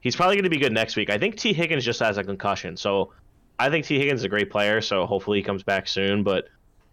he's 0.00 0.14
probably 0.14 0.36
going 0.36 0.44
to 0.44 0.50
be 0.50 0.58
good 0.58 0.72
next 0.72 0.94
week. 0.94 1.10
I 1.10 1.18
think 1.18 1.36
T. 1.36 1.52
Higgins 1.52 1.84
just 1.84 1.98
has 2.00 2.18
a 2.18 2.22
concussion, 2.22 2.76
so 2.76 3.12
I 3.58 3.70
think 3.70 3.86
T. 3.86 3.98
Higgins 3.98 4.20
is 4.20 4.24
a 4.24 4.28
great 4.28 4.50
player. 4.50 4.80
So 4.80 5.06
hopefully 5.06 5.38
he 5.38 5.42
comes 5.42 5.62
back 5.62 5.88
soon. 5.88 6.22
But 6.22 6.48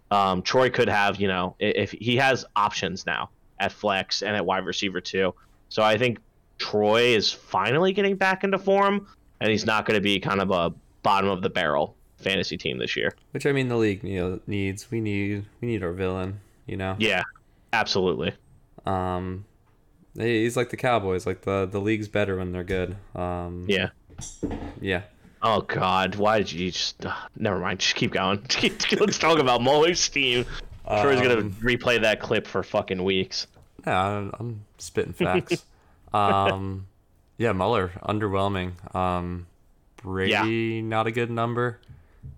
um, 0.10 0.42
Troy 0.42 0.70
could 0.70 0.88
have, 0.88 1.20
you 1.20 1.28
know, 1.28 1.56
if 1.60 1.92
he 1.92 2.16
has 2.16 2.46
options 2.56 3.06
now 3.06 3.30
at 3.60 3.72
flex 3.72 4.24
and 4.24 4.36
at 4.36 4.46
wide 4.46 4.66
receiver 4.66 5.02
too. 5.02 5.36
So 5.68 5.84
I 5.84 5.98
think 5.98 6.20
Troy 6.58 7.16
is 7.16 7.32
finally 7.32 7.92
getting 7.92 8.16
back 8.16 8.44
into 8.44 8.58
form, 8.58 9.08
and 9.42 9.52
he's 9.52 9.66
not 9.66 9.86
going 9.86 9.96
to 9.96 10.02
be 10.02 10.20
kind 10.20 10.42
of 10.42 10.52
a 10.52 10.74
bottom 11.04 11.30
of 11.30 11.42
the 11.42 11.50
barrel 11.50 11.96
fantasy 12.18 12.58
team 12.58 12.78
this 12.78 12.96
year. 12.96 13.14
Which 13.32 13.46
I 13.46 13.52
mean, 13.52 13.68
the 13.68 13.78
league 13.78 14.04
needs. 14.48 14.90
We 14.92 15.02
need 15.02 15.46
we 15.62 15.68
need 15.68 15.84
our 15.84 15.92
villain. 15.92 16.40
You 16.68 16.78
know. 16.78 16.96
Yeah, 17.00 17.24
Absolutely. 17.74 18.34
Um, 18.86 19.46
he's 20.18 20.58
like 20.58 20.70
the 20.70 20.78
Cowboys. 20.78 21.26
Like 21.26 21.42
the 21.42 21.68
the 21.70 21.80
league's 21.80 22.08
better 22.08 22.38
when 22.38 22.52
they're 22.52 22.64
good. 22.64 22.96
Um, 23.16 23.66
yeah. 23.68 23.90
Yeah. 24.82 25.04
Oh 25.42 25.62
God, 25.62 26.16
why 26.16 26.40
did 26.40 26.52
you 26.52 26.72
just? 26.72 27.06
Uh, 27.06 27.14
never 27.38 27.60
mind. 27.60 27.80
Just 27.80 27.96
keep 27.96 28.12
going. 28.12 28.46
Let's 29.00 29.18
talk 29.18 29.40
about 29.40 29.62
Muller's 29.62 30.08
team. 30.10 30.46
I'm 30.86 31.02
sure 31.02 31.12
he's 31.12 31.22
gonna 31.22 31.42
um, 31.42 31.52
replay 31.62 32.02
that 32.02 32.20
clip 32.20 32.48
for 32.48 32.64
fucking 32.64 33.04
weeks. 33.04 33.48
Yeah, 33.86 34.02
I'm, 34.02 34.32
I'm 34.40 34.66
spitting 34.78 35.14
facts. 35.14 35.64
um, 36.14 36.88
yeah, 37.38 37.54
Muller 37.54 37.92
underwhelming. 38.04 38.94
Um, 38.96 39.48
Brady 39.98 40.32
yeah. 40.32 40.82
not 40.82 41.08
a 41.08 41.12
good 41.12 41.30
number. 41.32 41.80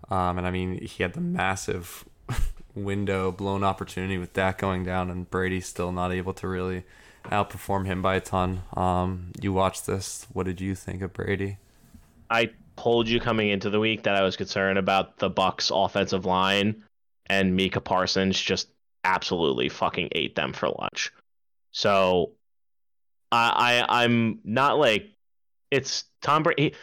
Um, 0.10 0.38
and 0.38 0.46
I 0.46 0.52
mean 0.52 0.86
he 0.86 1.04
had 1.04 1.14
the 1.14 1.22
massive 1.22 2.06
window 2.76 3.32
blown 3.32 3.64
opportunity 3.64 4.18
with 4.18 4.34
Dak 4.34 4.58
going 4.58 4.84
down 4.84 5.10
and 5.10 5.30
Brady 5.30 5.62
still 5.62 5.92
not 5.92 6.12
able 6.12 6.34
to 6.36 6.48
really 6.48 6.84
outperform 7.26 7.86
him 7.86 8.02
by 8.02 8.16
a 8.16 8.22
ton. 8.22 8.64
Um, 8.76 9.32
you 9.42 9.54
watched 9.54 9.86
this. 9.86 10.28
What 10.34 10.46
did 10.46 10.62
you 10.62 10.76
think 10.76 11.02
of 11.02 11.14
Brady? 11.14 11.58
I 12.30 12.52
told 12.78 13.08
you 13.08 13.20
coming 13.20 13.50
into 13.50 13.70
the 13.70 13.80
week 13.80 14.04
that 14.04 14.16
I 14.16 14.24
was 14.24 14.36
concerned 14.36 14.80
about 14.80 15.18
the 15.18 15.30
Bucs 15.30 15.72
offensive 15.74 16.26
line 16.26 16.84
and 17.28 17.56
Micah 17.56 17.82
Parsons 17.82 18.40
just 18.40 18.70
absolutely 19.04 19.70
fucking 19.70 20.10
ate 20.14 20.36
them 20.36 20.54
for 20.54 20.70
lunch. 20.70 21.12
So 21.72 22.32
I, 23.32 23.84
I 23.90 24.04
I'm 24.04 24.40
not 24.44 24.80
like 24.80 25.12
it's 25.70 26.06
Tom 26.22 26.44
Brady. 26.44 26.74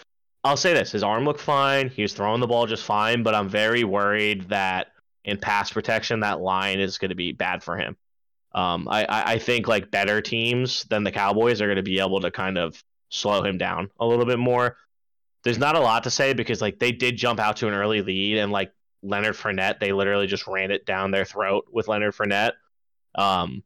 I'll 0.45 0.57
say 0.57 0.73
this: 0.73 0.93
his 0.93 1.03
arm 1.03 1.25
looked 1.25 1.41
fine. 1.41 1.89
He 1.89 2.03
was 2.03 2.15
throwing 2.15 2.41
the 2.41 2.47
ball 2.47 2.67
just 2.67 2.85
fine, 2.85 3.23
but 3.23 3.35
I'm 3.35 3.49
very 3.49 3.85
worried 3.85 4.49
that 4.49 4.93
in 5.29 5.39
pass 5.39 5.71
protection, 5.71 6.21
that 6.21 6.41
line 6.41 6.81
is 6.81 6.99
going 6.99 7.11
to 7.11 7.15
be 7.15 7.33
bad 7.33 7.63
for 7.63 7.77
him. 7.77 7.97
Um, 8.53 8.89
I, 8.89 9.07
I 9.09 9.39
think 9.39 9.69
like 9.69 9.91
better 9.91 10.21
teams 10.21 10.85
than 10.85 11.05
the 11.05 11.13
Cowboys 11.13 11.61
are 11.61 11.67
going 11.67 11.77
to 11.77 11.83
be 11.83 12.01
able 12.01 12.21
to 12.21 12.31
kind 12.31 12.57
of 12.57 12.83
slow 13.11 13.43
him 13.43 13.59
down 13.59 13.91
a 14.01 14.07
little 14.07 14.25
bit 14.25 14.39
more. 14.39 14.77
There's 15.45 15.59
not 15.59 15.77
a 15.77 15.81
lot 15.81 16.05
to 16.05 16.11
say 16.11 16.33
because 16.33 16.61
like 16.61 16.79
they 16.79 16.93
did 16.93 17.17
jump 17.17 17.41
out 17.41 17.59
to 17.59 17.69
an 17.69 17.75
early 17.75 18.03
lead 18.03 18.39
and 18.39 18.51
like 18.51 18.73
Leonard 19.03 19.37
Fournette, 19.37 19.81
they 19.81 19.93
literally 19.93 20.27
just 20.27 20.47
ran 20.47 20.71
it 20.71 20.87
down 20.87 21.11
their 21.11 21.25
throat 21.25 21.67
with 21.71 21.89
Leonard 21.89 22.15
Fournette. 22.15 22.53
Um, 23.15 23.63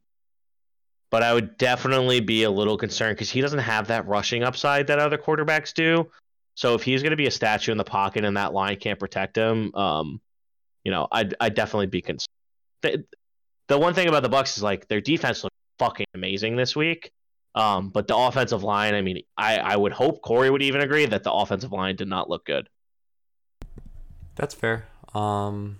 but 1.10 1.22
I 1.22 1.32
would 1.32 1.58
definitely 1.58 2.20
be 2.20 2.42
a 2.42 2.50
little 2.50 2.76
concerned 2.76 3.16
because 3.16 3.30
he 3.30 3.40
doesn't 3.40 3.58
have 3.58 3.88
that 3.88 4.06
rushing 4.06 4.42
upside 4.42 4.88
that 4.88 4.98
other 4.98 5.18
quarterbacks 5.18 5.72
do. 5.72 6.10
So 6.54 6.74
if 6.74 6.82
he's 6.82 7.02
going 7.02 7.10
to 7.10 7.16
be 7.16 7.26
a 7.26 7.30
statue 7.30 7.72
in 7.72 7.78
the 7.78 7.84
pocket 7.84 8.24
and 8.24 8.36
that 8.36 8.52
line 8.52 8.76
can't 8.76 8.98
protect 8.98 9.36
him, 9.36 9.74
um, 9.74 10.20
you 10.84 10.90
know, 10.92 11.08
I'd 11.12 11.34
I'd 11.40 11.54
definitely 11.54 11.86
be 11.88 12.02
concerned. 12.02 12.28
The, 12.82 13.04
the 13.68 13.78
one 13.78 13.94
thing 13.94 14.08
about 14.08 14.22
the 14.22 14.30
Bucs 14.30 14.56
is 14.56 14.62
like 14.62 14.88
their 14.88 15.00
defense 15.00 15.44
looked 15.44 15.56
fucking 15.78 16.06
amazing 16.14 16.56
this 16.56 16.76
week, 16.76 17.12
Um, 17.54 17.90
but 17.90 18.06
the 18.08 18.16
offensive 18.16 18.62
line, 18.62 18.94
I 18.94 19.02
mean, 19.02 19.22
I, 19.36 19.58
I 19.58 19.76
would 19.76 19.92
hope 19.92 20.22
Corey 20.22 20.50
would 20.50 20.62
even 20.62 20.80
agree 20.82 21.06
that 21.06 21.22
the 21.24 21.32
offensive 21.32 21.72
line 21.72 21.96
did 21.96 22.08
not 22.08 22.30
look 22.30 22.46
good. 22.46 22.68
That's 24.34 24.54
fair. 24.54 24.86
Um, 25.14 25.78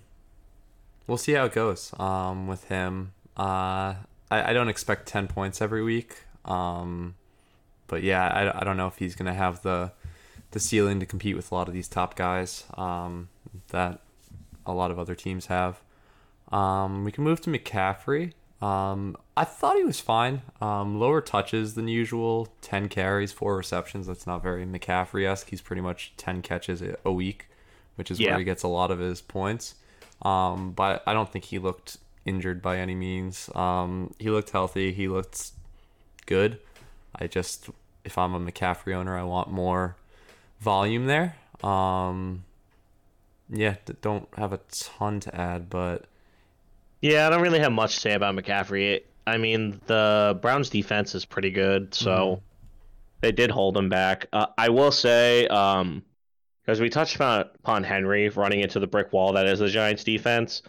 we'll 1.07 1.17
see 1.17 1.33
how 1.33 1.45
it 1.45 1.53
goes 1.53 1.93
um, 1.99 2.47
with 2.47 2.65
him. 2.65 3.13
Uh, 3.37 3.95
I, 4.31 4.49
I 4.49 4.53
don't 4.53 4.69
expect 4.69 5.07
10 5.07 5.27
points 5.27 5.61
every 5.61 5.83
week. 5.83 6.15
Um, 6.45 7.15
but 7.87 8.03
yeah, 8.03 8.27
I, 8.27 8.61
I 8.61 8.63
don't 8.63 8.77
know 8.77 8.87
if 8.87 8.97
he's 8.97 9.15
going 9.15 9.27
to 9.27 9.33
have 9.33 9.61
the 9.63 9.91
the 10.51 10.59
ceiling 10.59 10.99
to 10.99 11.05
compete 11.07 11.35
with 11.35 11.51
a 11.51 11.55
lot 11.55 11.67
of 11.67 11.73
these 11.73 11.87
top 11.87 12.15
guys 12.15 12.65
um, 12.77 13.29
that 13.69 14.01
a 14.65 14.73
lot 14.73 14.91
of 14.91 14.99
other 14.99 15.15
teams 15.15 15.47
have. 15.47 15.81
Um, 16.51 17.03
we 17.03 17.11
can 17.11 17.23
move 17.23 17.41
to 17.41 17.49
McCaffrey. 17.49 18.33
Um, 18.61 19.17
I 19.35 19.43
thought 19.43 19.75
he 19.75 19.83
was 19.83 19.99
fine. 19.99 20.41
Um, 20.61 20.99
lower 20.99 21.19
touches 21.19 21.73
than 21.73 21.87
usual. 21.87 22.47
Ten 22.61 22.87
carries, 22.87 23.31
four 23.31 23.57
receptions. 23.57 24.07
That's 24.07 24.25
not 24.27 24.41
very 24.41 24.65
McCaffrey 24.65 25.27
esque. 25.27 25.49
He's 25.49 25.61
pretty 25.61 25.81
much 25.81 26.13
ten 26.15 26.41
catches 26.41 26.81
a 27.03 27.11
week, 27.11 27.47
which 27.95 28.09
is 28.11 28.19
Yeah. 28.19 28.31
where 28.31 28.39
he 28.39 28.45
gets 28.45 28.63
a 28.63 28.67
lot 28.67 28.89
of 28.91 28.99
his 28.99 29.21
points. 29.21 29.75
Um, 30.21 30.71
but 30.71 31.03
I 31.05 31.13
don't 31.13 31.29
think 31.29 31.45
he 31.45 31.59
looked 31.59 31.97
injured 32.25 32.61
by 32.61 32.77
any 32.77 32.95
means. 32.95 33.49
Um, 33.55 34.13
he 34.17 34.29
looked 34.29 34.51
healthy. 34.51 34.93
He 34.93 35.09
looked 35.09 35.51
good. 36.25 36.59
I 37.15 37.27
just, 37.27 37.69
if 38.05 38.17
I'm 38.17 38.33
a 38.33 38.39
McCaffrey 38.39 38.93
owner, 38.95 39.17
I 39.17 39.23
want 39.23 39.51
more 39.51 39.97
volume 40.61 41.07
there. 41.07 41.35
Um, 41.61 42.45
yeah, 43.49 43.75
don't 44.01 44.27
have 44.37 44.53
a 44.53 44.59
ton 44.71 45.19
to 45.21 45.35
add, 45.35 45.69
but 45.69 46.05
Yeah, 47.01 47.27
I 47.27 47.29
don't 47.29 47.41
really 47.41 47.59
have 47.59 47.71
much 47.71 47.95
to 47.95 47.99
say 47.99 48.13
about 48.13 48.35
McCaffrey. 48.35 49.01
I 49.27 49.37
mean, 49.37 49.81
the 49.87 50.37
Browns 50.41 50.69
defense 50.69 51.15
is 51.15 51.25
pretty 51.25 51.51
good, 51.51 51.93
so 51.93 52.41
they 53.21 53.31
did 53.31 53.51
hold 53.51 53.77
him 53.77 53.89
back. 53.89 54.27
Uh, 54.33 54.47
I 54.57 54.69
will 54.69 54.91
say, 54.91 55.47
um, 55.47 56.03
because 56.65 56.79
we 56.79 56.89
touched 56.89 57.15
upon, 57.15 57.41
upon 57.55 57.83
Henry 57.83 58.29
running 58.29 58.61
into 58.61 58.79
the 58.79 58.87
brick 58.87 59.11
wall 59.13 59.33
that 59.33 59.45
is 59.47 59.59
the 59.59 59.67
Giants 59.69 60.03
defense. 60.03 60.61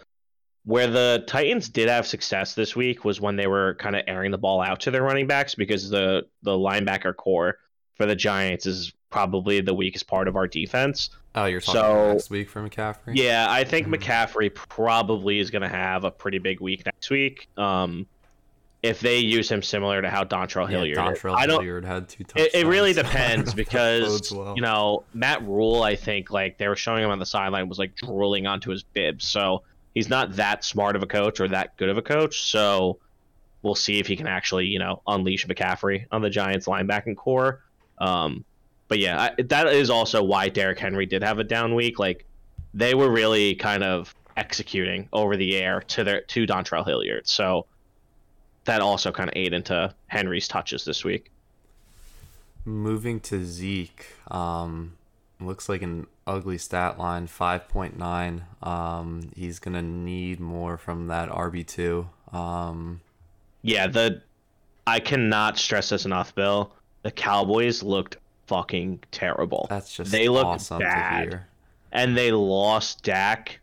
Where 0.64 0.86
the 0.86 1.24
Titans 1.26 1.68
did 1.68 1.88
have 1.88 2.06
success 2.06 2.54
this 2.54 2.74
week 2.74 3.04
was 3.04 3.20
when 3.20 3.36
they 3.36 3.46
were 3.46 3.74
kind 3.74 3.94
of 3.94 4.02
airing 4.06 4.30
the 4.30 4.38
ball 4.38 4.62
out 4.62 4.80
to 4.80 4.90
their 4.90 5.02
running 5.02 5.26
backs 5.26 5.54
because 5.54 5.90
the 5.90 6.26
the 6.42 6.52
linebacker 6.52 7.14
core 7.14 7.58
for 7.94 8.06
the 8.06 8.16
Giants 8.16 8.66
is 8.66 8.92
probably 9.10 9.60
the 9.60 9.74
weakest 9.74 10.06
part 10.06 10.28
of 10.28 10.36
our 10.36 10.46
defense. 10.46 11.10
oh, 11.36 11.46
you're 11.46 11.60
talking 11.60 11.80
So- 11.80 12.12
next 12.12 12.30
week 12.30 12.48
for 12.48 12.62
McCaffrey. 12.68 13.14
Yeah, 13.14 13.46
I 13.48 13.64
think 13.64 13.88
Mhm. 13.88 13.96
McCaffrey 13.96 14.54
probably 14.54 15.40
is 15.40 15.50
going 15.50 15.62
to 15.62 15.68
have 15.68 16.04
a 16.04 16.10
pretty 16.12 16.38
big 16.38 16.60
week 16.60 16.84
next 16.86 17.10
week. 17.10 17.48
Um, 17.56 18.06
if 18.84 19.00
they 19.00 19.18
use 19.18 19.50
him 19.50 19.62
similar 19.62 20.00
to 20.02 20.08
how 20.10 20.22
Dontrell 20.24 20.64
yeah, 20.70 20.76
Hilliard, 20.78 20.96
did. 20.96 21.04
Dontrell 21.22 21.34
I 21.36 21.46
don't. 21.46 21.60
Hilliard 21.60 21.84
had 21.86 22.08
two 22.08 22.22
touchdowns. 22.22 22.50
It, 22.54 22.60
it 22.60 22.66
really 22.66 22.92
depends 22.92 23.52
because 23.62 24.30
well. 24.30 24.54
you 24.54 24.62
know 24.62 25.04
Matt 25.14 25.42
Rhule. 25.42 25.82
I 25.82 25.96
think 25.96 26.30
like 26.30 26.58
they 26.58 26.68
were 26.68 26.76
showing 26.76 27.02
him 27.02 27.10
on 27.10 27.18
the 27.18 27.26
sideline 27.26 27.68
was 27.68 27.78
like 27.78 27.96
drooling 27.96 28.46
onto 28.46 28.70
his 28.70 28.82
bibs. 28.82 29.26
So 29.26 29.62
he's 29.94 30.08
not 30.08 30.36
that 30.36 30.64
smart 30.64 30.94
of 30.96 31.02
a 31.02 31.06
coach 31.06 31.40
or 31.40 31.48
that 31.48 31.76
good 31.78 31.88
of 31.88 31.96
a 31.98 32.02
coach. 32.02 32.42
So 32.42 32.98
we'll 33.62 33.74
see 33.74 33.98
if 33.98 34.06
he 34.06 34.16
can 34.16 34.26
actually 34.26 34.66
you 34.66 34.78
know 34.78 35.00
unleash 35.08 35.46
McCaffrey 35.46 36.04
on 36.12 36.20
the 36.22 36.30
Giants 36.30 36.66
linebacking 36.66 37.16
core. 37.16 37.64
Um, 37.98 38.44
but 38.88 38.98
yeah, 38.98 39.30
I, 39.38 39.42
that 39.42 39.66
is 39.68 39.90
also 39.90 40.22
why 40.22 40.48
Derrick 40.48 40.78
Henry 40.78 41.06
did 41.06 41.22
have 41.22 41.38
a 41.38 41.44
down 41.44 41.74
week. 41.74 41.98
Like 41.98 42.24
they 42.72 42.94
were 42.94 43.10
really 43.10 43.54
kind 43.54 43.82
of 43.82 44.14
executing 44.36 45.08
over 45.12 45.36
the 45.36 45.56
air 45.56 45.80
to 45.80 46.04
their 46.04 46.20
to 46.22 46.46
Dontrell 46.46 46.84
Hilliard. 46.84 47.26
So 47.26 47.66
that 48.64 48.80
also 48.80 49.12
kind 49.12 49.28
of 49.28 49.34
ate 49.36 49.52
into 49.52 49.94
Henry's 50.06 50.48
touches 50.48 50.84
this 50.84 51.04
week. 51.04 51.30
Moving 52.64 53.20
to 53.20 53.44
Zeke, 53.44 54.06
um, 54.30 54.94
looks 55.38 55.68
like 55.68 55.82
an 55.82 56.06
ugly 56.26 56.58
stat 56.58 56.98
line, 56.98 57.26
five 57.26 57.68
point 57.68 57.98
nine. 57.98 58.44
Um, 58.62 59.30
he's 59.36 59.58
gonna 59.58 59.82
need 59.82 60.40
more 60.40 60.76
from 60.76 61.08
that 61.08 61.28
RB 61.28 61.66
two. 61.66 62.08
Um, 62.32 63.00
Yeah, 63.62 63.86
the 63.86 64.22
I 64.86 65.00
cannot 65.00 65.58
stress 65.58 65.90
this 65.90 66.04
enough, 66.04 66.34
Bill. 66.34 66.72
The 67.04 67.10
Cowboys 67.12 67.82
looked 67.82 68.16
fucking 68.48 69.00
terrible. 69.12 69.66
that's 69.70 69.94
just 69.96 70.10
They 70.10 70.28
look 70.28 70.44
awesome 70.46 70.80
bad. 70.80 71.24
to 71.24 71.30
hear. 71.30 71.48
And 71.92 72.16
they 72.16 72.32
lost 72.32 73.04
Dak 73.04 73.60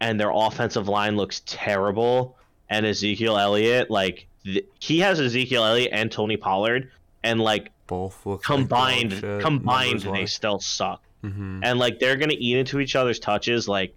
and 0.00 0.20
their 0.20 0.30
offensive 0.32 0.86
line 0.86 1.16
looks 1.16 1.42
terrible 1.44 2.36
and 2.70 2.86
Ezekiel 2.86 3.36
Elliott 3.36 3.90
like 3.90 4.26
th- 4.44 4.64
he 4.78 5.00
has 5.00 5.18
Ezekiel 5.18 5.64
Elliott 5.64 5.90
and 5.92 6.12
Tony 6.12 6.36
Pollard 6.36 6.90
and 7.24 7.40
like 7.40 7.70
Both 7.88 8.24
look 8.24 8.44
combined 8.44 9.20
combined 9.40 10.02
they 10.02 10.26
still 10.26 10.60
suck. 10.60 11.02
hmm 11.22 11.60
And 11.64 11.78
like 11.80 11.98
they're 11.98 12.16
going 12.16 12.30
to 12.30 12.36
eat 12.36 12.58
into 12.58 12.78
each 12.80 12.94
other's 12.94 13.18
touches 13.18 13.66
like 13.66 13.94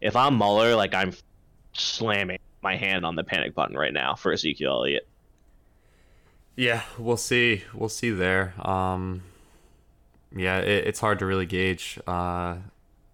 if 0.00 0.14
I'm 0.16 0.34
Muller, 0.36 0.76
like 0.76 0.94
I'm 0.94 1.12
slamming 1.72 2.38
my 2.62 2.76
hand 2.76 3.04
on 3.04 3.16
the 3.16 3.24
panic 3.24 3.54
button 3.54 3.76
right 3.76 3.92
now 3.92 4.14
for 4.14 4.32
Ezekiel 4.32 4.70
Elliott. 4.72 5.08
Yeah, 6.56 6.82
we'll 6.98 7.16
see. 7.16 7.64
We'll 7.74 7.88
see 7.88 8.10
there. 8.10 8.54
Um, 8.60 9.22
yeah, 10.34 10.58
it, 10.58 10.86
it's 10.86 11.00
hard 11.00 11.18
to 11.20 11.26
really 11.26 11.46
gauge. 11.46 11.98
Uh, 12.06 12.56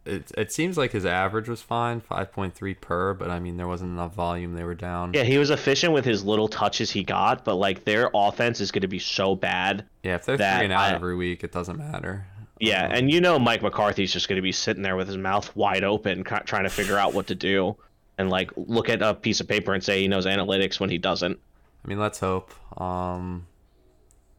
it 0.05 0.31
it 0.37 0.53
seems 0.53 0.79
like 0.79 0.93
his 0.93 1.05
average 1.05 1.49
was 1.49 1.61
fine, 1.63 2.01
five 2.01 2.33
point 2.33 2.55
three 2.55 2.75
per, 2.75 3.15
but 3.15 3.31
I 3.31 3.39
mean 3.41 3.57
there 3.57 3.69
wasn't 3.69 3.91
enough 3.93 4.15
volume. 4.15 4.55
They 4.55 4.65
were 4.65 4.75
down. 4.75 5.13
Yeah, 5.15 5.23
he 5.25 5.39
was 5.39 5.51
efficient 5.51 5.93
with 5.93 6.05
his 6.05 6.25
little 6.25 6.49
touches 6.49 6.91
he 6.91 7.05
got, 7.05 7.45
but 7.45 7.57
like 7.57 7.85
their 7.85 8.11
offense 8.15 8.61
is 8.61 8.71
going 8.73 8.83
to 8.83 8.89
be 8.89 8.99
so 8.99 9.37
bad. 9.37 9.85
Yeah, 10.03 10.15
if 10.17 10.25
they're 10.25 10.37
three 10.37 10.45
and 10.45 10.73
out 10.73 10.93
I- 10.93 10.95
every 10.95 11.17
week, 11.17 11.45
it 11.45 11.53
doesn't 11.53 11.79
matter. 11.79 12.27
Yeah, 12.61 12.87
Um, 12.87 12.93
and 12.93 13.11
you 13.13 13.21
know 13.21 13.39
Mike 13.39 13.63
McCarthy's 13.63 14.13
just 14.13 14.29
going 14.29 14.37
to 14.37 14.43
be 14.43 14.51
sitting 14.51 14.83
there 14.83 14.97
with 14.97 15.07
his 15.07 15.17
mouth 15.17 15.55
wide 15.55 15.85
open, 15.85 16.25
trying 16.25 16.65
to 16.65 16.71
figure 16.71 16.99
out 16.99 17.15
what 17.15 17.29
to 17.29 17.37
do, 17.37 17.77
and 18.19 18.31
like 18.31 18.51
look 18.57 18.89
at 18.89 19.01
a 19.01 19.15
piece 19.15 19.41
of 19.41 19.47
paper 19.47 19.75
and 19.75 19.85
say 19.85 20.01
he 20.01 20.09
knows 20.09 20.27
analytics 20.27 20.81
when 20.81 20.91
he 20.91 20.99
doesn't. 20.99 21.39
I 21.85 21.89
mean, 21.89 21.99
let's 21.99 22.19
hope. 22.21 22.53
Um, 22.81 23.47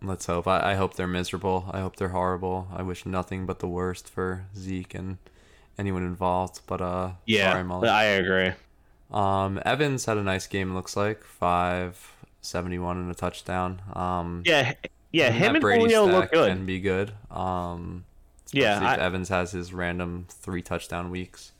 let's 0.02 0.26
hope. 0.26 0.48
I, 0.48 0.72
I 0.72 0.76
hope 0.76 0.96
they're 0.96 1.08
miserable. 1.08 1.70
I 1.72 1.80
hope 1.80 1.96
they're 1.96 2.10
horrible. 2.10 2.68
I 2.74 2.82
wish 2.84 3.06
nothing 3.06 3.46
but 3.46 3.60
the 3.60 3.68
worst 3.68 4.10
for 4.10 4.46
Zeke 4.56 4.94
and 4.96 5.18
anyone 5.78 6.04
involved. 6.04 6.62
But 6.68 6.82
uh, 6.82 7.12
Yeah, 7.26 7.52
sorry. 7.52 7.88
I 7.90 8.04
agree. 8.04 8.52
Um, 9.12 9.60
Evans 9.66 10.06
had 10.06 10.18
a 10.18 10.24
nice 10.24 10.46
game. 10.48 10.74
Looks 10.76 10.96
like 10.96 11.24
five 11.24 12.14
seventy 12.42 12.78
one 12.80 12.98
and 12.98 13.10
a 13.12 13.16
touchdown. 13.16 13.82
Um, 13.94 14.44
Yeah, 14.46 14.74
yeah, 15.12 15.32
him 15.32 15.56
and 15.56 15.62
Brady 15.62 15.82
Julio 15.86 16.06
look 16.06 16.32
good. 16.32 16.50
Can 16.54 16.66
be 16.66 16.80
good. 16.80 17.12
Um, 17.32 18.06
Yeah, 18.52 18.80
I- 18.82 18.98
Evans 18.98 19.30
has 19.30 19.52
his 19.52 19.74
random 19.74 20.26
three 20.30 20.62
touchdown 20.62 21.10
weeks. 21.10 21.54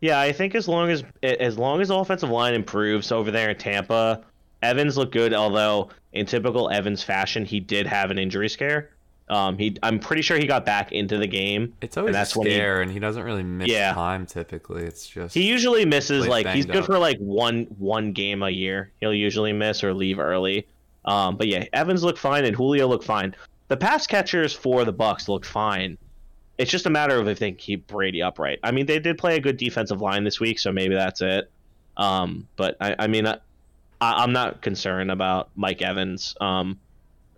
Yeah, 0.00 0.18
I 0.20 0.32
think 0.32 0.54
as 0.56 0.66
long 0.68 0.90
as 0.90 1.04
as 1.22 1.56
long 1.56 1.80
as 1.80 1.88
the 1.88 1.96
offensive 1.96 2.28
line 2.28 2.54
improves 2.54 3.12
over 3.12 3.30
there 3.30 3.50
in 3.50 3.56
Tampa, 3.56 4.22
Evans 4.62 4.96
looked 4.96 5.12
good. 5.12 5.34
Although 5.34 5.90
in 6.12 6.26
typical 6.26 6.70
Evans 6.70 7.02
fashion, 7.02 7.44
he 7.44 7.60
did 7.60 7.86
have 7.86 8.10
an 8.10 8.18
injury 8.18 8.48
scare. 8.48 8.90
Um, 9.28 9.56
he 9.56 9.76
I'm 9.82 9.98
pretty 9.98 10.20
sure 10.22 10.36
he 10.36 10.46
got 10.46 10.66
back 10.66 10.92
into 10.92 11.16
the 11.16 11.26
game. 11.26 11.72
It's 11.80 11.96
always 11.96 12.12
that's 12.12 12.34
a 12.36 12.38
when 12.40 12.48
he- 12.48 12.54
scare, 12.54 12.82
and 12.82 12.90
he 12.90 12.98
doesn't 12.98 13.22
really 13.22 13.42
miss 13.42 13.68
Yeah. 13.68 13.94
time 13.94 14.26
typically. 14.26 14.82
It's 14.82 15.06
just 15.08 15.34
He 15.34 15.48
usually 15.48 15.84
misses 15.86 16.26
like 16.26 16.46
he's 16.48 16.66
good 16.66 16.76
up. 16.78 16.86
for 16.86 16.98
like 16.98 17.18
one 17.18 17.66
one 17.78 18.12
game 18.12 18.42
a 18.42 18.50
year. 18.50 18.90
He'll 19.00 19.14
usually 19.14 19.52
miss 19.52 19.82
or 19.84 19.94
leave 19.94 20.18
early. 20.18 20.66
Um, 21.04 21.36
but 21.36 21.46
yeah, 21.48 21.64
Evans 21.72 22.02
looked 22.04 22.18
fine 22.18 22.44
and 22.44 22.54
Julio 22.54 22.86
looked 22.88 23.04
fine. 23.04 23.34
The 23.68 23.76
pass 23.76 24.06
catchers 24.06 24.52
for 24.52 24.84
the 24.84 24.92
Bucs 24.92 25.28
looked 25.28 25.46
fine. 25.46 25.96
It's 26.58 26.70
just 26.70 26.84
a 26.86 26.90
matter 26.90 27.18
of 27.18 27.26
if 27.26 27.38
they 27.38 27.50
can 27.52 27.56
keep 27.56 27.86
Brady 27.86 28.22
upright. 28.22 28.58
I 28.62 28.70
mean, 28.70 28.86
they 28.86 28.98
did 28.98 29.16
play 29.18 29.36
a 29.36 29.40
good 29.40 29.56
defensive 29.56 30.00
line 30.02 30.24
this 30.24 30.38
week, 30.40 30.58
so 30.58 30.70
maybe 30.70 30.94
that's 30.94 31.22
it. 31.22 31.50
Um, 31.96 32.46
but 32.56 32.76
I, 32.80 32.94
I 32.98 33.06
mean, 33.06 33.26
I, 33.26 33.38
I'm 34.02 34.32
not 34.32 34.62
concerned 34.62 35.10
about 35.10 35.50
Mike 35.54 35.82
Evans 35.82 36.34
um, 36.40 36.78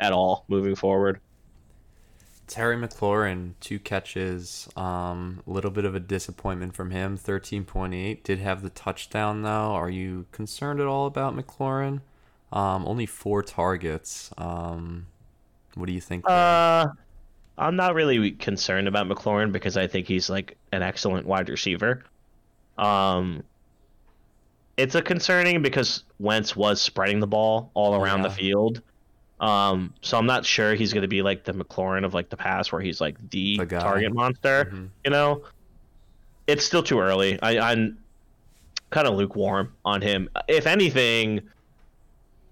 at 0.01 0.13
all 0.13 0.45
moving 0.49 0.75
forward. 0.75 1.21
Terry 2.47 2.77
McLaurin, 2.77 3.55
two 3.61 3.79
catches. 3.79 4.69
Um, 4.77 5.43
a 5.47 5.51
little 5.51 5.71
bit 5.71 5.85
of 5.85 5.95
a 5.95 6.01
disappointment 6.01 6.75
from 6.75 6.91
him. 6.91 7.17
Thirteen 7.17 7.65
point 7.65 7.95
eight. 7.95 8.23
Did 8.23 8.39
have 8.39 8.63
the 8.63 8.71
touchdown 8.71 9.43
though. 9.43 9.49
Are 9.49 9.91
you 9.91 10.27
concerned 10.31 10.81
at 10.81 10.87
all 10.87 11.07
about 11.07 11.35
McLaurin? 11.35 12.01
Um, 12.53 12.87
only 12.87 13.07
four 13.07 13.43
targets. 13.43 14.31
Um, 14.37 15.07
what 15.75 15.87
do 15.87 15.93
you 15.93 16.01
think? 16.01 16.29
Uh, 16.29 16.89
I'm 17.57 17.77
not 17.77 17.95
really 17.95 18.33
concerned 18.33 18.89
about 18.89 19.09
McLaurin 19.09 19.51
because 19.51 19.77
I 19.77 19.87
think 19.87 20.07
he's 20.07 20.29
like 20.29 20.57
an 20.71 20.83
excellent 20.83 21.27
wide 21.27 21.49
receiver. 21.49 22.05
Um, 22.77 23.43
it's 24.77 24.95
a 24.95 25.03
concerning 25.03 25.63
because 25.63 26.05
Wentz 26.19 26.57
was 26.57 26.81
spreading 26.81 27.21
the 27.21 27.27
ball 27.27 27.71
all 27.75 27.95
around 27.95 28.23
the 28.23 28.31
field. 28.31 28.83
Um, 29.41 29.93
so 30.01 30.17
I'm 30.17 30.27
not 30.27 30.45
sure 30.47 30.75
he's 30.75 30.93
going 30.93 31.03
to 31.03 31.09
be 31.09 31.23
like 31.23 31.45
the 31.45 31.53
McLaurin 31.53 32.05
of 32.05 32.15
like 32.15 32.31
the 32.31 32.37
past, 32.37 32.73
where 32.73 32.81
he's 32.81 33.01
like 33.01 33.17
the, 33.31 33.59
The 33.59 33.67
target 33.67 34.13
monster. 34.13 34.71
Mhm. 34.73 34.89
You 35.05 35.11
know, 35.11 35.43
it's 36.47 36.65
still 36.65 36.83
too 36.83 37.01
early. 37.01 37.41
I, 37.43 37.73
I'm 37.73 37.99
kind 38.91 39.07
of 39.07 39.15
lukewarm 39.15 39.73
on 39.85 40.01
him. 40.03 40.29
If 40.49 40.67
anything, 40.67 41.43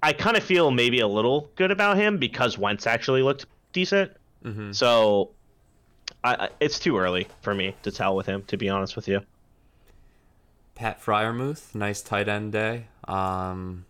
I 0.03 0.12
kind 0.12 0.36
of 0.36 0.43
feel 0.43 0.70
maybe 0.70 1.01
a 1.01 1.07
little 1.09 1.51
good 1.57 1.70
about 1.70 1.97
him 1.97 2.19
because 2.19 2.59
Wentz 2.59 2.86
actually 2.86 3.23
looked 3.23 3.47
decent. 3.73 4.11
Mhm. 4.44 4.74
So, 4.74 5.31
I, 6.24 6.35
I, 6.35 6.49
it's 6.61 6.78
too 6.78 6.99
early 6.99 7.28
for 7.43 7.55
me 7.55 7.74
to 7.85 7.90
tell 7.90 8.15
with 8.16 8.27
him, 8.27 8.43
to 8.49 8.57
be 8.57 8.69
honest 8.69 8.97
with 8.97 9.09
you. 9.09 9.20
Pat 10.74 11.03
Freiermuth, 11.03 11.74
nice 11.74 12.03
tight 12.03 12.28
end 12.28 12.53
day. 12.53 12.86
Um, 13.07 13.85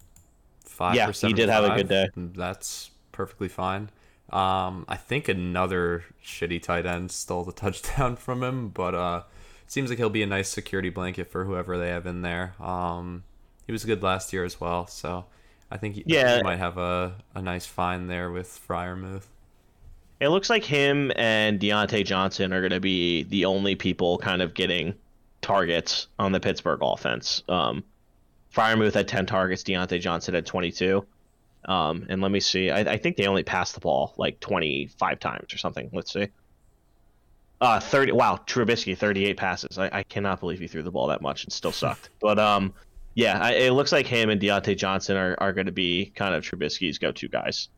five 0.65 0.95
Yeah, 0.95 1.11
he 1.13 1.33
did 1.33 1.49
have 1.49 1.65
a 1.65 1.77
good 1.77 1.89
day. 1.89 2.09
That's 2.17 2.91
perfectly 3.13 3.49
fine. 3.49 3.91
Um, 4.31 4.87
I 4.89 4.97
think 4.97 5.29
another 5.29 6.05
shitty 6.25 6.63
tight 6.63 6.87
end 6.87 7.11
stole 7.11 7.45
the 7.45 7.53
touchdown 7.53 8.17
from 8.17 8.43
him, 8.43 8.69
but 8.71 8.95
uh, 8.95 9.23
seems 9.67 9.91
like 9.91 9.99
he'll 9.99 10.11
be 10.11 10.23
a 10.23 10.27
nice 10.27 10.49
security 10.49 10.89
blanket 10.91 11.31
for 11.31 11.45
whoever 11.45 11.77
they 11.79 11.89
have 11.89 12.07
in 12.07 12.23
there. 12.23 12.55
Um, 12.61 13.25
he 13.67 13.73
was 13.73 13.85
good 13.85 14.03
last 14.03 14.33
year 14.33 14.45
as 14.45 14.61
well, 14.61 14.87
so 14.87 15.27
I 15.71 15.77
think 15.77 15.97
he, 15.97 16.05
Yeah. 16.07 16.37
he 16.39 16.43
might 16.43 16.59
have 16.59 16.79
a, 16.79 17.17
a 17.35 17.43
nice 17.43 17.67
find 17.67 18.09
there 18.11 18.31
with 18.31 18.61
Freiermuth. 18.67 19.25
It 20.21 20.29
looks 20.29 20.49
like 20.49 20.65
him 20.65 21.11
and 21.17 21.59
Diontae 21.61 22.05
Johnson 22.05 22.53
are 22.53 22.61
going 22.61 22.71
to 22.71 22.81
be 22.81 23.25
the 23.25 23.45
only 23.45 23.75
people 23.75 24.19
kind 24.19 24.41
of 24.41 24.55
getting 24.55 24.95
targets 25.43 26.09
on 26.19 26.33
the 26.33 26.41
Pittsburgh 26.41 26.81
offense. 26.83 27.43
Um, 27.49 27.85
Freiermuth 28.55 28.95
had 28.95 29.09
10 29.09 29.27
targets, 29.27 29.63
Diontae 29.63 30.01
Johnson 30.01 30.35
had 30.35 30.47
22. 30.47 31.05
Um, 31.65 32.07
and 32.09 32.21
let 32.21 32.31
me 32.31 32.41
see. 32.41 32.71
I, 32.71 32.81
I 32.81 32.97
think 32.97 33.17
they 33.17 33.27
only 33.27 33.43
passed 33.45 33.75
the 33.75 33.81
ball 33.81 34.15
like 34.17 34.41
25 34.41 35.21
times 35.21 35.53
or 35.55 35.59
something. 35.59 35.91
Let's 35.93 36.13
see. 36.13 36.29
Uh, 37.61 37.79
30. 37.79 38.13
Wow, 38.13 38.41
Trubisky, 38.47 38.97
38 38.99 39.37
passes. 39.37 39.79
I, 39.79 39.89
I 39.93 40.03
cannot 40.03 40.41
believe 40.41 40.59
he 40.59 40.67
threw 40.67 40.83
the 40.83 40.91
ball 40.91 41.07
that 41.09 41.23
much 41.23 41.45
and 41.45 41.53
still 41.53 41.71
sucked. 41.73 42.11
but 42.21 42.39
um, 42.39 42.75
yeah, 43.15 43.39
I, 43.41 43.53
it 43.53 43.73
looks 43.73 43.93
like 43.93 44.07
him 44.07 44.31
and 44.31 44.41
Diontae 44.41 44.77
Johnson 44.77 45.17
are, 45.17 45.37
are 45.39 45.53
going 45.53 45.67
to 45.67 45.73
be 45.73 46.13
kind 46.17 46.35
of 46.35 46.43
Trubisky's 46.45 46.99
go-to 46.99 47.29
guys. 47.29 47.69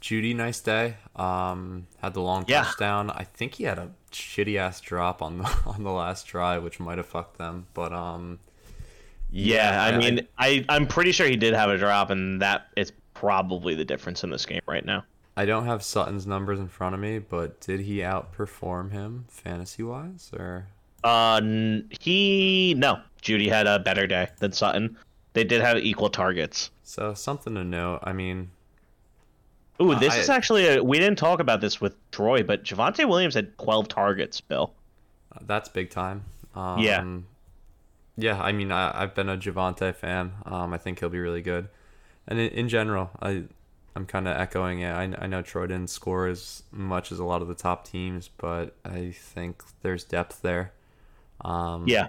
Jeudy, 0.00 0.34
nice 0.34 0.60
day. 0.60 0.96
Um, 1.14 1.86
had 2.00 2.14
the 2.14 2.20
long 2.22 2.44
Yeah. 2.48 2.62
touchdown. 2.64 3.10
I 3.10 3.24
think 3.24 3.54
he 3.54 3.64
had 3.64 3.78
a 3.78 3.90
shitty 4.12 4.56
ass 4.56 4.80
drop 4.80 5.22
on 5.22 5.38
the 5.38 5.44
on 5.66 5.82
the 5.82 5.90
last 5.90 6.26
drive, 6.26 6.62
which 6.62 6.80
might 6.80 6.98
have 6.98 7.06
fucked 7.06 7.38
them. 7.38 7.66
But 7.74 7.92
um, 7.92 8.38
Yeah, 9.30 9.82
I 9.82 9.96
mean, 9.96 10.26
I, 10.38 10.64
I 10.68 10.76
am 10.76 10.86
pretty 10.86 11.12
sure 11.12 11.26
he 11.26 11.36
did 11.36 11.54
have 11.54 11.70
a 11.70 11.78
drop, 11.78 12.10
and 12.10 12.40
that 12.42 12.68
is 12.76 12.92
probably 13.14 13.74
the 13.74 13.84
difference 13.84 14.24
in 14.24 14.30
this 14.30 14.46
game 14.46 14.60
right 14.66 14.84
now. 14.84 15.04
I 15.36 15.46
don't 15.46 15.64
have 15.64 15.82
Sutton's 15.82 16.26
numbers 16.26 16.58
in 16.60 16.68
front 16.68 16.94
of 16.94 17.00
me, 17.00 17.18
but 17.18 17.60
did 17.60 17.80
he 17.80 17.98
outperform 17.98 18.92
him 18.92 19.24
fantasy 19.28 19.82
wise 19.82 20.30
or? 20.38 20.66
Uh, 21.02 21.40
n- 21.42 21.88
he 22.00 22.74
no, 22.76 23.00
Jeudy 23.22 23.48
had 23.48 23.66
a 23.66 23.78
better 23.78 24.06
day 24.06 24.28
than 24.38 24.52
Sutton. 24.52 24.96
They 25.32 25.44
did 25.44 25.62
have 25.62 25.78
equal 25.78 26.10
targets. 26.10 26.70
So 26.82 27.14
something 27.14 27.54
to 27.54 27.64
note. 27.64 28.00
I 28.02 28.12
mean, 28.12 28.50
Ooh, 29.82 29.92
Uh, 29.92 29.98
this 29.98 30.14
I- 30.14 30.18
is 30.18 30.28
actually 30.28 30.66
a, 30.68 30.82
we 30.82 30.98
didn't 30.98 31.18
talk 31.18 31.40
about 31.40 31.60
this 31.60 31.80
with 31.80 31.94
Troy, 32.10 32.42
but 32.42 32.62
Javonte 32.64 33.08
Williams 33.08 33.34
had 33.34 33.56
12 33.58 33.88
targets. 33.88 34.40
Bill. 34.40 34.72
that's 35.42 35.68
big 35.68 35.90
time. 35.90 36.24
Um, 36.54 36.78
Yeah. 36.78 37.04
Yeah, 38.16 38.40
I 38.40 38.52
mean, 38.52 38.70
I, 38.70 39.02
I've 39.02 39.14
been 39.14 39.28
a 39.30 39.36
Javonte 39.38 39.94
fan. 39.94 40.32
Um, 40.44 40.72
I 40.74 40.78
think 40.78 41.00
he'll 41.00 41.08
be 41.08 41.18
really 41.18 41.40
good, 41.40 41.68
and 42.28 42.38
in, 42.38 42.50
in 42.50 42.68
general, 42.68 43.10
I 43.22 43.44
I'm 43.96 44.04
kind 44.06 44.28
of 44.28 44.36
echoing 44.36 44.80
it. 44.80 44.90
I, 44.90 45.02
I 45.18 45.26
know 45.26 45.40
Troy 45.42 45.66
didn't 45.66 45.88
score 45.90 46.26
as 46.26 46.62
much 46.70 47.10
as 47.12 47.18
a 47.18 47.24
lot 47.24 47.40
of 47.42 47.48
the 47.48 47.54
top 47.54 47.86
teams, 47.86 48.28
but 48.36 48.76
I 48.84 49.12
think 49.18 49.62
there's 49.82 50.04
depth 50.04 50.42
there. 50.42 50.72
Um, 51.42 51.86
Yeah, 51.88 52.08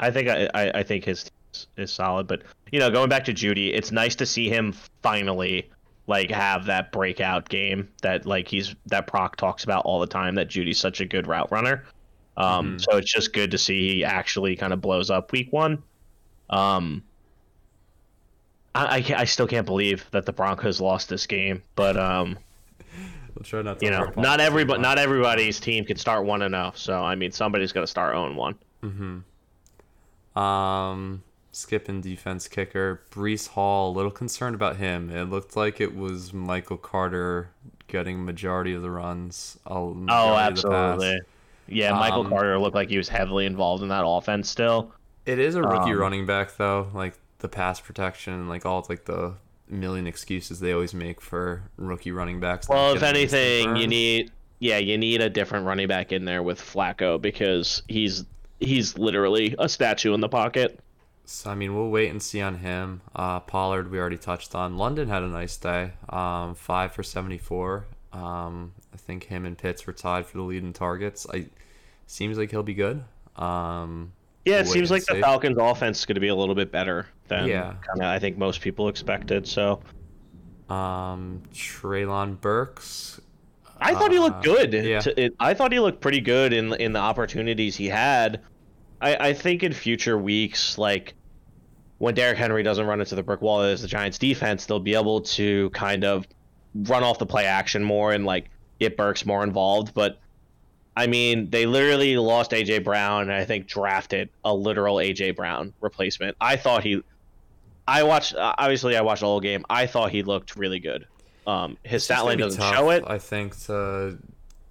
I 0.00 0.10
think 0.10 0.28
I, 0.28 0.48
I, 0.54 0.70
I 0.80 0.82
think 0.82 1.04
his 1.04 1.30
is- 1.52 1.66
is 1.76 1.92
solid, 1.92 2.26
but 2.26 2.42
you 2.72 2.78
know, 2.80 2.90
going 2.90 3.08
back 3.10 3.24
to 3.26 3.34
Jeudy, 3.34 3.72
it's 3.74 3.92
nice 3.92 4.14
to 4.16 4.26
see 4.26 4.48
him 4.48 4.72
finally 5.02 5.70
like 6.06 6.30
have 6.30 6.66
that 6.66 6.92
breakout 6.92 7.48
game 7.48 7.88
that 8.02 8.26
like 8.26 8.46
he's 8.48 8.74
that 8.86 9.06
Proc 9.06 9.36
talks 9.36 9.64
about 9.64 9.84
all 9.84 10.00
the 10.00 10.06
time. 10.06 10.34
That 10.34 10.48
Jeudy's 10.48 10.78
such 10.78 11.00
a 11.00 11.06
good 11.06 11.26
route 11.26 11.50
runner. 11.50 11.84
Um, 12.36 12.76
Mhm. 12.76 12.80
so 12.80 12.96
it's 12.98 13.12
just 13.12 13.32
good 13.32 13.50
to 13.52 13.58
see 13.58 13.88
he 13.94 14.04
actually 14.04 14.56
kind 14.56 14.72
of 14.72 14.80
blows 14.80 15.08
up 15.10 15.30
week 15.32 15.52
one. 15.52 15.82
Um, 16.50 17.02
I, 18.74 18.98
I, 18.98 19.20
I 19.20 19.24
still 19.24 19.46
can't 19.46 19.66
believe 19.66 20.04
that 20.10 20.26
the 20.26 20.32
Broncos 20.32 20.80
lost 20.80 21.08
this 21.08 21.26
game, 21.26 21.62
but 21.76 21.96
um, 21.96 22.36
we'll 23.34 23.44
try 23.44 23.62
not 23.62 23.78
to 23.78 23.84
you 23.84 23.90
know, 23.92 24.10
not 24.16 24.40
everybody, 24.40 24.80
not 24.82 24.98
everybody's 24.98 25.60
team 25.60 25.84
can 25.84 25.96
start 25.96 26.24
one 26.26 26.42
and 26.42 26.54
zero. 26.54 26.72
So 26.74 27.02
I 27.02 27.14
mean, 27.14 27.30
somebody's 27.30 27.70
going 27.72 27.84
to 27.84 27.90
start 27.90 28.14
zero 28.14 28.26
and 28.26 28.36
one. 28.36 29.24
Um, 30.36 31.22
skipping 31.54 32.00
defense 32.00 32.48
kicker 32.48 33.02
Breece 33.10 33.48
Hall. 33.48 33.90
A 33.90 33.94
little 33.94 34.10
concerned 34.10 34.54
about 34.54 34.76
him. 34.76 35.10
It 35.10 35.24
looked 35.24 35.56
like 35.56 35.80
it 35.80 35.94
was 35.96 36.32
Michael 36.32 36.76
Carter 36.78 37.50
getting 37.88 38.24
majority 38.24 38.74
of 38.74 38.82
the 38.82 38.90
runs. 38.90 39.58
Oh, 39.66 39.94
majority 39.94 40.46
of 40.48 40.56
the 40.56 40.62
pass. 40.64 41.00
absolutely. 41.00 41.20
Yeah, 41.66 41.92
Michael 41.94 42.22
Um, 42.22 42.28
Carter 42.28 42.58
looked 42.58 42.74
like 42.74 42.88
he 42.90 42.98
was 42.98 43.08
heavily 43.08 43.46
involved 43.46 43.82
in 43.82 43.88
that 43.88 44.04
offense 44.06 44.50
still. 44.50 44.92
It 45.26 45.38
is 45.38 45.54
a 45.54 45.64
rookie 45.64 45.92
Um, 45.92 45.98
running 45.98 46.26
back 46.26 46.56
though, 46.56 46.90
like 46.94 47.14
the 47.38 47.48
pass 47.48 47.80
protection, 47.80 48.48
like 48.48 48.66
all 48.66 48.84
like 48.88 49.04
the 49.06 49.34
million 49.68 50.06
excuses 50.06 50.60
they 50.60 50.72
always 50.72 50.92
make 50.94 51.20
for 51.20 51.70
rookie 51.76 52.12
running 52.12 52.40
backs. 52.40 52.68
Well, 52.68 52.94
if 52.94 53.02
anything, 53.02 53.76
you 53.76 53.86
need 53.86 54.30
yeah, 54.58 54.78
you 54.78 54.96
need 54.98 55.20
a 55.20 55.30
different 55.30 55.66
running 55.66 55.88
back 55.88 56.12
in 56.12 56.24
there 56.24 56.42
with 56.42 56.60
Flacco 56.60 57.20
because 57.20 57.82
he's 57.88 58.24
he's 58.60 58.96
literally 58.98 59.54
a 59.58 59.68
statue 59.68 60.14
in 60.14 60.20
the 60.20 60.28
pocket. 60.28 60.80
So 61.26 61.50
I 61.50 61.54
mean, 61.54 61.74
we'll 61.74 61.88
wait 61.90 62.10
and 62.10 62.22
see 62.22 62.40
on 62.42 62.56
him. 62.58 63.00
Uh, 63.16 63.40
Pollard, 63.40 63.90
we 63.90 63.98
already 63.98 64.18
touched 64.18 64.54
on. 64.54 64.76
London 64.76 65.08
had 65.08 65.22
a 65.22 65.26
nice 65.28 65.56
day. 65.56 65.92
Um, 66.08 66.54
five 66.54 66.92
for 66.92 67.02
seventy-four. 67.02 67.86
Um, 68.12 68.72
I 68.92 68.96
think 68.98 69.24
him 69.24 69.44
and 69.46 69.56
Pitts 69.56 69.86
were 69.86 69.92
tied 69.92 70.26
for 70.26 70.36
the 70.38 70.42
lead 70.44 70.62
in 70.62 70.72
targets. 70.72 71.26
I 71.32 71.46
seems 72.06 72.36
like 72.36 72.50
he'll 72.50 72.62
be 72.62 72.74
good. 72.74 73.02
Um, 73.36 74.12
Yeah, 74.44 74.60
it 74.60 74.66
seems 74.68 74.90
like 74.90 75.04
the. 75.06 75.16
Falcons' 75.20 75.56
offense 75.58 76.00
is 76.00 76.06
going 76.06 76.14
to 76.16 76.20
be 76.20 76.28
a 76.28 76.34
little 76.34 76.54
bit 76.54 76.70
better 76.70 77.06
than 77.28 77.48
Yeah. 77.48 77.74
kinda, 77.90 78.06
I 78.06 78.18
think 78.18 78.36
most 78.36 78.60
people 78.60 78.88
expected. 78.88 79.48
So 79.48 79.80
um, 80.68 81.42
Treylon 81.52 82.40
Burks. 82.40 83.20
I 83.80 83.94
thought 83.94 84.12
he 84.12 84.18
looked 84.18 84.46
Uh, 84.46 84.54
good. 84.54 84.72
yeah. 84.74 85.00
To- 85.00 85.20
it- 85.20 85.34
I 85.40 85.54
thought 85.54 85.72
he 85.72 85.80
looked 85.80 86.00
pretty 86.00 86.20
good 86.20 86.52
in 86.52 86.72
in 86.74 86.92
the 86.92 87.00
opportunities 87.00 87.76
he 87.76 87.88
had. 87.88 88.40
I, 89.04 89.28
I 89.28 89.32
think 89.34 89.62
in 89.62 89.74
future 89.74 90.16
weeks, 90.16 90.78
like 90.78 91.12
when 91.98 92.14
Derrick 92.14 92.38
Henry 92.38 92.62
doesn't 92.62 92.86
run 92.86 93.00
into 93.00 93.14
the 93.14 93.22
brick 93.22 93.42
wall 93.42 93.60
as 93.60 93.82
the 93.82 93.88
Giants 93.88 94.18
defense, 94.18 94.64
they'll 94.64 94.80
be 94.80 94.94
able 94.94 95.20
to 95.20 95.68
kind 95.70 96.04
of 96.04 96.26
run 96.74 97.04
off 97.04 97.18
the 97.18 97.26
play 97.26 97.44
action 97.44 97.84
more 97.84 98.12
and 98.12 98.24
like 98.24 98.48
get 98.80 98.96
Burks 98.96 99.26
more 99.26 99.44
involved. 99.44 99.92
But 99.92 100.18
I 100.96 101.06
mean, 101.06 101.50
they 101.50 101.66
literally 101.66 102.16
lost 102.16 102.52
AJ 102.52 102.82
Brown 102.82 103.22
and 103.22 103.32
I 103.32 103.44
think 103.44 103.66
drafted 103.66 104.30
a 104.42 104.54
literal 104.54 104.96
AJ 104.96 105.36
Brown 105.36 105.74
replacement. 105.82 106.36
I 106.40 106.56
thought 106.56 106.82
he 106.82 107.02
I 107.86 108.04
watched 108.04 108.34
obviously 108.38 108.96
I 108.96 109.02
watched 109.02 109.20
the 109.20 109.26
whole 109.26 109.40
game. 109.40 109.66
I 109.68 109.86
thought 109.86 110.12
he 110.12 110.22
looked 110.22 110.56
really 110.56 110.78
good. 110.78 111.06
Um, 111.46 111.76
his 111.82 112.04
stat 112.04 112.24
line 112.24 112.38
doesn't 112.38 112.58
tough, 112.58 112.74
show 112.74 112.88
it. 112.88 113.04
I 113.06 113.18
think 113.18 113.58
to 113.64 114.18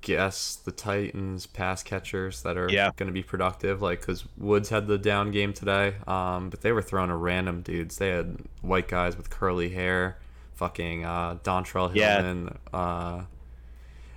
guess 0.03 0.55
the 0.55 0.71
Titans 0.71 1.47
pass 1.47 1.81
catchers 1.81 2.43
that 2.43 2.55
are 2.57 2.69
Yeah. 2.69 2.91
going 2.95 3.07
to 3.07 3.13
be 3.13 3.23
productive. 3.23 3.81
Like, 3.81 4.01
because 4.01 4.25
Woods 4.38 4.69
had 4.69 4.85
the 4.85 4.97
down 4.99 5.31
game 5.31 5.53
today, 5.53 5.95
um, 6.05 6.49
but 6.51 6.61
they 6.61 6.71
were 6.71 6.81
throwing 6.84 7.09
to 7.09 7.15
random 7.15 7.61
dudes. 7.61 7.97
They 7.97 8.09
had 8.09 8.38
white 8.61 8.88
guys 8.88 9.17
with 9.17 9.30
curly 9.31 9.69
hair, 9.69 10.17
fucking 10.53 11.03
uh, 11.05 11.35
Dontrell 11.43 11.91
Yeah. 11.95 12.21
Hillman. 12.21 12.57
Uh, 12.71 13.23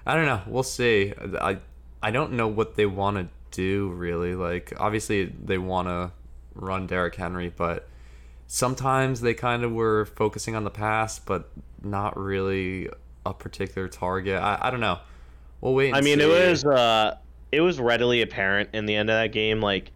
I 0.04 0.14
don't 0.14 0.26
know. 0.26 0.42
We'll 0.46 0.62
see. 0.62 1.14
I 1.40 1.58
I 2.02 2.10
don't 2.10 2.32
know 2.32 2.46
what 2.46 2.74
they 2.76 2.86
want 2.86 3.16
to 3.16 3.28
do 3.50 3.88
really. 3.88 4.34
Like, 4.34 4.72
obviously 4.78 5.24
they 5.24 5.58
want 5.58 5.88
to 5.88 6.10
run 6.54 6.86
Derrick 6.86 7.14
Henry, 7.16 7.52
but 7.56 7.88
sometimes 8.46 9.20
they 9.20 9.34
kind 9.34 9.64
of 9.64 9.72
were 9.72 10.04
focusing 10.04 10.54
on 10.54 10.64
the 10.64 10.70
pass, 10.70 11.18
but 11.18 11.50
not 11.82 12.16
really 12.16 12.88
a 13.24 13.32
particular 13.34 13.88
target. 13.88 14.40
I, 14.40 14.58
I 14.62 14.70
don't 14.70 14.80
know. 14.80 14.98
We'll 15.66 15.74
wait. 15.74 15.88
And 15.88 15.97
I 15.97 16.01
mean, 16.01 16.20
it 16.20 16.28
was 16.28 16.64
uh, 16.64 17.16
it 17.51 17.60
was 17.60 17.80
readily 17.80 18.22
apparent 18.22 18.70
in 18.72 18.86
the 18.86 18.94
end 18.94 19.10
of 19.10 19.16
that 19.16 19.32
game. 19.32 19.60
Like, 19.60 19.90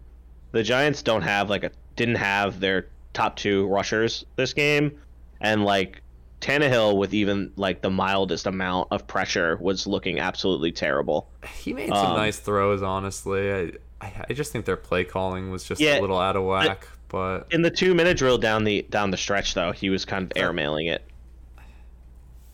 the 0.51 0.63
Giants 0.63 1.01
don't 1.01 1.21
have 1.21 1.49
like 1.49 1.63
a 1.63 1.71
didn't 1.95 2.15
have 2.15 2.59
their 2.59 2.89
top 3.13 3.37
two 3.37 3.67
rushers 3.67 4.25
this 4.35 4.51
game, 4.51 4.99
and 5.39 5.63
like 5.63 6.01
Tannehill 6.41 6.97
with 6.97 7.13
even 7.13 7.53
like 7.55 7.81
the 7.81 7.89
mildest 7.89 8.47
amount 8.47 8.89
of 8.91 9.07
pressure 9.07 9.57
was 9.61 9.87
looking 9.87 10.19
absolutely 10.19 10.73
terrible. 10.73 11.29
he 11.61 11.71
made 11.71 11.87
some 11.87 11.97
um, 11.97 12.17
nice 12.17 12.37
throws. 12.37 12.81
Honestly, 12.81 13.53
I, 13.53 13.71
I 14.05 14.25
I 14.29 14.33
just 14.33 14.51
think 14.51 14.65
their 14.65 14.75
play 14.75 15.05
calling 15.05 15.51
was 15.51 15.63
just 15.63 15.79
Yeah, 15.79 15.99
a 15.99 16.01
little 16.01 16.19
out 16.19 16.35
of 16.35 16.43
whack. 16.43 16.85
But 17.07 17.47
In 17.49 17.61
the 17.61 17.71
two 17.71 17.93
minute 17.95 18.17
drill 18.17 18.37
down 18.37 18.65
the 18.65 18.85
down 18.89 19.11
the 19.11 19.17
stretch, 19.17 19.53
though, 19.53 19.71
he 19.71 19.89
was 19.89 20.03
kind 20.03 20.25
of 20.25 20.31
airmailing 20.31 20.91
it. 20.91 21.01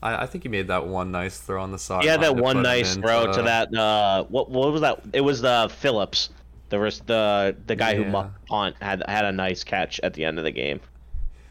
I, 0.01 0.23
I 0.23 0.25
think 0.25 0.43
he 0.43 0.49
made 0.49 0.67
that 0.67 0.85
one 0.85 1.11
nice 1.11 1.39
throw 1.39 1.61
on 1.61 1.71
the 1.71 1.79
side. 1.79 2.05
Had 2.05 2.21
that 2.21 2.35
one 2.35 2.61
nice 2.61 2.95
throw 2.95 3.31
to 3.31 3.41
that. 3.43 3.73
Uh, 3.73 4.23
what 4.25 4.49
what 4.49 4.71
was 4.71 4.81
that? 4.81 5.01
It 5.13 5.21
was 5.21 5.41
the 5.41 5.71
Philips. 5.79 6.29
There 6.69 6.79
was 6.79 6.99
the 7.01 7.55
the 7.65 7.75
guy 7.75 7.95
who 7.95 8.05
mucked 8.05 8.45
punt 8.47 8.75
had 8.81 9.03
had 9.07 9.25
a 9.25 9.31
nice 9.31 9.63
catch 9.63 9.99
at 10.01 10.13
the 10.13 10.25
end 10.25 10.37
of 10.37 10.43
the 10.43 10.51
game. 10.51 10.79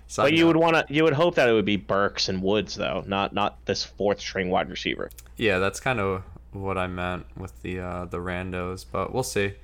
Side 0.08 0.24
But 0.24 0.32
you 0.34 0.46
would 0.46 0.56
want 0.56 0.76
to 0.76 0.94
you 0.94 1.02
would 1.04 1.14
hope 1.14 1.34
that 1.34 1.48
it 1.48 1.52
would 1.52 1.64
be 1.64 1.76
Burks 1.76 2.28
and 2.28 2.42
Woods 2.42 2.76
though, 2.76 3.02
not 3.06 3.32
not 3.32 3.64
this 3.66 3.82
fourth 3.82 4.20
string 4.20 4.50
wide 4.50 4.70
receiver. 4.70 5.10
Yeah, 5.36 5.58
that's 5.58 5.80
kind 5.80 5.98
of 5.98 6.22
what 6.52 6.78
I 6.78 6.86
meant 6.86 7.26
with 7.36 7.60
the 7.62 7.80
uh, 7.80 8.04
the 8.04 8.18
randos, 8.18 8.84
but 8.90 9.12
we'll 9.12 9.22
see. 9.22 9.54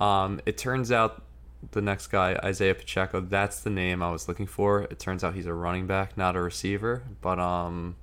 Um, 0.00 0.40
it 0.46 0.58
turns 0.58 0.90
out 0.90 1.22
the 1.70 1.80
next 1.80 2.08
guy, 2.08 2.38
Isaiah 2.42 2.74
Pacheco, 2.74 3.20
that's 3.20 3.60
the 3.60 3.70
name 3.70 4.02
I 4.02 4.10
was 4.10 4.26
looking 4.26 4.46
for. 4.46 4.82
It 4.82 4.98
turns 4.98 5.22
out 5.22 5.34
he's 5.34 5.46
a 5.46 5.54
running 5.54 5.86
back, 5.86 6.16
not 6.16 6.34
a 6.34 6.42
receiver. 6.42 7.04
But 7.20 7.38
um, 7.38 7.94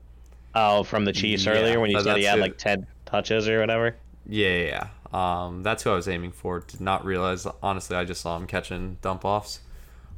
Oh, 0.55 0.84
from 0.84 1.05
the 1.05 1.13
Chiefs 1.13 1.45
Yeah, 1.45 1.51
earlier 1.51 1.80
when 1.80 1.91
you 1.91 1.99
said 2.01 2.17
he 2.17 2.23
had 2.23 2.39
it. 2.39 2.41
like 2.41 2.57
ten 2.57 2.85
touches 3.05 3.47
or 3.47 3.59
whatever. 3.59 3.95
yeah, 4.27 4.47
yeah, 4.49 4.65
yeah. 4.65 4.88
Um, 5.43 5.63
that's 5.63 5.84
who 5.84 5.89
I 5.91 5.95
was 5.95 6.07
aiming 6.07 6.31
for. 6.31 6.59
Did 6.59 6.81
not 6.81 7.03
realize. 7.05 7.47
Honestly, 7.63 7.95
I 7.95 8.05
just 8.05 8.21
saw 8.21 8.35
him 8.38 8.45
catching 8.47 8.97
dump 9.01 9.26
offs. 9.26 9.59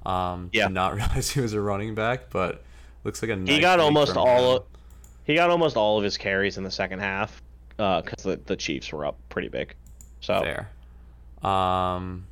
Um, 0.06 0.50
Yeah. 0.54 0.68
Did 0.68 0.74
not 0.74 0.96
realize 0.96 1.30
he 1.32 1.40
was 1.42 1.54
a 1.54 1.62
running 1.62 1.96
back, 1.96 2.30
but 2.30 2.64
looks 3.04 3.22
like 3.22 3.32
a. 3.32 3.36
Nice 3.36 3.56
He 3.56 3.62
got 3.62 3.80
almost 3.80 4.18
all 4.18 4.58
of, 4.58 4.64
he 5.24 5.36
got 5.36 5.50
almost 5.50 5.78
all 5.78 5.98
of 5.98 6.04
his 6.04 6.18
carries 6.18 6.58
in 6.58 6.64
the 6.64 6.72
second 6.72 7.00
half 7.00 7.42
because 7.78 8.24
the, 8.24 8.40
the 8.46 8.56
Chiefs 8.56 8.92
were 8.92 9.06
up 9.06 9.18
pretty 9.30 9.48
big. 9.48 9.76
So 10.20 10.42
there. 10.42 10.70
Um, 11.50 12.26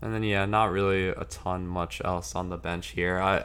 and 0.00 0.14
then 0.14 0.22
yeah, 0.22 0.46
not 0.46 0.70
really 0.70 1.08
a 1.08 1.24
ton 1.24 1.66
much 1.66 2.00
else 2.04 2.34
on 2.34 2.48
the 2.50 2.56
bench 2.56 2.88
here. 2.88 3.18
I, 3.18 3.44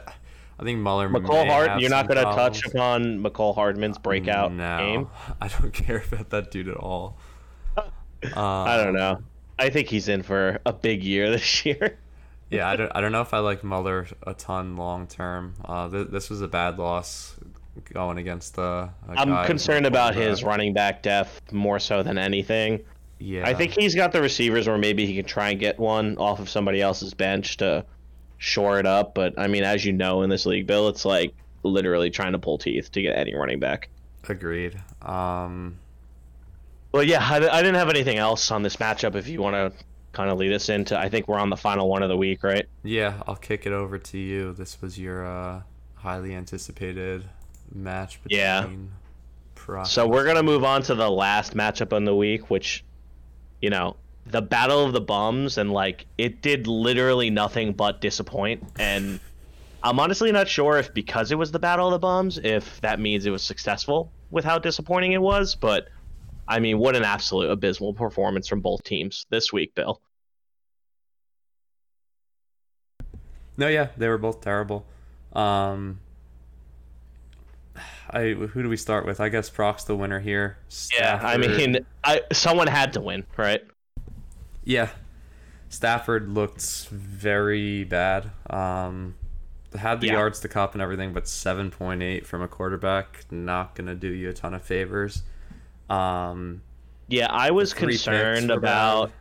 I 0.60 0.64
think 0.64 0.78
Muller. 0.78 1.08
Mecole 1.08 1.48
Hart, 1.48 1.80
you're 1.80 1.88
not 1.88 2.06
going 2.06 2.18
to 2.18 2.34
touch 2.34 2.66
upon 2.66 3.22
Mecole 3.22 3.54
Hardman's 3.54 3.96
breakout 3.96 4.52
no, 4.52 4.76
game. 4.76 5.08
I 5.40 5.48
don't 5.48 5.72
care 5.72 6.04
about 6.12 6.28
that 6.30 6.50
dude 6.50 6.68
at 6.68 6.76
all. 6.76 7.16
Uh, 7.76 7.82
I 8.36 8.76
don't 8.76 8.92
know. 8.92 9.22
I 9.58 9.70
think 9.70 9.88
he's 9.88 10.08
in 10.08 10.22
for 10.22 10.60
a 10.66 10.72
big 10.74 11.02
year 11.02 11.30
this 11.36 11.64
year. 11.64 11.98
yeah, 12.50 12.68
I 12.68 12.76
don't. 12.76 12.92
I 12.94 13.00
don't 13.00 13.10
know 13.10 13.22
if 13.22 13.32
I 13.32 13.38
like 13.38 13.64
Muller 13.64 14.06
a 14.26 14.34
ton 14.34 14.76
long 14.76 15.06
term. 15.06 15.54
Uh, 15.64 15.88
th- 15.88 16.08
this 16.08 16.28
was 16.28 16.42
a 16.42 16.48
bad 16.48 16.78
loss 16.78 17.36
going 17.94 18.18
against 18.18 18.56
the. 18.56 18.90
guy 19.06 19.14
I'm 19.14 19.46
concerned 19.46 19.86
about 19.86 20.14
his 20.14 20.44
running 20.44 20.74
back 20.74 21.02
depth 21.02 21.52
more 21.52 21.78
so 21.78 22.02
than 22.02 22.18
anything. 22.18 22.80
Yeah, 23.18 23.46
I 23.46 23.54
think 23.54 23.72
he's 23.72 23.94
got 23.94 24.12
the 24.12 24.20
receivers 24.20 24.68
where 24.68 24.78
maybe 24.78 25.06
he 25.06 25.16
can 25.16 25.24
try 25.24 25.50
and 25.50 25.60
get 25.60 25.78
one 25.78 26.18
off 26.18 26.38
of 26.38 26.50
somebody 26.50 26.82
else's 26.82 27.14
bench 27.14 27.56
to 27.58 27.86
shore 28.40 28.80
it 28.80 28.86
up. 28.86 29.14
But 29.14 29.38
I 29.38 29.46
mean, 29.46 29.62
as 29.62 29.84
you 29.84 29.92
know, 29.92 30.22
in 30.22 30.30
this 30.30 30.46
league, 30.46 30.66
Bill, 30.66 30.88
it's 30.88 31.04
like 31.04 31.34
literally 31.62 32.10
trying 32.10 32.32
to 32.32 32.38
pull 32.38 32.58
teeth 32.58 32.90
to 32.92 33.02
get 33.02 33.16
any 33.16 33.34
running 33.34 33.60
back. 33.60 33.88
agreed. 34.28 34.80
Um, 35.02 35.78
Well, 36.92 37.02
yeah, 37.04 37.22
I, 37.22 37.36
I 37.36 37.62
didn't 37.62 37.76
have 37.76 37.90
anything 37.90 38.16
else 38.16 38.50
on 38.50 38.62
this 38.62 38.76
matchup. 38.76 39.14
If 39.14 39.28
you 39.28 39.40
want 39.42 39.54
to 39.54 39.84
kind 40.12 40.30
of 40.30 40.38
lead 40.38 40.52
us 40.52 40.68
into, 40.70 40.98
I 40.98 41.08
think 41.08 41.28
we're 41.28 41.38
on 41.38 41.50
the 41.50 41.56
final 41.56 41.88
one 41.88 42.02
of 42.02 42.08
the 42.08 42.16
week, 42.16 42.42
right? 42.42 42.66
yeah, 42.82 43.22
I'll 43.28 43.36
kick 43.36 43.66
it 43.66 43.72
over 43.72 43.98
to 43.98 44.18
you. 44.18 44.54
This 44.54 44.80
was 44.80 44.98
your 44.98 45.24
uh, 45.26 45.62
highly 45.94 46.34
anticipated 46.34 47.24
match 47.72 48.22
between. 48.22 48.40
Yeah. 48.40 48.66
So 49.84 50.08
we're 50.08 50.24
gonna 50.24 50.42
move 50.42 50.64
on 50.64 50.82
to 50.84 50.94
the 50.94 51.08
last 51.10 51.54
matchup 51.54 51.92
on 51.92 52.04
the 52.04 52.16
week, 52.16 52.50
which, 52.50 52.82
you 53.60 53.70
know, 53.70 53.96
the 54.30 54.42
battle 54.42 54.84
of 54.84 54.92
the 54.92 55.00
bums, 55.00 55.58
and 55.58 55.72
like 55.72 56.06
it 56.18 56.42
did 56.42 56.66
literally 56.66 57.30
nothing 57.30 57.72
but 57.72 58.00
disappoint. 58.00 58.62
And 58.78 59.20
I'm 59.82 59.98
honestly 59.98 60.32
not 60.32 60.48
sure 60.48 60.78
if 60.78 60.92
because 60.92 61.32
it 61.32 61.36
was 61.36 61.50
the 61.52 61.58
battle 61.58 61.86
of 61.86 61.92
the 61.92 61.98
bums, 61.98 62.38
if 62.38 62.80
that 62.82 63.00
means 63.00 63.26
it 63.26 63.30
was 63.30 63.42
successful 63.42 64.12
with 64.30 64.44
how 64.44 64.58
disappointing 64.58 65.12
it 65.12 65.22
was. 65.22 65.54
But 65.54 65.88
I 66.46 66.60
mean, 66.60 66.78
what 66.78 66.96
an 66.96 67.04
absolute 67.04 67.50
abysmal 67.50 67.94
performance 67.94 68.48
from 68.48 68.60
both 68.60 68.82
teams 68.84 69.26
this 69.30 69.52
week, 69.52 69.74
Bill. 69.74 70.00
No, 73.56 73.68
yeah, 73.68 73.88
they 73.96 74.08
were 74.08 74.18
both 74.18 74.40
terrible. 74.40 74.86
Um, 75.32 76.00
I 78.10 78.30
who 78.30 78.62
do 78.62 78.68
we 78.68 78.76
start 78.76 79.06
with? 79.06 79.20
I 79.20 79.28
guess 79.28 79.48
Proc's 79.48 79.84
the 79.84 79.94
winner 79.94 80.18
here. 80.18 80.58
Yeah, 80.96 81.20
I 81.22 81.36
mean, 81.36 81.78
I 82.02 82.22
someone 82.32 82.66
had 82.66 82.94
to 82.94 83.00
win, 83.00 83.24
right? 83.36 83.62
Yeah, 84.70 84.90
Stafford 85.68 86.28
looked 86.28 86.86
very 86.90 87.82
bad. 87.82 88.30
Um, 88.48 89.16
had 89.76 90.00
the 90.00 90.06
Yeah. 90.06 90.12
yards 90.12 90.38
to 90.40 90.48
Kupp 90.48 90.74
and 90.74 90.80
everything, 90.82 91.12
but 91.12 91.26
seven 91.26 91.72
point 91.72 92.04
eight 92.04 92.24
from 92.24 92.40
a 92.40 92.46
quarterback 92.46 93.24
not 93.32 93.74
gonna 93.74 93.96
do 93.96 94.06
you 94.06 94.28
a 94.28 94.32
ton 94.32 94.54
of 94.54 94.62
favors. 94.62 95.24
Um, 95.88 96.62
Yeah, 97.08 97.26
I 97.32 97.50
was 97.50 97.74
concerned 97.74 98.52
about. 98.52 99.06
bad. 99.08 99.14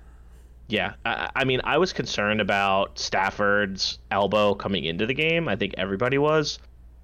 Yeah, 0.67 0.93
I, 1.03 1.29
I 1.35 1.43
mean, 1.45 1.61
I 1.63 1.79
was 1.79 1.93
concerned 1.93 2.41
about 2.41 2.99
Stafford's 2.99 3.97
elbow 4.11 4.53
coming 4.53 4.83
into 4.85 5.07
the 5.07 5.15
game. 5.15 5.47
I 5.47 5.55
think 5.55 5.73
everybody 5.79 6.19
was, 6.19 6.59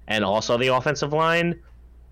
and 0.06 0.24
also 0.24 0.56
the 0.56 0.68
offensive 0.68 1.12
line, 1.12 1.58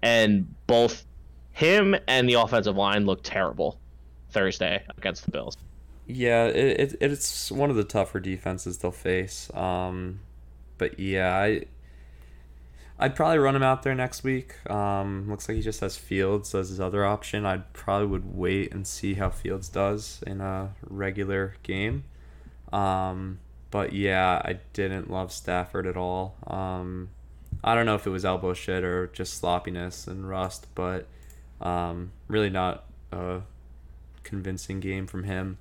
and 0.02 0.52
both 0.66 1.06
him 1.52 1.94
and 2.08 2.28
the 2.28 2.34
offensive 2.34 2.76
line 2.76 3.06
looked 3.06 3.22
terrible 3.24 3.78
Thursday 4.30 4.82
against 4.98 5.24
the 5.26 5.30
Bills. 5.30 5.56
Yeah, 6.06 6.46
it, 6.46 6.92
it 6.92 6.96
it's 7.00 7.50
one 7.50 7.70
of 7.70 7.76
the 7.76 7.84
tougher 7.84 8.20
defenses 8.20 8.78
they'll 8.78 8.92
face. 8.92 9.52
Um, 9.54 10.20
but 10.76 10.98
yeah, 11.00 11.34
I 11.34 11.64
I'd 12.98 13.16
probably 13.16 13.38
run 13.38 13.56
him 13.56 13.62
out 13.62 13.82
there 13.82 13.94
next 13.94 14.22
week. 14.22 14.54
Um, 14.70 15.28
looks 15.28 15.48
like 15.48 15.56
he 15.56 15.62
just 15.62 15.80
has 15.80 15.96
Fields 15.96 16.54
as 16.54 16.68
his 16.68 16.80
other 16.80 17.04
option. 17.04 17.44
I'd 17.44 17.72
probably 17.72 18.06
would 18.06 18.36
wait 18.36 18.72
and 18.72 18.86
see 18.86 19.14
how 19.14 19.30
Fields 19.30 19.68
does 19.68 20.22
in 20.26 20.40
a 20.40 20.74
regular 20.88 21.54
game. 21.62 22.04
Um, 22.72 23.40
but 23.70 23.92
yeah, 23.92 24.40
I 24.44 24.58
didn't 24.72 25.10
love 25.10 25.32
Stafford 25.32 25.86
at 25.86 25.96
all. 25.96 26.36
Um, 26.46 27.10
I 27.64 27.74
don't 27.74 27.86
know 27.86 27.96
if 27.96 28.06
it 28.06 28.10
was 28.10 28.24
elbow 28.24 28.52
shit 28.54 28.84
or 28.84 29.08
just 29.08 29.34
sloppiness 29.34 30.06
and 30.06 30.28
rust, 30.28 30.68
but 30.74 31.08
um, 31.60 32.12
really 32.28 32.50
not 32.50 32.84
a 33.10 33.40
convincing 34.22 34.78
game 34.80 35.06
from 35.06 35.24
him. 35.24 35.58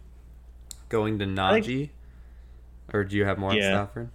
Going 0.94 1.18
to 1.18 1.42
I 1.42 1.60
think- 1.60 1.66
Najee, 1.66 1.90
or 2.94 3.04
do 3.04 3.18
you 3.18 3.26
have 3.26 3.40
more 3.40 3.50
on 3.50 3.58
Stafford? 3.60 4.10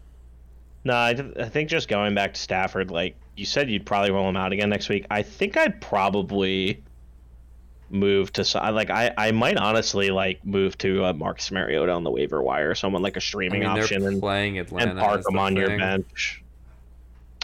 No, 0.85 0.97
I, 0.97 1.13
th- 1.13 1.37
I 1.37 1.49
think 1.49 1.69
just 1.69 1.89
going 1.89 2.15
back 2.15 2.35
to 2.35 2.41
Stafford, 2.41 2.93
like 2.93 3.17
you 3.37 3.47
said, 3.47 3.69
you'd 3.69 3.85
probably 3.85 4.13
roll 4.13 4.29
him 4.29 4.37
out 4.37 4.53
again 4.53 4.69
next 4.71 4.89
week. 4.89 5.05
I 5.11 5.23
think 5.23 5.57
I'd 5.57 5.81
probably 5.81 6.81
move 7.91 8.33
to 8.35 8.43
like 8.71 8.91
I, 8.91 9.13
I 9.19 9.33
might 9.33 9.57
honestly 9.57 10.11
like 10.11 10.47
move 10.47 10.79
to 10.79 11.07
uh, 11.07 11.13
Marcus 11.15 11.51
Mariota 11.51 11.91
on 11.91 12.05
the 12.05 12.13
waiver 12.13 12.41
wire, 12.41 12.77
someone 12.77 13.03
like 13.03 13.17
a 13.17 13.21
streaming 13.21 13.63
mean, 13.63 13.69
option, 13.69 14.07
and 14.07 14.21
playing 14.21 14.61
Atlanta. 14.61 14.93
and 14.93 15.01
park 15.01 15.25
them 15.25 15.35
the 15.35 15.41
on 15.41 15.57
your 15.57 15.77
bench. 15.77 16.45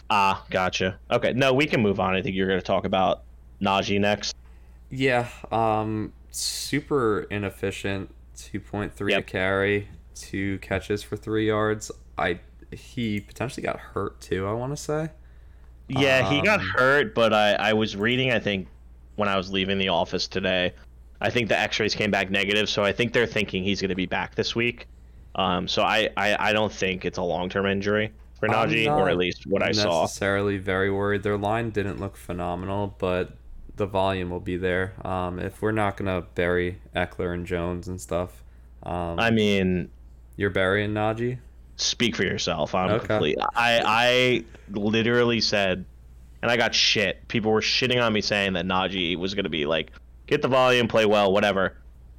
Ah, 0.09 0.45
gotcha. 0.49 0.97
Okay, 1.11 1.33
no, 1.33 1.53
we 1.53 1.65
can 1.65 1.81
move 1.81 1.99
on. 1.99 2.15
I 2.15 2.21
think 2.21 2.37
you're 2.37 2.47
going 2.47 2.61
to 2.61 2.65
talk 2.65 2.85
about 2.85 3.23
Najee 3.61 3.99
next. 3.99 4.33
Yeah, 4.89 5.27
um, 5.51 6.13
super 6.31 7.27
inefficient. 7.29 8.14
Two 8.35 8.59
point 8.59 8.93
three 8.93 9.11
Yep. 9.13 9.19
a 9.19 9.23
carry, 9.23 9.87
two 10.13 10.59
catches 10.59 11.01
for 11.03 11.15
three 11.17 11.47
yards. 11.47 11.91
I 12.17 12.39
he 12.71 13.19
potentially 13.21 13.63
got 13.65 13.79
hurt 13.79 14.19
too. 14.21 14.45
I 14.47 14.51
want 14.53 14.75
to 14.75 14.81
say. 14.81 15.09
Yeah, 15.87 16.29
he 16.29 16.41
got 16.41 16.59
Um, 16.61 16.65
hurt, 16.77 17.13
but 17.15 17.31
I, 17.31 17.53
I 17.53 17.73
was 17.73 17.95
reading, 17.95 18.31
I 18.31 18.39
think, 18.39 18.67
when 19.17 19.29
I 19.29 19.37
was 19.37 19.51
leaving 19.51 19.77
the 19.77 19.89
office 19.89 20.27
today, 20.27 20.73
I 21.21 21.29
think 21.29 21.47
the 21.47 21.57
x 21.59 21.79
rays 21.79 21.93
came 21.93 22.09
back 22.09 22.31
negative, 22.31 22.67
so 22.69 22.83
I 22.83 22.91
think 22.91 23.13
they're 23.13 23.27
thinking 23.27 23.63
he's 23.63 23.81
going 23.81 23.89
to 23.89 23.95
be 23.95 24.07
back 24.07 24.33
this 24.35 24.55
week. 24.55 24.87
Um, 25.35 25.67
so 25.67 25.83
I, 25.83 26.09
I, 26.17 26.49
I 26.49 26.53
don't 26.53 26.71
think 26.71 27.05
it's 27.05 27.17
a 27.19 27.21
long 27.23 27.49
term 27.49 27.65
injury 27.67 28.11
for 28.39 28.47
Najee, 28.49 28.87
or 28.87 29.09
at 29.09 29.17
least 29.17 29.45
what 29.47 29.61
I 29.61 29.71
saw. 29.73 30.01
necessarily 30.01 30.57
very 30.57 30.89
worried. 30.89 31.21
Their 31.23 31.37
line 31.37 31.69
didn't 31.69 31.99
look 31.99 32.17
phenomenal, 32.17 32.95
but 32.97 33.37
the 33.75 33.85
volume 33.85 34.29
will 34.29 34.39
be 34.39 34.57
there. 34.57 34.93
Um, 35.05 35.39
if 35.39 35.61
we're 35.61 35.71
not 35.71 35.97
gonna 35.97 36.21
bury 36.35 36.79
Ekeler 36.95 37.33
and 37.33 37.45
Jones 37.45 37.87
and 37.87 37.99
stuff, 37.99 38.43
um, 38.83 39.19
I 39.19 39.31
mean, 39.31 39.89
you're 40.37 40.49
burying 40.49 40.91
Najee. 40.93 41.37
speak 41.77 42.15
for 42.15 42.23
yourself. 42.23 42.73
I'm 42.73 42.89
Okay. 42.91 43.07
complete. 43.07 43.37
I 43.55 43.81
I 43.85 44.43
literally 44.71 45.41
said, 45.41 45.83
and 46.41 46.49
I 46.51 46.55
got 46.57 46.73
shit. 46.73 47.27
People 47.27 47.51
were 47.51 47.61
shitting 47.61 48.01
on 48.01 48.13
me 48.13 48.21
saying 48.21 48.53
that 48.53 48.65
Najee 48.65 49.17
was 49.17 49.33
going 49.33 49.43
to 49.43 49.49
be 49.49 49.65
like, 49.65 49.91
get 50.27 50.41
the 50.41 50.47
volume, 50.47 50.87
play 50.87 51.05
well, 51.05 51.33
whatever. 51.33 51.75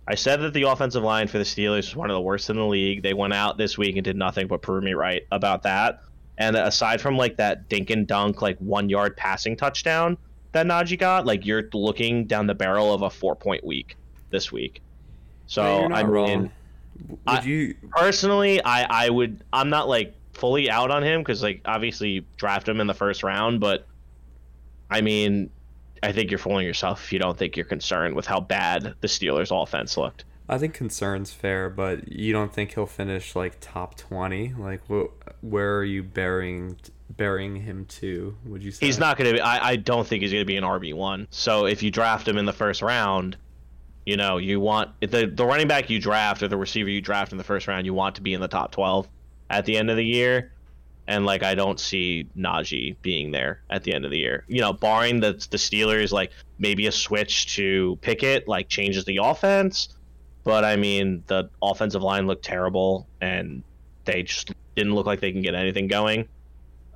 I 0.08 0.14
said 0.14 0.40
that 0.42 0.52
the 0.52 0.64
offensive 0.64 1.02
line 1.02 1.26
for 1.26 1.38
the 1.38 1.44
Steelers 1.44 1.76
was 1.88 1.96
one 1.96 2.10
of 2.10 2.14
the 2.14 2.20
worst 2.20 2.50
in 2.50 2.56
the 2.56 2.64
league. 2.66 3.02
They 3.02 3.14
went 3.14 3.32
out 3.32 3.56
this 3.58 3.76
week 3.78 3.96
and 3.96 4.04
did 4.04 4.16
nothing 4.16 4.46
but 4.46 4.60
prove 4.62 4.84
me 4.84 4.92
right 4.94 5.22
about 5.32 5.62
that. 5.64 6.00
And 6.38 6.54
aside 6.54 7.00
from 7.00 7.16
like 7.16 7.36
that 7.38 7.68
dink 7.68 7.88
and 7.90 8.06
dunk, 8.06 8.42
like 8.42 8.58
one 8.58 8.88
yard 8.90 9.16
passing 9.16 9.56
touchdown 9.56 10.18
that 10.52 10.66
Najee 10.66 10.98
got, 10.98 11.26
like 11.26 11.44
you're 11.46 11.68
looking 11.72 12.26
down 12.26 12.46
the 12.46 12.54
barrel 12.54 12.92
of 12.94 13.02
a 13.02 13.10
four 13.10 13.36
point 13.36 13.64
week 13.64 13.96
this 14.30 14.50
week. 14.52 14.80
So 15.46 15.62
Yeah, 15.62 15.94
I 15.94 16.02
mean, 16.02 16.12
wrong. 16.12 16.50
Would 17.08 17.18
I- 17.26 17.42
you? 17.42 17.74
personally 17.90 18.62
i 18.64 19.04
i 19.04 19.10
would 19.10 19.44
i'm 19.52 19.68
not 19.68 19.86
like 19.86 20.14
fully 20.32 20.70
out 20.70 20.90
on 20.90 21.02
him 21.04 21.20
because 21.20 21.42
like 21.42 21.60
obviously 21.66 22.08
you 22.08 22.24
draft 22.38 22.66
him 22.66 22.80
in 22.80 22.86
the 22.86 22.94
first 22.94 23.22
round 23.22 23.60
but 23.60 23.86
i 24.90 25.02
mean 25.02 25.50
i 26.02 26.10
think 26.10 26.30
you're 26.30 26.38
fooling 26.38 26.64
yourself 26.66 27.04
if 27.04 27.12
you 27.12 27.18
don't 27.18 27.36
think 27.36 27.54
you're 27.54 27.66
concerned 27.66 28.14
with 28.16 28.24
how 28.26 28.40
bad 28.40 28.94
the 29.02 29.08
steelers 29.08 29.50
offense 29.62 29.98
looked 29.98 30.24
I 30.48 30.58
think 30.58 30.74
concern's 30.74 31.32
fair, 31.32 31.68
but 31.68 32.06
you 32.12 32.32
don't 32.32 32.52
think 32.52 32.74
he'll 32.74 32.86
finish 32.86 33.34
like 33.34 33.56
top 33.60 33.96
twenty? 33.96 34.54
Like, 34.56 34.80
wh- 34.88 35.10
where 35.42 35.76
are 35.78 35.82
you 35.84 36.04
burying 36.04 36.76
burying 37.10 37.56
him 37.56 37.86
to? 37.86 38.36
Would 38.46 38.62
you 38.62 38.70
say 38.70 38.86
He's 38.86 38.98
not 38.98 39.16
going 39.16 39.30
to 39.30 39.34
be. 39.34 39.40
I, 39.40 39.70
I 39.70 39.76
don't 39.76 40.06
think 40.06 40.22
he's 40.22 40.32
going 40.32 40.42
to 40.42 40.46
be 40.46 40.56
an 40.56 40.64
RB 40.64 40.94
one. 40.94 41.26
So 41.30 41.66
if 41.66 41.82
you 41.82 41.90
draft 41.90 42.26
him 42.26 42.38
in 42.38 42.44
the 42.44 42.52
first 42.52 42.82
round, 42.82 43.36
you 44.04 44.16
know 44.16 44.38
you 44.38 44.60
want 44.60 44.90
the 45.00 45.26
the 45.26 45.44
running 45.44 45.68
back 45.68 45.90
you 45.90 46.00
draft 46.00 46.42
or 46.42 46.48
the 46.48 46.56
receiver 46.56 46.88
you 46.88 47.00
draft 47.00 47.32
in 47.32 47.38
the 47.38 47.44
first 47.44 47.66
round, 47.68 47.86
you 47.86 47.94
want 47.94 48.16
to 48.16 48.22
be 48.22 48.34
in 48.34 48.40
the 48.40 48.48
top 48.48 48.72
twelve 48.72 49.08
at 49.50 49.64
the 49.64 49.76
end 49.76 49.90
of 49.90 49.96
the 49.96 50.04
year. 50.04 50.52
And 51.08 51.24
like 51.24 51.42
I 51.44 51.54
don't 51.54 51.78
see 51.78 52.28
Najee 52.36 52.96
being 53.02 53.30
there 53.30 53.60
at 53.70 53.84
the 53.84 53.94
end 53.94 54.04
of 54.04 54.10
the 54.10 54.18
year. 54.18 54.44
You 54.48 54.60
know, 54.60 54.72
barring 54.72 55.20
the 55.20 55.32
the 55.50 55.56
Steelers 55.56 56.12
like 56.12 56.32
maybe 56.58 56.86
a 56.86 56.92
switch 56.92 57.54
to 57.56 57.96
Pickett 58.00 58.48
like 58.48 58.68
changes 58.68 59.04
the 59.04 59.20
offense. 59.22 59.88
But 60.42 60.64
I 60.64 60.76
mean, 60.76 61.24
the 61.26 61.50
offensive 61.60 62.02
line 62.02 62.28
looked 62.28 62.44
terrible, 62.44 63.08
and 63.20 63.64
they 64.04 64.22
just 64.22 64.52
didn't 64.76 64.94
look 64.94 65.04
like 65.06 65.18
they 65.18 65.32
can 65.32 65.42
get 65.42 65.56
anything 65.56 65.88
going. 65.88 66.28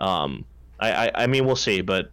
Um, 0.00 0.44
I, 0.78 1.06
I, 1.06 1.10
I 1.14 1.26
mean, 1.26 1.46
we'll 1.46 1.56
see, 1.56 1.82
but 1.82 2.10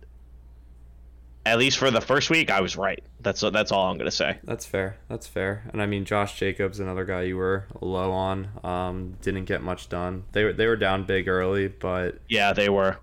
at 1.46 1.58
least 1.58 1.78
for 1.78 1.90
the 1.90 2.02
first 2.02 2.30
week, 2.30 2.52
I 2.52 2.60
was 2.62 2.76
right. 2.76 3.02
That's 3.22 3.42
that's 3.42 3.72
all 3.72 3.90
I'm 3.90 3.98
gonna 3.98 4.12
say. 4.12 4.38
That's 4.44 4.66
fair. 4.66 4.98
That's 5.08 5.26
fair. 5.28 5.64
And 5.72 5.82
I 5.82 5.86
mean, 5.86 6.06
Josh 6.06 6.38
Jacobs, 6.38 6.80
another 6.80 7.06
guy 7.06 7.24
you 7.24 7.38
were 7.38 7.66
low 7.82 8.12
on, 8.12 8.50
um, 8.64 9.16
didn't 9.22 9.46
get 9.46 9.64
much 9.64 9.90
done. 9.90 10.26
They 10.34 10.44
were 10.44 10.54
they 10.54 10.68
were 10.68 10.76
down 10.76 11.06
big 11.06 11.28
early, 11.28 11.70
but 11.70 12.20
Yeah, 12.28 12.54
they 12.54 12.70
were. 12.70 12.98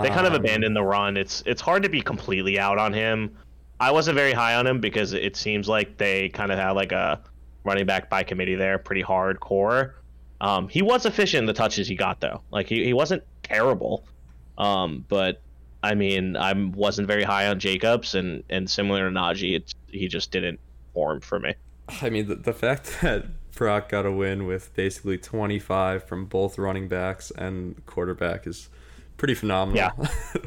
They 0.00 0.08
kind 0.08 0.26
of 0.26 0.32
um, 0.32 0.40
abandoned 0.40 0.74
the 0.74 0.82
run. 0.82 1.18
It's 1.18 1.42
it's 1.44 1.60
hard 1.60 1.82
to 1.82 1.90
be 1.90 2.00
completely 2.00 2.58
out 2.58 2.78
on 2.78 2.94
him. 2.94 3.36
I 3.78 3.90
wasn't 3.90 4.16
very 4.16 4.32
high 4.32 4.54
on 4.54 4.66
him 4.66 4.80
because 4.80 5.12
it 5.12 5.36
seems 5.36 5.68
like 5.68 5.98
they 5.98 6.30
kind 6.30 6.50
of 6.50 6.58
had 6.58 6.70
like 6.70 6.92
a 6.92 7.20
running 7.64 7.84
back 7.84 8.08
by 8.08 8.22
committee 8.22 8.54
there, 8.54 8.78
pretty 8.78 9.02
hardcore. 9.02 9.92
Um, 10.40 10.68
he 10.68 10.80
was 10.80 11.04
efficient 11.04 11.40
in 11.40 11.46
the 11.46 11.52
touches 11.52 11.88
he 11.88 11.94
got 11.94 12.20
though. 12.20 12.42
Like 12.50 12.68
he, 12.68 12.84
he 12.84 12.94
wasn't 12.94 13.22
terrible. 13.42 14.06
Um, 14.58 15.04
but 15.08 15.40
I 15.82 15.94
mean, 15.94 16.36
I 16.36 16.52
wasn't 16.52 17.08
very 17.08 17.24
high 17.24 17.48
on 17.48 17.58
Jacobs, 17.58 18.14
and 18.14 18.42
and 18.50 18.68
similar 18.70 19.08
to 19.10 19.14
Najee, 19.14 19.56
it's 19.56 19.74
he 19.88 20.08
just 20.08 20.30
didn't 20.30 20.60
form 20.94 21.20
for 21.20 21.38
me. 21.40 21.54
I 22.00 22.10
mean, 22.10 22.28
the, 22.28 22.36
the 22.36 22.52
fact 22.52 22.98
that 23.02 23.26
Brock 23.54 23.88
got 23.88 24.06
a 24.06 24.12
win 24.12 24.46
with 24.46 24.74
basically 24.74 25.18
25 25.18 26.04
from 26.04 26.26
both 26.26 26.58
running 26.58 26.88
backs 26.88 27.30
and 27.32 27.84
quarterback 27.86 28.46
is 28.46 28.68
pretty 29.16 29.34
phenomenal. 29.34 29.76
Yeah. 29.76 30.06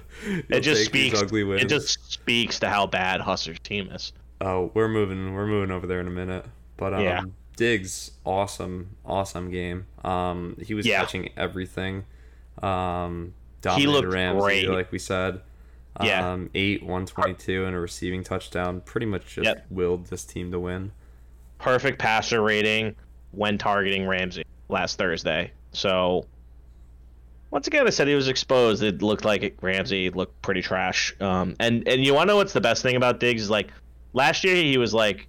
It 0.49 0.61
just 0.61 0.85
speaks. 0.85 1.21
It 1.21 1.67
just 1.69 2.11
speaks 2.11 2.57
to 2.59 2.69
how 2.69 2.87
bad 2.87 3.19
Hustler's 3.21 3.59
team 3.59 3.89
is. 3.91 4.13
Oh, 4.39 4.71
we're 4.73 4.87
moving. 4.87 5.33
We're 5.35 5.45
moving 5.45 5.71
over 5.71 5.85
there 5.85 5.99
in 5.99 6.07
a 6.07 6.11
minute. 6.11 6.45
But 6.77 6.93
um, 6.93 7.01
Yeah. 7.01 7.23
Diggs, 7.57 8.11
awesome, 8.25 8.95
awesome 9.05 9.51
game. 9.51 9.85
Um, 10.03 10.57
he 10.65 10.73
was 10.73 10.85
Yeah. 10.85 11.01
catching 11.01 11.29
everything. 11.37 12.05
Um, 12.63 13.33
He 13.75 13.85
dominated 13.85 13.91
looked 13.91 14.13
Ramsey, 14.13 14.39
great. 14.65 14.69
like 14.69 14.91
we 14.91 14.99
said. 14.99 15.41
Yeah. 16.03 16.29
Um, 16.33 16.49
eight, 16.55 16.83
one 16.83 17.05
twenty-two, 17.05 17.65
and 17.65 17.75
a 17.75 17.79
receiving 17.79 18.23
touchdown. 18.23 18.81
Pretty 18.81 19.05
much 19.05 19.25
just 19.27 19.45
Yep. 19.45 19.65
willed 19.69 20.07
this 20.07 20.25
team 20.25 20.51
to 20.51 20.59
win. 20.59 20.91
perfect 21.57 21.99
passer 21.99 22.41
rating 22.41 22.95
when 23.31 23.57
targeting 23.57 24.05
Ramsey 24.05 24.43
last 24.69 24.97
Thursday. 24.97 25.51
So 25.71 26.25
once 27.51 27.67
again, 27.67 27.87
I 27.87 27.89
said 27.91 28.07
he 28.09 28.15
was 28.15 28.27
exposed. 28.27 28.83
It 28.83 29.01
looked 29.01 29.23
like 29.23 29.41
it, 29.43 29.55
Ramsey 29.61 30.09
looked 30.09 30.41
pretty 30.41 30.61
trash. 30.61 31.15
Um, 31.21 31.55
and 31.59 31.87
and 31.87 32.03
you 32.05 32.13
want 32.13 32.27
to 32.27 32.33
know 32.33 32.37
what's 32.37 32.53
the 32.53 32.61
best 32.61 32.83
thing 32.83 32.95
about 32.97 33.19
Diggs 33.21 33.43
is 33.43 33.49
like 33.49 33.69
last 34.13 34.43
year 34.43 34.55
he 34.55 34.77
was 34.77 34.93
like, 34.93 35.27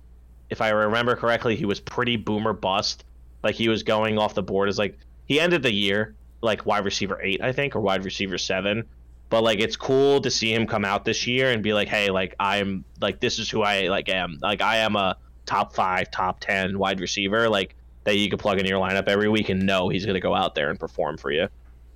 if 0.50 0.60
I 0.60 0.70
remember 0.70 1.14
correctly, 1.14 1.54
he 1.56 1.64
was 1.64 1.78
pretty 1.80 2.16
boomer 2.16 2.52
bust. 2.52 3.04
Like 3.44 3.54
he 3.54 3.68
was 3.68 3.84
going 3.84 4.18
off 4.18 4.34
the 4.34 4.42
board 4.42 4.68
as 4.68 4.78
like 4.78 4.98
he 5.26 5.38
ended 5.38 5.62
the 5.62 5.72
year 5.72 6.14
like 6.42 6.66
wide 6.66 6.84
receiver 6.84 7.20
eight, 7.22 7.42
I 7.42 7.52
think, 7.52 7.76
or 7.76 7.80
wide 7.80 8.04
receiver 8.04 8.38
seven. 8.38 8.84
But 9.28 9.42
like 9.42 9.58
it's 9.58 9.76
cool 9.76 10.20
to 10.20 10.30
see 10.30 10.52
him 10.52 10.66
come 10.66 10.84
out 10.84 11.04
this 11.04 11.26
year 11.26 11.50
and 11.50 11.62
be 11.62 11.72
like, 11.72 11.88
hey, 11.88 12.10
like 12.10 12.34
I'm 12.38 12.84
like 13.00 13.20
this 13.20 13.38
is 13.38 13.50
who 13.50 13.62
I 13.62 13.88
like 13.88 14.08
am. 14.08 14.38
Like 14.40 14.60
I 14.60 14.78
am 14.78 14.96
a 14.96 15.16
top 15.46 15.74
five, 15.74 16.10
top 16.10 16.40
ten 16.40 16.78
wide 16.78 17.00
receiver, 17.00 17.48
like 17.48 17.74
that 18.04 18.16
you 18.16 18.30
could 18.30 18.38
plug 18.38 18.58
into 18.58 18.70
your 18.70 18.80
lineup 18.80 19.08
every 19.08 19.28
week 19.28 19.48
and 19.48 19.66
know 19.66 19.88
he's 19.88 20.06
gonna 20.06 20.20
go 20.20 20.34
out 20.34 20.54
there 20.54 20.70
and 20.70 20.78
perform 20.78 21.16
for 21.16 21.32
you. 21.32 21.48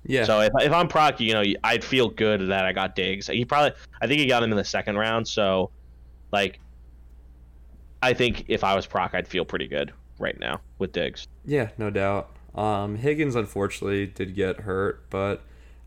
Yeah. 0.03 0.23
So 0.25 0.41
if, 0.41 0.51
if 0.59 0.71
I'm 0.71 0.87
Proc, 0.87 1.19
you 1.19 1.33
know, 1.33 1.43
I'd 1.63 1.83
feel 1.83 2.09
good 2.09 2.41
that 2.49 2.65
I 2.65 2.73
got 2.73 2.95
Diggs. 2.95 3.27
He 3.27 3.45
probably, 3.45 3.73
I 4.01 4.07
think 4.07 4.19
he 4.19 4.25
got 4.25 4.43
him 4.43 4.51
in 4.51 4.57
the 4.57 4.63
second 4.65 4.97
round. 4.97 5.27
So, 5.27 5.69
like, 6.31 6.59
I 8.01 8.13
think 8.13 8.45
if 8.47 8.63
I 8.63 8.75
was 8.75 8.87
Proc, 8.87 9.13
I'd 9.13 9.27
feel 9.27 9.45
pretty 9.45 9.67
good 9.67 9.93
right 10.19 10.39
now 10.39 10.59
with 10.79 10.91
Diggs. 10.91 11.27
Yeah, 11.45 11.69
no 11.77 11.89
doubt. 11.89 12.29
Um, 12.55 12.97
Higgins 12.97 13.35
unfortunately 13.35 14.07
did 14.07 14.35
get 14.35 14.61
hurt, 14.61 15.09
but 15.09 15.41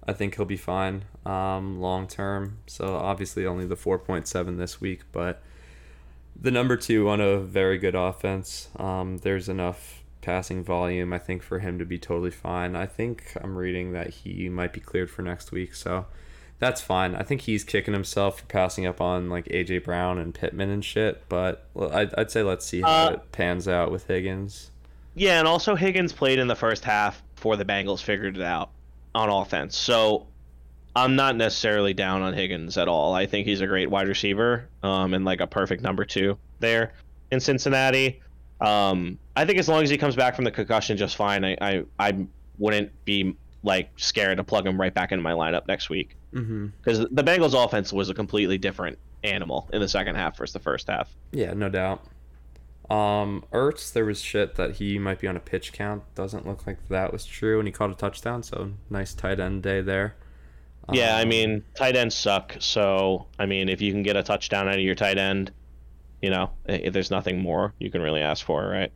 I 0.06 0.12
think 0.12 0.36
he'll 0.36 0.44
be 0.46 0.56
fine 0.56 1.04
um, 1.26 1.80
long 1.80 2.06
term. 2.06 2.58
So 2.66 2.96
obviously 2.96 3.46
only 3.46 3.66
the 3.66 3.76
4.7 3.76 4.56
this 4.58 4.80
week, 4.80 5.02
but 5.12 5.42
the 6.40 6.50
number 6.50 6.76
two 6.76 7.08
on 7.08 7.20
a 7.20 7.38
very 7.38 7.78
good 7.78 7.94
offense. 7.94 8.68
Um, 8.76 9.18
there's 9.18 9.48
enough 9.48 10.02
passing 10.20 10.64
volume, 10.64 11.12
I 11.12 11.18
think, 11.18 11.42
for 11.42 11.58
him 11.58 11.78
to 11.78 11.84
be 11.84 11.98
totally 11.98 12.30
fine. 12.30 12.74
I 12.74 12.86
think 12.86 13.32
I'm 13.42 13.56
reading 13.56 13.92
that 13.92 14.10
he 14.10 14.48
might 14.48 14.72
be 14.72 14.80
cleared 14.80 15.10
for 15.10 15.22
next 15.22 15.52
week, 15.52 15.74
so 15.74 16.06
that's 16.58 16.80
fine. 16.80 17.14
I 17.14 17.22
think 17.22 17.42
he's 17.42 17.62
kicking 17.62 17.92
himself 17.94 18.40
for 18.40 18.46
passing 18.46 18.86
up 18.86 19.00
on 19.00 19.28
like 19.28 19.44
AJ 19.46 19.84
Brown 19.84 20.18
and 20.18 20.34
Pittman 20.34 20.70
and 20.70 20.84
shit. 20.84 21.22
But 21.28 21.66
I'd, 21.78 22.14
I'd 22.14 22.30
say 22.30 22.42
let's 22.42 22.64
see 22.64 22.80
how 22.80 22.88
Uh, 23.08 23.10
it 23.12 23.32
pans 23.32 23.68
out 23.68 23.92
with 23.92 24.06
Higgins. 24.06 24.70
Yeah, 25.14 25.38
and 25.38 25.46
also 25.48 25.74
Higgins 25.74 26.12
played 26.12 26.38
in 26.38 26.48
the 26.48 26.56
first 26.56 26.84
half 26.84 27.22
before 27.34 27.56
the 27.56 27.64
Bengals 27.64 28.02
figured 28.02 28.36
it 28.36 28.42
out 28.42 28.70
on 29.14 29.28
offense. 29.28 29.76
So 29.76 30.26
I'm 30.96 31.16
not 31.16 31.36
necessarily 31.36 31.94
down 31.94 32.22
on 32.22 32.34
Higgins 32.34 32.76
at 32.78 32.88
all. 32.88 33.14
I 33.14 33.26
think 33.26 33.46
he's 33.46 33.60
a 33.60 33.66
great 33.66 33.90
wide 33.90 34.08
receiver 34.08 34.68
um, 34.82 35.14
and 35.14 35.24
like 35.24 35.40
a 35.40 35.46
perfect 35.46 35.82
number 35.82 36.04
two 36.04 36.38
there 36.60 36.94
in 37.30 37.40
Cincinnati. 37.40 38.20
Um, 38.60 39.18
I 39.36 39.44
think 39.44 39.58
as 39.58 39.68
long 39.68 39.82
as 39.82 39.90
he 39.90 39.98
comes 39.98 40.16
back 40.16 40.34
from 40.36 40.44
the 40.44 40.50
concussion 40.50 40.96
just 40.96 41.16
fine, 41.16 41.44
I, 41.44 41.56
I, 41.60 41.84
I 41.98 42.26
wouldn't 42.58 42.92
be 43.04 43.36
like 43.62 43.90
scared 43.96 44.36
to 44.38 44.44
plug 44.44 44.66
him 44.66 44.80
right 44.80 44.92
back 44.94 45.10
into 45.12 45.22
my 45.22 45.32
lineup 45.32 45.66
next 45.68 45.88
week 45.90 46.16
Mm-hmm. 46.34 46.66
because 46.82 46.98
the 46.98 47.22
Bengals 47.22 47.54
offense 47.54 47.92
was 47.92 48.10
a 48.10 48.14
completely 48.14 48.58
different 48.58 48.98
animal 49.22 49.70
in 49.72 49.80
the 49.80 49.86
second 49.88 50.16
half 50.16 50.36
versus 50.36 50.52
the 50.52 50.58
first 50.58 50.88
half. 50.88 51.08
Yeah, 51.30 51.52
no 51.54 51.68
doubt. 51.68 52.02
Um, 52.90 53.44
Ertz, 53.52 53.92
there 53.92 54.04
was 54.04 54.20
shit 54.20 54.56
that 54.56 54.72
he 54.76 54.98
might 54.98 55.18
be 55.20 55.26
on 55.26 55.36
a 55.36 55.40
pitch 55.40 55.72
count. 55.72 56.02
Doesn't 56.14 56.46
look 56.46 56.66
like 56.66 56.88
that 56.88 57.12
was 57.12 57.24
true, 57.24 57.58
and 57.58 57.66
he 57.68 57.72
caught 57.72 57.90
a 57.90 57.94
touchdown. 57.94 58.42
So 58.42 58.72
nice 58.90 59.14
tight 59.14 59.40
end 59.40 59.62
day 59.62 59.80
there. 59.80 60.16
Yeah, 60.90 61.16
I 61.16 61.22
Um, 61.22 61.28
mean, 61.28 61.64
tight 61.74 61.96
ends 61.96 62.14
suck. 62.14 62.56
So, 62.60 63.26
I 63.38 63.46
mean, 63.46 63.68
if 63.68 63.80
you 63.80 63.92
can 63.92 64.02
get 64.02 64.16
a 64.16 64.22
touchdown 64.22 64.68
out 64.68 64.74
of 64.76 64.80
your 64.80 64.94
tight 64.94 65.18
end, 65.18 65.50
you 66.22 66.30
know, 66.30 66.52
there's 66.66 67.10
nothing 67.10 67.40
more 67.40 67.74
you 67.78 67.90
can 67.90 68.02
really 68.02 68.20
ask 68.22 68.44
for, 68.44 68.68
right? 68.68 68.92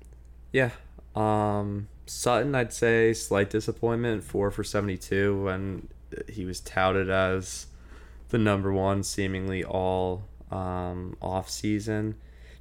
yeah. 0.52 0.70
Um, 1.14 1.88
Sutton, 2.06 2.54
I'd 2.54 2.72
say 2.72 3.12
slight 3.12 3.50
disappointment. 3.50 4.24
Four 4.24 4.50
for 4.50 4.64
seventy-two, 4.64 5.44
when 5.44 5.88
he 6.28 6.44
was 6.44 6.60
touted 6.60 7.10
as 7.10 7.66
the 8.30 8.38
number 8.38 8.72
one, 8.72 9.02
seemingly 9.02 9.64
all 9.64 10.24
um, 10.50 11.16
off 11.20 11.50
season. 11.50 12.16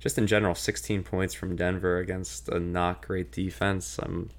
Just 0.07 0.17
in 0.17 0.25
general, 0.25 0.55
sixteen 0.55 1.03
points 1.03 1.33
from 1.33 1.57
Denver 1.57 1.97
against 1.97 2.47
a 2.47 2.61
not 2.61 3.05
great 3.05 3.29
defense. 3.29 3.99
I'm 4.01 4.29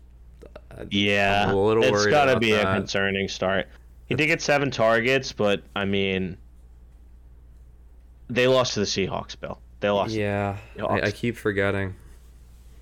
Yeah, 0.90 1.44
I'm 1.46 1.54
a 1.54 1.62
little 1.62 1.82
it's 1.82 1.92
worried 1.92 2.10
got 2.10 2.24
to 2.32 2.40
be 2.40 2.52
that. 2.52 2.66
a 2.66 2.74
concerning 2.74 3.28
start. 3.28 3.66
He 4.06 4.14
did 4.14 4.28
get 4.28 4.40
seven 4.40 4.70
targets, 4.70 5.30
but 5.30 5.62
I 5.76 5.84
mean, 5.84 6.38
they 8.30 8.48
lost 8.48 8.72
to 8.72 8.80
the 8.80 8.86
Seahawks, 8.86 9.38
Bill. 9.38 9.60
They 9.80 9.90
lost. 9.90 10.14
yeah. 10.14 10.56
I, 10.78 11.02
I 11.02 11.10
keep 11.10 11.36
forgetting. 11.36 11.94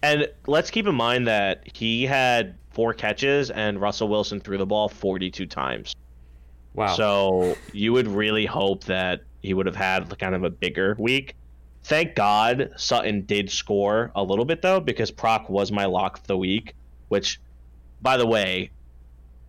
And 0.05 0.29
let's 0.47 0.71
keep 0.71 0.87
in 0.87 0.95
mind 0.95 1.27
that 1.27 1.67
he 1.75 2.07
had 2.07 2.55
four 2.71 2.95
catches 2.95 3.51
and 3.51 3.81
Russell 3.81 4.07
Wilson 4.07 4.39
threw 4.39 4.59
the 4.59 4.67
ball 4.67 4.89
42 4.89 5.45
times. 5.47 5.97
Wow. 6.75 6.95
So 6.95 7.57
you 7.73 7.93
would 7.95 8.07
really 8.07 8.47
hope 8.47 8.85
that 8.85 9.25
he 9.43 9.55
would 9.55 9.67
have 9.67 9.75
had 9.75 10.17
kind 10.21 10.37
of 10.37 10.45
a 10.45 10.51
bigger 10.51 10.95
week. 11.01 11.35
Thank 11.87 12.17
God 12.17 12.73
Sutton 12.75 13.27
did 13.27 13.49
score 13.49 14.11
a 14.17 14.23
little 14.25 14.45
bit 14.45 14.61
though, 14.61 14.81
because 14.81 15.13
Proc 15.13 15.49
was 15.49 15.71
my 15.71 15.85
lock 15.85 16.19
of 16.19 16.27
the 16.27 16.37
week. 16.37 16.75
Which, 17.07 17.41
by 18.03 18.17
the 18.17 18.27
way, 18.27 18.71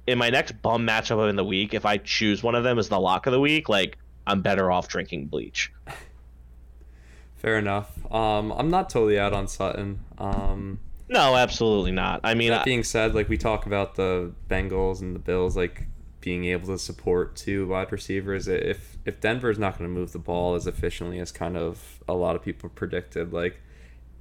in 0.05 0.19
my 0.19 0.29
next 0.29 0.61
bum 0.61 0.85
matchup 0.85 1.27
in 1.31 1.35
the 1.35 1.43
week, 1.43 1.73
if 1.73 1.83
I 1.83 1.97
choose 1.97 2.43
one 2.43 2.53
of 2.53 2.63
them 2.63 2.77
as 2.77 2.89
the 2.89 2.99
lock 2.99 3.25
of 3.25 3.33
the 3.33 3.39
week, 3.39 3.69
like 3.69 3.97
I'm 4.27 4.43
better 4.43 4.71
off 4.71 4.87
drinking 4.87 5.25
bleach. 5.25 5.73
Fair 7.37 7.57
enough. 7.57 7.91
Um, 8.13 8.51
I'm 8.51 8.69
not 8.69 8.91
totally 8.91 9.17
out 9.17 9.33
on 9.33 9.47
Sutton. 9.47 10.01
Um, 10.19 10.79
No, 11.09 11.35
absolutely 11.35 11.91
not. 11.91 12.21
I 12.23 12.35
mean, 12.35 12.49
that 12.49 12.65
being 12.65 12.83
said, 12.83 13.15
like 13.15 13.29
we 13.29 13.37
talk 13.39 13.65
about 13.65 13.95
the 13.95 14.31
Bengals 14.47 15.01
and 15.01 15.15
the 15.15 15.19
Bills, 15.19 15.57
like 15.57 15.87
being 16.27 16.43
able 16.43 16.67
to 16.67 16.77
support 16.77 17.37
two 17.37 17.65
wide 17.67 17.89
receivers. 17.89 18.49
If 18.49 18.97
if 19.05 19.21
Denver's 19.21 19.57
not 19.57 19.77
going 19.77 19.89
to 19.89 19.93
move 19.97 20.11
the 20.11 20.19
ball 20.19 20.55
as 20.55 20.67
efficiently 20.67 21.19
as 21.19 21.31
kind 21.31 21.55
of 21.55 22.03
a 22.05 22.13
lot 22.13 22.35
of 22.35 22.41
people 22.41 22.67
predicted, 22.67 23.31
like 23.31 23.61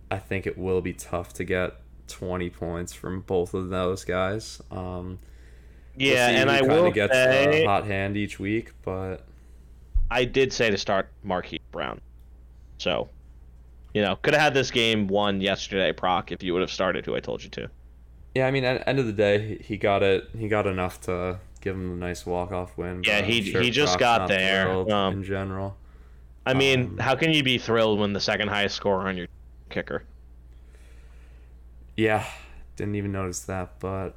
I 0.09 0.18
think 0.18 0.47
it 0.47 0.57
will 0.57 0.81
be 0.81 0.93
tough 0.93 1.33
to 1.33 1.43
get 1.43 1.73
20 2.07 2.49
points 2.51 2.93
from 2.93 3.23
both 3.23 3.55
of 3.55 3.70
those 3.70 4.05
guys. 4.05 4.62
Um, 4.70 5.18
we'll 5.97 6.07
Yeah, 6.12 6.28
and 6.28 6.49
I 6.49 6.62
will 6.62 6.93
gets 6.93 7.12
say, 7.12 7.62
the 7.62 7.67
hot 7.67 7.86
hand 7.86 8.17
each 8.17 8.39
week, 8.39 8.73
but 8.85 9.26
I 10.09 10.26
did 10.26 10.52
say 10.52 10.70
to 10.70 10.78
start 10.78 11.09
Marquise 11.25 11.59
Brown. 11.73 12.01
So, 12.78 13.09
you 13.94 14.02
know, 14.02 14.15
could 14.15 14.33
have 14.33 14.43
had 14.44 14.55
this 14.55 14.70
game 14.70 15.09
won 15.09 15.41
yesterday, 15.41 15.93
Proc, 15.93 16.31
if 16.31 16.44
you 16.44 16.52
would 16.52 16.62
have 16.62 16.70
started 16.70 17.05
who 17.05 17.17
I 17.17 17.20
told 17.20 17.43
you 17.43 17.51
to. 17.51 17.68
yeah, 18.36 18.47
I 18.47 18.52
mean, 18.52 18.62
at 18.62 18.78
the 18.78 18.89
end 18.89 19.01
of 19.01 19.07
the 19.07 19.12
day, 19.12 19.59
he 19.60 19.76
got 19.76 20.05
it. 20.05 20.28
He 20.39 20.47
got 20.47 20.68
enough 20.68 21.01
to 21.01 21.41
give 21.67 21.75
him 21.75 21.93
a 21.93 21.97
nice 21.97 22.25
walk 22.25 22.53
off 22.53 22.78
win. 22.78 23.03
Yeah, 23.05 23.23
he- 23.23 23.43
sure 23.43 23.61
he 23.61 23.70
just 23.70 23.99
got 23.99 24.28
there, 24.28 24.70
um, 24.93 25.15
in 25.15 25.25
general. 25.25 25.77
I 26.47 26.55
mean, 26.55 26.83
Um, 26.83 26.99
how 26.99 27.17
can 27.17 27.33
you 27.33 27.43
be 27.43 27.59
thrilled 27.59 27.99
when 27.99 28.12
the 28.12 28.20
second 28.20 28.49
highest 28.49 28.77
scorer 28.77 29.09
on 29.09 29.17
your 29.17 29.27
kicker? 29.69 30.05
Yeah, 31.97 32.25
didn't 32.77 32.95
even 32.95 33.11
notice 33.11 33.41
that, 33.47 33.81
but 33.81 34.15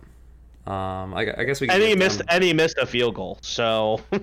um, 0.68 1.16
I, 1.16 1.34
I 1.40 1.44
guess 1.44 1.60
we. 1.60 1.70
And 1.70 1.82
he 1.82 1.96
missed 1.96 2.22
and 2.30 2.44
he 2.44 2.54
missed 2.54 2.78
a 2.78 2.86
field 2.86 3.16
goal. 3.16 3.40
So 3.42 4.00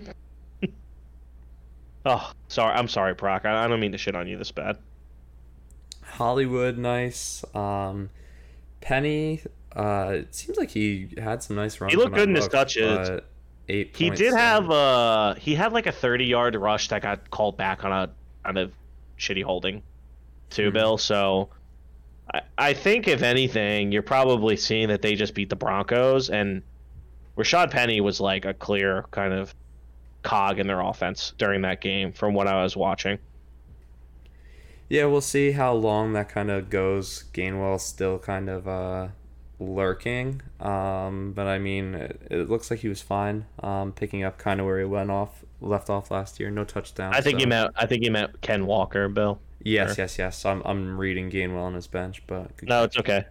Oh, 2.09 2.31
sorry. 2.47 2.75
I'm 2.75 2.87
sorry, 2.87 3.17
Proc. 3.17 3.45
I, 3.45 3.65
I 3.65 3.67
don't 3.67 3.81
mean 3.81 3.91
to 3.91 3.99
shit 3.99 4.15
on 4.15 4.29
you 4.29 4.39
this 4.39 4.53
bad. 4.53 4.79
Hollywood, 6.05 6.79
nice. 6.79 7.45
Um, 7.53 8.11
Penny, 8.81 9.41
uh, 9.77 10.11
it 10.15 10.35
seems 10.35 10.57
like 10.57 10.71
he 10.71 11.11
had 11.19 11.43
some 11.43 11.57
nice 11.57 11.81
runs. 11.81 11.93
He 11.93 11.99
looked 11.99 12.15
good 12.15 12.29
in 12.29 12.35
his 12.35 12.49
touches. 12.49 13.21
Eight. 13.69 13.97
He 13.97 14.11
did 14.11 14.33
have 14.33 14.71
uh 14.71 15.35
he 15.35 15.55
had 15.57 15.73
like 15.73 15.87
a 15.87 15.93
30 15.93 16.25
yard 16.25 16.55
rush 16.55 16.89
that 16.89 17.03
got 17.03 17.31
called 17.31 17.57
back 17.57 17.85
on 17.85 17.91
a 17.93 18.11
on 18.45 18.57
a 18.57 18.71
shitty 19.19 19.43
holding 19.43 19.83
too, 20.51 20.69
Hmm. 20.69 20.75
Bill. 20.75 20.99
So 20.99 21.49
I, 22.33 22.41
I 22.57 22.73
think 22.75 23.09
if 23.09 23.23
anything, 23.23 23.91
you're 23.91 24.03
probably 24.03 24.57
seeing 24.57 24.89
that 24.89 25.03
they 25.03 25.17
just 25.17 25.35
beat 25.35 25.51
the 25.51 25.57
Broncos 25.57 26.31
and 26.31 26.63
Rashaad 27.37 27.71
Penny 27.73 28.01
was 28.01 28.21
like 28.21 28.45
a 28.45 28.55
clear 28.55 29.05
kind 29.11 29.33
of 29.33 29.53
cog 30.23 30.59
in 30.61 30.67
their 30.69 30.81
offense 30.81 31.33
during 31.37 31.63
that 31.63 31.81
game 31.81 32.13
from 32.13 32.35
what 32.35 32.47
I 32.47 32.63
was 32.63 32.77
watching. 32.77 33.19
Yeah, 34.89 35.07
we'll 35.07 35.21
see 35.21 35.51
how 35.51 35.73
long 35.73 36.13
that 36.13 36.29
kind 36.29 36.51
of 36.51 36.71
goes. 36.71 37.25
Gainwell's 37.33 37.85
still 37.85 38.19
kind 38.21 38.49
of 38.49 38.69
uh, 38.69 39.09
lurking, 39.59 40.43
um, 40.61 41.33
but 41.35 41.47
I 41.47 41.59
mean, 41.59 41.95
it, 41.95 42.21
it 42.31 42.49
looks 42.51 42.71
like 42.71 42.81
he 42.81 42.89
was 42.89 43.03
fine, 43.03 43.47
um, 43.63 43.93
picking 43.93 44.23
up 44.23 44.39
kind 44.39 44.61
of 44.61 44.67
where 44.67 44.79
he 44.79 44.85
went 44.85 45.11
off, 45.11 45.45
left 45.61 45.89
off 45.91 46.11
last 46.11 46.39
year. 46.41 46.51
No 46.51 46.65
touchdown. 46.65 47.15
I 47.15 47.21
think 47.21 47.37
so- 47.39 47.41
you 47.43 47.47
meant 47.49 47.73
I 47.77 47.87
think 47.87 48.05
you 48.05 48.11
meant 48.11 48.41
Ken 48.43 48.67
Walker, 48.67 49.09
Bill. 49.09 49.41
Yes, 49.63 49.97
Sure. 49.97 50.05
yes, 50.05 50.19
yes. 50.19 50.45
I'm 50.45 50.63
I'm 50.65 50.99
reading 50.99 51.31
Gainwell 51.31 51.63
on 51.63 51.75
his 51.75 51.87
bench, 51.87 52.23
but 52.27 52.51
No, 52.63 52.85
it's 52.85 52.97
okay. 52.99 53.25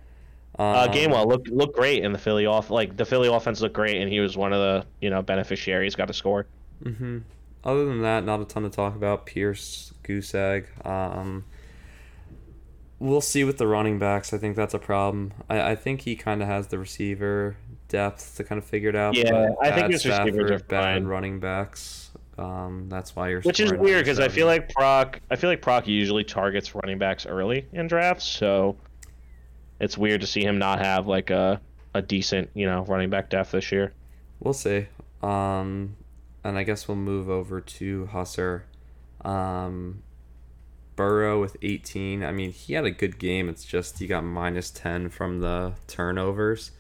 Uh, 0.58 0.84
Um, 0.88 0.90
Gainwell 0.92 1.28
looked 1.28 1.50
looked 1.50 1.76
great 1.76 2.04
in 2.04 2.12
the 2.12 2.18
Philly 2.20 2.46
off 2.46 2.70
like 2.70 2.98
the 2.98 3.06
Philly 3.06 3.28
offense 3.28 3.62
looked 3.62 3.76
great, 3.76 4.02
and 4.02 4.12
he 4.12 4.20
was 4.20 4.36
one 4.36 4.52
of 4.54 4.60
the 4.60 4.86
you 5.02 5.10
know 5.10 5.22
beneficiaries. 5.22 5.96
Got 5.96 6.10
a 6.10 6.14
score. 6.14 6.48
hmm 6.84 7.20
Other 7.64 7.86
than 7.86 8.02
that, 8.02 8.26
not 8.26 8.42
a 8.42 8.46
ton 8.46 8.64
to 8.64 8.70
talk 8.70 8.96
about. 8.96 9.26
Pierce, 9.26 9.94
goose 10.04 10.34
egg. 10.36 10.68
Um, 10.84 11.46
we'll 13.00 13.22
see 13.22 13.44
with 13.44 13.58
the 13.58 13.68
running 13.68 14.00
backs. 14.00 14.34
I 14.34 14.38
think 14.38 14.56
that's 14.56 14.74
a 14.74 14.80
problem. 14.80 15.34
I, 15.50 15.72
I 15.72 15.76
think 15.76 16.02
he 16.02 16.16
kind 16.16 16.42
of 16.42 16.48
has 16.48 16.68
the 16.68 16.80
receiver 16.80 17.58
depth 17.88 18.36
to 18.38 18.44
kind 18.44 18.58
of 18.60 18.66
figure 18.66 18.90
it 18.90 18.96
out. 18.96 19.16
Yeah, 19.16 19.50
I 19.62 19.72
think 19.72 19.92
his 19.92 20.06
receivers 20.06 20.48
Stafford, 20.48 20.52
are 20.52 20.60
bad 20.60 20.96
fine. 20.96 21.06
running 21.06 21.40
backs. 21.40 22.12
Um, 22.38 22.88
that's 22.90 23.16
why 23.16 23.30
you're. 23.30 23.42
Which 23.42 23.60
is 23.60 23.72
weird 23.74 24.04
because 24.04 24.20
I 24.20 24.28
feel 24.28 24.48
like 24.48 24.74
Proc 24.74 25.22
I 25.32 25.36
feel 25.36 25.50
like 25.50 25.62
Proc 25.62 25.88
usually 25.88 26.24
targets 26.24 26.76
running 26.76 26.98
backs 26.98 27.26
early 27.26 27.66
in 27.72 27.88
drafts, 27.88 28.26
so 28.26 28.76
it's 29.80 29.98
weird 29.98 30.22
to 30.22 30.28
see 30.28 30.44
him 30.44 30.58
not 30.58 30.80
have 30.80 31.08
like 31.08 31.30
a 31.30 31.62
a 31.94 32.02
decent 32.02 32.50
you 32.54 32.66
know 32.66 32.84
running 32.86 33.10
back 33.10 33.30
depth 33.30 33.52
this 33.52 33.72
year. 33.72 33.94
We'll 34.40 34.54
see. 34.54 34.88
Um, 35.24 35.96
and 36.44 36.58
I 36.58 36.64
guess 36.64 36.88
we'll 36.88 36.98
move 36.98 37.30
over 37.30 37.62
to 37.62 38.10
Husser. 38.12 38.64
Um, 39.24 40.04
Burrow 40.96 41.42
with 41.42 41.58
18. 41.62 42.24
I 42.24 42.32
mean, 42.32 42.52
he 42.52 42.74
had 42.74 42.86
a 42.86 42.92
good 42.92 43.20
game. 43.20 43.50
It's 43.50 43.64
just 43.66 44.00
he 44.00 44.08
got 44.08 44.24
minus 44.24 44.72
10 44.72 45.10
from 45.10 45.40
the 45.42 45.74
turnovers. 45.88 46.72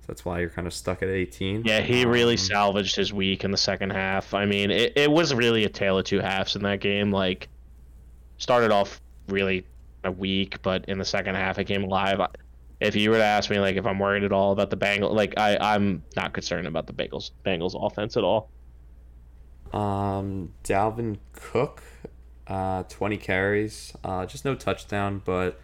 So 0.00 0.06
that's 0.08 0.24
why 0.24 0.40
you're 0.40 0.50
kind 0.50 0.66
of 0.66 0.74
stuck 0.74 1.02
at 1.02 1.08
18. 1.08 1.62
Yeah, 1.64 1.80
he 1.80 2.04
really 2.04 2.34
Um, 2.34 2.38
salvaged 2.38 2.94
his 2.96 3.12
week 3.12 3.42
in 3.44 3.50
the 3.50 3.56
second 3.56 3.90
half. 3.90 4.34
I 4.34 4.44
mean, 4.44 4.70
it, 4.70 4.92
it 4.96 5.10
was 5.10 5.34
really 5.34 5.64
a 5.64 5.68
tale 5.68 5.98
of 5.98 6.04
two 6.04 6.20
halves 6.20 6.56
in 6.56 6.62
that 6.62 6.80
game. 6.80 7.10
Like, 7.10 7.48
started 8.38 8.70
off 8.70 9.00
really 9.28 9.64
a 10.04 10.12
weak, 10.12 10.60
but 10.62 10.84
in 10.86 10.98
the 10.98 11.04
second 11.04 11.34
half, 11.36 11.58
it 11.58 11.64
came 11.64 11.84
alive. 11.84 12.20
If 12.80 12.94
you 12.96 13.10
were 13.10 13.16
to 13.16 13.24
ask 13.24 13.48
me, 13.48 13.58
like, 13.58 13.76
if 13.76 13.86
I'm 13.86 13.98
worried 13.98 14.24
at 14.24 14.32
all 14.32 14.52
about 14.52 14.68
the 14.68 14.76
Bengals, 14.76 15.14
like, 15.14 15.34
I, 15.38 15.56
I'm 15.56 16.02
not 16.16 16.34
concerned 16.34 16.66
about 16.66 16.86
the 16.86 16.92
Bengals 16.92 17.30
Bengals 17.46 17.74
offense 17.74 18.16
at 18.18 18.24
all. 18.24 18.50
Um, 19.72 20.52
Dalvin 20.62 21.16
Cook, 21.32 21.82
uh, 22.46 22.82
20 22.84 23.16
carries. 23.16 23.92
Uh, 24.04 24.26
just 24.26 24.44
no 24.44 24.54
touchdown, 24.54 25.22
but 25.24 25.60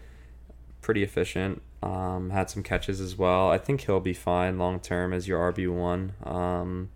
pretty 0.80 1.02
efficient. 1.02 1.62
Um, 1.82 2.30
had 2.30 2.50
some 2.50 2.62
catches 2.62 3.00
as 3.00 3.16
well. 3.16 3.50
I 3.50 3.58
think 3.58 3.82
he'll 3.82 4.00
be 4.00 4.12
fine 4.12 4.58
long 4.58 4.80
term 4.80 5.12
as 5.12 5.26
your 5.26 5.52
RB 5.52 5.72
one. 5.72 6.12
Um, 6.24 6.90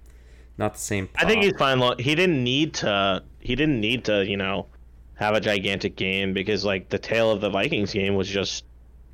not 0.58 0.74
the 0.74 0.80
same. 0.80 1.08
I 1.16 1.24
think 1.24 1.42
he's 1.42 1.54
fine. 1.58 1.78
lo- 1.78 1.96
He 1.98 2.14
didn't 2.14 2.42
need 2.44 2.74
to. 2.74 3.22
He 3.40 3.54
didn't 3.56 3.80
need 3.80 4.04
to. 4.04 4.24
You 4.26 4.36
know, 4.36 4.66
have 5.14 5.34
a 5.34 5.40
gigantic 5.40 5.96
game 5.96 6.32
because 6.34 6.64
like 6.64 6.90
the 6.90 6.98
tail 6.98 7.30
of 7.30 7.40
the 7.40 7.48
Vikings 7.50 7.92
game 7.92 8.14
was 8.14 8.28
just 8.28 8.64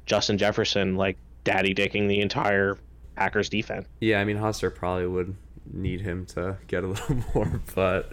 Justin 0.06 0.38
Jefferson 0.38 0.96
like 0.96 1.16
daddy 1.44 1.72
dicking 1.74 2.08
the 2.08 2.20
entire 2.20 2.76
Packers 3.16 3.48
defense. 3.48 3.86
Yeah, 4.00 4.20
I 4.20 4.24
mean 4.24 4.38
Husser 4.38 4.74
probably 4.74 5.06
would 5.06 5.36
need 5.72 6.00
him 6.00 6.26
to 6.26 6.56
get 6.66 6.82
a 6.84 6.86
little 6.88 7.16
more, 7.34 7.60
but 7.76 8.12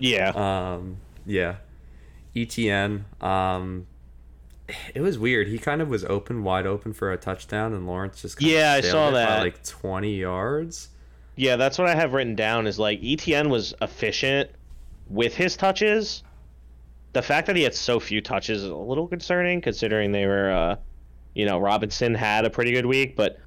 Yeah. 0.00 0.30
um, 0.30 0.96
yeah, 1.24 1.56
ETN. 2.36 3.04
Um, 3.22 3.86
it 4.94 5.00
was 5.00 5.18
weird. 5.18 5.48
He 5.48 5.58
kind 5.58 5.80
of 5.80 5.88
was 5.88 6.04
open, 6.04 6.42
wide 6.44 6.66
open 6.66 6.92
for 6.92 7.10
a 7.12 7.16
touchdown, 7.16 7.72
and 7.72 7.86
Lawrence 7.86 8.22
just 8.22 8.40
Yeah, 8.42 8.72
I 8.72 8.80
saw 8.80 9.10
that. 9.10 9.40
like 9.40 9.64
twenty 9.64 10.16
yards. 10.16 10.90
Yeah, 11.36 11.56
that's 11.56 11.78
what 11.78 11.88
I 11.88 11.94
have 11.94 12.12
written 12.12 12.34
down 12.34 12.66
is 12.66 12.78
like 12.78 13.00
ETN 13.00 13.48
was 13.48 13.74
efficient 13.80 14.50
with 15.08 15.34
his 15.34 15.56
touches. 15.56 16.22
The 17.12 17.22
fact 17.22 17.46
that 17.46 17.56
he 17.56 17.62
had 17.62 17.74
so 17.74 17.98
few 18.00 18.20
touches 18.20 18.62
is 18.62 18.70
a 18.70 18.76
little 18.76 19.06
concerning 19.06 19.60
considering 19.60 20.12
they 20.12 20.26
were 20.26 20.50
uh 20.50 20.76
you 21.34 21.44
know, 21.44 21.58
Robinson 21.58 22.14
had 22.14 22.46
a 22.46 22.50
pretty 22.50 22.72
good 22.72 22.86
week, 22.86 23.14
but 23.14 23.38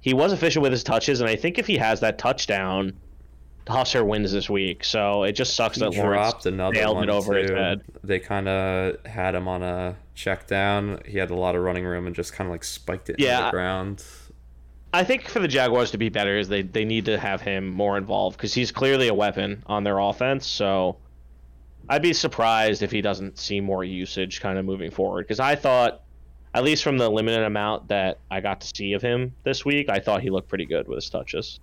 he 0.00 0.14
was 0.14 0.32
efficient 0.32 0.62
with 0.62 0.72
his 0.72 0.82
touches 0.82 1.20
and 1.20 1.28
I 1.30 1.36
think 1.36 1.58
if 1.58 1.66
he 1.66 1.76
has 1.76 2.00
that 2.00 2.18
touchdown, 2.18 2.94
Husser 3.66 4.06
wins 4.06 4.32
this 4.32 4.50
week. 4.50 4.84
So 4.84 5.22
it 5.22 5.32
just 5.32 5.56
sucks 5.56 5.76
He 5.76 5.80
that 5.80 5.94
Lawrence 5.94 6.32
dropped 6.32 6.46
another 6.46 6.74
nailed 6.74 6.96
one 6.96 7.08
it 7.08 7.12
over 7.12 7.34
his 7.36 7.50
head. 7.50 7.82
They 8.02 8.18
kind 8.18 8.48
of 8.48 9.04
had 9.06 9.34
him 9.34 9.48
on 9.48 9.62
a 9.62 9.96
check 10.14 10.46
down. 10.46 11.00
He 11.06 11.18
had 11.18 11.30
a 11.30 11.34
lot 11.34 11.54
of 11.56 11.62
running 11.62 11.84
room 11.84 12.06
and 12.06 12.14
just 12.14 12.32
kind 12.32 12.48
of 12.48 12.52
like 12.52 12.64
spiked 12.64 13.10
it 13.10 13.16
Yeah, 13.18 13.36
into 13.36 13.46
the 13.46 13.50
ground. 13.50 14.04
I 14.92 15.02
think 15.02 15.28
for 15.28 15.40
the 15.40 15.48
Jaguars 15.48 15.90
to 15.90 15.98
be 15.98 16.08
better 16.08 16.38
is 16.38 16.48
they 16.48 16.62
they 16.62 16.84
need 16.84 17.06
to 17.06 17.18
have 17.18 17.40
him 17.40 17.68
more 17.68 17.96
involved 17.96 18.36
because 18.36 18.54
he's 18.54 18.70
clearly 18.70 19.08
a 19.08 19.14
weapon 19.14 19.62
on 19.66 19.82
their 19.82 19.98
offense. 19.98 20.46
So 20.46 20.98
I'd 21.88 22.02
be 22.02 22.12
surprised 22.12 22.82
if 22.82 22.90
he 22.90 23.00
doesn't 23.00 23.38
see 23.38 23.60
more 23.60 23.82
usage 23.82 24.40
kind 24.40 24.58
of 24.58 24.64
moving 24.64 24.90
forward. 24.90 25.24
Because 25.24 25.40
I 25.40 25.56
thought, 25.56 26.02
at 26.54 26.64
least 26.64 26.84
from 26.84 26.98
the 26.98 27.08
limited 27.10 27.42
amount 27.42 27.88
that 27.88 28.18
I 28.30 28.40
got 28.40 28.60
to 28.60 28.70
see 28.74 28.92
of 28.92 29.02
him 29.02 29.34
this 29.42 29.64
week, 29.64 29.88
I 29.88 29.98
thought 29.98 30.22
he 30.22 30.30
looked 30.30 30.48
pretty 30.48 30.66
good 30.66 30.86
with 30.86 30.96
his 30.96 31.10
touches. 31.10 31.60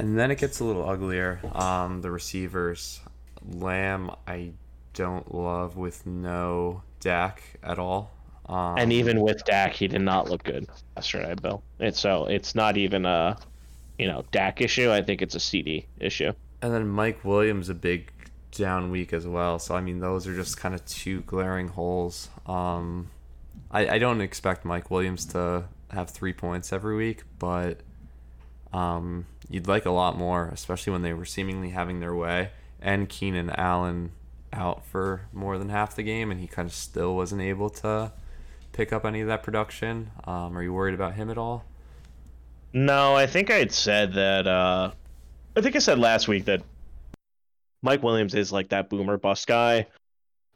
And 0.00 0.18
then 0.18 0.30
it 0.30 0.38
gets 0.38 0.60
a 0.60 0.64
little 0.64 0.88
uglier. 0.88 1.40
Um, 1.52 2.00
the 2.00 2.10
receivers, 2.10 3.00
Lamb, 3.46 4.10
I 4.26 4.52
don't 4.94 5.34
love 5.34 5.76
with 5.76 6.06
no 6.06 6.82
Dak 7.00 7.42
at 7.62 7.78
all. 7.78 8.10
Um, 8.46 8.78
And 8.78 8.92
even 8.94 9.20
with 9.20 9.44
Dak, 9.44 9.74
he 9.74 9.88
did 9.88 10.00
not 10.00 10.30
look 10.30 10.42
good 10.42 10.66
yesterday, 10.96 11.34
Bill. 11.34 11.62
It's 11.78 12.00
so 12.00 12.24
it's 12.24 12.54
not 12.54 12.78
even 12.78 13.04
a 13.04 13.36
you 13.98 14.06
know 14.06 14.24
Dak 14.32 14.62
issue. 14.62 14.90
I 14.90 15.02
think 15.02 15.20
it's 15.20 15.34
a 15.34 15.38
CeeDee 15.38 15.84
issue. 15.98 16.32
and 16.62 16.72
then 16.72 16.88
Mike 16.88 17.22
Williams 17.24 17.68
a 17.68 17.74
big 17.74 18.10
down 18.52 18.90
week 18.90 19.12
as 19.12 19.26
well. 19.26 19.58
So 19.58 19.74
I 19.74 19.82
mean, 19.82 20.00
those 20.00 20.26
are 20.26 20.34
just 20.34 20.56
kind 20.56 20.74
of 20.74 20.84
two 20.86 21.20
glaring 21.22 21.68
holes. 21.68 22.30
Um, 22.46 23.10
I, 23.70 23.86
I 23.96 23.98
don't 23.98 24.20
expect 24.22 24.64
Mike 24.64 24.90
Williams 24.90 25.26
to 25.26 25.64
have 25.90 26.08
three 26.10 26.32
points 26.32 26.72
every 26.72 26.96
week, 26.96 27.22
but 27.38 27.80
um, 28.72 29.26
you'd 29.50 29.66
like 29.66 29.84
a 29.84 29.90
lot 29.90 30.16
more, 30.16 30.48
especially 30.48 30.92
when 30.92 31.02
they 31.02 31.12
were 31.12 31.24
seemingly 31.24 31.70
having 31.70 32.00
their 32.00 32.14
way. 32.14 32.50
And 32.80 33.08
Keenan 33.08 33.50
Allen 33.50 34.12
out 34.52 34.84
for 34.86 35.22
more 35.32 35.58
than 35.58 35.68
half 35.68 35.96
the 35.96 36.02
game, 36.02 36.30
and 36.30 36.40
he 36.40 36.46
kind 36.46 36.66
of 36.66 36.74
still 36.74 37.14
wasn't 37.14 37.42
able 37.42 37.68
to 37.70 38.12
pick 38.72 38.92
up 38.92 39.04
any 39.04 39.20
of 39.20 39.28
that 39.28 39.42
production. 39.42 40.10
Um, 40.24 40.56
are 40.56 40.62
you 40.62 40.72
worried 40.72 40.94
about 40.94 41.14
him 41.14 41.30
at 41.30 41.36
all? 41.36 41.64
No, 42.72 43.14
I 43.16 43.26
think 43.26 43.50
I 43.50 43.56
had 43.56 43.72
said 43.72 44.14
that. 44.14 44.46
Uh, 44.46 44.92
I 45.56 45.60
think 45.60 45.76
I 45.76 45.80
said 45.80 45.98
last 45.98 46.28
week 46.28 46.44
that 46.44 46.62
Mike 47.82 48.02
Williams 48.02 48.34
is 48.34 48.52
like 48.52 48.68
that 48.68 48.88
boomer 48.88 49.18
bust 49.18 49.46
guy. 49.46 49.86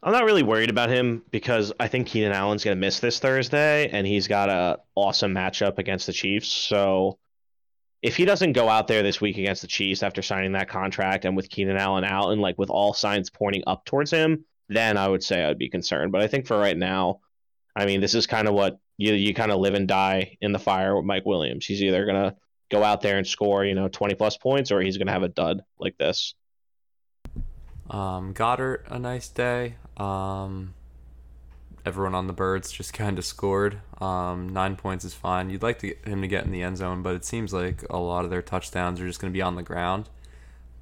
I'm 0.01 0.13
not 0.13 0.23
really 0.23 0.43
worried 0.43 0.69
about 0.69 0.89
him 0.89 1.23
because 1.31 1.73
I 1.79 1.87
think 1.87 2.07
Keenan 2.07 2.31
Allen's 2.31 2.63
going 2.63 2.77
to 2.77 2.79
miss 2.79 2.99
this 2.99 3.19
Thursday, 3.19 3.89
and 3.89 4.05
he's 4.05 4.27
got 4.27 4.49
a 4.49 4.79
awesome 4.93 5.33
matchup 5.33 5.77
against 5.79 6.05
the 6.05 6.13
Chiefs. 6.13 6.47
So 6.47 7.17
if 8.05 8.15
he 8.15 8.23
doesn't 8.23 8.53
go 8.53 8.69
out 8.69 8.87
there 8.87 9.01
this 9.01 9.19
week 9.19 9.39
against 9.39 9.63
the 9.63 9.67
Chiefs 9.67 10.03
after 10.03 10.21
signing 10.21 10.51
that 10.51 10.69
contract 10.69 11.25
and 11.25 11.35
with 11.35 11.49
Keenan 11.49 11.77
Allen 11.77 12.03
out 12.03 12.29
and 12.29 12.39
like 12.39 12.55
with 12.55 12.69
all 12.69 12.93
signs 12.93 13.31
pointing 13.31 13.63
up 13.65 13.83
towards 13.83 14.11
him, 14.11 14.45
then 14.69 14.95
I 14.95 15.07
would 15.07 15.23
say 15.23 15.43
I'd 15.43 15.57
be 15.57 15.69
concerned. 15.69 16.11
But 16.11 16.21
I 16.21 16.27
think 16.27 16.45
for 16.45 16.55
right 16.55 16.77
now, 16.77 17.21
I 17.75 17.87
mean, 17.87 18.01
this 18.01 18.13
is 18.13 18.27
kind 18.27 18.47
of 18.47 18.53
what 18.53 18.77
you 18.97 19.13
you 19.13 19.33
kind 19.33 19.51
of 19.51 19.59
live 19.59 19.73
and 19.73 19.87
die 19.87 20.37
in 20.39 20.51
the 20.51 20.59
fire 20.59 20.95
with 20.95 21.03
Mike 21.03 21.25
Williams. 21.25 21.65
He's 21.65 21.81
either 21.81 22.05
gonna 22.05 22.35
go 22.69 22.83
out 22.83 23.01
there 23.01 23.17
and 23.17 23.25
score, 23.25 23.65
you 23.65 23.73
know, 23.73 23.87
20 23.87 24.13
plus 24.13 24.37
points, 24.37 24.71
or 24.71 24.81
he's 24.81 24.99
gonna 24.99 25.11
have 25.11 25.23
a 25.23 25.27
dud 25.27 25.63
like 25.79 25.97
this. 25.97 26.35
Um, 27.89 28.35
Goedert, 28.35 28.83
a 28.87 28.99
nice 28.99 29.29
day. 29.29 29.77
Um, 29.97 30.75
everyone 31.85 32.15
on 32.15 32.27
the 32.27 32.33
birds 32.33 32.71
just 32.71 32.93
kind 33.03 33.17
of 33.17 33.25
scored. 33.25 33.79
Um, 34.01 34.49
nine 34.49 34.75
points 34.75 35.05
is 35.05 35.13
fine. 35.13 35.49
You'd 35.49 35.63
like 35.63 35.79
to 35.79 35.87
get 35.87 36.05
him 36.05 36.21
to 36.21 36.27
get 36.27 36.45
in 36.45 36.51
the 36.51 36.63
end 36.63 36.77
zone, 36.77 37.01
but 37.01 37.15
it 37.15 37.25
seems 37.25 37.53
like 37.53 37.83
a 37.89 37.97
lot 37.97 38.25
of 38.25 38.31
their 38.31 38.41
touchdowns 38.41 38.99
are 38.99 39.07
just 39.07 39.19
going 39.19 39.31
to 39.31 39.37
be 39.37 39.41
on 39.41 39.55
the 39.55 39.63
ground. 39.63 40.09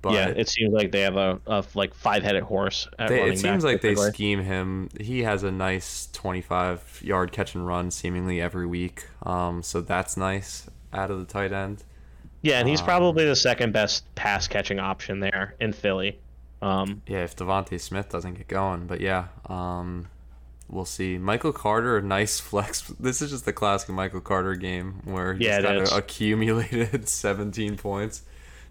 But 0.03 0.13
yeah, 0.13 0.27
it 0.27 0.49
seems 0.49 0.73
like 0.73 0.91
they 0.91 0.99
have 0.99 1.15
a, 1.15 1.39
a 1.47 1.63
like 1.75 1.93
five 1.93 2.23
headed 2.23 2.43
horse. 2.43 2.89
They, 3.07 3.29
it 3.29 3.39
seems 3.39 3.63
like 3.63 3.79
they 3.79 3.95
scheme 3.95 4.43
him. 4.43 4.89
He 4.99 5.23
has 5.23 5.43
a 5.43 5.51
nice 5.51 6.09
twenty 6.11 6.41
five 6.41 6.99
yard 7.01 7.31
catch 7.31 7.55
and 7.55 7.65
run 7.65 7.89
seemingly 7.89 8.41
every 8.41 8.67
week. 8.67 9.07
Um, 9.23 9.63
so 9.63 9.79
that's 9.79 10.17
nice 10.17 10.69
out 10.91 11.09
of 11.09 11.19
the 11.19 11.25
tight 11.25 11.53
end. 11.53 11.85
Yeah, 12.41 12.59
and 12.59 12.67
he's 12.67 12.81
um, 12.81 12.85
probably 12.85 13.23
the 13.23 13.35
second 13.37 13.71
best 13.71 14.03
pass 14.15 14.45
catching 14.45 14.77
option 14.77 15.21
there 15.21 15.55
in 15.61 15.71
Philly. 15.71 16.19
Um, 16.61 17.01
yeah, 17.07 17.23
if 17.23 17.37
DeVonta 17.37 17.79
Smith 17.79 18.09
doesn't 18.09 18.33
get 18.33 18.49
going, 18.49 18.87
but 18.87 18.99
yeah, 18.99 19.27
um, 19.45 20.07
we'll 20.73 20.85
see. 20.85 21.17
Michael 21.17 21.53
Carter, 21.53 22.01
nice 22.01 22.39
flex. 22.39 22.91
This 22.99 23.21
is 23.21 23.31
just 23.31 23.45
the 23.45 23.53
classic 23.53 23.89
Michael 23.89 24.21
Carter 24.21 24.55
game 24.55 25.01
where 25.05 25.33
he 25.33 25.45
yeah, 25.45 25.61
just 25.61 25.95
accumulated 25.95 27.07
17 27.09 27.77
points, 27.77 28.23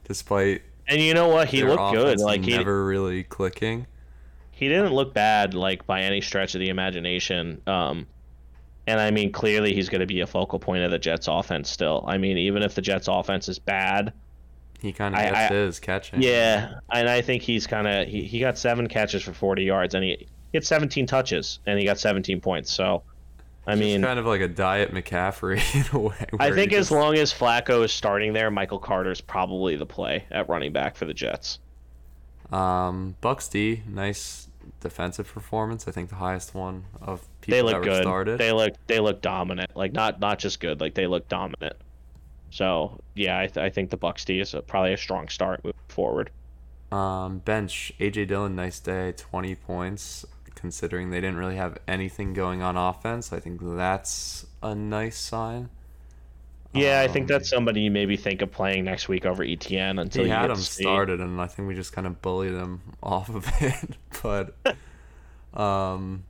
despite. 0.05 0.63
And 0.89 1.01
you 1.01 1.15
know 1.15 1.29
what? 1.29 1.49
He 1.49 1.63
looked 1.63 1.95
good. 1.95 2.21
Like 2.21 2.45
he 2.45 2.57
never 2.57 2.85
really 2.85 3.23
clicking. 3.25 3.87
He 4.51 4.69
didn't 4.69 4.93
look 4.93 5.15
bad, 5.15 5.55
like 5.55 5.87
by 5.87 6.03
any 6.03 6.21
stretch 6.21 6.55
of 6.55 6.61
the 6.61 6.69
imagination. 6.69 7.63
Um, 7.67 8.07
and 8.87 9.01
I 9.01 9.11
mean, 9.11 9.33
clearly 9.33 9.75
he's 9.75 9.89
going 9.89 10.01
to 10.01 10.07
be 10.07 10.21
a 10.21 10.27
focal 10.27 10.59
point 10.59 10.85
of 10.85 10.91
the 10.91 10.99
Jets' 10.99 11.29
offense 11.29 11.71
still. 11.71 12.05
I 12.07 12.19
mean, 12.19 12.37
even 12.39 12.63
if 12.63 12.75
the 12.75 12.83
Jets' 12.83 13.09
offense 13.09 13.49
is 13.49 13.59
bad, 13.59 14.13
he 14.81 14.93
kind 14.93 15.15
of 15.15 15.21
gets 15.21 15.37
I, 15.37 15.55
his 15.55 15.81
catching. 15.81 16.23
Yeah, 16.23 16.75
and 16.93 17.09
I 17.09 17.23
think 17.23 17.43
he's 17.43 17.67
kind 17.67 17.87
of 17.87 18.09
he, 18.09 18.23
he 18.23 18.41
got 18.41 18.59
seven 18.59 18.89
catches 18.89 19.23
for 19.23 19.33
40 19.33 19.63
yards, 19.63 19.95
and 19.95 20.05
he, 20.05 20.27
he 20.53 20.59
had 20.59 20.65
17 20.65 21.07
touches, 21.07 21.59
and 21.67 21.79
he 21.79 21.85
got 21.85 21.99
17 21.99 22.41
points. 22.41 22.71
So, 22.71 23.03
I 23.67 23.75
mean, 23.75 24.03
kind 24.03 24.19
of 24.19 24.27
like 24.27 24.43
a 24.43 24.49
diet 24.49 24.93
McCaffrey 24.93 25.63
in 25.75 25.97
a 25.97 26.01
way. 26.01 26.27
I 26.39 26.53
think 26.53 26.73
as 26.73 26.89
just... 26.89 26.91
long 26.91 27.17
as 27.17 27.33
Flacco 27.33 27.85
is 27.85 27.93
starting 27.93 28.33
there, 28.33 28.51
Michael 28.51 28.79
Carter's 28.79 29.21
probably 29.21 29.77
the 29.77 29.87
play 29.87 30.25
at 30.31 30.49
running 30.49 30.73
back 30.73 30.97
for 30.97 31.07
the 31.07 31.15
Jets. 31.15 31.59
Um, 32.53 33.17
Bucs 33.23 33.51
D, 33.51 33.83
nice 33.89 34.49
defensive 34.81 35.33
performance. 35.33 35.89
I 35.89 35.91
think 35.93 36.11
the 36.11 36.17
highest 36.17 36.55
one 36.55 36.85
of 37.01 37.27
people 37.41 37.57
they 37.57 37.63
look 37.63 37.83
that 37.83 37.89
good. 37.89 38.03
started. 38.03 38.39
They 38.39 38.53
look 38.53 38.75
they 38.87 39.01
look 39.01 39.23
dominant. 39.23 39.75
Like 39.75 39.93
not 39.93 40.21
not 40.21 40.39
just 40.39 40.61
good. 40.61 40.81
Like 40.81 40.95
they 40.95 41.07
look 41.07 41.29
dominant. 41.29 41.77
So 42.51 43.01
yeah, 43.15 43.39
I, 43.39 43.47
th- 43.47 43.65
I 43.65 43.71
think 43.71 43.89
the 43.89 43.97
Bucs 43.97 44.27
D 44.27 44.41
is 44.41 44.53
a, 44.53 44.61
probably 44.61 44.93
a 44.93 44.99
strong 44.99 45.29
start 45.29 45.65
moving 45.65 45.79
forward. 45.89 46.31
Um, 46.91 47.39
bench 47.39 47.93
AJ 47.99 48.29
Dillon, 48.29 48.55
nice 48.55 48.79
day, 48.79 49.15
twenty 49.17 49.55
points. 49.55 50.27
Considering 50.63 51.11
they 51.11 51.21
didn't 51.21 51.39
really 51.39 51.57
have 51.57 51.77
anything 51.89 52.35
going 52.35 52.63
on 52.63 52.77
offense, 52.77 53.33
I 53.33 53.41
think 53.41 53.59
that's 53.61 54.47
a 54.63 54.77
nice 54.77 55.19
sign. 55.19 55.71
Yeah, 56.73 57.01
um, 57.01 57.11
I 57.11 57.13
think 57.13 57.27
that's 57.27 57.53
um, 57.53 57.57
somebody 57.57 57.81
you 57.81 57.91
maybe 57.91 58.17
think 58.17 58.43
of 58.43 58.53
playing 58.53 58.85
next 58.85 59.09
week 59.09 59.27
over 59.27 59.45
ETN 59.45 60.01
until 60.01 60.23
he 60.23 60.31
had 60.31 60.51
him 60.51 60.57
started, 60.57 61.21
and 61.21 61.41
I 61.41 61.49
think 61.49 61.67
we 61.67 61.75
just 61.75 61.93
kind 61.93 62.07
of 62.07 62.23
bullied 62.23 62.53
him 62.53 62.81
off 63.03 63.29
of 63.29 63.51
it. 63.61 63.97
but 64.23 64.55
um, 65.61 66.23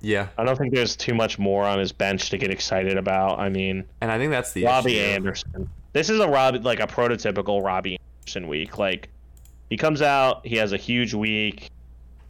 yeah. 0.00 0.30
I 0.36 0.42
don't 0.42 0.58
think 0.58 0.74
there's 0.74 0.96
too 0.96 1.14
much 1.14 1.38
more 1.38 1.62
on 1.62 1.78
his 1.78 1.92
bench 1.92 2.30
to 2.30 2.38
get 2.38 2.50
excited 2.50 2.96
about. 2.96 3.38
I 3.38 3.50
mean, 3.50 3.84
and 4.00 4.10
I 4.10 4.18
think 4.18 4.32
that's 4.32 4.50
the 4.50 4.64
Robbie 4.64 4.98
issue. 4.98 5.14
Anderson. 5.14 5.70
This 5.92 6.10
is 6.10 6.18
a 6.18 6.26
Robbie 6.26 6.58
like 6.58 6.80
a 6.80 6.88
prototypical 6.88 7.62
Robbie 7.62 8.00
Anderson 8.22 8.48
week. 8.48 8.78
Like 8.78 9.10
he 9.70 9.76
comes 9.76 10.02
out, 10.02 10.44
he 10.44 10.56
has 10.56 10.72
a 10.72 10.76
huge 10.76 11.14
week, 11.14 11.70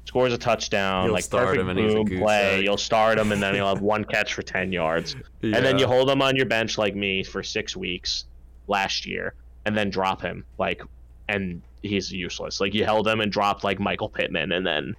scores 0.06 0.32
a 0.32 0.38
touchdown, 0.38 1.06
You'll 1.06 1.14
like 1.14 1.28
perfect 1.28 1.64
boom 1.64 2.06
play. 2.06 2.62
You'll 2.62 2.76
start 2.76 3.18
him, 3.18 3.32
and 3.32 3.42
then 3.42 3.54
he'll 3.54 3.68
have 3.68 3.80
one 3.94 4.04
catch 4.04 4.34
for 4.34 4.42
ten 4.42 4.72
yards, 4.72 5.14
yeah. 5.42 5.56
and 5.56 5.64
then 5.64 5.78
you 5.78 5.86
hold 5.86 6.08
him 6.08 6.22
on 6.22 6.36
your 6.36 6.46
bench 6.46 6.78
like 6.78 6.94
me 6.94 7.22
for 7.22 7.42
six 7.42 7.76
weeks 7.76 8.24
last 8.68 9.06
year, 9.06 9.34
and 9.64 9.76
then 9.76 9.90
drop 9.90 10.22
him 10.22 10.44
like, 10.58 10.82
and 11.28 11.60
he's 11.82 12.10
useless. 12.10 12.60
Like 12.60 12.74
you 12.74 12.84
held 12.84 13.06
him 13.06 13.20
and 13.20 13.30
dropped 13.30 13.64
like 13.64 13.78
Michael 13.78 14.08
Pittman, 14.08 14.52
and 14.52 14.66
then, 14.66 14.94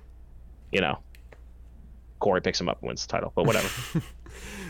you 0.71 0.81
know, 0.81 0.99
Corey 2.19 2.41
picks 2.41 2.59
him 2.59 2.69
up 2.69 2.79
and 2.81 2.89
wins 2.89 3.05
the 3.05 3.11
title. 3.11 3.31
But 3.35 3.45
whatever. 3.45 3.69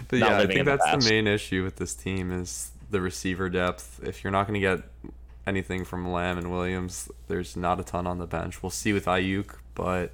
but 0.07 0.19
yeah, 0.19 0.37
I 0.37 0.45
think 0.45 0.65
that's 0.65 0.89
the, 0.91 0.97
the 0.97 1.09
main 1.09 1.27
issue 1.27 1.63
with 1.63 1.77
this 1.77 1.93
team 1.93 2.31
is 2.31 2.71
the 2.89 3.01
receiver 3.01 3.49
depth. 3.49 3.99
If 4.03 4.23
you're 4.23 4.31
not 4.31 4.47
going 4.47 4.59
to 4.59 4.59
get 4.59 5.13
anything 5.45 5.85
from 5.85 6.11
Lamb 6.11 6.37
and 6.37 6.51
Williams, 6.51 7.09
there's 7.27 7.55
not 7.55 7.79
a 7.79 7.83
ton 7.83 8.05
on 8.05 8.17
the 8.17 8.27
bench. 8.27 8.61
We'll 8.61 8.69
see 8.69 8.93
with 8.93 9.05
Aiyuk, 9.05 9.55
but 9.75 10.11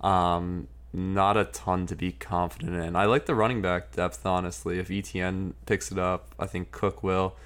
um, 0.00 0.68
not 0.92 1.36
a 1.36 1.44
ton 1.44 1.86
to 1.86 1.96
be 1.96 2.12
confident 2.12 2.74
in. 2.74 2.96
I 2.96 3.04
like 3.04 3.26
the 3.26 3.34
running 3.34 3.62
back 3.62 3.92
depth, 3.92 4.24
honestly. 4.26 4.78
If 4.78 4.88
ETN 4.88 5.54
picks 5.66 5.92
it 5.92 5.98
up, 5.98 6.34
I 6.38 6.46
think 6.46 6.72
Cook 6.72 7.02
will. 7.02 7.36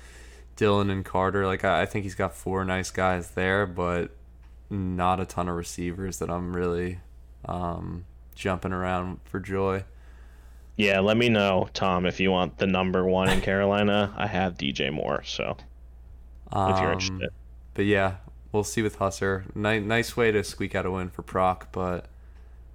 Dillon 0.56 0.88
and 0.90 1.04
Carter, 1.04 1.46
like 1.46 1.64
I, 1.64 1.82
I 1.82 1.86
think 1.86 2.04
he's 2.04 2.14
got 2.14 2.34
four 2.34 2.64
nice 2.64 2.90
guys 2.90 3.30
there, 3.30 3.66
but 3.66 4.10
not 4.70 5.20
a 5.20 5.26
ton 5.26 5.48
of 5.48 5.56
receivers 5.56 6.18
that 6.18 6.30
I'm 6.30 6.54
really 6.54 7.00
um, 7.44 8.04
jumping 8.34 8.72
around 8.72 9.20
for 9.24 9.40
joy. 9.40 9.84
Yeah, 10.76 11.00
let 11.00 11.16
me 11.16 11.28
know, 11.28 11.68
Tom, 11.72 12.04
if 12.04 12.18
you 12.18 12.30
want 12.30 12.58
the 12.58 12.66
number 12.66 13.04
one 13.04 13.28
in 13.28 13.40
Carolina. 13.40 14.12
I 14.16 14.26
have 14.26 14.54
DJ 14.54 14.92
Moore, 14.92 15.22
so 15.24 15.56
um, 16.52 16.72
if 16.72 16.78
you're 16.78 16.88
um, 16.88 16.92
interested. 16.94 17.30
But 17.74 17.84
yeah, 17.86 18.16
we'll 18.50 18.64
see 18.64 18.82
with 18.82 18.98
Husser. 18.98 19.54
Nice, 19.54 19.82
nice 19.82 20.16
way 20.16 20.32
to 20.32 20.42
squeak 20.42 20.74
out 20.74 20.86
a 20.86 20.90
win 20.90 21.10
for 21.10 21.22
Proc, 21.22 21.70
but 21.70 22.06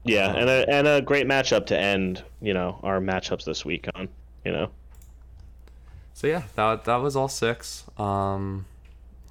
yeah, 0.09 0.35
and 0.35 0.49
a 0.49 0.69
and 0.69 0.87
a 0.87 1.01
great 1.01 1.27
matchup 1.27 1.65
to 1.67 1.79
end, 1.79 2.23
you 2.41 2.53
know, 2.53 2.79
our 2.83 2.99
matchups 2.99 3.45
this 3.45 3.63
week 3.63 3.87
on, 3.95 4.09
you 4.45 4.51
know. 4.51 4.69
So 6.13 6.27
yeah, 6.27 6.43
that 6.55 6.85
that 6.85 6.97
was 6.97 7.15
all 7.15 7.29
six. 7.29 7.85
Um, 7.97 8.65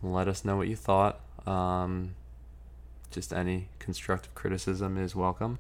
let 0.03 0.29
us 0.29 0.45
know 0.45 0.57
what 0.57 0.69
you 0.69 0.77
thought. 0.77 1.21
Um, 1.47 2.15
just 3.11 3.33
any 3.33 3.69
constructive 3.79 4.35
criticism 4.35 4.97
is 4.97 5.15
welcome. 5.15 5.59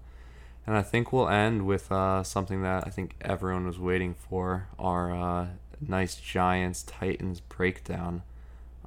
And 0.66 0.76
I 0.76 0.82
think 0.82 1.12
we'll 1.14 1.30
end 1.30 1.66
with 1.66 1.90
uh, 1.90 2.22
something 2.22 2.62
that 2.62 2.86
I 2.86 2.90
think 2.90 3.14
everyone 3.22 3.66
was 3.66 3.78
waiting 3.78 4.14
for 4.14 4.68
our 4.78 5.14
uh, 5.14 5.46
nice 5.80 6.16
Giants 6.16 6.82
Titans 6.82 7.40
breakdown. 7.40 8.22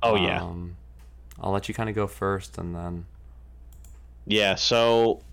Oh, 0.04 0.16
yeah. 0.16 0.44
Um, 0.44 0.78
I'll 1.40 1.52
let 1.52 1.68
you 1.68 1.74
kind 1.74 1.90
of 1.90 1.96
go 1.96 2.06
first 2.06 2.60
and 2.60 2.76
then. 2.76 3.06
Yeah, 4.28 4.56
so 4.56 5.24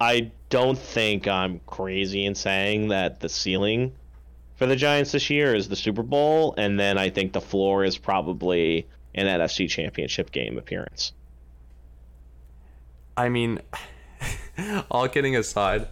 I 0.00 0.30
don't 0.50 0.78
think 0.78 1.26
I'm 1.26 1.60
crazy 1.66 2.24
in 2.26 2.34
saying 2.34 2.88
that 2.88 3.20
the 3.20 3.28
ceiling 3.28 3.92
for 4.56 4.66
the 4.66 4.76
Giants 4.76 5.12
this 5.12 5.30
year 5.30 5.54
is 5.54 5.68
the 5.68 5.76
Super 5.76 6.02
Bowl, 6.02 6.54
and 6.58 6.78
then 6.78 6.98
I 6.98 7.08
think 7.08 7.32
the 7.32 7.40
floor 7.40 7.82
is 7.84 7.96
probably 7.96 8.86
an 9.14 9.26
NFC 9.26 9.68
Championship 9.68 10.30
game 10.30 10.58
appearance. 10.58 11.12
I 13.16 13.28
mean. 13.28 13.60
all 14.90 15.08
kidding 15.08 15.36
aside, 15.36 15.88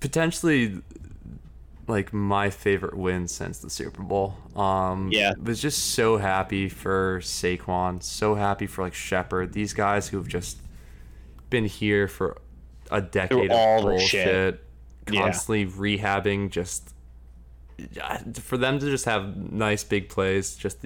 potentially 0.00 0.80
like 1.88 2.12
my 2.12 2.50
favorite 2.50 2.96
win 2.96 3.28
since 3.28 3.58
the 3.58 3.70
Super 3.70 4.02
Bowl. 4.02 4.34
Um, 4.54 5.10
yeah, 5.12 5.32
was 5.42 5.60
just 5.60 5.94
so 5.94 6.16
happy 6.16 6.68
for 6.68 7.20
Saquon, 7.20 8.02
so 8.02 8.34
happy 8.34 8.66
for 8.66 8.82
like 8.82 8.94
Shepard. 8.94 9.52
These 9.52 9.72
guys 9.72 10.08
who've 10.08 10.28
just 10.28 10.58
been 11.48 11.64
here 11.64 12.08
for 12.08 12.38
a 12.90 13.00
decade 13.00 13.50
Through 13.50 13.50
of 13.50 13.82
bullshit, 13.82 14.64
constantly 15.06 15.62
yeah. 15.62 15.98
rehabbing. 15.98 16.50
Just 16.50 16.92
for 18.40 18.56
them 18.56 18.78
to 18.78 18.90
just 18.90 19.04
have 19.04 19.36
nice 19.52 19.84
big 19.84 20.08
plays, 20.08 20.56
just 20.56 20.84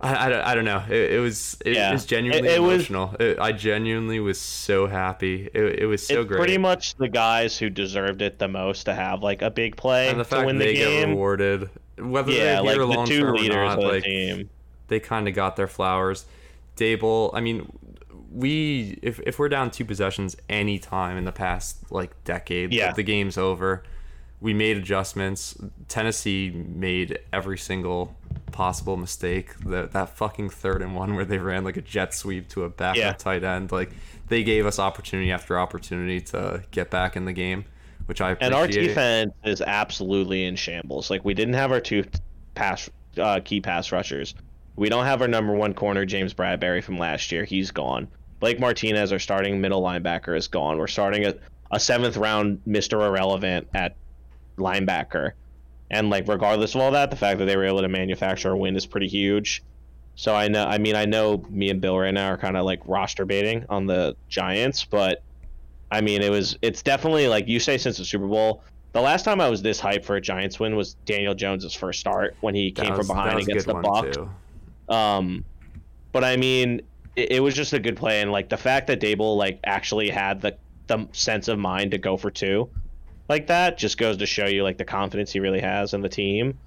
I, 0.00 0.14
I, 0.14 0.50
I 0.52 0.54
don't 0.54 0.64
know. 0.64 0.82
It, 0.88 1.12
it 1.12 1.20
was 1.20 1.56
it, 1.64 1.74
yeah. 1.74 1.92
was 1.92 2.04
genuinely 2.04 2.48
it, 2.48 2.54
it 2.54 2.58
emotional. 2.58 3.14
Was, 3.18 3.38
I 3.38 3.52
genuinely 3.52 4.20
was 4.20 4.40
so 4.40 4.86
happy. 4.86 5.48
It, 5.54 5.80
it 5.80 5.86
was 5.86 6.06
so 6.06 6.20
it's 6.20 6.28
great. 6.28 6.38
Pretty 6.38 6.58
much 6.58 6.94
the 6.96 7.08
guys 7.08 7.58
who 7.58 7.70
deserved 7.70 8.20
it 8.20 8.38
the 8.38 8.48
most 8.48 8.84
to 8.84 8.94
have 8.94 9.22
like 9.22 9.42
a 9.42 9.50
big 9.50 9.76
play 9.76 10.08
and 10.08 10.20
the 10.20 10.24
fact 10.24 10.40
to 10.40 10.46
win 10.46 10.58
they 10.58 10.74
the 10.74 10.74
game. 10.74 11.00
get 11.00 11.08
rewarded, 11.08 11.70
whether 11.98 12.32
yeah, 12.32 12.62
they're 12.62 12.74
here 12.74 12.84
like 12.84 12.96
long 12.96 13.06
the 13.06 13.10
two 13.10 13.20
term 13.20 13.36
leaders 13.36 13.56
or 13.56 13.64
not, 13.64 13.78
of 13.78 13.84
the 13.84 13.88
like, 13.88 14.04
team. 14.04 14.50
they 14.88 15.00
kind 15.00 15.28
of 15.28 15.34
got 15.34 15.56
their 15.56 15.68
flowers. 15.68 16.26
Daboll, 16.76 17.30
I 17.32 17.40
mean, 17.40 17.72
we 18.34 18.98
if 19.02 19.20
if 19.20 19.38
we're 19.38 19.48
down 19.48 19.70
two 19.70 19.84
possessions 19.84 20.36
any 20.48 20.78
time 20.78 21.16
in 21.16 21.24
the 21.24 21.32
past 21.32 21.90
like 21.92 22.12
decade, 22.24 22.72
Yeah. 22.72 22.92
the 22.92 23.02
game's 23.02 23.38
over. 23.38 23.84
We 24.40 24.52
made 24.52 24.76
adjustments. 24.76 25.56
Tennessee 25.88 26.50
made 26.50 27.18
every 27.32 27.56
single 27.56 28.14
possible 28.52 28.96
mistake. 28.96 29.56
That 29.60 29.92
that 29.92 30.10
fucking 30.16 30.50
third 30.50 30.82
and 30.82 30.94
one 30.94 31.14
where 31.14 31.24
they 31.24 31.38
ran 31.38 31.64
like 31.64 31.76
a 31.76 31.82
jet 31.82 32.12
sweep 32.12 32.48
to 32.50 32.64
a 32.64 32.68
backup 32.68 32.96
Yeah. 32.96 33.12
tight 33.12 33.44
end. 33.44 33.72
Like 33.72 33.92
they 34.28 34.42
gave 34.42 34.66
us 34.66 34.78
opportunity 34.78 35.30
after 35.30 35.58
opportunity 35.58 36.20
to 36.22 36.62
get 36.72 36.90
back 36.90 37.16
in 37.16 37.24
the 37.24 37.32
game, 37.32 37.64
which 38.06 38.20
I 38.20 38.32
appreciate. 38.32 38.46
And 38.46 38.54
our 38.54 38.66
defense 38.66 39.32
is 39.44 39.60
absolutely 39.62 40.44
in 40.44 40.56
shambles. 40.56 41.08
Like 41.10 41.24
we 41.24 41.32
didn't 41.34 41.54
have 41.54 41.70
our 41.72 41.80
two 41.80 42.04
pass 42.54 42.90
uh, 43.16 43.40
key 43.44 43.60
pass 43.60 43.92
rushers. 43.92 44.34
We 44.76 44.88
don't 44.88 45.04
have 45.04 45.22
our 45.22 45.28
number 45.28 45.52
one 45.54 45.72
corner 45.72 46.04
James 46.04 46.34
Bradberry 46.34 46.82
from 46.82 46.98
last 46.98 47.30
year. 47.30 47.44
He's 47.44 47.70
gone. 47.70 48.08
Blake 48.44 48.60
Martinez, 48.60 49.10
our 49.10 49.18
starting 49.18 49.58
middle 49.58 49.80
linebacker, 49.80 50.36
is 50.36 50.48
gone. 50.48 50.76
We're 50.76 50.86
starting 50.86 51.24
a, 51.24 51.34
a 51.70 51.80
seventh 51.80 52.18
round 52.18 52.60
Mister 52.66 53.00
Irrelevant 53.00 53.68
at 53.72 53.96
linebacker, 54.58 55.32
and 55.90 56.10
like 56.10 56.28
regardless 56.28 56.74
of 56.74 56.82
all 56.82 56.90
that, 56.90 57.08
the 57.08 57.16
fact 57.16 57.38
that 57.38 57.46
they 57.46 57.56
were 57.56 57.64
able 57.64 57.80
to 57.80 57.88
manufacture 57.88 58.50
a 58.50 58.56
win 58.58 58.76
is 58.76 58.84
pretty 58.84 59.08
huge. 59.08 59.62
So 60.16 60.34
I 60.34 60.48
know, 60.48 60.62
I 60.62 60.76
mean, 60.76 60.94
I 60.94 61.06
know 61.06 61.42
me 61.48 61.70
and 61.70 61.80
Bill 61.80 61.98
right 61.98 62.12
now 62.12 62.32
are 62.32 62.36
kind 62.36 62.58
of 62.58 62.66
like 62.66 62.80
roster 62.84 63.24
baiting 63.24 63.64
on 63.70 63.86
the 63.86 64.14
Giants, 64.28 64.84
but 64.84 65.22
I 65.90 66.02
mean, 66.02 66.20
it 66.20 66.30
was 66.30 66.58
it's 66.60 66.82
definitely 66.82 67.28
like 67.28 67.48
you 67.48 67.58
say 67.58 67.78
since 67.78 67.96
the 67.96 68.04
Super 68.04 68.26
Bowl. 68.26 68.62
The 68.92 69.00
last 69.00 69.22
time 69.22 69.40
I 69.40 69.48
was 69.48 69.62
this 69.62 69.80
hyped 69.80 70.04
for 70.04 70.16
a 70.16 70.20
Giants 70.20 70.60
win 70.60 70.76
was 70.76 70.96
Daniel 71.06 71.34
Jones's 71.34 71.72
first 71.72 71.98
start 71.98 72.36
when 72.42 72.54
he 72.54 72.72
That 72.72 72.82
came 72.82 72.90
was- 72.94 73.06
from 73.06 73.16
behind 73.16 73.40
against 73.40 73.66
the 73.66 73.72
Bucs. 73.72 74.28
Um, 74.94 75.46
but 76.12 76.24
I 76.24 76.36
mean, 76.36 76.82
it, 77.16 77.32
it 77.32 77.40
was 77.40 77.54
just 77.54 77.72
a 77.72 77.78
good 77.78 77.96
play, 77.96 78.20
and 78.20 78.32
like 78.32 78.48
the 78.48 78.56
fact 78.56 78.86
that 78.88 79.00
Daboll 79.00 79.36
like 79.36 79.60
actually 79.64 80.10
had 80.10 80.40
the 80.40 80.56
the 80.86 81.08
sense 81.12 81.48
of 81.48 81.58
mind 81.58 81.92
to 81.92 81.98
go 81.98 82.16
for 82.16 82.30
two, 82.30 82.70
like 83.28 83.46
that, 83.46 83.78
just 83.78 83.98
goes 83.98 84.18
to 84.18 84.26
show 84.26 84.46
you 84.46 84.62
like 84.62 84.78
the 84.78 84.84
confidence 84.84 85.32
he 85.32 85.40
really 85.40 85.60
has 85.60 85.94
in 85.94 86.00
the 86.00 86.08
team. 86.08 86.58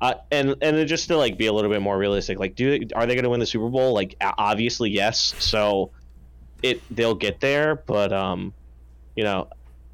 Uh, 0.00 0.14
and 0.30 0.56
and 0.60 0.86
just 0.86 1.08
to 1.08 1.16
like 1.16 1.38
be 1.38 1.46
a 1.46 1.52
little 1.52 1.70
bit 1.70 1.80
more 1.80 1.96
realistic, 1.96 2.38
like, 2.38 2.54
do 2.54 2.80
are 2.94 3.06
they 3.06 3.14
going 3.14 3.24
to 3.24 3.30
win 3.30 3.40
the 3.40 3.46
Super 3.46 3.68
Bowl? 3.68 3.94
Like, 3.94 4.16
obviously 4.20 4.90
yes. 4.90 5.34
So 5.38 5.90
it 6.62 6.82
they'll 6.94 7.14
get 7.14 7.40
there, 7.40 7.76
but 7.76 8.12
um, 8.12 8.52
you 9.14 9.24
know, 9.24 9.48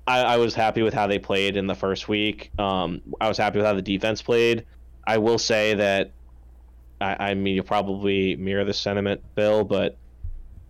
I, 0.07 0.21
I 0.23 0.37
was 0.39 0.55
happy 0.55 0.83
with 0.83 0.95
how 0.95 1.07
they 1.07 1.19
played 1.19 1.57
in 1.57 1.67
the 1.67 1.75
first 1.75 2.09
week. 2.09 2.51
Um, 2.59 3.01
I 3.21 3.29
was 3.29 3.39
happy 3.39 3.59
with 3.59 3.67
how 3.67 3.75
the 3.75 3.83
defense 3.83 4.23
played. 4.23 4.65
I 5.07 5.19
will 5.19 5.39
say 5.39 5.75
that 5.75 6.11
I, 7.03 7.31
I 7.31 7.35
mean, 7.35 7.57
you'll 7.57 7.65
probably 7.65 8.37
mirror 8.37 8.65
the 8.65 8.73
sentiment, 8.73 9.21
Bill, 9.35 9.65
but 9.65 9.97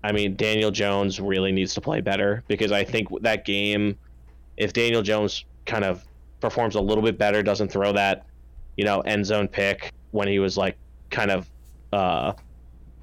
I 0.02 0.12
mean, 0.12 0.34
Daniel 0.34 0.70
Jones 0.70 1.20
really 1.20 1.52
needs 1.52 1.74
to 1.74 1.80
play 1.80 2.00
better 2.00 2.42
because 2.48 2.72
I 2.72 2.84
think 2.84 3.08
that 3.22 3.44
game, 3.44 3.98
if 4.56 4.72
Daniel 4.72 5.02
Jones 5.02 5.44
kind 5.66 5.84
of 5.84 6.04
performs 6.40 6.74
a 6.74 6.80
little 6.80 7.04
bit 7.04 7.18
better, 7.18 7.42
doesn't 7.42 7.70
throw 7.70 7.92
that, 7.92 8.26
you 8.76 8.84
know, 8.84 9.00
end 9.02 9.26
zone 9.26 9.46
pick 9.46 9.92
when 10.10 10.26
he 10.26 10.38
was 10.38 10.56
like 10.56 10.76
kind 11.10 11.30
of, 11.30 11.48
uh, 11.92 12.32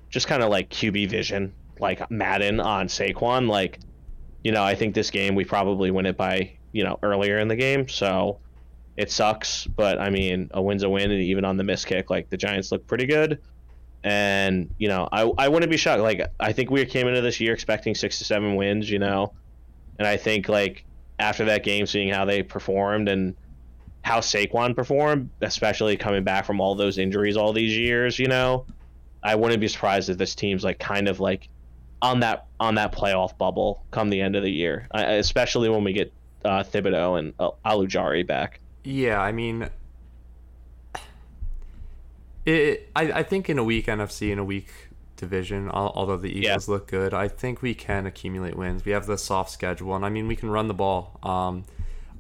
just 0.10 0.28
kind 0.28 0.44
of 0.44 0.50
like 0.50 0.70
QB 0.70 1.10
vision, 1.10 1.54
like 1.80 2.10
Madden 2.12 2.60
on 2.60 2.88
Saquon, 2.88 3.48
like, 3.48 3.80
you 4.44 4.52
know, 4.52 4.64
I 4.64 4.76
think 4.76 4.96
this 4.96 5.12
game 5.12 5.36
we 5.36 5.46
probably 5.46 5.92
win 5.92 6.06
it 6.06 6.18
by, 6.18 6.52
you 6.72 6.84
know, 6.84 6.98
earlier 7.04 7.40
in 7.40 7.48
the 7.48 7.56
game. 7.56 7.88
So, 7.88 8.40
it 9.00 9.10
sucks, 9.10 9.66
but 9.66 9.98
I 9.98 10.10
mean, 10.10 10.50
a 10.54 10.62
win's 10.62 10.84
a 10.84 10.90
win, 10.90 11.10
and 11.10 11.22
even 11.22 11.46
on 11.46 11.56
the 11.56 11.64
miss 11.64 11.86
kick, 11.86 12.10
like 12.10 12.30
the 12.30 12.36
Giants 12.36 12.70
look 12.70 12.86
pretty 12.86 13.06
good. 13.06 13.42
And 14.04 14.76
you 14.78 14.90
know, 14.90 15.08
I 15.10 15.22
I 15.38 15.48
wouldn't 15.48 15.72
be 15.72 15.78
shocked. 15.78 16.02
Like 16.02 16.22
I 16.38 16.52
think 16.52 16.70
we 16.70 16.86
came 16.86 17.08
into 17.08 17.22
this 17.22 17.40
year 17.40 17.54
expecting 17.54 17.96
six 17.96 18.18
to 18.18 18.26
seven 18.26 18.58
wins, 18.58 18.90
you 18.90 19.00
know, 19.00 19.32
and 19.98 20.06
I 20.06 20.18
think 20.18 20.50
like 20.50 20.84
after 21.18 21.46
that 21.46 21.64
game, 21.64 21.86
seeing 21.86 22.10
how 22.10 22.26
they 22.26 22.44
performed 22.44 23.08
and 23.08 23.38
how 24.04 24.20
Saquon 24.20 24.76
performed, 24.76 25.30
especially 25.40 25.96
coming 25.96 26.26
back 26.26 26.44
from 26.44 26.60
all 26.60 26.76
those 26.76 26.98
injuries 26.98 27.38
all 27.38 27.54
these 27.54 27.78
years, 27.78 28.20
you 28.20 28.28
know, 28.28 28.66
I 29.24 29.36
wouldn't 29.36 29.62
be 29.62 29.70
surprised 29.70 30.10
if 30.10 30.18
this 30.18 30.36
team's 30.36 30.66
like 30.66 30.78
kind 30.78 31.08
of 31.08 31.22
like 31.22 31.48
on 32.02 32.20
that 32.20 32.48
on 32.60 32.76
that 32.76 32.92
playoff 32.92 33.38
bubble 33.38 33.86
come 33.92 34.10
the 34.10 34.20
end 34.20 34.36
of 34.36 34.44
the 34.44 34.52
year, 34.52 34.90
I, 34.92 35.04
especially 35.14 35.70
when 35.70 35.86
we 35.86 35.94
get 35.94 36.12
uh, 36.44 36.64
Thibodeaux 36.64 37.18
and 37.18 37.34
uh, 37.40 37.52
Ojulari 37.66 38.28
back. 38.28 38.60
Yeah, 38.84 39.20
I 39.22 39.32
mean, 39.32 39.70
it. 42.46 42.90
I, 42.96 43.12
I 43.12 43.24
think 43.24 43.50
in 43.50 43.58
a 43.58 43.64
weak 43.64 43.88
NFC, 43.88 44.32
in 44.32 44.40
a 44.40 44.44
weak 44.44 44.70
division, 45.16 45.70
although 45.70 46.18
the 46.18 46.30
Yeah. 46.34 46.52
Eagles 46.52 46.68
look 46.70 46.88
good, 46.88 47.14
I 47.14 47.28
think 47.28 47.62
we 47.62 47.74
can 47.74 48.06
accumulate 48.06 48.56
wins. 48.56 48.86
We 48.86 48.92
have 48.94 49.06
the 49.06 49.18
soft 49.18 49.52
schedule, 49.52 49.96
and 49.96 50.06
I 50.06 50.10
mean, 50.10 50.28
we 50.28 50.36
can 50.36 50.50
run 50.50 50.68
the 50.68 50.74
ball. 50.74 51.20
Um, 51.24 51.66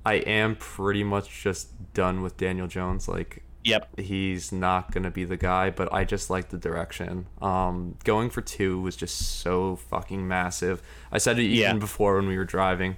I 0.05 0.15
am 0.15 0.55
pretty 0.55 1.03
much 1.03 1.41
just 1.43 1.69
done 1.93 2.21
with 2.21 2.37
Daniel 2.37 2.67
Jones. 2.67 3.07
Like, 3.07 3.43
Yep. 3.63 3.99
he's 3.99 4.51
not 4.51 4.91
gonna 4.91 5.11
be 5.11 5.23
the 5.25 5.37
guy, 5.37 5.69
but 5.69 5.93
I 5.93 6.03
just 6.03 6.29
like 6.29 6.49
the 6.49 6.57
direction. 6.57 7.27
Um, 7.41 7.95
going 8.03 8.29
for 8.29 8.41
two 8.41 8.81
was 8.81 8.95
just 8.95 9.39
so 9.41 9.75
fucking 9.77 10.27
massive. 10.27 10.81
I 11.11 11.17
said 11.19 11.37
it 11.39 11.43
even 11.43 11.57
Yeah. 11.57 11.73
before 11.73 12.15
when 12.15 12.27
we 12.27 12.37
were 12.37 12.45
driving. 12.45 12.97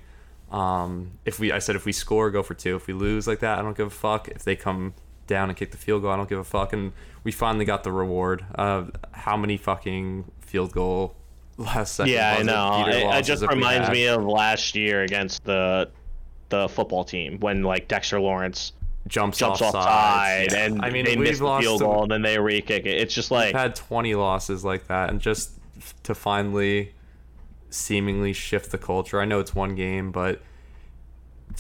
Um, 0.52 1.12
if 1.26 1.40
we, 1.40 1.52
I 1.52 1.60
said 1.60 1.76
if 1.76 1.86
we 1.86 1.92
score, 1.94 2.30
go 2.30 2.44
for 2.44 2.54
two. 2.54 2.76
If 2.76 2.88
we 2.88 2.94
lose 2.94 3.28
like 3.28 3.40
that, 3.40 3.58
I 3.60 3.62
don't 3.62 3.76
give 3.78 3.88
a 3.88 3.90
fuck. 3.90 4.28
If 4.28 4.44
they 4.44 4.56
come 4.56 4.94
down 5.28 5.50
and 5.50 5.58
kick 5.58 5.72
the 5.72 5.78
field 5.78 6.02
goal, 6.02 6.12
I 6.12 6.18
don't 6.18 6.28
give 6.30 6.40
a 6.40 6.44
fuck. 6.44 6.74
And 6.74 6.92
we 7.24 7.32
finally 7.32 7.66
got 7.66 7.84
the 7.84 7.92
reward. 7.92 8.46
Uh, 8.56 8.86
how 9.12 9.38
many 9.38 9.56
fucking 9.58 10.26
field 10.42 10.74
goal 10.74 11.16
last 11.58 11.96
second? 11.96 12.12
Yeah, 12.14 12.36
I 12.38 12.44
know. 12.44 12.86
It, 12.88 13.20
it 13.20 13.24
just 13.24 13.46
reminds 13.48 13.90
me 13.90 14.08
of 14.08 14.24
last 14.26 14.76
year 14.76 15.04
against 15.04 15.44
the 15.46 15.90
the 16.50 16.68
football 16.68 17.06
team 17.06 17.40
when 17.40 17.64
like 17.64 17.88
Dexter 17.88 18.20
Lawrence 18.20 18.74
jumps, 19.08 19.38
jumps 19.38 19.62
off 19.62 19.74
off 19.74 19.84
side 19.86 20.52
Yeah. 20.52 20.66
and 20.66 20.84
I 20.84 20.90
mean, 20.90 21.06
they 21.06 21.16
miss 21.16 21.40
the 21.40 21.58
field 21.60 21.80
to- 21.80 21.86
goal 21.86 22.04
and 22.04 22.12
then 22.12 22.22
they 22.24 22.38
re-kick 22.38 22.86
it. 22.86 23.00
It's 23.00 23.16
just 23.16 23.32
like 23.32 23.56
had 23.56 23.74
20 23.74 24.16
losses 24.16 24.66
like 24.66 24.88
that, 24.88 25.10
and 25.12 25.22
just 25.22 25.52
to 26.04 26.14
finally 26.14 26.92
seemingly 27.72 28.34
shift 28.34 28.72
the 28.72 28.78
culture. 28.78 29.20
I 29.20 29.26
know 29.26 29.40
it's 29.40 29.56
one 29.56 29.76
game, 29.76 30.12
but 30.12 30.42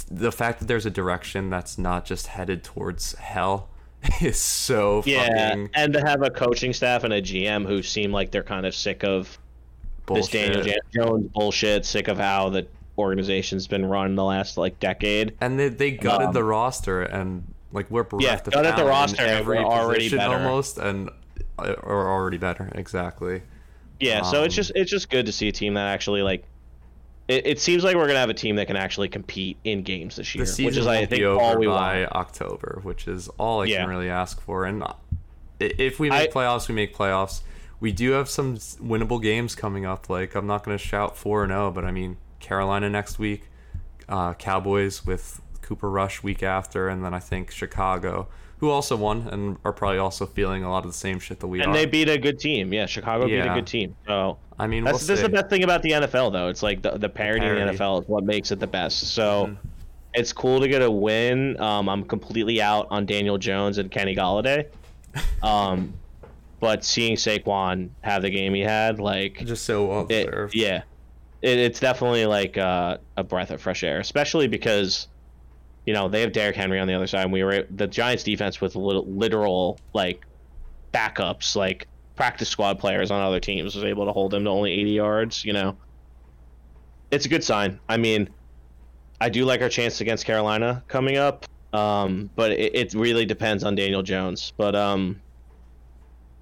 the 0.09 0.31
fact 0.31 0.59
that 0.59 0.67
there's 0.67 0.85
a 0.85 0.89
direction 0.91 1.49
that's 1.49 1.77
not 1.77 2.05
just 2.05 2.27
headed 2.27 2.63
towards 2.63 3.13
hell 3.15 3.69
is 4.21 4.39
so 4.39 5.03
yeah, 5.05 5.27
fucking 5.49 5.69
and 5.75 5.93
to 5.93 6.01
have 6.01 6.21
a 6.23 6.29
coaching 6.29 6.73
staff 6.73 7.03
and 7.03 7.13
a 7.13 7.21
GM 7.21 7.67
who 7.67 7.83
seem 7.83 8.11
like 8.11 8.31
they're 8.31 8.41
kind 8.43 8.65
of 8.65 8.73
sick 8.73 9.03
of 9.03 9.37
this. 10.07 10.27
Daniel 10.29 10.63
Jones 10.93 11.27
bullshit, 11.33 11.85
sick 11.85 12.07
of 12.07 12.17
how 12.17 12.49
the 12.49 12.67
organization's 12.97 13.67
been 13.67 13.85
run 13.85 14.15
the 14.15 14.23
last 14.23 14.57
like 14.57 14.79
decade. 14.79 15.35
and 15.41 15.59
they, 15.59 15.69
they 15.69 15.91
gutted 15.91 16.27
Um, 16.29 16.33
the 16.33 16.43
roster, 16.43 17.01
and 17.03 17.43
like 17.71 17.89
we're 17.91 18.03
bereft 18.03 18.23
Yeah, 18.23 18.33
of 18.35 18.45
gutted 18.51 18.75
the 18.75 18.85
roster, 18.89 19.21
and 19.21 19.31
every 19.31 19.57
already 19.59 20.09
better. 20.09 20.33
almost, 20.35 20.77
and 20.77 21.09
uh, 21.59 21.73
are 21.83 22.09
already 22.09 22.37
better. 22.37 22.71
Exactly. 22.75 23.43
Yeah, 24.01 24.23
so 24.23 24.43
it's 24.43 24.53
Um, 24.53 24.55
just 24.57 24.71
it's 24.75 24.91
just 24.91 25.09
good 25.09 25.25
to 25.27 25.31
see 25.31 25.47
a 25.47 25.51
team 25.51 25.75
that 25.75 25.87
actually 25.87 26.21
like. 26.21 26.43
It, 27.27 27.45
it 27.47 27.59
seems 27.59 27.83
like 27.83 27.95
we're 27.95 28.07
gonna 28.07 28.19
have 28.19 28.29
a 28.29 28.33
team 28.33 28.55
that 28.57 28.67
can 28.67 28.75
actually 28.75 29.07
compete 29.07 29.57
in 29.63 29.83
games 29.83 30.15
this 30.17 30.33
year, 30.35 30.43
the 30.43 30.65
which 30.65 30.75
is 30.75 30.85
will 30.85 30.91
I 30.91 31.01
be 31.01 31.05
think 31.05 31.23
over 31.23 31.39
all 31.41 31.57
we 31.57 31.67
by 31.67 32.01
want. 32.01 32.11
October, 32.13 32.79
which 32.83 33.07
is 33.07 33.29
all 33.37 33.61
I 33.61 33.65
Yeah. 33.65 33.81
can 33.81 33.89
really 33.89 34.09
ask 34.09 34.41
for. 34.41 34.65
And 34.65 34.83
i- 34.83 34.93
if 35.59 35.99
we 35.99 36.09
make 36.09 36.29
I- 36.29 36.33
playoffs, 36.33 36.67
we 36.67 36.75
make 36.75 36.95
playoffs. 36.95 37.41
We 37.79 37.91
do 37.91 38.11
have 38.11 38.27
some 38.29 38.57
winnable 38.57 39.21
games 39.21 39.55
coming 39.55 39.85
up. 39.85 40.09
Like 40.09 40.35
I'm 40.35 40.47
not 40.47 40.63
going 40.63 40.77
to 40.77 40.83
shout 40.83 41.15
four 41.15 41.43
and 41.43 41.51
zero, 41.51 41.71
but 41.71 41.85
I 41.85 41.91
mean 41.91 42.17
Carolina 42.39 42.89
next 42.89 43.17
week, 43.19 43.43
uh, 44.09 44.33
Cowboys 44.33 45.05
with 45.05 45.41
Cooper 45.61 45.89
Rush 45.89 46.21
week 46.23 46.43
after, 46.43 46.89
and 46.89 47.03
then 47.05 47.13
I 47.13 47.19
think 47.19 47.49
Chicago, 47.51 48.27
who 48.61 48.69
also 48.69 48.95
won 48.95 49.27
and 49.31 49.57
are 49.65 49.73
probably 49.73 49.97
also 49.97 50.25
feeling 50.25 50.63
a 50.63 50.69
lot 50.71 50.85
of 50.85 50.91
the 50.91 50.97
same 50.97 51.19
shit 51.19 51.39
that 51.41 51.47
we 51.47 51.59
And 51.61 51.71
are. 51.71 51.73
they 51.73 51.85
beat 51.85 52.07
a 52.07 52.17
good 52.17 52.39
team. 52.39 52.71
Yeah, 52.71 52.85
Chicago 52.85 53.25
beat 53.25 53.39
a 53.39 53.53
good 53.53 53.67
team. 53.67 53.95
So 54.07 54.37
I 54.57 54.67
mean, 54.67 54.83
that's 54.85 54.99
we'll 55.01 55.07
this 55.07 55.17
is 55.19 55.23
the 55.23 55.29
best 55.29 55.49
thing 55.49 55.63
about 55.63 55.81
the 55.81 55.91
NFL 55.91 56.31
though. 56.31 56.47
It's 56.47 56.63
like 56.63 56.81
the 56.81 56.91
the 56.91 57.09
parity, 57.09 57.45
in 57.45 57.55
parity. 57.55 57.77
the 57.77 57.83
NFL 57.83 58.03
is 58.03 58.07
what 58.07 58.23
makes 58.23 58.51
it 58.51 58.59
the 58.59 58.67
best. 58.67 59.13
So 59.15 59.47
Mhm. 59.47 59.57
it's 60.13 60.31
cool 60.31 60.59
to 60.61 60.67
get 60.67 60.81
a 60.81 60.89
win. 60.91 61.59
Um, 61.59 61.89
I'm 61.89 62.03
completely 62.03 62.61
out 62.61 62.87
on 62.91 63.05
Daniel 63.05 63.37
Jones 63.37 63.77
and 63.79 63.91
Kenny 63.91 64.15
Golladay. 64.15 64.67
Um, 65.43 65.93
but 66.59 66.85
seeing 66.85 67.15
Saquon 67.15 67.89
have 68.01 68.21
the 68.21 68.29
game 68.29 68.53
he 68.53 68.61
had, 68.61 68.99
like 68.99 69.43
just 69.45 69.65
so 69.65 69.87
well 69.87 70.05
it, 70.09 70.53
yeah, 70.53 70.83
it, 71.41 71.57
it's 71.57 71.79
definitely 71.79 72.27
like 72.27 72.57
uh, 72.59 72.97
a 73.17 73.23
breath 73.23 73.49
of 73.49 73.59
fresh 73.59 73.83
air, 73.83 73.99
especially 73.99 74.47
because 74.47 75.07
you 75.85 75.93
know 75.93 76.07
they 76.07 76.21
have 76.21 76.31
Derrick 76.31 76.55
Henry 76.55 76.79
on 76.79 76.87
the 76.87 76.93
other 76.93 77.07
side. 77.07 77.23
And 77.23 77.33
we 77.33 77.43
were 77.43 77.65
the 77.69 77.87
Giants' 77.87 78.23
defense 78.23 78.61
with 78.61 78.75
lit- 78.75 79.07
literal 79.07 79.79
like 79.93 80.25
backups, 80.93 81.55
like 81.55 81.87
practice 82.15 82.49
squad 82.49 82.79
players 82.79 83.11
on 83.11 83.21
other 83.21 83.39
teams, 83.39 83.75
was 83.75 83.83
able 83.83 84.05
to 84.05 84.11
hold 84.11 84.31
them 84.31 84.43
to 84.43 84.49
only 84.49 84.71
80 84.71 84.91
yards. 84.91 85.45
You 85.45 85.53
know, 85.53 85.77
it's 87.09 87.25
a 87.25 87.29
good 87.29 87.43
sign. 87.43 87.79
I 87.89 87.97
mean, 87.97 88.29
I 89.19 89.29
do 89.29 89.45
like 89.45 89.61
our 89.61 89.69
chance 89.69 90.01
against 90.01 90.25
Carolina 90.25 90.83
coming 90.87 91.17
up, 91.17 91.45
um, 91.73 92.29
but 92.35 92.51
it, 92.51 92.75
it 92.75 92.93
really 92.93 93.25
depends 93.25 93.63
on 93.63 93.75
Daniel 93.75 94.03
Jones. 94.03 94.53
But 94.57 94.75
um, 94.75 95.21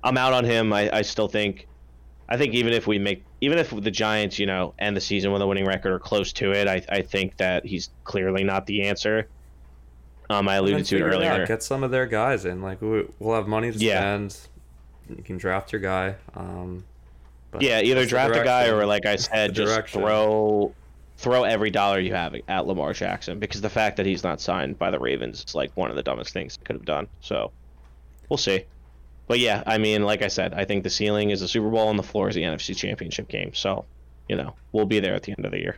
I'm 0.03 0.17
out 0.17 0.33
on 0.33 0.45
him. 0.45 0.73
I, 0.73 0.89
I 0.97 1.01
still 1.01 1.27
think 1.27 1.67
I 2.31 2.37
think 2.37 2.53
even 2.53 2.73
if 2.73 2.85
we 2.85 2.99
make, 2.99 3.23
even 3.41 3.57
if 3.57 3.71
the 3.71 3.91
Giants, 3.91 4.37
you 4.37 4.45
know, 4.45 4.75
end 4.77 4.95
the 4.95 5.01
season 5.01 5.31
with 5.31 5.41
a 5.41 5.47
winning 5.47 5.65
record 5.65 5.91
or 5.91 5.99
close 5.99 6.31
to 6.33 6.51
it, 6.51 6.67
I, 6.67 6.83
I 6.87 7.01
think 7.01 7.37
that 7.37 7.65
he's 7.65 7.89
clearly 8.03 8.43
not 8.43 8.67
the 8.67 8.83
answer. 8.83 9.27
Um, 10.29 10.47
I 10.47 10.55
alluded 10.55 10.85
to 10.85 10.97
it 10.97 11.01
earlier. 11.01 11.47
Get 11.47 11.63
some 11.63 11.83
of 11.83 11.89
their 11.89 12.05
guys 12.05 12.45
in. 12.45 12.61
Like 12.61 12.81
we'll 12.81 13.33
have 13.33 13.47
money 13.47 13.71
to 13.71 13.79
spend. 13.79 14.37
yeah. 15.09 15.15
You 15.17 15.23
can 15.23 15.37
draft 15.37 15.71
your 15.71 15.81
guy. 15.81 16.15
Um, 16.35 16.83
yeah, 17.59 17.81
either 17.81 18.05
draft 18.05 18.35
a 18.35 18.43
guy 18.43 18.67
or, 18.67 18.85
like 18.85 19.07
I 19.07 19.15
said, 19.15 19.55
just 19.55 19.87
throw 19.87 20.73
throw 21.17 21.43
every 21.43 21.71
dollar 21.71 21.99
you 21.99 22.13
have 22.13 22.35
at 22.47 22.67
Lamar 22.67 22.93
Jackson 22.93 23.39
because 23.39 23.59
the 23.59 23.69
fact 23.69 23.97
that 23.97 24.05
he's 24.05 24.23
not 24.23 24.39
signed 24.39 24.77
by 24.79 24.91
the 24.91 24.99
Ravens 24.99 25.43
is 25.45 25.55
like 25.55 25.75
one 25.75 25.89
of 25.89 25.95
the 25.97 26.03
dumbest 26.03 26.31
things 26.31 26.55
he 26.57 26.63
could 26.63 26.75
have 26.75 26.85
done. 26.85 27.07
So 27.21 27.51
we'll 28.29 28.37
see. 28.37 28.65
But 29.29 29.37
yeah, 29.37 29.61
I 29.67 29.77
mean, 29.77 30.01
like 30.01 30.23
I 30.23 30.27
said, 30.27 30.55
I 30.55 30.65
think 30.65 30.83
the 30.83 30.89
ceiling 30.89 31.29
is 31.29 31.41
the 31.41 31.47
Super 31.47 31.69
Bowl 31.69 31.91
and 31.91 31.99
the 31.99 32.03
floor 32.03 32.29
is 32.29 32.35
the 32.35 32.41
NFC 32.41 32.75
Championship 32.75 33.27
game. 33.27 33.53
So, 33.53 33.85
you 34.27 34.35
know, 34.35 34.55
we'll 34.71 34.87
be 34.87 34.99
there 34.99 35.13
at 35.13 35.21
the 35.21 35.33
end 35.37 35.45
of 35.45 35.51
the 35.51 35.59
year. 35.59 35.77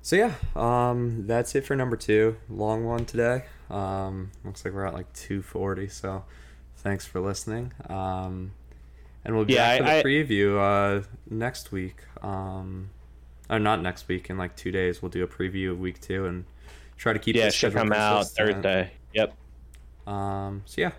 So 0.00 0.14
yeah, 0.14 0.34
um, 0.54 1.26
that's 1.26 1.56
it 1.56 1.64
for 1.64 1.74
number 1.74 1.96
two. 1.96 2.36
Long 2.48 2.84
one 2.84 3.04
today. 3.04 3.46
Um, 3.68 4.30
looks 4.44 4.64
like 4.64 4.74
we're 4.74 4.86
at 4.86 4.94
like 4.94 5.12
240. 5.14 5.88
So 5.88 6.24
thanks 6.76 7.04
for 7.04 7.20
listening. 7.20 7.72
Um, 7.90 8.52
and 9.24 9.34
we'll 9.34 9.44
be 9.44 9.54
yeah, 9.54 9.78
back 9.78 9.78
for 9.78 9.84
the 9.84 9.98
I, 9.98 10.02
preview 10.04 11.00
uh, 11.00 11.04
next 11.28 11.72
week. 11.72 11.96
Um, 12.22 12.90
or 13.50 13.58
not 13.58 13.82
next 13.82 14.06
week. 14.06 14.30
In 14.30 14.38
like 14.38 14.54
two 14.54 14.70
days, 14.70 15.02
we'll 15.02 15.10
do 15.10 15.24
a 15.24 15.26
preview 15.26 15.72
of 15.72 15.80
week 15.80 16.00
two 16.00 16.26
and 16.26 16.44
try 16.96 17.12
to 17.12 17.18
keep. 17.18 17.34
Yeah, 17.34 17.48
it 17.48 17.54
should 17.54 17.72
come 17.72 17.92
out 17.92 18.28
Thursday. 18.28 18.92
Yep. 19.14 19.34
Um. 20.06 20.62
So 20.66 20.80
yeah, 20.80 20.92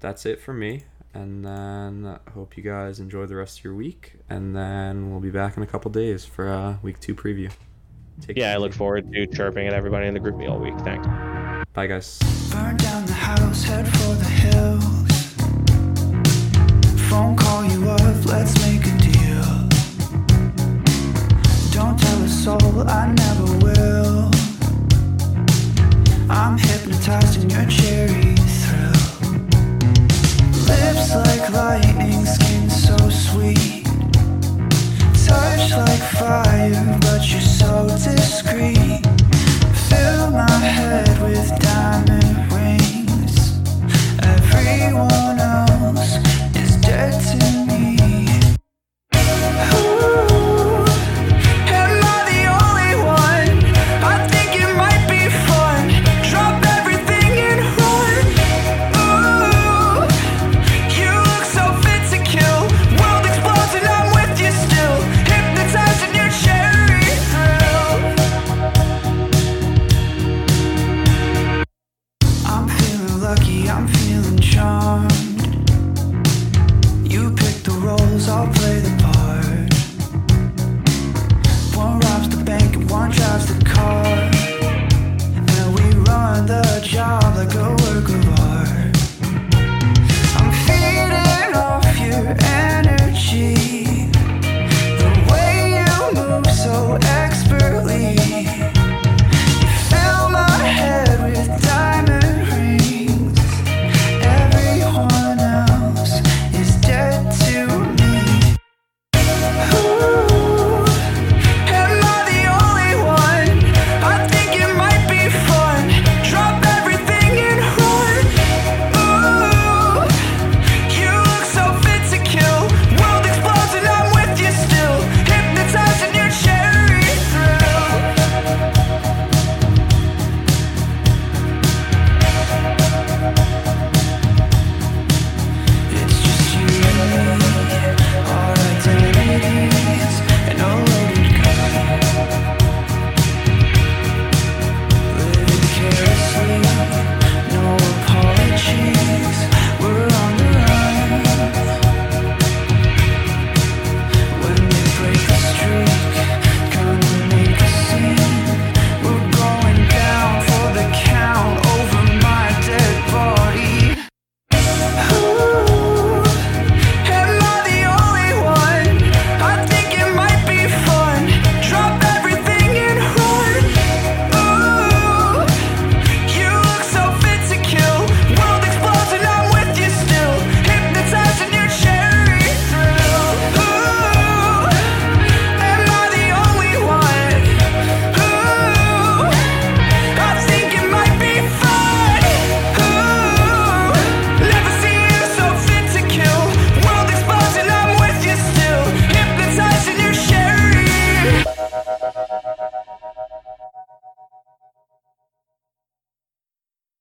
that's 0.00 0.26
it 0.26 0.40
for 0.40 0.52
me. 0.52 0.84
And 1.14 1.44
then 1.44 2.18
hope 2.34 2.56
you 2.56 2.62
guys 2.62 3.00
enjoy 3.00 3.24
the 3.26 3.36
rest 3.36 3.58
of 3.58 3.64
your 3.64 3.74
week. 3.74 4.14
And 4.28 4.54
then 4.54 5.10
we'll 5.10 5.20
be 5.20 5.30
back 5.30 5.56
in 5.56 5.62
a 5.62 5.66
couple 5.66 5.90
days 5.90 6.24
for 6.26 6.48
a 6.48 6.78
week 6.82 7.00
two 7.00 7.14
preview. 7.14 7.50
Take 8.20 8.36
yeah, 8.36 8.52
I 8.52 8.56
look 8.56 8.72
forward 8.72 9.10
to 9.12 9.26
chirping 9.26 9.66
at 9.66 9.72
everybody 9.72 10.06
in 10.06 10.14
the 10.14 10.20
GroupMe 10.20 10.50
all 10.50 10.58
week. 10.58 10.78
Thanks. 10.80 11.06
Bye, 11.72 11.86
guys. 11.86 12.18
Burn 12.50 12.76
down 12.76 13.06
the 13.06 13.12
house, 13.12 13.62
head 13.62 13.86
for 13.86 14.14
the 14.14 14.24
hills. 14.24 15.06
Phone 17.08 17.36
call 17.36 17.64
you 17.64 17.88
up, 17.88 18.24
let's 18.26 18.54
make 18.66 18.86
a 18.86 18.96
deal. 18.98 19.68
Don't 21.72 21.98
tell 21.98 22.22
a 22.22 22.28
soul, 22.28 22.88
I 22.88 23.12
never 23.12 23.44
will. 23.64 24.30
I'm 26.30 26.58
hypnotized 26.58 27.42
in 27.42 27.50
your 27.50 27.66
cherry 27.66 28.26
thrill. 28.34 28.45
Lips 30.66 31.14
like 31.14 31.50
lightning, 31.50 32.24
skin 32.26 32.68
so 32.70 32.96
sweet 33.10 33.86
touch 35.26 35.72
like 35.72 36.02
fire, 36.18 36.98
but 37.00 37.20
you're 37.30 37.40
so 37.40 37.88
discreet. 37.88 39.02
Fill 39.88 40.30
my 40.30 40.58
head 40.58 41.20
with 41.22 41.48
diamond 41.60 42.52
rings. 42.52 43.58
Everyone 44.22 45.38
else 45.40 46.16
is 46.54 46.76
dead 46.76 47.14
to 47.30 47.60
me. 47.60 47.65